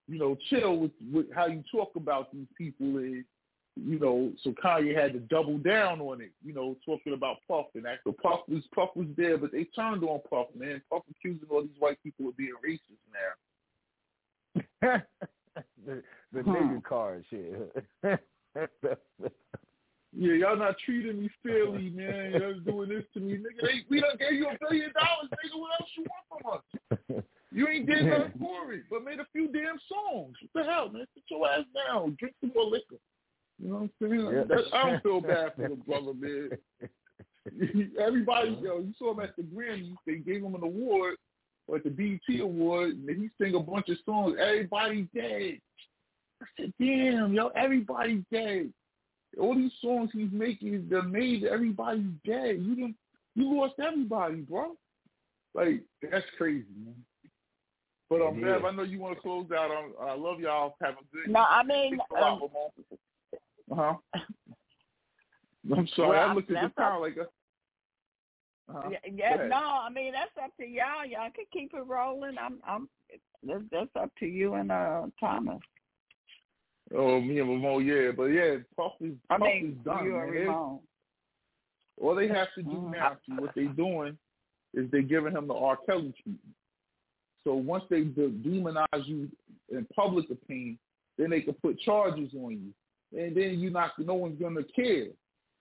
you 0.07 0.19
know, 0.19 0.37
chill 0.49 0.77
with, 0.77 0.91
with 1.11 1.25
how 1.33 1.47
you 1.47 1.63
talk 1.71 1.91
about 1.95 2.31
these 2.33 2.47
people 2.57 2.97
and 2.97 3.25
you 3.75 3.99
know, 3.99 4.31
so 4.43 4.51
Kanye 4.51 4.95
had 4.99 5.13
to 5.13 5.19
double 5.19 5.57
down 5.57 5.99
on 5.99 6.21
it, 6.21 6.31
you 6.43 6.53
know, 6.53 6.75
talking 6.85 7.13
about 7.13 7.37
Puff 7.47 7.65
and. 7.75 7.85
So 8.03 8.13
Puff 8.21 8.41
was 8.47 8.63
Puff 8.73 8.89
was 8.95 9.07
there, 9.17 9.37
but 9.37 9.51
they 9.51 9.65
turned 9.65 10.03
on 10.03 10.21
Puff, 10.29 10.47
man. 10.57 10.81
Puff 10.89 11.03
accusing 11.09 11.47
all 11.49 11.61
these 11.61 11.79
white 11.79 12.01
people 12.01 12.29
of 12.29 12.37
being 12.37 12.53
racist 12.65 13.01
now. 14.81 15.01
the 15.85 16.03
the 16.33 16.43
Huh. 16.43 16.51
nigga 16.51 16.83
card 16.83 17.25
shit. 17.29 17.85
Yeah, 20.17 20.33
y'all 20.33 20.55
not 20.57 20.75
treating 20.85 21.19
me 21.19 21.29
fairly, 21.43 21.89
man. 21.93 22.31
Y'all 22.39 22.59
doing 22.59 22.87
this 22.87 23.03
to 23.15 23.19
me, 23.19 23.33
nigga. 23.33 23.61
They, 23.63 23.83
we 23.89 23.99
done 23.99 24.15
gave 24.17 24.31
you 24.31 24.47
a 24.47 24.57
billion 24.61 24.93
dollars, 24.93 25.29
nigga. 25.29 25.59
What 25.59 25.81
else 25.81 25.89
you 25.97 26.05
want 26.07 26.25
from 26.31 27.15
us? 27.17 27.23
You 27.51 27.67
ain't 27.67 27.85
did 27.85 28.05
nothing 28.05 28.31
for 28.39 28.71
it, 28.73 28.83
but 28.89 29.03
made 29.03 29.19
a 29.19 29.25
few 29.33 29.47
damn 29.51 29.77
songs. 29.89 30.35
What 30.51 30.63
the 30.65 30.71
hell, 30.71 30.89
man? 30.89 31.05
Sit 31.13 31.23
your 31.29 31.45
ass 31.49 31.65
down. 31.87 32.15
Drink 32.17 32.33
some 32.39 32.51
more 32.55 32.63
liquor. 32.65 32.95
You 33.61 33.69
know 33.69 33.75
what 33.75 33.81
I'm 33.81 33.91
saying? 34.01 34.25
Yeah. 34.25 34.43
That, 34.43 34.63
I 34.73 34.89
don't 34.89 35.03
feel 35.03 35.21
bad 35.21 35.53
for 35.55 35.69
the 35.69 35.75
brother, 35.75 36.13
man. 36.13 36.49
Everybody, 37.99 38.57
yo, 38.61 38.79
you 38.79 38.93
saw 38.97 39.13
him 39.13 39.19
at 39.21 39.35
the 39.35 39.43
Grammys. 39.43 39.95
They 40.05 40.15
gave 40.15 40.43
him 40.43 40.55
an 40.55 40.63
award, 40.63 41.15
or 41.67 41.77
at 41.77 41.83
the 41.83 41.89
BET 41.89 42.39
award, 42.39 42.97
and 43.07 43.09
he 43.09 43.29
sang 43.41 43.55
a 43.55 43.59
bunch 43.59 43.89
of 43.89 43.97
songs. 44.05 44.35
Everybody's 44.39 45.07
dead. 45.13 45.59
I 46.41 46.45
said, 46.59 46.73
damn, 46.79 47.33
yo, 47.33 47.47
everybody's 47.49 48.23
dead. 48.31 48.73
All 49.39 49.55
these 49.55 49.71
songs 49.81 50.09
he's 50.13 50.31
making, 50.31 50.87
they're 50.89 51.03
made. 51.03 51.43
Everybody's 51.43 52.11
dead. 52.25 52.57
You 52.59 52.75
didn't, 52.75 52.95
you 53.35 53.57
lost 53.57 53.75
everybody, 53.79 54.37
bro. 54.37 54.75
Like 55.53 55.83
that's 56.01 56.25
crazy, 56.37 56.65
man. 56.83 56.95
But 58.09 58.21
um, 58.21 58.41
Bev. 58.41 58.65
I 58.65 58.71
know 58.71 58.83
you 58.83 58.99
want 58.99 59.15
to 59.15 59.21
close 59.21 59.47
out. 59.51 59.71
Um, 59.71 59.93
I 59.99 60.13
love 60.15 60.39
y'all. 60.39 60.75
Have 60.81 60.95
a 60.95 61.15
good. 61.15 61.31
No, 61.31 61.39
I 61.39 61.63
mean, 61.63 61.97
Thanks 61.97 62.05
a 62.11 62.21
lot, 62.21 62.41
um, 62.41 62.49
Ramon. 63.69 63.97
Uh-huh. 64.13 64.19
I'm 65.75 65.87
sorry. 65.95 66.09
Well, 66.09 66.29
I 66.29 66.33
looked 66.33 66.51
at 66.51 66.75
the 66.75 66.81
time 66.81 67.01
like 67.01 67.17
a. 67.17 67.27
Uh-huh. 68.67 68.89
yeah, 68.91 68.97
yeah, 69.13 69.47
no, 69.47 69.57
I 69.57 69.89
mean 69.91 70.13
that's 70.13 70.31
up 70.43 70.51
to 70.57 70.65
y'all. 70.65 71.05
Y'all 71.07 71.29
can 71.35 71.45
keep 71.53 71.73
it 71.73 71.85
rolling. 71.85 72.35
I'm, 72.41 72.57
I'm. 72.67 72.89
That's, 73.43 73.61
that's 73.71 73.89
up 73.99 74.11
to 74.19 74.25
you 74.25 74.55
and 74.55 74.71
uh 74.71 75.03
Thomas. 75.19 75.59
Oh, 76.95 77.19
me 77.21 77.39
and 77.39 77.49
Ramon, 77.49 77.85
yeah, 77.85 78.11
but 78.15 78.25
yeah, 78.25 78.57
Puff 78.77 78.93
is, 79.01 79.13
I 79.29 79.37
mean, 79.37 79.77
is 79.77 79.85
done. 79.85 80.05
you 80.05 80.17
and 80.17 80.31
man. 80.33 80.47
Ramon. 80.47 80.79
All 82.01 82.15
they 82.15 82.27
have 82.27 82.47
to 82.55 82.63
do 82.63 82.69
Mhm. 82.69 82.91
now, 82.91 83.17
see 83.25 83.33
what 83.33 83.55
they're 83.55 83.65
doing, 83.67 84.17
is 84.73 84.89
they're 84.91 85.01
giving 85.01 85.33
him 85.33 85.47
the 85.47 85.53
R. 85.53 85.77
Kelly 85.77 86.13
treatment. 86.21 86.55
So 87.43 87.53
once 87.55 87.83
they 87.89 88.03
demonize 88.03 89.05
you 89.05 89.29
in 89.69 89.85
public 89.95 90.29
opinion, 90.29 90.77
then 91.17 91.29
they 91.29 91.41
can 91.41 91.53
put 91.53 91.79
charges 91.79 92.33
on 92.33 92.51
you, 92.51 92.73
and 93.17 93.35
then 93.35 93.59
you 93.59 93.69
not, 93.69 93.97
no 93.99 94.13
one's 94.15 94.39
gonna 94.39 94.63
care. 94.75 95.07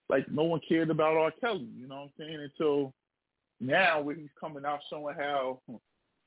Like 0.09 0.29
no 0.29 0.43
one 0.43 0.61
cared 0.67 0.89
about 0.89 1.17
R. 1.17 1.31
Kelly, 1.39 1.67
you 1.77 1.87
know 1.87 1.95
what 1.95 2.03
I'm 2.03 2.11
saying? 2.19 2.39
Until 2.41 2.93
now, 3.59 4.01
when 4.01 4.17
he's 4.17 4.29
coming 4.39 4.65
out 4.65 4.79
showing 4.89 5.15
how 5.17 5.59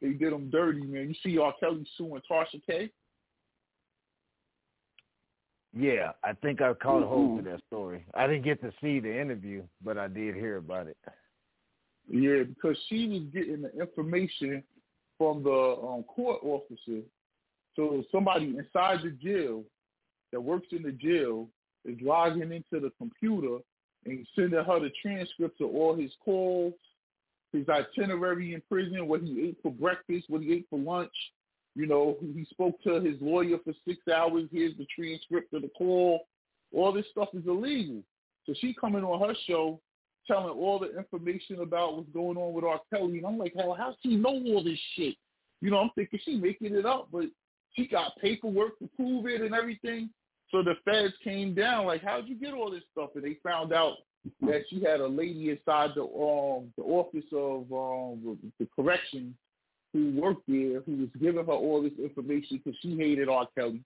they 0.01 0.11
did 0.11 0.33
him 0.33 0.51
dirty, 0.51 0.83
man. 0.83 1.09
You 1.09 1.15
see 1.23 1.39
R. 1.39 1.55
Kelly 1.61 1.87
suing 1.97 2.23
Tasha 2.31 2.61
K. 2.67 2.91
yeah, 5.77 6.13
I 6.25 6.33
think 6.33 6.61
I 6.61 6.73
caught 6.75 7.03
a 7.03 7.07
hold 7.07 7.37
Mhm. 7.37 7.39
of 7.41 7.45
that 7.45 7.63
story. 7.67 8.05
I 8.15 8.27
didn't 8.27 8.43
get 8.43 8.61
to 8.63 8.73
see 8.81 9.01
the 9.01 9.17
interview, 9.21 9.67
but 9.83 9.99
I 9.99 10.09
did 10.09 10.35
hear 10.35 10.57
about 10.57 10.89
it. 10.89 10.97
Yeah, 12.09 12.45
because 12.45 12.77
she 12.89 13.07
was 13.07 13.23
getting 13.33 13.63
the 13.63 13.79
information 13.79 14.65
from 15.19 15.43
the 15.43 15.51
um, 15.51 16.05
court 16.05 16.43
officer. 16.43 17.03
So 17.77 18.03
somebody 18.11 18.57
inside 18.57 19.03
the 19.03 19.11
jail 19.11 19.65
that 20.33 20.41
works 20.41 20.69
in 20.73 20.83
the 20.83 20.93
jail 20.93 21.49
is 21.85 21.97
logging 22.03 22.53
into 22.53 22.81
the 22.81 22.93
computer 22.99 23.59
and 24.05 24.27
sending 24.35 24.63
her 24.63 24.81
the 24.81 24.91
transcripts 25.03 25.61
of 25.61 25.75
all 25.75 25.97
his 25.97 26.13
calls, 26.25 26.75
his 27.53 27.67
itinerary 27.69 28.55
in 28.55 28.63
prison, 28.71 29.07
what 29.09 29.23
he 29.23 29.49
ate 29.49 29.59
for 29.63 29.73
breakfast, 29.73 30.27
what 30.29 30.43
he 30.43 30.53
ate 30.53 30.67
for 30.71 30.79
lunch. 30.79 31.13
You 31.75 31.87
know, 31.87 32.17
he 32.21 32.45
spoke 32.51 32.81
to 32.83 33.01
his 33.01 33.17
lawyer 33.21 33.57
for 33.65 33.73
six 33.87 34.01
hours. 34.13 34.49
Here's 34.53 34.77
the 34.77 34.87
transcript 34.95 35.55
of 35.55 35.63
the 35.63 35.71
call. 35.77 36.27
All 36.75 36.93
this 36.93 37.07
stuff 37.11 37.29
is 37.35 37.47
illegal. 37.47 38.03
So 38.47 38.55
she 38.61 38.75
coming 38.75 39.05
on 39.05 39.29
her 39.29 39.35
show 39.47 39.81
telling 40.27 40.51
all 40.51 40.79
the 40.79 40.97
information 40.97 41.61
about 41.61 41.97
what's 41.97 42.11
going 42.11 42.37
on 42.37 42.53
with 42.53 42.65
R. 42.65 42.81
Kelly, 42.93 43.19
and 43.19 43.27
I'm 43.27 43.39
like, 43.39 43.55
hell, 43.57 43.75
how 43.75 43.89
does 43.89 43.97
she 44.03 44.17
know 44.17 44.31
all 44.31 44.63
this 44.63 44.79
shit? 44.95 45.15
You 45.61 45.71
know, 45.71 45.79
I'm 45.79 45.91
thinking 45.95 46.21
she 46.25 46.37
making 46.37 46.75
it 46.75 46.85
up, 46.85 47.09
but 47.11 47.25
she 47.75 47.89
got 47.89 48.17
paperwork 48.21 48.79
to 48.79 48.89
prove 48.95 49.27
it 49.27 49.41
and 49.41 49.55
everything. 49.55 50.11
So 50.51 50.63
the 50.63 50.75
feds 50.85 51.15
came 51.23 51.55
down, 51.55 51.87
like, 51.87 52.03
how'd 52.03 52.27
you 52.27 52.35
get 52.35 52.55
all 52.55 52.71
this 52.71 52.83
stuff? 52.93 53.11
And 53.15 53.25
they 53.25 53.37
found 53.43 53.73
out 53.73 53.97
that 54.43 54.63
she 54.69 54.83
had 54.83 55.01
a 55.01 55.07
lady 55.07 55.51
inside 55.51 55.91
the 55.95 56.03
um 56.03 56.73
the 56.77 56.83
office 56.85 57.25
of 57.33 57.71
um 57.73 58.39
the 58.59 58.67
correction 58.75 59.35
who 59.93 60.11
worked 60.21 60.47
there 60.49 60.81
who 60.81 60.97
was 60.97 61.09
giving 61.21 61.45
her 61.45 61.53
all 61.53 61.83
this 61.83 61.93
information 62.03 62.61
because 62.63 62.79
she 62.83 62.97
hated 62.97 63.29
R. 63.29 63.47
Kelly. 63.57 63.81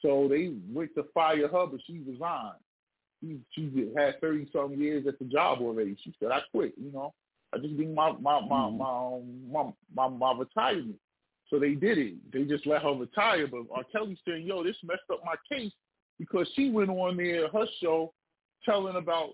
So 0.00 0.26
they 0.28 0.54
went 0.72 0.94
to 0.94 1.04
fire 1.12 1.48
her, 1.48 1.66
but 1.66 1.80
she 1.86 2.00
resigned 2.06 2.58
she 3.20 3.38
she 3.52 3.90
had 3.96 4.20
thirty 4.20 4.48
something 4.52 4.80
years 4.80 5.06
at 5.06 5.18
the 5.18 5.24
job 5.24 5.58
already. 5.60 5.96
She 6.02 6.14
said, 6.20 6.30
I 6.30 6.40
quit, 6.52 6.74
you 6.76 6.92
know. 6.92 7.14
I 7.54 7.58
just 7.58 7.72
need 7.72 7.94
my 7.94 8.12
my 8.12 8.40
my 8.40 8.70
my, 8.70 8.84
um, 8.84 9.50
my 9.50 9.72
my 9.94 10.08
my 10.08 10.38
retirement. 10.38 10.98
So 11.50 11.58
they 11.58 11.74
did 11.74 11.96
it. 11.98 12.14
They 12.32 12.44
just 12.44 12.66
let 12.66 12.82
her 12.82 12.92
retire. 12.92 13.46
But 13.46 13.62
R. 13.72 13.84
Kelly 13.90 14.18
saying, 14.26 14.46
yo, 14.46 14.62
this 14.62 14.76
messed 14.84 15.02
up 15.10 15.20
my 15.24 15.34
case 15.50 15.72
because 16.18 16.48
she 16.54 16.70
went 16.70 16.90
on 16.90 17.16
there 17.16 17.48
her 17.48 17.66
show 17.80 18.12
telling 18.64 18.96
about 18.96 19.30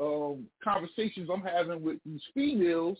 um 0.00 0.46
conversations 0.62 1.28
I'm 1.32 1.42
having 1.42 1.82
with 1.82 1.98
these 2.04 2.22
females, 2.34 2.98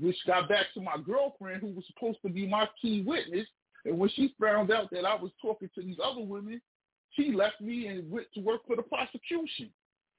which 0.00 0.16
got 0.26 0.48
back 0.48 0.66
to 0.74 0.80
my 0.80 0.96
girlfriend 1.04 1.60
who 1.60 1.68
was 1.68 1.84
supposed 1.86 2.18
to 2.24 2.30
be 2.30 2.46
my 2.46 2.68
key 2.80 3.02
witness. 3.06 3.46
And 3.84 3.98
when 3.98 4.10
she 4.10 4.34
found 4.40 4.70
out 4.70 4.90
that 4.90 5.04
I 5.04 5.14
was 5.14 5.32
talking 5.40 5.70
to 5.74 5.82
these 5.82 5.98
other 6.02 6.20
women, 6.22 6.60
she 7.14 7.32
left 7.32 7.60
me 7.60 7.88
and 7.88 8.10
went 8.10 8.26
to 8.34 8.40
work 8.40 8.62
for 8.66 8.76
the 8.76 8.82
prosecution. 8.82 9.70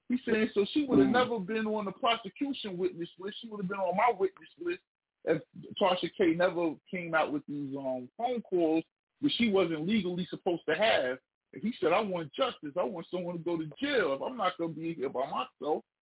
He 0.09 0.19
saying 0.29 0.49
so 0.53 0.65
she 0.73 0.85
would 0.85 0.99
have 0.99 1.09
never 1.09 1.39
been 1.39 1.65
on 1.65 1.85
the 1.85 1.91
prosecution 1.91 2.77
witness 2.77 3.09
list. 3.19 3.37
She 3.41 3.47
would 3.47 3.61
have 3.61 3.69
been 3.69 3.79
on 3.79 3.95
my 3.95 4.11
witness 4.17 4.49
list 4.63 4.79
if 5.25 5.41
Tasha 5.81 6.09
K 6.17 6.33
never 6.35 6.73
came 6.91 7.15
out 7.15 7.31
with 7.31 7.43
these 7.47 7.75
um 7.77 8.09
phone 8.17 8.41
calls 8.41 8.83
which 9.23 9.33
she 9.37 9.49
wasn't 9.49 9.87
legally 9.87 10.27
supposed 10.29 10.63
to 10.67 10.75
have. 10.75 11.17
He 11.61 11.73
said, 11.79 11.93
I 11.93 12.01
want 12.01 12.33
justice. 12.33 12.73
I 12.79 12.83
want 12.83 13.05
someone 13.11 13.37
to 13.37 13.43
go 13.43 13.57
to 13.57 13.65
jail. 13.81 14.13
If 14.13 14.21
I'm 14.21 14.37
not 14.37 14.57
gonna 14.57 14.73
be 14.73 14.93
here 14.93 15.09
by 15.09 15.25
myself. 15.25 15.83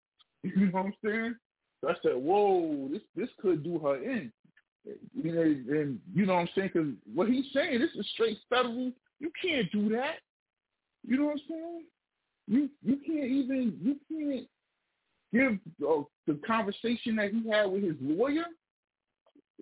You 0.44 0.66
know 0.68 0.72
what 0.72 0.86
I'm 0.88 0.94
saying? 1.06 1.36
So 1.82 1.90
I 1.90 1.94
said, 2.02 2.16
Whoa, 2.16 2.90
this 2.92 3.02
this 3.16 3.30
could 3.40 3.64
do 3.64 3.78
her 3.80 3.98
in. 4.04 4.32
You 5.14 5.32
know, 5.34 5.42
and 5.42 6.00
you 6.16 6.26
know 6.26 6.34
what 6.34 6.40
I'm 6.42 6.50
saying? 6.56 6.72
Because 6.74 6.90
what 7.14 7.28
he's 7.30 7.46
saying, 7.54 7.80
this 7.80 7.92
is 7.94 8.10
straight 8.14 8.40
federal. 8.50 8.92
You 9.20 9.32
can't 9.40 9.72
do 9.72 9.90
that. 9.90 10.16
You 11.08 11.18
know 11.18 11.26
what 11.26 11.34
I'm 11.34 11.42
saying? 11.48 11.84
You 12.48 12.70
you 12.84 12.98
can't 13.06 13.32
even 13.32 13.78
you 13.82 13.98
can't 14.10 14.48
give 15.32 15.60
uh, 15.88 16.04
the 16.28 16.40
conversation 16.46 17.16
that 17.18 17.32
he 17.32 17.48
had 17.50 17.66
with 17.66 17.84
his 17.84 17.96
lawyer. 18.02 18.46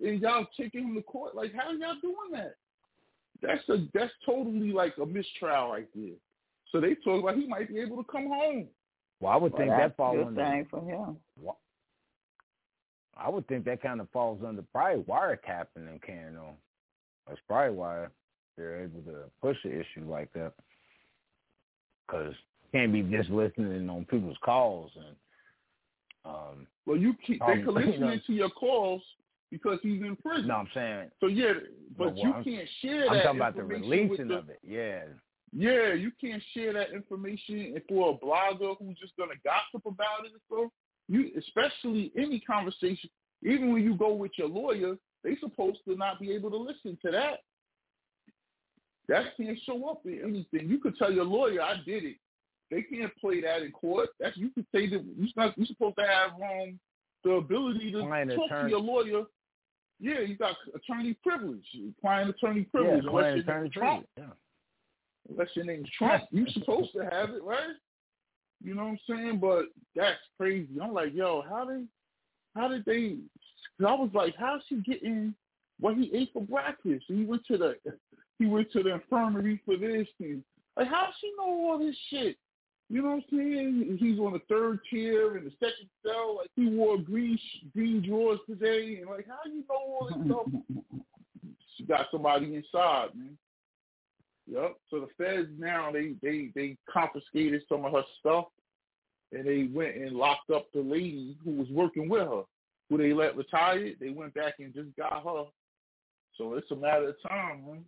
and 0.02 0.20
y'all 0.20 0.46
taking 0.58 0.88
him 0.88 0.94
to 0.94 1.02
court. 1.02 1.34
Like, 1.34 1.54
how 1.54 1.68
are 1.68 1.74
y'all 1.74 1.94
doing 2.00 2.32
that? 2.32 2.54
That's 3.42 3.66
a 3.68 3.86
that's 3.94 4.12
totally 4.26 4.72
like 4.72 4.94
a 4.98 5.06
mistrial 5.06 5.70
right 5.72 5.88
there. 5.94 6.14
So 6.72 6.80
they 6.80 6.94
talk 6.96 7.22
about 7.22 7.36
he 7.36 7.46
might 7.46 7.68
be 7.68 7.78
able 7.80 7.96
to 8.02 8.10
come 8.10 8.28
home. 8.28 8.66
Well, 9.20 9.32
I 9.32 9.36
would 9.36 9.52
Well, 9.52 9.58
think 9.60 9.70
that's 9.70 9.90
that 9.90 9.96
falls 9.96 10.14
a 10.16 10.18
good 10.18 10.26
under. 10.28 10.44
thing 10.44 10.66
for 10.70 10.80
him. 10.82 11.16
I 13.16 13.28
would 13.28 13.46
think 13.48 13.64
that 13.66 13.82
kind 13.82 14.00
of 14.00 14.08
falls 14.10 14.40
under 14.46 14.62
probably 14.72 15.02
wiretapping 15.04 15.88
and 15.88 16.00
carrying 16.02 16.36
on. 16.38 16.54
That's 17.28 17.40
probably 17.46 17.76
why 17.76 18.06
they're 18.56 18.82
able 18.84 19.02
to 19.02 19.24
push 19.42 19.56
an 19.64 19.72
issue 19.72 20.08
like 20.08 20.32
that. 20.32 20.52
Because 22.06 22.34
can't 22.72 22.92
be 22.92 23.02
just 23.02 23.30
listening 23.30 23.90
on 23.90 24.04
people's 24.06 24.38
calls 24.44 24.90
and 24.96 25.16
um 26.24 26.66
Well, 26.86 26.96
you 26.96 27.14
keep 27.26 27.42
Um, 27.42 27.48
they 27.48 27.54
can 27.62 27.64
you 27.66 27.72
listen 27.72 28.00
know- 28.00 28.16
to 28.26 28.32
your 28.32 28.50
calls 28.50 29.02
because 29.50 29.78
he's 29.82 30.00
in 30.02 30.16
prison. 30.16 30.48
no, 30.48 30.54
I'm 30.56 30.68
saying 30.74 31.10
So 31.20 31.26
yeah, 31.26 31.54
but 31.96 32.14
Well, 32.14 32.24
you 32.24 32.32
I'm- 32.32 32.44
can't 32.44 32.68
share 32.80 33.00
that. 33.00 33.10
I'm 33.10 33.22
talking 33.22 33.40
about 33.40 33.56
the 33.56 33.64
releasing 33.64 34.28
the, 34.28 34.38
of 34.38 34.48
it. 34.50 34.58
Yeah. 34.62 35.04
Yeah, 35.52 35.94
you 35.94 36.12
can't 36.20 36.42
share 36.54 36.72
that 36.74 36.92
information 36.92 37.74
for 37.88 38.10
a 38.10 38.24
blogger 38.24 38.76
who's 38.78 38.96
just 38.98 39.16
gonna 39.16 39.34
gossip 39.44 39.84
about 39.84 40.24
it. 40.24 40.32
So 40.48 40.70
you, 41.08 41.32
especially 41.36 42.12
any 42.16 42.38
conversation, 42.40 43.10
even 43.42 43.72
when 43.72 43.82
you 43.82 43.96
go 43.96 44.12
with 44.12 44.30
your 44.38 44.48
lawyer, 44.48 44.96
they 45.24 45.36
supposed 45.36 45.78
to 45.88 45.96
not 45.96 46.20
be 46.20 46.30
able 46.32 46.50
to 46.50 46.56
listen 46.56 46.96
to 47.04 47.10
that. 47.10 47.40
That 49.08 49.36
can't 49.36 49.58
show 49.66 49.88
up 49.88 50.02
in 50.06 50.20
anything. 50.22 50.68
You 50.68 50.78
could 50.78 50.96
tell 50.96 51.12
your 51.12 51.24
lawyer, 51.24 51.60
"I 51.62 51.78
did 51.84 52.04
it." 52.04 52.16
They 52.70 52.82
can't 52.82 53.14
play 53.16 53.40
that 53.40 53.62
in 53.62 53.72
court. 53.72 54.10
That's 54.20 54.36
you 54.36 54.50
could 54.50 54.66
say 54.72 54.86
that 54.88 55.04
you're 55.16 55.28
not. 55.34 55.58
You're 55.58 55.66
supposed 55.66 55.96
to 55.98 56.06
have 56.06 56.30
um 56.40 56.78
the 57.24 57.32
ability 57.32 57.90
to 57.92 58.02
talk 58.02 58.08
attorney. 58.46 58.64
to 58.64 58.68
your 58.70 58.80
lawyer. 58.80 59.24
Yeah, 60.00 60.20
you 60.20 60.36
got 60.36 60.56
attorney 60.74 61.14
privilege, 61.22 61.64
client 62.00 62.30
attorney 62.30 62.62
privilege. 62.62 63.02
yeah, 63.04 63.08
unless 63.10 63.22
client 63.22 63.36
your 63.36 63.44
attorney 63.44 63.62
name's 63.62 63.74
Trump. 63.74 64.06
privilege, 64.14 64.34
Yeah. 64.38 65.30
Unless 65.30 65.48
your 65.54 65.64
name's 65.66 65.90
Trump, 65.96 66.24
you 66.30 66.46
supposed 66.52 66.92
to 66.94 67.00
have 67.10 67.30
it, 67.30 67.42
right? 67.42 67.76
You 68.62 68.74
know 68.74 68.84
what 68.84 68.90
I'm 68.90 68.98
saying? 69.08 69.38
But 69.40 69.66
that's 69.94 70.18
crazy. 70.38 70.68
I'm 70.82 70.92
like, 70.92 71.14
yo, 71.14 71.44
how 71.48 71.66
did, 71.66 71.86
how 72.56 72.68
did 72.68 72.84
they? 72.84 73.16
Cause 73.78 73.86
I 73.88 73.94
was 73.94 74.10
like, 74.14 74.34
how's 74.38 74.62
he 74.68 74.76
getting 74.76 75.34
what 75.78 75.96
he 75.96 76.10
ate 76.14 76.30
for 76.32 76.42
breakfast? 76.42 77.04
He 77.08 77.24
went 77.24 77.44
to 77.46 77.58
the, 77.58 77.76
he 78.38 78.46
went 78.46 78.72
to 78.72 78.82
the 78.82 78.94
infirmary 78.94 79.60
for 79.64 79.76
this 79.76 80.06
thing. 80.18 80.42
Like, 80.76 80.88
how 80.88 81.06
does 81.06 81.14
he 81.20 81.32
know 81.38 81.70
all 81.70 81.78
this 81.78 81.96
shit? 82.10 82.36
You 82.90 83.02
know 83.02 83.10
what 83.10 83.24
I'm 83.32 83.38
saying? 83.38 83.98
He's 84.00 84.18
on 84.18 84.32
the 84.32 84.40
third 84.48 84.80
tier 84.90 85.36
in 85.36 85.44
the 85.44 85.52
second 85.60 85.88
cell. 86.04 86.38
Like 86.38 86.50
he 86.56 86.66
wore 86.66 86.98
green 86.98 87.38
sh- 87.38 87.66
green 87.72 88.02
drawers 88.02 88.40
today, 88.48 88.98
and 89.00 89.08
like, 89.08 89.28
how 89.28 89.38
do 89.44 89.50
you 89.50 89.64
know 89.68 89.76
all 89.76 90.08
this 90.08 90.26
stuff? 90.26 90.62
She 91.76 91.86
got 91.86 92.08
somebody 92.10 92.56
inside, 92.56 93.08
man. 93.14 93.38
Yep. 94.46 94.76
So 94.90 95.00
the 95.00 95.06
feds 95.16 95.48
now 95.56 95.90
they 95.90 96.14
they 96.20 96.50
they 96.54 96.76
confiscated 96.92 97.62
some 97.70 97.86
of 97.86 97.92
her 97.92 98.02
stuff, 98.18 98.46
and 99.32 99.46
they 99.46 99.70
went 99.72 99.96
and 99.96 100.16
locked 100.16 100.50
up 100.50 100.66
the 100.74 100.80
lady 100.80 101.38
who 101.42 101.52
was 101.52 101.68
working 101.70 102.08
with 102.08 102.26
her, 102.28 102.42
who 102.90 102.98
they 102.98 103.14
let 103.14 103.36
retired. 103.36 103.96
They 103.98 104.10
went 104.10 104.34
back 104.34 104.54
and 104.58 104.74
just 104.74 104.94
got 104.96 105.24
her. 105.24 105.44
So 106.36 106.54
it's 106.54 106.70
a 106.70 106.76
matter 106.76 107.08
of 107.08 107.22
time, 107.26 107.64
man, 107.66 107.84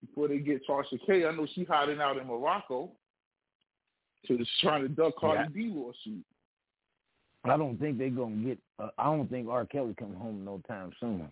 before 0.00 0.26
they 0.26 0.38
get 0.38 0.66
Tasha 0.66 0.98
K. 1.06 1.26
I 1.26 1.32
know 1.32 1.46
she 1.54 1.62
hiding 1.62 2.00
out 2.00 2.16
in 2.16 2.26
Morocco, 2.26 2.90
so 4.26 4.36
they're 4.36 4.46
trying 4.60 4.82
to 4.82 4.88
duck 4.88 5.14
Cardi 5.18 5.52
B 5.52 5.72
lawsuit. 5.74 6.24
I 7.44 7.56
don't 7.56 7.78
think 7.78 7.98
they're 7.98 8.10
gonna 8.10 8.36
get. 8.36 8.58
Uh, 8.78 8.88
I 8.98 9.04
don't 9.04 9.28
think 9.30 9.48
R. 9.48 9.64
Kelly 9.64 9.94
come 9.98 10.14
home 10.14 10.44
no 10.44 10.60
time 10.68 10.92
soon. 11.00 11.28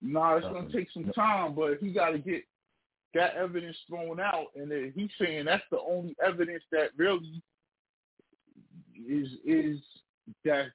Nah, 0.00 0.36
it's 0.36 0.46
Uh-uh. 0.46 0.52
gonna 0.54 0.72
take 0.72 0.90
some 0.90 1.12
time, 1.12 1.54
but 1.54 1.78
he 1.78 1.92
got 1.92 2.10
to 2.10 2.18
get 2.18 2.44
that 3.14 3.34
evidence 3.36 3.76
thrown 3.88 4.20
out, 4.20 4.46
and 4.56 4.70
then 4.70 4.92
he's 4.96 5.10
saying 5.20 5.44
that's 5.44 5.64
the 5.70 5.80
only 5.80 6.16
evidence 6.24 6.62
that 6.72 6.90
really 6.96 7.42
is 9.06 9.28
is 9.44 9.78
that 10.44 10.68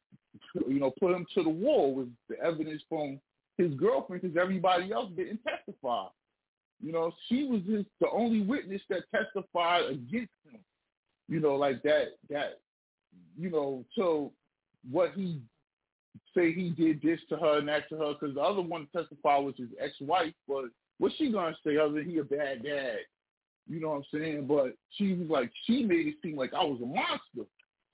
you 0.67 0.79
know 0.79 0.93
put 0.99 1.15
him 1.15 1.25
to 1.33 1.43
the 1.43 1.49
wall 1.49 1.95
was 1.95 2.07
the 2.29 2.39
evidence 2.39 2.83
from 2.87 3.19
his 3.57 3.73
girlfriend 3.73 4.21
because 4.21 4.37
everybody 4.37 4.91
else 4.91 5.11
didn't 5.15 5.39
testify. 5.43 6.05
You 6.79 6.91
know, 6.91 7.11
she 7.27 7.45
was 7.45 7.61
just 7.61 7.87
the 7.99 8.09
only 8.11 8.41
witness 8.41 8.81
that 8.89 9.03
testified 9.11 9.85
against 9.85 10.31
him. 10.45 10.59
You 11.27 11.39
know, 11.39 11.55
like 11.55 11.83
that 11.83 12.17
that 12.29 12.59
you 13.37 13.49
know, 13.49 13.83
so 13.95 14.31
what 14.89 15.11
he 15.13 15.41
say 16.35 16.53
he 16.53 16.69
did 16.69 17.01
this 17.01 17.19
to 17.29 17.37
her 17.37 17.59
and 17.59 17.67
that 17.67 17.89
to 17.89 17.97
her 17.97 18.13
because 18.13 18.35
the 18.35 18.41
other 18.41 18.61
one 18.61 18.87
to 18.93 19.01
testify 19.01 19.37
was 19.37 19.55
his 19.57 19.69
ex-wife, 19.79 20.33
but 20.47 20.65
what's 20.99 21.15
she 21.15 21.31
gonna 21.31 21.55
say 21.65 21.77
other 21.77 21.93
than 21.95 22.09
he 22.09 22.17
a 22.17 22.23
bad 22.23 22.63
dad? 22.63 22.97
You 23.67 23.81
know 23.81 23.89
what 23.89 23.95
I'm 23.97 24.03
saying? 24.13 24.47
But 24.47 24.75
she 24.91 25.13
was 25.13 25.29
like, 25.29 25.51
she 25.65 25.83
made 25.83 26.07
it 26.07 26.15
seem 26.23 26.37
like 26.37 26.53
I 26.53 26.63
was 26.63 26.79
a 26.81 26.85
monster. 26.85 27.49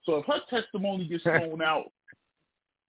So 0.06 0.18
if 0.18 0.26
her 0.26 0.42
testimony 0.50 1.08
gets 1.08 1.24
thrown 1.24 1.62
out, 1.62 1.92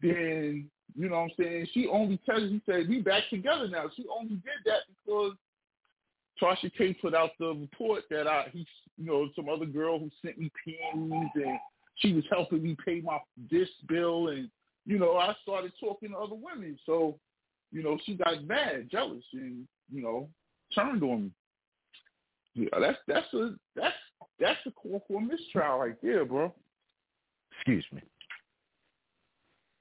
then 0.03 0.69
you 0.97 1.09
know 1.09 1.17
what 1.17 1.23
I'm 1.23 1.31
saying? 1.39 1.69
She 1.73 1.89
only 1.91 2.21
tells 2.27 2.43
he 2.51 2.61
said 2.67 2.89
we 2.89 3.01
back 3.01 3.23
together 3.31 3.69
now. 3.69 3.91
She 3.97 4.05
only 4.15 4.37
did 4.37 4.63
that 4.67 4.81
because 5.05 5.33
Tasha 6.41 6.71
K 6.77 6.95
put 6.95 7.15
out 7.15 7.31
the 7.39 7.49
report 7.49 8.05
that 8.11 8.27
I 8.27 8.49
he 8.53 8.67
you 8.97 9.07
know 9.07 9.29
some 9.35 9.49
other 9.49 9.67
girl 9.67 9.99
who 9.99 10.11
sent 10.25 10.39
me 10.39 10.51
pins 10.65 11.31
and 11.35 11.59
she 11.97 12.13
was 12.13 12.25
helping 12.31 12.63
me 12.63 12.77
pay 12.85 13.01
my 13.01 13.19
this 13.51 13.69
bill 13.89 14.29
and 14.29 14.51
you 14.87 14.99
know 14.99 15.17
I 15.17 15.35
started 15.43 15.73
talking 15.81 16.11
to 16.11 16.19
other 16.19 16.35
women 16.35 16.79
so 16.87 17.19
you 17.73 17.83
know 17.83 17.99
she 18.05 18.15
got 18.15 18.45
mad 18.45 18.89
jealous 18.91 19.25
and 19.33 19.67
you 19.93 20.03
know 20.03 20.29
turned 20.75 21.03
on 21.03 21.25
me 21.25 21.31
yeah 22.55 22.79
that's 22.81 22.99
that's 23.07 23.33
a 23.35 23.55
that's 23.77 23.95
that's 24.41 24.61
a 24.67 24.71
call 24.71 25.03
for 25.07 25.21
a 25.21 25.25
mistrial 25.25 25.79
right 25.79 25.97
there 26.03 26.25
bro 26.25 26.53
Excuse 27.57 27.85
me. 27.93 28.03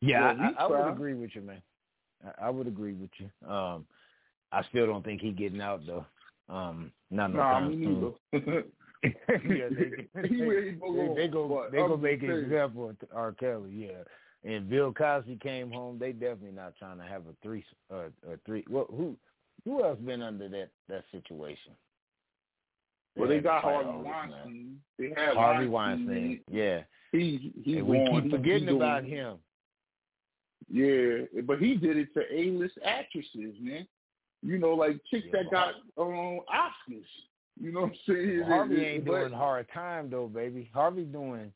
Yeah, 0.02 0.34
Yeah, 0.34 0.50
I, 0.58 0.64
I 0.64 0.68
would 0.68 0.92
agree 0.92 1.14
with 1.14 1.32
you, 1.34 1.42
man. 1.42 1.62
I, 2.26 2.48
I 2.48 2.50
would 2.50 2.68
agree 2.68 2.94
with 2.94 3.10
you. 3.18 3.50
Um, 3.50 3.86
I 4.52 4.64
still 4.70 4.86
don't 4.86 5.04
think 5.04 5.22
he 5.22 5.32
getting 5.32 5.62
out 5.62 5.82
though. 5.86 6.06
Um, 6.50 6.92
not 7.10 7.32
no 7.32 7.38
nah 7.38 7.60
time 7.60 7.80
me 7.80 7.86
soon. 7.86 8.14
neither 8.34 8.64
yeah, 9.04 9.70
they, 9.70 10.28
he 10.30 10.44
ready 10.46 10.72
to 10.74 10.78
go 10.78 11.14
they, 11.16 11.28
go 11.28 11.68
they 11.72 11.78
go 11.78 11.98
make 11.98 12.24
an 12.24 12.32
example 12.32 12.90
of 12.90 12.96
R. 13.14 13.32
Kelly, 13.34 13.72
yeah. 13.72 14.04
And 14.50 14.70
Bill 14.70 14.92
Cosby 14.94 15.40
came 15.42 15.72
home. 15.72 15.98
They 16.00 16.12
definitely 16.12 16.52
not 16.52 16.74
trying 16.78 16.98
to 16.98 17.04
have 17.06 17.22
a 17.22 17.34
three 17.42 17.64
uh, 17.94 18.08
a 18.30 18.38
three. 18.46 18.66
Well, 18.70 18.88
who 18.90 19.16
who 19.64 19.84
else 19.84 20.00
been 20.00 20.22
under 20.22 20.50
that 20.50 20.70
that 20.90 21.04
situation? 21.12 21.74
well 23.16 23.30
they 23.30 23.36
had 23.36 23.44
got 23.44 23.62
Harvey 23.62 23.90
all 23.90 24.02
man. 24.04 24.30
Weinstein 24.32 24.78
they 24.98 25.10
had 25.16 25.36
Harvey 25.36 25.68
Weinstein, 25.68 26.08
Weinstein, 26.08 26.42
yeah. 26.52 26.82
he 27.12 27.54
he 27.64 27.78
and 27.78 27.88
we 27.88 27.98
gone. 27.98 28.22
keep 28.24 28.32
forgetting 28.32 28.68
he 28.68 28.76
about 28.76 29.04
doing- 29.04 29.14
him. 29.14 29.38
Yeah, 30.72 31.42
but 31.44 31.60
he 31.60 31.76
did 31.76 31.98
it 31.98 32.14
to 32.16 32.22
A-list 32.34 32.76
actresses, 32.84 33.54
man. 33.62 33.86
You 34.46 34.58
know, 34.60 34.74
like 34.74 35.00
chicks 35.10 35.28
Yeah, 35.34 35.44
that 35.44 35.52
got 35.52 35.74
um 35.98 36.40
Oscars. 36.54 37.06
You 37.60 37.72
know 37.72 37.82
what 37.82 37.92
I'm 37.92 37.96
saying? 38.08 38.40
Well, 38.42 38.50
Harvey 38.50 38.86
ain't 38.86 39.06
But- 39.06 39.20
doing 39.20 39.32
hard 39.34 39.68
time 39.74 40.10
though, 40.10 40.28
baby. 40.28 40.70
Harvey 40.74 41.04
doing 41.04 41.54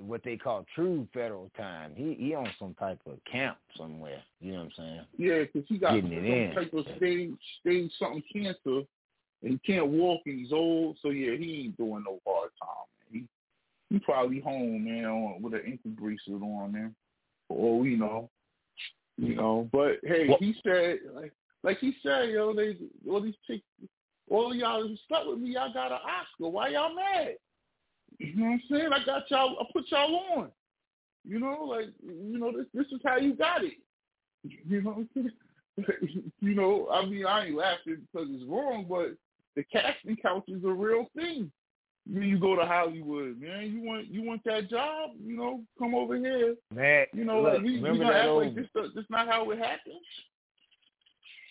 what 0.00 0.22
they 0.24 0.36
call 0.36 0.66
true 0.74 1.06
federal 1.14 1.50
time. 1.56 1.94
He 1.94 2.14
he 2.14 2.34
on 2.34 2.48
some 2.58 2.74
type 2.74 2.98
of 3.06 3.18
camp 3.30 3.56
somewhere. 3.76 4.22
You 4.40 4.52
know 4.52 4.58
what 4.58 4.64
I'm 4.64 4.70
saying? 4.76 5.00
Yeah, 5.18 5.38
because 5.44 5.64
he 5.68 5.78
got 5.78 5.94
Getting 5.94 6.10
some 6.10 6.24
it 6.24 6.24
in. 6.24 6.54
type 6.54 6.72
of 6.74 6.84
stage 6.96 7.38
stage 7.60 7.92
something 7.98 8.22
cancer, 8.32 8.82
and 9.42 9.52
he 9.52 9.58
can't 9.58 9.86
walk, 9.86 10.22
and 10.26 10.38
he's 10.40 10.52
old. 10.52 10.98
So 11.02 11.10
yeah, 11.10 11.36
he 11.36 11.64
ain't 11.66 11.76
doing 11.76 12.02
no 12.04 12.18
hard 12.26 12.50
time. 12.60 12.86
Man. 13.12 13.28
He 13.88 13.94
he 13.94 14.00
probably 14.00 14.40
home, 14.40 14.84
man, 14.84 15.04
on, 15.04 15.42
with 15.42 15.54
an 15.54 15.62
ankle 15.64 15.90
bracelet 15.92 16.42
on, 16.42 16.72
man. 16.72 16.94
For 17.48 17.86
you 17.86 17.96
know, 17.98 18.28
you 19.16 19.34
know. 19.36 19.68
But 19.72 19.98
hey, 20.02 20.26
Well- 20.28 20.38
he 20.40 20.54
said 20.64 20.98
like 21.14 21.32
like 21.62 21.78
he 21.78 21.94
said, 22.02 22.30
yo, 22.30 22.54
they 22.54 22.76
all 23.08 23.20
these 23.20 23.34
chicks, 23.46 23.64
all 24.30 24.54
y'all 24.54 24.86
who 24.86 24.96
slept 25.08 25.26
with 25.26 25.38
me, 25.38 25.54
y'all 25.54 25.72
got 25.72 25.92
an 25.92 25.98
Oscar. 25.98 26.50
Why 26.50 26.68
y'all 26.68 26.94
mad? 26.94 27.36
You 28.18 28.34
know 28.36 28.44
what 28.44 28.50
I'm 28.52 28.62
saying? 28.70 28.92
I 28.92 29.04
got 29.04 29.30
y'all. 29.30 29.56
I 29.60 29.64
put 29.72 29.84
y'all 29.90 30.20
on. 30.36 30.50
You 31.24 31.40
know, 31.40 31.64
like 31.64 31.88
you 32.02 32.38
know, 32.38 32.52
this 32.52 32.66
this 32.72 32.86
is 32.92 33.00
how 33.04 33.18
you 33.18 33.34
got 33.34 33.64
it. 33.64 33.74
You 34.68 34.80
know, 34.80 34.90
what 34.90 35.06
I'm 35.16 35.32
saying? 35.76 36.32
you 36.40 36.54
know. 36.54 36.88
I 36.92 37.04
mean, 37.04 37.26
I 37.26 37.46
ain't 37.46 37.56
laughing 37.56 38.06
because 38.12 38.28
it's 38.30 38.44
wrong, 38.48 38.86
but 38.88 39.16
the 39.56 39.64
casting 39.64 40.16
couch 40.16 40.44
is 40.46 40.62
a 40.64 40.68
real 40.68 41.06
thing. 41.16 41.50
When 42.08 42.22
you 42.22 42.38
go 42.38 42.54
to 42.54 42.64
Hollywood, 42.64 43.40
man, 43.40 43.72
you 43.72 43.82
want 43.82 44.06
you 44.06 44.22
want 44.22 44.42
that 44.44 44.70
job, 44.70 45.10
you 45.20 45.36
know, 45.36 45.62
come 45.80 45.96
over 45.96 46.16
here. 46.16 46.54
Man, 46.72 47.06
You 47.12 47.24
know, 47.24 47.42
look, 47.42 47.54
like 47.54 47.62
we, 47.62 47.72
we 47.72 47.76
remember 47.78 48.04
gonna 48.04 48.12
that 48.12 48.20
act 48.20 48.28
old 48.28 48.44
like 48.44 48.54
this. 48.54 48.92
This 48.94 49.04
not 49.10 49.26
how 49.26 49.50
it 49.50 49.58
happens. 49.58 49.96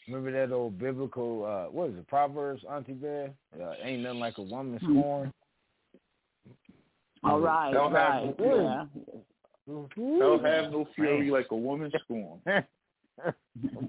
Remember 0.07 0.31
that 0.31 0.53
old 0.53 0.77
biblical 0.79 1.45
uh 1.45 1.71
what 1.71 1.89
is 1.89 1.97
it, 1.97 2.07
Proverbs, 2.07 2.63
Auntie 2.69 2.93
Bear? 2.93 3.31
Uh, 3.59 3.73
ain't 3.83 4.03
nothing 4.03 4.19
like 4.19 4.37
a 4.37 4.43
woman 4.43 4.79
Hmm. 4.81 4.99
scorn. 4.99 5.33
All 7.23 7.39
right, 7.39 7.71
They'll 7.73 7.89
have 7.89 8.23
no- 8.23 8.35
yeah. 8.39 8.85
They'll 9.97 10.39
have 10.43 10.71
no 10.71 10.85
fury 10.95 11.31
like 11.31 11.47
a 11.51 11.55
woman 11.55 11.91
scorn. 12.03 12.39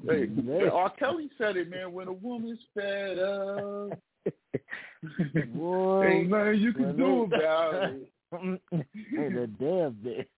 Hey, 0.07 0.29
hey, 0.29 0.69
R. 0.73 0.89
Kelly 0.91 1.29
said 1.37 1.57
it, 1.57 1.69
man. 1.69 1.93
When 1.93 2.07
a 2.07 2.13
woman's 2.13 2.61
fed 2.73 3.19
up, 3.19 3.99
Boy, 5.55 6.07
ain't 6.07 6.31
nothing 6.31 6.61
you 6.61 6.73
can 6.73 6.97
do 6.97 7.25
about 7.25 7.75
it. 7.75 8.09
Ain't 8.73 9.37
a 9.37 9.47
damn 9.49 9.93
bit. 9.95 10.31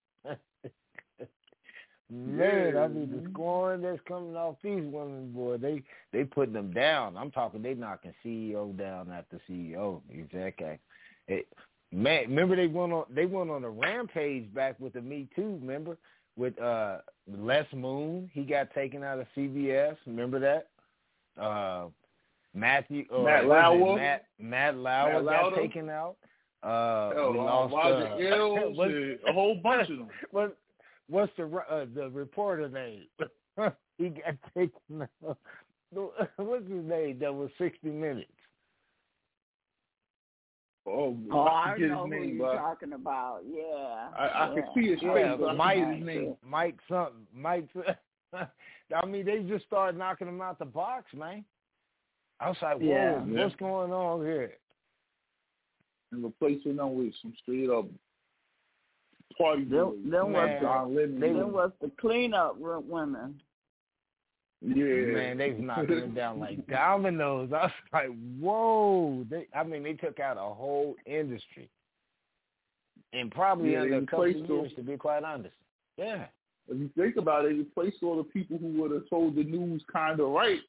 Man, 2.10 2.76
I 2.76 2.88
mean 2.88 3.10
the 3.10 3.22
Yeah. 3.22 3.30
scoring 3.32 3.82
that's 3.82 4.00
coming 4.02 4.34
off 4.34 4.56
these 4.62 4.82
women, 4.84 5.30
boy, 5.32 5.58
they 5.58 5.82
they 6.10 6.24
putting 6.24 6.54
them 6.54 6.72
down. 6.72 7.16
I'm 7.18 7.30
talking 7.30 7.60
they 7.60 7.74
knocking 7.74 8.14
CEO 8.24 8.76
down 8.76 9.10
after 9.12 9.38
CEO. 9.48 10.00
Exactly. 10.10 10.78
It, 11.26 11.46
man, 11.92 12.22
remember 12.28 12.56
they 12.56 12.66
went 12.66 12.94
on 12.94 13.04
they 13.10 13.26
went 13.26 13.50
on 13.50 13.62
a 13.64 13.70
rampage 13.70 14.52
back 14.54 14.80
with 14.80 14.94
the 14.94 15.02
Me 15.02 15.28
Too. 15.36 15.58
Remember 15.60 15.98
with 16.36 16.58
uh 16.58 16.98
Les 17.26 17.66
Moon, 17.74 18.30
he 18.32 18.44
got 18.44 18.72
taken 18.72 19.04
out 19.04 19.18
of 19.18 19.26
CBS. 19.36 19.96
Remember 20.06 20.38
that? 20.38 20.68
Uh 21.38 21.88
Matthew 22.54 23.04
uh, 23.14 23.22
Matt? 23.22 23.46
Lauer? 23.46 23.96
Matt 23.96 24.24
Matt 24.38 24.76
Lauer 24.78 25.22
got 25.22 25.54
taken 25.54 25.90
out. 25.90 26.16
Uh, 26.62 27.12
Hell, 27.14 27.32
we 27.32 27.38
uh, 27.38 27.42
lost 27.42 27.74
uh, 27.74 29.28
a 29.28 29.32
whole 29.32 29.54
bunch 29.62 29.90
of 29.90 29.98
them. 29.98 30.08
what 30.32 30.56
what's 31.08 31.32
the 31.36 31.44
uh, 31.70 31.86
the 31.94 32.10
reporter 32.10 32.68
name? 32.68 33.04
he 33.98 34.08
got 34.10 34.34
taken 34.56 35.08
out. 35.28 35.38
What's 36.36 36.68
his 36.68 36.84
name? 36.84 37.18
That 37.20 37.34
was 37.34 37.50
sixty 37.58 37.88
minutes. 37.90 38.30
Oh, 40.86 41.16
Oh, 41.30 41.40
I 41.42 41.72
forget 41.74 41.88
know 41.90 42.04
his 42.06 42.12
who 42.14 42.20
name, 42.20 42.36
you're 42.36 42.46
but 42.46 42.56
talking 42.56 42.92
about. 42.94 43.40
Yeah. 43.46 44.08
I, 44.18 44.26
I 44.26 44.48
yeah. 44.48 44.54
can 44.54 44.64
see 44.74 44.90
his 44.90 45.00
face, 45.00 45.26
but 45.30 45.38
but 45.38 45.48
I 45.50 45.52
Mike- 45.54 45.78
forget 45.78 45.96
his 45.96 46.06
name. 46.06 46.34
Mike 46.46 46.76
something. 46.88 47.26
Mike. 47.34 47.68
I 48.94 49.06
mean, 49.06 49.26
they 49.26 49.40
just 49.42 49.66
started 49.66 49.98
knocking 49.98 50.28
him 50.28 50.40
out 50.40 50.58
the 50.58 50.64
box, 50.64 51.12
man. 51.14 51.44
I 52.40 52.48
was 52.48 52.56
like, 52.62 52.76
whoa, 52.78 52.86
Yeah. 52.86 53.18
what's 53.42 53.56
going 53.56 53.92
on 53.92 54.20
here? 54.24 54.52
And 56.12 56.24
replacing 56.24 56.76
them 56.76 56.94
with 56.96 57.12
some 57.20 57.34
straight 57.42 57.68
up 57.68 57.84
party 59.38 59.62
boys. 59.64 59.94
Them, 60.02 60.10
them 60.10 60.32
was 60.32 60.48
Man, 60.48 60.62
John 60.62 60.94
Lennon. 60.94 61.20
they- 61.20 61.32
them 61.32 61.52
was 61.52 61.70
the 61.80 61.90
cleanup 62.00 62.56
room 62.60 62.88
women. 62.88 63.40
yeah. 64.60 64.84
Man, 64.84 65.38
they 65.38 65.50
was 65.52 65.60
knocking 65.60 66.00
them 66.00 66.14
down 66.14 66.40
like 66.40 66.66
dominoes. 66.68 67.50
I 67.52 67.62
was 67.64 67.72
like, 67.92 68.10
whoa. 68.40 69.24
They, 69.30 69.46
I 69.54 69.62
mean, 69.64 69.82
they 69.84 69.94
took 69.94 70.18
out 70.20 70.36
a 70.36 70.54
whole 70.54 70.96
industry. 71.06 71.68
And 73.12 73.30
probably 73.30 73.72
Yeah, 73.72 73.82
under 73.82 73.98
a 73.98 74.06
couple 74.06 74.24
of 74.24 74.36
years, 74.36 74.72
to 74.76 74.82
be 74.82 74.96
quite 74.96 75.24
honest. 75.24 75.54
Yeah. 75.96 76.26
If 76.68 76.76
you 76.78 76.90
think 76.96 77.16
about 77.16 77.46
it, 77.46 77.56
you 77.56 77.64
place 77.64 77.94
all 78.02 78.16
the 78.18 78.24
people 78.24 78.58
who 78.58 78.68
would 78.82 78.90
have 78.90 79.08
told 79.08 79.34
the 79.36 79.44
news 79.44 79.82
kind 79.90 80.20
of 80.20 80.28
right 80.28 80.60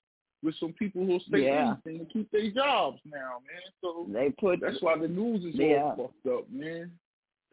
with 0.41 0.56
some 0.57 0.72
people 0.72 1.06
who'll 1.06 1.19
say 1.30 1.43
Yeah. 1.45 1.75
anything 1.85 2.06
to 2.06 2.14
keep 2.14 2.31
their 2.31 2.49
jobs 2.51 3.01
now, 3.06 3.39
man. 3.45 3.61
So 3.81 4.06
They 4.09 4.30
put 4.39 4.61
that's 4.61 4.81
why 4.81 4.98
the 4.98 5.09
news 5.09 5.43
is 5.43 5.56
Yeah. 5.56 5.83
all 5.98 6.14
fucked 6.23 6.27
up, 6.33 6.49
man. 6.49 6.91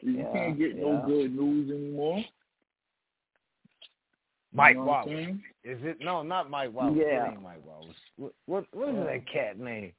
You 0.00 0.12
Yeah, 0.18 0.32
can't 0.32 0.58
get 0.58 0.76
no 0.76 1.02
good 1.06 1.34
news 1.34 1.70
anymore. 1.70 2.24
Mike 4.52 4.74
You 4.74 4.80
know 4.80 4.86
Wallace. 4.86 5.36
Is 5.64 5.78
it? 5.82 5.98
No, 6.00 6.22
not 6.22 6.50
Mike 6.50 6.72
Wallace. 6.72 6.96
Yeah. 6.98 7.32
It 7.32 7.40
Mike 7.42 7.64
Wallace. 7.64 7.96
What, 8.16 8.32
what, 8.46 8.64
what 8.72 8.88
is 8.88 8.94
that 9.06 9.30
cat 9.32 9.58
name? 9.58 9.92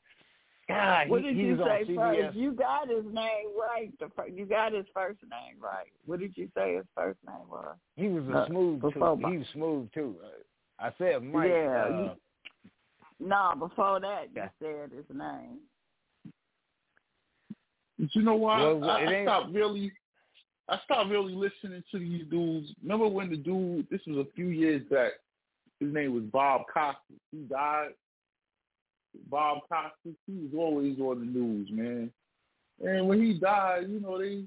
God, 0.67 1.09
What 1.09 1.21
he, 1.21 1.27
did 1.29 1.37
you 1.37 1.55
was 1.55 1.67
say 1.67 1.95
first? 1.95 2.35
You 2.35 2.51
got 2.51 2.89
his 2.89 3.05
name 3.05 3.47
right. 3.57 3.91
The 3.99 4.09
fir- 4.15 4.27
you 4.27 4.45
got 4.45 4.73
his 4.73 4.85
first 4.93 5.19
name 5.21 5.55
right. 5.61 5.87
What 6.05 6.19
did 6.19 6.35
you 6.35 6.49
say 6.55 6.75
his 6.75 6.85
first 6.93 7.19
name 7.25 7.47
was? 7.49 7.75
He 7.95 8.09
was 8.09 8.27
a 8.27 8.39
Uh, 8.39 8.47
smooth 8.47 8.81
before 8.81 9.15
too. 9.15 9.21
Mike. 9.21 9.31
He 9.31 9.37
was 9.37 9.47
smooth 9.53 9.91
too. 9.93 10.15
I 10.79 10.91
said 10.97 11.23
Mike. 11.23 11.49
Yeah, 11.49 11.85
uh, 12.11 12.15
No, 13.19 13.53
before 13.57 13.99
that 14.01 14.25
you 14.35 14.41
Yeah. 14.41 14.49
said 14.59 14.91
his 14.91 15.05
name. 15.15 15.59
But 17.99 18.13
you 18.13 18.21
know 18.21 18.35
why? 18.35 18.61
Well, 18.61 18.89
I, 18.89 19.05
I 19.05 19.23
stopped 19.23 19.53
really. 19.53 19.91
I 20.69 20.79
stopped 20.83 21.09
really 21.09 21.33
listening 21.33 21.83
to 21.91 21.99
these 21.99 22.25
dudes. 22.29 22.73
Remember 22.81 23.07
when 23.07 23.29
the 23.29 23.37
dude? 23.37 23.87
This 23.89 24.01
was 24.05 24.17
a 24.17 24.31
few 24.35 24.47
years 24.47 24.81
back. 24.89 25.13
His 25.79 25.93
name 25.93 26.13
was 26.13 26.23
Bob 26.23 26.63
Costas. 26.73 27.19
He 27.31 27.39
died. 27.43 27.89
Bob 29.29 29.59
Costas. 29.69 30.17
He 30.25 30.33
was 30.33 30.51
always 30.57 30.99
on 30.99 31.19
the 31.19 31.25
news, 31.25 31.69
man. 31.71 32.11
And 32.83 33.07
when 33.07 33.23
he 33.23 33.33
died, 33.33 33.89
you 33.89 33.99
know 33.99 34.19
they. 34.19 34.43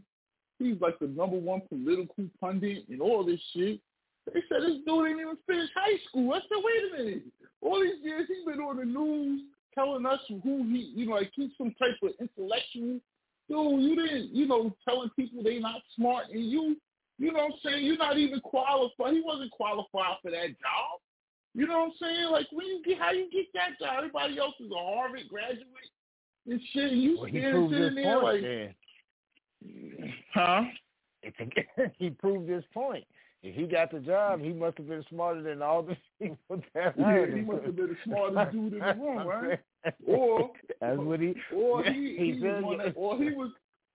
He 0.58 0.72
was 0.72 0.80
like 0.82 0.98
the 0.98 1.06
number 1.06 1.38
one 1.38 1.62
political 1.68 2.26
pundit 2.38 2.84
and 2.90 3.00
all 3.00 3.24
this 3.24 3.40
shit. 3.54 3.80
They 4.26 4.42
said 4.48 4.60
this 4.60 4.76
dude 4.86 5.06
didn't 5.06 5.20
even 5.20 5.38
finish 5.46 5.70
high 5.74 5.96
school. 6.06 6.34
I 6.34 6.40
said, 6.40 6.62
wait 6.62 6.82
a 6.84 7.02
minute. 7.02 7.22
All 7.62 7.80
these 7.80 8.04
years 8.04 8.26
he's 8.28 8.44
been 8.44 8.62
on 8.62 8.76
the 8.76 8.84
news 8.84 9.42
telling 9.74 10.04
us 10.04 10.20
who 10.28 10.64
he, 10.64 10.92
you 10.94 11.06
know, 11.06 11.14
like 11.14 11.30
he's 11.34 11.50
some 11.56 11.74
type 11.78 11.96
of 12.02 12.10
intellectual 12.20 13.00
dude, 13.50 13.82
you 13.82 13.96
didn't, 13.96 14.34
you 14.34 14.46
know, 14.46 14.74
telling 14.88 15.10
people 15.16 15.42
they 15.42 15.58
not 15.58 15.82
smart, 15.96 16.26
and 16.32 16.44
you, 16.44 16.76
you 17.18 17.32
know 17.32 17.40
what 17.40 17.52
I'm 17.52 17.58
saying, 17.64 17.84
you're 17.84 17.98
not 17.98 18.16
even 18.16 18.40
qualified. 18.40 19.14
He 19.14 19.22
wasn't 19.24 19.50
qualified 19.50 20.16
for 20.22 20.30
that 20.30 20.46
job. 20.46 21.00
You 21.54 21.66
know 21.66 21.80
what 21.80 21.86
I'm 21.86 21.92
saying? 22.00 22.30
Like, 22.30 22.46
when 22.52 22.66
you 22.66 22.80
get, 22.86 22.98
how 22.98 23.10
you 23.10 23.28
get 23.30 23.46
that 23.54 23.78
job? 23.80 23.96
Everybody 23.98 24.38
else 24.38 24.54
is 24.60 24.70
a 24.70 24.94
Harvard 24.94 25.28
graduate 25.28 25.66
and 26.46 26.60
shit. 26.72 26.92
And 26.92 27.02
you 27.02 27.16
well, 27.18 27.24
he 27.26 27.38
standing 27.38 27.52
proved 27.52 27.74
his 27.74 27.82
sitting 27.82 28.04
there 28.04 28.20
point. 28.20 28.34
like, 28.34 28.42
then. 28.42 30.14
huh? 30.32 30.62
A, 31.24 31.92
he 31.98 32.10
proved 32.10 32.48
his 32.48 32.64
point. 32.72 33.04
If 33.42 33.54
he 33.54 33.66
got 33.66 33.90
the 33.90 34.00
job, 34.00 34.40
he 34.42 34.52
must 34.52 34.76
have 34.76 34.88
been 34.88 35.04
smarter 35.08 35.42
than 35.42 35.62
all 35.62 35.82
the 35.82 35.96
people 36.20 36.62
that 36.74 36.94
Yeah, 36.98 37.26
he 37.26 37.40
must 37.40 37.64
have 37.64 37.76
been 37.76 37.88
the 37.88 37.96
smartest 38.04 38.52
dude 38.52 38.74
in 38.74 38.78
the 38.78 38.94
room, 38.94 39.26
right? 39.26 39.58
Or, 40.06 40.50
that's 40.80 40.98
what 40.98 41.20
he. 41.20 41.34
or 41.54 41.82
he, 41.84 42.16
he 42.18 42.32
he 42.34 42.40
was 42.40 42.80
the, 42.84 42.92
or 42.92 43.16
he 43.16 43.30
was, 43.30 43.50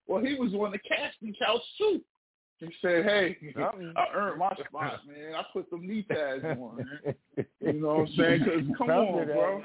or 0.07 0.21
he 0.21 0.33
was 0.35 0.53
on 0.53 0.71
the 0.71 0.79
casting 0.79 1.35
couch 1.37 1.61
too. 1.77 2.01
He 2.57 2.67
said, 2.81 3.03
"Hey, 3.05 3.37
I 3.57 4.05
earned 4.15 4.39
my 4.39 4.55
spot, 4.67 5.01
man. 5.05 5.35
I 5.35 5.43
put 5.51 5.69
some 5.69 5.85
knee 5.85 6.03
pads 6.03 6.43
on, 6.43 6.77
man. 6.77 7.15
You 7.59 7.73
know 7.73 7.87
what 7.87 8.09
I'm 8.09 8.15
saying? 8.17 8.43
Because 8.45 8.77
come 8.77 8.89
on, 8.89 9.25
bro. 9.25 9.63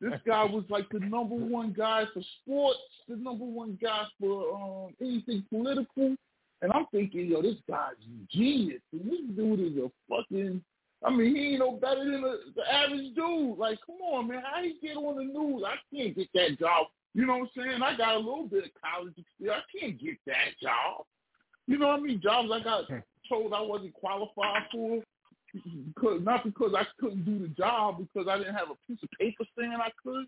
This 0.00 0.20
guy 0.26 0.44
was 0.44 0.64
like 0.68 0.88
the 0.90 1.00
number 1.00 1.34
one 1.34 1.74
guy 1.76 2.04
for 2.12 2.22
sports, 2.42 2.78
the 3.08 3.16
number 3.16 3.44
one 3.44 3.78
guy 3.82 4.04
for 4.20 4.54
um, 4.54 4.94
anything 5.00 5.44
political. 5.50 6.16
And 6.62 6.72
I'm 6.72 6.86
thinking, 6.92 7.26
yo, 7.26 7.42
this 7.42 7.56
guy's 7.68 7.94
genius. 8.30 8.82
This 8.92 9.20
dude 9.34 9.60
is 9.60 9.78
a 9.78 9.90
fucking. 10.08 10.62
I 11.02 11.10
mean, 11.10 11.34
he 11.34 11.52
ain't 11.52 11.60
no 11.60 11.72
better 11.72 12.04
than 12.04 12.20
the, 12.20 12.38
the 12.54 12.72
average 12.72 13.14
dude. 13.14 13.58
Like, 13.58 13.78
come 13.86 13.96
on, 14.02 14.28
man. 14.28 14.42
How 14.44 14.62
he 14.62 14.76
get 14.82 14.96
on 14.96 15.16
the 15.16 15.24
news? 15.24 15.64
I 15.66 15.76
can't 15.94 16.14
get 16.14 16.28
that 16.34 16.58
job. 16.58 16.88
You 17.14 17.26
know 17.26 17.38
what 17.38 17.48
I'm 17.56 17.64
saying? 17.64 17.82
I 17.82 17.96
got 17.96 18.16
a 18.16 18.18
little 18.18 18.46
bit 18.46 18.64
of 18.64 18.70
college 18.80 19.14
experience. 19.16 19.64
I 19.64 19.78
can't 19.78 20.00
get 20.00 20.18
that 20.26 20.58
job. 20.62 21.06
You 21.66 21.78
know 21.78 21.88
what 21.88 22.00
I 22.00 22.02
mean? 22.02 22.20
Jobs 22.22 22.50
I 22.52 22.62
got 22.62 22.86
hmm. 22.86 22.98
told 23.28 23.54
I 23.54 23.62
wasn't 23.62 23.94
qualified 23.94 24.64
for. 24.70 25.02
Because 25.52 26.20
not 26.22 26.44
because 26.44 26.74
I 26.76 26.84
couldn't 27.00 27.24
do 27.24 27.38
the 27.40 27.48
job, 27.48 27.98
because 27.98 28.28
I 28.28 28.38
didn't 28.38 28.54
have 28.54 28.70
a 28.70 28.86
piece 28.86 29.02
of 29.02 29.08
paper 29.18 29.44
saying 29.58 29.72
I 29.72 29.90
could. 30.02 30.26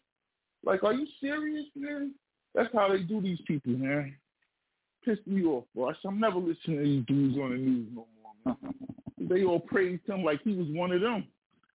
Like, 0.65 0.83
are 0.83 0.95
you 0.95 1.07
serious, 1.21 1.67
man? 1.77 2.15
That's 2.55 2.73
how 2.75 2.89
they 2.89 3.03
do 3.03 3.21
these 3.21 3.41
people, 3.47 3.73
man. 3.73 4.17
Pissed 5.05 5.27
me 5.27 5.45
off, 5.45 5.65
said, 5.75 5.95
I'm 6.09 6.21
never 6.21 6.39
listening 6.39 6.79
to 6.79 6.85
these 6.85 7.07
dudes 7.07 7.39
on 7.39 7.51
the 7.51 7.57
news 7.57 7.89
no 7.95 8.07
more, 8.23 8.57
man. 8.63 8.75
They 9.29 9.45
all 9.45 9.61
praised 9.61 10.03
him 10.09 10.25
like 10.25 10.43
he 10.43 10.53
was 10.53 10.67
one 10.71 10.91
of 10.91 11.01
them. 11.01 11.25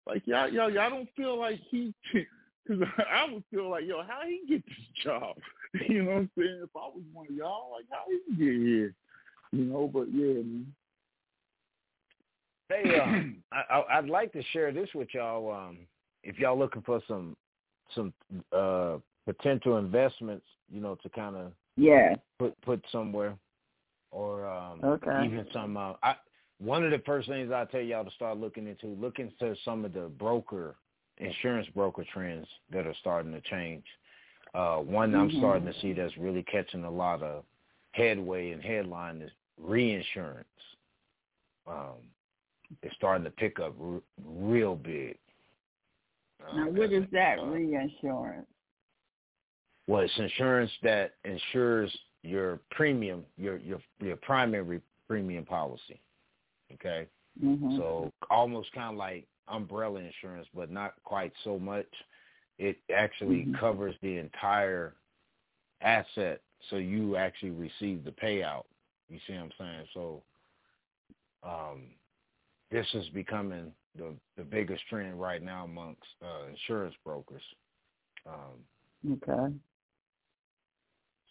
Like, 0.04 0.22
y'all, 0.26 0.48
y'all, 0.48 0.70
y'all 0.70 0.90
don't 0.90 1.08
feel 1.16 1.38
like 1.38 1.60
he, 1.70 1.94
because 2.66 2.82
I 2.98 3.32
would 3.32 3.44
feel 3.50 3.70
like, 3.70 3.84
yo, 3.86 4.02
how 4.02 4.20
he 4.26 4.42
get 4.48 4.64
this 4.66 5.04
job? 5.04 5.36
You 5.88 6.04
know 6.04 6.12
what 6.12 6.16
I'm 6.16 6.30
saying? 6.38 6.60
If 6.62 6.70
I 6.74 6.86
was 6.86 7.02
one 7.12 7.26
of 7.28 7.34
y'all, 7.34 7.72
like, 7.72 7.84
how 7.90 8.04
he 8.08 8.34
get 8.36 8.54
here? 8.54 8.94
You 9.52 9.64
know, 9.64 9.90
but 9.92 10.06
yeah, 10.12 10.42
man. 10.42 10.72
Hey, 12.70 12.98
um, 12.98 13.42
I, 13.52 13.74
I, 13.74 13.98
I'd 13.98 14.08
like 14.08 14.32
to 14.32 14.42
share 14.52 14.72
this 14.72 14.88
with 14.94 15.08
y'all. 15.12 15.52
Um, 15.52 15.78
if 16.22 16.38
y'all 16.38 16.58
looking 16.58 16.82
for 16.82 17.02
some 17.06 17.36
some 17.94 18.12
uh, 18.52 18.96
potential 19.26 19.76
investments, 19.76 20.46
you 20.70 20.80
know, 20.80 20.96
to 21.02 21.08
kind 21.10 21.36
of 21.36 21.52
Yeah. 21.76 22.14
put 22.38 22.60
put 22.62 22.84
somewhere, 22.90 23.36
or 24.10 24.46
um, 24.46 24.80
Okay. 24.84 25.24
even 25.24 25.46
some. 25.52 25.76
Uh, 25.76 25.94
I 26.02 26.16
one 26.58 26.84
of 26.84 26.90
the 26.90 27.00
first 27.00 27.28
things 27.28 27.52
I 27.52 27.66
tell 27.66 27.80
y'all 27.82 28.04
to 28.04 28.10
start 28.12 28.38
looking 28.38 28.66
into, 28.66 28.86
look 28.86 29.18
into 29.18 29.54
some 29.64 29.84
of 29.84 29.92
the 29.92 30.08
broker 30.18 30.76
insurance 31.18 31.68
broker 31.74 32.04
trends 32.12 32.46
that 32.70 32.86
are 32.86 32.94
starting 33.00 33.32
to 33.32 33.40
change. 33.42 33.84
Uh, 34.54 34.78
one 34.78 35.14
I'm 35.14 35.28
Mhm. 35.30 35.38
starting 35.38 35.66
to 35.66 35.74
see 35.80 35.92
that's 35.92 36.16
really 36.16 36.42
catching 36.44 36.84
a 36.84 36.90
lot 36.90 37.22
of 37.22 37.44
headway 37.92 38.52
and 38.52 38.62
headline 38.62 39.20
is 39.20 39.32
reinsurance. 39.58 40.48
Um, 41.66 42.10
it's 42.82 42.94
starting 42.96 43.24
to 43.24 43.30
pick 43.30 43.58
up 43.60 43.74
r- 43.80 44.02
real 44.24 44.76
big. 44.76 45.18
Uh, 46.46 46.56
Now, 46.56 46.70
what 46.70 46.92
is 46.92 47.08
that 47.10 47.38
uh, 47.38 47.46
reinsurance? 47.46 48.46
Well, 49.86 50.02
it's 50.02 50.18
insurance 50.18 50.72
that 50.82 51.14
insures 51.24 51.96
your 52.22 52.60
premium, 52.72 53.24
your 53.36 53.58
your 53.58 53.80
your 54.00 54.16
primary 54.18 54.82
premium 55.08 55.44
policy. 55.46 56.00
Okay. 56.74 57.08
Mhm. 57.42 57.76
So 57.76 58.12
almost 58.30 58.72
kind 58.72 58.92
of 58.94 58.98
like 58.98 59.28
umbrella 59.48 60.00
insurance, 60.00 60.48
but 60.54 60.70
not 60.70 60.94
quite 61.04 61.32
so 61.44 61.58
much. 61.58 61.86
It 62.58 62.78
actually 62.94 63.46
Mhm. 63.46 63.58
covers 63.60 63.94
the 64.02 64.18
entire 64.18 64.96
asset, 65.82 66.42
so 66.70 66.76
you 66.76 67.16
actually 67.16 67.50
receive 67.50 68.04
the 68.04 68.12
payout. 68.12 68.64
You 69.08 69.20
see 69.26 69.34
what 69.34 69.42
I'm 69.44 69.52
saying? 69.58 69.86
So 69.94 70.24
um, 71.42 71.90
this 72.70 72.86
is 72.94 73.08
becoming 73.10 73.74
the 73.96 74.16
the 74.36 74.44
biggest 74.44 74.86
trend 74.88 75.20
right 75.20 75.42
now 75.42 75.64
amongst 75.64 76.02
uh, 76.22 76.46
insurance 76.48 76.96
brokers. 77.04 77.42
Um, 78.26 78.64
Okay. 79.06 79.54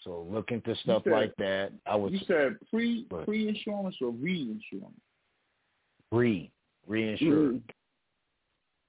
So 0.05 0.25
look 0.29 0.51
into 0.51 0.73
stuff 0.77 1.03
said- 1.03 1.11
like 1.11 1.35
that. 1.37 1.73
I 1.85 1.95
would 1.97 2.13
You 2.13 2.19
said 2.19 2.57
pre 2.69 3.05
pre 3.25 3.49
insurance 3.49 3.97
or 4.01 4.11
reinsurance? 4.11 5.01
re 6.11 6.49
reinsure. 6.87 7.19
Mm. 7.53 7.61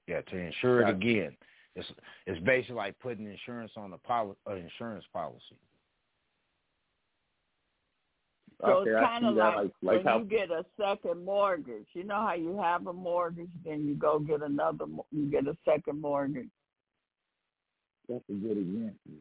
Yeah, 0.07 0.21
to 0.21 0.37
insure 0.37 0.83
it 0.83 0.89
again. 0.89 1.35
It's 1.75 1.91
it's 2.27 2.39
basically 2.45 2.75
like 2.75 2.97
putting 2.99 3.25
insurance 3.29 3.71
on 3.75 3.91
a 3.91 3.97
poli- 3.97 4.35
an 4.45 4.57
insurance 4.59 5.03
policy. 5.11 5.57
So 8.61 8.67
okay, 8.67 8.89
it's 8.91 8.99
kind 8.99 9.25
of 9.25 9.35
like, 9.35 9.55
Like 9.55 9.71
like 9.81 9.95
when 9.97 10.05
how 10.05 10.17
you 10.19 10.25
get 10.25 10.49
a 10.49 10.65
second 10.79 11.23
mortgage. 11.25 11.85
You 11.93 12.03
know 12.05 12.15
how 12.21 12.33
you 12.33 12.57
have 12.57 12.87
a 12.87 12.93
mortgage, 12.93 13.51
then 13.63 13.85
you 13.85 13.93
go 13.95 14.17
get 14.19 14.41
another. 14.41 14.87
mo- 14.87 15.05
You 15.11 15.29
get 15.29 15.45
a 15.47 15.55
second 15.65 15.99
mortgage. 16.01 16.49
that's 18.09 18.23
a 18.29 18.33
good 18.33 18.57
example. 18.57 19.11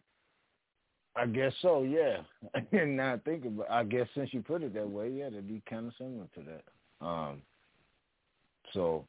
I 1.16 1.26
guess 1.26 1.52
so, 1.62 1.82
yeah. 1.82 2.18
and 2.72 2.96
now 2.96 3.20
think 3.24 3.44
about 3.44 3.70
I 3.70 3.84
guess 3.84 4.06
since 4.14 4.32
you 4.32 4.42
put 4.42 4.62
it 4.62 4.74
that 4.74 4.88
way, 4.88 5.10
yeah, 5.10 5.30
that'd 5.30 5.48
be 5.48 5.62
kind 5.68 5.86
of 5.86 5.94
similar 5.96 6.26
to 6.34 6.42
that. 6.42 7.06
Um, 7.06 7.42
so 8.72 9.06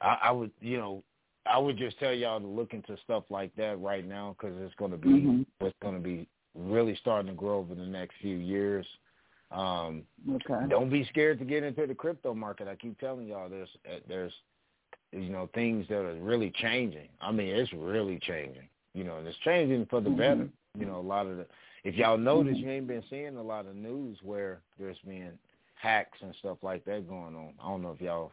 I, 0.00 0.18
I 0.24 0.30
would, 0.30 0.50
you 0.60 0.78
know, 0.78 1.02
I 1.46 1.58
would 1.58 1.76
just 1.76 1.98
tell 1.98 2.12
y'all 2.12 2.40
to 2.40 2.46
look 2.46 2.72
into 2.72 2.96
stuff 3.04 3.24
like 3.28 3.54
that 3.56 3.78
right 3.80 4.06
now 4.06 4.36
because 4.38 4.56
it's 4.60 4.74
going 4.76 4.92
to 4.92 4.96
be 4.96 5.08
Mhm. 5.08 5.46
what's 5.58 5.76
going 5.82 5.94
to 5.94 6.00
be 6.00 6.26
really 6.54 6.96
starting 6.96 7.28
to 7.28 7.34
grow 7.34 7.58
over 7.58 7.74
the 7.74 7.86
next 7.86 8.16
few 8.20 8.36
years. 8.36 8.86
Um, 9.50 10.06
Okay. 10.28 10.66
don't 10.68 10.88
be 10.88 11.04
scared 11.04 11.38
to 11.38 11.44
get 11.44 11.62
into 11.62 11.86
the 11.86 11.94
crypto 11.94 12.34
market. 12.34 12.66
I 12.66 12.76
keep 12.76 12.98
telling 12.98 13.26
y'all 13.26 13.48
there's 13.48 13.76
there's 14.08 14.32
you 15.12 15.28
know 15.28 15.48
things 15.54 15.86
that 15.88 16.00
are 16.04 16.14
really 16.14 16.50
changing. 16.50 17.08
I 17.20 17.30
mean, 17.30 17.48
it's 17.48 17.72
really 17.72 18.18
changing. 18.20 18.68
You 18.94 19.04
know, 19.04 19.18
and 19.18 19.26
it's 19.26 19.36
changing 19.38 19.86
for 19.86 20.00
the 20.00 20.10
Mhm. 20.10 20.16
better. 20.16 20.48
You 20.78 20.86
know, 20.86 20.98
a 20.98 21.02
lot 21.02 21.26
of 21.26 21.36
the 21.36 21.46
if 21.84 21.94
y'all 21.96 22.16
notice, 22.16 22.56
Mhm. 22.56 22.60
you 22.62 22.70
ain't 22.70 22.86
been 22.86 23.02
seeing 23.10 23.36
a 23.36 23.42
lot 23.42 23.66
of 23.66 23.76
news 23.76 24.22
where 24.22 24.62
there's 24.78 24.98
been 25.00 25.38
hacks 25.74 26.20
and 26.22 26.34
stuff 26.36 26.58
like 26.62 26.84
that 26.86 27.06
going 27.08 27.34
on. 27.34 27.54
I 27.60 27.68
don't 27.68 27.82
know 27.82 27.90
if 27.92 28.00
y'all, 28.00 28.32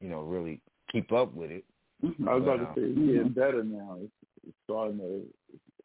you 0.00 0.08
know, 0.08 0.22
really 0.22 0.60
keep 0.90 1.12
up 1.12 1.32
with 1.34 1.50
it. 1.50 1.64
Mhm. 2.02 2.26
I 2.26 2.34
was 2.34 2.44
But, 2.44 2.54
about 2.54 2.68
um, 2.68 2.74
to 2.74 2.80
say 2.80 2.86
it's 2.88 2.98
Mhm. 2.98 3.06
getting 3.12 3.32
better 3.32 3.62
now. 3.64 3.98
It's, 4.00 4.12
it's 4.46 4.56
starting 4.64 4.98
to 4.98 5.32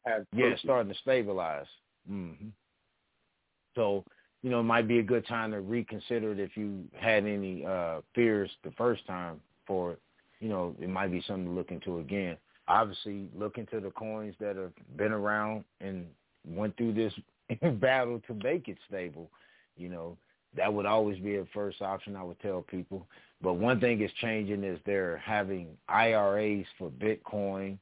have 0.04 0.26
Yeah, 0.32 0.46
it's 0.46 0.62
starting 0.62 0.92
to 0.92 0.98
stabilize. 0.98 1.68
hmm 2.06 2.48
So, 3.74 4.04
you 4.42 4.50
know, 4.50 4.60
it 4.60 4.64
might 4.64 4.88
be 4.88 4.98
a 4.98 5.02
good 5.02 5.26
time 5.26 5.50
to 5.52 5.60
reconsider 5.60 6.32
it 6.32 6.40
if 6.40 6.56
you 6.56 6.88
had 6.94 7.24
any 7.26 7.64
uh 7.64 8.00
fears 8.14 8.50
the 8.64 8.72
first 8.72 9.06
time 9.06 9.40
for 9.66 9.92
it. 9.92 10.00
You 10.40 10.48
know, 10.48 10.74
it 10.80 10.88
might 10.88 11.12
be 11.12 11.20
something 11.22 11.46
to 11.46 11.52
look 11.52 11.70
into 11.70 11.98
again. 11.98 12.36
Obviously, 12.68 13.28
look 13.36 13.58
into 13.58 13.80
the 13.80 13.90
coins 13.90 14.34
that 14.40 14.56
have 14.56 14.72
been 14.96 15.12
around 15.12 15.64
and 15.80 16.06
went 16.46 16.76
through 16.76 16.94
this 16.94 17.12
battle 17.80 18.20
to 18.26 18.34
make 18.34 18.68
it 18.68 18.78
stable. 18.88 19.30
You 19.76 19.88
know, 19.88 20.16
that 20.56 20.72
would 20.72 20.86
always 20.86 21.18
be 21.18 21.36
a 21.36 21.44
first 21.54 21.80
option 21.82 22.16
I 22.16 22.24
would 22.24 22.40
tell 22.40 22.62
people. 22.62 23.06
But 23.42 23.54
one 23.54 23.80
thing 23.80 24.00
is 24.00 24.10
changing 24.20 24.64
is 24.64 24.80
they're 24.86 25.18
having 25.18 25.68
IRAs 25.88 26.66
for 26.78 26.90
Bitcoin. 26.90 27.78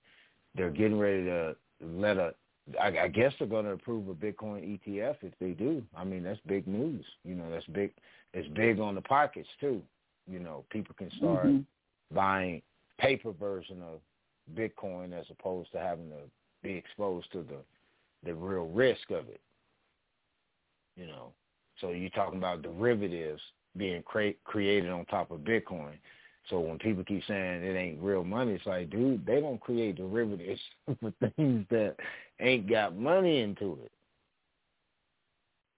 They're 0.57 0.71
getting 0.71 0.99
ready 0.99 1.25
to 1.25 1.57
let 1.81 2.17
a 2.17 2.35
I, 2.81 2.99
I 2.99 3.09
guess 3.09 3.33
they're 3.39 3.49
going 3.49 3.67
to 3.67 3.73
approve 3.73 4.09
a 4.09 4.15
Bitcoin 4.15 4.79
ETF 4.81 5.17
if 5.23 5.33
they 5.39 5.51
do. 5.51 5.83
I 5.97 6.05
mean, 6.05 6.23
that's 6.23 6.41
big 6.47 6.67
news. 6.67 7.05
You 7.25 7.35
know, 7.35 7.51
that's 7.51 7.67
big. 7.67 7.93
It's 8.33 8.49
big 8.49 8.81
on 8.81 8.95
the 8.95 9.03
pockets 9.03 9.49
too. 9.61 9.83
You 10.27 10.39
know, 10.39 10.65
people 10.71 10.95
can 10.97 11.11
start 11.13 11.47
Mhm. 11.47 11.67
buying 12.11 12.63
paper 12.99 13.33
version 13.33 13.83
of 13.83 14.01
Bitcoin 14.53 15.19
as 15.19 15.27
opposed 15.31 15.73
to 15.73 15.79
having 15.79 16.11
to 16.11 16.17
be 16.63 16.73
exposed 16.75 17.31
to 17.33 17.43
the 17.43 17.59
the 18.25 18.35
real 18.35 18.67
risk 18.67 19.11
of 19.11 19.29
it. 19.29 19.41
You 20.97 21.07
know, 21.07 21.33
so 21.81 21.91
you're 21.91 22.11
talking 22.11 22.39
about 22.39 22.63
derivatives 22.63 23.41
being 23.77 24.03
cre- 24.03 24.39
created 24.45 24.91
on 24.91 25.05
top 25.07 25.31
of 25.31 25.41
Bitcoin. 25.41 25.95
So 26.49 26.61
when 26.61 26.79
people 26.79 27.05
keep 27.05 27.23
saying 27.27 27.63
it 27.63 27.77
ain't 27.77 28.03
real 28.03 28.23
money, 28.23 28.53
it's 28.53 28.67
like, 28.67 28.91
dude, 28.91 29.25
they 29.27 29.41
don't 29.41 29.61
create 29.61 29.97
derivatives 29.97 30.61
for 31.01 31.13
things 31.37 31.67
that 31.71 31.97
ain't 32.41 32.69
got 32.69 32.97
money 32.97 33.41
into 33.41 33.79
it. 33.85 33.93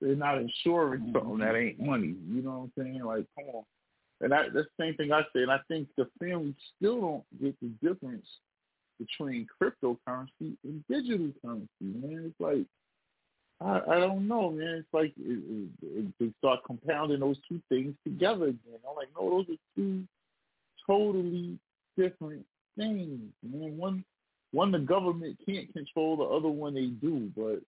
They're 0.01 0.15
not 0.15 0.39
insuring 0.39 1.13
something 1.15 1.39
that 1.39 1.57
ain't 1.57 1.81
money. 1.81 2.15
You 2.29 2.43
know 2.43 2.71
what 2.75 2.85
I'm 2.85 2.93
saying? 2.93 3.05
Like, 3.05 3.25
come 3.35 3.47
on. 3.55 3.65
And 4.21 4.33
that, 4.33 4.53
that's 4.53 4.67
the 4.77 4.85
same 4.85 4.95
thing 4.97 5.13
I 5.13 5.23
say. 5.33 5.43
And 5.43 5.51
I 5.51 5.61
think 5.69 5.89
the 5.97 6.09
family 6.19 6.55
still 6.77 7.01
don't 7.01 7.41
get 7.41 7.55
the 7.61 7.69
difference 7.87 8.27
between 8.99 9.47
cryptocurrency 9.61 10.57
and 10.65 10.85
digital 10.89 11.31
currency, 11.43 11.69
man. 11.81 12.33
It's 12.33 12.41
like, 12.41 12.67
I, 13.61 13.97
I 13.97 14.01
don't 14.01 14.29
know, 14.29 14.51
man. 14.51 14.77
It's 14.85 14.89
like 14.93 15.13
it, 15.19 15.43
it, 15.43 15.69
it, 15.83 16.13
they 16.21 16.33
start 16.39 16.61
compounding 16.67 17.21
those 17.21 17.37
two 17.49 17.61
things 17.69 17.95
together 18.05 18.47
again. 18.47 18.79
I'm 18.89 18.97
like, 18.97 19.09
no, 19.19 19.31
those 19.31 19.47
are 19.55 19.59
two 19.75 20.05
totally 20.87 21.59
different 21.97 22.45
things, 22.77 23.21
man. 23.43 23.77
One, 23.79 24.05
one 24.53 24.73
the 24.73 24.79
government 24.79 25.39
can't 25.47 25.73
control, 25.73 26.17
the 26.17 26.25
other 26.25 26.49
one 26.49 26.75
they 26.75 26.87
do. 26.87 27.31
But 27.37 27.63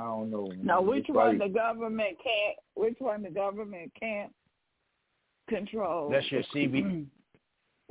I 0.00 0.04
don't 0.04 0.30
know. 0.30 0.48
Man. 0.48 0.64
Now, 0.64 0.80
which 0.80 1.06
It's 1.08 1.14
one 1.14 1.38
like- 1.38 1.48
the 1.52 1.54
government 1.54 2.16
can't? 2.22 2.56
Which 2.74 2.96
one 2.98 3.22
the 3.22 3.30
government 3.30 3.92
can't 3.98 4.32
control? 5.48 6.10
That's 6.10 6.30
your 6.32 6.42
CB. 6.54 7.06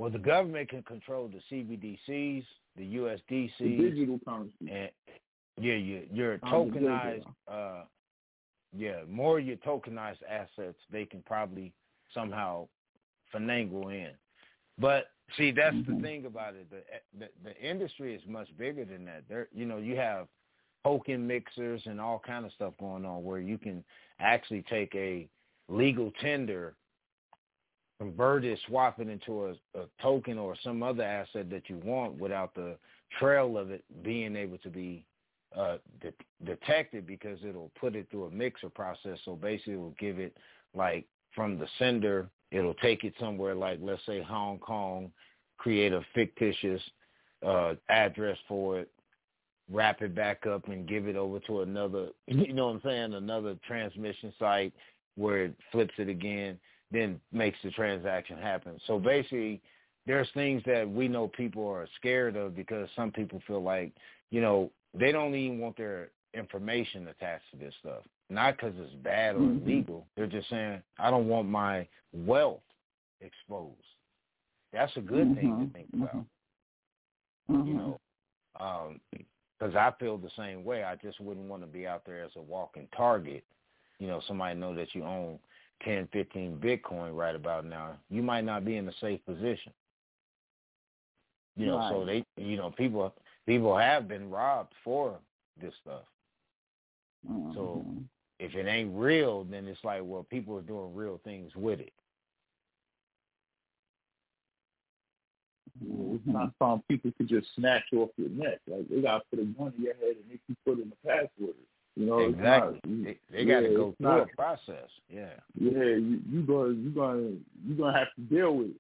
Well, 0.04 0.12
the 0.12 0.20
government 0.20 0.68
can 0.68 0.84
control 0.84 1.30
the 1.30 1.40
CBDCs, 1.50 2.44
the 2.76 2.84
the 2.84 2.98
USDCs, 2.98 3.78
digital 3.78 4.20
currency. 4.28 4.52
and 4.70 4.90
yeah, 5.58 5.76
your 5.76 6.04
your 6.12 6.38
tokenized, 6.40 7.24
uh, 7.50 7.84
yeah, 8.76 9.04
more 9.08 9.40
your 9.40 9.56
tokenized 9.56 10.22
assets 10.30 10.78
they 10.92 11.06
can 11.06 11.22
probably 11.22 11.72
somehow 12.14 12.68
finagle 13.34 13.96
in. 13.96 14.12
But 14.78 15.12
see, 15.38 15.52
that's 15.52 15.78
the 15.88 15.94
Mhm. 15.94 16.02
thing 16.02 16.26
about 16.26 16.56
it. 16.56 16.70
The, 16.70 16.84
the 17.18 17.30
the 17.42 17.58
industry 17.62 18.14
is 18.14 18.26
much 18.28 18.50
bigger 18.58 18.84
than 18.84 19.06
that. 19.06 19.26
There, 19.30 19.48
you 19.54 19.66
know, 19.66 19.78
you 19.78 19.96
have 19.96 20.28
token 20.84 21.26
mixers 21.26 21.82
and 21.88 22.02
all 22.02 22.20
kind 22.20 22.46
of 22.46 22.52
stuff 22.52 22.74
going 22.78 23.06
on 23.06 23.24
where 23.24 23.40
you 23.40 23.58
can 23.58 23.86
actually 24.20 24.64
take 24.64 24.94
a 24.96 25.30
legal 25.70 26.12
tender, 26.20 26.76
convert 28.04 28.44
it, 28.44 28.60
swap 28.68 29.00
it 29.00 29.08
into 29.08 29.46
a, 29.46 29.80
a 29.80 29.86
token 30.02 30.38
or 30.38 30.56
some 30.62 30.84
other 30.84 31.04
asset 31.04 31.50
that 31.50 31.70
you 31.70 31.78
want 31.86 32.20
without 32.20 32.54
the 32.54 32.76
trail 33.18 33.58
of 33.58 33.72
it 33.72 33.84
being 34.04 34.36
able 34.36 34.58
to 34.58 34.70
be 34.70 35.06
uh, 35.58 35.78
de- 36.02 36.12
detected 36.46 37.08
because 37.08 37.40
it'll 37.48 37.72
put 37.80 37.96
it 37.96 38.08
through 38.12 38.26
a 38.26 38.32
mixer 38.32 38.70
process. 38.70 39.18
So 39.24 39.36
basically, 39.36 39.74
it 39.74 39.78
will 39.78 39.96
give 39.98 40.20
it 40.20 40.36
like 40.76 41.06
from 41.34 41.58
the 41.58 41.68
sender, 41.80 42.28
it'll 42.52 42.74
take 42.76 43.06
it 43.06 43.14
somewhere 43.20 43.56
like 43.56 43.80
let's 43.82 44.06
say 44.06 44.22
Hong 44.22 44.58
Kong, 44.58 45.10
create 45.58 45.94
a 45.94 46.02
fictitious 46.14 46.82
uh, 47.46 47.76
address 47.88 48.38
for 48.50 48.80
it, 48.80 48.92
wrap 49.72 50.02
it 50.02 50.14
back 50.14 50.46
up, 50.46 50.68
and 50.68 50.88
give 50.88 51.08
it 51.08 51.16
over 51.16 51.40
to 51.42 51.62
another. 51.62 52.10
You 52.28 52.54
know 52.54 52.68
what 52.68 52.76
I'm 52.76 52.82
saying? 52.84 53.14
Another 53.14 53.56
transmission 53.66 54.34
site 54.38 54.74
where 55.16 55.46
it 55.46 55.56
flips 55.72 55.94
it 56.00 56.10
again, 56.10 56.60
then 56.94 57.20
makes 57.34 57.58
the 57.64 57.72
transaction 57.72 58.38
happen. 58.38 58.80
So 58.88 59.00
basically, 59.00 59.62
there's 60.06 60.30
things 60.34 60.62
that 60.66 60.90
we 60.90 61.08
know 61.08 61.28
people 61.28 61.68
are 61.68 61.88
scared 61.98 62.36
of 62.36 62.56
because 62.56 62.88
some 62.96 63.12
people 63.12 63.42
feel 63.48 63.64
like, 63.64 63.92
you 64.30 64.40
know, 64.40 64.70
they 64.94 65.12
don't 65.12 65.34
even 65.34 65.60
want 65.60 65.76
their 65.76 66.10
information 66.34 67.08
attached 67.08 67.50
to 67.52 67.58
this 67.58 67.74
stuff. 67.80 68.04
Not 68.30 68.56
because 68.56 68.74
it's 68.78 68.94
bad 69.04 69.36
or 69.36 69.40
Mhm. 69.40 69.64
illegal. 69.64 70.08
They're 70.16 70.28
just 70.28 70.50
saying, 70.50 70.84
I 71.00 71.10
don't 71.10 71.28
want 71.28 71.48
my 71.48 71.88
wealth 72.14 72.62
exposed. 73.22 73.76
That's 74.72 74.96
a 74.98 75.02
good 75.02 75.36
thing 75.36 75.48
Mhm. 75.48 75.68
to 75.68 75.74
think 75.74 75.90
about, 75.94 76.26
Mhm. 77.50 77.68
you 77.68 77.74
know. 77.74 78.00
Um, 78.60 79.02
because 79.58 79.76
I 79.76 79.92
feel 79.92 80.18
the 80.18 80.30
same 80.32 80.64
way. 80.64 80.84
I 80.84 80.96
just 80.96 81.20
wouldn't 81.20 81.48
want 81.48 81.64
to 81.64 81.68
be 81.68 81.88
out 81.88 82.06
there 82.06 82.24
as 82.24 82.36
a 82.36 82.42
walking 82.42 82.88
target. 82.90 83.44
You 84.00 84.08
know, 84.08 84.20
somebody 84.22 84.60
know 84.60 84.76
that 84.76 84.94
you 84.94 85.04
own 85.04 85.40
10, 85.84 86.08
15 86.14 86.58
Bitcoin 86.58 87.16
right 87.16 87.36
about 87.36 87.66
now. 87.66 87.98
You 88.10 88.22
might 88.22 88.46
not 88.46 88.66
be 88.66 88.78
in 88.78 88.88
a 88.88 88.94
safe 89.02 89.24
position. 89.26 89.74
You 91.56 91.68
know, 91.68 91.88
so 91.90 92.06
they, 92.06 92.26
you 92.38 92.58
know, 92.58 92.72
people 92.72 93.14
people 93.46 93.78
have 93.78 94.08
been 94.08 94.30
robbed 94.30 94.74
for 94.84 95.20
this 95.62 95.74
stuff. 95.82 96.04
So 97.54 97.86
Mhm. 97.86 98.06
if 98.40 98.56
it 98.56 98.68
ain't 98.68 98.96
real, 98.96 99.44
then 99.44 99.68
it's 99.68 99.84
like, 99.84 100.02
well, 100.04 100.24
people 100.24 100.58
are 100.58 100.62
doing 100.64 100.96
real 100.96 101.20
things 101.20 101.56
with 101.56 101.80
it. 101.80 101.94
It's 105.82 106.26
not 106.26 106.54
something 106.60 106.84
people 106.88 107.12
could 107.18 107.28
just 107.28 107.54
snatch 107.56 107.92
off 107.94 108.10
your 108.18 108.30
neck. 108.30 108.60
Like 108.68 108.88
they 108.90 109.02
got 109.02 109.20
to 109.20 109.24
put 109.30 109.40
a 109.40 109.46
gun 109.46 109.74
in 109.78 109.84
your 109.84 109.96
head 109.96 110.16
and 110.18 110.28
make 110.28 110.42
you 110.48 110.56
put 110.66 110.80
in 110.80 110.90
the 110.90 110.96
password. 111.08 111.56
You 111.96 112.06
know, 112.08 112.20
exactly. 112.20 112.80
Not, 112.86 113.06
they, 113.06 113.18
they 113.32 113.46
got 113.46 113.62
to 113.62 113.70
go 113.70 113.94
through 113.98 114.08
not- 114.08 114.22
a 114.32 114.36
process. 114.36 114.90
Yeah. 115.10 115.34
Yeah, 115.60 115.72
you, 115.72 116.20
you 116.28 116.42
gonna 116.42 116.74
you 116.74 116.90
gonna 116.90 117.30
you 117.66 117.76
gonna 117.78 117.98
have 117.98 118.08
to 118.16 118.22
deal 118.22 118.56
with 118.56 118.70
it. 118.70 118.76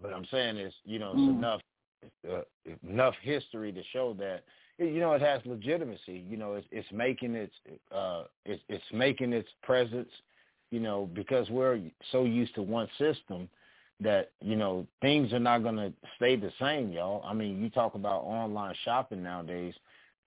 But 0.00 0.12
I'm 0.12 0.26
saying 0.30 0.56
is, 0.56 0.72
you 0.84 0.98
know, 0.98 1.12
it's 1.12 1.20
Mm. 1.22 1.38
enough 1.38 1.60
uh, 2.28 2.42
enough 2.82 3.14
history 3.22 3.72
to 3.72 3.82
show 3.92 4.12
that 4.14 4.42
you 4.78 4.98
know 4.98 5.12
it 5.12 5.22
has 5.22 5.40
legitimacy. 5.46 6.24
You 6.28 6.36
know, 6.36 6.54
it's 6.54 6.66
it's 6.72 6.90
making 6.92 7.34
its 7.34 7.54
uh 7.92 8.24
it's 8.44 8.62
it's 8.68 8.84
making 8.92 9.32
its 9.32 9.48
presence. 9.62 10.10
You 10.70 10.80
know, 10.80 11.06
because 11.12 11.48
we're 11.50 11.80
so 12.12 12.24
used 12.24 12.54
to 12.54 12.62
one 12.62 12.88
system 12.98 13.48
that 14.02 14.30
you 14.40 14.56
know 14.56 14.86
things 15.00 15.32
are 15.32 15.38
not 15.38 15.62
going 15.62 15.76
to 15.76 15.92
stay 16.16 16.36
the 16.36 16.50
same, 16.60 16.90
y'all. 16.92 17.22
I 17.24 17.32
mean, 17.34 17.62
you 17.62 17.70
talk 17.70 17.94
about 17.94 18.22
online 18.22 18.74
shopping 18.84 19.22
nowadays. 19.22 19.74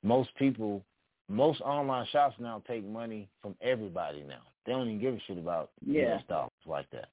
Most 0.04 0.30
people, 0.36 0.84
most 1.30 1.62
online 1.62 2.06
shops 2.12 2.36
now 2.40 2.62
take 2.68 2.86
money 2.86 3.28
from 3.42 3.56
everybody 3.62 4.24
now. 4.24 4.42
They 4.66 4.72
don't 4.74 4.88
even 4.88 5.00
give 5.02 5.14
a 5.16 5.20
shit 5.28 5.38
about 5.38 5.72
Yeah. 5.86 6.16
US 6.18 6.24
dollars 6.28 6.52
like 6.66 6.90
that. 6.92 7.10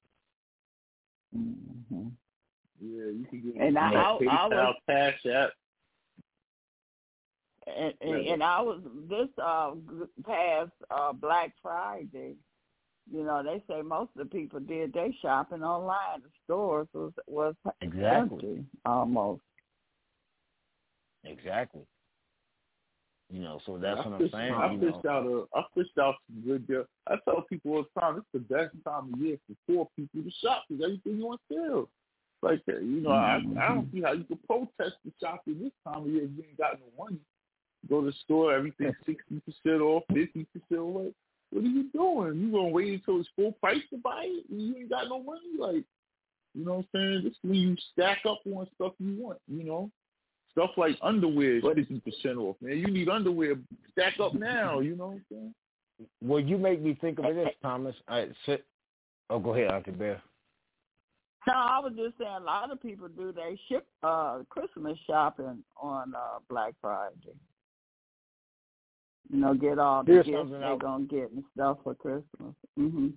hmm 1.33 2.07
Yeah, 2.81 3.05
you 3.05 3.25
can 3.29 3.41
get 3.41 3.61
And 3.61 3.77
I- 3.77 3.89
you 3.89 3.95
know, 3.95 4.01
I- 4.01 4.45
I 4.45 4.49
PayPal, 4.49 4.49
was- 4.67 4.75
Cash 4.87 5.25
App. 5.27 5.49
And, 7.65 7.93
and, 8.01 8.25
Yeah. 8.25 8.33
and 8.33 8.43
I 8.43 8.61
was 8.61 8.81
this 9.07 9.29
uh 9.41 9.75
past 10.25 10.71
uh 10.91 11.13
Black 11.13 11.53
Friday. 11.61 12.35
You 13.11 13.23
know, 13.23 13.43
they 13.43 13.61
say 13.67 13.81
most 13.81 14.11
of 14.17 14.23
the 14.23 14.25
people 14.25 14.59
did 14.59 14.93
their 14.93 15.09
shopping 15.21 15.63
online. 15.63 16.21
The 16.23 16.29
stores 16.45 16.87
was 16.93 17.11
was 17.27 17.55
Exactly. 17.81 18.47
empty 18.47 18.65
almost. 18.85 19.41
Exactly. 21.25 21.81
You 23.31 23.41
know, 23.41 23.59
so 23.65 23.77
that's 23.77 23.99
I 24.03 24.07
what 24.09 24.21
I'm 24.21 24.29
saying. 24.29 24.53
I 24.53 24.71
you 24.73 24.79
fished 24.79 25.03
know. 25.05 25.09
out 25.09 25.25
a 25.25 25.57
I 25.57 25.63
fished 25.73 25.97
out 25.97 26.15
some 26.27 26.41
good 26.45 26.67
deals. 26.67 26.85
I 27.07 27.15
tell 27.25 27.41
people 27.49 27.71
all 27.73 27.85
the 27.95 27.99
time, 28.01 28.17
it's 28.17 28.27
the 28.33 28.39
best 28.39 28.75
time 28.85 29.13
of 29.13 29.19
year 29.19 29.37
for 29.47 29.55
poor 29.67 29.87
people 29.95 30.21
to 30.23 30.31
shop 30.43 30.63
because 30.69 30.83
everything 30.83 31.21
on 31.23 31.37
sale. 31.51 31.89
Like 32.41 32.61
uh, 32.69 32.77
you 32.79 33.01
know, 33.01 33.11
I 33.11 33.41
I 33.59 33.67
don't 33.69 33.91
see 33.91 34.01
how 34.01 34.11
you 34.13 34.25
can 34.25 34.37
protest 34.45 34.97
the 35.05 35.11
shopping 35.21 35.59
this 35.63 35.71
time 35.85 36.03
of 36.03 36.07
year 36.09 36.25
if 36.25 36.29
you 36.37 36.43
ain't 36.47 36.57
got 36.57 36.77
no 36.79 37.03
money. 37.03 37.19
Go 37.89 38.01
to 38.01 38.07
the 38.07 38.13
store, 38.23 38.53
everything's 38.53 38.95
sixty 39.05 39.39
percent 39.39 39.81
off, 39.81 40.03
fifty 40.13 40.45
percent 40.53 40.81
off. 40.81 41.13
What 41.53 41.63
are 41.63 41.67
you 41.67 41.83
doing? 41.93 42.41
You 42.41 42.51
gonna 42.51 42.69
wait 42.69 42.93
until 42.93 43.19
it's 43.19 43.29
full 43.35 43.51
price 43.53 43.81
to 43.91 43.97
buy 43.97 44.23
it? 44.25 44.45
You 44.49 44.75
ain't 44.75 44.89
got 44.89 45.07
no 45.07 45.21
money, 45.21 45.41
like 45.57 45.83
you 46.55 46.65
know 46.65 46.77
what 46.77 46.85
I'm 46.95 46.99
saying? 46.99 47.21
This 47.23 47.33
is 47.33 47.39
when 47.43 47.55
you 47.55 47.75
stack 47.91 48.19
up 48.27 48.39
on 48.45 48.67
stuff 48.75 48.93
you 48.99 49.15
want, 49.21 49.39
you 49.47 49.63
know. 49.63 49.91
Stuff 50.51 50.71
like 50.77 50.97
underwear 51.01 51.57
is 51.57 51.63
fifty 51.63 51.99
percent 51.99 52.37
off, 52.37 52.55
man. 52.61 52.77
You 52.77 52.87
need 52.87 53.09
underwear, 53.09 53.55
stack 53.91 54.19
up 54.19 54.33
now, 54.33 54.79
you 54.79 54.95
know 54.95 55.07
what 55.07 55.13
I'm 55.13 55.25
saying? 55.31 55.53
Well, 56.21 56.39
you 56.39 56.57
make 56.57 56.81
me 56.81 56.97
think 56.99 57.19
of 57.19 57.35
this, 57.35 57.49
Thomas. 57.61 57.95
I 58.07 58.27
sit. 58.45 58.65
Oh, 59.29 59.39
go 59.39 59.53
ahead, 59.53 59.71
Auntie 59.71 59.91
Bear. 59.91 60.21
No, 61.47 61.53
I 61.53 61.79
was 61.79 61.93
just 61.95 62.17
saying 62.17 62.31
a 62.39 62.43
lot 62.43 62.71
of 62.71 62.81
people 62.81 63.07
do 63.09 63.31
they 63.31 63.59
ship 63.67 63.85
uh 64.01 64.39
Christmas 64.49 64.97
shopping 65.07 65.63
on 65.81 66.13
uh 66.15 66.39
Black 66.49 66.73
Friday. 66.81 67.35
You 69.29 69.39
know, 69.39 69.53
get 69.53 69.79
all 69.79 70.03
the 70.03 70.11
Here's 70.11 70.25
gifts 70.25 70.49
they're 70.51 70.77
gonna 70.77 71.05
get 71.05 71.31
and 71.31 71.43
stuff 71.53 71.77
for 71.83 71.95
Christmas. 71.95 72.55
Mhm. 72.77 73.13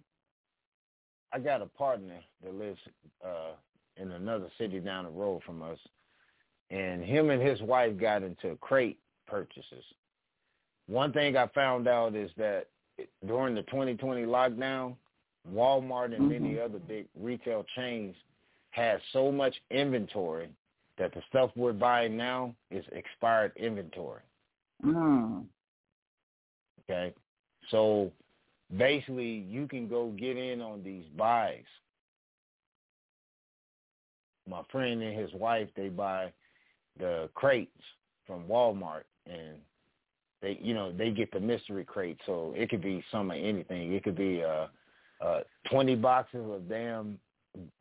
I 1.32 1.38
got 1.38 1.62
a 1.62 1.66
partner 1.66 2.20
that 2.42 2.54
lives 2.54 2.80
uh 3.24 3.52
in 3.96 4.12
another 4.12 4.50
city 4.58 4.78
down 4.78 5.04
the 5.04 5.10
road 5.10 5.42
from 5.44 5.62
us, 5.62 5.78
and 6.70 7.02
him 7.02 7.30
and 7.30 7.42
his 7.42 7.60
wife 7.62 7.96
got 7.96 8.22
into 8.22 8.56
crate 8.56 8.98
purchases. 9.26 9.84
One 10.86 11.12
thing 11.12 11.36
I 11.36 11.46
found 11.48 11.88
out 11.88 12.14
is 12.14 12.30
that 12.36 12.68
during 13.26 13.54
the 13.54 13.62
2020 13.64 14.22
lockdown, 14.22 14.96
Walmart 15.52 16.14
and 16.14 16.28
many 16.28 16.54
Mhm. 16.54 16.64
other 16.64 16.78
big 16.78 17.08
retail 17.14 17.64
chains 17.74 18.16
had 18.70 19.00
so 19.12 19.32
much 19.32 19.60
inventory 19.70 20.54
that 20.96 21.12
the 21.12 21.22
stuff 21.22 21.50
we're 21.56 21.72
buying 21.72 22.16
now 22.16 22.54
is 22.70 22.86
expired 22.88 23.52
inventory. 23.56 24.22
Mm. 24.82 25.48
Okay. 26.88 27.12
So 27.70 28.10
basically 28.76 29.44
you 29.48 29.66
can 29.66 29.88
go 29.88 30.08
get 30.18 30.36
in 30.36 30.60
on 30.60 30.82
these 30.82 31.04
buys. 31.16 31.64
My 34.48 34.62
friend 34.70 35.02
and 35.02 35.18
his 35.18 35.32
wife, 35.34 35.68
they 35.76 35.88
buy 35.88 36.32
the 36.98 37.28
crates 37.34 37.70
from 38.26 38.44
Walmart 38.44 39.02
and 39.26 39.56
they 40.42 40.58
you 40.62 40.74
know, 40.74 40.92
they 40.92 41.10
get 41.10 41.30
the 41.32 41.40
mystery 41.40 41.84
crate. 41.84 42.18
So 42.26 42.52
it 42.56 42.70
could 42.70 42.82
be 42.82 43.02
some 43.10 43.30
of 43.30 43.36
anything. 43.36 43.92
It 43.92 44.04
could 44.04 44.16
be 44.16 44.42
uh 44.44 44.66
uh 45.24 45.40
twenty 45.70 45.96
boxes 45.96 46.44
of 46.48 46.68
damn 46.68 47.18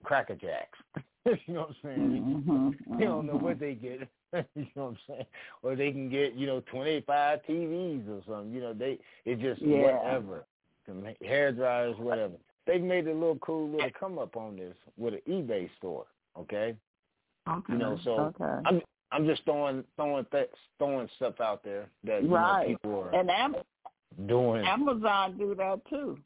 cracker 0.03 0.35
jacks. 0.35 0.80
you 1.25 1.53
know 1.53 1.61
what 1.61 1.69
I'm 1.69 1.75
saying? 1.84 2.43
Mhm. 2.48 2.98
They 3.00 3.06
don't 3.06 3.25
know 3.25 3.34
mhm. 3.34 3.42
what 3.42 3.59
they 3.59 3.74
get. 3.74 4.08
you 4.56 4.66
know 4.76 4.86
what 4.86 4.90
I'm 4.90 4.98
saying? 5.08 5.26
Or 5.64 5.76
they 5.76 5.92
can 5.92 6.10
get, 6.10 6.34
you 6.34 6.48
know, 6.48 6.62
25 6.72 7.40
TVs 7.48 8.08
or 8.10 8.22
something. 8.28 8.54
You 8.54 8.62
know, 8.62 8.74
they 8.74 9.00
it 9.26 9.40
just 9.40 9.62
Yeah. 9.62 9.94
whatever. 9.94 10.46
Hair 11.22 11.54
dryers, 11.54 11.96
whatever. 11.98 12.36
They've 12.68 12.82
made 12.82 13.08
a 13.08 13.14
little 13.14 13.38
cool 13.40 13.70
little 13.70 13.90
come 14.00 14.18
up 14.20 14.36
on 14.38 14.56
this 14.56 14.76
with 14.98 15.16
an 15.16 15.22
eBay 15.28 15.70
store. 15.78 16.06
Okay, 16.38 16.76
Okay. 17.48 17.74
you 17.74 17.80
know, 17.80 17.98
so 18.04 18.34
okay. 18.40 18.62
I'm 18.66 18.82
I'm 19.12 19.26
just 19.26 19.44
throwing 19.46 19.84
throwing 19.96 20.26
th- 20.32 20.50
throwing 20.78 21.08
stuff 21.16 21.40
out 21.40 21.64
there 21.64 21.90
that 22.04 22.24
you 22.24 22.30
right. 22.30 22.68
know 22.70 22.76
people 22.76 23.00
are 23.00 23.16
And 23.16 23.32
Am- 23.32 23.56
doing. 24.28 24.66
Amazon 24.66 25.38
do 25.38 25.56
that 25.56 25.80
too. 25.90 26.20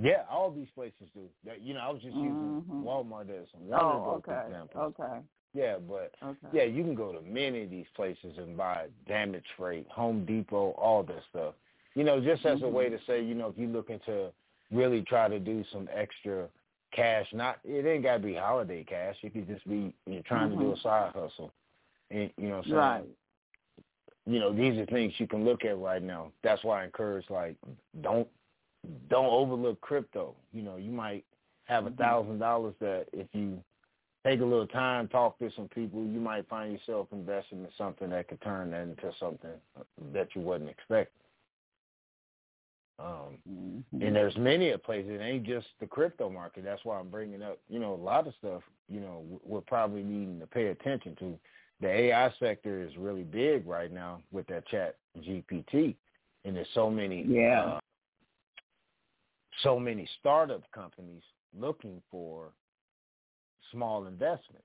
Yeah, 0.00 0.22
all 0.30 0.50
these 0.50 0.68
places 0.74 1.08
do. 1.14 1.28
That 1.44 1.60
you 1.60 1.74
know, 1.74 1.80
I 1.80 1.90
was 1.90 2.00
just 2.02 2.16
using 2.16 2.62
Mhm. 2.68 2.82
Walmart 2.84 3.30
as 3.30 3.52
one 3.52 3.80
Oh, 3.80 4.22
okay. 4.28 4.54
Okay. 4.76 5.20
Yeah, 5.54 5.76
but 5.78 6.12
Okay. 6.22 6.48
Yeah, 6.52 6.64
you 6.64 6.82
can 6.84 6.94
go 6.94 7.12
to 7.12 7.20
many 7.22 7.62
of 7.62 7.70
these 7.70 7.86
places 7.94 8.36
and 8.38 8.56
buy 8.56 8.86
damage 9.06 9.44
freight, 9.56 9.86
Home 9.90 10.24
Depot, 10.24 10.70
all 10.72 11.02
this 11.02 11.22
stuff. 11.30 11.54
You 11.94 12.04
know, 12.04 12.20
just 12.20 12.44
as 12.44 12.62
a 12.62 12.68
way 12.68 12.88
to 12.88 12.98
say, 13.06 13.22
you 13.22 13.34
know, 13.34 13.48
if 13.48 13.58
you're 13.58 13.68
looking 13.68 14.00
to 14.06 14.30
really 14.70 15.02
try 15.02 15.28
to 15.28 15.38
do 15.38 15.64
some 15.72 15.88
extra 15.92 16.48
cash, 16.92 17.26
not 17.32 17.58
it 17.64 17.86
ain't 17.86 18.02
gotta 18.04 18.20
be 18.20 18.34
holiday 18.34 18.84
cash. 18.84 19.16
It 19.22 19.32
could 19.32 19.48
just 19.48 19.66
be 19.68 19.94
you're 20.06 20.22
trying 20.22 20.50
to 20.50 20.56
do 20.56 20.72
a 20.72 20.76
Mhm. 20.76 20.82
side 20.82 21.12
hustle. 21.12 21.52
And 22.10 22.30
you 22.36 22.48
know 22.48 22.58
what 22.58 22.64
I'm 22.66 22.70
saying? 22.70 22.76
Right. 22.76 23.04
You 24.26 24.38
know, 24.40 24.52
these 24.52 24.78
are 24.78 24.86
things 24.86 25.18
you 25.18 25.26
can 25.26 25.44
look 25.44 25.64
at 25.64 25.78
right 25.78 26.02
now. 26.02 26.32
That's 26.42 26.62
why 26.62 26.82
I 26.82 26.84
encourage 26.84 27.28
like 27.30 27.56
don't 28.02 28.28
don't 29.08 29.26
overlook 29.26 29.80
crypto. 29.80 30.36
You 30.52 30.62
know, 30.62 30.76
you 30.76 30.92
might 30.92 31.24
have 31.64 31.86
a 31.86 31.90
thousand 31.90 32.38
dollars 32.38 32.74
that 32.80 33.08
if 33.12 33.26
you 33.34 33.62
take 34.26 34.40
a 34.40 34.44
little 34.44 34.66
time, 34.66 35.08
talk 35.08 35.38
to 35.38 35.50
some 35.56 35.68
people, 35.68 36.04
you 36.04 36.20
might 36.20 36.48
find 36.48 36.72
yourself 36.72 37.08
investing 37.12 37.60
in 37.60 37.68
something 37.76 38.10
that 38.10 38.28
could 38.28 38.40
turn 38.42 38.70
that 38.70 38.82
into 38.82 39.12
something 39.18 39.50
that 40.12 40.28
you 40.34 40.42
wasn't 40.42 40.70
expecting. 40.70 41.22
Um, 42.98 43.38
Mhm. 43.48 43.84
and 43.92 44.16
there's 44.16 44.36
many 44.36 44.70
a 44.70 44.78
places. 44.78 45.12
It 45.12 45.22
ain't 45.22 45.44
just 45.44 45.68
the 45.78 45.86
crypto 45.86 46.28
market. 46.28 46.64
That's 46.64 46.84
why 46.84 46.98
I'm 46.98 47.10
bringing 47.10 47.42
up, 47.42 47.60
you 47.68 47.78
know, 47.78 47.94
a 47.94 47.96
lot 47.96 48.26
of 48.26 48.34
stuff. 48.34 48.62
You 48.88 49.00
know, 49.00 49.40
we're 49.44 49.60
probably 49.60 50.02
needing 50.02 50.40
to 50.40 50.46
pay 50.46 50.68
attention 50.68 51.14
to. 51.16 51.38
The 51.80 51.88
AI 51.88 52.32
sector 52.40 52.82
is 52.82 52.96
really 52.96 53.22
big 53.22 53.66
right 53.66 53.92
now 53.92 54.20
with 54.32 54.48
that 54.48 54.66
Chat 54.66 54.96
GPT, 55.20 55.94
and 56.44 56.56
there's 56.56 56.68
so 56.70 56.90
many, 56.90 57.22
Yeah. 57.22 57.62
uh, 57.62 57.80
so 59.62 59.78
many 59.78 60.06
startup 60.18 60.68
companies 60.72 61.22
looking 61.56 62.02
for 62.10 62.52
small 63.72 64.06
investments. 64.06 64.64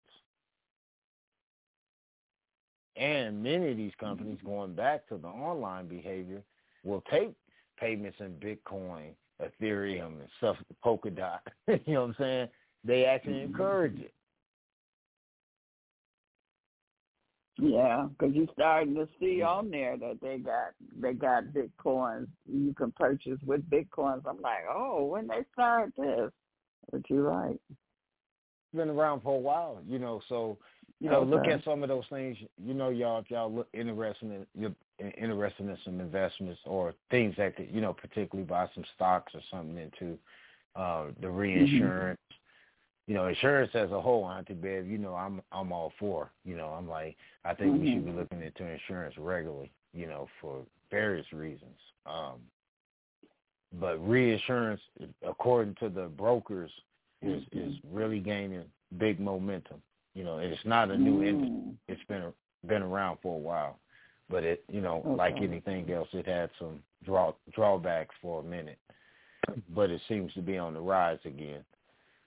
And 2.95 3.41
many 3.41 3.71
of 3.71 3.77
these 3.77 3.93
companies, 3.99 4.37
mm-hmm. 4.37 4.47
going 4.47 4.75
back 4.75 5.07
to 5.09 5.17
the 5.17 5.27
online 5.27 5.87
behavior, 5.87 6.43
will 6.83 7.03
take 7.09 7.33
payments 7.79 8.17
in 8.19 8.33
Bitcoin, 8.33 9.11
Ethereum, 9.41 10.19
and 10.19 10.29
stuff, 10.37 10.57
Polkadot. 10.85 11.39
you 11.67 11.79
know 11.87 12.01
what 12.01 12.07
I'm 12.09 12.15
saying? 12.19 12.47
They 12.83 13.05
actually 13.05 13.33
mm-hmm. 13.33 13.53
encourage 13.53 13.99
it. 13.99 14.13
Yeah, 17.59 18.07
because 18.09 18.35
you're 18.35 18.47
starting 18.53 18.95
to 18.95 19.07
see 19.19 19.37
mm-hmm. 19.37 19.47
on 19.47 19.71
there 19.71 19.95
that 19.97 20.19
they 20.21 20.37
got 20.37 20.73
they 20.99 21.13
got 21.13 21.45
bitcoins 21.45 22.27
you 22.51 22.73
can 22.73 22.91
purchase 22.91 23.39
with 23.45 23.69
bitcoins. 23.69 24.23
I'm 24.27 24.41
like, 24.41 24.65
oh, 24.69 25.05
when 25.05 25.27
they 25.27 25.45
start 25.53 25.93
this, 25.97 26.31
but 26.91 27.01
you're 27.09 27.23
right. 27.23 27.59
Been 28.73 28.89
around 28.89 29.21
for 29.21 29.35
a 29.35 29.39
while, 29.39 29.79
you 29.87 29.99
know. 29.99 30.21
So, 30.29 30.57
you 30.99 31.09
know, 31.09 31.23
look 31.23 31.45
at 31.47 31.63
some 31.63 31.83
of 31.83 31.89
those 31.89 32.05
things. 32.09 32.37
You 32.57 32.73
know, 32.73 32.89
y'all, 32.89 33.19
if 33.19 33.29
y'all 33.29 33.51
look 33.51 33.67
interested 33.73 34.31
in 34.31 34.45
you're 34.55 34.73
interested 35.17 35.67
in 35.67 35.77
some 35.85 35.99
investments 35.99 36.61
or 36.65 36.93
things 37.11 37.35
that 37.37 37.55
could, 37.55 37.69
you 37.71 37.81
know, 37.81 37.93
particularly 37.93 38.47
buy 38.47 38.67
some 38.73 38.83
stocks 38.95 39.33
or 39.35 39.41
something 39.51 39.77
into. 39.77 40.17
uh, 40.75 41.05
the 41.21 41.29
reinsurance. 41.29 42.19
You 43.05 43.15
know, 43.15 43.27
insurance 43.27 43.71
as 43.73 43.91
a 43.91 43.99
whole, 43.99 44.25
Auntie 44.25 44.53
Bev, 44.53 44.87
you 44.87 44.97
know, 44.97 45.13
I'm 45.13 45.41
I'm 45.51 45.71
all 45.71 45.91
for. 45.99 46.31
You 46.45 46.55
know, 46.55 46.67
I'm 46.67 46.87
like 46.87 47.17
I 47.43 47.53
think 47.53 47.79
we 47.79 47.93
should 47.93 48.05
be 48.05 48.11
looking 48.11 48.41
into 48.41 48.65
insurance 48.65 49.15
regularly. 49.17 49.71
You 49.93 50.07
know, 50.07 50.27
for 50.39 50.61
various 50.89 51.31
reasons. 51.33 51.77
Um, 52.05 52.39
but 53.79 53.97
reinsurance, 54.07 54.81
according 55.27 55.75
to 55.75 55.89
the 55.89 56.05
brokers, 56.05 56.71
is 57.23 57.43
is 57.51 57.75
really 57.91 58.19
gaining 58.19 58.65
big 58.97 59.19
momentum. 59.19 59.81
You 60.13 60.23
know, 60.23 60.39
it's 60.39 60.59
not 60.65 60.91
a 60.91 60.97
new 60.97 61.23
industry. 61.23 61.77
It's 61.87 62.01
been 62.07 62.33
been 62.67 62.81
around 62.81 63.17
for 63.21 63.35
a 63.35 63.39
while, 63.39 63.79
but 64.29 64.43
it 64.43 64.63
you 64.69 64.81
know 64.81 65.03
like 65.17 65.35
anything 65.41 65.91
else, 65.91 66.07
it 66.13 66.27
had 66.27 66.49
some 66.59 66.79
draw 67.03 67.33
drawbacks 67.53 68.15
for 68.21 68.41
a 68.41 68.43
minute, 68.43 68.79
but 69.75 69.89
it 69.89 70.01
seems 70.07 70.33
to 70.33 70.41
be 70.41 70.57
on 70.57 70.73
the 70.73 70.81
rise 70.81 71.19
again. 71.25 71.63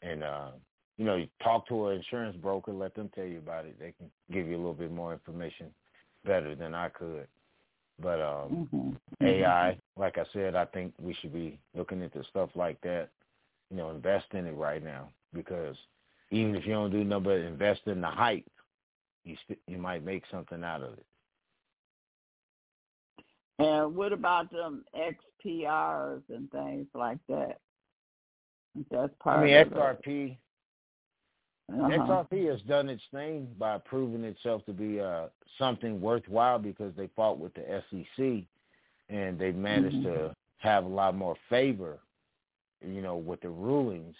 And 0.03 0.23
uh, 0.23 0.51
you 0.99 1.05
know, 1.05 1.17
you 1.17 1.29
talk 1.43 1.69
to 1.69 1.89
an 1.89 1.97
insurance 1.97 2.37
broker, 2.37 2.73
let 2.73 2.95
them 2.95 3.11
tell 3.15 3.27
you 3.27 3.39
about 3.39 3.67
it. 3.67 3.79
They 3.79 3.93
can 3.99 4.11
give 4.33 4.47
you 4.47 4.57
a 4.57 4.59
little 4.59 4.75
bit 4.75 4.93
more 4.93 5.13
information 5.13 5.69
better 6.25 6.55
than 6.55 6.75
I 6.75 6.89
could. 6.89 7.27
But 8.03 8.21
um, 8.21 8.69
Mm-hmm. 9.21 9.27
AI, 9.27 9.79
like 9.97 10.19
I 10.19 10.25
said, 10.33 10.55
I 10.55 10.65
think 10.67 10.93
we 11.01 11.15
should 11.21 11.33
be 11.33 11.59
looking 11.75 12.03
into 12.03 12.23
stuff 12.31 12.51
like 12.55 12.81
that. 12.83 13.09
You 13.71 13.77
know, 13.77 13.91
invest 13.91 14.27
in 14.33 14.47
it 14.47 14.55
right 14.55 14.83
now 14.83 15.09
because 15.33 15.77
even 16.31 16.55
if 16.55 16.65
you 16.67 16.73
don't 16.73 16.91
do 16.91 17.05
nothing 17.05 17.25
but 17.25 17.39
invest 17.39 17.83
in 17.87 18.01
the 18.01 18.09
hype, 18.09 18.47
you 19.25 19.37
st- 19.45 19.61
you 19.67 19.79
might 19.79 20.05
make 20.05 20.23
something 20.31 20.63
out 20.63 20.83
of 20.83 20.93
it. 20.95 21.07
And 23.59 23.97
what 23.97 24.13
about 24.13 24.51
them 24.53 24.85
XPRs 24.95 26.23
and 26.29 26.51
things 26.51 26.87
like 26.95 27.19
that? 27.29 27.59
That's 28.91 29.13
part 29.19 29.41
I 29.41 29.45
mean, 29.45 29.57
of 29.57 29.71
the- 29.71 29.77
XRP 29.77 30.37
uh-huh. 31.73 31.89
XRP 32.31 32.49
has 32.51 32.63
done 32.63 32.89
its 32.89 33.03
thing 33.11 33.49
by 33.59 33.79
proving 33.79 34.23
itself 34.23 34.65
to 34.67 34.73
be 34.73 35.01
uh, 35.01 35.27
something 35.59 36.01
worthwhile 36.01 36.59
because 36.61 36.95
they 36.97 37.09
fought 37.17 37.39
with 37.41 37.53
the 37.55 37.83
SEC 37.91 38.45
and 39.09 39.39
they 39.39 39.51
managed 39.51 40.03
to 40.05 40.35
have 40.59 40.85
a 40.85 40.89
lot 40.89 41.17
more 41.17 41.35
favor, 41.51 41.99
you 42.87 43.03
know, 43.03 43.17
with 43.17 43.41
the 43.41 43.49
rulings. 43.49 44.15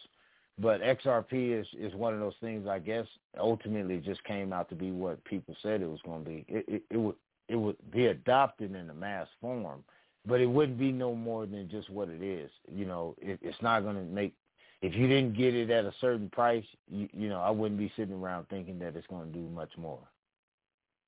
But 0.59 0.81
XRP 0.81 1.59
is 1.61 1.67
is 1.79 1.95
one 1.95 2.15
of 2.15 2.21
those 2.21 2.37
things. 2.41 2.67
I 2.67 2.79
guess 2.79 3.07
ultimately 3.39 3.99
just 3.99 4.25
came 4.25 4.53
out 4.53 4.69
to 4.71 4.75
be 4.75 4.91
what 4.91 5.23
people 5.25 5.55
said 5.63 5.83
it 5.83 5.89
was 5.89 6.01
going 6.05 6.25
to 6.25 6.31
be. 6.31 6.45
It, 6.49 6.65
it, 6.67 6.83
it 6.91 6.97
would 6.97 7.17
it 7.49 7.57
would 7.57 7.77
be 7.93 8.07
adopted 8.07 8.75
in 8.75 8.91
a 8.91 8.95
mass 8.95 9.29
form, 9.41 9.85
but 10.27 10.41
it 10.41 10.47
wouldn't 10.47 10.79
be 10.79 10.93
no 10.93 11.15
more 11.15 11.47
than 11.47 11.69
just 11.69 11.91
what 11.91 12.09
it 12.09 12.23
is. 12.23 12.51
You 12.73 12.87
know, 12.87 13.15
it, 13.21 13.39
it's 13.43 13.61
not 13.63 13.81
going 13.83 13.97
to 13.97 14.03
make 14.03 14.35
if 14.83 14.95
you 14.95 15.07
didn't 15.07 15.37
get 15.37 15.55
it 15.55 15.71
at 15.71 15.85
a 15.85 15.93
certain 16.01 16.29
price, 16.31 16.65
you, 16.89 17.09
you 17.13 17.29
know, 17.29 17.41
I 17.41 17.51
wouldn't 17.51 17.79
be 17.79 17.93
sitting 17.97 18.15
around 18.15 18.47
thinking 18.49 18.79
that 18.81 18.97
it's 18.97 19.07
going 19.07 19.33
to 19.33 19.39
do 19.39 19.49
much 19.49 19.71
more. 19.77 20.01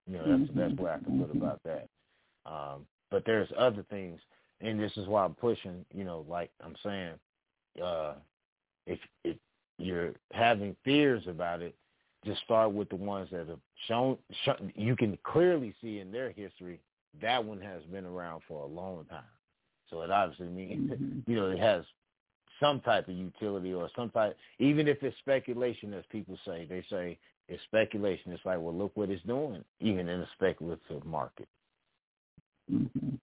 You 0.07 0.19
know, 0.19 0.25
that's 0.39 0.51
the 0.51 0.61
best 0.61 0.81
way 0.81 0.91
I 0.91 0.99
can 0.99 1.21
put 1.21 1.37
about 1.37 1.61
that. 1.65 1.89
Um, 2.47 2.87
but 3.11 3.25
there's 3.27 3.49
other 3.59 3.85
things, 3.91 4.21
and 4.61 4.81
this 4.81 4.93
is 4.97 5.07
why 5.07 5.25
I'm 5.25 5.35
pushing. 5.35 5.85
You 5.95 6.05
know, 6.05 6.25
like 6.29 6.51
I'm 6.65 6.75
saying, 6.83 7.13
uh, 7.83 8.15
if 8.87 8.99
if 9.25 9.37
you're 9.79 10.13
having 10.33 10.77
fears 10.85 11.23
about 11.29 11.63
it, 11.63 11.75
just 12.25 12.41
start 12.43 12.73
with 12.73 12.89
the 12.89 12.97
ones 12.97 13.29
that 13.31 13.49
have 13.49 13.59
shown, 13.87 14.19
shown 14.45 14.73
you 14.75 14.97
can 14.97 15.19
clearly 15.23 15.75
see 15.81 16.01
in 16.01 16.11
their 16.11 16.31
history 16.31 16.81
that 17.21 17.45
one 17.45 17.61
has 17.61 17.83
been 17.85 18.05
around 18.05 18.43
for 18.47 18.65
a 18.65 18.67
long 18.67 19.05
time. 19.07 19.23
So 19.91 20.03
it 20.03 20.11
obviously 20.11 20.49
means 20.49 20.91
you 21.27 21.37
know 21.37 21.51
it 21.51 21.59
has 21.59 21.85
some 22.61 22.81
type 22.81 23.09
of 23.09 23.15
utility 23.15 23.73
or 23.73 23.89
some 23.95 24.11
type 24.11 24.37
even 24.59 24.89
if 24.89 25.03
it's 25.03 25.17
speculation 25.19 25.95
as 25.95 26.05
people 26.11 26.37
say 26.45 26.67
they 26.69 26.85
say 26.91 27.17
it's 27.49 27.63
speculation 27.65 28.33
it's 28.33 28.45
like 28.45 28.59
well 28.61 28.75
look 28.75 28.91
what 28.97 29.11
it's 29.11 29.23
doing 29.23 29.63
even 29.81 30.09
in 30.09 30.21
a 30.21 30.29
speculative 30.35 31.05
market 31.05 31.47
Mm-hmm. 32.71 33.15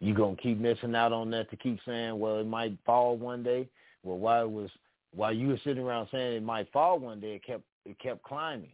You 0.00 0.14
gonna 0.14 0.36
keep 0.36 0.58
missing 0.58 0.94
out 0.94 1.12
on 1.12 1.30
that 1.30 1.50
to 1.50 1.56
keep 1.56 1.78
saying 1.86 2.18
well 2.18 2.38
it 2.38 2.46
might 2.46 2.76
fall 2.84 3.16
one 3.16 3.42
day 3.42 3.68
well 4.02 4.18
why 4.18 4.42
was 4.42 4.70
while 5.14 5.32
you 5.32 5.48
were 5.48 5.60
sitting 5.64 5.82
around 5.82 6.08
saying 6.10 6.36
it 6.36 6.42
might 6.42 6.70
fall 6.72 6.98
one 6.98 7.20
day 7.20 7.36
it 7.36 7.44
kept 7.44 7.64
it 7.84 7.98
kept 7.98 8.22
climbing 8.22 8.70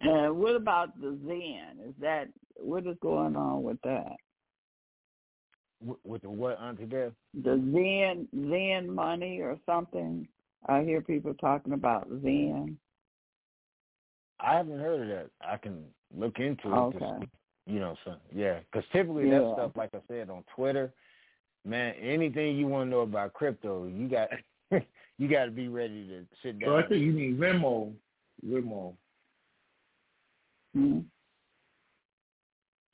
And 0.00 0.38
what 0.38 0.54
about 0.54 1.00
the 1.00 1.18
Zen? 1.26 1.84
Is 1.88 1.94
that 2.00 2.28
what 2.54 2.86
is 2.86 2.96
going 3.02 3.34
on 3.34 3.64
with 3.64 3.78
that? 3.82 4.14
with, 5.80 5.98
with 6.04 6.22
the 6.22 6.30
what 6.30 6.60
auntie 6.60 6.84
Bev? 6.84 7.12
The 7.42 7.56
Zen 7.72 8.28
Zen 8.32 8.94
money 8.94 9.40
or 9.40 9.58
something? 9.66 10.26
I 10.66 10.82
hear 10.82 11.00
people 11.00 11.34
talking 11.34 11.72
about 11.72 12.08
Zen. 12.22 12.76
I 14.40 14.54
haven't 14.56 14.78
heard 14.78 15.02
of 15.02 15.08
that. 15.08 15.30
I 15.40 15.56
can 15.56 15.84
look 16.16 16.38
into 16.38 16.68
it. 16.68 16.72
Okay. 16.72 17.06
see, 17.20 17.72
you 17.72 17.80
know, 17.80 17.96
so 18.04 18.14
yeah, 18.34 18.60
because 18.60 18.88
typically 18.92 19.28
Yeah. 19.28 19.40
that 19.40 19.52
stuff, 19.54 19.72
like 19.76 19.94
I 19.94 20.00
said 20.08 20.30
on 20.30 20.44
Twitter, 20.54 20.92
man, 21.64 21.94
anything 21.96 22.56
you 22.56 22.66
want 22.66 22.86
to 22.86 22.90
know 22.90 23.00
about 23.00 23.34
crypto, 23.34 23.86
you 23.86 24.08
got 24.08 24.28
you 25.18 25.28
got 25.28 25.46
to 25.46 25.50
be 25.50 25.68
ready 25.68 26.08
to 26.08 26.26
sit 26.42 26.58
down. 26.60 26.70
So 26.70 26.76
I 26.76 26.82
think 26.88 27.02
you 27.02 27.12
mean 27.12 27.36
Venmo. 27.36 27.92
Venmo. 28.46 28.94
Hmm? 30.74 31.00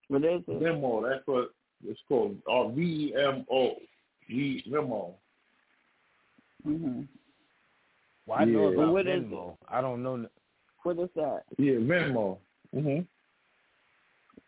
What 0.09 0.25
is 0.25 0.43
it? 0.47 0.63
Venmo. 0.63 1.09
That's 1.09 1.27
what 1.27 1.53
it's 1.87 2.01
called. 2.09 2.37
Or 2.47 2.71
V 2.73 2.83
E 2.83 3.15
M 3.17 3.45
O. 3.51 3.77
V 4.29 4.65
Venmo. 4.69 5.15
hmm 6.63 7.03
well, 8.27 8.39
I 8.39 8.45
know 8.47 8.69
about 8.69 8.93
What 8.93 9.07
is 9.07 9.23
Venmo. 9.23 9.57
I 9.69 9.81
don't 9.83 10.03
know. 10.03 10.27
N- 10.87 10.97
What 10.97 11.05
is 11.05 11.11
that? 11.17 11.43
Yeah, 11.59 11.75
Venmo. 11.75 12.39
Mhm. 12.75 13.07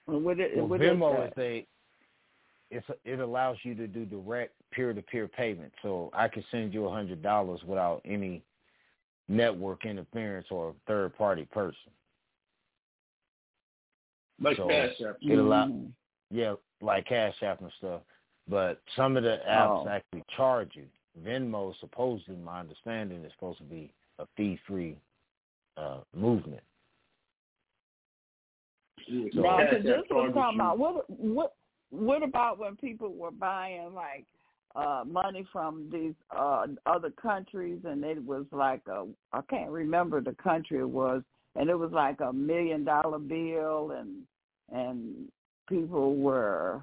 What 0.06 0.38
is, 0.40 0.56
Well, 0.56 0.68
what 0.68 0.80
Venmo 0.80 1.26
is 1.26 1.32
is 1.32 1.38
a 1.38 1.66
it's 2.70 2.88
a, 2.88 2.96
it 3.04 3.20
allows 3.20 3.56
you 3.62 3.74
to 3.76 3.86
do 3.86 4.04
direct 4.04 4.52
peer 4.72 4.92
to 4.92 5.00
peer 5.02 5.28
payment. 5.28 5.72
So 5.82 6.10
I 6.12 6.28
can 6.28 6.44
send 6.50 6.74
you 6.74 6.86
a 6.86 6.90
hundred 6.90 7.22
dollars 7.22 7.62
without 7.64 8.00
any 8.04 8.42
network 9.28 9.84
interference 9.86 10.46
or 10.50 10.74
third 10.86 11.16
party 11.16 11.44
person. 11.46 11.90
Like 14.40 14.56
So, 14.56 14.68
Cash 14.68 15.00
App. 15.00 15.16
It 15.22 15.38
allow 15.38 15.66
Mhm. 15.66 15.92
yeah, 16.30 16.54
like 16.80 17.06
Cash 17.06 17.42
App 17.42 17.60
and 17.60 17.72
stuff. 17.78 18.02
But 18.48 18.80
some 18.94 19.16
of 19.16 19.22
the 19.24 19.42
apps 19.48 19.86
Oh. 19.86 19.88
actually 19.88 20.22
charge 20.36 20.76
you. 20.76 20.88
Venmo, 21.20 21.74
supposedly, 21.76 22.36
my 22.36 22.60
understanding, 22.60 23.24
is 23.24 23.32
supposed 23.32 23.58
to 23.58 23.64
be 23.64 23.92
a 24.18 24.26
fee-free 24.36 24.96
uh, 25.76 25.98
movement. 26.14 26.62
Yeah, 29.08 29.28
So- 29.34 29.40
Now, 29.40 29.58
Cash 29.58 29.68
because 29.70 29.84
this 29.84 29.92
App 29.94 30.10
was 30.10 30.32
talking 30.34 30.60
about 30.60 30.78
what 30.78 31.08
what 31.10 31.54
what 31.90 32.22
about 32.22 32.58
when 32.58 32.76
people 32.76 33.14
were 33.14 33.30
buying 33.30 33.94
like 33.94 34.24
uh 34.74 35.04
money 35.06 35.46
from 35.52 35.88
these 35.92 36.14
uh 36.36 36.66
other 36.86 37.10
countries 37.10 37.80
and 37.84 38.04
it 38.04 38.22
was 38.24 38.44
like 38.50 38.82
a 38.88 39.06
I 39.32 39.40
can't 39.48 39.70
remember 39.70 40.20
the 40.20 40.34
country 40.34 40.78
it 40.80 40.88
was 40.88 41.22
and 41.54 41.70
it 41.70 41.78
was 41.78 41.92
like 41.92 42.20
a 42.20 42.32
million 42.32 42.84
dollar 42.84 43.18
bill 43.20 43.92
and 43.92 44.22
and 44.72 45.28
people 45.68 46.16
were 46.16 46.82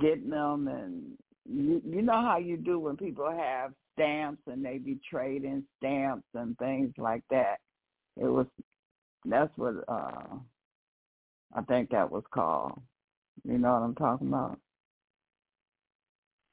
getting 0.00 0.30
them 0.30 0.68
and 0.68 1.02
you 1.44 1.82
you 1.86 2.02
know 2.02 2.22
how 2.22 2.38
you 2.38 2.56
do 2.56 2.78
when 2.78 2.96
people 2.96 3.30
have 3.30 3.72
stamps 3.92 4.42
and 4.46 4.64
they 4.64 4.78
be 4.78 4.98
trading 5.08 5.62
stamps 5.78 6.26
and 6.34 6.56
things 6.58 6.92
like 6.98 7.22
that. 7.30 7.56
It 8.20 8.26
was 8.26 8.46
that's 9.24 9.50
what 9.56 9.74
uh 9.88 10.36
I 11.54 11.62
think 11.68 11.90
that 11.90 12.10
was 12.10 12.24
called. 12.32 12.80
You 13.44 13.58
know 13.58 13.72
what 13.74 13.82
I'm 13.82 13.94
talking 13.94 14.28
about? 14.28 14.58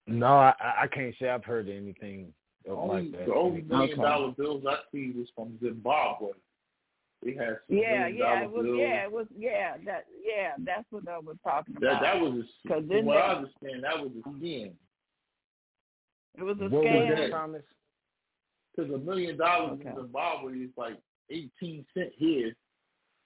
No, 0.07 0.27
I, 0.27 0.53
I 0.59 0.83
I 0.83 0.87
can't 0.87 1.15
say 1.19 1.29
I've 1.29 1.45
heard 1.45 1.69
anything 1.69 2.33
Only, 2.69 3.03
like 3.03 3.11
that. 3.11 3.25
the 3.27 3.33
only 3.33 3.61
million 3.61 3.99
Okay. 3.99 4.01
dollar 4.01 4.31
bills 4.31 4.63
I 4.67 4.77
see 4.91 5.13
was 5.15 5.27
from 5.35 5.57
Zimbabwe. 5.61 6.29
They 7.23 7.33
had 7.33 7.57
some 7.67 7.77
Yeah, 7.77 8.07
yeah, 8.07 8.43
it 8.43 8.51
was. 8.51 8.65
bills. 8.65 8.77
Yeah, 8.79 9.03
it 9.05 9.11
was. 9.11 9.27
Yeah, 9.37 9.77
that. 9.85 10.05
Yeah, 10.21 10.51
that's 10.65 10.85
what 10.91 11.07
I 11.07 11.19
was 11.19 11.37
talking 11.43 11.75
That 11.79 11.83
about. 11.91 12.01
that 12.01 12.19
was 12.21 12.33
a, 12.33 12.67
'Cause 12.67 12.77
from 12.79 12.87
then 12.89 13.05
what 13.05 13.13
they- 13.13 13.21
I 13.21 13.35
understand, 13.35 13.83
that 13.83 13.99
was 13.99 14.11
a 14.17 14.29
scam. 14.29 14.75
it 16.37 16.43
was 16.43 16.57
a 16.59 16.63
What 16.63 16.71
was 16.83 16.85
scam. 16.85 17.15
that, 17.15 17.31
Thomas? 17.31 17.63
Because 18.75 18.91
a 18.91 18.97
million 18.97 19.37
dollars 19.37 19.79
Okay. 19.79 19.89
in 19.89 19.95
Zimbabwe 19.95 20.59
is 20.59 20.71
like 20.77 20.97
eighteen 21.33 21.85
cent 21.93 22.11
here. 22.15 22.55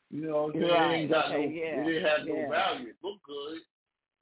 You 0.10 0.22
know 0.28 0.44
what 0.44 0.56
I'm 0.56 0.62
saying? 0.62 0.72
Right, 0.72 0.92
It 0.92 0.96
ain't 0.96 1.12
got 1.12 1.32
no, 1.32 1.38
yeah, 1.38 1.82
it 1.82 1.86
didn't 1.86 2.06
have 2.06 2.28
no 2.28 2.36
yeah. 2.36 2.50
value. 2.50 2.88
It 2.90 2.96
looked 3.04 3.24
good, 3.24 3.60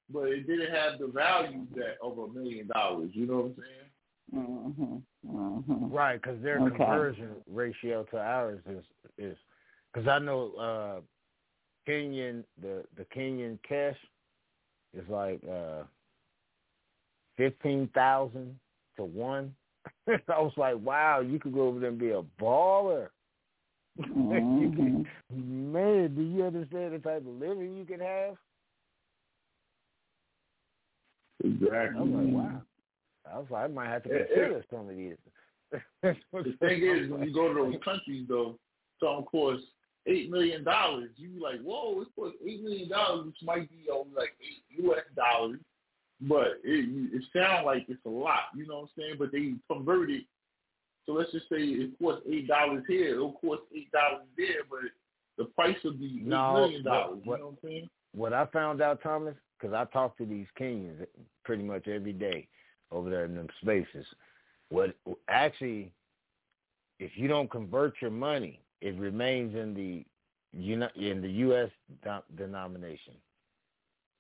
but 0.10 0.24
it 0.30 0.48
didn't 0.48 0.74
have 0.74 1.00
the 1.00 1.08
value 1.08 1.66
that 1.76 1.98
of 2.02 2.18
a 2.18 2.28
million 2.28 2.68
dollars. 2.74 3.12
You 3.14 3.28
know 3.28 3.38
what 3.38 3.46
I'm 3.46 3.56
saying? 3.56 3.86
Mhm. 4.34 5.04
Mhm. 5.26 5.94
Right, 5.94 6.22
because 6.22 6.42
their 6.42 6.60
Okay. 6.60 6.76
conversion 6.76 7.44
ratio 7.48 8.04
to 8.06 8.18
ours 8.20 8.62
is 8.66 8.86
is 9.18 9.38
because 9.94 10.08
I 10.08 10.20
know 10.20 10.54
uh 10.56 11.02
Kenyan 11.88 12.44
the 12.62 12.84
the 12.98 13.06
Kenyan 13.06 13.60
cash 13.64 13.98
is 14.94 15.08
like 15.08 15.40
uh 15.48 15.84
fifteen 17.38 17.88
thousand 17.90 18.60
to 18.98 19.04
one. 19.04 19.56
I 20.08 20.42
was 20.42 20.54
like, 20.58 20.78
wow, 20.80 21.20
you 21.20 21.40
could 21.40 21.54
go 21.54 21.68
over 21.68 21.80
there 21.80 21.90
and 21.90 22.00
be 22.00 22.10
a 22.10 22.24
baller. 22.42 23.10
Mm-hmm. 24.00 25.04
Man, 25.74 26.16
do 26.16 26.22
you 26.22 26.46
understand 26.46 26.94
the 26.94 27.00
type 27.00 27.26
of 27.26 27.28
living 27.28 27.76
you 27.78 27.86
can 27.86 28.00
have? 28.00 28.36
Exactly. 31.44 32.00
I 32.00 32.02
was 32.02 32.12
like, 32.12 32.34
wow. 32.34 32.62
I 33.32 33.38
was 33.40 33.48
like, 33.50 33.64
I 33.64 33.68
might 33.68 33.90
have 33.90 34.04
to 34.04 34.10
Yeah, 34.10 34.18
consider 34.26 34.66
some 34.70 34.90
of 34.90 34.96
these. 34.96 35.16
The 36.34 36.54
thing 36.60 36.84
is, 36.84 37.10
when 37.10 37.24
you 37.24 37.34
go 37.34 37.48
to 37.48 37.54
those 37.54 37.82
countries, 37.84 38.26
though, 38.30 38.58
something 39.00 39.26
costs 39.26 39.66
eight 40.08 40.30
million 40.30 40.64
dollars. 40.64 41.10
You 41.18 41.30
be 41.30 41.40
like, 41.40 41.62
whoa, 41.62 42.02
it 42.02 42.08
costs 42.16 42.38
eight 42.48 42.64
million 42.64 42.90
dollars, 42.90 43.26
which 43.26 43.38
might 43.44 43.70
be 43.70 43.86
only 43.92 44.14
like 44.16 44.36
eight 44.42 44.64
U.S. 44.84 45.04
dollars, 45.16 45.60
but 46.22 46.60
it 46.64 47.14
it 47.14 47.24
sounds 47.36 47.66
like 47.66 47.86
it's 47.88 48.06
a 48.06 48.10
lot. 48.10 48.50
You 48.56 48.68
know 48.68 48.82
what 48.82 48.84
I'm 48.84 48.90
saying? 48.98 49.16
But 49.20 49.32
they 49.32 49.54
convert 49.70 50.12
it. 50.12 50.24
So 51.06 51.14
let's 51.14 51.32
just 51.32 51.48
say 51.50 51.58
it 51.58 51.92
costs 52.00 52.24
eight 52.30 52.48
dollars 52.48 52.84
here. 52.88 53.14
It'll 53.16 53.34
cost 53.34 53.62
eight 53.76 53.92
dollars 53.92 54.26
there, 54.38 54.64
but 54.70 54.80
the 55.38 55.46
price 55.52 55.78
will 55.84 55.94
be 55.94 56.18
eight 56.22 56.26
No, 56.28 56.54
million 56.54 56.84
dollars. 56.84 57.20
what- 57.26 57.38
You 57.40 57.44
know 57.44 57.50
what 57.52 57.58
I'm 57.64 57.70
saying? 57.70 57.90
what 58.14 58.34
I 58.34 58.46
found 58.48 58.82
out, 58.82 59.02
Thomas, 59.02 59.36
because 59.60 59.74
I 59.74 59.86
talk 59.92 60.18
to 60.18 60.26
these 60.26 60.48
Kenyans 60.60 61.06
pretty 61.44 61.64
much 61.64 61.88
every 61.88 62.14
day 62.14 62.48
over 62.92 63.10
there 63.10 63.26
in 63.26 63.36
them 63.36 63.50
spaces. 63.62 64.06
What 64.70 64.96
actually, 65.28 65.92
if 67.00 67.18
you 67.18 67.28
don't 67.28 67.50
convert 67.52 68.02
your 68.02 68.12
money, 68.12 68.62
it 68.82 68.96
remains 68.98 69.54
in 69.56 69.74
the 69.74 70.06
uni- 70.54 71.10
in 71.12 71.22
the 71.22 71.30
U.S. 71.32 71.70
denomination. 72.36 73.14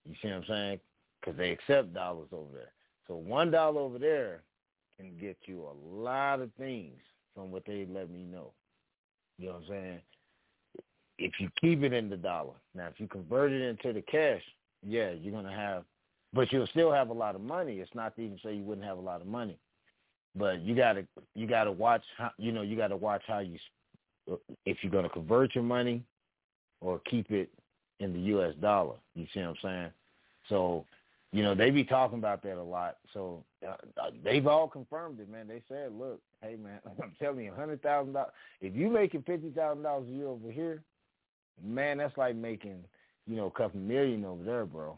You 0.05 0.15
see 0.21 0.27
what 0.27 0.37
I'm 0.37 0.45
saying? 0.45 0.79
Because 1.19 1.37
they 1.37 1.51
accept 1.51 1.93
dollars 1.93 2.27
over 2.31 2.51
there. 2.53 2.73
So 3.07 3.15
one 3.15 3.49
dollar 3.49 3.81
over 3.81 3.97
there 3.97 4.43
can 4.99 5.17
get 5.19 5.37
you 5.45 5.65
a 5.65 5.75
lot 5.95 6.41
of 6.41 6.49
things 6.57 6.99
from 7.33 7.51
what 7.51 7.65
they 7.65 7.87
let 7.89 8.09
me 8.09 8.23
know. 8.23 8.51
You 9.37 9.47
know 9.47 9.53
what 9.53 9.63
I'm 9.63 9.67
saying? 9.69 10.01
if 11.17 11.31
you 11.39 11.49
keep 11.59 11.83
it 11.83 11.93
in 11.93 12.09
the 12.09 12.17
dollar. 12.17 12.53
Now, 12.73 12.87
if 12.87 12.99
you 12.99 13.07
convert 13.07 13.51
it 13.51 13.61
into 13.61 13.93
the 13.93 14.01
cash, 14.01 14.41
yeah, 14.85 15.11
you're 15.11 15.33
gonna 15.33 15.55
have, 15.55 15.83
but 16.33 16.51
you'll 16.51 16.67
still 16.67 16.91
have 16.91 17.09
a 17.09 17.13
lot 17.13 17.35
of 17.35 17.41
money. 17.41 17.79
It's 17.79 17.93
not 17.95 18.15
to 18.15 18.21
even 18.21 18.39
say 18.43 18.55
you 18.55 18.63
wouldn't 18.63 18.85
have 18.85 18.97
a 18.97 19.01
lot 19.01 19.21
of 19.21 19.27
money, 19.27 19.57
but 20.35 20.61
you 20.61 20.75
gotta 20.75 21.05
you 21.33 21.47
gotta 21.47 21.71
watch 21.71 22.03
how 22.17 22.31
you 22.37 22.51
know 22.51 22.61
you 22.61 22.75
gotta 22.75 22.97
watch 22.97 23.23
how 23.27 23.39
you 23.39 23.57
if 24.65 24.77
you're 24.81 24.91
gonna 24.91 25.09
convert 25.09 25.55
your 25.55 25.63
money 25.63 26.03
or 26.81 26.99
keep 27.09 27.31
it 27.31 27.49
in 27.99 28.13
the 28.13 28.19
U.S. 28.19 28.53
dollar. 28.61 28.95
You 29.15 29.25
see 29.33 29.39
what 29.39 29.49
I'm 29.49 29.55
saying? 29.63 29.91
So, 30.49 30.85
you 31.35 31.43
know, 31.43 31.53
they 31.53 31.69
be 31.69 31.83
talking 31.83 32.17
about 32.17 32.41
that 32.43 32.55
a 32.55 32.63
lot. 32.63 32.95
So 33.13 33.43
uh, 33.67 33.75
they've 34.23 34.47
all 34.47 34.69
confirmed 34.69 35.19
it, 35.19 35.29
man. 35.29 35.49
They 35.49 35.61
said, 35.67 35.91
look, 35.91 36.21
hey, 36.41 36.55
man, 36.55 36.79
I'm 37.03 37.11
telling 37.21 37.43
you, 37.43 37.51
hundred 37.53 37.81
thousand 37.81 38.13
dollars. 38.13 38.31
If 38.61 38.73
you 38.73 38.89
making 38.89 39.23
fifty 39.23 39.49
thousand 39.49 39.83
dollars 39.83 40.07
a 40.07 40.13
year 40.13 40.27
over 40.27 40.49
here, 40.49 40.81
man, 41.61 41.97
that's 41.97 42.17
like 42.17 42.37
making, 42.37 42.85
you 43.27 43.35
know, 43.35 43.47
a 43.47 43.51
couple 43.51 43.81
million 43.81 44.23
over 44.23 44.45
there, 44.45 44.65
bro. 44.65 44.97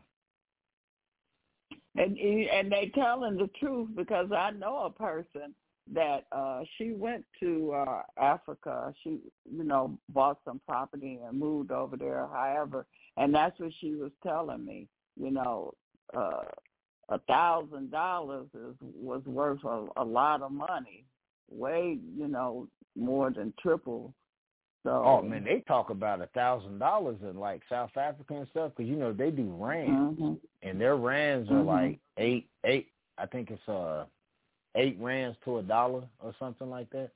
And 1.95 2.15
and 2.19 2.71
they 2.71 2.91
telling 2.93 3.37
the 3.37 3.49
truth 3.59 3.89
because 3.95 4.31
I 4.31 4.51
know 4.51 4.85
a 4.85 4.91
person 4.91 5.55
that 5.91 6.25
uh 6.31 6.61
she 6.77 6.91
went 6.91 7.25
to 7.39 7.73
uh 7.73 8.03
Africa. 8.21 8.93
She 9.03 9.21
you 9.51 9.63
know 9.63 9.97
bought 10.09 10.37
some 10.45 10.61
property 10.67 11.19
and 11.27 11.39
moved 11.39 11.71
over 11.71 11.97
there. 11.97 12.27
However, 12.31 12.85
and 13.17 13.33
that's 13.33 13.59
what 13.59 13.71
she 13.81 13.95
was 13.95 14.11
telling 14.21 14.63
me. 14.63 14.87
You 15.19 15.31
know, 15.31 15.73
uh 15.73 15.86
a 17.09 17.19
thousand 17.27 17.91
dollars 17.91 18.47
is 18.53 18.75
was 18.81 19.23
worth 19.25 19.63
a, 19.63 19.87
a 19.97 20.03
lot 20.03 20.41
of 20.41 20.51
money. 20.51 21.05
Way 21.49 21.97
you 22.15 22.27
know 22.27 22.67
more 22.95 23.31
than 23.31 23.53
triple. 23.61 24.13
So 24.83 25.03
Oh 25.05 25.21
man, 25.21 25.43
they 25.43 25.63
talk 25.67 25.89
about 25.89 26.21
a 26.21 26.27
thousand 26.27 26.79
dollars 26.79 27.17
in 27.21 27.37
like 27.37 27.61
South 27.69 27.95
Africa 27.95 28.35
and 28.35 28.47
stuff 28.51 28.71
because 28.75 28.89
you 28.89 28.97
know 28.97 29.13
they 29.13 29.31
do 29.31 29.53
rands 29.57 30.19
mhm. 30.19 30.37
and 30.61 30.79
their 30.79 30.97
rands 30.97 31.49
are 31.49 31.55
Mhm. 31.55 31.65
like 31.65 31.99
eight 32.17 32.49
eight. 32.65 32.91
I 33.17 33.25
think 33.25 33.51
it's 33.51 33.69
uh 33.69 34.05
eight 34.75 34.97
rands 34.99 35.37
to 35.45 35.57
a 35.57 35.63
dollar 35.63 36.03
or 36.19 36.35
something 36.37 36.69
like 36.69 36.89
that. 36.91 37.11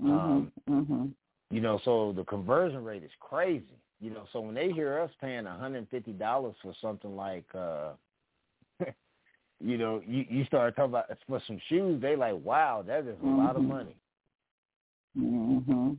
Mhm. 0.00 0.10
Um, 0.10 0.52
Mhm. 0.68 1.14
You 1.50 1.60
know, 1.60 1.78
so 1.84 2.12
the 2.12 2.24
conversion 2.24 2.82
rate 2.82 3.04
is 3.04 3.14
crazy. 3.20 3.78
You 4.00 4.10
know, 4.10 4.24
so 4.32 4.40
when 4.40 4.54
they 4.54 4.72
hear 4.72 4.98
us 4.98 5.10
paying 5.20 5.44
one 5.44 5.58
hundred 5.58 5.78
and 5.78 5.88
fifty 5.90 6.12
dollars 6.12 6.56
for 6.62 6.74
something 6.80 7.14
like 7.14 7.46
uh 7.54 7.92
you 9.60 9.78
know, 9.78 10.02
you 10.06 10.24
you 10.28 10.44
start 10.44 10.76
talking 10.76 10.90
about 10.90 11.06
for 11.26 11.42
some 11.46 11.60
shoes, 11.68 12.00
they 12.00 12.16
like, 12.16 12.34
wow, 12.42 12.84
that 12.86 13.06
is 13.06 13.16
a 13.22 13.26
lot 13.26 13.56
of 13.56 13.62
money. 13.62 13.96
Mhm. 15.16 15.98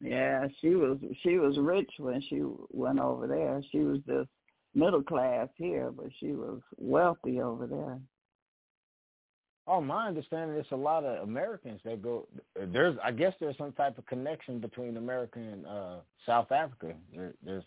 Yeah, 0.00 0.46
she 0.60 0.70
was 0.70 0.98
she 1.22 1.38
was 1.38 1.58
rich 1.58 1.90
when 1.98 2.20
she 2.22 2.42
went 2.70 3.00
over 3.00 3.26
there. 3.26 3.62
She 3.70 3.80
was 3.80 3.98
just 4.06 4.28
middle 4.74 5.02
class 5.02 5.48
here, 5.56 5.90
but 5.90 6.06
she 6.20 6.32
was 6.32 6.60
wealthy 6.76 7.40
over 7.40 7.66
there. 7.66 7.98
Oh, 9.66 9.82
my 9.82 10.08
understanding 10.08 10.56
is 10.56 10.66
a 10.70 10.76
lot 10.76 11.04
of 11.04 11.22
Americans 11.28 11.80
that 11.84 12.00
go. 12.00 12.26
There's, 12.72 12.96
I 13.04 13.10
guess, 13.12 13.34
there's 13.38 13.58
some 13.58 13.72
type 13.72 13.98
of 13.98 14.06
connection 14.06 14.60
between 14.60 14.96
America 14.96 15.38
and 15.40 15.66
uh, 15.66 15.96
South 16.24 16.50
Africa. 16.52 16.94
There, 17.14 17.34
there's, 17.44 17.64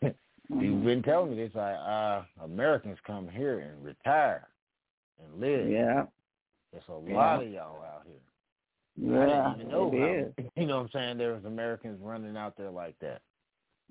you've 0.48 0.58
Mhm. 0.80 0.84
been 0.84 1.02
telling 1.02 1.30
me 1.30 1.36
this. 1.44 1.54
Like, 1.54 1.76
uh, 1.76 2.22
Americans 2.42 2.98
come 3.06 3.28
here 3.28 3.60
and 3.60 3.82
retire 3.84 4.48
and 5.22 5.40
live. 5.40 5.68
Yeah, 5.70 6.06
There's 6.72 6.88
a 6.88 7.00
Yeah. 7.06 7.14
lot 7.16 7.42
of 7.42 7.48
y'all 7.50 7.82
out 7.82 8.06
here. 8.06 8.14
yeah, 8.96 9.20
I 9.20 9.26
didn't 9.50 9.60
even 9.60 9.68
know 9.70 9.92
it 9.92 9.98
how, 9.98 10.06
is. 10.06 10.34
You 10.56 10.66
know 10.66 10.76
what 10.78 10.82
I'm 10.84 10.88
saying? 10.90 11.18
There's 11.18 11.44
Americans 11.44 12.00
running 12.02 12.36
out 12.36 12.56
there 12.56 12.70
like 12.70 12.98
that. 13.00 13.20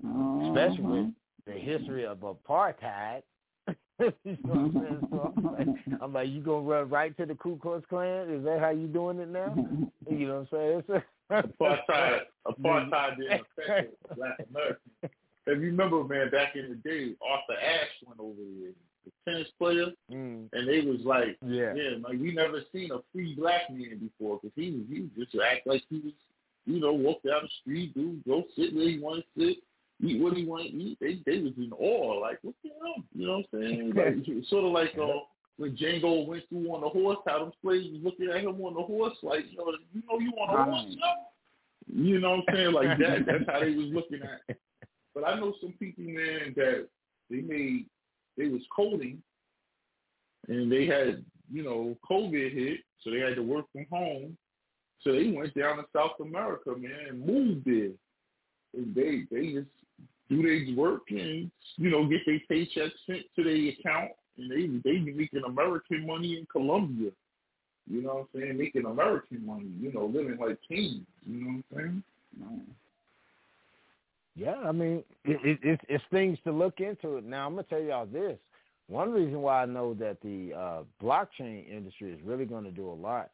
Especially 0.04 0.84
with 0.84 1.06
Mhm. 1.06 1.16
the 1.46 1.52
history 1.54 2.06
of 2.06 2.20
apartheid. 2.20 3.24
you 4.00 4.38
know 4.44 4.54
what 4.54 4.58
I'm 4.58 4.74
saying? 4.74 5.08
So 5.12 5.34
I'm 5.38 5.44
like, 5.44 5.68
I'm 6.02 6.14
like, 6.14 6.30
you 6.30 6.42
gonna 6.42 6.62
run 6.68 6.90
right 6.90 7.16
to 7.18 7.26
the 7.28 7.36
Ku 7.36 7.58
Klux 7.58 7.86
Klan? 7.86 8.30
Is 8.32 8.44
that 8.46 8.60
how 8.60 8.70
you 8.70 8.88
doing 8.88 9.20
it 9.20 9.30
now? 9.30 9.54
You 10.10 10.28
know 10.28 10.40
what 10.50 10.54
I'm 10.54 10.84
saying? 10.88 11.04
Apartheid, 11.30 12.22
apartheid 12.48 13.18
didn't 13.18 13.42
affect 13.58 14.16
Black 14.16 14.40
Americans. 14.50 15.12
If 15.48 15.60
you 15.60 15.68
remember, 15.68 16.04
man, 16.04 16.30
back 16.30 16.56
in 16.56 16.70
the 16.70 16.76
day, 16.90 17.14
Arthur 17.28 17.60
Ashe 17.60 18.04
went 18.08 18.20
over 18.20 18.38
there, 18.60 18.72
the 19.06 19.12
tennis 19.32 19.48
player, 19.58 19.88
Mm, 20.12 20.48
and 20.54 20.68
they 20.68 20.82
was 20.82 21.00
like, 21.04 21.38
yeah. 21.46 21.74
yeah, 21.76 21.98
like 22.04 22.20
we 22.20 22.34
never 22.34 22.62
seen 22.72 22.92
a 22.92 23.00
free 23.12 23.34
black 23.36 23.70
man 23.72 23.98
before 24.00 24.40
because 24.42 24.54
he 24.56 24.72
was 24.72 24.84
he 24.90 25.10
just 25.24 25.36
act 25.44 25.66
like 25.66 25.82
he 25.90 26.00
was, 26.00 26.14
you 26.66 26.80
know, 26.80 26.94
walk 26.94 27.24
down 27.24 27.42
the 27.44 27.50
street, 27.62 27.94
do 27.96 28.20
go 28.28 28.44
sit 28.56 28.76
where 28.76 28.88
he 28.90 29.00
want 29.00 29.24
to 29.38 29.42
sit, 29.48 29.58
eat 30.06 30.22
what 30.22 30.38
he 30.38 30.46
want 30.46 30.64
to 30.64 30.70
eat. 30.76 30.98
They 31.02 31.20
they 31.26 31.42
was 31.42 31.54
in 31.58 31.72
awe, 31.74 32.20
like 32.20 32.38
what 32.44 32.54
the 32.64 32.70
hell, 32.80 33.04
you 33.16 33.26
know 33.28 33.38
what 33.38 33.60
I'm 33.60 33.62
saying? 33.62 33.94
Like 34.36 34.46
sort 34.50 34.66
of 34.66 34.72
like 34.72 34.96
uh, 34.98 35.22
when 35.58 35.76
Django 35.76 36.28
went 36.28 36.48
through 36.50 36.72
on 36.72 36.82
the 36.82 36.90
horse, 36.90 37.18
how 37.26 37.40
them 37.40 37.52
slaves 37.64 37.88
was 37.92 38.02
looking 38.04 38.30
at 38.30 38.42
him 38.42 38.62
on 38.62 38.76
the 38.76 38.82
horse, 38.84 39.18
like 39.24 39.46
you 39.50 39.58
know, 39.58 39.74
you 39.94 40.04
know, 40.08 40.20
you 40.20 40.32
on 40.40 40.50
a 40.60 40.64
horse, 40.72 40.86
Right. 40.86 40.98
yo? 40.98 42.04
You 42.04 42.20
know 42.20 42.38
what 42.38 42.44
I'm 42.50 42.56
saying? 42.56 42.74
Like 42.74 43.00
that. 43.00 43.26
That's 43.26 43.44
how 43.48 43.60
they 43.60 43.72
was 43.76 43.88
looking 43.92 44.22
at. 44.22 44.58
But 45.14 45.28
I 45.28 45.40
know 45.40 45.54
some 45.60 45.74
people, 45.74 46.04
man, 46.06 46.54
that 46.56 46.88
they 47.30 47.42
made 47.42 47.86
they 48.38 48.48
was 48.48 48.62
coding, 48.76 49.22
and 50.48 50.72
they 50.72 50.86
had 50.86 51.24
you 51.52 51.64
know 51.64 51.98
COVID 52.10 52.54
hit, 52.54 52.80
so 53.02 53.12
they 53.12 53.20
had 53.20 53.36
to 53.36 53.44
work 53.44 53.66
from 53.72 53.86
home. 53.92 54.38
So 55.02 55.12
they 55.12 55.32
went 55.32 55.58
down 55.58 55.78
to 55.78 55.86
South 55.96 56.20
America, 56.22 56.74
man, 56.78 57.08
and 57.10 57.26
moved 57.26 57.66
there. 57.66 57.92
And 58.74 58.96
they 58.96 59.24
they 59.32 59.54
just 59.54 59.68
do 60.30 60.42
their 60.42 60.76
work 60.76 61.02
and 61.10 61.52
you 61.78 61.90
know 61.90 62.08
get 62.08 62.22
their 62.26 62.40
paychecks 62.50 62.92
sent 63.06 63.24
to 63.36 63.44
their 63.44 63.70
account, 63.70 64.12
and 64.38 64.50
they 64.50 64.68
they 64.84 65.00
be 65.00 65.14
making 65.14 65.42
American 65.46 66.06
money 66.08 66.38
in 66.38 66.48
Colombia. 66.52 67.12
You 67.90 68.04
know 68.04 68.14
what 68.14 68.28
I'm 68.36 68.42
saying? 68.42 68.58
Making 68.58 68.86
American 68.86 69.46
money, 69.46 69.72
you 69.80 69.92
know, 69.92 70.06
living 70.06 70.38
like 70.40 70.60
kings. 70.68 71.06
You 71.26 71.44
know 71.44 71.48
what 71.48 71.54
I'm 71.54 71.64
saying? 71.76 72.04
Yeah, 74.36 74.56
I 74.56 74.72
mean, 74.72 75.04
it, 75.26 75.40
it, 75.44 75.60
it's 75.64 75.84
it's 75.90 76.04
things 76.12 76.38
to 76.46 76.52
look 76.52 76.80
into. 76.80 77.18
It 77.18 77.26
now, 77.26 77.48
I'm 77.48 77.54
gonna 77.56 77.64
tell 77.64 77.82
y'all 77.82 78.06
this. 78.06 78.38
One 78.88 79.12
reason 79.12 79.42
why 79.42 79.64
I 79.64 79.66
know 79.66 79.94
that 79.96 80.18
the 80.22 80.54
uh, 80.54 80.84
blockchain 81.04 81.70
industry 81.70 82.12
is 82.12 82.20
really 82.26 82.46
going 82.46 82.66
to 82.66 82.72
do 82.72 82.90
a 82.90 82.94
lot. 82.94 83.32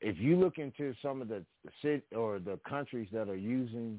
If 0.00 0.18
you 0.18 0.36
look 0.38 0.58
into 0.58 0.94
some 1.02 1.22
of 1.22 1.28
the 1.28 1.44
city 1.82 2.02
or 2.14 2.38
the 2.38 2.58
countries 2.68 3.08
that 3.12 3.28
are 3.28 3.36
using 3.36 3.98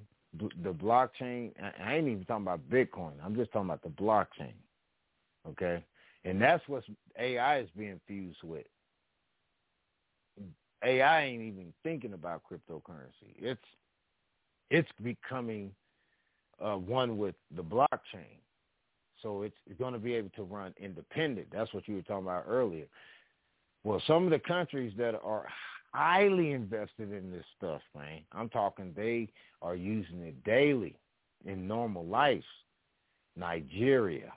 the 0.63 0.73
blockchain, 0.73 1.51
I- 1.61 1.95
ain't 1.95 2.07
even 2.07 2.25
talking 2.25 2.43
about 2.45 2.69
Bitcoin. 2.69 3.13
I'm 3.23 3.35
just 3.35 3.51
talking 3.51 3.69
about 3.69 3.83
the 3.83 3.89
blockchain. 3.89 4.53
Okay, 5.49 5.83
and 6.25 6.41
that's 6.41 6.67
what 6.67 6.83
AI 7.19 7.59
is 7.59 7.69
being 7.77 7.99
fused 8.07 8.43
with. 8.43 8.65
AI 10.83 11.23
ain't 11.23 11.41
even 11.43 11.73
thinking 11.83 12.13
about 12.13 12.41
cryptocurrency. 12.49 13.35
It's 13.37 13.61
it's 14.71 14.89
becoming 15.03 15.71
uh, 16.63 16.75
one 16.75 17.17
with 17.17 17.35
the 17.55 17.63
blockchain. 17.63 18.37
So 19.21 19.43
it's, 19.43 19.55
it's 19.69 19.79
going 19.79 19.93
to 19.93 19.99
be 19.99 20.13
able 20.15 20.31
to 20.35 20.43
run 20.43 20.73
independent. 20.79 21.47
That's 21.51 21.73
what 21.73 21.87
you 21.87 21.95
were 21.95 22.01
talking 22.01 22.25
about 22.25 22.45
earlier. 22.47 22.85
Well, 23.83 24.01
some 24.07 24.25
of 24.25 24.31
the 24.31 24.39
countries 24.39 24.93
that 24.97 25.19
are 25.23 25.47
highly 25.93 26.51
invested 26.51 27.11
in 27.11 27.31
this 27.31 27.45
stuff, 27.57 27.81
man, 27.95 28.21
I'm 28.31 28.49
talking 28.49 28.93
they 28.95 29.29
are 29.61 29.75
using 29.75 30.21
it 30.21 30.43
daily 30.43 30.97
in 31.45 31.67
normal 31.67 32.05
life. 32.05 32.43
Nigeria. 33.35 34.33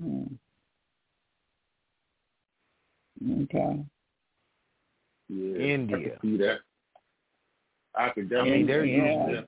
Mm. 0.00 0.36
Okay. 3.42 3.84
Yeah, 5.28 5.58
India. 5.58 5.96
I 5.96 6.00
can 6.02 6.18
see 6.22 6.36
that. 6.38 6.58
I 7.94 8.08
could 8.10 8.32
I 8.34 8.44
mean, 8.44 8.66
they're 8.66 8.84
see 8.84 8.90
using 8.90 9.26
that. 9.32 9.46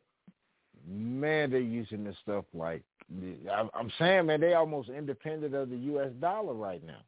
Man, 0.89 1.51
they're 1.51 1.61
using 1.61 2.05
this 2.05 2.17
stuff 2.23 2.45
like 2.55 2.83
I'm 3.75 3.91
saying, 3.99 4.27
man, 4.27 4.41
they 4.41 4.55
almost 4.55 4.91
independent 4.91 5.55
of 5.55 5.71
the 5.71 5.77
U.S. 5.77 6.11
dollar 6.21 6.53
right 6.53 6.85
now, 6.85 7.01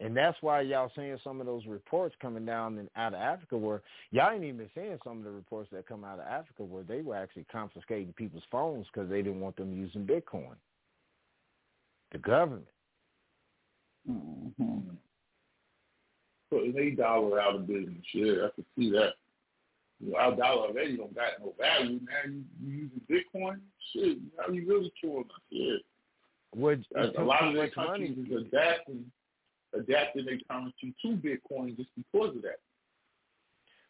and 0.00 0.16
that's 0.16 0.36
why 0.40 0.60
y'all 0.60 0.90
seeing 0.94 1.16
some 1.24 1.40
of 1.40 1.46
those 1.46 1.64
reports 1.66 2.14
coming 2.20 2.44
down 2.44 2.78
in, 2.78 2.88
out 2.96 3.14
of 3.14 3.20
Africa 3.20 3.56
where 3.56 3.82
y'all 4.10 4.32
ain't 4.32 4.44
even 4.44 4.68
seeing 4.74 4.98
some 5.02 5.18
of 5.18 5.24
the 5.24 5.30
reports 5.30 5.70
that 5.72 5.86
come 5.88 6.04
out 6.04 6.18
of 6.18 6.26
Africa 6.26 6.64
where 6.64 6.82
they 6.82 7.00
were 7.00 7.16
actually 7.16 7.46
confiscating 7.50 8.12
people's 8.12 8.42
phones 8.50 8.86
because 8.92 9.08
they 9.08 9.22
didn't 9.22 9.40
want 9.40 9.56
them 9.56 9.74
using 9.74 10.06
Bitcoin. 10.06 10.56
The 12.12 12.18
government. 12.18 12.66
Mm-hmm. 14.10 14.78
Putting 16.50 16.72
they 16.72 16.90
dollar 16.90 17.40
out 17.40 17.56
of 17.56 17.66
business. 17.66 18.04
Yeah, 18.12 18.46
I 18.46 18.50
can 18.54 18.64
see 18.78 18.90
that. 18.90 19.14
You 20.00 20.14
our 20.16 20.36
dollar 20.36 20.68
already 20.68 20.96
don't 20.96 21.14
got 21.14 21.40
no 21.40 21.54
value. 21.58 22.00
Now 22.00 22.30
you, 22.30 22.42
you 22.62 22.72
using 22.72 23.00
Bitcoin? 23.10 23.60
Shit, 23.92 24.18
now 24.36 24.52
you 24.52 24.66
really 24.66 24.92
killing 25.00 25.24
us. 25.24 25.40
Yeah. 25.50 25.76
Would 26.54 26.84
A, 26.96 27.20
a 27.20 27.24
lot 27.24 27.46
of 27.48 27.54
their 27.54 27.70
countries 27.70 28.16
is 28.18 28.46
adapting 28.46 29.04
adapting 29.74 30.24
their 30.24 30.38
currency 30.50 30.94
to 31.02 31.08
Bitcoin 31.16 31.76
just 31.76 31.90
because 31.96 32.36
of 32.36 32.42
that. 32.42 32.60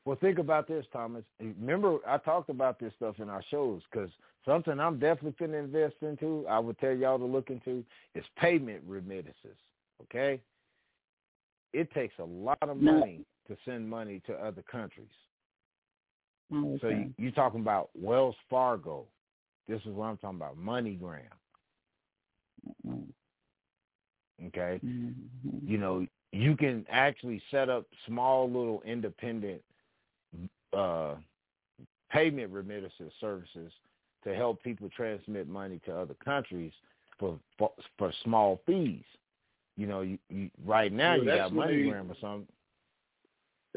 Well, 0.05 0.17
think 0.21 0.39
about 0.39 0.69
this, 0.69 0.87
Thomas. 0.93 1.25
Remember, 1.41 1.99
I 2.07 2.19
talked 2.19 2.49
about 2.49 2.79
this 2.79 2.93
stuff 2.97 3.17
in 3.19 3.29
our 3.29 3.43
shows 3.51 3.83
because 3.91 4.09
something 4.45 4.79
I'm 4.79 5.01
definitely 5.01 5.35
going 5.39 5.51
to 5.51 5.59
invest 5.59 5.97
into, 6.01 6.47
I 6.49 6.61
would 6.61 6.79
tell 6.79 6.95
y'all 6.95 7.19
to 7.19 7.25
look 7.25 7.51
into, 7.51 7.85
is 8.15 8.25
payment 8.39 8.83
remittances. 8.87 9.57
Okay? 10.05 10.41
It 11.73 11.93
takes 11.93 12.15
a 12.21 12.25
lot 12.25 12.63
of 12.63 12.77
money 12.77 13.23
to 13.49 13.57
send 13.65 13.89
money 13.89 14.23
to 14.27 14.35
other 14.35 14.63
countries. 14.71 15.09
Okay. 16.53 16.79
So 16.81 16.89
you, 16.89 17.15
you're 17.19 17.33
talking 17.33 17.61
about 17.61 17.91
Wells 17.95 18.37
Fargo. 18.49 19.07
This 19.69 19.81
is 19.83 19.89
what 19.95 20.07
I'm 20.07 20.17
talking 20.19 20.37
about, 20.39 20.57
MoneyGram. 20.59 21.23
Mhm. 22.87 23.13
Okay? 24.47 24.81
Mhm. 24.85 25.69
you 25.69 25.79
know, 25.79 26.07
you 26.33 26.57
can 26.57 26.87
actually 26.91 27.43
set 27.51 27.69
up 27.69 27.87
small 28.07 28.47
little 28.47 28.83
independent 28.83 29.63
uh, 30.73 31.17
payment 32.11 32.53
remittances 32.53 33.13
services 33.21 33.73
to 34.25 34.35
help 34.35 34.63
people 34.63 34.89
transmit 34.91 35.49
money 35.49 35.81
to 35.87 35.97
other 35.97 36.15
countries 36.25 36.73
for 37.19 37.39
for, 37.59 37.73
for 37.99 38.13
small 38.25 38.61
fees. 38.67 39.05
You 39.77 39.87
know, 39.87 40.01
you, 40.03 40.19
you 40.29 40.51
right 40.65 40.93
now 40.93 41.15
Well, 41.15 41.25
you 41.25 41.31
got 41.33 41.53
MoneyGram 41.53 42.11
or 42.11 42.17
something. 42.21 42.47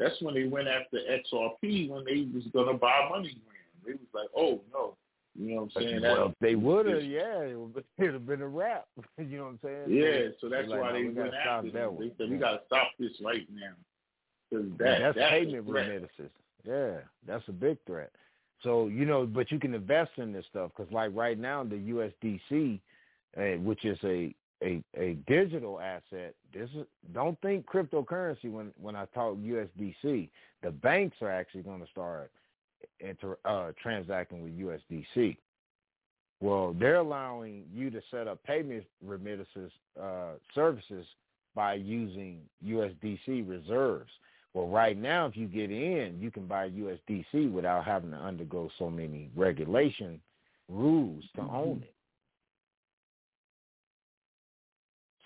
That's 0.00 0.20
when 0.22 0.34
they 0.34 0.44
went 0.44 0.66
after 0.66 0.96
XRP 0.96 1.90
when 1.90 2.04
they 2.06 2.26
was 2.34 2.44
gonna 2.54 2.76
buy 2.76 3.08
MoneyGram. 3.12 3.84
They 3.84 3.92
was 3.92 4.00
like, 4.14 4.28
oh 4.34 4.60
no, 4.72 4.96
you 5.38 5.54
know 5.54 5.62
what 5.62 5.72
I'm 5.76 5.82
saying? 5.82 6.00
well, 6.02 6.34
they 6.40 6.54
would 6.54 6.86
have, 6.86 7.04
yeah, 7.04 7.42
it 7.42 7.58
would 7.58 7.84
it'd 7.98 8.14
have 8.14 8.26
been 8.26 8.40
a 8.40 8.48
wrap. 8.48 8.86
you 9.18 9.36
know 9.36 9.44
what 9.44 9.50
I'm 9.50 9.60
saying? 9.62 9.84
Yeah, 9.88 10.30
so 10.40 10.48
that's 10.48 10.68
like, 10.68 10.80
why 10.80 10.88
no, 10.88 10.94
they 10.94 11.02
we 11.04 11.10
went 11.10 11.34
after 11.34 11.70
that 11.70 11.78
them. 11.78 11.96
one. 11.96 12.08
They 12.08 12.14
said 12.16 12.30
we 12.30 12.38
got 12.38 12.52
to 12.52 12.60
stop 12.66 12.88
this 12.98 13.12
right 13.22 13.46
now 13.52 13.74
Yeah, 14.50 14.58
that 14.78 14.78
that's, 14.78 15.16
that's 15.16 15.18
a 15.18 15.30
payment 15.30 15.68
remittances. 15.68 16.30
Yeah, 16.66 16.96
that's 17.26 17.46
a 17.48 17.52
big 17.52 17.76
threat. 17.86 18.10
So 18.62 18.86
you 18.86 19.04
know, 19.04 19.26
but 19.26 19.52
you 19.52 19.60
can 19.60 19.74
invest 19.74 20.12
in 20.16 20.32
this 20.32 20.46
stuff 20.48 20.70
because, 20.74 20.90
like 20.90 21.10
right 21.14 21.38
now, 21.38 21.62
the 21.62 21.76
USDC, 21.76 22.80
uh, 23.36 23.60
which 23.60 23.84
is 23.84 23.98
a, 24.04 24.34
a 24.62 24.82
a 24.96 25.14
digital 25.26 25.80
asset. 25.80 26.34
This 26.52 26.68
is 26.76 26.86
don't 27.12 27.40
think 27.40 27.66
cryptocurrency 27.66 28.50
when 28.50 28.72
when 28.80 28.96
I 28.96 29.06
talk 29.06 29.36
USDC. 29.36 30.28
The 30.62 30.70
banks 30.70 31.16
are 31.22 31.30
actually 31.30 31.62
going 31.62 31.80
to 31.80 31.90
start 31.90 32.30
inter, 33.00 33.38
uh, 33.44 33.72
transacting 33.82 34.42
with 34.42 34.58
USDC. 34.58 35.36
Well, 36.40 36.74
they're 36.78 36.96
allowing 36.96 37.64
you 37.72 37.90
to 37.90 38.00
set 38.10 38.26
up 38.26 38.42
payment 38.44 38.84
remittances 39.04 39.70
uh, 40.00 40.32
services 40.54 41.06
by 41.54 41.74
using 41.74 42.40
USDC 42.64 43.48
reserves. 43.48 44.10
Well, 44.54 44.68
right 44.68 44.96
now, 44.98 45.26
if 45.26 45.36
you 45.36 45.46
get 45.46 45.70
in, 45.70 46.18
you 46.18 46.30
can 46.30 46.46
buy 46.46 46.70
USDC 46.70 47.52
without 47.52 47.84
having 47.84 48.10
to 48.10 48.16
undergo 48.16 48.70
so 48.78 48.90
many 48.90 49.30
regulation 49.36 50.20
rules 50.68 51.22
to 51.36 51.42
own 51.42 51.82
it. 51.82 51.94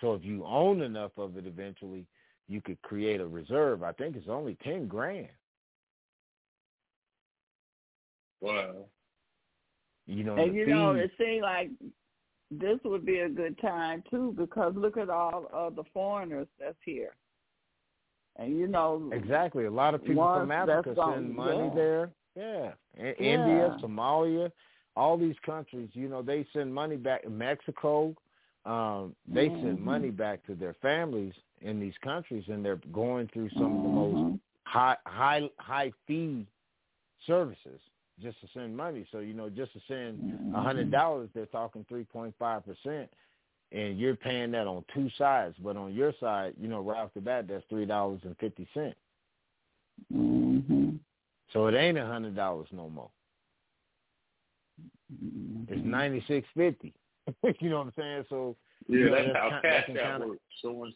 So 0.00 0.14
if 0.14 0.24
you 0.24 0.44
own 0.44 0.82
enough 0.82 1.12
of 1.16 1.36
it 1.36 1.46
eventually, 1.46 2.06
you 2.48 2.60
could 2.60 2.80
create 2.82 3.20
a 3.20 3.26
reserve. 3.26 3.82
I 3.82 3.92
think 3.92 4.16
it's 4.16 4.28
only 4.28 4.56
10 4.64 4.86
grand. 4.86 5.28
Wow. 8.40 8.86
You 10.06 10.24
know, 10.24 10.36
And 10.36 10.52
the 10.52 10.58
you 10.58 10.66
know, 10.66 10.92
it 10.92 11.10
seems 11.18 11.42
like 11.42 11.70
this 12.50 12.78
would 12.84 13.06
be 13.06 13.20
a 13.20 13.28
good 13.28 13.58
time 13.60 14.02
too 14.10 14.34
because 14.36 14.74
look 14.76 14.98
at 14.98 15.08
all 15.08 15.46
of 15.52 15.76
the 15.76 15.84
foreigners 15.94 16.46
that's 16.60 16.76
here. 16.84 17.14
And 18.36 18.58
you 18.58 18.66
know, 18.66 19.10
Exactly. 19.12 19.64
A 19.64 19.70
lot 19.70 19.94
of 19.94 20.04
people 20.04 20.24
from 20.24 20.50
Africa 20.50 20.94
send 20.94 21.34
money 21.34 21.68
yeah. 21.68 21.74
there. 21.74 22.10
Yeah. 22.36 22.72
I- 22.98 23.12
India, 23.12 23.78
Somalia, 23.82 24.50
all 24.96 25.16
these 25.16 25.36
countries, 25.46 25.88
you 25.92 26.08
know, 26.08 26.20
they 26.20 26.46
send 26.52 26.74
money 26.74 26.96
back. 26.96 27.22
To 27.22 27.30
Mexico, 27.30 28.14
um, 28.64 29.14
they 29.26 29.50
send 29.60 29.78
Mhm. 29.78 29.82
money 29.82 30.10
back 30.10 30.44
to 30.46 30.54
their 30.54 30.74
families 30.74 31.34
in 31.60 31.78
these 31.80 31.96
countries, 31.98 32.48
and 32.48 32.64
they're 32.64 32.76
going 32.92 33.28
through 33.28 33.50
some 33.50 33.76
of 33.76 33.82
the 33.82 33.88
most 33.88 34.20
Mhm. 34.20 34.40
high, 34.64 34.96
high, 35.06 35.50
high 35.58 35.92
fee 36.06 36.46
services 37.26 37.80
just 38.20 38.40
to 38.40 38.46
send 38.48 38.76
money. 38.76 39.04
So 39.10 39.18
you 39.18 39.34
know, 39.34 39.50
just 39.50 39.72
to 39.74 39.80
send 39.88 40.20
a 40.52 40.62
hundred 40.62 40.90
dollars, 40.90 41.30
they're 41.34 41.46
talking 41.46 41.84
three 41.84 42.04
point 42.04 42.34
five 42.38 42.64
percent, 42.64 43.12
and 43.72 43.98
you're 43.98 44.16
paying 44.16 44.50
that 44.52 44.66
on 44.66 44.84
two 44.94 45.10
sides. 45.18 45.56
But 45.58 45.76
on 45.76 45.92
your 45.94 46.12
side, 46.20 46.54
you 46.58 46.68
know, 46.68 46.80
right 46.80 46.98
off 46.98 47.12
the 47.14 47.20
bat, 47.20 47.46
that's 47.48 47.64
three 47.68 47.86
dollars 47.86 48.20
and 48.24 48.36
fifty 48.38 48.66
cents. 48.72 48.98
Mhm. 50.12 50.98
So 51.52 51.66
it 51.66 51.74
ain't 51.74 51.98
a 51.98 52.06
hundred 52.06 52.34
dollars 52.34 52.68
no 52.72 52.88
more. 52.88 53.10
It's 55.68 55.84
ninety 55.84 56.22
six 56.26 56.46
fifty. 56.54 56.94
you 57.60 57.70
know 57.70 57.78
what 57.78 57.86
I'm 57.86 57.92
saying? 57.96 58.24
So 58.28 58.56
Yeah, 58.88 58.98
you 58.98 59.10
know, 59.10 59.16
that's 59.16 59.36
how 59.36 59.48
ki- 59.50 59.68
cash 59.68 59.86
can 59.86 59.96
app 59.98 60.20
works. 60.20 60.40
Someone 60.62 60.92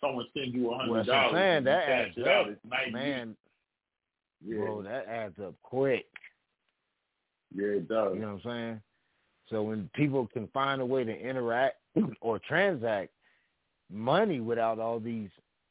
someone 0.00 0.26
send 0.36 0.52
you 0.54 0.72
a 0.72 0.78
hundred 0.78 0.98
that's 0.98 1.08
dollars. 1.08 1.58
you 1.58 1.64
That 1.64 1.88
adds 1.88 2.18
up, 2.18 2.92
man. 2.92 3.36
yeah, 4.44 4.58
Bro, 4.58 4.82
that 4.82 5.06
adds 5.06 5.38
up 5.40 5.54
quick. 5.62 6.06
yeah, 7.54 7.66
it 7.66 7.88
does. 7.88 8.14
You 8.14 8.20
know 8.20 8.34
what 8.34 8.46
I'm 8.46 8.58
saying? 8.58 8.80
So 9.50 9.62
when 9.62 9.90
people 9.94 10.26
can 10.26 10.48
find 10.48 10.80
a 10.80 10.86
way 10.86 11.04
to 11.04 11.12
interact 11.12 11.76
or 12.20 12.38
transact 12.38 13.10
money 13.90 14.40
without 14.40 14.78
all 14.78 14.98
these 14.98 15.28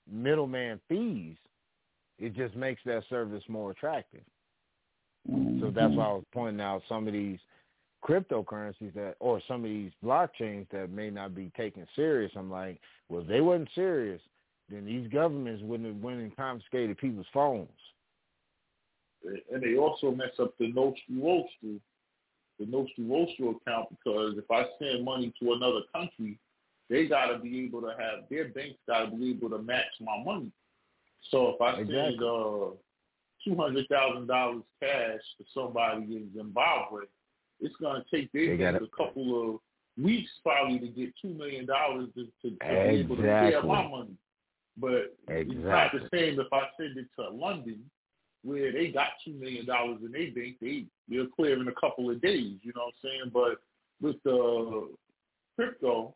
middleman 0.10 0.80
fees, 0.88 1.36
it 2.20 2.36
just 2.36 2.56
makes 2.56 2.82
that 2.86 3.04
service 3.10 3.44
more 3.48 3.72
attractive. 3.72 4.22
So 5.28 5.72
that's 5.74 5.88
mm-hmm. 5.92 5.96
why 5.96 6.06
I 6.06 6.14
was 6.14 6.24
pointing 6.34 6.62
out 6.62 6.82
some 6.88 7.08
of 7.08 7.14
these 7.14 7.40
cryptocurrencies 8.04 8.94
that, 8.96 9.16
or 9.20 9.42
some 9.48 9.64
of 9.64 9.70
these 9.70 9.92
blockchains 10.04 10.68
that 10.72 10.90
may 10.90 11.10
not 11.10 11.36
be 11.36 11.52
taken 11.56 11.86
serious. 11.96 12.32
I'm 12.36 12.50
like, 12.52 12.80
well, 13.10 13.22
if 13.22 13.28
they 13.28 13.42
wasn't 13.42 13.70
serious, 13.76 14.22
then 14.70 14.86
these 14.86 15.08
governments 15.12 15.62
wouldn't 15.64 15.94
have 15.94 16.04
went 16.04 16.20
and 16.20 16.36
confiscated 16.36 16.98
people's 16.98 17.26
phones. 17.34 17.70
and 19.52 19.62
they 19.62 19.78
also 19.78 20.12
mess 20.12 20.32
up 20.40 20.54
the 20.58 20.68
Nostro 20.68 21.16
Vostro, 21.16 21.80
the 22.60 22.66
Nostro 22.66 23.04
Vostro 23.06 23.50
account 23.52 23.90
because 23.90 24.38
if 24.38 24.50
I 24.50 24.66
send 24.80 25.06
money 25.06 25.34
to 25.42 25.54
another 25.54 25.82
country, 25.94 26.40
they 26.90 27.08
got 27.08 27.28
to 27.28 27.40
be 27.40 27.64
able 27.66 27.82
to 27.82 27.90
have 27.90 28.30
their 28.30 28.50
banks 28.50 28.80
got 28.88 29.06
to 29.06 29.16
be 29.16 29.32
able 29.32 29.50
to 29.52 29.60
match 29.60 29.86
my 30.00 30.24
money. 30.24 30.52
So 31.30 31.50
if 31.50 31.62
I 31.62 31.80
Exactly. 31.80 31.96
send 31.96 32.24
uh, 32.24 32.72
two 33.44 33.56
hundred 33.56 33.88
thousand 33.90 34.28
dollars 34.28 34.64
cash 34.82 35.22
to 35.38 35.46
somebody 35.54 36.02
in 36.16 36.32
Zimbabwe, 36.36 37.02
it's 37.62 37.76
going 37.78 38.02
to 38.02 38.16
take 38.16 38.32
They 38.32 38.58
their 38.58 38.76
a 38.76 38.88
couple 38.98 39.56
of 39.56 40.04
weeks 40.04 40.30
probably 40.44 40.80
to 40.80 40.88
get 40.88 41.14
two 41.22 41.34
million 41.34 41.66
dollars 41.66 42.10
to, 42.16 42.26
to, 42.42 42.50
to 42.50 42.58
be 42.60 42.66
able 42.66 43.16
to 43.18 43.22
share 43.22 43.64
my 43.64 43.88
money. 43.88 44.16
But 44.78 45.16
it's 45.28 45.52
not 45.54 45.92
the 45.92 46.08
same 46.14 46.40
if 46.40 46.48
I 46.52 46.64
send 46.78 46.98
it 46.98 47.08
to 47.20 47.30
London, 47.30 47.84
where 48.44 48.72
they 48.72 48.88
got 48.88 49.10
two 49.24 49.34
million 49.34 49.66
dollars 49.66 50.00
in 50.04 50.12
their 50.12 50.32
bank. 50.32 50.58
They 50.62 50.86
they're 51.08 51.28
clear 51.36 51.60
in 51.60 51.68
a 51.68 51.74
couple 51.80 52.10
of 52.10 52.22
days. 52.22 52.58
You 52.62 52.74
know 52.76 52.86
what 52.86 52.94
I'm 53.04 53.10
saying? 53.10 53.32
But 53.34 53.62
with 54.02 54.22
the 54.24 54.90
crypto, 55.56 56.16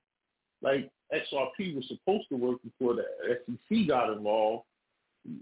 like 0.61 0.89
XRP 1.13 1.75
was 1.75 1.87
supposed 1.87 2.27
to 2.29 2.37
work 2.37 2.57
before 2.63 2.95
the 2.95 3.05
SEC 3.45 3.87
got 3.87 4.11
involved. 4.11 4.63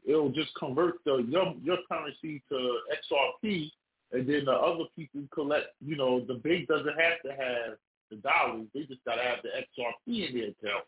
It'll 0.05 0.31
just 0.31 0.53
convert 0.55 0.95
the 1.05 1.25
your 1.29 1.53
your 1.63 1.77
currency 1.89 2.41
to 2.49 2.79
XRP, 2.91 3.69
and 4.13 4.29
then 4.29 4.45
the 4.45 4.51
other 4.51 4.85
people 4.95 5.21
collect. 5.33 5.67
You 5.85 5.97
know, 5.97 6.23
the 6.25 6.35
bank 6.35 6.67
doesn't 6.67 6.87
have 6.87 7.21
to 7.25 7.31
have 7.31 7.77
the 8.09 8.17
dollars; 8.17 8.67
they 8.73 8.81
just 8.83 9.03
gotta 9.05 9.23
have 9.23 9.39
the 9.43 9.49
XRP 9.49 10.29
in 10.29 10.35
their 10.35 10.49
account, 10.49 10.85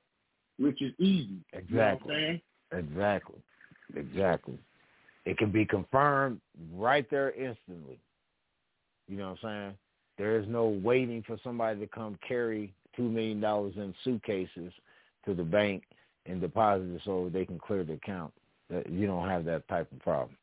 which 0.58 0.82
is 0.82 0.94
easy. 1.00 1.38
Exactly. 1.54 2.16
You 2.16 2.22
know 2.22 2.80
exactly. 2.80 3.42
Exactly. 3.95 4.58
It 5.26 5.38
can 5.38 5.52
be 5.52 5.66
confirmed 5.66 6.40
right 6.74 7.10
there 7.10 7.32
instantly. 7.32 8.00
You 9.08 9.18
know 9.18 9.32
what 9.32 9.50
I'm 9.50 9.66
saying? 9.66 9.78
There 10.18 10.40
is 10.40 10.48
no 10.48 10.68
waiting 10.68 11.24
for 11.26 11.38
somebody 11.44 11.80
to 11.80 11.88
come 11.88 12.18
carry 12.28 12.74
two 12.95 13.10
million 13.10 13.42
dollars 13.42 13.74
in 13.76 13.94
suitcases 14.04 14.72
to 15.26 15.34
the 15.34 15.44
bank 15.44 15.84
and 16.26 16.42
deposit 16.42 16.86
it 16.86 17.02
so 17.06 17.30
they 17.32 17.45
can 17.45 17.60
clear 17.60 17.84
the 17.84 17.94
account. 17.94 18.34
You 18.90 19.06
don't 19.08 19.30
have 19.30 19.45
that 19.45 19.68
type 19.68 19.92
of 19.92 20.00
problem. 20.00 20.38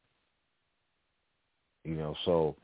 You 1.85 1.97
know, 1.97 2.15
so 2.25 2.55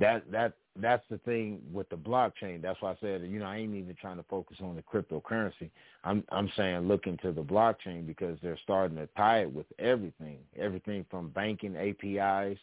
that 0.00 0.30
that 0.32 0.54
that's 0.76 1.04
the 1.10 1.18
thing 1.18 1.60
with 1.72 1.88
the 1.90 1.96
blockchain. 1.96 2.62
That's 2.62 2.80
why 2.80 2.92
I 2.92 2.96
said, 3.00 3.22
you 3.22 3.38
know, 3.38 3.46
I 3.46 3.58
ain't 3.58 3.74
even 3.74 3.94
trying 4.00 4.16
to 4.16 4.22
focus 4.24 4.56
on 4.62 4.74
the 4.74 4.82
cryptocurrency. 4.82 5.70
I'm 6.04 6.24
I'm 6.30 6.50
saying 6.56 6.88
look 6.88 7.06
into 7.06 7.32
the 7.32 7.42
blockchain 7.42 8.06
because 8.06 8.38
they're 8.42 8.58
starting 8.62 8.96
to 8.96 9.06
tie 9.16 9.40
it 9.40 9.52
with 9.52 9.66
everything, 9.78 10.38
everything 10.58 11.04
from 11.10 11.28
banking 11.28 11.76
APIs, 11.76 12.58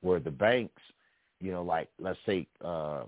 where 0.00 0.20
the 0.20 0.30
banks, 0.30 0.82
you 1.40 1.52
know, 1.52 1.62
like 1.62 1.88
let's 1.98 2.18
say 2.26 2.46
uh, 2.64 3.04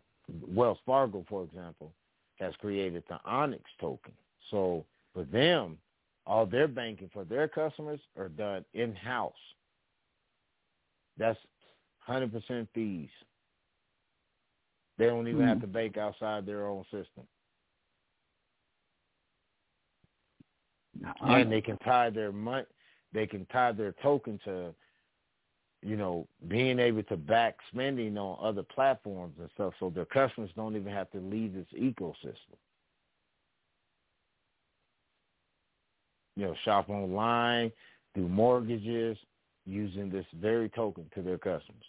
Wells 0.47 0.79
Fargo, 0.87 1.25
for 1.29 1.43
example, 1.43 1.93
has 2.39 2.55
created 2.61 3.03
the 3.09 3.19
Onyx 3.25 3.65
token. 3.81 4.13
So 4.51 4.85
for 5.13 5.25
them, 5.25 5.77
all 6.25 6.47
their 6.47 6.69
banking 6.69 7.11
for 7.13 7.25
their 7.25 7.49
customers 7.49 8.01
are 8.17 8.29
done 8.29 8.65
in 8.75 8.95
house. 8.95 9.33
That's 11.19 11.39
100% 12.09 12.69
fees. 12.75 13.09
They 15.03 15.09
don't 15.09 15.27
even 15.27 15.41
mm 15.41 15.49
have 15.49 15.61
to 15.61 15.67
bank 15.67 15.97
outside 15.97 16.47
their 16.47 16.69
own 16.69 16.85
system. 16.85 17.27
and 21.23 21.51
they 21.51 21.61
can 21.61 21.77
tie 21.79 22.11
their 22.11 22.31
money, 22.31 22.67
they 23.13 23.27
can 23.27 23.45
tie 23.47 23.73
their 23.73 23.93
token 24.01 24.39
to, 24.45 24.73
you 25.83 25.97
know, 25.97 26.29
being 26.47 26.79
able 26.79 27.03
to 27.05 27.17
back 27.17 27.57
spending 27.73 28.17
on 28.17 28.39
other 28.41 28.63
platforms 28.63 29.35
and 29.41 29.51
stuff, 29.55 29.73
so 29.81 29.91
their 29.91 30.05
customers 30.05 30.51
don't 30.55 30.77
even 30.77 30.93
have 30.93 31.11
to 31.11 31.19
leave 31.19 31.53
this 31.55 31.67
ecosystem. 31.77 32.59
You 36.37 36.47
know, 36.47 36.55
shop 36.65 36.89
online, 36.89 37.73
do 38.15 38.29
mortgages, 38.29 39.19
using 39.67 40.11
this 40.11 40.27
very 40.41 40.69
token 40.69 41.11
to 41.17 41.23
their 41.23 41.39
customers. 41.39 41.83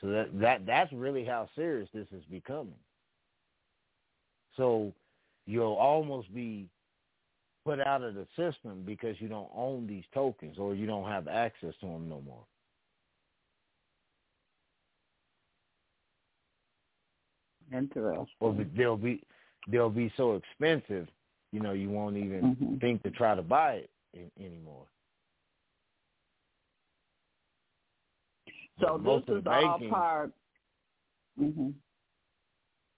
So 0.00 0.08
that 0.08 0.38
that 0.40 0.66
that's 0.66 0.92
really 0.92 1.24
how 1.24 1.48
serious 1.54 1.88
this 1.94 2.06
is 2.12 2.24
becoming. 2.30 2.74
So 4.56 4.92
you'll 5.46 5.74
almost 5.74 6.34
be 6.34 6.68
put 7.64 7.80
out 7.80 8.02
of 8.02 8.14
the 8.14 8.26
system 8.36 8.82
because 8.84 9.16
you 9.20 9.28
don't 9.28 9.50
own 9.54 9.86
these 9.86 10.04
tokens 10.14 10.56
or 10.58 10.74
you 10.74 10.86
don't 10.86 11.08
have 11.08 11.28
access 11.28 11.74
to 11.80 11.86
them 11.86 12.08
no 12.08 12.20
more. 12.20 12.44
Interesting. 17.72 18.26
Or 18.40 18.56
they'll 18.76 18.96
be 18.96 19.22
they'll 19.68 19.90
be 19.90 20.12
so 20.16 20.36
expensive, 20.36 21.08
you 21.52 21.60
know, 21.60 21.72
you 21.72 21.90
won't 21.90 22.16
even 22.16 22.56
mm-hmm. 22.56 22.76
think 22.76 23.02
to 23.02 23.10
try 23.10 23.34
to 23.34 23.42
buy 23.42 23.74
it 23.74 23.90
in, 24.14 24.30
anymore. 24.38 24.86
So 28.80 29.00
this 29.02 29.36
is 29.36 29.42
all 29.46 29.80
part. 29.90 30.32
Mm-hmm. 31.40 31.68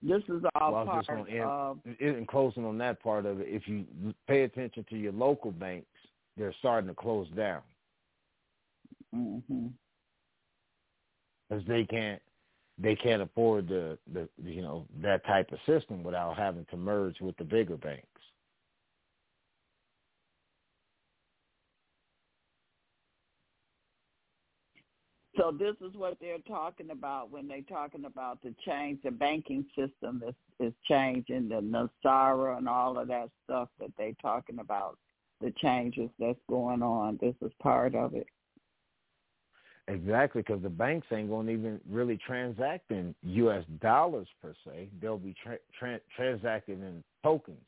This 0.02 0.23
is 0.28 0.42
all 0.55 0.73
well, 0.73 0.84
part 0.84 1.07
just 1.07 1.18
end, 1.28 1.40
of. 1.40 1.78
In 2.00 2.26
closing 2.26 2.65
on 2.65 2.78
that 2.78 3.02
part 3.02 3.26
of 3.26 3.40
it, 3.40 3.47
if 3.48 3.66
you 3.66 3.84
pay 4.28 4.42
attention 4.42 4.84
to 4.90 4.97
your 4.97 5.12
local 5.12 5.50
banks, 5.50 5.86
they're 6.36 6.55
starting 6.60 6.89
to 6.89 6.94
close 6.94 7.26
down. 7.36 7.62
Mm-hmm. 9.15 9.66
Because 11.48 11.65
they 11.66 11.84
can't, 11.84 12.23
they 12.81 12.94
can't 12.94 13.23
afford 13.23 13.68
the, 13.68 13.98
the, 14.12 14.28
you 14.42 14.62
know, 14.62 14.86
that 15.02 15.24
type 15.26 15.50
of 15.50 15.58
system 15.66 16.02
without 16.05 16.36
having 16.36 16.66
to 16.70 16.76
merge 16.76 17.20
with 17.20 17.36
the 17.36 17.44
bigger 17.44 17.76
banks. 17.76 18.07
So 25.39 25.52
this 25.57 25.76
is 25.81 25.94
what 25.94 26.17
they're 26.20 26.39
talking 26.49 26.91
about 26.91 27.31
when 27.31 27.47
they're 27.47 27.62
talking 27.62 28.05
about 28.05 28.42
the 28.42 28.52
change. 28.67 28.99
The 29.05 29.12
banking 29.12 29.65
system 29.76 30.23
is 30.26 30.34
is 30.58 30.73
changing. 30.89 31.49
The 31.49 31.60
NESARA 32.05 32.58
and 32.58 32.68
all 32.68 32.99
of 32.99 33.07
that 33.08 33.31
stuff 33.44 33.68
that 33.78 33.92
they're 33.97 34.17
talking 34.20 34.58
about. 34.58 34.99
The 35.41 35.52
changes 35.62 36.10
that's 36.18 36.41
going 36.50 36.83
on. 36.83 37.18
This 37.20 37.36
is 37.41 37.52
part 37.62 37.94
of 37.94 38.15
it. 38.15 38.26
Exactly, 39.86 40.42
because 40.42 40.60
the 40.62 40.68
banks 40.68 41.07
ain't 41.12 41.31
going 41.31 41.47
to 41.47 41.52
even 41.52 41.81
really 41.89 42.18
transact 42.26 42.91
in 42.91 43.15
U.S. 43.23 43.65
dollars 43.81 44.26
per 44.42 44.55
se. 44.67 44.89
They'll 45.00 45.17
be 45.17 45.34
tra- 45.42 45.58
tra- 45.78 46.00
transacting 46.15 46.83
in 46.83 47.02
tokens. 47.23 47.58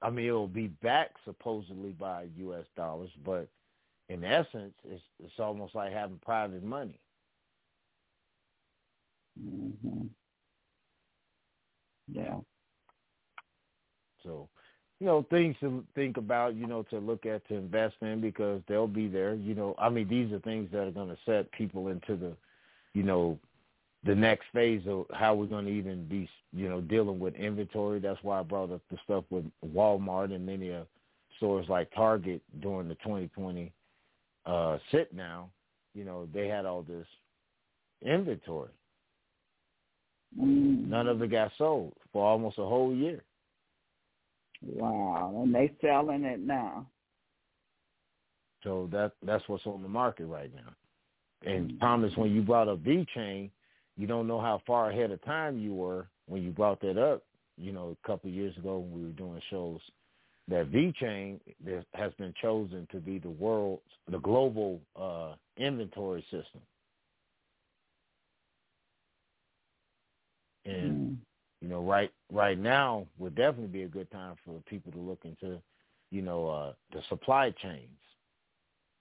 I 0.00 0.10
mean, 0.10 0.26
it'll 0.26 0.46
be 0.46 0.68
backed 0.68 1.18
supposedly 1.24 1.90
by 1.90 2.28
U.S. 2.36 2.64
dollars, 2.76 3.10
but 3.26 3.48
in 4.08 4.24
essence, 4.24 4.74
it's 4.84 5.02
it's 5.22 5.38
almost 5.38 5.74
like 5.74 5.92
having 5.92 6.18
private 6.18 6.62
money. 6.62 6.98
Mm-hmm. 9.40 10.06
Yeah. 12.12 12.36
So, 14.24 14.48
you 14.98 15.06
know, 15.06 15.26
things 15.30 15.56
to 15.60 15.84
think 15.94 16.16
about, 16.16 16.54
you 16.56 16.66
know, 16.66 16.82
to 16.84 16.98
look 16.98 17.26
at 17.26 17.46
to 17.48 17.54
invest 17.54 17.96
in 18.00 18.20
because 18.20 18.62
they'll 18.66 18.88
be 18.88 19.08
there. 19.08 19.34
You 19.34 19.54
know, 19.54 19.74
I 19.78 19.88
mean, 19.88 20.08
these 20.08 20.32
are 20.32 20.40
things 20.40 20.70
that 20.72 20.88
are 20.88 20.90
going 20.90 21.08
to 21.08 21.18
set 21.24 21.50
people 21.52 21.88
into 21.88 22.16
the, 22.16 22.32
you 22.94 23.02
know, 23.02 23.38
the 24.04 24.14
next 24.14 24.46
phase 24.52 24.82
of 24.86 25.06
how 25.12 25.34
we're 25.34 25.46
going 25.46 25.66
to 25.66 25.70
even 25.72 26.06
be, 26.06 26.28
you 26.52 26.68
know, 26.68 26.80
dealing 26.80 27.18
with 27.18 27.34
inventory. 27.34 28.00
That's 28.00 28.22
why 28.22 28.40
I 28.40 28.42
brought 28.42 28.72
up 28.72 28.80
the 28.90 28.98
stuff 29.04 29.24
with 29.30 29.44
Walmart 29.74 30.34
and 30.34 30.46
many 30.46 30.72
uh, 30.72 30.84
stores 31.36 31.66
like 31.68 31.92
Target 31.92 32.42
during 32.60 32.88
the 32.88 32.94
2020 32.96 33.72
uh, 34.48 34.78
sit 34.90 35.14
now, 35.14 35.50
you 35.94 36.04
know, 36.04 36.26
they 36.32 36.48
had 36.48 36.64
all 36.64 36.82
this 36.82 37.06
inventory. 38.02 38.70
Mm. 40.38 40.88
None 40.88 41.06
of 41.06 41.22
it 41.22 41.30
got 41.30 41.52
sold 41.58 41.92
for 42.12 42.26
almost 42.26 42.58
a 42.58 42.64
whole 42.64 42.94
year. 42.94 43.22
Wow, 44.62 45.40
and 45.42 45.54
they 45.54 45.72
selling 45.80 46.24
it 46.24 46.40
now. 46.40 46.86
So 48.64 48.88
that 48.90 49.12
that's 49.24 49.44
what's 49.48 49.66
on 49.66 49.82
the 49.82 49.88
market 49.88 50.26
right 50.26 50.50
now. 50.54 50.72
And 51.48 51.72
mm 51.72 51.80
Thomas, 51.80 52.12
when 52.16 52.34
you 52.34 52.42
brought 52.42 52.68
up 52.68 52.82
VeChain, 52.82 53.50
you 53.96 54.06
don't 54.06 54.26
know 54.26 54.40
how 54.40 54.60
far 54.66 54.90
ahead 54.90 55.12
of 55.12 55.24
time 55.24 55.58
you 55.58 55.74
were 55.74 56.08
when 56.26 56.42
you 56.42 56.50
brought 56.50 56.80
that 56.80 56.98
up. 56.98 57.22
You 57.56 57.72
know, 57.72 57.96
a 58.02 58.06
couple 58.06 58.30
of 58.30 58.34
years 58.34 58.56
ago 58.56 58.78
when 58.78 58.92
we 58.92 59.06
were 59.06 59.12
doing 59.12 59.40
shows 59.50 59.80
that 60.48 60.70
VeChain 60.72 61.38
has 61.94 62.12
been 62.14 62.32
chosen 62.40 62.86
to 62.90 62.98
be 62.98 63.18
the 63.18 63.30
world's 63.30 63.82
the 64.10 64.18
global 64.18 64.80
uh, 64.96 65.34
inventory 65.56 66.22
system, 66.22 66.60
and 70.64 71.10
mm. 71.10 71.16
you 71.60 71.68
know 71.68 71.82
right 71.82 72.10
right 72.32 72.58
now 72.58 73.06
would 73.18 73.34
definitely 73.34 73.66
be 73.68 73.82
a 73.82 73.88
good 73.88 74.10
time 74.10 74.36
for 74.44 74.60
people 74.66 74.90
to 74.92 74.98
look 74.98 75.20
into 75.24 75.60
you 76.10 76.22
know 76.22 76.48
uh, 76.48 76.72
the 76.92 77.02
supply 77.08 77.50
chains 77.62 77.88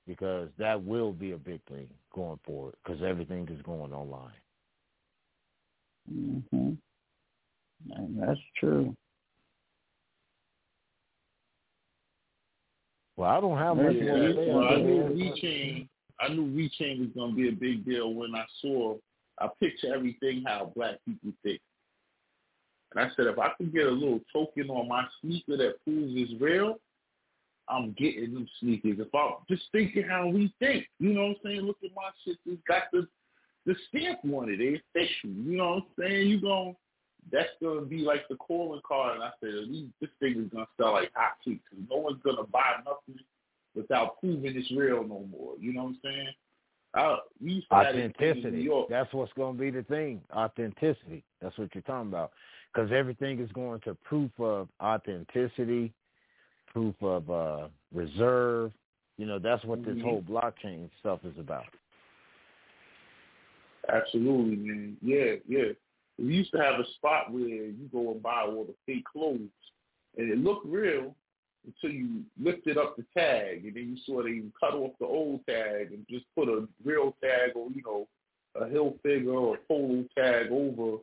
because 0.08 0.50
that 0.58 0.82
will 0.82 1.12
be 1.12 1.32
a 1.34 1.38
big 1.38 1.62
thing 1.70 1.88
going 2.14 2.40
forward 2.46 2.74
because 2.84 3.02
everything 3.04 3.48
is 3.50 3.62
going 3.64 3.94
online. 3.94 4.32
Mhm. 6.12 6.78
And 7.92 8.22
that's 8.22 8.40
true. 8.56 8.96
Well, 13.18 13.30
I 13.30 13.42
don't 13.42 13.58
have 13.58 13.78
much 13.78 13.96
yeah, 13.96 14.16
more 14.16 14.28
to 14.28 14.34
say. 14.36 14.52
Well, 14.52 14.68
I 14.68 14.76
knew 14.76 15.04
VeChain. 15.16 15.90
I 16.20 16.28
knew 16.30 16.46
VeChain 16.46 17.00
was 17.00 17.10
going 17.16 17.32
to 17.32 17.36
be 17.36 17.50
a 17.50 17.52
big 17.52 17.86
deal 17.86 18.14
when 18.14 18.36
I 18.36 18.46
saw. 18.62 18.96
I 19.40 19.48
picture 19.60 19.94
everything 19.94 20.44
how 20.48 20.72
black 20.76 20.96
people 21.06 21.32
think, 21.44 21.60
and 22.94 23.04
I 23.04 23.10
said 23.16 23.28
if 23.28 23.38
I 23.38 23.50
could 23.58 23.74
get 23.74 23.86
a 23.86 23.92
little 23.92 24.20
token 24.34 24.70
on 24.70 24.88
my 24.88 25.06
sneaker 25.22 25.58
that 25.58 25.84
proves 25.84 26.14
it's 26.16 26.42
real, 26.42 26.80
I'm 27.70 27.94
getting 27.98 28.34
them 28.34 28.48
sneakers. 28.60 28.98
If 29.00 29.14
I'm 29.14 29.34
just 29.50 29.64
thinking 29.72 30.06
how 30.10 30.28
we 30.28 30.52
think, 30.60 30.86
you 31.00 31.14
know 31.14 31.22
what 31.22 31.30
I'm 31.30 31.36
saying? 31.44 31.62
Look 31.62 31.78
at 31.84 31.92
my 31.96 32.10
shit. 32.24 32.38
It's 32.46 32.62
got 32.68 32.84
the 32.92 33.08
the 33.66 33.76
stamp 33.90 34.20
on 34.34 34.50
it. 34.50 34.58
They 34.58 34.82
official. 35.00 35.30
You 35.30 35.58
know 35.58 35.70
what 35.70 35.76
I'm 35.76 35.84
saying? 36.00 36.28
You 36.28 36.42
going 36.42 36.76
that's 37.32 37.50
gonna 37.62 37.82
be 37.82 37.98
like 38.00 38.28
the 38.30 38.36
calling 38.36 38.82
card. 38.88 39.16
And 39.16 39.24
I 39.24 39.32
said, 39.40 39.52
this 40.02 40.10
thing 40.20 40.44
is 40.44 40.52
gonna 40.52 40.68
sell 40.78 40.94
like 40.94 41.12
hotcakes. 41.14 41.60
No 41.90 41.98
one's 41.98 42.22
gonna 42.24 42.44
buy 42.44 42.76
nothing 42.86 43.24
without 43.76 44.20
proving 44.20 44.58
it's 44.58 44.72
real 44.72 45.04
no 45.04 45.26
more. 45.32 45.54
You 45.60 45.74
know 45.74 45.84
what 45.84 45.90
I'm 45.90 46.00
saying? 46.04 46.30
I, 46.94 47.18
we 47.44 47.54
used 47.54 47.70
to 47.70 47.76
have 47.76 47.94
this 47.94 48.12
thing 48.18 48.44
in 48.44 48.60
New 48.60 48.74
Authenticity. 48.74 48.86
That's 48.90 49.14
what's 49.14 49.34
going 49.34 49.56
to 49.56 49.62
be 49.62 49.70
the 49.70 49.84
thing. 49.84 50.22
Authenticity. 50.34 51.24
That's 51.42 51.58
what 51.58 51.74
you're 51.76 51.84
talking 51.84 52.10
about. 52.10 52.32
Because 52.74 52.92
everything 52.92 53.40
is 53.40 53.52
going 53.52 53.82
to 53.82 53.94
proof 54.04 54.32
of 54.40 54.68
authenticity, 54.82 55.94
proof 56.68 56.96
of 57.02 57.30
uh, 57.30 57.68
reserve. 57.94 58.72
You 59.18 59.26
know, 59.26 59.40
that's 59.40 59.64
what 59.64 59.84
this 59.84 59.98
Mhm. 59.98 60.02
whole 60.04 60.22
blockchain 60.22 60.90
stuff 61.00 61.20
is 61.24 61.38
about. 61.38 61.66
Absolutely, 63.90 64.58
man. 64.58 64.98
Yeah, 65.02 65.36
yeah. 65.48 65.74
We 66.20 66.34
used 66.34 66.52
to 66.54 66.60
have 66.60 66.80
a 66.80 66.86
spot 66.96 67.32
where 67.32 67.48
you 67.48 67.90
go 67.92 68.12
and 68.12 68.24
buy 68.24 68.42
all 68.42 68.66
the 68.66 68.74
fake 68.86 69.06
clothes, 69.06 69.50
and 70.18 70.32
it 70.32 70.38
looked 70.40 70.66
real 70.66 71.16
until 71.66 71.96
you 71.96 72.22
lifted 72.42 72.78
up 72.78 72.96
the 72.96 73.06
tag, 73.16 73.66
and 73.66 73.76
then 73.76 73.90
you 73.90 73.98
saw 74.06 74.24
they 74.24 74.42
cut 74.60 74.74
off 74.74 74.94
the 75.00 75.06
old 75.06 75.46
tag 75.46 75.92
and 75.92 76.06
just 76.10 76.26
put 76.36 76.48
a 76.48 76.68
real 76.84 77.16
tag 77.22 77.52
or 77.56 77.70
you 77.76 77.82
know 77.86 78.08
a 78.56 78.66
Hilfiger 78.66 79.34
or 79.34 79.56
a 79.56 79.60
polo 79.68 80.06
tag 80.18 80.48
over 80.52 80.98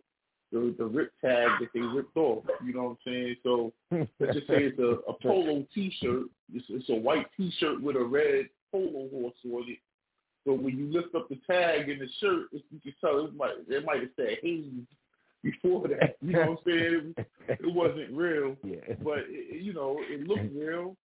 the 0.51 0.75
the 0.79 0.85
rip 0.85 1.13
tag 1.21 1.49
that 1.61 1.69
they 1.75 1.81
ripped 1.81 2.17
off. 2.17 2.45
You 2.65 2.75
know 2.75 2.83
what 2.83 2.91
I'm 2.91 3.13
saying? 3.13 3.37
So 3.43 3.73
let's 3.91 4.35
just 4.35 4.49
say 4.49 4.65
it's 4.65 4.79
a, 4.79 5.11
a 5.11 5.15
polo 5.23 5.67
T-shirt. 5.75 6.27
It's, 6.53 6.65
it's 6.69 6.89
a 6.91 6.95
white 6.95 7.27
T-shirt 7.37 7.83
with 7.83 7.97
a 7.97 8.05
red 8.05 8.49
polo 8.73 9.09
horse 9.11 9.35
on 9.45 9.65
it. 9.69 9.79
But 10.47 10.63
when 10.63 10.77
you 10.77 10.93
lift 10.93 11.15
up 11.15 11.29
the 11.29 11.39
tag 11.47 11.89
in 11.89 11.99
the 11.99 12.09
shirt, 12.21 12.49
you 12.53 12.81
can 12.83 12.95
tell 13.01 13.25
it 13.25 13.37
might 13.37 13.69
they 13.69 13.81
might 13.81 14.01
have 14.01 14.11
said 14.17 14.39
Hayes 14.43 14.65
before 15.45 15.87
that. 15.89 16.17
You 16.23 16.33
know 16.33 16.41
what 16.41 16.49
I'm 16.49 16.57
saying? 16.67 17.15
It, 17.19 17.27
it 17.61 17.75
wasn't 17.75 18.11
real, 18.17 18.57
Yeah. 18.65 18.95
but 19.05 19.19
it, 19.29 19.63
you 19.63 19.73
know 19.75 19.99
it 20.01 20.27
looked 20.27 20.55
real. 20.57 20.97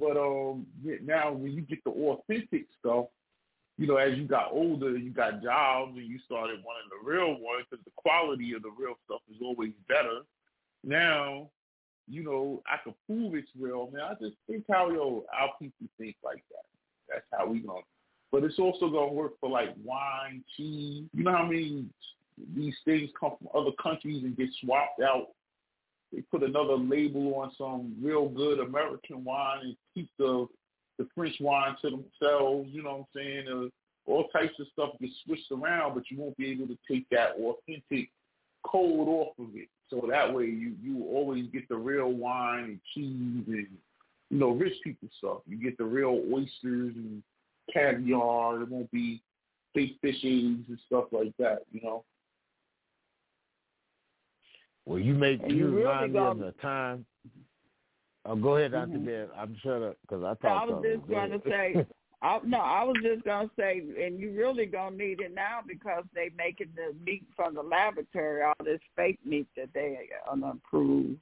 But 0.00 0.16
um, 0.16 0.66
now 1.04 1.32
when 1.32 1.52
you 1.52 1.60
get 1.60 1.84
the 1.84 1.90
authentic 1.90 2.66
stuff, 2.80 3.06
you 3.78 3.86
know, 3.86 3.96
as 3.96 4.16
you 4.16 4.24
got 4.26 4.52
older, 4.52 4.96
you 4.96 5.10
got 5.10 5.42
jobs 5.42 5.96
and 5.96 6.06
you 6.06 6.18
started 6.24 6.62
wanting 6.64 6.88
the 6.90 7.08
real 7.10 7.32
one 7.32 7.62
because 7.68 7.84
the 7.84 7.90
quality 7.96 8.54
of 8.54 8.62
the 8.62 8.70
real 8.78 8.94
stuff 9.04 9.20
is 9.30 9.36
always 9.42 9.72
better. 9.88 10.20
Now, 10.84 11.50
you 12.08 12.24
know, 12.24 12.62
I 12.66 12.76
can 12.82 12.94
prove 13.06 13.34
it's 13.34 13.50
real. 13.58 13.90
Man, 13.92 14.02
I 14.02 14.14
just 14.22 14.36
think 14.48 14.64
how 14.70 14.90
yo 14.90 15.24
our 15.38 15.50
people 15.60 15.86
think 15.98 16.16
like 16.24 16.42
that. 16.50 16.64
That's 17.08 17.26
how 17.32 17.46
we 17.46 17.60
gonna. 17.60 17.80
But 18.30 18.44
it's 18.44 18.58
also 18.58 18.88
gonna 18.88 19.12
work 19.12 19.32
for 19.40 19.50
like 19.50 19.74
wine, 19.84 20.42
cheese. 20.56 21.04
You 21.12 21.24
know 21.24 21.32
how 21.32 21.44
I 21.44 21.48
many 21.48 21.86
these 22.54 22.74
things 22.84 23.10
come 23.18 23.32
from 23.38 23.48
other 23.54 23.72
countries 23.82 24.22
and 24.24 24.36
get 24.36 24.48
swapped 24.62 25.00
out. 25.00 25.28
They 26.12 26.20
put 26.22 26.42
another 26.42 26.76
label 26.76 27.34
on 27.36 27.52
some 27.56 27.94
real 28.02 28.28
good 28.28 28.60
American 28.60 29.24
wine 29.24 29.60
and 29.62 29.76
keep 29.94 30.10
the 30.18 30.46
the 30.98 31.08
French 31.14 31.36
wine 31.40 31.74
to 31.82 31.90
themselves. 31.90 32.68
You 32.70 32.82
know 32.82 32.90
what 32.90 32.98
I'm 32.98 33.22
saying? 33.22 33.44
Uh, 33.48 34.10
all 34.10 34.28
types 34.28 34.54
of 34.60 34.66
stuff 34.72 34.90
gets 35.00 35.14
switched 35.24 35.50
around, 35.50 35.94
but 35.94 36.04
you 36.10 36.18
won't 36.18 36.36
be 36.36 36.50
able 36.50 36.66
to 36.66 36.76
take 36.90 37.06
that 37.10 37.32
authentic 37.40 38.10
code 38.66 39.08
off 39.08 39.38
of 39.38 39.48
it. 39.54 39.68
So 39.90 40.06
that 40.10 40.32
way, 40.32 40.44
you 40.46 40.72
you 40.82 41.04
always 41.04 41.46
get 41.52 41.68
the 41.68 41.76
real 41.76 42.10
wine 42.12 42.64
and 42.64 42.80
cheese 42.94 43.44
and 43.46 43.66
you 44.30 44.38
know 44.38 44.50
rich 44.50 44.74
people 44.82 45.08
stuff. 45.18 45.38
You 45.46 45.62
get 45.62 45.78
the 45.78 45.84
real 45.84 46.22
oysters 46.32 46.94
and 46.94 47.22
caviar. 47.72 48.62
It 48.62 48.68
won't 48.68 48.90
be 48.90 49.22
fake 49.74 49.98
fish 50.00 50.16
eggs 50.24 50.64
and 50.68 50.78
stuff 50.86 51.04
like 51.12 51.32
that. 51.38 51.60
You 51.72 51.80
know. 51.82 52.04
Well, 54.84 54.98
you 54.98 55.14
make 55.14 55.40
And 55.42 55.52
you, 55.52 55.58
you 55.58 55.64
really 55.66 55.78
remind 55.84 56.12
me 56.12 56.18
of 56.18 56.38
gonna- 56.38 56.46
the 56.46 56.52
time. 56.60 57.06
Oh, 58.24 58.36
go 58.36 58.56
ahead, 58.56 58.70
Dr. 58.72 58.98
Mhm. 58.98 59.04
Deb. 59.04 59.30
I'm 59.36 59.56
shut 59.56 59.82
up 59.82 59.96
because 60.02 60.22
I 60.22 60.34
thought 60.34 60.62
I 60.62 60.64
was 60.64 60.84
just 60.84 61.08
going 61.08 61.30
to 61.30 61.40
say, 61.48 61.74
I, 62.22 62.38
no, 62.44 62.58
I 62.58 62.84
was 62.84 62.96
just 63.02 63.24
going 63.24 63.48
to 63.48 63.54
say, 63.56 63.80
and 64.00 64.16
you 64.20 64.30
really 64.32 64.64
going 64.66 64.96
to 64.96 65.04
need 65.04 65.20
it 65.20 65.34
now 65.34 65.58
because 65.66 66.04
they 66.14 66.30
making 66.36 66.68
the 66.76 66.94
meat 67.04 67.24
from 67.34 67.54
the 67.54 67.62
laboratory, 67.62 68.42
all 68.44 68.54
this 68.64 68.80
fake 68.94 69.18
meat 69.24 69.48
that 69.56 69.70
they 69.74 69.98
are 70.28 70.36
going 70.36 70.52
to 70.52 70.60
prove. 70.62 71.16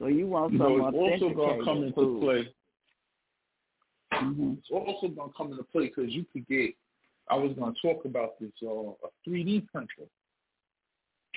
So 0.00 0.08
you 0.08 0.26
want 0.26 0.52
You 0.52 0.58
some 0.58 0.78
know, 0.78 0.88
it's 0.88 0.96
also 0.96 1.32
going 1.32 1.58
to 1.60 1.64
come 1.64 1.82
into 1.84 1.94
food. 1.94 2.20
play. 2.22 2.54
hmm 4.12 4.54
It's 4.58 4.70
also 4.72 5.06
going 5.08 5.30
to 5.30 5.36
come 5.36 5.52
into 5.52 5.62
play 5.64 5.92
because 5.94 6.10
you 6.10 6.24
could 6.32 6.46
get. 6.48 6.74
I 7.30 7.36
was 7.36 7.52
going 7.52 7.72
to 7.72 7.80
talk 7.82 8.04
about 8.04 8.38
this 8.40 8.50
uh, 8.64 8.66
a 8.68 8.94
3D 9.28 9.68
printer. 9.68 10.08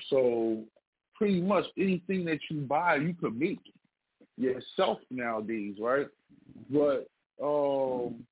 So 0.10 0.64
pretty 1.16 1.42
much 1.42 1.66
anything 1.78 2.26
that 2.26 2.40
you 2.50 2.62
buy, 2.62 2.96
you 2.96 3.14
could 3.14 3.38
make 3.38 3.60
yourself 4.38 5.00
nowadays, 5.12 5.76
right? 5.80 6.08
But 6.72 7.10
um, 7.44 8.24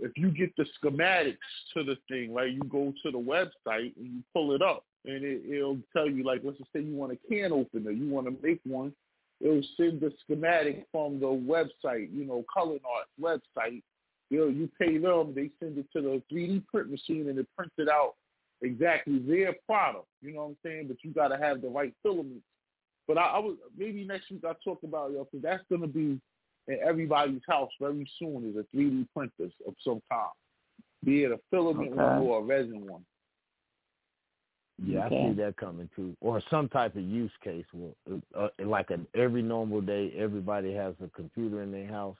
if 0.00 0.12
you 0.16 0.30
get 0.30 0.54
the 0.56 0.64
schematics 0.82 1.36
to 1.74 1.84
the 1.84 1.96
thing, 2.08 2.32
like 2.32 2.52
you 2.52 2.62
go 2.68 2.92
to 3.02 3.10
the 3.10 3.18
website 3.18 3.96
and 3.96 4.06
you 4.06 4.22
pull 4.32 4.54
it 4.54 4.62
up, 4.62 4.84
and 5.04 5.22
it, 5.22 5.42
it'll 5.48 5.78
tell 5.92 6.08
you, 6.08 6.24
like, 6.24 6.40
let's 6.44 6.58
just 6.58 6.72
say 6.72 6.80
you 6.80 6.94
want 6.94 7.12
a 7.12 7.18
can 7.28 7.52
opener, 7.52 7.90
you 7.90 8.08
want 8.08 8.26
to 8.26 8.46
make 8.46 8.60
one, 8.64 8.92
it'll 9.40 9.62
send 9.76 10.00
the 10.00 10.12
schematic 10.22 10.86
from 10.90 11.20
the 11.20 11.26
website, 11.26 12.08
you 12.12 12.24
know, 12.24 12.44
Color 12.52 12.78
Arts 12.84 13.10
website. 13.20 13.82
You 14.30 14.40
know, 14.40 14.48
you 14.48 14.70
pay 14.80 14.96
them, 14.96 15.34
they 15.34 15.50
send 15.60 15.76
it 15.78 15.86
to 15.92 16.00
the 16.00 16.22
3D 16.32 16.66
print 16.66 16.90
machine, 16.90 17.28
and 17.28 17.38
it 17.38 17.46
prints 17.56 17.74
it 17.76 17.88
out 17.88 18.14
exactly 18.62 19.18
their 19.18 19.54
product. 19.66 20.06
You 20.22 20.34
know 20.34 20.40
what 20.42 20.48
I'm 20.48 20.56
saying? 20.64 20.88
But 20.88 20.96
you 21.02 21.12
got 21.12 21.28
to 21.28 21.38
have 21.38 21.60
the 21.62 21.68
right 21.68 21.94
filaments. 22.02 22.44
But 23.06 23.18
I, 23.18 23.22
I 23.22 23.38
was 23.38 23.56
maybe 23.76 24.04
next 24.04 24.30
week 24.30 24.44
I'll 24.46 24.54
talk 24.64 24.82
about 24.82 25.12
yo, 25.12 25.24
because 25.24 25.42
that's 25.42 25.64
gonna 25.70 25.86
be 25.86 26.18
in 26.68 26.78
everybody's 26.82 27.42
house 27.46 27.70
very 27.80 28.08
soon 28.18 28.48
is 28.48 28.56
a 28.56 28.76
3D 28.76 29.06
printer 29.14 29.50
of 29.66 29.74
some 29.84 30.00
kind, 30.10 30.30
be 31.04 31.24
it 31.24 31.32
a 31.32 31.38
filament 31.50 31.92
Okay. 31.92 32.02
one 32.02 32.18
or 32.18 32.38
a 32.38 32.42
resin 32.42 32.86
one. 32.86 33.04
Yeah, 34.82 35.06
Okay. 35.06 35.16
I 35.16 35.28
see 35.28 35.34
that 35.34 35.56
coming 35.56 35.88
too, 35.94 36.16
or 36.20 36.40
some 36.50 36.68
type 36.68 36.96
of 36.96 37.02
use 37.02 37.30
case. 37.42 37.66
Will 37.72 37.94
uh, 38.34 38.48
like 38.58 38.90
an 38.90 39.06
every 39.14 39.42
normal 39.42 39.80
day, 39.80 40.12
everybody 40.16 40.72
has 40.72 40.94
a 41.04 41.08
computer 41.08 41.62
in 41.62 41.70
their 41.70 41.86
house. 41.86 42.16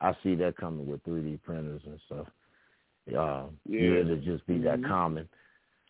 I 0.00 0.16
see 0.22 0.34
that 0.36 0.56
coming 0.56 0.86
with 0.86 1.04
3D 1.04 1.42
printers 1.42 1.82
and 1.84 2.00
stuff. 2.06 2.26
Uh, 3.08 3.10
Yeah. 3.10 3.48
yeah, 3.66 3.90
it'll 4.00 4.16
just 4.16 4.46
be 4.46 4.58
that 4.58 4.80
Mhm. 4.80 4.88
common. 4.88 5.28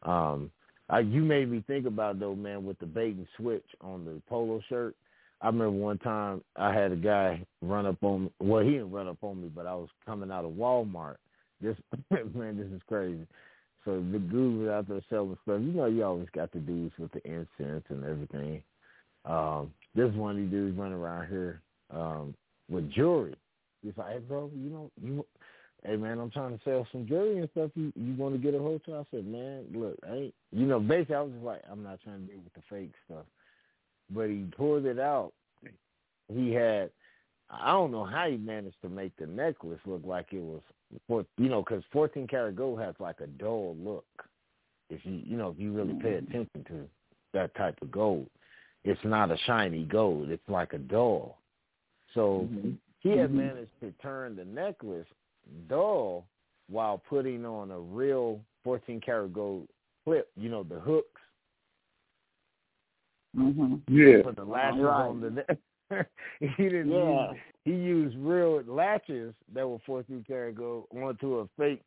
Um, 0.02 0.50
I, 0.88 1.00
you 1.00 1.22
made 1.22 1.50
me 1.50 1.64
think 1.66 1.86
about 1.86 2.18
though, 2.18 2.34
man, 2.34 2.64
with 2.64 2.78
the 2.78 2.86
bait 2.86 3.16
and 3.16 3.26
switch 3.36 3.64
on 3.80 4.04
the 4.04 4.20
polo 4.28 4.60
shirt. 4.68 4.94
I 5.40 5.46
remember 5.46 5.70
one 5.70 5.98
time 5.98 6.42
I 6.56 6.72
had 6.72 6.92
a 6.92 6.96
guy 6.96 7.44
run 7.62 7.86
up 7.86 8.02
on 8.02 8.24
me. 8.24 8.30
Well, 8.40 8.62
he 8.62 8.72
didn't 8.72 8.92
run 8.92 9.08
up 9.08 9.18
on 9.22 9.42
me, 9.42 9.50
but 9.52 9.66
I 9.66 9.74
was 9.74 9.88
coming 10.06 10.30
out 10.30 10.44
of 10.44 10.52
Walmart. 10.52 11.16
This 11.60 11.76
man, 12.34 12.56
this 12.56 12.68
is 12.72 12.82
crazy. 12.86 13.26
So 13.84 13.96
the 13.96 14.18
dude 14.18 14.60
was 14.60 14.68
out 14.68 14.88
there 14.88 15.00
selling 15.10 15.36
stuff. 15.42 15.60
You 15.60 15.72
know, 15.72 15.86
you 15.86 16.04
always 16.04 16.28
got 16.34 16.52
the 16.52 16.60
dudes 16.60 16.94
with 16.98 17.10
the 17.12 17.24
incense 17.24 17.84
and 17.88 18.04
everything. 18.04 18.62
Um, 19.24 19.72
this 19.94 20.12
one 20.14 20.32
of 20.32 20.36
these 20.36 20.50
dudes 20.50 20.78
running 20.78 20.98
around 20.98 21.28
here 21.28 21.60
um, 21.90 22.34
with 22.70 22.90
jewelry. 22.92 23.34
He's 23.82 23.92
like, 23.96 24.12
hey, 24.12 24.18
bro, 24.20 24.50
you 24.54 24.70
know, 24.70 24.90
you, 25.02 25.26
hey, 25.84 25.96
man, 25.96 26.18
I'm 26.18 26.30
trying 26.30 26.56
to 26.56 26.64
sell 26.64 26.86
some 26.92 27.06
jewelry 27.06 27.38
and 27.38 27.50
stuff. 27.50 27.70
You, 27.74 27.92
you 27.96 28.14
want 28.14 28.34
to 28.34 28.38
get 28.38 28.54
a 28.54 28.58
hotel? 28.58 29.06
I 29.06 29.16
said, 29.16 29.26
man, 29.26 29.64
look, 29.74 29.96
I 30.08 30.14
ain't, 30.14 30.34
you 30.52 30.66
know, 30.66 30.80
basically 30.80 31.16
I 31.16 31.20
was 31.22 31.32
just 31.32 31.44
like, 31.44 31.62
I'm 31.70 31.82
not 31.82 32.00
trying 32.02 32.26
to 32.26 32.32
deal 32.32 32.42
with 32.42 32.54
the 32.54 32.62
fake 32.70 32.92
stuff. 33.06 33.24
But 34.10 34.28
he 34.28 34.46
pulled 34.56 34.86
it 34.86 34.98
out. 34.98 35.32
He 36.32 36.52
had, 36.52 36.90
I 37.50 37.72
don't 37.72 37.90
know 37.90 38.04
how 38.04 38.30
he 38.30 38.36
managed 38.36 38.80
to 38.82 38.88
make 38.88 39.16
the 39.16 39.26
necklace 39.26 39.80
look 39.86 40.02
like 40.04 40.28
it 40.32 40.40
was, 40.40 40.60
for, 41.08 41.24
you 41.36 41.48
know, 41.48 41.62
because 41.62 41.82
14 41.92 42.26
karat 42.26 42.56
gold 42.56 42.80
has 42.80 42.94
like 42.98 43.20
a 43.20 43.26
dull 43.26 43.76
look. 43.78 44.04
If 44.90 45.04
you, 45.04 45.22
you 45.24 45.36
know, 45.36 45.48
if 45.48 45.58
you 45.58 45.72
really 45.72 45.94
pay 45.94 46.14
attention 46.14 46.64
to 46.68 46.88
that 47.32 47.54
type 47.54 47.78
of 47.82 47.90
gold, 47.90 48.28
it's 48.84 49.00
not 49.04 49.30
a 49.30 49.38
shiny 49.46 49.84
gold. 49.84 50.30
It's 50.30 50.48
like 50.48 50.74
a 50.74 50.78
dull. 50.78 51.38
So 52.14 52.48
Mhm. 52.50 52.76
he 53.00 53.16
had 53.16 53.32
managed 53.32 53.80
to 53.80 53.90
turn 54.02 54.36
the 54.36 54.44
necklace 54.44 55.06
dull 55.68 56.26
while 56.68 57.02
putting 57.08 57.44
on 57.44 57.70
a 57.70 57.78
real 57.78 58.40
14 58.64 59.00
karat 59.00 59.32
gold 59.32 59.68
clip, 60.04 60.28
you 60.36 60.48
know, 60.48 60.62
the 60.62 60.80
hooks 60.80 61.20
hmm 63.34 63.76
Yeah. 63.88 64.22
for 64.22 64.32
the 64.32 64.44
latches 64.44 64.82
Right. 64.82 65.08
on 65.08 65.20
the 65.20 65.30
neck. 65.30 65.58
he 66.40 66.68
didn't 66.68 66.90
Yeah. 66.90 67.32
use, 67.32 67.40
he 67.64 67.72
used 67.72 68.16
real 68.18 68.62
latches 68.62 69.34
that 69.52 69.68
were 69.68 69.78
14 69.80 70.24
karat 70.26 70.54
gold 70.54 70.86
onto 70.94 71.40
a 71.40 71.48
fake 71.58 71.82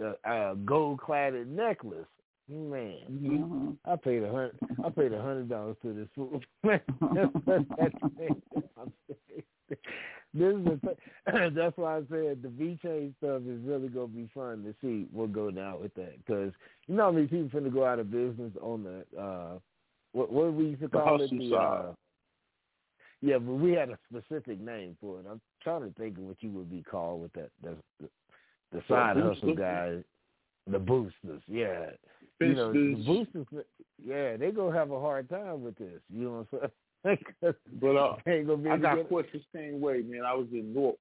uh, 0.00 0.14
uh, 0.28 0.54
gold 0.54 1.00
cladded 1.00 1.46
necklace. 1.46 2.06
Man, 2.48 2.98
hmm 3.06 3.70
I 3.84 3.96
paid 3.96 4.22
a 4.22 4.30
hundred. 4.30 4.58
I 4.82 4.88
paid 4.88 5.12
a 5.12 5.20
hundred 5.20 5.50
dollars 5.50 5.76
to 5.82 5.92
this 5.92 6.08
fool. 6.14 6.40
this 10.34 10.54
is 10.54 10.64
the 10.64 10.80
th- 10.84 11.54
that's 11.54 11.76
why 11.76 11.96
I 11.96 12.00
said 12.10 12.42
the 12.42 12.48
VeChain 12.48 13.14
stuff 13.18 13.42
is 13.48 13.60
really 13.64 13.88
gonna 13.88 14.08
be 14.08 14.28
fun 14.34 14.62
to 14.64 14.74
see 14.80 15.06
what 15.12 15.32
go 15.32 15.50
down 15.50 15.80
with 15.80 15.94
that 15.94 16.18
because 16.18 16.52
you 16.86 16.94
know 16.94 17.04
how 17.04 17.12
many 17.12 17.26
people 17.26 17.60
finna 17.60 17.72
go 17.72 17.84
out 17.84 17.98
of 17.98 18.10
business 18.10 18.52
on 18.60 18.84
the 18.84 19.20
uh 19.20 19.58
what 20.12 20.32
what 20.32 20.52
we 20.52 20.66
used 20.66 20.80
to 20.80 20.88
The 20.88 20.98
call 20.98 21.20
it 21.20 21.30
the 21.30 21.56
uh, 21.56 21.92
yeah, 23.20 23.38
but 23.38 23.54
we 23.54 23.72
had 23.72 23.90
a 23.90 23.98
specific 24.08 24.60
name 24.60 24.96
for 25.00 25.18
it. 25.18 25.26
I'm 25.28 25.40
trying 25.62 25.82
to 25.82 25.90
think 25.98 26.18
of 26.18 26.24
what 26.24 26.36
you 26.40 26.50
would 26.50 26.70
be 26.70 26.82
called 26.82 27.22
with 27.22 27.32
that. 27.32 27.50
The 27.62 27.76
the, 28.00 28.08
the 28.72 28.82
side 28.88 29.16
hustle 29.16 29.48
boosters? 29.48 29.58
guys, 29.58 30.04
the 30.70 30.78
boosters. 30.78 31.42
Yeah, 31.48 31.90
you 32.40 32.54
know 32.54 32.72
the 32.72 32.94
Boosters. 32.94 33.26
boosters. 33.34 33.64
Yeah, 34.04 34.36
they 34.36 34.50
gonna 34.52 34.76
have 34.76 34.90
a 34.92 35.00
hard 35.00 35.28
time 35.28 35.64
with 35.64 35.76
this. 35.76 36.00
You 36.12 36.24
know 36.24 36.30
what 36.30 36.38
I'm 36.52 36.58
saying? 36.60 36.72
But 37.80 37.96
uh, 37.96 38.16
they 38.24 38.38
ain't 38.38 38.46
gonna 38.48 38.62
be 38.62 38.70
I 38.70 38.76
got 38.76 39.08
caught 39.08 39.26
the 39.32 39.40
same 39.54 39.80
way, 39.80 40.02
man. 40.02 40.22
I 40.26 40.34
was 40.34 40.48
in 40.52 40.74
North, 40.74 40.96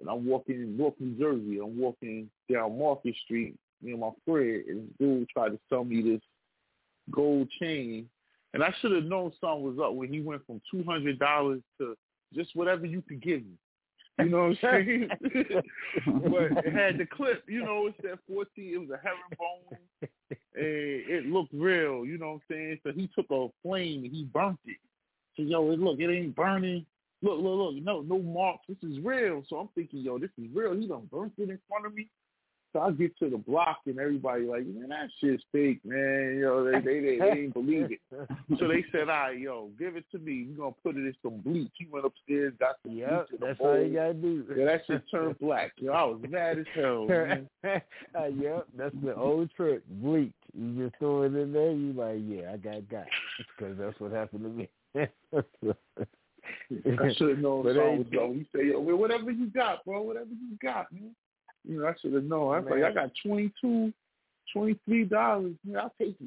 and 0.00 0.08
I'm 0.08 0.26
walking 0.26 0.56
in 0.56 0.76
North 0.76 0.94
New 0.98 1.18
Jersey. 1.18 1.58
I'm 1.62 1.78
walking 1.78 2.30
down 2.50 2.78
Market 2.78 3.14
Street, 3.24 3.54
me 3.82 3.92
and 3.92 4.00
my 4.00 4.10
friend, 4.26 4.64
and 4.68 4.88
this 4.88 4.94
dude 4.98 5.28
tried 5.28 5.50
to 5.50 5.58
sell 5.68 5.84
me 5.84 6.02
this 6.02 6.22
gold 7.10 7.48
chain, 7.60 8.08
and 8.54 8.62
I 8.62 8.74
should 8.80 8.92
have 8.92 9.04
known 9.04 9.32
something 9.40 9.62
was 9.62 9.78
up 9.82 9.94
when 9.94 10.12
he 10.12 10.20
went 10.20 10.44
from 10.46 10.60
two 10.70 10.82
hundred 10.84 11.18
dollars 11.18 11.60
to 11.78 11.94
just 12.34 12.56
whatever 12.56 12.86
you 12.86 13.02
could 13.02 13.22
give 13.22 13.40
me. 13.40 13.56
You 14.18 14.28
know 14.28 14.48
what 14.48 14.58
I'm 14.62 14.86
saying? 14.86 15.08
but 16.06 16.64
it 16.64 16.72
had 16.72 16.98
the 16.98 17.06
clip, 17.06 17.44
you 17.48 17.64
know, 17.64 17.86
it 17.86 17.94
said 18.02 18.18
14, 18.28 18.46
it 18.56 18.78
was 18.78 18.90
a 18.90 19.00
herringbone, 19.02 19.78
and 20.00 20.10
it 20.54 21.26
looked 21.26 21.52
real, 21.54 22.04
you 22.04 22.18
know 22.18 22.32
what 22.32 22.32
I'm 22.34 22.40
saying? 22.50 22.78
So 22.82 22.92
he 22.92 23.08
took 23.14 23.26
a 23.30 23.48
flame 23.62 24.04
and 24.04 24.12
he 24.12 24.24
burnt 24.24 24.60
it. 24.66 24.76
So 25.36 25.42
yo, 25.42 25.64
look, 25.64 25.98
it 25.98 26.10
ain't 26.10 26.36
burning. 26.36 26.84
Look, 27.22 27.40
look, 27.40 27.74
look, 27.74 27.82
no, 27.82 28.00
no 28.02 28.18
marks. 28.18 28.64
This 28.68 28.76
is 28.82 28.98
real. 29.02 29.44
So 29.48 29.56
I'm 29.56 29.68
thinking, 29.74 30.00
yo, 30.00 30.18
this 30.18 30.30
is 30.38 30.48
real. 30.52 30.74
He 30.74 30.86
done 30.86 31.08
burnt 31.10 31.32
it 31.38 31.48
in 31.48 31.58
front 31.68 31.86
of 31.86 31.94
me. 31.94 32.08
So 32.72 32.80
I 32.80 32.90
get 32.90 33.16
to 33.18 33.28
the 33.28 33.36
block 33.36 33.80
and 33.86 33.98
everybody 33.98 34.44
like, 34.44 34.66
man, 34.66 34.88
that 34.88 35.10
shit's 35.20 35.42
fake, 35.52 35.80
man. 35.84 36.38
Yo, 36.40 36.64
they 36.64 36.80
they 36.80 37.00
they, 37.00 37.18
they 37.18 37.40
ain't 37.40 37.54
believe 37.54 37.90
it. 37.92 38.00
So 38.58 38.68
they 38.68 38.84
said, 38.92 39.02
all 39.02 39.06
right, 39.08 39.38
yo, 39.38 39.70
give 39.78 39.96
it 39.96 40.04
to 40.12 40.18
me. 40.18 40.46
We're 40.48 40.64
gonna 40.64 40.74
put 40.82 40.96
it 40.96 41.00
in 41.00 41.14
some 41.22 41.38
bleach. 41.38 41.72
He 41.78 41.86
went 41.90 42.06
upstairs, 42.06 42.52
got 42.58 42.76
some 42.82 42.96
Yep, 42.96 43.28
bleach 43.28 43.40
that's 43.40 43.60
how 43.60 43.74
you 43.74 43.94
gotta 43.94 44.14
do. 44.14 44.44
Yeah, 44.56 44.64
that 44.66 44.82
shit 44.86 45.02
turned 45.10 45.38
black. 45.38 45.72
Yo, 45.76 45.92
I 45.92 46.04
was 46.04 46.20
mad 46.28 46.58
as 46.58 46.66
hell, 46.74 47.06
man. 47.08 47.48
uh, 47.64 48.26
yep, 48.26 48.66
that's 48.76 48.94
the 49.02 49.14
old 49.14 49.50
trick. 49.56 49.82
Bleach. 49.88 50.32
You 50.54 50.84
just 50.84 50.98
throw 50.98 51.22
it 51.22 51.34
in 51.34 51.52
there. 51.52 51.72
You 51.72 51.92
like, 51.92 52.20
yeah, 52.24 52.52
I 52.52 52.56
got 52.56 52.88
got. 52.88 53.06
Because 53.56 53.76
that's 53.78 53.98
what 54.00 54.12
happened 54.12 54.42
to 54.42 54.48
me. 54.48 54.68
I 56.98 57.12
should 57.14 57.30
have 57.30 57.38
known 57.38 57.64
But 57.64 57.74
going. 57.74 58.34
He 58.34 58.46
said, 58.52 58.66
yo, 58.66 58.80
whatever 58.80 59.30
you 59.30 59.46
got, 59.46 59.84
bro, 59.84 60.02
whatever 60.02 60.30
you 60.30 60.56
got, 60.62 60.92
man. 60.92 61.14
You 61.68 61.80
know, 61.80 61.86
I 61.86 61.94
should 62.00 62.12
have 62.14 62.24
known. 62.24 62.54
I 62.54 62.58
was 62.60 62.68
like, 62.70 62.82
I 62.82 62.92
got 62.92 63.10
twenty 63.24 63.52
two, 63.60 63.92
twenty 64.52 64.78
three 64.84 65.04
dollars. 65.04 65.54
Man, 65.64 65.76
I'll 65.76 65.92
take 65.98 66.16
it. 66.20 66.26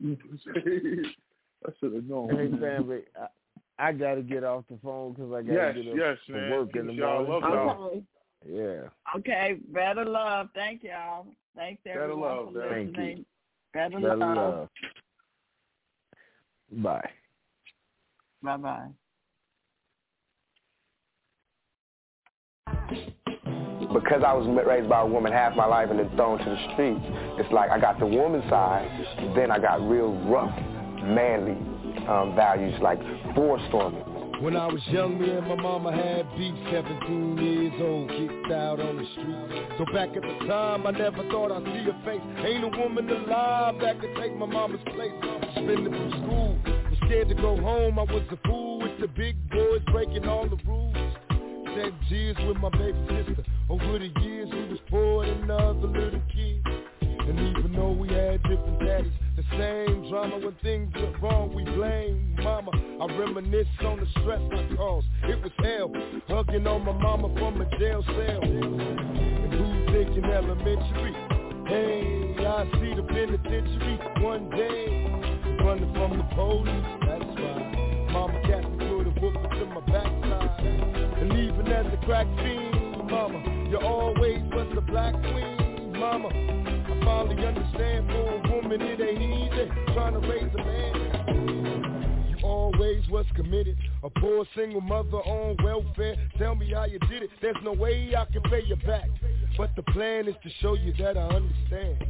You 0.00 0.10
know 0.10 0.16
what 0.28 0.56
I'm 0.56 0.62
saying? 0.64 1.04
I 1.66 1.70
should 1.80 1.94
have 1.94 2.04
known. 2.04 2.30
Hey, 2.30 2.50
family, 2.60 3.00
I, 3.18 3.88
I 3.88 3.92
got 3.92 4.14
to 4.14 4.22
get 4.22 4.44
off 4.44 4.64
the 4.70 4.78
phone 4.82 5.12
because 5.12 5.32
I 5.32 5.42
got 5.42 5.48
to 5.48 5.54
yes, 5.54 5.74
get 5.74 5.92
up 5.92 5.98
yes, 5.98 6.18
man. 6.28 6.50
work 6.50 6.76
in 6.76 6.86
the 6.86 6.92
morning. 6.92 7.30
Love 7.30 7.42
y'all. 7.42 7.84
Okay. 7.86 8.02
Yeah. 8.48 8.88
Okay. 9.16 9.58
Better 9.72 10.04
love. 10.04 10.48
Thank 10.54 10.84
y'all. 10.84 11.26
Thanks 11.56 11.82
everybody. 11.86 12.12
Better 12.12 12.20
love, 12.20 12.52
for 12.52 12.58
man. 12.58 12.92
Thank 12.94 13.18
you. 13.18 13.24
Better, 13.72 14.00
Better 14.00 14.16
love. 14.16 14.36
love. 14.36 14.68
Bye. 16.82 17.10
Bye 18.42 18.56
bye. 18.56 18.88
Because 24.00 24.22
I 24.26 24.32
was 24.32 24.46
raised 24.66 24.88
by 24.88 25.00
a 25.00 25.06
woman 25.06 25.32
half 25.32 25.56
my 25.56 25.66
life 25.66 25.88
and 25.90 25.98
then 25.98 26.10
thrown 26.16 26.38
to 26.38 26.44
the 26.44 26.72
streets, 26.72 27.00
it's 27.38 27.52
like 27.52 27.70
I 27.70 27.80
got 27.80 27.98
the 27.98 28.06
woman 28.06 28.42
side, 28.50 28.88
then 29.34 29.50
I 29.50 29.58
got 29.58 29.80
real 29.88 30.14
rough, 30.28 30.54
manly 31.02 31.56
um, 32.08 32.34
values 32.36 32.78
like 32.82 33.00
floor 33.34 33.58
storming. 33.68 34.04
When 34.42 34.54
I 34.54 34.66
was 34.66 34.82
young, 34.88 35.18
me 35.18 35.30
and 35.30 35.48
my 35.48 35.54
mama 35.54 35.90
had 35.90 36.28
beef, 36.36 36.52
17 36.70 37.38
years 37.38 37.72
old, 37.80 38.10
kicked 38.10 38.52
out 38.52 38.80
on 38.80 38.98
the 38.98 39.06
street. 39.12 39.64
So 39.78 39.86
back 39.94 40.10
at 40.10 40.20
the 40.20 40.46
time, 40.46 40.86
I 40.86 40.90
never 40.90 41.24
thought 41.30 41.50
I'd 41.52 41.64
see 41.64 41.88
her 41.88 41.96
face. 42.04 42.20
Ain't 42.44 42.64
a 42.64 42.68
woman 42.68 43.08
alive 43.08 43.76
that 43.80 43.98
could 43.98 44.14
take 44.20 44.36
my 44.36 44.44
mama's 44.44 44.80
place. 44.92 45.12
Suspended 45.54 45.88
from 45.88 46.10
school, 46.20 46.58
was 46.66 46.98
scared 47.06 47.28
to 47.30 47.34
go 47.34 47.56
home. 47.56 47.98
I 47.98 48.02
was 48.02 48.24
a 48.30 48.36
fool 48.46 48.80
with 48.80 49.00
the 49.00 49.08
big 49.08 49.36
boys 49.48 49.80
breaking 49.90 50.26
all 50.26 50.46
the 50.46 50.60
rules. 50.66 50.94
Shed 51.74 51.94
tears 52.10 52.36
with 52.46 52.58
my 52.58 52.68
baby 52.70 52.98
sister. 53.08 53.42
Over 53.68 53.98
the 53.98 54.12
years, 54.22 54.48
we 54.52 54.68
was 54.68 54.78
poor 54.88 55.26
than 55.26 55.50
other 55.50 55.88
little 55.88 56.22
kids. 56.32 56.64
And 57.00 57.40
even 57.40 57.72
though 57.74 57.90
we 57.90 58.08
had 58.08 58.40
different 58.44 58.78
daddies, 58.78 59.12
the 59.34 59.42
same 59.58 60.08
drama 60.08 60.38
when 60.38 60.54
things 60.62 60.94
went 60.94 61.20
wrong, 61.20 61.52
we 61.52 61.64
blame 61.64 62.36
mama. 62.40 62.70
I 62.72 63.18
reminisce 63.18 63.66
on 63.84 63.98
the 63.98 64.06
stress 64.20 64.40
I 64.52 64.76
caused. 64.76 65.06
It 65.24 65.42
was 65.42 65.50
hell, 65.58 65.90
hugging 66.28 66.64
on 66.68 66.84
my 66.84 66.92
mama 66.92 67.28
from 67.40 67.60
a 67.60 67.78
jail 67.78 68.04
cell. 68.06 68.42
And 68.44 69.52
who's 69.52 69.90
thinking 69.90 70.24
elementary? 70.24 71.12
Hey, 71.66 72.46
I 72.46 72.64
see 72.78 72.94
the 72.94 73.02
penitentiary 73.02 73.98
one 74.22 74.48
day. 74.50 75.10
Running 75.64 75.92
from 75.94 76.18
the 76.18 76.24
police, 76.36 76.86
that's 77.02 77.24
right. 77.42 78.08
Mama 78.12 78.40
catch 78.42 78.64
me 78.70 78.78
through 78.78 79.04
the 79.04 79.20
whooping 79.20 79.50
to 79.58 79.66
my 79.66 79.80
backside. 79.80 80.64
And 80.64 81.32
even 81.32 81.66
as 81.66 81.86
a 81.92 81.96
crack 82.06 82.28
fiend, 82.38 83.10
mama, 83.10 83.55
you 83.68 83.78
always 83.78 84.40
was 84.52 84.70
the 84.74 84.80
black 84.80 85.12
queen, 85.14 85.92
mama. 85.98 86.28
I 86.28 87.04
finally 87.04 87.44
understand 87.44 88.08
for 88.08 88.36
a 88.36 88.52
woman 88.52 88.80
it 88.80 89.00
ain't 89.00 89.22
easy 89.22 89.70
trying 89.92 90.12
to 90.12 90.20
raise 90.20 90.52
a 90.54 90.58
man. 90.58 92.26
You 92.28 92.46
always 92.46 93.08
was 93.08 93.26
committed, 93.34 93.76
a 94.04 94.10
poor 94.10 94.46
single 94.54 94.80
mother 94.80 95.18
on 95.18 95.56
welfare. 95.64 96.16
Tell 96.38 96.54
me 96.54 96.72
how 96.72 96.84
you 96.84 96.98
did 97.00 97.24
it. 97.24 97.30
There's 97.42 97.56
no 97.64 97.72
way 97.72 98.14
I 98.16 98.24
can 98.32 98.42
pay 98.42 98.62
you 98.64 98.76
back, 98.76 99.08
but 99.56 99.74
the 99.74 99.82
plan 99.82 100.28
is 100.28 100.36
to 100.42 100.50
show 100.60 100.74
you 100.74 100.92
that 100.98 101.16
I 101.16 101.22
understand. 101.22 102.04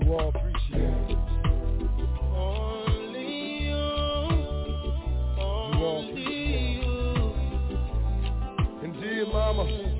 You 0.00 0.12
all 0.12 0.28
appreciate 0.28 1.10
it. 1.10 1.18
Only 2.36 3.64
you. 3.64 3.76
You 5.36 5.84
all. 5.84 6.14
And 8.82 9.00
dear 9.00 9.26
mama, 9.26 9.93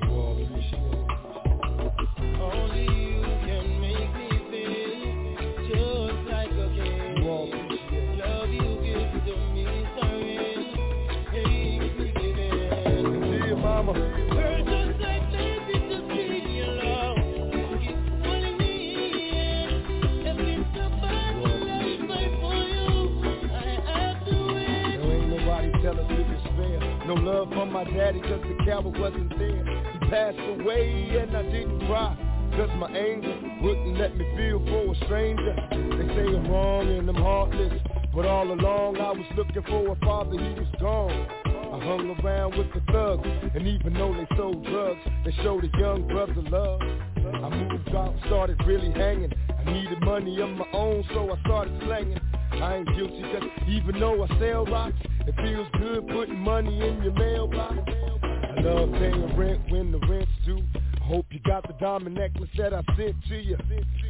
No 27.15 27.21
love 27.21 27.49
from 27.49 27.71
my 27.71 27.83
daddy 27.85 28.19
cause 28.19 28.41
the 28.43 28.65
coward 28.65 28.97
wasn't 28.97 29.29
there. 29.37 29.63
He 29.93 29.99
passed 30.09 30.37
away 30.37 31.17
and 31.17 31.35
I 31.35 31.43
didn't 31.43 31.87
cry. 31.87 32.17
Cause 32.57 32.69
my 32.77 32.89
anger 32.91 33.33
wouldn't 33.61 33.97
let 33.97 34.17
me 34.17 34.25
feel 34.35 34.59
for 34.65 34.93
a 34.93 35.05
stranger. 35.05 35.55
They 35.71 36.07
say 36.13 36.35
I'm 36.35 36.49
wrong 36.49 36.87
and 36.89 37.07
I'm 37.07 37.15
heartless. 37.15 37.81
But 38.13 38.25
all 38.25 38.51
along 38.51 38.97
I 38.97 39.11
was 39.11 39.25
looking 39.37 39.63
for 39.63 39.91
a 39.91 39.95
father, 40.05 40.31
he 40.31 40.59
was 40.59 40.67
gone. 40.79 41.27
I 41.45 41.85
hung 41.85 42.17
around 42.19 42.57
with 42.57 42.73
the 42.73 42.81
thugs, 42.91 43.27
and 43.53 43.67
even 43.67 43.93
though 43.93 44.13
they 44.13 44.35
sold 44.37 44.63
drugs, 44.65 45.01
they 45.25 45.31
showed 45.43 45.63
a 45.63 45.77
young 45.77 46.07
brother 46.07 46.41
love. 46.49 46.81
I 46.81 47.49
moved 47.49 47.89
out, 47.89 48.13
started 48.27 48.61
really 48.65 48.91
hanging. 48.91 49.33
Needed 49.65 50.01
money 50.01 50.41
of 50.41 50.49
my 50.49 50.65
own, 50.73 51.03
so 51.13 51.31
I 51.31 51.39
started 51.41 51.81
slanging. 51.83 52.19
I 52.51 52.77
ain't 52.77 52.87
guilty, 52.95 53.23
even 53.67 53.99
though 53.99 54.23
I 54.23 54.39
sell 54.39 54.65
rocks, 54.65 54.95
it 55.27 55.35
feels 55.35 55.67
good 55.79 56.07
putting 56.07 56.39
money 56.39 56.87
in 56.87 57.01
your 57.03 57.13
mailbox. 57.13 57.75
I 57.77 58.61
love 58.61 58.91
paying 58.93 59.35
rent 59.37 59.61
when 59.69 59.91
the 59.91 59.99
rent's 60.07 60.31
due. 60.45 60.61
I 61.01 61.03
hope 61.03 61.25
you 61.31 61.39
got 61.45 61.67
the 61.67 61.73
diamond 61.73 62.15
necklace 62.15 62.49
that 62.57 62.73
I 62.73 62.81
sent 62.95 63.15
to 63.27 63.35
you. 63.35 63.57